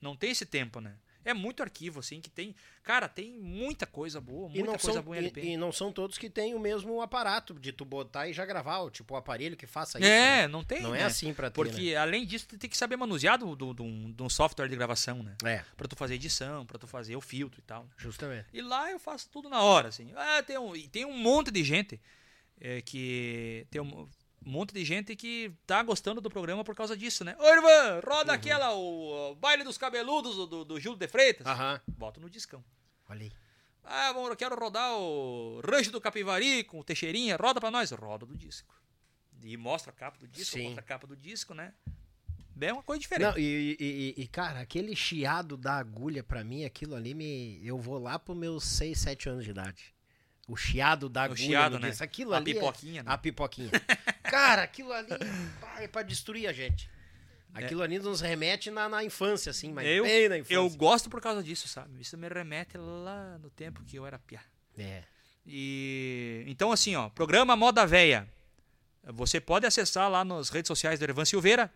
Não 0.00 0.16
tem 0.16 0.30
esse 0.32 0.44
tempo, 0.46 0.80
né? 0.80 0.96
É 1.24 1.32
muito 1.34 1.62
arquivo, 1.62 2.00
assim, 2.00 2.20
que 2.20 2.28
tem. 2.30 2.54
Cara, 2.82 3.08
tem 3.08 3.30
muita 3.38 3.86
coisa 3.86 4.20
boa, 4.20 4.48
E 4.50 4.54
muita 4.58 4.72
não, 4.72 4.78
coisa 4.78 4.92
são, 4.94 5.02
boa 5.02 5.16
em 5.16 5.20
LP. 5.20 5.40
e, 5.40 5.48
e 5.52 5.56
não 5.56 5.70
são 5.70 5.92
todos 5.92 6.18
que 6.18 6.28
têm 6.28 6.54
o 6.54 6.58
mesmo 6.60 7.00
aparato 7.00 7.54
de 7.54 7.72
tu 7.72 7.84
botar 7.84 8.28
e 8.28 8.32
já 8.32 8.44
gravar, 8.44 8.80
o 8.80 8.90
tipo 8.90 9.14
o 9.14 9.16
aparelho 9.16 9.56
que 9.56 9.66
faça 9.66 9.98
isso. 9.98 10.06
é, 10.08 10.42
né? 10.42 10.48
não 10.48 10.64
tem. 10.64 10.82
Não 10.82 10.94
é 10.94 10.98
né? 10.98 11.04
assim 11.04 11.32
pra 11.32 11.50
ter, 11.50 11.54
Porque 11.54 11.94
além 11.94 12.26
disso, 12.26 12.46
tu 12.48 12.58
tem 12.58 12.68
que 12.68 12.76
saber 12.76 12.96
manusear 12.96 13.38
de 13.38 13.44
do, 13.44 13.54
do, 13.56 13.74
de 13.74 13.82
um- 13.82 14.14
um 14.20 14.28
software 14.28 14.68
de 14.68 14.74
gravação, 14.76 15.22
né? 15.22 15.36
É, 15.44 15.62
Pra 15.76 15.86
tu 15.88 15.94
fazer 15.96 16.14
edição, 16.14 16.66
pra 16.66 16.78
tu 16.78 16.86
fazer 16.86 17.14
o 17.16 17.20
filtro 17.20 17.60
e 17.60 17.62
tal. 17.62 17.86
justamente. 17.96 18.46
E 18.52 18.60
lá 18.62 18.90
eu 18.90 18.98
faço 18.98 19.28
tudo 19.30 19.48
na 19.48 19.60
hora, 19.62 19.88
assim. 19.88 20.12
Ah, 20.16 20.42
tem 20.42 20.58
um, 20.58 20.74
e 20.74 20.88
tem 20.88 21.04
um 21.04 21.16
monte 21.16 21.50
de 21.50 21.62
gente 21.64 22.00
é, 22.60 22.80
que. 22.80 23.66
Tem 23.70 23.80
um 23.80 24.08
monte 24.44 24.72
de 24.74 24.84
gente 24.84 25.14
que 25.16 25.52
tá 25.66 25.82
gostando 25.82 26.20
do 26.20 26.30
programa 26.30 26.64
por 26.64 26.74
causa 26.74 26.96
disso, 26.96 27.24
né? 27.24 27.36
Ô, 27.38 27.46
Irmã, 27.48 28.00
roda 28.06 28.32
aquela, 28.32 28.72
o, 28.74 29.32
o 29.32 29.34
baile 29.36 29.64
dos 29.64 29.78
cabeludos 29.78 30.36
do, 30.36 30.46
do, 30.46 30.64
do 30.64 30.80
Júlio 30.80 30.98
de 30.98 31.08
Freitas. 31.08 31.46
Aham. 31.46 31.80
Boto 31.86 32.20
no 32.20 32.28
discão. 32.30 32.64
Olha 33.08 33.22
aí. 33.22 33.32
Ah, 33.84 34.12
bom, 34.12 34.28
eu 34.28 34.36
quero 34.36 34.54
rodar 34.56 34.92
o 34.96 35.60
Rancho 35.60 35.90
do 35.90 36.00
Capivari 36.00 36.62
com 36.64 36.78
o 36.78 36.84
Teixeirinha. 36.84 37.36
Roda 37.36 37.60
pra 37.60 37.70
nós. 37.70 37.90
Roda 37.90 38.24
do 38.24 38.36
disco. 38.36 38.74
E 39.42 39.56
mostra 39.56 39.90
a 39.90 39.94
capa 39.94 40.18
do 40.18 40.28
disco, 40.28 40.56
Sim. 40.56 40.64
mostra 40.64 40.80
a 40.80 40.84
capa 40.84 41.06
do 41.06 41.16
disco, 41.16 41.52
né? 41.52 41.74
É 42.60 42.72
uma 42.72 42.82
coisa 42.82 43.00
diferente. 43.00 43.28
Não, 43.32 43.38
e, 43.38 43.76
e- 43.80 44.14
e- 44.16 44.22
e, 44.22 44.28
cara, 44.28 44.60
aquele 44.60 44.94
chiado 44.94 45.56
da 45.56 45.74
agulha, 45.78 46.22
pra 46.22 46.44
mim, 46.44 46.64
aquilo 46.64 46.94
ali 46.94 47.12
me. 47.12 47.60
Eu 47.66 47.76
vou 47.78 47.98
lá 47.98 48.18
pros 48.20 48.36
meus 48.36 48.62
6, 48.64 48.98
7 49.00 49.28
anos 49.28 49.44
de 49.44 49.50
idade. 49.50 49.92
O 50.48 50.56
chiado 50.56 51.08
da 51.08 51.22
O 51.22 51.24
agulha. 51.24 51.38
chiado, 51.38 51.78
no 51.78 51.86
né? 51.86 51.94
Aquilo 52.00 52.34
A 52.34 52.38
ali. 52.38 52.50
é- 52.50 52.54
pipoquinha, 52.54 53.02
né? 53.02 53.10
A 53.12 53.16
pipoquinha. 53.18 53.70
cara, 54.24 54.62
aquilo 54.62 54.92
ali 54.92 55.08
é 55.78 55.86
pra 55.88 56.02
destruir 56.02 56.46
a 56.48 56.52
gente. 56.52 56.90
Aquilo 57.54 57.82
ali 57.82 57.98
nos 57.98 58.20
remete 58.22 58.70
na, 58.70 58.88
na 58.88 59.04
infância, 59.04 59.50
assim, 59.50 59.72
mas 59.72 59.86
eu, 59.86 60.04
bem 60.04 60.26
na 60.28 60.38
infância. 60.38 60.54
eu 60.54 60.68
gosto 60.70 61.10
por 61.10 61.20
causa 61.20 61.42
disso, 61.42 61.68
sabe? 61.68 62.00
Isso 62.00 62.16
me 62.16 62.26
remete 62.28 62.78
lá 62.78 63.38
no 63.38 63.50
tempo 63.50 63.84
que 63.84 63.96
eu 63.98 64.06
era 64.06 64.18
piá. 64.18 64.40
É. 64.78 65.02
E 65.46 66.44
então 66.46 66.72
assim, 66.72 66.96
ó, 66.96 67.08
programa 67.10 67.54
Moda 67.54 67.86
Véia. 67.86 68.26
Você 69.04 69.40
pode 69.40 69.66
acessar 69.66 70.08
lá 70.08 70.24
nas 70.24 70.48
redes 70.48 70.68
sociais 70.68 70.98
do 70.98 71.02
Ervan 71.04 71.24
Silveira, 71.24 71.70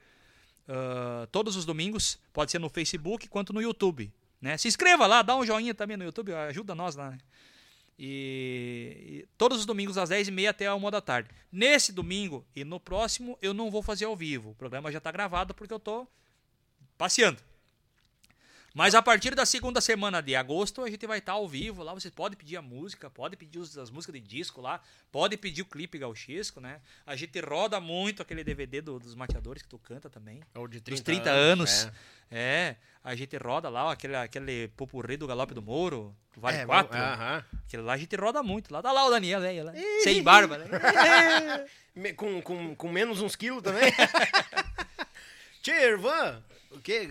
ah, 0.69 1.27
todos 1.31 1.57
os 1.57 1.65
domingos, 1.67 2.19
pode 2.33 2.51
ser 2.53 2.59
no 2.59 2.69
Facebook 2.71 3.29
quanto 3.29 3.53
no 3.53 3.61
YouTube, 3.61 4.11
né? 4.41 4.57
Se 4.57 4.69
inscreva 4.69 5.07
lá, 5.07 5.23
dá 5.23 5.37
um 5.37 5.45
joinha 5.45 5.75
também 5.75 5.97
no 5.97 6.05
YouTube, 6.05 6.33
ajuda 6.33 6.75
nós 6.75 6.95
lá. 6.97 7.11
né? 7.11 7.19
E, 7.99 9.25
e 9.25 9.29
todos 9.39 9.59
os 9.59 9.67
domingos 9.67 9.97
às 9.97 10.11
10h30 10.11 10.49
até 10.49 10.67
a 10.67 10.75
1 10.75 10.91
da 10.91 11.01
tarde. 11.01 11.31
Nesse 11.51 11.93
domingo 11.93 12.45
e 12.55 12.65
no 12.65 12.79
próximo 12.79 13.39
eu 13.41 13.55
não 13.55 13.71
vou 13.71 13.83
fazer 13.83 14.05
ao 14.05 14.17
vivo. 14.17 14.51
O 14.51 14.55
programa 14.55 14.93
já 14.93 14.99
está 14.99 15.11
gravado 15.11 15.55
porque 15.55 15.73
eu 15.73 15.81
tô 15.81 16.07
passeando. 16.99 17.39
Mas 18.79 18.95
a 18.95 19.01
partir 19.01 19.35
da 19.35 19.47
segunda 19.47 19.81
semana 19.81 20.21
de 20.21 20.37
agosto 20.37 20.85
a 20.85 20.91
gente 20.91 21.07
vai 21.07 21.17
estar 21.17 21.33
ao 21.33 21.49
vivo 21.49 21.83
lá. 21.83 21.95
Você 21.95 22.11
pode 22.11 22.37
pedir 22.37 22.59
a 22.59 22.61
música, 22.63 23.09
pode 23.09 23.35
pedir 23.35 23.59
as 23.61 23.89
músicas 23.89 24.13
de 24.15 24.21
disco 24.21 24.61
lá, 24.61 24.83
pode 25.11 25.35
pedir 25.39 25.63
o 25.63 25.65
clipe 25.65 25.97
gauchesco, 25.97 26.61
né? 26.61 26.83
A 27.07 27.17
gente 27.17 27.41
roda 27.41 27.81
muito 27.81 28.21
aquele 28.21 28.45
DVD 28.45 28.83
do- 28.83 28.99
dos 28.99 29.15
mateadores 29.15 29.63
que 29.63 29.69
tu 29.71 29.79
canta 29.79 30.11
também. 30.11 30.43
Ou 30.55 30.69
de 30.69 30.79
Dos 30.79 31.01
30, 31.01 31.03
30 31.05 31.31
anos. 31.31 31.85
anos. 31.85 31.95
É. 32.31 32.77
a 33.03 33.15
gente 33.15 33.35
roda 33.39 33.69
lá, 33.71 33.87
ó, 33.87 33.91
aquele, 33.93 34.15
aquele 34.17 34.69
popurri 34.77 35.17
do 35.17 35.27
Galope 35.29 35.55
do 35.55 35.63
Mouro, 35.63 36.15
do 36.35 36.41
Vale 36.43 36.59
É, 36.59 36.67
4. 36.67 36.93
vamos- 36.99 37.15
aham. 37.19 37.45
Aquele 37.67 37.83
lá 37.83 37.93
a 37.95 37.97
gente 37.97 38.15
roda 38.17 38.43
muito. 38.43 38.71
Lá 38.75 38.83
tá 38.83 38.93
lá 38.93 39.07
o 39.07 39.11
Daniel, 39.11 39.41
velho, 39.41 39.65
lá. 39.65 39.73
Sem 40.03 40.23
barba, 40.23 40.59
né? 40.59 40.67
Com, 42.15 42.43
com, 42.43 42.75
com 42.77 42.89
menos 42.93 43.23
uns 43.23 43.35
quilos 43.35 43.63
também. 43.63 43.91
Tchê, 45.63 45.73
Irvan, 45.93 46.43
o 46.73 46.79
quê? 46.81 47.09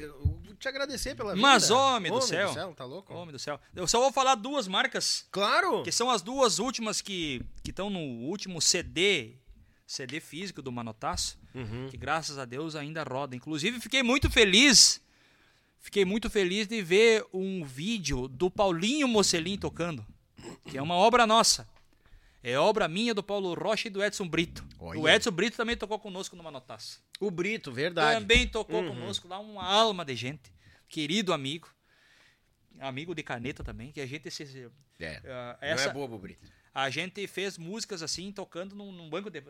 Te 0.60 0.68
agradecer 0.68 1.16
pela 1.16 1.34
vida. 1.34 1.42
Mas, 1.42 1.70
homem 1.72 2.12
do 2.12 2.22
céu. 2.22 2.74
tá 2.76 2.86
louco? 2.86 3.14
Homem 3.14 3.32
do 3.32 3.40
céu. 3.40 3.60
Eu 3.76 3.88
só 3.88 4.00
vou 4.00 4.12
falar 4.12 4.36
duas 4.36 4.68
marcas 4.68 5.26
Claro! 5.32 5.84
Que 5.84 5.92
são 5.92 6.10
as 6.10 6.22
duas 6.22 6.60
últimas 6.60 7.02
que 7.02 7.42
estão 7.68 7.90
no 7.90 8.00
último 8.00 8.62
CD, 8.62 9.34
CD 9.86 10.20
físico 10.20 10.62
do 10.62 10.72
Manotaço, 10.72 11.38
Uhum. 11.54 11.88
que 11.90 11.98
graças 11.98 12.38
a 12.38 12.46
Deus 12.46 12.76
ainda 12.76 13.04
roda. 13.04 13.36
Inclusive, 13.36 13.80
fiquei 13.80 14.04
muito 14.04 14.30
feliz, 14.30 15.00
fiquei 15.80 16.04
muito 16.04 16.30
feliz 16.30 16.68
de 16.68 16.82
ver 16.82 17.26
um 17.34 17.64
vídeo 17.64 18.28
do 18.28 18.50
Paulinho 18.52 19.08
Mocelin 19.08 19.58
tocando, 19.58 20.06
que 20.66 20.78
é 20.78 20.82
uma 20.82 20.96
obra 20.96 21.26
nossa. 21.28 21.68
É 22.48 22.60
obra 22.60 22.88
minha 22.88 23.12
do 23.12 23.24
Paulo 23.24 23.56
Rocha 23.56 23.88
e 23.88 23.92
do 23.92 24.04
Edson 24.04 24.28
Brito. 24.28 24.64
Olha. 24.78 25.00
O 25.00 25.10
Edson 25.10 25.32
Brito 25.32 25.58
também 25.58 25.76
tocou 25.76 25.98
conosco 25.98 26.36
no 26.36 26.44
Manotaço. 26.44 27.02
O 27.20 27.32
Brito, 27.32 27.72
verdade. 27.72 28.20
Também 28.20 28.48
tocou 28.48 28.84
Uhum. 28.84 28.90
conosco 28.90 29.28
lá, 29.28 29.40
uma 29.40 29.64
alma 29.66 30.06
de 30.06 30.16
gente. 30.16 30.54
Querido 30.88 31.34
amigo. 31.34 31.68
Amigo 32.80 33.16
de 33.16 33.24
caneta 33.24 33.64
também, 33.64 33.92
que 33.92 34.00
a 34.00 34.06
gente 34.06 34.30
se, 34.30 34.70
É. 35.00 35.22
ah, 35.26 35.58
Não 35.60 35.68
essa, 35.70 35.90
é 35.90 35.94
bobo, 35.94 36.20
Brito. 36.20 36.46
a 36.72 36.88
gente 36.90 37.26
fez 37.26 37.58
músicas 37.58 38.04
assim, 38.04 38.32
tocando 38.32 38.76
num, 38.76 38.92
num 38.92 39.10
banco 39.10 39.32
de. 39.32 39.42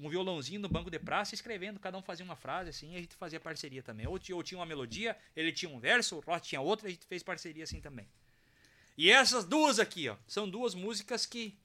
um 0.00 0.08
violãozinho 0.08 0.58
no 0.58 0.68
banco 0.68 0.90
de 0.90 0.98
praça, 0.98 1.36
escrevendo, 1.36 1.78
cada 1.78 1.96
um 1.96 2.02
fazia 2.02 2.24
uma 2.24 2.34
frase 2.34 2.70
assim, 2.70 2.94
e 2.94 2.96
a 2.96 3.00
gente 3.00 3.14
fazia 3.14 3.38
parceria 3.38 3.82
também. 3.82 4.08
Ou 4.08 4.18
tinha, 4.18 4.36
eu 4.36 4.42
tinha 4.42 4.58
uma 4.58 4.66
melodia, 4.66 5.16
ele 5.36 5.52
tinha 5.52 5.70
um 5.70 5.78
verso, 5.78 6.16
o 6.16 6.20
Roth 6.20 6.42
tinha 6.42 6.60
outra, 6.60 6.88
a 6.88 6.90
gente 6.90 7.06
fez 7.06 7.22
parceria 7.22 7.62
assim 7.62 7.80
também. 7.80 8.08
E 8.98 9.08
essas 9.10 9.44
duas 9.44 9.78
aqui, 9.78 10.08
ó, 10.08 10.16
são 10.26 10.48
duas 10.48 10.74
músicas 10.74 11.26
que 11.26 11.56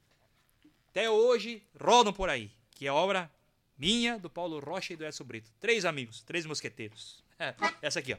até 0.90 1.10
hoje 1.10 1.62
rodam 1.80 2.12
por 2.12 2.30
aí, 2.30 2.52
que 2.72 2.88
é 2.88 2.92
obra 2.92 3.32
minha, 3.78 4.18
do 4.18 4.28
Paulo 4.30 4.60
Rocha 4.60 4.94
e 4.94 4.96
do 4.96 5.06
Edson 5.06 5.24
Brito. 5.24 5.52
Três 5.60 5.86
amigos, 5.86 6.22
três 6.24 6.46
mosqueteiros. 6.46 7.24
É, 7.38 7.54
essa 7.82 8.00
aqui, 8.00 8.14
ó. 8.14 8.18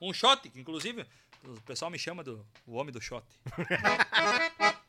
Um 0.00 0.12
shot, 0.12 0.48
que 0.48 0.58
inclusive 0.58 1.06
o 1.44 1.60
pessoal 1.60 1.90
me 1.90 1.98
chama 1.98 2.24
do 2.24 2.44
o 2.66 2.72
homem 2.74 2.92
do 2.92 3.00
shot. 3.00 3.22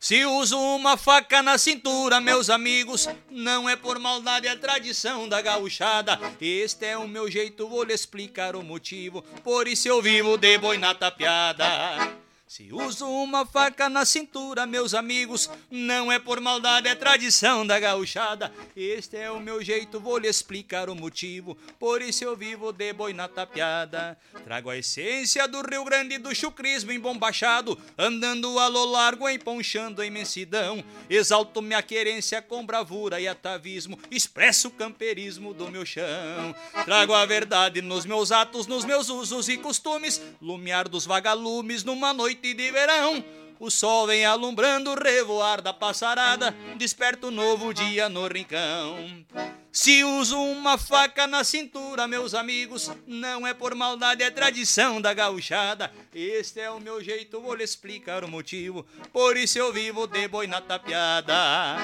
Se 0.00 0.24
uso 0.24 0.58
uma 0.58 0.96
faca 0.96 1.42
na 1.42 1.56
cintura, 1.56 2.20
meus 2.20 2.50
amigos, 2.50 3.08
não 3.30 3.68
é 3.68 3.76
por 3.76 4.00
maldade, 4.00 4.48
é 4.48 4.56
tradição 4.56 5.28
da 5.28 5.40
gauchada. 5.40 6.18
Este 6.40 6.86
é 6.86 6.98
o 6.98 7.06
meu 7.06 7.30
jeito, 7.30 7.68
vou 7.68 7.84
lhe 7.84 7.92
explicar 7.92 8.56
o 8.56 8.64
motivo, 8.64 9.22
por 9.44 9.68
isso 9.68 9.86
eu 9.86 10.02
vivo 10.02 10.36
de 10.36 10.58
boi 10.58 10.76
na 10.76 10.92
tapeada. 10.92 12.21
Se 12.52 12.70
uso 12.70 13.08
uma 13.08 13.46
faca 13.46 13.88
na 13.88 14.04
cintura, 14.04 14.66
meus 14.66 14.92
amigos, 14.92 15.48
não 15.70 16.12
é 16.12 16.18
por 16.18 16.38
maldade, 16.38 16.86
é 16.86 16.94
tradição 16.94 17.66
da 17.66 17.80
gauchada. 17.80 18.52
Este 18.76 19.16
é 19.16 19.30
o 19.30 19.40
meu 19.40 19.64
jeito, 19.64 19.98
vou 19.98 20.18
lhe 20.18 20.28
explicar 20.28 20.90
o 20.90 20.94
motivo, 20.94 21.56
por 21.78 22.02
isso 22.02 22.24
eu 22.24 22.36
vivo 22.36 22.70
de 22.70 22.92
boi 22.92 23.14
na 23.14 23.26
tapeada. 23.26 24.18
Trago 24.44 24.68
a 24.68 24.76
essência 24.76 25.48
do 25.48 25.62
Rio 25.62 25.82
Grande 25.82 26.18
do 26.18 26.34
chucrismo 26.34 26.92
embombachado, 26.92 27.80
andando 27.96 28.58
a 28.58 28.68
lo 28.68 28.84
largo, 28.84 29.26
emponchando 29.30 30.02
a 30.02 30.06
imensidão. 30.06 30.84
Exalto 31.08 31.62
minha 31.62 31.80
querência 31.80 32.42
com 32.42 32.66
bravura 32.66 33.18
e 33.18 33.26
atavismo, 33.26 33.98
expresso 34.10 34.68
o 34.68 34.72
camperismo 34.72 35.54
do 35.54 35.70
meu 35.70 35.86
chão. 35.86 36.54
Trago 36.84 37.14
a 37.14 37.24
verdade 37.24 37.80
nos 37.80 38.04
meus 38.04 38.30
atos, 38.30 38.66
nos 38.66 38.84
meus 38.84 39.08
usos 39.08 39.48
e 39.48 39.56
costumes, 39.56 40.20
lumiar 40.38 40.86
dos 40.86 41.06
vagalumes 41.06 41.82
numa 41.82 42.12
noite 42.12 42.41
de 42.42 42.70
verão. 42.70 43.24
O 43.60 43.70
sol 43.70 44.08
vem 44.08 44.24
alumbrando 44.24 44.90
o 44.90 45.00
revoar 45.00 45.62
da 45.62 45.72
passarada, 45.72 46.50
desperta 46.76 47.28
um 47.28 47.30
novo 47.30 47.72
dia 47.72 48.08
no 48.08 48.26
rincão. 48.26 49.24
Se 49.70 50.02
uso 50.02 50.36
uma 50.36 50.76
faca 50.76 51.26
na 51.26 51.44
cintura, 51.44 52.08
meus 52.08 52.34
amigos, 52.34 52.90
não 53.06 53.46
é 53.46 53.54
por 53.54 53.74
maldade, 53.74 54.22
é 54.22 54.30
tradição 54.30 55.00
da 55.00 55.14
gauchada. 55.14 55.92
Este 56.12 56.60
é 56.60 56.70
o 56.70 56.80
meu 56.80 57.02
jeito, 57.02 57.40
vou 57.40 57.54
lhe 57.54 57.62
explicar 57.62 58.24
o 58.24 58.28
motivo. 58.28 58.84
Por 59.12 59.36
isso 59.36 59.58
eu 59.58 59.72
vivo 59.72 60.06
de 60.06 60.26
boi 60.26 60.46
na 60.46 60.60
tapiada. 60.60 61.76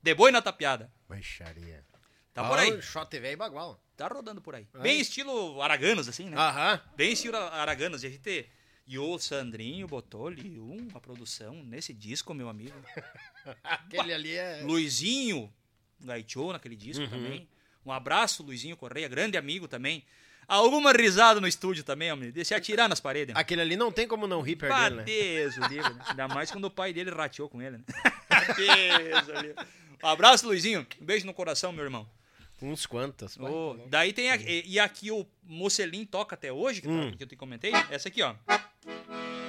De 0.00 0.14
boi 0.14 0.30
na 0.30 0.40
tapiada. 0.40 0.90
Baixaria. 1.08 1.84
Tá 2.32 2.44
por 2.44 2.58
aí. 2.58 2.80
Shot 2.80 3.18
velho 3.18 3.36
bagual. 3.36 3.80
Tá 3.96 4.06
rodando 4.06 4.40
por 4.40 4.54
aí. 4.54 4.68
Bem 4.80 5.00
estilo 5.00 5.60
Araganos, 5.60 6.06
assim, 6.06 6.30
né? 6.30 6.36
Aham. 6.36 6.80
Bem 6.96 7.12
estilo 7.12 7.36
Araganos. 7.36 8.04
E 8.04 8.06
a 8.06 8.10
gente. 8.10 8.48
E 8.86 8.98
o 8.98 9.18
Sandrinho 9.18 9.88
botou 9.88 10.28
ali 10.28 10.58
uma 10.60 11.00
produção 11.00 11.54
nesse 11.64 11.92
disco, 11.92 12.32
meu 12.32 12.48
amigo. 12.48 12.76
Aquele 13.64 14.12
ali 14.14 14.32
é. 14.32 14.62
Luizinho 14.62 15.52
gaitou 16.00 16.52
naquele 16.52 16.76
disco 16.76 17.08
também. 17.08 17.48
Um 17.84 17.90
abraço, 17.90 18.42
Luizinho 18.44 18.76
Correia, 18.76 19.08
grande 19.08 19.36
amigo 19.36 19.66
também. 19.66 20.04
Alguma 20.48 20.92
risada 20.92 21.40
no 21.40 21.48
estúdio 21.48 21.82
também, 21.82 22.12
homem. 22.12 22.30
De 22.30 22.44
se 22.44 22.54
atirar 22.54 22.88
nas 22.88 23.00
paredes. 23.00 23.34
né? 23.34 23.40
Aquele 23.40 23.62
ali 23.62 23.76
não 23.76 23.90
tem 23.90 24.06
como 24.06 24.28
não 24.28 24.40
rir 24.40 24.54
perder, 24.54 24.92
né? 24.92 25.02
Deus, 25.02 25.56
o 25.56 25.66
livro, 25.66 25.92
né? 25.92 26.04
Ainda 26.06 26.28
mais 26.28 26.52
quando 26.52 26.66
o 26.66 26.70
pai 26.70 26.92
dele 26.92 27.10
rateou 27.10 27.48
com 27.48 27.60
ele, 27.60 27.78
né? 27.78 27.84
Deus. 28.56 29.56
Um 30.00 30.06
abraço, 30.06 30.46
Luizinho. 30.46 30.86
Um 31.00 31.04
beijo 31.04 31.26
no 31.26 31.34
coração, 31.34 31.72
meu 31.72 31.82
irmão. 31.82 32.08
Uns 32.62 32.86
quantos. 32.86 33.36
Ô, 33.38 33.76
daí 33.88 34.12
tem. 34.12 34.30
a- 34.30 34.36
e, 34.36 34.62
e 34.66 34.80
aqui 34.80 35.10
o 35.10 35.26
Mocelin 35.42 36.04
toca 36.06 36.34
até 36.34 36.50
hoje, 36.52 36.80
que, 36.80 36.88
tá- 36.88 36.92
Hum. 36.94 37.12
que 37.16 37.22
eu 37.22 37.26
te 37.26 37.36
comentei. 37.36 37.72
Essa 37.90 38.08
aqui, 38.08 38.22
ó. 38.22 38.34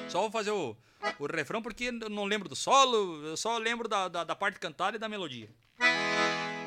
Só 0.10 0.22
vou 0.22 0.32
fazer 0.32 0.52
o, 0.52 0.76
o 1.20 1.26
refrão 1.26 1.62
porque 1.62 1.86
eu 1.86 2.10
não 2.10 2.26
lembro 2.26 2.48
do 2.50 2.56
solo, 2.56 3.26
eu 3.26 3.38
só 3.38 3.58
lembro 3.58 3.88
da, 3.88 4.08
da, 4.08 4.24
da 4.24 4.36
parte 4.36 4.60
cantada 4.60 4.98
e 4.98 5.00
da 5.00 5.08
melodia. 5.10 5.50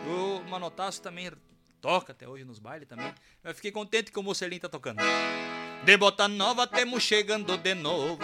O 0.06 0.40
Manotaço 0.48 1.00
também 1.02 1.30
toca 1.80 2.12
até 2.12 2.26
hoje 2.28 2.44
nos 2.44 2.58
bailes 2.58 2.88
também. 2.88 3.12
Eu 3.44 3.54
fiquei 3.54 3.70
contente 3.70 4.10
que 4.10 4.18
o 4.18 4.22
Mocelin 4.22 4.58
tá 4.58 4.68
tocando. 4.68 5.00
De 5.82 5.96
bota 5.96 6.28
nova 6.28 6.66
temos 6.66 7.02
chegando 7.02 7.56
de 7.56 7.74
novo. 7.74 8.18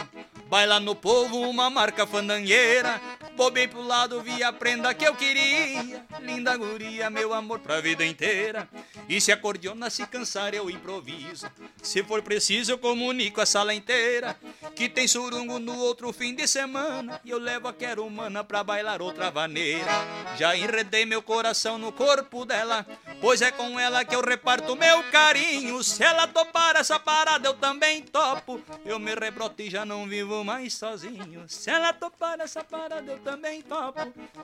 Baila 0.48 0.78
no 0.78 0.94
povo 0.94 1.40
uma 1.40 1.68
marca 1.68 2.06
fandangueira. 2.06 3.00
Vou 3.36 3.50
bem 3.50 3.68
pro 3.68 3.82
lado, 3.82 4.22
vi 4.22 4.42
a 4.42 4.52
prenda 4.52 4.94
que 4.94 5.04
eu 5.04 5.14
queria. 5.14 6.04
Linda 6.20 6.56
guria, 6.56 7.10
meu 7.10 7.34
amor 7.34 7.58
pra 7.58 7.80
vida 7.80 8.04
inteira. 8.04 8.68
E 9.08 9.20
se 9.20 9.32
a 9.32 9.36
cordiona 9.36 9.90
se 9.90 10.06
cansar, 10.06 10.54
eu 10.54 10.70
improviso. 10.70 11.46
Se 11.82 12.02
for 12.04 12.22
preciso, 12.22 12.72
eu 12.72 12.78
comunico 12.78 13.40
a 13.40 13.46
sala 13.46 13.74
inteira. 13.74 14.36
Que 14.74 14.88
tem 14.88 15.08
surungo 15.08 15.58
no 15.58 15.76
outro 15.78 16.12
fim 16.12 16.34
de 16.34 16.46
semana. 16.46 17.20
E 17.24 17.30
eu 17.30 17.38
levo 17.38 17.68
a 17.68 17.72
quero 17.72 18.06
humana 18.06 18.44
pra 18.44 18.62
bailar 18.62 19.02
outra 19.02 19.30
vaneira. 19.30 19.90
Já 20.38 20.56
enredei 20.56 21.04
meu 21.04 21.20
coração 21.20 21.76
no 21.76 21.90
corpo 21.90 22.44
dela. 22.44 22.86
Pois 23.20 23.42
é 23.42 23.50
com 23.50 23.78
ela 23.78 24.04
que 24.04 24.14
eu 24.14 24.20
reparto 24.20 24.76
meu 24.76 25.02
carinho. 25.10 25.82
Se 25.82 26.04
ela 26.04 26.26
topar 26.26 26.76
essa 26.76 26.98
parada, 26.98 27.45
eu 27.46 27.54
também 27.54 28.02
topo. 28.02 28.60
Eu 28.84 28.98
me 28.98 29.14
rebroto 29.14 29.62
e 29.62 29.70
já 29.70 29.84
não 29.84 30.06
vivo 30.08 30.42
mais 30.44 30.74
sozinho. 30.74 31.48
Se 31.48 31.70
ela 31.70 31.92
topar 31.92 32.40
essa 32.40 32.62
parada, 32.64 33.12
eu 33.12 33.18
também 33.20 33.62
topo. 33.62 34.00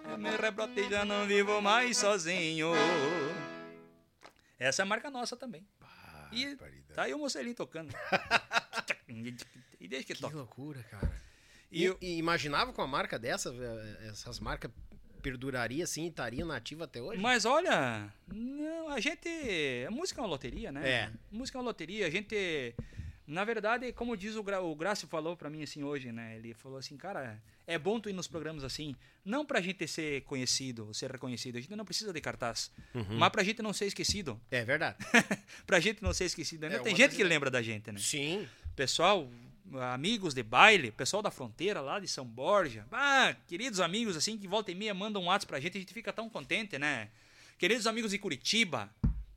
Eu 0.09 0.19
me 0.19 0.31
rebroto 0.31 0.79
e 0.79 0.89
já 0.89 1.05
não 1.05 1.27
vivo 1.27 1.61
mais 1.61 1.97
sozinho. 1.99 2.73
Essa 4.59 4.83
é 4.83 4.85
a 4.85 4.87
marca 4.87 5.11
nossa 5.11 5.37
também. 5.37 5.67
E 6.31 6.57
tá 6.95 7.03
aí 7.03 7.13
o 7.13 7.19
Mocelinho 7.19 7.55
tocando. 7.55 7.93
e 9.81 9.89
deixa 9.89 10.07
que 10.07 10.15
Que 10.15 10.21
toca. 10.21 10.37
loucura, 10.37 10.83
cara. 10.85 11.21
E 11.71 11.83
E, 11.83 11.85
eu- 11.85 11.99
e 12.01 12.17
imaginava 12.19 12.73
com 12.73 12.81
a 12.83 12.87
marca 12.87 13.19
dessa, 13.19 13.51
eh, 13.51 14.09
essas 14.11 14.39
marcas 14.41 14.71
perdurariam 15.23 15.85
assim 15.85 16.05
e 16.05 16.09
estariam 16.09 16.47
nativas 16.47 16.85
até 16.85 17.01
hoje? 17.01 17.21
Mas 17.21 17.45
olha, 17.45 18.13
não, 18.33 18.89
a 18.89 19.01
gente. 19.01 19.29
A 19.87 19.91
música 19.91 20.21
é 20.21 20.23
uma 20.23 20.29
loteria, 20.31 20.73
né? 20.73 20.89
É. 20.89 21.11
Música 21.31 21.57
é 21.57 21.61
uma 21.61 21.65
loteria. 21.67 22.07
A 22.07 22.11
gente. 22.11 22.75
Na 23.25 23.45
verdade, 23.45 23.93
como 23.93 24.17
diz 24.17 24.35
o, 24.35 24.43
Gra 24.43 24.61
o 24.61 24.75
Gracio 24.75 25.07
falou 25.07 25.37
pra 25.37 25.49
mim 25.49 25.63
assim 25.63 25.83
hoje, 25.85 26.11
né? 26.11 26.37
Ele 26.37 26.53
falou 26.55 26.77
assim, 26.77 26.97
cara, 26.97 27.41
é 27.67 27.79
bom 27.79 28.01
tu 28.01 28.11
ir 28.11 28.13
nos 28.13 28.27
programas 28.27 28.65
assim, 28.65 28.97
não 29.25 29.47
pra 29.47 29.61
gente 29.61 29.87
ser 29.87 30.23
conhecido, 30.23 30.93
ser 30.93 31.11
reconhecido. 31.13 31.57
A 31.57 31.61
gente 31.61 31.75
não 31.77 31.85
precisa 31.85 32.13
de 32.13 32.21
cartaz, 32.21 32.71
Uhum. 32.93 33.17
mas 33.19 33.31
pra 33.31 33.45
gente 33.45 33.63
não 33.63 33.73
ser 33.73 33.87
esquecido. 33.87 34.39
É 34.51 34.65
verdade. 34.65 34.99
pra 35.65 35.79
gente 35.79 36.03
não 36.03 36.13
ser 36.13 36.25
esquecido. 36.25 36.65
Ainda 36.65 36.77
É, 36.77 36.81
tem 36.81 36.97
gente 36.97 37.15
que 37.15 37.23
lembra 37.23 37.49
da 37.49 37.63
gente, 37.63 37.93
né? 37.93 37.99
Sim. 38.01 38.47
pessoal, 38.75 39.31
amigos 39.81 40.35
de 40.35 40.43
baile, 40.43 40.91
pessoal 40.91 41.23
da 41.23 41.31
fronteira 41.31 41.81
lá 41.81 41.99
de 41.99 42.09
São 42.09 42.25
Borja. 42.25 42.87
Ah, 42.93 43.35
queridos 43.47 43.81
amigos, 43.81 44.17
assim, 44.17 44.37
que 44.39 44.47
volta 44.49 44.71
e 44.71 44.75
meia 44.75 44.93
mandam 44.95 45.23
um 45.23 45.27
WhatsApp 45.27 45.47
pra 45.47 45.61
gente, 45.61 45.77
a 45.77 45.81
gente 45.81 45.95
fica 45.95 46.13
tão 46.13 46.29
contente, 46.29 46.79
né? 46.79 47.09
Queridos 47.59 47.87
amigos 47.87 48.11
de 48.11 48.19
Curitiba, 48.19 48.91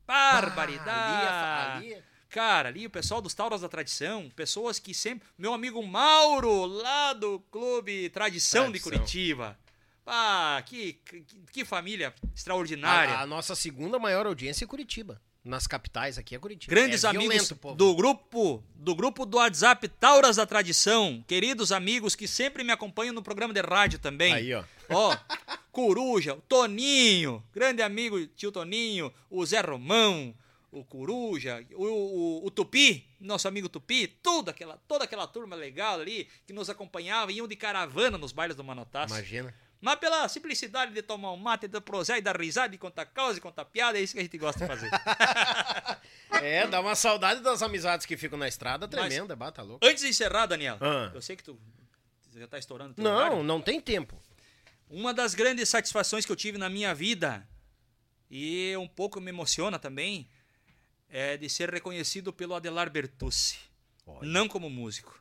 barbaridade. 0.06 1.26
Ah, 1.28 1.76
ali, 1.76 1.94
ali- 1.94 2.02
Cara, 2.28 2.68
ali 2.68 2.84
o 2.86 2.90
pessoal 2.90 3.22
dos 3.22 3.32
Tauras 3.34 3.60
da 3.62 3.68
Tradição, 3.68 4.28
pessoas 4.34 4.78
que 4.78 4.92
sempre. 4.92 5.26
Meu 5.38 5.54
amigo 5.54 5.82
Mauro, 5.86 6.66
lá 6.66 7.12
do 7.12 7.38
Clube 7.50 8.10
Tradição, 8.10 8.64
de 8.70 8.78
Tradição. 8.80 8.92
Curitiba. 8.92 9.58
Ah, 10.06 10.62
que, 10.66 10.94
que, 11.04 11.24
que 11.52 11.64
família 11.64 12.12
extraordinária. 12.34 13.14
A, 13.14 13.22
a 13.22 13.26
nossa 13.26 13.54
segunda 13.54 13.98
maior 13.98 14.26
audiência 14.26 14.64
é 14.64 14.68
Curitiba. 14.68 15.20
Nas 15.46 15.64
capitais 15.68 16.18
aqui 16.18 16.34
é 16.34 16.38
Curitiba. 16.40 16.74
Grandes 16.74 17.04
é 17.04 17.08
amigos 17.08 17.28
violento, 17.28 17.56
povo. 17.56 17.76
do 17.76 17.94
grupo 17.94 18.64
do 18.74 18.96
grupo 18.96 19.24
do 19.24 19.36
WhatsApp 19.36 19.86
Tauras 19.88 20.36
da 20.36 20.44
Tradição, 20.44 21.24
queridos 21.24 21.70
amigos 21.70 22.16
que 22.16 22.26
sempre 22.26 22.64
me 22.64 22.72
acompanham 22.72 23.14
no 23.14 23.22
programa 23.22 23.54
de 23.54 23.60
rádio 23.60 24.00
também. 24.00 24.34
Aí, 24.34 24.52
ó. 24.52 24.64
Ó, 24.90 25.16
Coruja, 25.70 26.34
o 26.34 26.40
Toninho, 26.40 27.44
grande 27.54 27.80
amigo 27.80 28.26
tio 28.28 28.50
Toninho, 28.50 29.12
o 29.30 29.46
Zé 29.46 29.60
Romão, 29.60 30.34
o 30.72 30.84
Coruja, 30.84 31.64
o, 31.74 31.84
o, 31.84 32.46
o 32.46 32.50
Tupi, 32.50 33.06
nosso 33.20 33.46
amigo 33.46 33.68
Tupi, 33.68 34.08
toda 34.08 34.50
aquela, 34.50 34.76
toda 34.88 35.04
aquela 35.04 35.28
turma 35.28 35.54
legal 35.54 36.00
ali 36.00 36.28
que 36.44 36.52
nos 36.52 36.68
acompanhava, 36.68 37.30
iam 37.30 37.46
de 37.46 37.54
caravana 37.54 38.18
nos 38.18 38.32
bailes 38.32 38.56
do 38.56 38.64
Manotaço. 38.64 39.14
Imagina. 39.14 39.54
Mas 39.86 40.00
pela 40.00 40.28
simplicidade 40.28 40.92
de 40.92 41.00
tomar 41.00 41.30
um 41.30 41.36
mate, 41.36 41.68
de 41.68 41.80
prosar 41.80 42.18
e 42.18 42.20
dar 42.20 42.36
risada, 42.36 42.70
de 42.70 42.76
contar 42.76 43.06
causa 43.06 43.38
e 43.38 43.40
contar 43.40 43.64
piada, 43.66 43.96
é 43.96 44.00
isso 44.02 44.14
que 44.14 44.18
a 44.18 44.22
gente 44.24 44.36
gosta 44.36 44.58
de 44.58 44.66
fazer. 44.66 44.90
É, 46.42 46.66
dá 46.66 46.80
uma 46.80 46.94
saudade 46.96 47.40
das 47.40 47.62
amizades 47.62 48.04
que 48.04 48.16
ficam 48.16 48.36
na 48.36 48.46
estrada 48.48 48.86
tremenda, 48.88 49.34
bata 49.36 49.62
louco. 49.62 49.86
Antes 49.86 50.02
de 50.02 50.10
encerrar, 50.10 50.46
Daniel, 50.46 50.76
Ah. 50.80 51.10
eu 51.14 51.22
sei 51.22 51.36
que 51.36 51.42
tu 51.42 51.58
você 52.28 52.40
já 52.40 52.48
tá 52.48 52.58
estourando. 52.58 52.94
Não, 52.98 53.16
horário. 53.16 53.42
não 53.44 53.60
tem 53.60 53.80
tempo. 53.80 54.20
Uma 54.90 55.14
das 55.14 55.34
grandes 55.34 55.68
satisfações 55.68 56.26
que 56.26 56.32
eu 56.32 56.36
tive 56.36 56.58
na 56.58 56.68
minha 56.68 56.92
vida, 56.92 57.48
e 58.28 58.76
um 58.76 58.88
pouco 58.88 59.20
me 59.20 59.30
emociona 59.30 59.78
também, 59.78 60.28
é 61.08 61.36
de 61.36 61.48
ser 61.48 61.70
reconhecido 61.70 62.32
pelo 62.32 62.54
Adelar 62.56 62.90
Bertucci. 62.90 63.56
Não 64.20 64.48
como 64.48 64.68
músico, 64.68 65.18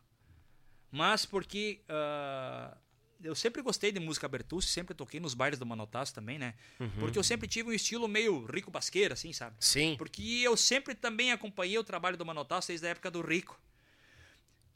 mas 0.92 1.24
porque 1.26 1.82
ah, 1.88 2.76
eu 3.26 3.36
sempre 3.36 3.62
gostei 3.62 3.92
de 3.92 4.00
música 4.00 4.28
Bertucci, 4.28 4.70
sempre 4.70 4.94
toquei 4.94 5.20
nos 5.20 5.34
bailes 5.34 5.58
do 5.58 5.66
Manotaço 5.66 6.14
também, 6.14 6.38
né? 6.38 6.54
Porque 7.00 7.18
eu 7.18 7.24
sempre 7.24 7.48
tive 7.48 7.70
um 7.70 7.74
estilo 7.74 8.08
meio 8.08 8.46
rico 8.46 8.70
basqueira, 8.70 9.16
assim, 9.16 9.34
sabe? 9.34 9.56
Sim. 9.60 9.96
Porque 9.98 10.22
eu 10.22 10.56
sempre 10.56 10.94
também 10.94 11.32
acompanhei 11.32 11.78
o 11.78 11.84
trabalho 11.84 12.16
do 12.16 12.26
Manotaço 12.26 12.68
desde 12.68 12.86
a 12.86 12.92
época 12.92 13.10
do 13.10 13.22
Rico. 13.22 13.60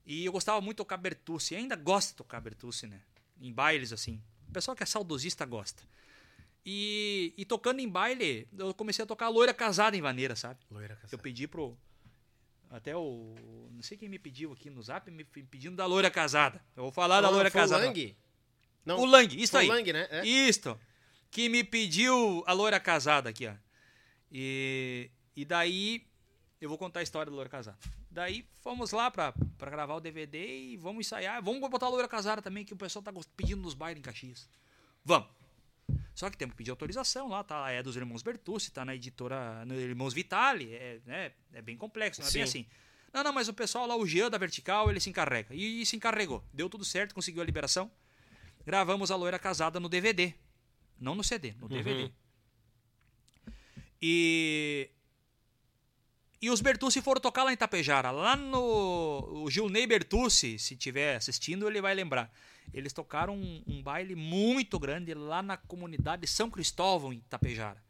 E 0.05 0.25
eu 0.25 0.31
gostava 0.31 0.59
muito 0.59 0.77
de 0.77 0.83
tocar 0.83 0.97
Bertucci. 0.97 1.55
Ainda 1.55 1.75
gosto 1.75 2.09
de 2.09 2.15
tocar 2.15 2.41
Bertucci, 2.41 2.87
né? 2.87 2.99
Em 3.39 3.53
bailes, 3.53 3.93
assim. 3.93 4.19
O 4.47 4.51
pessoal 4.51 4.75
que 4.75 4.81
é 4.81 4.85
saudosista 4.85 5.45
gosta. 5.45 5.83
E, 6.65 7.33
e 7.37 7.45
tocando 7.45 7.79
em 7.79 7.87
baile, 7.87 8.47
eu 8.57 8.73
comecei 8.73 9.03
a 9.03 9.05
tocar 9.05 9.29
Loira 9.29 9.53
Casada 9.53 9.95
em 9.95 10.01
Vaneira, 10.01 10.35
sabe? 10.35 10.59
Loira 10.71 10.97
Eu 11.11 11.19
pedi 11.19 11.47
pro... 11.47 11.77
Até 12.71 12.95
o... 12.95 13.35
Não 13.71 13.81
sei 13.83 13.97
quem 13.97 14.09
me 14.09 14.19
pediu 14.19 14.51
aqui 14.51 14.69
no 14.69 14.81
zap, 14.81 15.09
me 15.09 15.23
pedindo 15.23 15.75
da 15.75 15.85
Loira 15.85 16.09
Casada. 16.09 16.63
Eu 16.75 16.83
vou 16.83 16.91
falar 16.91 17.21
da 17.21 17.29
Loira 17.29 17.49
Foi 17.51 17.61
o 17.61 17.63
Casada. 17.63 17.85
Lang? 17.85 18.15
Não, 18.89 18.99
O 18.99 19.05
Lang, 19.05 19.41
isso 19.41 19.51
foi 19.51 19.61
aí. 19.61 19.69
o 19.69 19.71
Lang, 19.71 19.93
né? 19.93 20.07
É. 20.09 20.25
Isto. 20.25 20.79
Que 21.29 21.47
me 21.47 21.63
pediu 21.63 22.43
a 22.47 22.53
loira 22.53 22.79
casada 22.79 23.29
aqui, 23.29 23.45
ó. 23.45 23.53
E, 24.31 25.11
e 25.35 25.45
daí 25.45 26.07
eu 26.59 26.67
vou 26.67 26.77
contar 26.77 27.01
a 27.01 27.03
história 27.03 27.29
da 27.29 27.35
loira 27.35 27.49
casada. 27.49 27.77
Daí 28.09 28.45
fomos 28.61 28.91
lá 28.91 29.11
pra, 29.11 29.33
pra 29.57 29.69
gravar 29.69 29.95
o 29.95 29.99
DVD 29.99 30.71
e 30.71 30.77
vamos 30.77 31.05
ensaiar. 31.05 31.41
Vamos 31.43 31.61
botar 31.69 31.85
a 31.85 31.89
loira 31.89 32.07
casada 32.07 32.41
também, 32.41 32.65
que 32.65 32.73
o 32.73 32.77
pessoal 32.77 33.03
tá 33.03 33.13
pedindo 33.37 33.61
nos 33.61 33.75
bailes 33.75 33.99
em 33.99 34.01
Caxias. 34.01 34.49
Vamos. 35.05 35.29
Só 36.15 36.29
que 36.29 36.37
temos 36.37 36.53
que 36.53 36.57
pedir 36.57 36.71
autorização 36.71 37.29
lá, 37.29 37.43
tá? 37.43 37.69
É 37.69 37.81
dos 37.81 37.95
irmãos 37.95 38.21
Bertucci, 38.23 38.71
tá 38.71 38.83
na 38.83 38.95
editora 38.95 39.63
no 39.65 39.75
Irmãos 39.75 40.13
Vitali. 40.13 40.73
É, 40.73 40.99
né, 41.05 41.31
é 41.53 41.61
bem 41.61 41.77
complexo, 41.77 42.21
não 42.21 42.27
é 42.27 42.31
bem 42.31 42.45
Sim. 42.45 42.49
assim. 42.49 42.67
Não, 43.13 43.23
não, 43.23 43.33
mas 43.33 43.47
o 43.47 43.53
pessoal 43.53 43.87
lá, 43.87 43.95
o 43.95 44.05
Jean 44.05 44.29
da 44.29 44.37
Vertical, 44.37 44.89
ele 44.89 44.99
se 44.99 45.09
encarrega. 45.09 45.53
E, 45.53 45.85
se 45.85 45.95
encarregou. 45.95 46.43
Deu 46.53 46.69
tudo 46.69 46.85
certo, 46.85 47.15
conseguiu 47.15 47.41
a 47.41 47.45
liberação. 47.45 47.89
Gravamos 48.69 49.09
a 49.09 49.15
loira 49.15 49.39
casada 49.39 49.79
no 49.79 49.89
DVD. 49.89 50.31
Não 50.99 51.15
no 51.15 51.23
CD, 51.23 51.55
no 51.59 51.67
DVD. 51.67 52.11
E. 53.99 54.91
E 56.39 56.51
os 56.51 56.61
Bertucci 56.61 57.01
foram 57.01 57.19
tocar 57.19 57.43
lá 57.43 57.51
em 57.51 57.57
Tapejara. 57.57 58.11
Lá 58.11 58.35
no. 58.35 59.43
O 59.43 59.49
Gilney 59.49 59.87
Bertucci, 59.87 60.59
se 60.59 60.75
estiver 60.75 61.15
assistindo, 61.15 61.67
ele 61.67 61.81
vai 61.81 61.95
lembrar. 61.95 62.31
Eles 62.71 62.93
tocaram 62.93 63.35
um, 63.35 63.63
um 63.65 63.81
baile 63.81 64.13
muito 64.13 64.77
grande 64.77 65.15
lá 65.15 65.41
na 65.41 65.57
comunidade 65.57 66.27
São 66.27 66.47
Cristóvão, 66.47 67.11
em 67.11 67.21
Tapejara. 67.21 67.83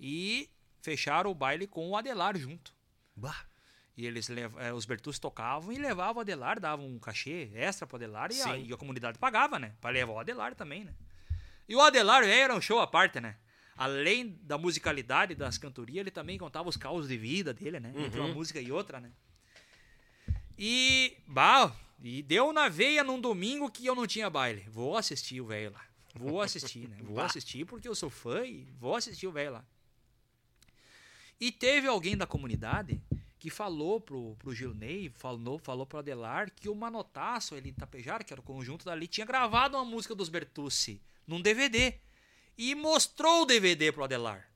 E 0.00 0.48
fecharam 0.80 1.30
o 1.30 1.34
baile 1.34 1.66
com 1.66 1.90
o 1.90 1.96
Adelar 1.98 2.34
junto. 2.38 2.72
Bah. 3.14 3.44
E 3.96 4.06
eles 4.06 4.28
eh, 4.28 4.72
os 4.72 4.84
Bertus 4.84 5.18
tocavam 5.18 5.72
e 5.72 5.78
levavam 5.78 6.16
o 6.16 6.20
Adelar, 6.20 6.58
davam 6.58 6.86
um 6.86 6.98
cachê 6.98 7.50
extra 7.54 7.86
pro 7.86 7.96
Adelar 7.96 8.32
e 8.32 8.42
a, 8.42 8.56
e 8.56 8.72
a 8.72 8.76
comunidade 8.76 9.18
pagava, 9.18 9.58
né? 9.58 9.72
Pra 9.80 9.90
levar 9.90 10.12
o 10.12 10.18
Adelar 10.18 10.54
também, 10.54 10.84
né? 10.84 10.92
E 11.68 11.76
o 11.76 11.80
Adelar 11.80 12.24
era 12.24 12.54
um 12.54 12.60
show 12.60 12.80
à 12.80 12.86
parte, 12.86 13.20
né? 13.20 13.36
Além 13.76 14.38
da 14.42 14.58
musicalidade 14.58 15.34
das 15.34 15.58
cantorias, 15.58 16.00
ele 16.00 16.10
também 16.10 16.38
contava 16.38 16.68
os 16.68 16.76
causos 16.76 17.08
de 17.08 17.16
vida 17.16 17.54
dele, 17.54 17.78
né? 17.78 17.92
Entre 17.96 18.18
uma 18.18 18.28
música 18.28 18.60
e 18.60 18.70
outra, 18.70 19.00
né? 19.00 19.10
E, 20.58 21.16
bah, 21.26 21.74
e 22.02 22.22
deu 22.22 22.52
na 22.52 22.68
veia 22.68 23.02
num 23.02 23.20
domingo 23.20 23.70
que 23.70 23.86
eu 23.86 23.94
não 23.94 24.06
tinha 24.06 24.28
baile. 24.28 24.64
Vou 24.68 24.96
assistir 24.96 25.40
o 25.40 25.46
velho 25.46 25.72
lá. 25.72 25.84
Vou 26.14 26.40
assistir, 26.40 26.88
né? 26.88 26.96
Vou 27.02 27.20
assistir 27.20 27.64
porque 27.64 27.88
eu 27.88 27.94
sou 27.94 28.10
fã 28.10 28.44
e 28.44 28.68
vou 28.78 28.94
assistir 28.94 29.26
o 29.26 29.32
velho 29.32 29.52
lá. 29.52 29.64
E 31.40 31.50
teve 31.50 31.88
alguém 31.88 32.16
da 32.16 32.26
comunidade 32.26 33.00
que 33.44 33.50
falou 33.50 34.00
pro, 34.00 34.34
pro 34.36 34.54
Gilney, 34.54 35.10
falou, 35.10 35.58
falou 35.58 35.84
pro 35.84 35.98
Adelar 35.98 36.50
que 36.50 36.66
o 36.66 36.74
Manotaço, 36.74 37.54
ele 37.54 37.72
Tapejar, 37.72 38.24
que 38.24 38.32
era 38.32 38.40
o 38.40 38.42
conjunto 38.42 38.86
dali, 38.86 39.06
tinha 39.06 39.26
gravado 39.26 39.76
uma 39.76 39.84
música 39.84 40.14
dos 40.14 40.30
Bertucci 40.30 40.98
num 41.26 41.42
DVD. 41.42 41.92
E 42.56 42.74
mostrou 42.74 43.42
o 43.42 43.44
DVD 43.44 43.92
pro 43.92 44.04
Adelar. 44.04 44.48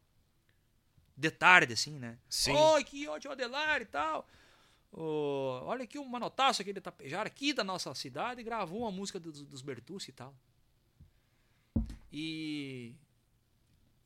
De 1.15 1.31
tarde, 1.31 1.75
assim, 1.75 1.99
né? 1.99 2.19
Sim. 2.31 2.53
Oi, 2.53 2.83
que 2.83 3.07
ótimo 3.07 3.35
Adelar 3.35 3.83
e 3.83 3.85
tal. 3.85 4.27
Ô, 4.91 5.61
olha 5.65 5.85
aqui 5.85 5.99
o 5.99 6.05
Manotaço, 6.07 6.63
aquele 6.63 6.81
Tapejar 6.81 7.27
aqui 7.27 7.53
da 7.53 7.63
nossa 7.63 7.95
cidade, 7.95 8.43
gravou 8.43 8.81
uma 8.81 8.91
música 8.91 9.21
dos, 9.21 9.43
dos 9.43 9.61
Bertucci 9.61 10.13
e 10.13 10.15
tal. 10.15 10.35
E 12.11 12.95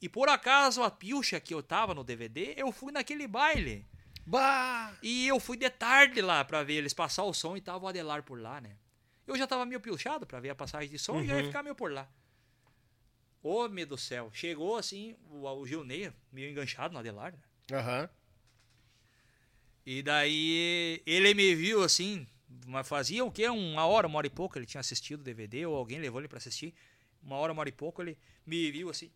e 0.01 0.09
por 0.09 0.29
acaso 0.29 0.83
a 0.83 0.91
pilcha 0.91 1.39
que 1.39 1.55
eu 1.55 1.63
tava 1.63 1.95
no 1.95 2.03
DVD, 2.03 2.55
eu 2.57 2.73
fui 2.73 2.91
naquele 2.91 3.29
baile. 3.29 3.87
Bah. 4.25 4.97
E 5.03 5.27
eu 5.27 5.41
fui 5.41 5.57
de 5.57 5.69
tarde 5.69 6.21
lá 6.21 6.45
pra 6.45 6.63
ver 6.63 6.75
eles 6.75 6.95
passar 6.95 7.25
o 7.25 7.35
som 7.35 7.57
e 7.57 7.61
tava 7.61 7.85
o 7.85 7.89
Adelar 7.89 8.23
por 8.23 8.41
lá, 8.41 8.61
né? 8.61 8.77
Eu 9.27 9.37
já 9.37 9.47
tava 9.47 9.65
meio 9.67 9.81
pilchado 9.81 10.27
pra 10.27 10.41
ver 10.41 10.51
a 10.51 10.55
passagem 10.55 10.91
de 10.91 10.99
som 10.99 11.21
e 11.21 11.27
já 11.27 11.39
ia 11.39 11.45
ficar 11.45 11.63
meio 11.63 11.75
por 11.75 11.93
lá. 11.93 12.09
Ô, 13.43 13.69
meu 13.69 13.87
do 13.87 13.99
céu. 13.99 14.31
Chegou 14.33 14.77
assim, 14.77 15.17
o, 15.29 15.47
o 15.47 15.67
Gilney, 15.67 16.13
meio 16.31 16.51
enganchado 16.51 16.93
no 16.93 17.01
Adelar, 17.01 17.33
né? 17.33 17.77
Aham. 17.77 18.09
E 19.85 20.03
daí 20.03 21.03
ele 21.05 21.35
me 21.35 21.55
viu 21.55 21.83
assim, 21.83 22.27
mas 22.67 22.87
fazia 22.87 23.25
o 23.25 23.33
quê? 23.33 23.49
Uma 23.49 23.85
hora, 23.85 24.07
uma 24.07 24.19
hora 24.19 24.27
e 24.27 24.31
pouco 24.31 24.57
ele 24.57 24.67
tinha 24.67 24.81
assistido 24.81 25.21
o 25.21 25.25
DVD, 25.25 25.67
ou 25.67 25.77
alguém 25.77 25.99
levou 25.99 26.21
ele 26.21 26.29
pra 26.29 26.39
assistir. 26.39 26.73
Uma 27.21 27.37
hora, 27.37 27.53
uma 27.53 27.61
hora 27.61 27.69
e 27.69 27.73
pouco 27.73 28.01
ele 28.01 28.17
me 28.47 28.71
viu 28.71 28.91
assim, 28.91 29.11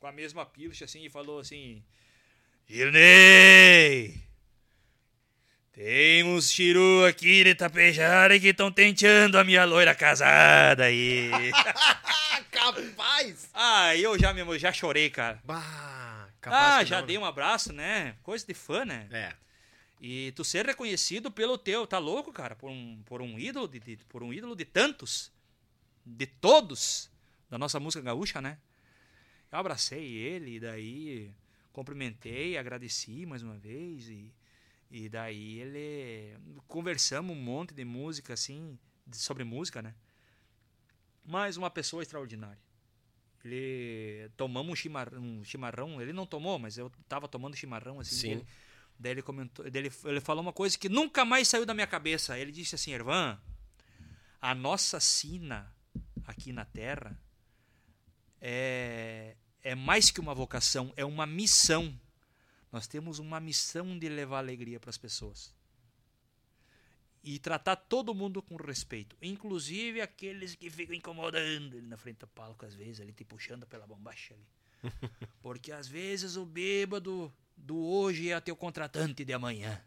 com 0.00 0.06
a 0.06 0.12
mesma 0.12 0.44
pilcha 0.44 0.84
assim, 0.84 1.04
e 1.04 1.10
falou 1.10 1.38
assim: 1.38 1.84
Gilney! 2.68 4.22
Tem 5.72 6.22
uns 6.24 6.50
chiru 6.52 7.04
aqui 7.06 7.44
de 7.44 7.54
Tapejara 7.54 8.38
que 8.38 8.48
estão 8.48 8.70
tenteando 8.70 9.38
a 9.38 9.44
minha 9.44 9.64
loira 9.64 9.94
casada 9.94 10.84
aí. 10.84 11.30
Capaz. 12.52 13.48
ah, 13.52 13.96
eu 13.96 14.18
já 14.18 14.32
mesmo, 14.32 14.56
já 14.58 14.72
chorei, 14.72 15.10
cara. 15.10 15.40
Bah. 15.44 16.28
Capaz 16.40 16.74
Ah, 16.74 16.84
já 16.84 17.00
não, 17.00 17.06
dei 17.06 17.16
um 17.18 17.24
abraço, 17.24 17.72
né? 17.72 18.16
Coisa 18.22 18.44
de 18.46 18.52
fã, 18.54 18.84
né? 18.84 19.06
né? 19.10 19.18
É. 19.30 19.34
E 20.00 20.32
tu 20.32 20.44
ser 20.44 20.66
reconhecido 20.66 21.30
pelo 21.30 21.56
teu, 21.56 21.86
tá 21.86 21.98
louco, 21.98 22.32
cara? 22.32 22.54
Por 22.56 22.68
um, 22.70 23.00
por 23.06 23.22
um 23.22 23.38
ídolo 23.38 23.68
de, 23.68 23.78
de- 23.80 23.96
por 24.08 24.22
um 24.22 24.32
ídolo 24.32 24.54
de 24.56 24.64
tantos, 24.64 25.30
de 26.04 26.26
todos 26.26 27.08
da 27.48 27.56
nossa 27.58 27.78
música 27.78 28.02
gaúcha, 28.02 28.40
né? 28.40 28.58
Eu 29.50 29.58
abracei 29.58 30.04
ele, 30.16 30.56
e 30.56 30.60
daí 30.60 31.30
cumprimentei, 31.72 32.56
agradeci 32.56 33.26
mais 33.26 33.42
uma 33.42 33.56
vez 33.56 34.08
e, 34.08 34.32
e 34.90 35.08
daí 35.08 35.60
ele 35.60 36.36
conversamos 36.68 37.36
um 37.36 37.40
monte 37.40 37.74
de 37.74 37.84
música 37.84 38.34
assim, 38.34 38.78
sobre 39.12 39.44
música, 39.44 39.82
né? 39.82 39.94
Mas 41.24 41.56
uma 41.56 41.70
pessoa 41.70 42.02
extraordinária. 42.02 42.60
Ele 43.44 44.30
tomamos 44.36 44.72
um 44.72 44.76
chimarrão, 44.76 45.20
um 45.20 45.44
chimarrão, 45.44 46.00
ele 46.00 46.12
não 46.12 46.26
tomou, 46.26 46.58
mas 46.58 46.78
eu 46.78 46.90
tava 47.08 47.26
tomando 47.26 47.56
chimarrão 47.56 47.98
assim. 47.98 48.14
Sim. 48.14 48.30
Ele, 48.30 48.46
daí 48.98 49.12
ele 49.12 49.22
comentou, 49.22 49.68
daí 49.68 49.82
ele, 49.82 49.92
ele 50.04 50.20
falou 50.20 50.42
uma 50.42 50.52
coisa 50.52 50.78
que 50.78 50.88
nunca 50.88 51.24
mais 51.24 51.48
saiu 51.48 51.66
da 51.66 51.74
minha 51.74 51.86
cabeça. 51.86 52.38
Ele 52.38 52.52
disse 52.52 52.74
assim, 52.74 52.92
Ervan, 52.92 53.40
a 54.40 54.54
nossa 54.54 55.00
sina 55.00 55.74
aqui 56.24 56.52
na 56.52 56.64
Terra 56.64 57.18
é, 58.40 59.36
é 59.62 59.74
mais 59.74 60.10
que 60.10 60.20
uma 60.20 60.34
vocação, 60.34 60.92
é 60.96 61.04
uma 61.04 61.26
missão. 61.26 61.98
Nós 62.70 62.86
temos 62.86 63.18
uma 63.18 63.38
missão 63.38 63.98
de 63.98 64.08
levar 64.08 64.38
alegria 64.38 64.80
para 64.80 64.90
as 64.90 64.98
pessoas. 64.98 65.54
E 67.22 67.38
tratar 67.38 67.76
todo 67.76 68.14
mundo 68.14 68.42
com 68.42 68.56
respeito, 68.56 69.16
inclusive 69.22 70.00
aqueles 70.00 70.56
que 70.56 70.68
ficam 70.68 70.94
incomodando 70.94 71.76
ele 71.76 71.86
na 71.86 71.96
frente 71.96 72.18
do 72.18 72.26
palco, 72.26 72.66
às 72.66 72.74
vezes, 72.74 73.00
ali 73.00 73.12
te 73.12 73.24
puxando 73.24 73.64
pela 73.66 73.86
bombacha 73.86 74.34
ali. 74.34 74.46
Porque 75.40 75.70
às 75.70 75.86
vezes 75.86 76.36
o 76.36 76.44
bêbado 76.44 77.32
do 77.56 77.76
hoje 77.76 78.30
é 78.30 78.40
teu 78.40 78.56
contratante 78.56 79.24
de 79.24 79.32
amanhã. 79.32 79.80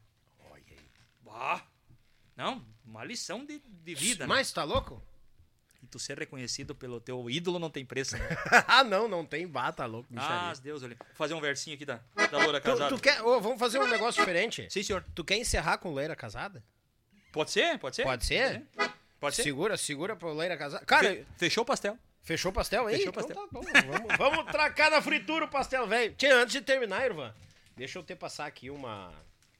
Olha 0.49 0.63
aí. 0.69 0.89
Bah! 1.21 1.67
Não, 2.37 2.65
uma 2.85 3.03
lição 3.03 3.45
de, 3.45 3.59
de 3.59 3.95
vida, 3.95 4.25
né? 4.25 4.33
Mas 4.33 4.51
tá 4.53 4.63
louco? 4.63 5.03
E 5.85 5.87
tu 5.87 5.99
ser 5.99 6.17
reconhecido 6.17 6.73
pelo 6.73 6.99
teu 6.99 7.29
ídolo 7.29 7.59
não 7.59 7.69
tem 7.69 7.85
preço, 7.85 8.17
né? 8.17 8.27
ah, 8.67 8.83
não, 8.83 9.07
não 9.07 9.23
tem. 9.23 9.47
Bah, 9.47 9.71
tá 9.71 9.85
louco. 9.85 10.09
ah, 10.11 10.15
micharia. 10.15 10.61
Deus, 10.63 10.83
ali. 10.83 10.95
Vou 10.95 11.15
fazer 11.15 11.35
um 11.35 11.39
versinho 11.39 11.75
aqui 11.75 11.85
da, 11.85 11.99
da 12.31 12.39
Loura 12.39 12.59
Tu, 12.59 12.63
Casada. 12.63 12.95
tu 12.95 12.99
quer. 13.01 13.21
ô, 13.21 13.39
vamos 13.39 13.59
fazer 13.59 13.77
um 13.79 13.87
negócio 13.87 14.19
diferente? 14.19 14.67
Sim, 14.71 14.81
senhor. 14.81 15.05
Tu 15.13 15.23
quer 15.23 15.37
encerrar 15.37 15.77
com 15.77 15.93
Leira 15.93 16.15
casada? 16.15 16.63
Pode 17.31 17.51
ser? 17.51 17.77
Pode 17.77 17.95
ser? 17.95 18.03
Pode 18.03 18.25
ser? 18.25 18.63
Pode 19.19 19.35
ser? 19.35 19.43
Segura, 19.43 19.77
segura 19.77 20.15
pra 20.15 20.31
Leira 20.33 20.57
casada. 20.57 20.83
Cara, 20.85 21.07
Fe- 21.09 21.25
Fechou 21.37 21.61
o 21.63 21.65
pastel. 21.65 21.97
fechou 22.23 22.49
o 22.49 22.53
pastel 22.53 22.87
aí? 22.87 22.97
Fechou 22.97 23.13
o 23.13 23.21
Então 23.21 23.45
pastel. 23.45 23.47
tá 23.71 23.81
bom. 23.83 23.91
Vamos, 23.91 24.17
vamos 24.17 24.51
tracar 24.51 24.89
na 24.89 25.01
fritura 25.01 25.45
o 25.45 25.47
pastel, 25.47 25.85
velho. 25.87 26.15
Tia, 26.15 26.35
antes 26.35 26.53
de 26.53 26.61
terminar, 26.61 27.05
Irvan, 27.05 27.31
deixa 27.75 27.99
eu 27.99 28.03
te 28.03 28.15
passar 28.15 28.47
aqui 28.47 28.69
uma 28.71 29.11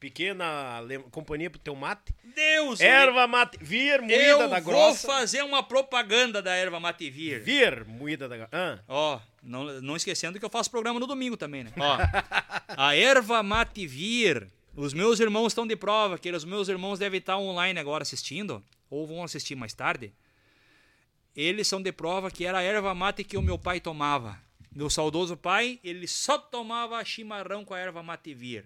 pequena 0.10 0.82
companhia 1.10 1.50
pro 1.50 1.58
teu 1.60 1.76
mate. 1.76 2.14
Deus! 2.24 2.80
Erva 2.80 3.26
mate. 3.26 3.58
Vir 3.60 4.02
moída 4.02 4.14
Eu 4.16 4.48
da 4.48 4.60
vou 4.60 4.74
grossa. 4.74 5.08
fazer 5.08 5.42
uma 5.44 5.64
propaganda 5.64 6.44
da 6.44 6.54
erva 6.54 6.80
mate 6.80 7.10
vir. 7.10 7.42
Vir 7.42 7.84
moída 7.86 8.30
da 8.30 8.38
grossa. 8.38 8.52
Ah, 8.54 8.80
Ó, 8.88 9.20
não, 9.42 9.64
não 9.82 9.96
esquecendo 9.96 10.38
que 10.38 10.46
eu 10.46 10.50
faço 10.50 10.70
programa 10.70 11.00
no 11.00 11.08
domingo 11.08 11.36
também, 11.36 11.64
né? 11.64 11.72
Ó, 11.76 11.98
a 12.78 12.96
erva 12.96 13.42
mate 13.42 13.88
vir. 13.88 14.48
Os 14.76 14.94
meus 14.94 15.20
irmãos 15.20 15.48
estão 15.48 15.66
de 15.66 15.76
prova, 15.76 16.20
que 16.20 16.30
os 16.30 16.46
meus 16.46 16.68
irmãos 16.68 17.00
devem 17.00 17.18
estar 17.18 17.38
online 17.38 17.80
agora 17.80 18.04
assistindo, 18.04 18.64
ou 18.90 19.08
vão 19.08 19.24
assistir 19.24 19.56
mais 19.56 19.74
tarde. 19.74 20.14
Eles 21.36 21.68
são 21.68 21.82
de 21.82 21.92
prova 21.92 22.30
que 22.30 22.46
era 22.46 22.60
a 22.60 22.62
erva 22.64 22.94
mate 22.94 23.24
que 23.24 23.38
o 23.38 23.42
meu 23.42 23.58
pai 23.58 23.80
tomava. 23.80 24.38
Meu 24.72 24.90
saudoso 24.90 25.36
pai, 25.36 25.80
ele 25.84 26.08
só 26.08 26.38
tomava 26.38 27.04
chimarrão 27.04 27.66
com 27.66 27.74
a 27.74 27.80
erva 27.80 28.04
mate 28.04 28.34
vir. 28.36 28.66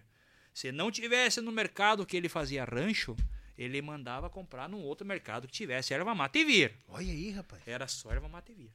Se 0.54 0.72
não 0.72 0.92
tivesse 0.92 1.42
no 1.42 1.52
mercado 1.52 2.06
que 2.06 2.18
ele 2.18 2.28
fazia 2.30 2.66
rancho, 2.66 3.16
ele 3.58 3.82
mandava 3.82 4.30
comprar 4.30 4.70
num 4.70 4.82
outro 4.82 5.06
mercado 5.06 5.48
que 5.48 5.54
tivesse 5.54 5.94
erva 5.94 6.16
mate 6.16 6.44
vir. 6.46 6.74
olha 6.88 7.12
aí, 7.12 7.32
rapaz. 7.32 7.62
Era 7.66 7.88
só 7.88 8.12
erva 8.12 8.28
mate 8.28 8.54
vir. 8.54 8.72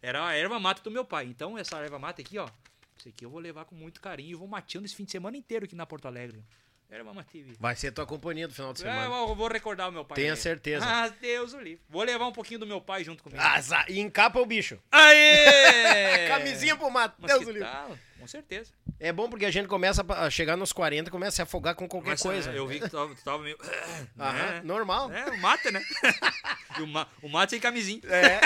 Era 0.00 0.26
a 0.26 0.34
erva 0.34 0.58
mate 0.58 0.82
do 0.82 0.90
meu 0.90 1.04
pai. 1.04 1.26
Então, 1.26 1.56
essa 1.56 1.78
erva 1.78 1.98
mate 1.98 2.22
aqui, 2.22 2.38
ó. 2.38 2.48
Isso 2.96 3.08
aqui 3.08 3.24
eu 3.24 3.30
vou 3.30 3.40
levar 3.40 3.64
com 3.64 3.74
muito 3.74 4.00
carinho 4.00 4.30
e 4.30 4.34
vou 4.34 4.48
mateando 4.48 4.86
esse 4.86 4.94
fim 4.94 5.04
de 5.04 5.12
semana 5.12 5.36
inteiro 5.36 5.64
aqui 5.64 5.74
na 5.74 5.86
Porto 5.86 6.06
Alegre. 6.06 6.44
Erva 6.92 7.14
mate 7.14 7.42
vir. 7.42 7.56
Vai 7.58 7.74
ser 7.74 7.90
tua 7.90 8.04
companhia 8.04 8.46
do 8.46 8.52
final 8.52 8.70
de 8.74 8.80
É, 8.80 8.84
semana. 8.84 9.06
eu 9.06 9.34
vou 9.34 9.48
recordar 9.48 9.88
o 9.88 9.92
meu 9.92 10.04
pai. 10.04 10.14
Tenha 10.14 10.36
certeza. 10.36 10.84
Ah, 10.86 11.08
Deus 11.08 11.54
o 11.54 11.58
livre. 11.58 11.80
Vou 11.88 12.02
levar 12.02 12.26
um 12.26 12.32
pouquinho 12.32 12.60
do 12.60 12.66
meu 12.66 12.82
pai 12.82 13.02
junto 13.02 13.22
comigo. 13.22 13.42
Ah, 13.42 13.58
e 13.88 13.98
encapa 13.98 14.38
o 14.38 14.44
bicho. 14.44 14.78
Aê! 14.92 16.28
Camisinha 16.28 16.76
pro 16.76 16.90
mato. 16.90 17.14
Mas 17.18 17.32
Deus 17.32 17.46
o 17.46 17.50
livre. 17.50 17.66
tal? 17.66 17.96
Com 18.20 18.26
certeza. 18.28 18.72
É 19.00 19.10
bom 19.10 19.28
porque 19.30 19.46
a 19.46 19.50
gente 19.50 19.66
começa 19.68 20.04
a 20.06 20.28
chegar 20.28 20.54
nos 20.56 20.70
40 20.72 21.10
começa 21.10 21.30
a 21.30 21.36
se 21.36 21.42
afogar 21.42 21.74
com 21.74 21.88
qualquer 21.88 22.10
Mas, 22.10 22.22
coisa. 22.22 22.52
Eu 22.52 22.66
vi 22.66 22.78
que 22.78 22.88
tu 22.88 22.96
tava, 22.96 23.14
tu 23.14 23.24
tava 23.24 23.42
meio. 23.42 23.56
Aham, 24.20 24.32
né? 24.32 24.60
normal. 24.62 25.10
É, 25.10 25.30
o 25.30 25.38
mate, 25.38 25.70
né? 25.70 25.82
O, 26.80 26.86
ma 26.86 27.06
o 27.20 27.28
mate 27.28 27.50
sem 27.50 27.60
camisinha. 27.60 28.00
É. 28.04 28.40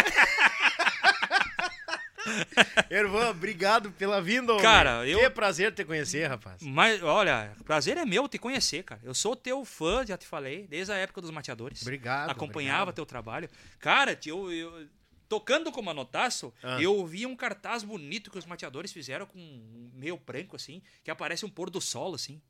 Ervan, 2.91 3.31
obrigado 3.31 3.91
pela 3.93 4.21
vinda. 4.21 4.53
homem. 4.53 4.63
Cara, 4.63 5.07
eu- 5.07 5.19
Que 5.21 5.31
prazer 5.31 5.73
te 5.73 5.85
conhecer, 5.85 6.27
rapaz. 6.29 6.61
Mas, 6.63 7.03
olha, 7.03 7.53
prazer 7.65 7.97
é 7.97 8.05
meu 8.05 8.29
te 8.29 8.39
conhecer, 8.39 8.83
cara. 8.85 9.01
Eu 9.05 9.15
sou 9.15 9.35
teu 9.37 9.65
fã, 9.65 10.05
já 10.07 10.17
te 10.17 10.27
falei, 10.27 10.67
desde 10.67 10.93
a 10.93 10.97
época 10.97 11.21
dos 11.21 11.31
mateadores. 11.31 11.83
Obrigado, 11.83 12.31
Acompanhava 12.31 12.83
obrigado. 12.83 12.95
teu 12.97 13.07
trabalho. 13.07 13.49
Cara, 13.79 14.15
tio, 14.17 14.51
eu, 14.53 14.87
tocando 15.29 15.73
como 15.73 15.91
anotaço, 15.91 16.53
Ah. 16.63 16.81
eu 16.81 17.05
vi 17.07 17.27
um 17.27 17.35
cartaz 17.37 17.83
bonito 17.83 18.31
que 18.31 18.39
os 18.39 18.47
mateadores 18.47 18.93
fizeram 18.93 19.27
com 19.27 19.39
um 19.39 19.91
meio 19.95 20.17
branco, 20.17 20.57
assim, 20.57 20.83
que 21.03 21.11
aparece 21.11 21.45
um 21.45 21.51
pôr 21.51 21.71
do 21.71 21.81
sol, 21.81 22.15
assim. 22.15 22.41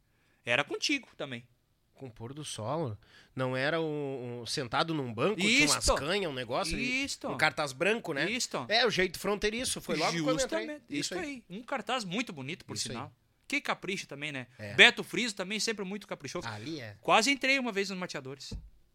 Era 0.45 0.63
contigo 0.63 1.09
também. 1.17 1.45
Com 1.97 2.11
pôr 2.11 2.33
do 2.35 2.45
sol. 2.45 2.97
Não 3.35 3.57
era 3.57 3.81
um, 3.81 4.43
um- 4.43 4.47
sentado 4.47 4.93
num 4.95 5.13
banco, 5.13 5.41
tinha 5.41 5.67
umas 5.67 5.79
Isto. 5.79 5.95
canhas, 5.97 6.31
um 6.31 6.35
negócio. 6.35 6.79
Isto. 6.79 7.29
Um 7.29 7.37
cartaz 7.37 7.73
branco, 7.73 8.13
né? 8.13 8.31
Isto. 8.31 8.65
É, 8.69 8.87
o 8.87 8.91
jeito 8.91 9.19
fronteiriço. 9.19 9.81
Foi 9.81 9.97
logo 9.97 10.13
quando 10.23 10.41
eu 10.41 10.45
entrei. 10.45 10.67
Justamente. 10.67 10.83
Isso 10.91 11.19
aí. 11.19 11.43
Um 11.49 11.63
cartaz 11.63 12.05
muito 12.05 12.33
bonito, 12.33 12.65
por 12.65 12.77
Isso 12.77 12.89
sinal. 12.89 13.11
Que 13.49 13.61
capricho 13.61 14.07
também, 14.07 14.31
né? 14.33 14.47
É. 14.59 14.75
Beto 14.75 15.03
Friso 15.03 15.35
também 15.35 15.59
sempre 15.59 15.85
muito 15.85 16.07
caprichoso. 16.07 16.47
Ali 16.49 16.81
é. 16.81 16.97
Quase 17.01 17.31
entrei 17.31 17.59
uma 17.59 17.73
vez 17.73 17.89
nos 17.91 17.99
mateadores. 17.99 18.53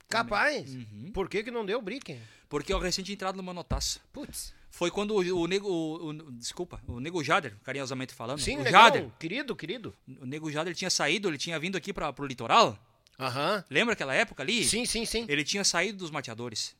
Capaz. 0.07 0.73
Uhum. 0.75 1.11
Por 1.13 1.29
que 1.29 1.43
que 1.43 1.49
não 1.51 1.65
deu 1.65 1.79
o 1.79 1.81
brick? 1.81 2.19
Porque 2.49 2.73
eu 2.73 2.79
recém 2.79 3.03
tinha 3.03 3.13
entrado 3.13 3.35
no 3.37 3.43
Manotaço. 3.43 4.01
Putz. 4.11 4.53
Foi 4.69 4.91
quando 4.91 5.11
o, 5.15 5.41
o 5.41 5.47
Nego. 5.47 5.67
O, 5.69 6.09
o- 6.09 6.31
desculpa, 6.33 6.81
o 6.87 6.99
Nego 6.99 7.23
Jader, 7.23 7.55
carinhosamente 7.63 8.13
falando. 8.13 8.39
Sim, 8.39 8.57
o 8.57 8.63
legal. 8.63 8.83
Jader. 8.85 9.09
Querido, 9.17 9.55
querido. 9.55 9.95
O 10.19 10.25
Nego 10.25 10.51
Jader 10.51 10.75
tinha 10.75 10.89
saído, 10.89 11.29
ele 11.29 11.37
tinha 11.37 11.57
vindo 11.59 11.77
aqui 11.77 11.93
para 11.93 12.11
pro 12.11 12.25
litoral. 12.25 12.77
Aham. 13.21 13.63
Lembra 13.69 13.93
aquela 13.93 14.13
época 14.15 14.41
ali? 14.43 14.63
Sim, 14.65 14.85
sim, 14.85 15.05
sim. 15.05 15.25
Ele 15.29 15.43
tinha 15.43 15.63
saído 15.63 15.97
dos 15.99 16.09
mateadores. 16.11 16.75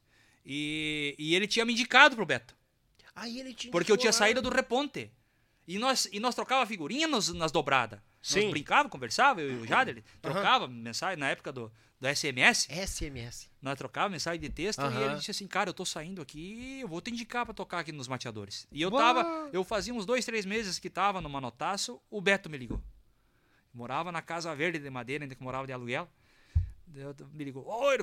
E, 0.46 1.16
e 1.20 1.36
ele 1.36 1.48
tinha 1.48 1.64
me 1.66 1.74
indicado 1.74 2.16
pro 2.16 2.26
Beto. 2.26 2.56
Aí 3.16 3.40
ele 3.40 3.54
tinha 3.54 3.72
Porque 3.72 3.92
eu 3.92 3.98
tinha 3.98 4.12
saído 4.12 4.42
do 4.42 4.50
Reponte. 4.50 5.12
E 5.68 5.78
nós, 5.78 6.08
e 6.12 6.20
nós 6.20 6.34
trocava 6.34 6.66
figurinha 6.66 7.08
nos- 7.08 7.32
nas 7.34 7.52
dobradas. 7.52 8.00
Sim. 8.22 8.42
Nós 8.44 8.52
brincava, 8.52 8.90
conversava, 8.90 9.42
eu 9.42 9.52
e 9.52 9.56
o 9.58 9.68
Jader, 9.68 9.96
ele 9.98 10.04
trocava 10.22 10.68
mensagem 10.68 11.18
na 11.18 11.30
época 11.30 11.52
do, 11.52 11.72
do 12.00 12.08
SMS. 12.08 12.68
SMS. 12.70 13.50
Nós 13.62 13.78
trocava 13.78 14.10
mensagem 14.10 14.40
de 14.40 14.50
texto 14.50 14.80
Aham. 14.80 15.00
e 15.00 15.04
ele 15.04 15.16
disse 15.16 15.32
assim, 15.32 15.48
cara, 15.48 15.70
eu 15.70 15.74
tô 15.74 15.86
saindo 15.86 16.22
aqui, 16.22 16.80
eu 16.82 16.88
vou 16.88 17.00
te 17.02 17.12
indicar 17.12 17.46
pra 17.46 17.54
tocar 17.54 17.80
aqui 17.80 17.92
nos 17.92 18.08
mateadores. 18.08 18.68
E 18.72 18.82
eu 18.82 18.90
Uau. 18.90 19.00
tava, 19.00 19.50
eu 19.54 19.64
fazia 19.64 19.94
uns 19.94 20.06
dois, 20.06 20.26
três 20.26 20.46
meses 20.46 20.80
que 20.80 20.90
tava 20.90 21.22
no 21.22 21.30
Manotaço, 21.30 22.02
o 22.10 22.20
Beto 22.20 22.50
me 22.50 22.58
ligou. 22.58 22.82
Morava 23.74 24.12
na 24.12 24.22
Casa 24.22 24.54
Verde 24.56 24.80
de 24.80 24.90
Madeira, 24.90 25.24
ainda 25.24 25.36
que 25.36 25.44
morava 25.44 25.66
de 25.66 25.74
aluguel. 25.74 26.10
Me 27.34 27.44
ligou, 27.44 27.66
oi, 27.68 27.98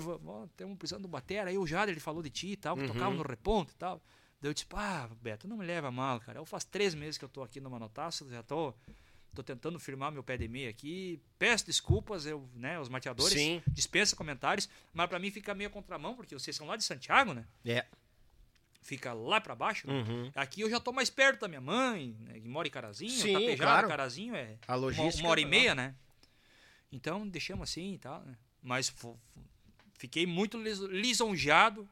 estamos 0.51 0.79
precisando 0.79 1.03
do 1.03 1.09
batera. 1.09 1.51
Aí 1.51 1.59
o 1.59 1.67
Jader, 1.67 1.93
ele 1.93 2.01
falou 2.01 2.23
de 2.23 2.31
ti 2.31 2.49
e 2.49 2.57
tal, 2.57 2.77
que 2.77 2.87
tocava 2.87 3.15
no 3.15 3.23
reponto 3.23 3.73
e 3.73 3.77
tal. 3.77 4.01
Daí 4.41 4.49
eu 4.51 4.55
disse, 4.55 4.67
pá, 4.67 5.09
Beto, 5.21 5.47
não 5.49 5.57
me 5.57 5.67
leva 5.67 5.91
mal, 5.91 6.21
cara. 6.21 6.39
Eu 6.39 6.45
faz 6.47 6.65
três 6.65 6.95
meses 6.95 7.19
que 7.19 7.25
eu 7.25 7.29
tô 7.29 7.43
aqui 7.43 7.61
no 7.61 7.69
Manotaço, 7.69 8.29
já 8.31 8.43
tô, 8.43 8.73
tô 9.35 9.43
tentando 9.43 9.79
firmar 9.81 10.13
meu 10.13 10.23
pé 10.23 10.37
de 10.37 10.47
meia 10.49 10.71
aqui. 10.71 11.21
Peço 11.39 11.67
desculpas, 11.67 12.25
eu, 12.25 12.49
né, 12.55 12.79
os 12.79 12.89
mateadores, 12.89 13.33
Sim. 13.35 13.61
dispensa 13.67 14.15
comentários, 14.15 14.69
mas 14.93 15.09
pra 15.09 15.19
mim 15.19 15.31
fica 15.31 15.55
meio 15.55 15.71
contramão, 15.71 16.15
porque 16.15 16.35
vocês 16.35 16.55
são 16.57 16.67
lá 16.67 16.77
de 16.77 16.85
Santiago, 16.85 17.35
né? 17.35 17.45
É. 17.67 17.85
Fica 18.81 19.13
lá 19.13 19.41
pra 19.41 19.55
baixo. 19.57 19.87
né? 19.89 19.93
Uhum. 19.93 20.31
Aqui 20.37 20.61
eu 20.61 20.71
já 20.71 20.79
tô 20.79 20.93
mais 20.93 21.11
perto 21.11 21.41
da 21.41 21.49
minha 21.49 21.61
mãe, 21.61 22.17
né, 22.21 22.39
que 22.41 22.49
mora 22.49 22.69
em 22.69 22.71
Carazinho, 22.71 23.11
Sim, 23.11 23.33
Tapejara, 23.33 23.57
claro. 23.57 23.89
Carazinho 23.89 24.35
é 24.37 24.57
A 24.69 24.73
uma, 24.73 24.77
logística 24.79 25.19
uma 25.25 25.31
hora 25.31 25.41
e 25.41 25.45
é 25.45 25.47
meia, 25.47 25.75
né? 25.75 25.95
Então 26.93 27.29
deixamos 27.29 27.69
assim 27.69 27.95
e 27.95 27.99
tal, 27.99 28.23
né? 28.23 28.37
Mas 28.63 28.93
fiquei 29.95 30.27
muito 30.27 30.57
lis- 30.61 30.79
lisonjeado 30.81 31.89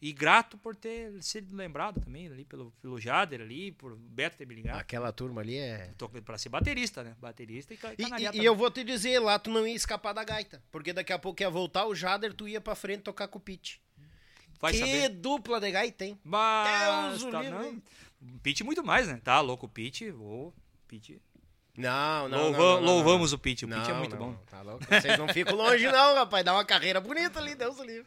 e 0.00 0.12
grato 0.12 0.58
por 0.58 0.76
ter 0.76 1.12
sido 1.22 1.54
lembrado 1.56 2.00
também 2.00 2.26
ali 2.26 2.44
pelo, 2.44 2.70
pelo 2.82 3.00
Jader 3.00 3.40
ali, 3.40 3.72
por 3.72 3.96
Beto 3.96 4.36
ter 4.36 4.46
me 4.46 4.54
ligado. 4.54 4.78
Aquela 4.78 5.10
turma 5.12 5.40
ali 5.40 5.56
é. 5.56 5.92
Tô 5.96 6.08
pra 6.08 6.36
ser 6.36 6.48
baterista, 6.50 7.02
né? 7.02 7.16
Baterista 7.20 7.72
e, 7.72 7.78
E, 7.98 8.36
e- 8.36 8.42
e 8.42 8.44
eu 8.44 8.54
vou 8.54 8.70
te 8.70 8.84
dizer, 8.84 9.18
lá 9.18 9.38
tu 9.38 9.50
não 9.50 9.66
ia 9.66 9.74
escapar 9.74 10.12
da 10.12 10.22
gaita. 10.24 10.62
Porque 10.70 10.92
daqui 10.92 11.12
a 11.12 11.18
pouco 11.18 11.42
ia 11.42 11.48
voltar 11.50 11.86
o 11.86 11.94
Jader, 11.94 12.34
tu 12.34 12.46
ia 12.46 12.60
pra 12.60 12.74
frente 12.74 13.02
tocar 13.02 13.28
com 13.28 13.38
o 13.38 13.40
Pete. 13.40 13.80
Vai 14.60 14.72
que 14.72 14.78
saber. 14.78 15.08
dupla 15.10 15.60
de 15.60 15.70
gaita, 15.70 16.04
hein? 16.04 16.18
Mas, 16.24 17.10
Deus 17.20 17.22
o 17.24 17.30
tá, 17.30 17.42
não. 17.42 17.64
hein? 17.64 17.82
Pete 18.42 18.64
muito 18.64 18.82
mais, 18.84 19.06
né? 19.08 19.20
Tá 19.22 19.40
louco 19.40 19.66
o 19.66 19.68
Pete, 19.68 20.10
ô, 20.10 20.52
Pete. 20.88 21.20
Não, 21.76 22.28
não. 22.28 22.38
Louva- 22.38 22.58
não, 22.58 22.64
não, 22.74 22.80
não, 22.80 22.94
louvamos 22.94 23.32
o 23.32 23.38
Pete, 23.38 23.64
o. 23.64 23.68
Pete 23.68 23.90
é 23.90 23.94
muito 23.94 24.16
bom. 24.16 24.34
Tá 24.48 24.62
louco. 24.62 24.84
Vocês 24.84 25.18
não 25.18 25.28
ficam 25.28 25.54
longe, 25.56 25.84
não, 25.90 26.14
rapaz. 26.14 26.44
Dá 26.44 26.52
uma 26.52 26.64
carreira 26.64 27.00
bonita 27.00 27.40
ali, 27.40 27.54
Deus 27.54 27.78
o 27.78 27.84
livre. 27.84 28.06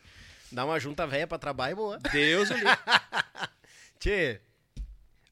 Dá 0.52 0.64
uma 0.64 0.80
junta 0.80 1.06
velha 1.06 1.28
pra 1.28 1.38
trabalho 1.38 1.76
boa. 1.76 2.00
Deus 2.12 2.50
o 2.50 2.54
livre. 2.54 2.70
Tchê, 4.00 4.40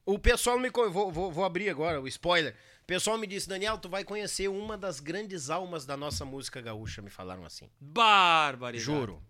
o 0.05 0.19
pessoal 0.19 0.59
me. 0.59 0.69
Vou, 0.69 1.11
vou, 1.11 1.31
vou 1.31 1.45
abrir 1.45 1.69
agora 1.69 2.01
o 2.01 2.07
spoiler. 2.07 2.55
O 2.81 2.85
pessoal 2.85 3.17
me 3.17 3.25
disse, 3.25 3.47
Daniel, 3.49 3.77
tu 3.77 3.89
vai 3.89 4.03
conhecer 4.03 4.47
uma 4.47 4.77
das 4.77 4.99
grandes 4.99 5.49
almas 5.49 5.85
da 5.85 5.97
nossa 5.97 6.23
música 6.23 6.61
gaúcha, 6.61 7.01
me 7.01 7.09
falaram 7.09 7.43
assim. 7.45 7.69
Barbaridade. 7.79 8.83
Juro. 8.85 9.23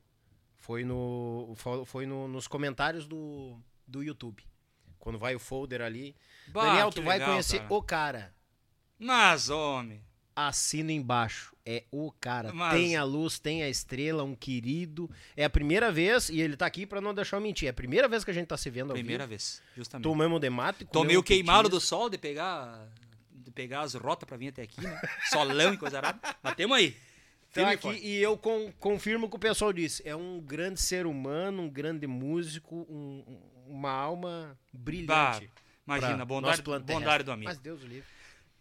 Foi, 0.57 0.83
no, 0.83 1.53
fo- 1.55 1.85
foi 1.85 2.05
no- 2.05 2.27
nos 2.27 2.47
comentários 2.47 3.07
do, 3.07 3.57
do 3.87 4.03
YouTube. 4.03 4.43
Quando 4.99 5.19
vai 5.19 5.35
o 5.35 5.39
folder 5.39 5.81
ali. 5.81 6.15
Bah, 6.47 6.65
Daniel, 6.65 6.89
tu 6.91 7.01
vai 7.03 7.17
legal, 7.19 7.29
conhecer 7.33 7.59
cara. 7.59 7.73
o 7.73 7.81
cara. 7.83 8.34
Mas, 8.99 9.49
homem. 9.49 10.01
Assina 10.35 10.91
embaixo. 10.91 11.53
É 11.65 11.83
o 11.91 12.11
cara. 12.11 12.53
Mas- 12.53 12.73
Tem 12.73 12.95
a 12.95 13.03
luz, 13.03 13.39
tem 13.39 13.63
a 13.63 13.69
estrela, 13.69 14.23
um 14.23 14.35
querido. 14.35 15.09
É 15.35 15.43
a 15.45 15.49
primeira 15.49 15.91
vez, 15.91 16.29
e 16.29 16.39
ele 16.41 16.55
tá 16.55 16.65
aqui 16.65 16.85
pra 16.85 17.01
não 17.01 17.13
deixar 17.13 17.37
eu 17.37 17.41
mentir. 17.41 17.67
É 17.67 17.71
a 17.71 17.73
primeira 17.73 18.07
vez 18.07 18.23
que 18.23 18.31
a 18.31 18.33
gente 18.33 18.47
tá 18.47 18.57
se 18.57 18.69
vendo 18.69 18.89
ao 18.91 18.95
Primeira 18.95 19.23
vivo. 19.23 19.29
vez, 19.29 19.61
justamente. 19.75 20.03
Tomamos 20.03 20.39
de 20.39 20.49
mato 20.49 20.79
meio 20.79 20.89
comemos 20.91 21.23
queimado 21.23 21.69
do 21.69 21.79
sol 21.79 22.09
de 22.09 22.17
pegar, 22.17 22.87
de 23.31 23.49
pegar 23.51 23.81
as 23.81 23.93
rotas 23.95 24.27
pra 24.27 24.37
vir 24.37 24.49
até 24.49 24.61
aqui, 24.61 24.79
né? 24.81 25.01
Solão 25.31 25.73
e 25.73 25.77
coisa 25.77 25.97
arada. 25.97 26.19
Mas 26.43 26.55
temos 26.55 26.77
aí. 26.77 26.95
Tá 27.51 27.69
aqui, 27.71 27.81
forte. 27.83 28.05
e 28.05 28.17
eu 28.21 28.37
con- 28.37 28.71
confirmo 28.79 29.27
o 29.27 29.29
que 29.29 29.37
o 29.37 29.39
pessoal 29.39 29.71
disse. 29.71 30.03
É 30.05 30.13
um 30.13 30.41
grande 30.41 30.79
ser 30.81 31.05
humano, 31.07 31.63
um 31.63 31.69
grande 31.69 32.05
músico, 32.05 32.85
um- 32.89 33.23
um- 33.25 33.71
uma 33.73 33.89
alma 33.91 34.59
brilhante. 34.73 35.07
Bah, 35.07 35.41
imagina, 35.97 36.25
bondade, 36.25 36.61
bondade 36.61 37.23
do 37.23 37.31
amigo. 37.31 37.49
Mas 37.49 37.57
Deus 37.57 37.81
o 37.81 37.87
livre. 37.87 38.03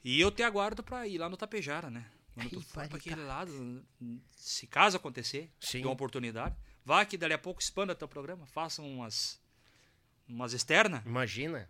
E 0.05 0.20
eu 0.20 0.31
te 0.31 0.43
aguardo 0.43 0.83
pra 0.83 1.07
ir 1.08 1.18
lá 1.18 1.28
no 1.28 1.36
Tapejara, 1.36 1.89
né? 1.91 2.05
Quando 2.34 2.50
tu 2.50 2.60
for 2.60 2.73
pra 2.73 2.83
barbaridade. 2.83 3.10
aquele 3.10 3.26
lado, 3.26 3.84
se 4.36 4.66
caso 4.66 4.97
acontecer, 4.97 5.50
Sim. 5.60 5.78
tem 5.78 5.84
uma 5.84 5.92
oportunidade, 5.92 6.55
vá 6.84 7.05
que 7.05 7.16
dali 7.16 7.33
a 7.33 7.39
pouco 7.39 7.60
expanda 7.62 7.94
teu 7.94 8.08
programa, 8.08 8.44
faça 8.47 8.83
umas 8.83 9.41
umas 10.28 10.52
externas, 10.52 11.02
Imagina. 11.07 11.68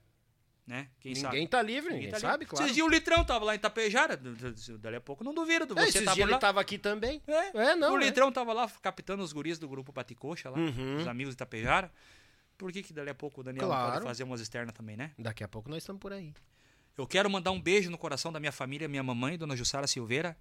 né? 0.67 0.89
Quem 1.01 1.13
ninguém 1.13 1.23
sabe? 1.31 1.49
tá 1.49 1.61
livre, 1.61 1.93
ninguém, 1.93 2.09
tá 2.11 2.17
ali. 2.17 2.23
sabe, 2.23 2.47
claro. 2.47 2.65
Esses 2.65 2.75
dias 2.75 2.87
o 2.87 2.91
Litrão 2.91 3.25
tava 3.25 3.45
lá 3.45 3.55
em 3.55 3.59
Tapejara, 3.59 4.17
dali 4.79 4.97
a 4.97 5.01
pouco 5.01 5.23
não 5.23 5.35
duvido, 5.35 5.65
É, 5.79 5.83
você 5.83 5.89
esses 5.99 6.05
tá 6.05 6.15
dias 6.15 6.27
lá. 6.27 6.33
ele 6.35 6.41
tava 6.41 6.61
aqui 6.61 6.79
também. 6.79 7.21
É, 7.27 7.73
É, 7.73 7.77
não, 7.77 7.93
o 7.95 7.99
é. 8.01 8.05
Litrão 8.07 8.33
tava 8.33 8.53
lá 8.55 8.67
captando 8.81 9.23
os 9.23 9.33
guris 9.35 9.59
do 9.59 9.69
grupo 9.69 9.93
Baticoxa 9.93 10.49
lá, 10.49 10.57
Uhum. 10.59 10.97
os 10.97 11.07
amigos 11.07 11.35
de 11.35 11.39
Tapejara. 11.39 11.93
Por 12.57 12.73
que, 12.73 12.83
que 12.83 12.93
dali 12.95 13.11
a 13.11 13.15
pouco 13.15 13.41
o 13.43 13.45
Daniel 13.45 13.63
não 13.67 13.69
Claro. 13.75 13.93
pode 13.95 14.05
fazer 14.07 14.23
umas 14.23 14.41
externas 14.41 14.73
também, 14.75 14.97
né? 14.97 15.11
Daqui 15.19 15.43
a 15.45 15.49
pouco 15.49 15.69
nós 15.69 15.83
estamos 15.83 16.01
por 16.01 16.13
aí. 16.13 16.33
Eu 16.97 17.07
quero 17.07 17.29
mandar 17.29 17.51
um 17.51 17.61
beijo 17.61 17.91
no 17.91 17.99
coração 17.99 18.33
da 18.33 18.39
minha 18.39 18.53
família, 18.53 18.87
minha 18.89 19.03
mamãe, 19.03 19.37
Dona 19.37 19.57
Jussara 19.57 19.87
Silveira, 19.87 20.37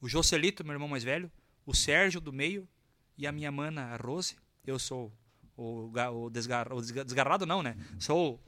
o 0.00 0.08
Joselito, 0.08 0.62
meu 0.64 0.74
irmão 0.74 0.88
mais 0.88 1.02
velho, 1.02 1.30
o 1.64 1.74
Sérgio 1.74 2.20
do 2.20 2.32
meio 2.32 2.68
e 3.16 3.26
a 3.26 3.32
minha 3.32 3.50
mana, 3.50 3.86
a 3.94 3.96
Rose. 3.96 4.36
Eu 4.66 4.78
sou 4.78 5.12
o, 5.56 5.90
o, 5.90 6.30
desgar- 6.30 6.72
o 6.72 6.80
desga- 6.80 7.04
desgarrado, 7.04 7.46
não, 7.46 7.62
né? 7.62 7.76
Sou 7.98 8.40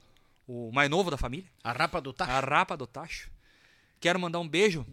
o 0.47 0.71
mais 0.71 0.89
novo 0.89 1.09
da 1.09 1.17
família, 1.17 1.49
A 1.63 1.71
rapa 1.71 1.99
do 1.99 2.13
tacho. 2.13 2.31
a 2.31 2.39
rapa 2.39 2.77
do 2.77 2.85
tacho. 2.85 3.31
Quero 3.99 4.19
mandar 4.19 4.39
um 4.39 4.47
beijo 4.47 4.85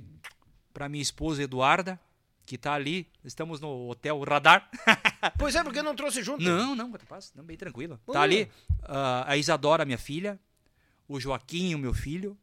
para 0.72 0.88
minha 0.88 1.02
esposa 1.02 1.42
Eduarda, 1.42 2.00
que 2.46 2.56
tá 2.56 2.72
ali. 2.72 3.06
Estamos 3.24 3.60
no 3.60 3.88
Hotel 3.90 4.18
Radar. 4.22 4.68
Pois 5.36 5.54
é, 5.56 5.64
porque 5.64 5.82
não 5.82 5.96
trouxe 5.96 6.22
junto? 6.22 6.42
Não, 6.44 6.76
não, 6.76 6.92
capaz, 6.92 7.32
não, 7.34 7.42
bem 7.44 7.56
tranquilo. 7.56 7.98
Hum. 8.06 8.12
Tá 8.12 8.22
ali 8.22 8.48
ah, 8.84 9.24
a 9.26 9.36
Isadora, 9.36 9.84
minha 9.84 9.98
filha, 9.98 10.38
o 11.08 11.18
Joaquim, 11.18 11.74
o 11.74 11.78
meu 11.78 11.94
filho, 11.94 12.36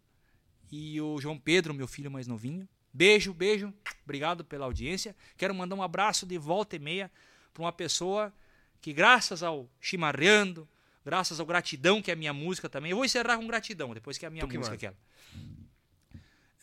e 0.72 1.00
o 1.00 1.20
João 1.22 1.38
Pedro, 1.38 1.74
meu 1.74 1.88
filho 1.88 2.10
mais 2.10 2.28
novinho. 2.28 2.68
Beijo, 2.92 3.34
beijo. 3.34 3.74
Obrigado 4.04 4.44
pela 4.44 4.66
audiência. 4.66 5.16
Quero 5.38 5.54
mandar 5.54 5.76
um 5.76 5.84
abraço 5.84 6.26
de 6.26 6.38
volta 6.38 6.76
e 6.76 6.80
meia 6.80 7.12
para 7.54 7.64
uma 7.64 7.72
pessoa 7.72 8.34
que, 8.82 8.92
graças 8.92 9.44
ao 9.44 9.70
chimarreando, 9.80 10.68
graças 11.04 11.40
ao 11.40 11.46
gratidão, 11.46 12.02
que 12.02 12.10
é 12.10 12.14
a 12.14 12.18
minha 12.18 12.34
música 12.34 12.68
também. 12.68 12.92
Eu 12.92 12.98
vou 12.98 13.06
encerrar 13.06 13.38
com 13.38 13.48
gratidão, 13.48 13.94
depois 13.94 14.18
que 14.18 14.26
é 14.26 14.28
a 14.28 14.32
minha 14.32 14.46
música 14.48 14.76
aquela. 14.76 14.96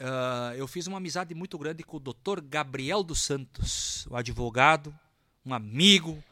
Ah, 0.00 0.52
eu 0.56 0.66
fiz 0.66 0.88
uma 0.88 0.96
amizade 0.96 1.32
muito 1.34 1.56
grande 1.56 1.84
com 1.84 1.96
o 1.96 2.00
Dr. 2.00 2.40
Gabriel 2.42 3.04
dos 3.04 3.22
Santos, 3.22 4.04
o 4.08 4.16
advogado, 4.16 4.92
um 5.46 5.54
amigo, 5.54 6.22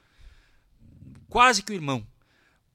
quase 1.28 1.62
que 1.62 1.72
um 1.72 1.76
irmão. 1.76 2.06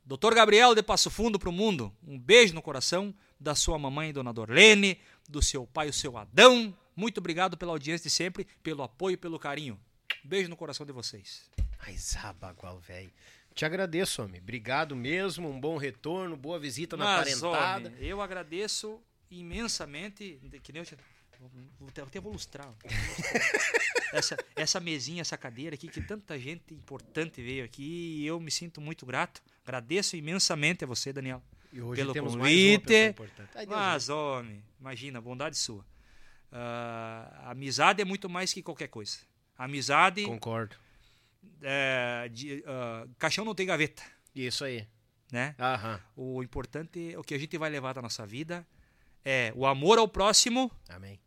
Doutor 0.06 0.36
Gabriel 0.36 0.76
de 0.76 0.84
Passo 0.84 1.10
Fundo 1.10 1.40
para 1.40 1.50
o 1.50 1.52
mundo, 1.52 1.92
um 2.08 2.20
beijo 2.20 2.54
no 2.54 2.62
coração 2.62 3.14
da 3.40 3.56
sua 3.56 3.78
mamãe, 3.80 4.14
Dona 4.14 4.32
Dorlene, 4.32 5.00
do 5.28 5.42
seu 5.42 5.66
pai, 5.66 5.90
o 5.90 5.94
seu 5.94 6.16
Adão. 6.18 6.78
Muito 6.96 7.18
obrigado 7.18 7.58
pela 7.58 7.72
audiência 7.72 8.04
de 8.08 8.14
sempre, 8.16 8.46
pelo 8.62 8.84
apoio 8.84 9.16
e 9.16 9.18
pelo 9.18 9.40
carinho. 9.40 9.80
Beijo 10.24 10.48
no 10.50 10.56
coração 10.56 10.86
de 10.86 10.92
vocês. 10.92 11.50
Ai, 11.80 11.98
zabagual, 11.98 12.80
velho. 12.80 13.12
Te 13.56 13.66
agradeço, 13.66 14.22
homem. 14.22 14.40
Obrigado 14.42 14.96
mesmo. 14.96 15.50
Um 15.50 15.60
bom 15.60 15.78
retorno, 15.78 16.36
boa 16.38 16.60
visita 16.60 16.96
na 16.96 17.06
Mas, 17.06 17.40
parentada. 17.42 17.90
homem, 17.90 18.04
eu 18.04 18.22
agradeço 18.22 19.02
imensamente, 19.32 20.40
que 20.62 20.72
nem 20.72 20.82
eu, 20.82 20.86
te- 20.86 20.98
vou 21.80 21.90
até, 21.90 22.02
até 22.02 22.20
vou 22.20 22.32
lustrar. 22.32 22.74
essa, 24.12 24.38
essa 24.56 24.80
mesinha, 24.80 25.22
essa 25.22 25.38
cadeira 25.38 25.76
aqui, 25.76 25.88
que 25.88 26.02
tanta 26.02 26.38
gente 26.40 26.74
importante 26.74 27.42
veio 27.42 27.66
aqui, 27.66 28.22
e 28.22 28.26
eu 28.26 28.40
me 28.40 28.52
sinto 28.52 28.80
muito 28.80 29.06
grato. 29.06 29.42
Agradeço 29.64 30.16
imensamente 30.16 30.84
a 30.84 30.88
você, 30.88 31.12
Daniel. 31.12 31.42
E 31.72 31.82
hoje 31.82 32.02
pelo 32.02 32.14
temos 32.14 32.36
mais 32.36 32.54
uma 32.54 32.80
convite. 32.80 33.14
Deus 33.14 33.68
Mas, 33.68 34.10
homem, 34.10 34.64
imagina, 34.80 35.20
bondade 35.20 35.58
sua. 35.58 35.86
Ah, 36.52 37.52
amizade 37.52 38.02
é 38.02 38.06
muito 38.06 38.30
mais 38.30 38.54
que 38.54 38.64
qualquer 38.64 38.88
coisa. 38.88 39.18
Amizade, 39.58 40.24
Concordo. 40.26 40.76
é, 41.62 42.30
de, 42.32 42.64
ah, 42.66 43.06
caixão 43.18 43.44
não 43.44 43.54
tem 43.54 43.66
gaveta, 43.66 44.04
Isso 44.34 44.64
aí. 44.64 44.88
né? 45.32 45.54
Aham. 45.60 46.00
O 46.16 46.42
importante, 46.42 47.14
o 47.18 47.24
que 47.24 47.34
a 47.34 47.38
gente 47.38 47.58
vai 47.58 47.70
levar 47.70 47.94
da 47.94 48.02
nossa 48.02 48.26
vida 48.26 48.66
é 49.26 49.52
o 49.56 49.66
amor 49.66 49.98
ao 49.98 50.08
próximo 50.08 50.72
Amém. 50.88 51.20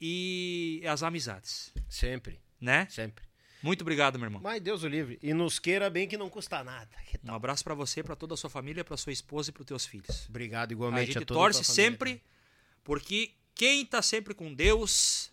E 0.00 0.82
as 0.88 1.02
amizades, 1.02 1.72
Sempre, 1.88 2.40
né? 2.60 2.86
sempre. 2.90 3.24
Muito 3.62 3.80
obrigado, 3.82 4.18
meu 4.18 4.26
irmão. 4.26 4.40
Mas 4.42 4.60
Deus 4.60 4.82
o 4.82 4.88
livre. 4.88 5.18
E 5.22 5.32
nos 5.34 5.58
queira 5.58 5.88
bem 5.90 6.06
que 6.06 6.16
não 6.16 6.28
custa 6.28 6.62
nada. 6.62 6.90
Um 7.24 7.34
abraço 7.34 7.64
pra 7.64 7.74
você, 7.74 8.02
pra 8.02 8.14
toda 8.14 8.34
a 8.34 8.36
sua 8.36 8.50
família, 8.50 8.84
pra 8.84 8.96
sua 8.96 9.12
esposa 9.12 9.50
e 9.50 9.52
pros 9.52 9.66
teus 9.66 9.86
filhos. 9.86 10.26
Obrigado 10.28 10.70
A 10.70 10.72
igualmente 10.72 11.10
a, 11.10 11.14
gente 11.14 11.24
toda 11.24 11.40
a 11.40 11.42
torce 11.42 11.64
tua 11.64 11.74
família, 11.74 11.90
sempre, 11.90 12.22
porque 12.84 13.32
quem 13.54 13.84
tá 13.84 14.02
sempre 14.02 14.34
com 14.34 14.54
Deus 14.54 15.32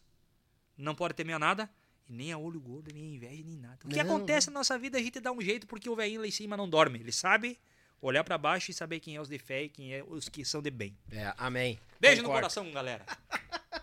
não 0.78 0.96
pode 0.96 1.14
temer 1.14 1.36
a 1.36 1.40
nada, 1.40 1.70
e 2.10 2.14
nem 2.14 2.32
a 2.32 2.38
olho 2.38 2.60
gordo, 2.60 2.92
nem 2.94 3.04
a 3.04 3.16
inveja, 3.16 3.44
nem 3.46 3.58
nada. 3.58 3.78
O 3.86 3.90
que 3.90 3.96
Não, 3.98 4.04
acontece 4.04 4.48
na 4.48 4.54
nossa 4.54 4.80
vida, 4.80 4.98
a 4.98 5.02
gente 5.02 5.20
dá 5.20 5.32
um 5.32 5.42
jeito 5.42 5.68
porque 5.68 5.88
o 5.90 5.96
velhinho 5.96 6.22
lá 6.22 6.28
em 6.28 6.32
cima 6.32 6.58
não 6.58 6.68
dorme. 6.68 7.00
Ele 7.00 7.12
sabe 7.12 7.60
olhar 8.02 8.24
pra 8.24 8.38
baixo 8.38 8.72
e 8.72 8.74
saber 8.74 9.00
quem 9.00 9.16
é 9.16 9.22
os 9.22 9.30
de 9.30 9.38
fé 9.38 9.64
e 9.64 9.70
quem 9.70 9.94
é 9.94 10.04
os 10.04 10.28
que 10.28 10.44
são 10.44 10.62
de 10.62 10.72
bem. 10.72 10.98
É, 11.12 11.34
amém. 11.38 11.80
Beijo 12.00 12.22
no 12.22 12.30
Concordo. 12.30 12.42
coração, 12.48 12.72
galera. 12.72 13.06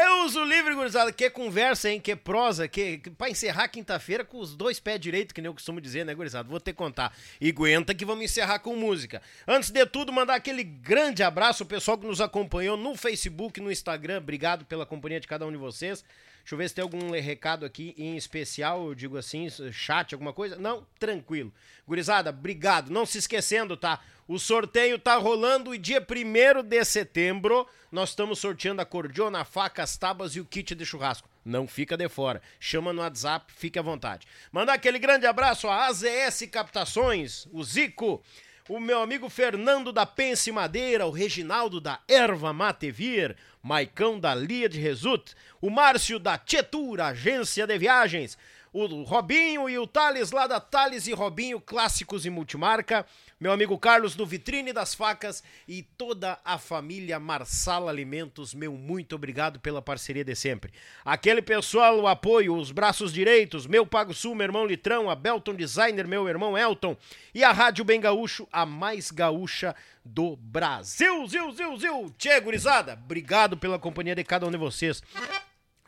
Eu 0.00 0.26
uso 0.26 0.44
livre, 0.44 0.76
gurizada. 0.76 1.10
Que 1.10 1.28
conversa, 1.28 1.90
hein? 1.90 2.00
Que 2.00 2.14
prosa. 2.14 2.68
Que, 2.68 2.98
que, 2.98 3.10
pra 3.10 3.28
encerrar 3.28 3.66
quinta-feira 3.66 4.24
com 4.24 4.38
os 4.38 4.54
dois 4.54 4.78
pés 4.78 5.00
direitos, 5.00 5.32
que 5.32 5.40
nem 5.40 5.48
eu 5.48 5.54
costumo 5.54 5.80
dizer, 5.80 6.06
né, 6.06 6.14
gurizada? 6.14 6.48
Vou 6.48 6.60
ter 6.60 6.72
que 6.72 6.78
contar. 6.78 7.12
E 7.40 7.48
aguenta 7.48 7.92
que 7.92 8.04
vamos 8.04 8.24
encerrar 8.24 8.60
com 8.60 8.76
música. 8.76 9.20
Antes 9.44 9.70
de 9.70 9.84
tudo, 9.86 10.12
mandar 10.12 10.36
aquele 10.36 10.62
grande 10.62 11.24
abraço 11.24 11.64
ao 11.64 11.68
pessoal 11.68 11.98
que 11.98 12.06
nos 12.06 12.20
acompanhou 12.20 12.76
no 12.76 12.94
Facebook, 12.94 13.60
no 13.60 13.72
Instagram. 13.72 14.18
Obrigado 14.18 14.64
pela 14.66 14.86
companhia 14.86 15.18
de 15.18 15.26
cada 15.26 15.44
um 15.44 15.50
de 15.50 15.58
vocês. 15.58 16.04
Deixa 16.48 16.54
eu 16.54 16.58
ver 16.60 16.68
se 16.70 16.74
tem 16.76 16.82
algum 16.82 17.10
recado 17.10 17.66
aqui 17.66 17.94
em 17.98 18.16
especial, 18.16 18.86
eu 18.86 18.94
digo 18.94 19.18
assim, 19.18 19.46
chat, 19.70 20.14
alguma 20.14 20.32
coisa. 20.32 20.56
Não, 20.56 20.86
tranquilo. 20.98 21.52
Gurizada, 21.86 22.30
obrigado. 22.30 22.90
Não 22.90 23.04
se 23.04 23.18
esquecendo, 23.18 23.76
tá? 23.76 24.00
O 24.26 24.38
sorteio 24.38 24.98
tá 24.98 25.16
rolando 25.16 25.74
e 25.74 25.78
dia 25.78 26.00
1 26.00 26.62
de 26.62 26.84
setembro 26.86 27.66
nós 27.92 28.08
estamos 28.08 28.38
sorteando 28.38 28.80
a 28.80 28.86
cordiona, 28.86 29.40
a 29.40 29.44
faca, 29.44 29.82
as 29.82 29.98
tábuas 29.98 30.36
e 30.36 30.40
o 30.40 30.44
kit 30.46 30.74
de 30.74 30.86
churrasco. 30.86 31.28
Não 31.44 31.68
fica 31.68 31.98
de 31.98 32.08
fora. 32.08 32.40
Chama 32.58 32.94
no 32.94 33.02
WhatsApp, 33.02 33.52
fique 33.52 33.78
à 33.78 33.82
vontade. 33.82 34.26
Mandar 34.50 34.72
aquele 34.72 34.98
grande 34.98 35.26
abraço 35.26 35.68
a 35.68 35.88
AZS 35.88 36.48
Captações, 36.50 37.46
o 37.52 37.62
Zico, 37.62 38.22
o 38.68 38.78
meu 38.78 39.00
amigo 39.00 39.30
Fernando 39.30 39.92
da 39.92 40.04
Pense 40.04 40.52
Madeira, 40.52 41.06
o 41.06 41.10
Reginaldo 41.10 41.80
da 41.80 42.00
Erva 42.06 42.52
Matevir, 42.52 43.34
Maicão 43.62 44.20
da 44.20 44.34
Lia 44.34 44.68
de 44.68 44.78
Resut, 44.78 45.34
o 45.60 45.70
Márcio 45.70 46.18
da 46.18 46.36
Tietura, 46.36 47.06
agência 47.06 47.66
de 47.66 47.78
viagens, 47.78 48.36
o 48.70 49.02
Robinho 49.04 49.70
e 49.70 49.78
o 49.78 49.86
Thales 49.86 50.30
lá 50.30 50.46
da 50.46 50.60
Thales 50.60 51.06
e 51.06 51.14
Robinho, 51.14 51.60
clássicos 51.60 52.26
e 52.26 52.30
multimarca, 52.30 53.06
meu 53.40 53.52
amigo 53.52 53.78
Carlos 53.78 54.16
do 54.16 54.26
Vitrine 54.26 54.72
das 54.72 54.94
Facas 54.94 55.44
e 55.68 55.82
toda 55.82 56.40
a 56.44 56.58
família 56.58 57.20
Marsala 57.20 57.88
Alimentos, 57.88 58.52
meu 58.52 58.72
muito 58.72 59.14
obrigado 59.14 59.60
pela 59.60 59.80
parceria 59.80 60.24
de 60.24 60.34
sempre. 60.34 60.72
Aquele 61.04 61.40
pessoal, 61.40 62.00
o 62.00 62.08
apoio, 62.08 62.56
os 62.56 62.72
braços 62.72 63.12
direitos, 63.12 63.64
meu 63.64 63.86
Pago 63.86 64.12
Sul, 64.12 64.34
meu 64.34 64.46
irmão 64.46 64.66
Litrão, 64.66 65.08
a 65.08 65.14
Belton 65.14 65.54
Designer, 65.54 66.08
meu 66.08 66.28
irmão 66.28 66.58
Elton 66.58 66.96
e 67.32 67.44
a 67.44 67.52
Rádio 67.52 67.84
Bem 67.84 68.00
Gaúcho, 68.00 68.48
a 68.50 68.66
mais 68.66 69.12
gaúcha 69.12 69.76
do 70.04 70.34
Brasil. 70.34 71.24
Zil, 71.28 71.52
zil, 71.52 71.76
zil. 71.76 72.14
Tchê, 72.18 72.40
gurizada, 72.40 72.94
obrigado 72.94 73.56
pela 73.56 73.78
companhia 73.78 74.16
de 74.16 74.24
cada 74.24 74.46
um 74.46 74.50
de 74.50 74.58
vocês. 74.58 75.00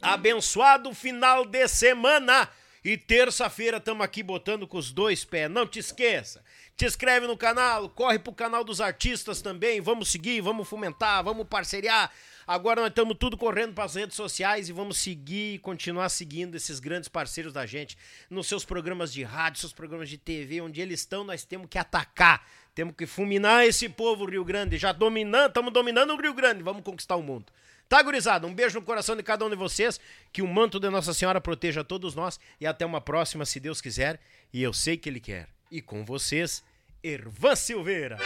Abençoado 0.01 0.95
final 0.95 1.45
de 1.45 1.67
semana. 1.67 2.49
E 2.83 2.97
terça-feira 2.97 3.77
estamos 3.77 4.03
aqui 4.03 4.23
botando 4.23 4.67
com 4.67 4.79
os 4.79 4.91
dois 4.91 5.25
pés. 5.25 5.51
Não 5.51 5.67
te 5.67 5.79
esqueça. 5.79 6.43
Te 6.81 6.87
inscreve 6.87 7.27
no 7.27 7.37
canal, 7.37 7.91
corre 7.91 8.19
pro 8.19 8.33
canal 8.33 8.65
dos 8.65 8.81
artistas 8.81 9.43
também. 9.43 9.83
Vamos 9.83 10.11
seguir, 10.11 10.41
vamos 10.41 10.67
fomentar, 10.67 11.23
vamos 11.23 11.47
parceriar. 11.47 12.11
Agora 12.47 12.81
nós 12.81 12.89
estamos 12.89 13.19
tudo 13.19 13.37
correndo 13.37 13.75
para 13.75 13.85
as 13.85 13.97
redes 13.97 14.17
sociais 14.17 14.71
e 14.71 14.73
vamos 14.73 14.97
seguir 14.97 15.57
e 15.57 15.59
continuar 15.59 16.09
seguindo 16.09 16.55
esses 16.55 16.81
grandes 16.81 17.07
parceiros 17.07 17.53
da 17.53 17.67
gente 17.67 17.99
nos 18.31 18.47
seus 18.47 18.65
programas 18.65 19.13
de 19.13 19.23
rádio, 19.23 19.61
seus 19.61 19.75
programas 19.75 20.09
de 20.09 20.17
TV, 20.17 20.63
onde 20.63 20.81
eles 20.81 21.01
estão, 21.01 21.23
nós 21.23 21.45
temos 21.45 21.67
que 21.69 21.77
atacar. 21.77 22.49
Temos 22.75 22.95
que 22.97 23.05
fulminar 23.05 23.67
esse 23.67 23.87
povo 23.87 24.25
Rio 24.25 24.43
Grande. 24.43 24.79
Já 24.79 24.91
dominando, 24.91 25.49
estamos 25.49 25.75
dominando 25.75 26.15
o 26.15 26.17
Rio 26.17 26.33
Grande. 26.33 26.63
Vamos 26.63 26.83
conquistar 26.83 27.17
o 27.17 27.23
mundo. 27.23 27.53
Tá, 27.91 28.03
gurizada? 28.03 28.47
Um 28.47 28.55
beijo 28.55 28.81
no 28.81 28.87
coração 28.87 29.15
de 29.15 29.23
cada 29.23 29.45
um 29.45 29.51
de 29.51 29.57
vocês. 29.57 30.01
Que 30.33 30.41
o 30.41 30.49
manto 30.49 30.81
de 30.81 30.89
Nossa 30.89 31.13
Senhora 31.13 31.43
proteja 31.43 31.85
todos 31.85 32.15
nós. 32.15 32.41
E 32.59 32.67
até 32.67 32.87
uma 32.87 33.03
próxima, 33.03 33.45
se 33.45 33.61
Deus 33.61 33.83
quiser. 33.83 34.19
E 34.51 34.63
eu 34.63 34.73
sei 34.73 34.97
que 34.97 35.11
Ele 35.11 35.21
quer. 35.21 35.47
E 35.71 35.83
com 35.83 36.05
vocês, 36.05 36.65
Ervan 37.03 37.57
Silveira. 37.57 38.19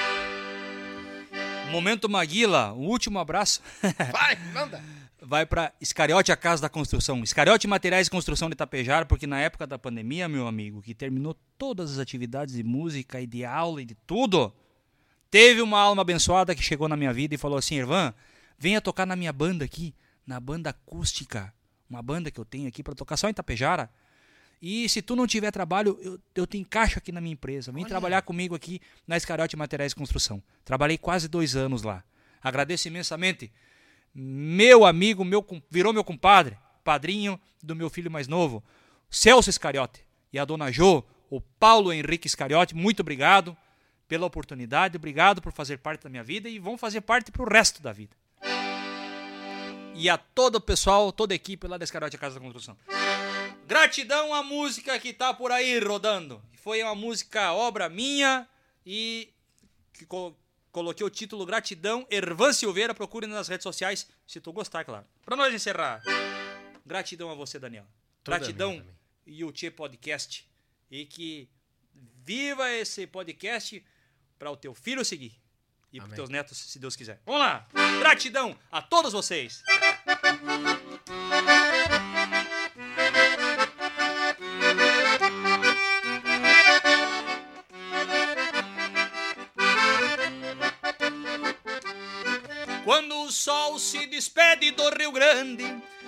Momento 1.70 2.08
Maguila, 2.08 2.72
o 2.72 2.80
último 2.80 3.18
abraço. 3.18 3.60
Vai, 4.12 4.36
manda. 4.52 4.82
vai 5.20 5.46
para 5.46 5.72
Iscariote, 5.80 6.30
a 6.30 6.36
Casa 6.36 6.62
da 6.62 6.68
Construção. 6.68 7.22
Iscariote 7.22 7.66
Materiais 7.66 8.06
de 8.06 8.10
Construção 8.10 8.50
de 8.50 8.56
Tapejar, 8.56 9.06
porque 9.06 9.26
na 9.26 9.40
época 9.40 9.66
da 9.66 9.78
pandemia, 9.78 10.28
meu 10.28 10.46
amigo, 10.46 10.82
que 10.82 10.94
terminou 10.94 11.34
todas 11.56 11.92
as 11.92 11.98
atividades 11.98 12.54
de 12.54 12.62
música 12.62 13.20
e 13.20 13.26
de 13.26 13.44
aula 13.44 13.80
e 13.82 13.84
de 13.84 13.94
tudo, 14.06 14.54
teve 15.30 15.62
uma 15.62 15.80
alma 15.80 16.02
abençoada 16.02 16.54
que 16.54 16.62
chegou 16.62 16.88
na 16.88 16.96
minha 16.96 17.12
vida 17.12 17.34
e 17.34 17.38
falou 17.38 17.58
assim: 17.58 17.76
Irvan, 17.76 18.12
venha 18.58 18.80
tocar 18.80 19.06
na 19.06 19.16
minha 19.16 19.32
banda 19.32 19.64
aqui, 19.64 19.94
na 20.26 20.38
banda 20.38 20.70
acústica, 20.70 21.52
uma 21.88 22.02
banda 22.02 22.30
que 22.30 22.38
eu 22.38 22.44
tenho 22.44 22.68
aqui 22.68 22.82
para 22.82 22.94
tocar 22.94 23.16
só 23.16 23.28
em 23.28 23.34
Tapejara. 23.34 23.90
E 24.60 24.89
se 24.89 25.02
tu 25.02 25.15
não 25.15 25.26
tiver 25.26 25.50
trabalho, 25.50 25.99
eu, 26.02 26.18
eu 26.34 26.47
te 26.47 26.57
encaixo 26.57 26.99
aqui 26.99 27.12
na 27.12 27.20
minha 27.20 27.33
empresa. 27.33 27.70
Vem 27.73 27.84
trabalhar 27.84 28.23
comigo 28.23 28.55
aqui 28.55 28.81
na 29.07 29.16
Iscariote 29.16 29.57
Materiais 29.57 29.92
de 29.92 29.97
Construção. 29.97 30.42
Trabalhei 30.65 30.97
quase 30.97 31.28
dois 31.28 31.55
anos 31.55 31.83
lá. 31.83 32.02
Agradeço 32.42 32.89
imensamente. 32.89 33.52
Meu 34.15 34.84
amigo, 34.84 35.24
meu, 35.24 35.44
virou 35.70 35.92
meu 35.92 36.05
compadre, 36.05 36.57
padrinho 36.83 37.41
do 37.62 37.74
meu 37.74 37.91
filho 37.91 38.10
mais 38.10 38.28
novo, 38.28 38.62
Celso 39.10 39.50
Iscariote. 39.50 40.05
E 40.33 40.39
a 40.39 40.44
dona 40.44 40.70
Jo, 40.70 41.05
o 41.31 41.41
Paulo 41.41 41.92
Henrique 41.92 42.26
Iscariote, 42.26 42.74
muito 42.74 43.00
obrigado 43.00 43.57
pela 44.07 44.26
oportunidade, 44.26 44.97
obrigado 44.97 45.41
por 45.41 45.52
fazer 45.52 45.78
parte 45.78 46.05
da 46.05 46.10
minha 46.10 46.23
vida 46.23 46.49
e 46.49 46.58
vão 46.58 46.76
fazer 46.76 47.00
parte 47.00 47.33
pro 47.33 47.49
resto 47.49 47.83
da 47.83 47.92
vida. 47.92 48.15
E 49.94 50.08
a 50.08 50.18
todo 50.18 50.57
o 50.57 50.60
pessoal, 50.60 51.12
toda 51.12 51.34
a 51.34 51.36
equipe 51.36 51.66
lá 51.66 51.78
da 51.78 51.84
Iscariote 51.84 52.18
Casa 52.18 52.34
da 52.34 52.41
Construção. 52.41 52.76
Gratidão 53.67 54.34
à 54.34 54.43
música 54.43 54.99
que 54.99 55.12
tá 55.12 55.33
por 55.33 55.51
aí 55.51 55.78
rodando. 55.78 56.43
Foi 56.62 56.83
uma 56.83 56.94
música 56.94 57.52
obra 57.52 57.89
minha 57.89 58.49
e 58.84 59.33
que 59.93 60.05
co- 60.07 60.34
coloquei 60.73 61.05
o 61.07 61.10
título 61.10 61.44
Gratidão 61.47 62.07
Ervan 62.10 62.52
Silveira. 62.52 62.94
Procure 62.94 63.26
nas 63.26 63.49
redes 63.49 63.62
sociais 63.62 64.07
se 64.26 64.41
tu 64.41 64.52
gostar, 64.52 64.84
claro. 64.84 65.07
Pra 65.25 65.36
nós 65.36 65.52
encerrar. 65.55 66.02
Gratidão 66.86 67.31
a 67.31 67.34
você, 67.34 67.59
Daniel. 67.59 67.86
Toda 68.23 68.39
Gratidão 68.39 68.84
e 69.26 69.44
o 69.44 69.52
Tchê 69.52 69.70
Podcast. 69.70 70.47
E 70.91 71.07
que 71.07 71.49
viva 72.23 72.70
esse 72.70 73.07
podcast 73.07 73.84
para 74.39 74.51
o 74.51 74.57
teu 74.57 74.75
filho 74.75 75.05
seguir. 75.05 75.34
E 75.93 76.01
para 76.01 76.15
teus 76.15 76.28
netos, 76.28 76.59
se 76.59 76.78
Deus 76.78 76.97
quiser. 76.97 77.20
Vamos 77.25 77.41
lá! 77.41 77.67
Gratidão 78.01 78.59
a 78.70 78.83
todos 78.83 79.12
vocês! 79.12 79.62
Sol 93.34 93.78
se 93.78 94.06
despede 94.06 94.70
do 94.70 94.88
Rio 94.90 95.10
Grande 95.10 95.64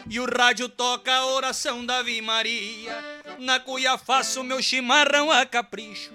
e 0.08 0.20
o 0.20 0.24
rádio 0.24 0.68
toca 0.68 1.12
a 1.12 1.26
oração 1.26 1.84
da 1.84 1.98
Ave 1.98 2.22
Maria, 2.22 2.96
na 3.38 3.58
cuia 3.58 3.98
faço 3.98 4.44
meu 4.44 4.62
chimarrão 4.62 5.30
a 5.30 5.44
capricho, 5.44 6.12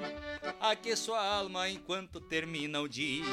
aqueço 0.60 1.14
a 1.14 1.22
alma 1.22 1.70
enquanto 1.70 2.22
termina 2.22 2.80
o 2.80 2.88
dia. 2.88 3.26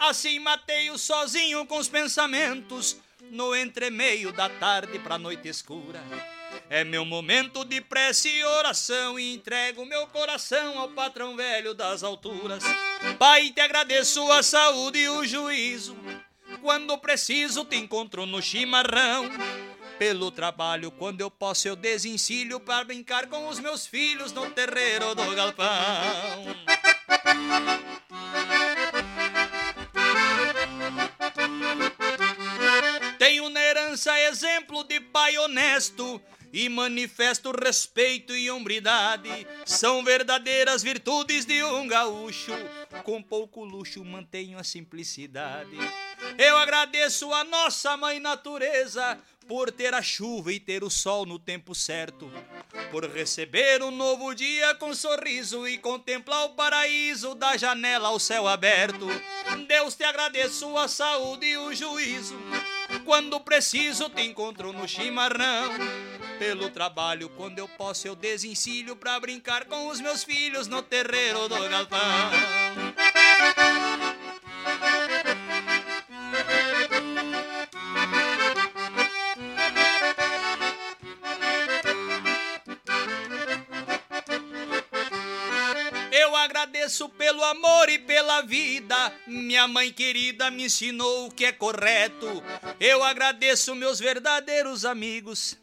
Assim 0.00 0.38
mateio 0.38 0.96
sozinho 0.96 1.66
com 1.66 1.76
os 1.76 1.88
pensamentos, 1.88 2.96
no 3.30 3.54
entremeio 3.54 4.32
da 4.32 4.48
tarde 4.48 4.98
pra 4.98 5.18
noite 5.18 5.48
escura. 5.48 6.02
É 6.70 6.82
meu 6.82 7.04
momento 7.04 7.64
de 7.64 7.82
prece 7.82 8.30
e 8.30 8.44
oração 8.44 9.18
e 9.18 9.34
entrego 9.34 9.84
meu 9.84 10.06
coração 10.06 10.78
ao 10.78 10.88
patrão 10.88 11.36
velho 11.36 11.74
das 11.74 12.02
alturas. 12.02 12.64
Pai, 13.18 13.50
te 13.50 13.60
agradeço 13.60 14.32
a 14.32 14.42
saúde 14.42 14.98
e 14.98 15.08
o 15.10 15.24
juízo. 15.24 15.94
Quando 16.62 16.96
preciso 16.96 17.64
te 17.64 17.76
encontro 17.76 18.24
no 18.24 18.40
chimarrão. 18.40 19.28
Pelo 19.98 20.30
trabalho, 20.30 20.92
quando 20.92 21.20
eu 21.20 21.28
posso, 21.28 21.66
eu 21.66 21.74
desencilho 21.74 22.60
para 22.60 22.84
brincar 22.84 23.26
com 23.26 23.48
os 23.48 23.58
meus 23.58 23.84
filhos 23.84 24.32
no 24.32 24.48
terreiro 24.50 25.12
do 25.12 25.34
galpão. 25.34 25.66
Tenho 33.18 33.48
na 33.48 33.60
herança 33.60 34.18
exemplo 34.20 34.84
de 34.84 35.00
pai 35.00 35.36
honesto 35.38 36.22
e 36.52 36.68
manifesto 36.68 37.50
respeito 37.50 38.36
e 38.36 38.50
hombridade. 38.50 39.46
São 39.64 40.04
verdadeiras 40.04 40.82
virtudes 40.82 41.44
de 41.44 41.62
um 41.64 41.88
gaúcho. 41.88 42.52
Com 43.02 43.20
pouco 43.20 43.64
luxo 43.64 44.04
mantenho 44.04 44.58
a 44.58 44.64
simplicidade. 44.64 45.76
Eu 46.38 46.56
agradeço 46.56 47.32
a 47.32 47.44
nossa 47.44 47.96
mãe 47.96 48.18
natureza 48.18 49.18
por 49.46 49.70
ter 49.70 49.92
a 49.92 50.02
chuva 50.02 50.52
e 50.52 50.60
ter 50.60 50.84
o 50.84 50.90
sol 50.90 51.26
no 51.26 51.38
tempo 51.38 51.74
certo, 51.74 52.30
por 52.90 53.04
receber 53.04 53.82
um 53.82 53.90
novo 53.90 54.34
dia 54.34 54.74
com 54.76 54.94
sorriso 54.94 55.66
e 55.66 55.78
contemplar 55.78 56.44
o 56.44 56.50
paraíso 56.50 57.34
da 57.34 57.56
janela 57.56 58.08
ao 58.08 58.18
céu 58.18 58.46
aberto. 58.46 59.06
Deus 59.66 59.94
te 59.94 60.04
agradeço 60.04 60.76
a 60.78 60.88
saúde 60.88 61.46
e 61.46 61.56
o 61.56 61.74
juízo. 61.74 62.38
Quando 63.04 63.40
preciso 63.40 64.08
te 64.08 64.22
encontro 64.22 64.72
no 64.72 64.86
chimarrão. 64.86 65.72
Pelo 66.38 66.70
trabalho, 66.70 67.28
quando 67.30 67.58
eu 67.58 67.68
posso, 67.68 68.06
eu 68.06 68.16
desencilho 68.16 68.96
pra 68.96 69.20
brincar 69.20 69.64
com 69.66 69.88
os 69.88 70.00
meus 70.00 70.24
filhos 70.24 70.66
no 70.66 70.82
terreiro 70.82 71.48
do 71.48 71.68
galpão. 71.68 72.00
Agradeço 86.92 87.08
pelo 87.08 87.42
amor 87.44 87.88
e 87.88 87.98
pela 87.98 88.42
vida. 88.42 89.12
Minha 89.26 89.66
mãe 89.66 89.90
querida 89.90 90.50
me 90.50 90.64
ensinou 90.64 91.26
o 91.26 91.30
que 91.30 91.46
é 91.46 91.52
correto. 91.52 92.42
Eu 92.78 93.02
agradeço 93.02 93.74
meus 93.74 93.98
verdadeiros 93.98 94.84
amigos. 94.84 95.56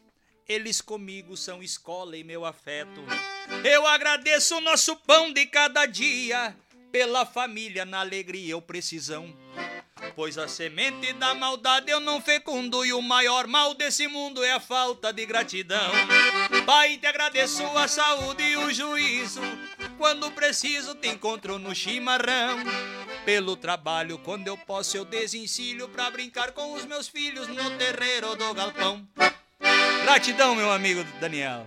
Eles 0.48 0.80
comigo 0.80 1.36
são 1.36 1.62
escola 1.62 2.16
e 2.16 2.24
meu 2.24 2.44
afeto. 2.44 3.04
Eu 3.62 3.86
agradeço 3.86 4.56
o 4.56 4.60
nosso 4.60 4.96
pão 4.96 5.32
de 5.32 5.46
cada 5.46 5.86
dia. 5.86 6.56
Pela 6.90 7.24
família, 7.24 7.84
na 7.84 8.00
alegria 8.00 8.56
ou 8.56 8.62
precisão. 8.62 9.32
Pois 10.16 10.36
a 10.36 10.48
semente 10.48 11.12
da 11.12 11.32
maldade 11.34 11.92
eu 11.92 12.00
não 12.00 12.20
fecundo 12.20 12.84
e 12.84 12.92
o 12.92 13.00
maior 13.00 13.46
mal 13.46 13.74
desse 13.74 14.08
mundo 14.08 14.42
é 14.42 14.50
a 14.50 14.58
falta 14.58 15.12
de 15.12 15.24
gratidão. 15.24 15.92
Pai, 16.66 16.96
te 16.96 17.06
agradeço 17.06 17.62
a 17.78 17.86
saúde 17.86 18.42
e 18.42 18.56
o 18.56 18.72
juízo. 18.72 19.40
Quando 20.00 20.30
preciso 20.30 20.94
te 20.94 21.08
encontro 21.08 21.58
no 21.58 21.74
chimarrão. 21.74 22.56
Pelo 23.26 23.54
trabalho, 23.54 24.18
quando 24.20 24.48
eu 24.48 24.56
posso 24.56 24.96
eu 24.96 25.04
desencilho 25.04 25.90
pra 25.90 26.10
brincar 26.10 26.52
com 26.52 26.72
os 26.72 26.86
meus 26.86 27.06
filhos 27.06 27.46
no 27.48 27.70
terreiro 27.72 28.34
do 28.34 28.54
galpão. 28.54 29.06
Gratidão, 30.02 30.54
meu 30.54 30.72
amigo 30.72 31.04
Daniel. 31.20 31.66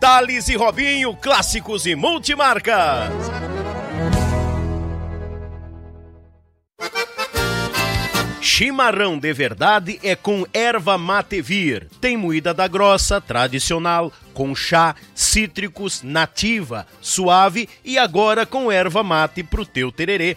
Thales 0.00 0.48
e 0.48 0.56
Robinho, 0.56 1.14
clássicos 1.16 1.86
e 1.86 1.94
multimarcas. 1.94 3.10
Chimarrão 8.40 9.18
de 9.18 9.32
verdade 9.32 9.98
é 10.02 10.14
com 10.14 10.46
erva 10.52 10.96
mate 10.96 11.42
vir. 11.42 11.88
Tem 12.00 12.16
moída 12.16 12.54
da 12.54 12.68
grossa, 12.68 13.20
tradicional, 13.20 14.12
com 14.32 14.54
chá, 14.54 14.94
cítricos, 15.14 16.02
nativa, 16.02 16.86
suave 17.00 17.68
e 17.84 17.98
agora 17.98 18.46
com 18.46 18.70
erva 18.70 19.02
mate 19.02 19.42
pro 19.42 19.66
teu 19.66 19.90
tererê. 19.90 20.36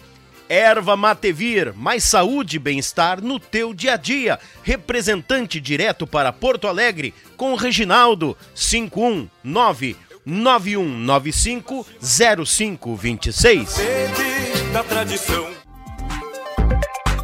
Erva 0.50 0.96
Matevir, 0.96 1.72
mais 1.76 2.02
saúde 2.02 2.56
e 2.56 2.58
bem-estar 2.58 3.22
no 3.22 3.38
teu 3.38 3.72
dia 3.72 3.94
a 3.94 3.96
dia. 3.96 4.36
Representante 4.64 5.60
direto 5.60 6.08
para 6.08 6.32
Porto 6.32 6.66
Alegre 6.66 7.14
com 7.36 7.54
Reginaldo 7.54 8.36
519 8.52 9.96
9195 10.26 11.86
0526. 12.00 13.68
Sede 13.68 14.72
da 14.72 14.82
tradição. 14.82 15.69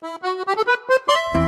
O 0.00 1.47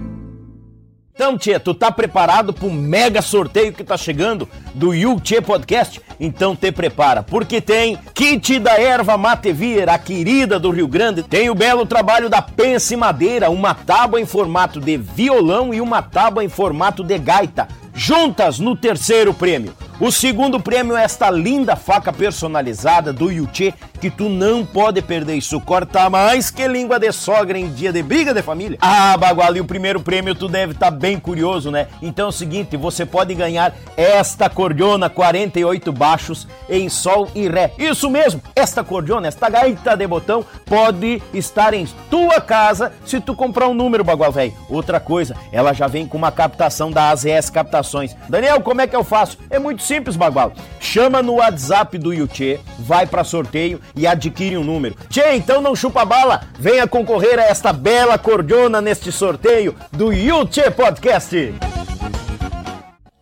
Então, 1.21 1.37
Tia, 1.37 1.59
tu 1.59 1.75
tá 1.75 1.91
preparado 1.91 2.51
pro 2.51 2.71
mega 2.71 3.21
sorteio 3.21 3.71
que 3.71 3.83
tá 3.83 3.95
chegando 3.95 4.49
do 4.73 4.91
Yuchê 4.91 5.39
Podcast? 5.39 6.01
Então 6.19 6.55
te 6.55 6.71
prepara, 6.71 7.21
porque 7.21 7.61
tem 7.61 7.95
kit 8.11 8.57
da 8.57 8.81
erva 8.81 9.15
mate 9.19 9.53
Vieira, 9.53 9.93
a 9.93 9.99
querida 9.99 10.59
do 10.59 10.71
Rio 10.71 10.87
Grande, 10.87 11.21
tem 11.21 11.47
o 11.47 11.53
belo 11.53 11.85
trabalho 11.85 12.27
da 12.27 12.41
Pense 12.41 12.95
Madeira, 12.95 13.51
uma 13.51 13.75
tábua 13.75 14.19
em 14.19 14.25
formato 14.25 14.81
de 14.81 14.97
violão 14.97 15.71
e 15.71 15.79
uma 15.79 16.01
tábua 16.01 16.43
em 16.43 16.49
formato 16.49 17.03
de 17.03 17.19
gaita, 17.19 17.67
juntas 17.93 18.57
no 18.57 18.75
terceiro 18.75 19.31
prêmio. 19.31 19.75
O 20.01 20.11
segundo 20.11 20.59
prêmio 20.59 20.97
é 20.97 21.03
esta 21.03 21.29
linda 21.29 21.75
faca 21.75 22.11
personalizada 22.11 23.13
do 23.13 23.29
Yuchê, 23.31 23.71
que 23.99 24.09
tu 24.09 24.29
não 24.29 24.65
pode 24.65 24.99
perder. 24.99 25.35
Isso 25.35 25.61
corta 25.61 26.09
mais 26.09 26.49
que 26.49 26.67
língua 26.67 26.97
de 26.97 27.11
sogra 27.11 27.55
em 27.55 27.71
dia 27.71 27.93
de 27.93 28.01
briga 28.01 28.33
de 28.33 28.41
família. 28.41 28.79
Ah, 28.81 29.15
Bagual, 29.15 29.55
e 29.55 29.61
o 29.61 29.65
primeiro 29.65 30.01
prêmio 30.01 30.33
tu 30.33 30.47
deve 30.47 30.71
estar 30.71 30.89
tá 30.89 30.91
bem 30.91 31.19
curioso, 31.19 31.69
né? 31.69 31.87
Então 32.01 32.25
é 32.25 32.29
o 32.29 32.31
seguinte, 32.31 32.75
você 32.75 33.05
pode 33.05 33.35
ganhar 33.35 33.75
esta 33.95 34.49
cordiona 34.49 35.07
48 35.07 35.91
baixos 35.91 36.47
em 36.67 36.89
sol 36.89 37.27
e 37.35 37.47
ré. 37.47 37.71
Isso 37.77 38.09
mesmo, 38.09 38.41
esta 38.55 38.83
cordiona, 38.83 39.27
esta 39.27 39.49
gaita 39.49 39.95
de 39.95 40.07
botão 40.07 40.43
pode 40.65 41.21
estar 41.31 41.75
em 41.75 41.85
tua 42.09 42.41
casa 42.41 42.91
se 43.05 43.21
tu 43.21 43.35
comprar 43.35 43.67
um 43.67 43.75
número, 43.75 44.03
Bagual, 44.03 44.31
velho. 44.31 44.53
Outra 44.67 44.99
coisa, 44.99 45.35
ela 45.51 45.73
já 45.73 45.85
vem 45.85 46.07
com 46.07 46.17
uma 46.17 46.31
captação 46.31 46.89
da 46.89 47.11
AZS 47.11 47.51
Captações. 47.51 48.15
Daniel, 48.27 48.61
como 48.61 48.81
é 48.81 48.87
que 48.87 48.95
eu 48.95 49.03
faço? 49.03 49.37
É 49.47 49.59
muito 49.59 49.90
simples, 49.91 50.15
Bagual. 50.15 50.53
Chama 50.79 51.21
no 51.21 51.33
WhatsApp 51.33 51.97
do 51.97 52.13
Yuchê, 52.13 52.61
vai 52.79 53.05
para 53.05 53.25
sorteio 53.25 53.81
e 53.93 54.07
adquire 54.07 54.55
um 54.55 54.63
número. 54.63 54.95
Tchê, 55.09 55.35
então 55.35 55.61
não 55.61 55.75
chupa 55.75 56.05
bala, 56.05 56.43
venha 56.57 56.87
concorrer 56.87 57.37
a 57.37 57.43
esta 57.43 57.73
bela 57.73 58.17
cordiona 58.17 58.79
neste 58.79 59.11
sorteio 59.11 59.75
do 59.91 60.13
Yuchê 60.13 60.71
Podcast. 60.71 61.53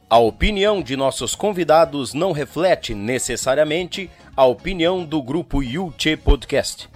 A 0.08 0.18
opinião 0.20 0.84
de 0.84 0.96
nossos 0.96 1.34
convidados 1.34 2.14
não 2.14 2.32
reflete 2.32 2.94
necessariamente 2.94 4.08
a 4.38 4.46
opinião 4.46 5.04
do 5.04 5.24
grupo 5.24 5.64
Yuchê 5.64 6.16
Podcast. 6.16 6.88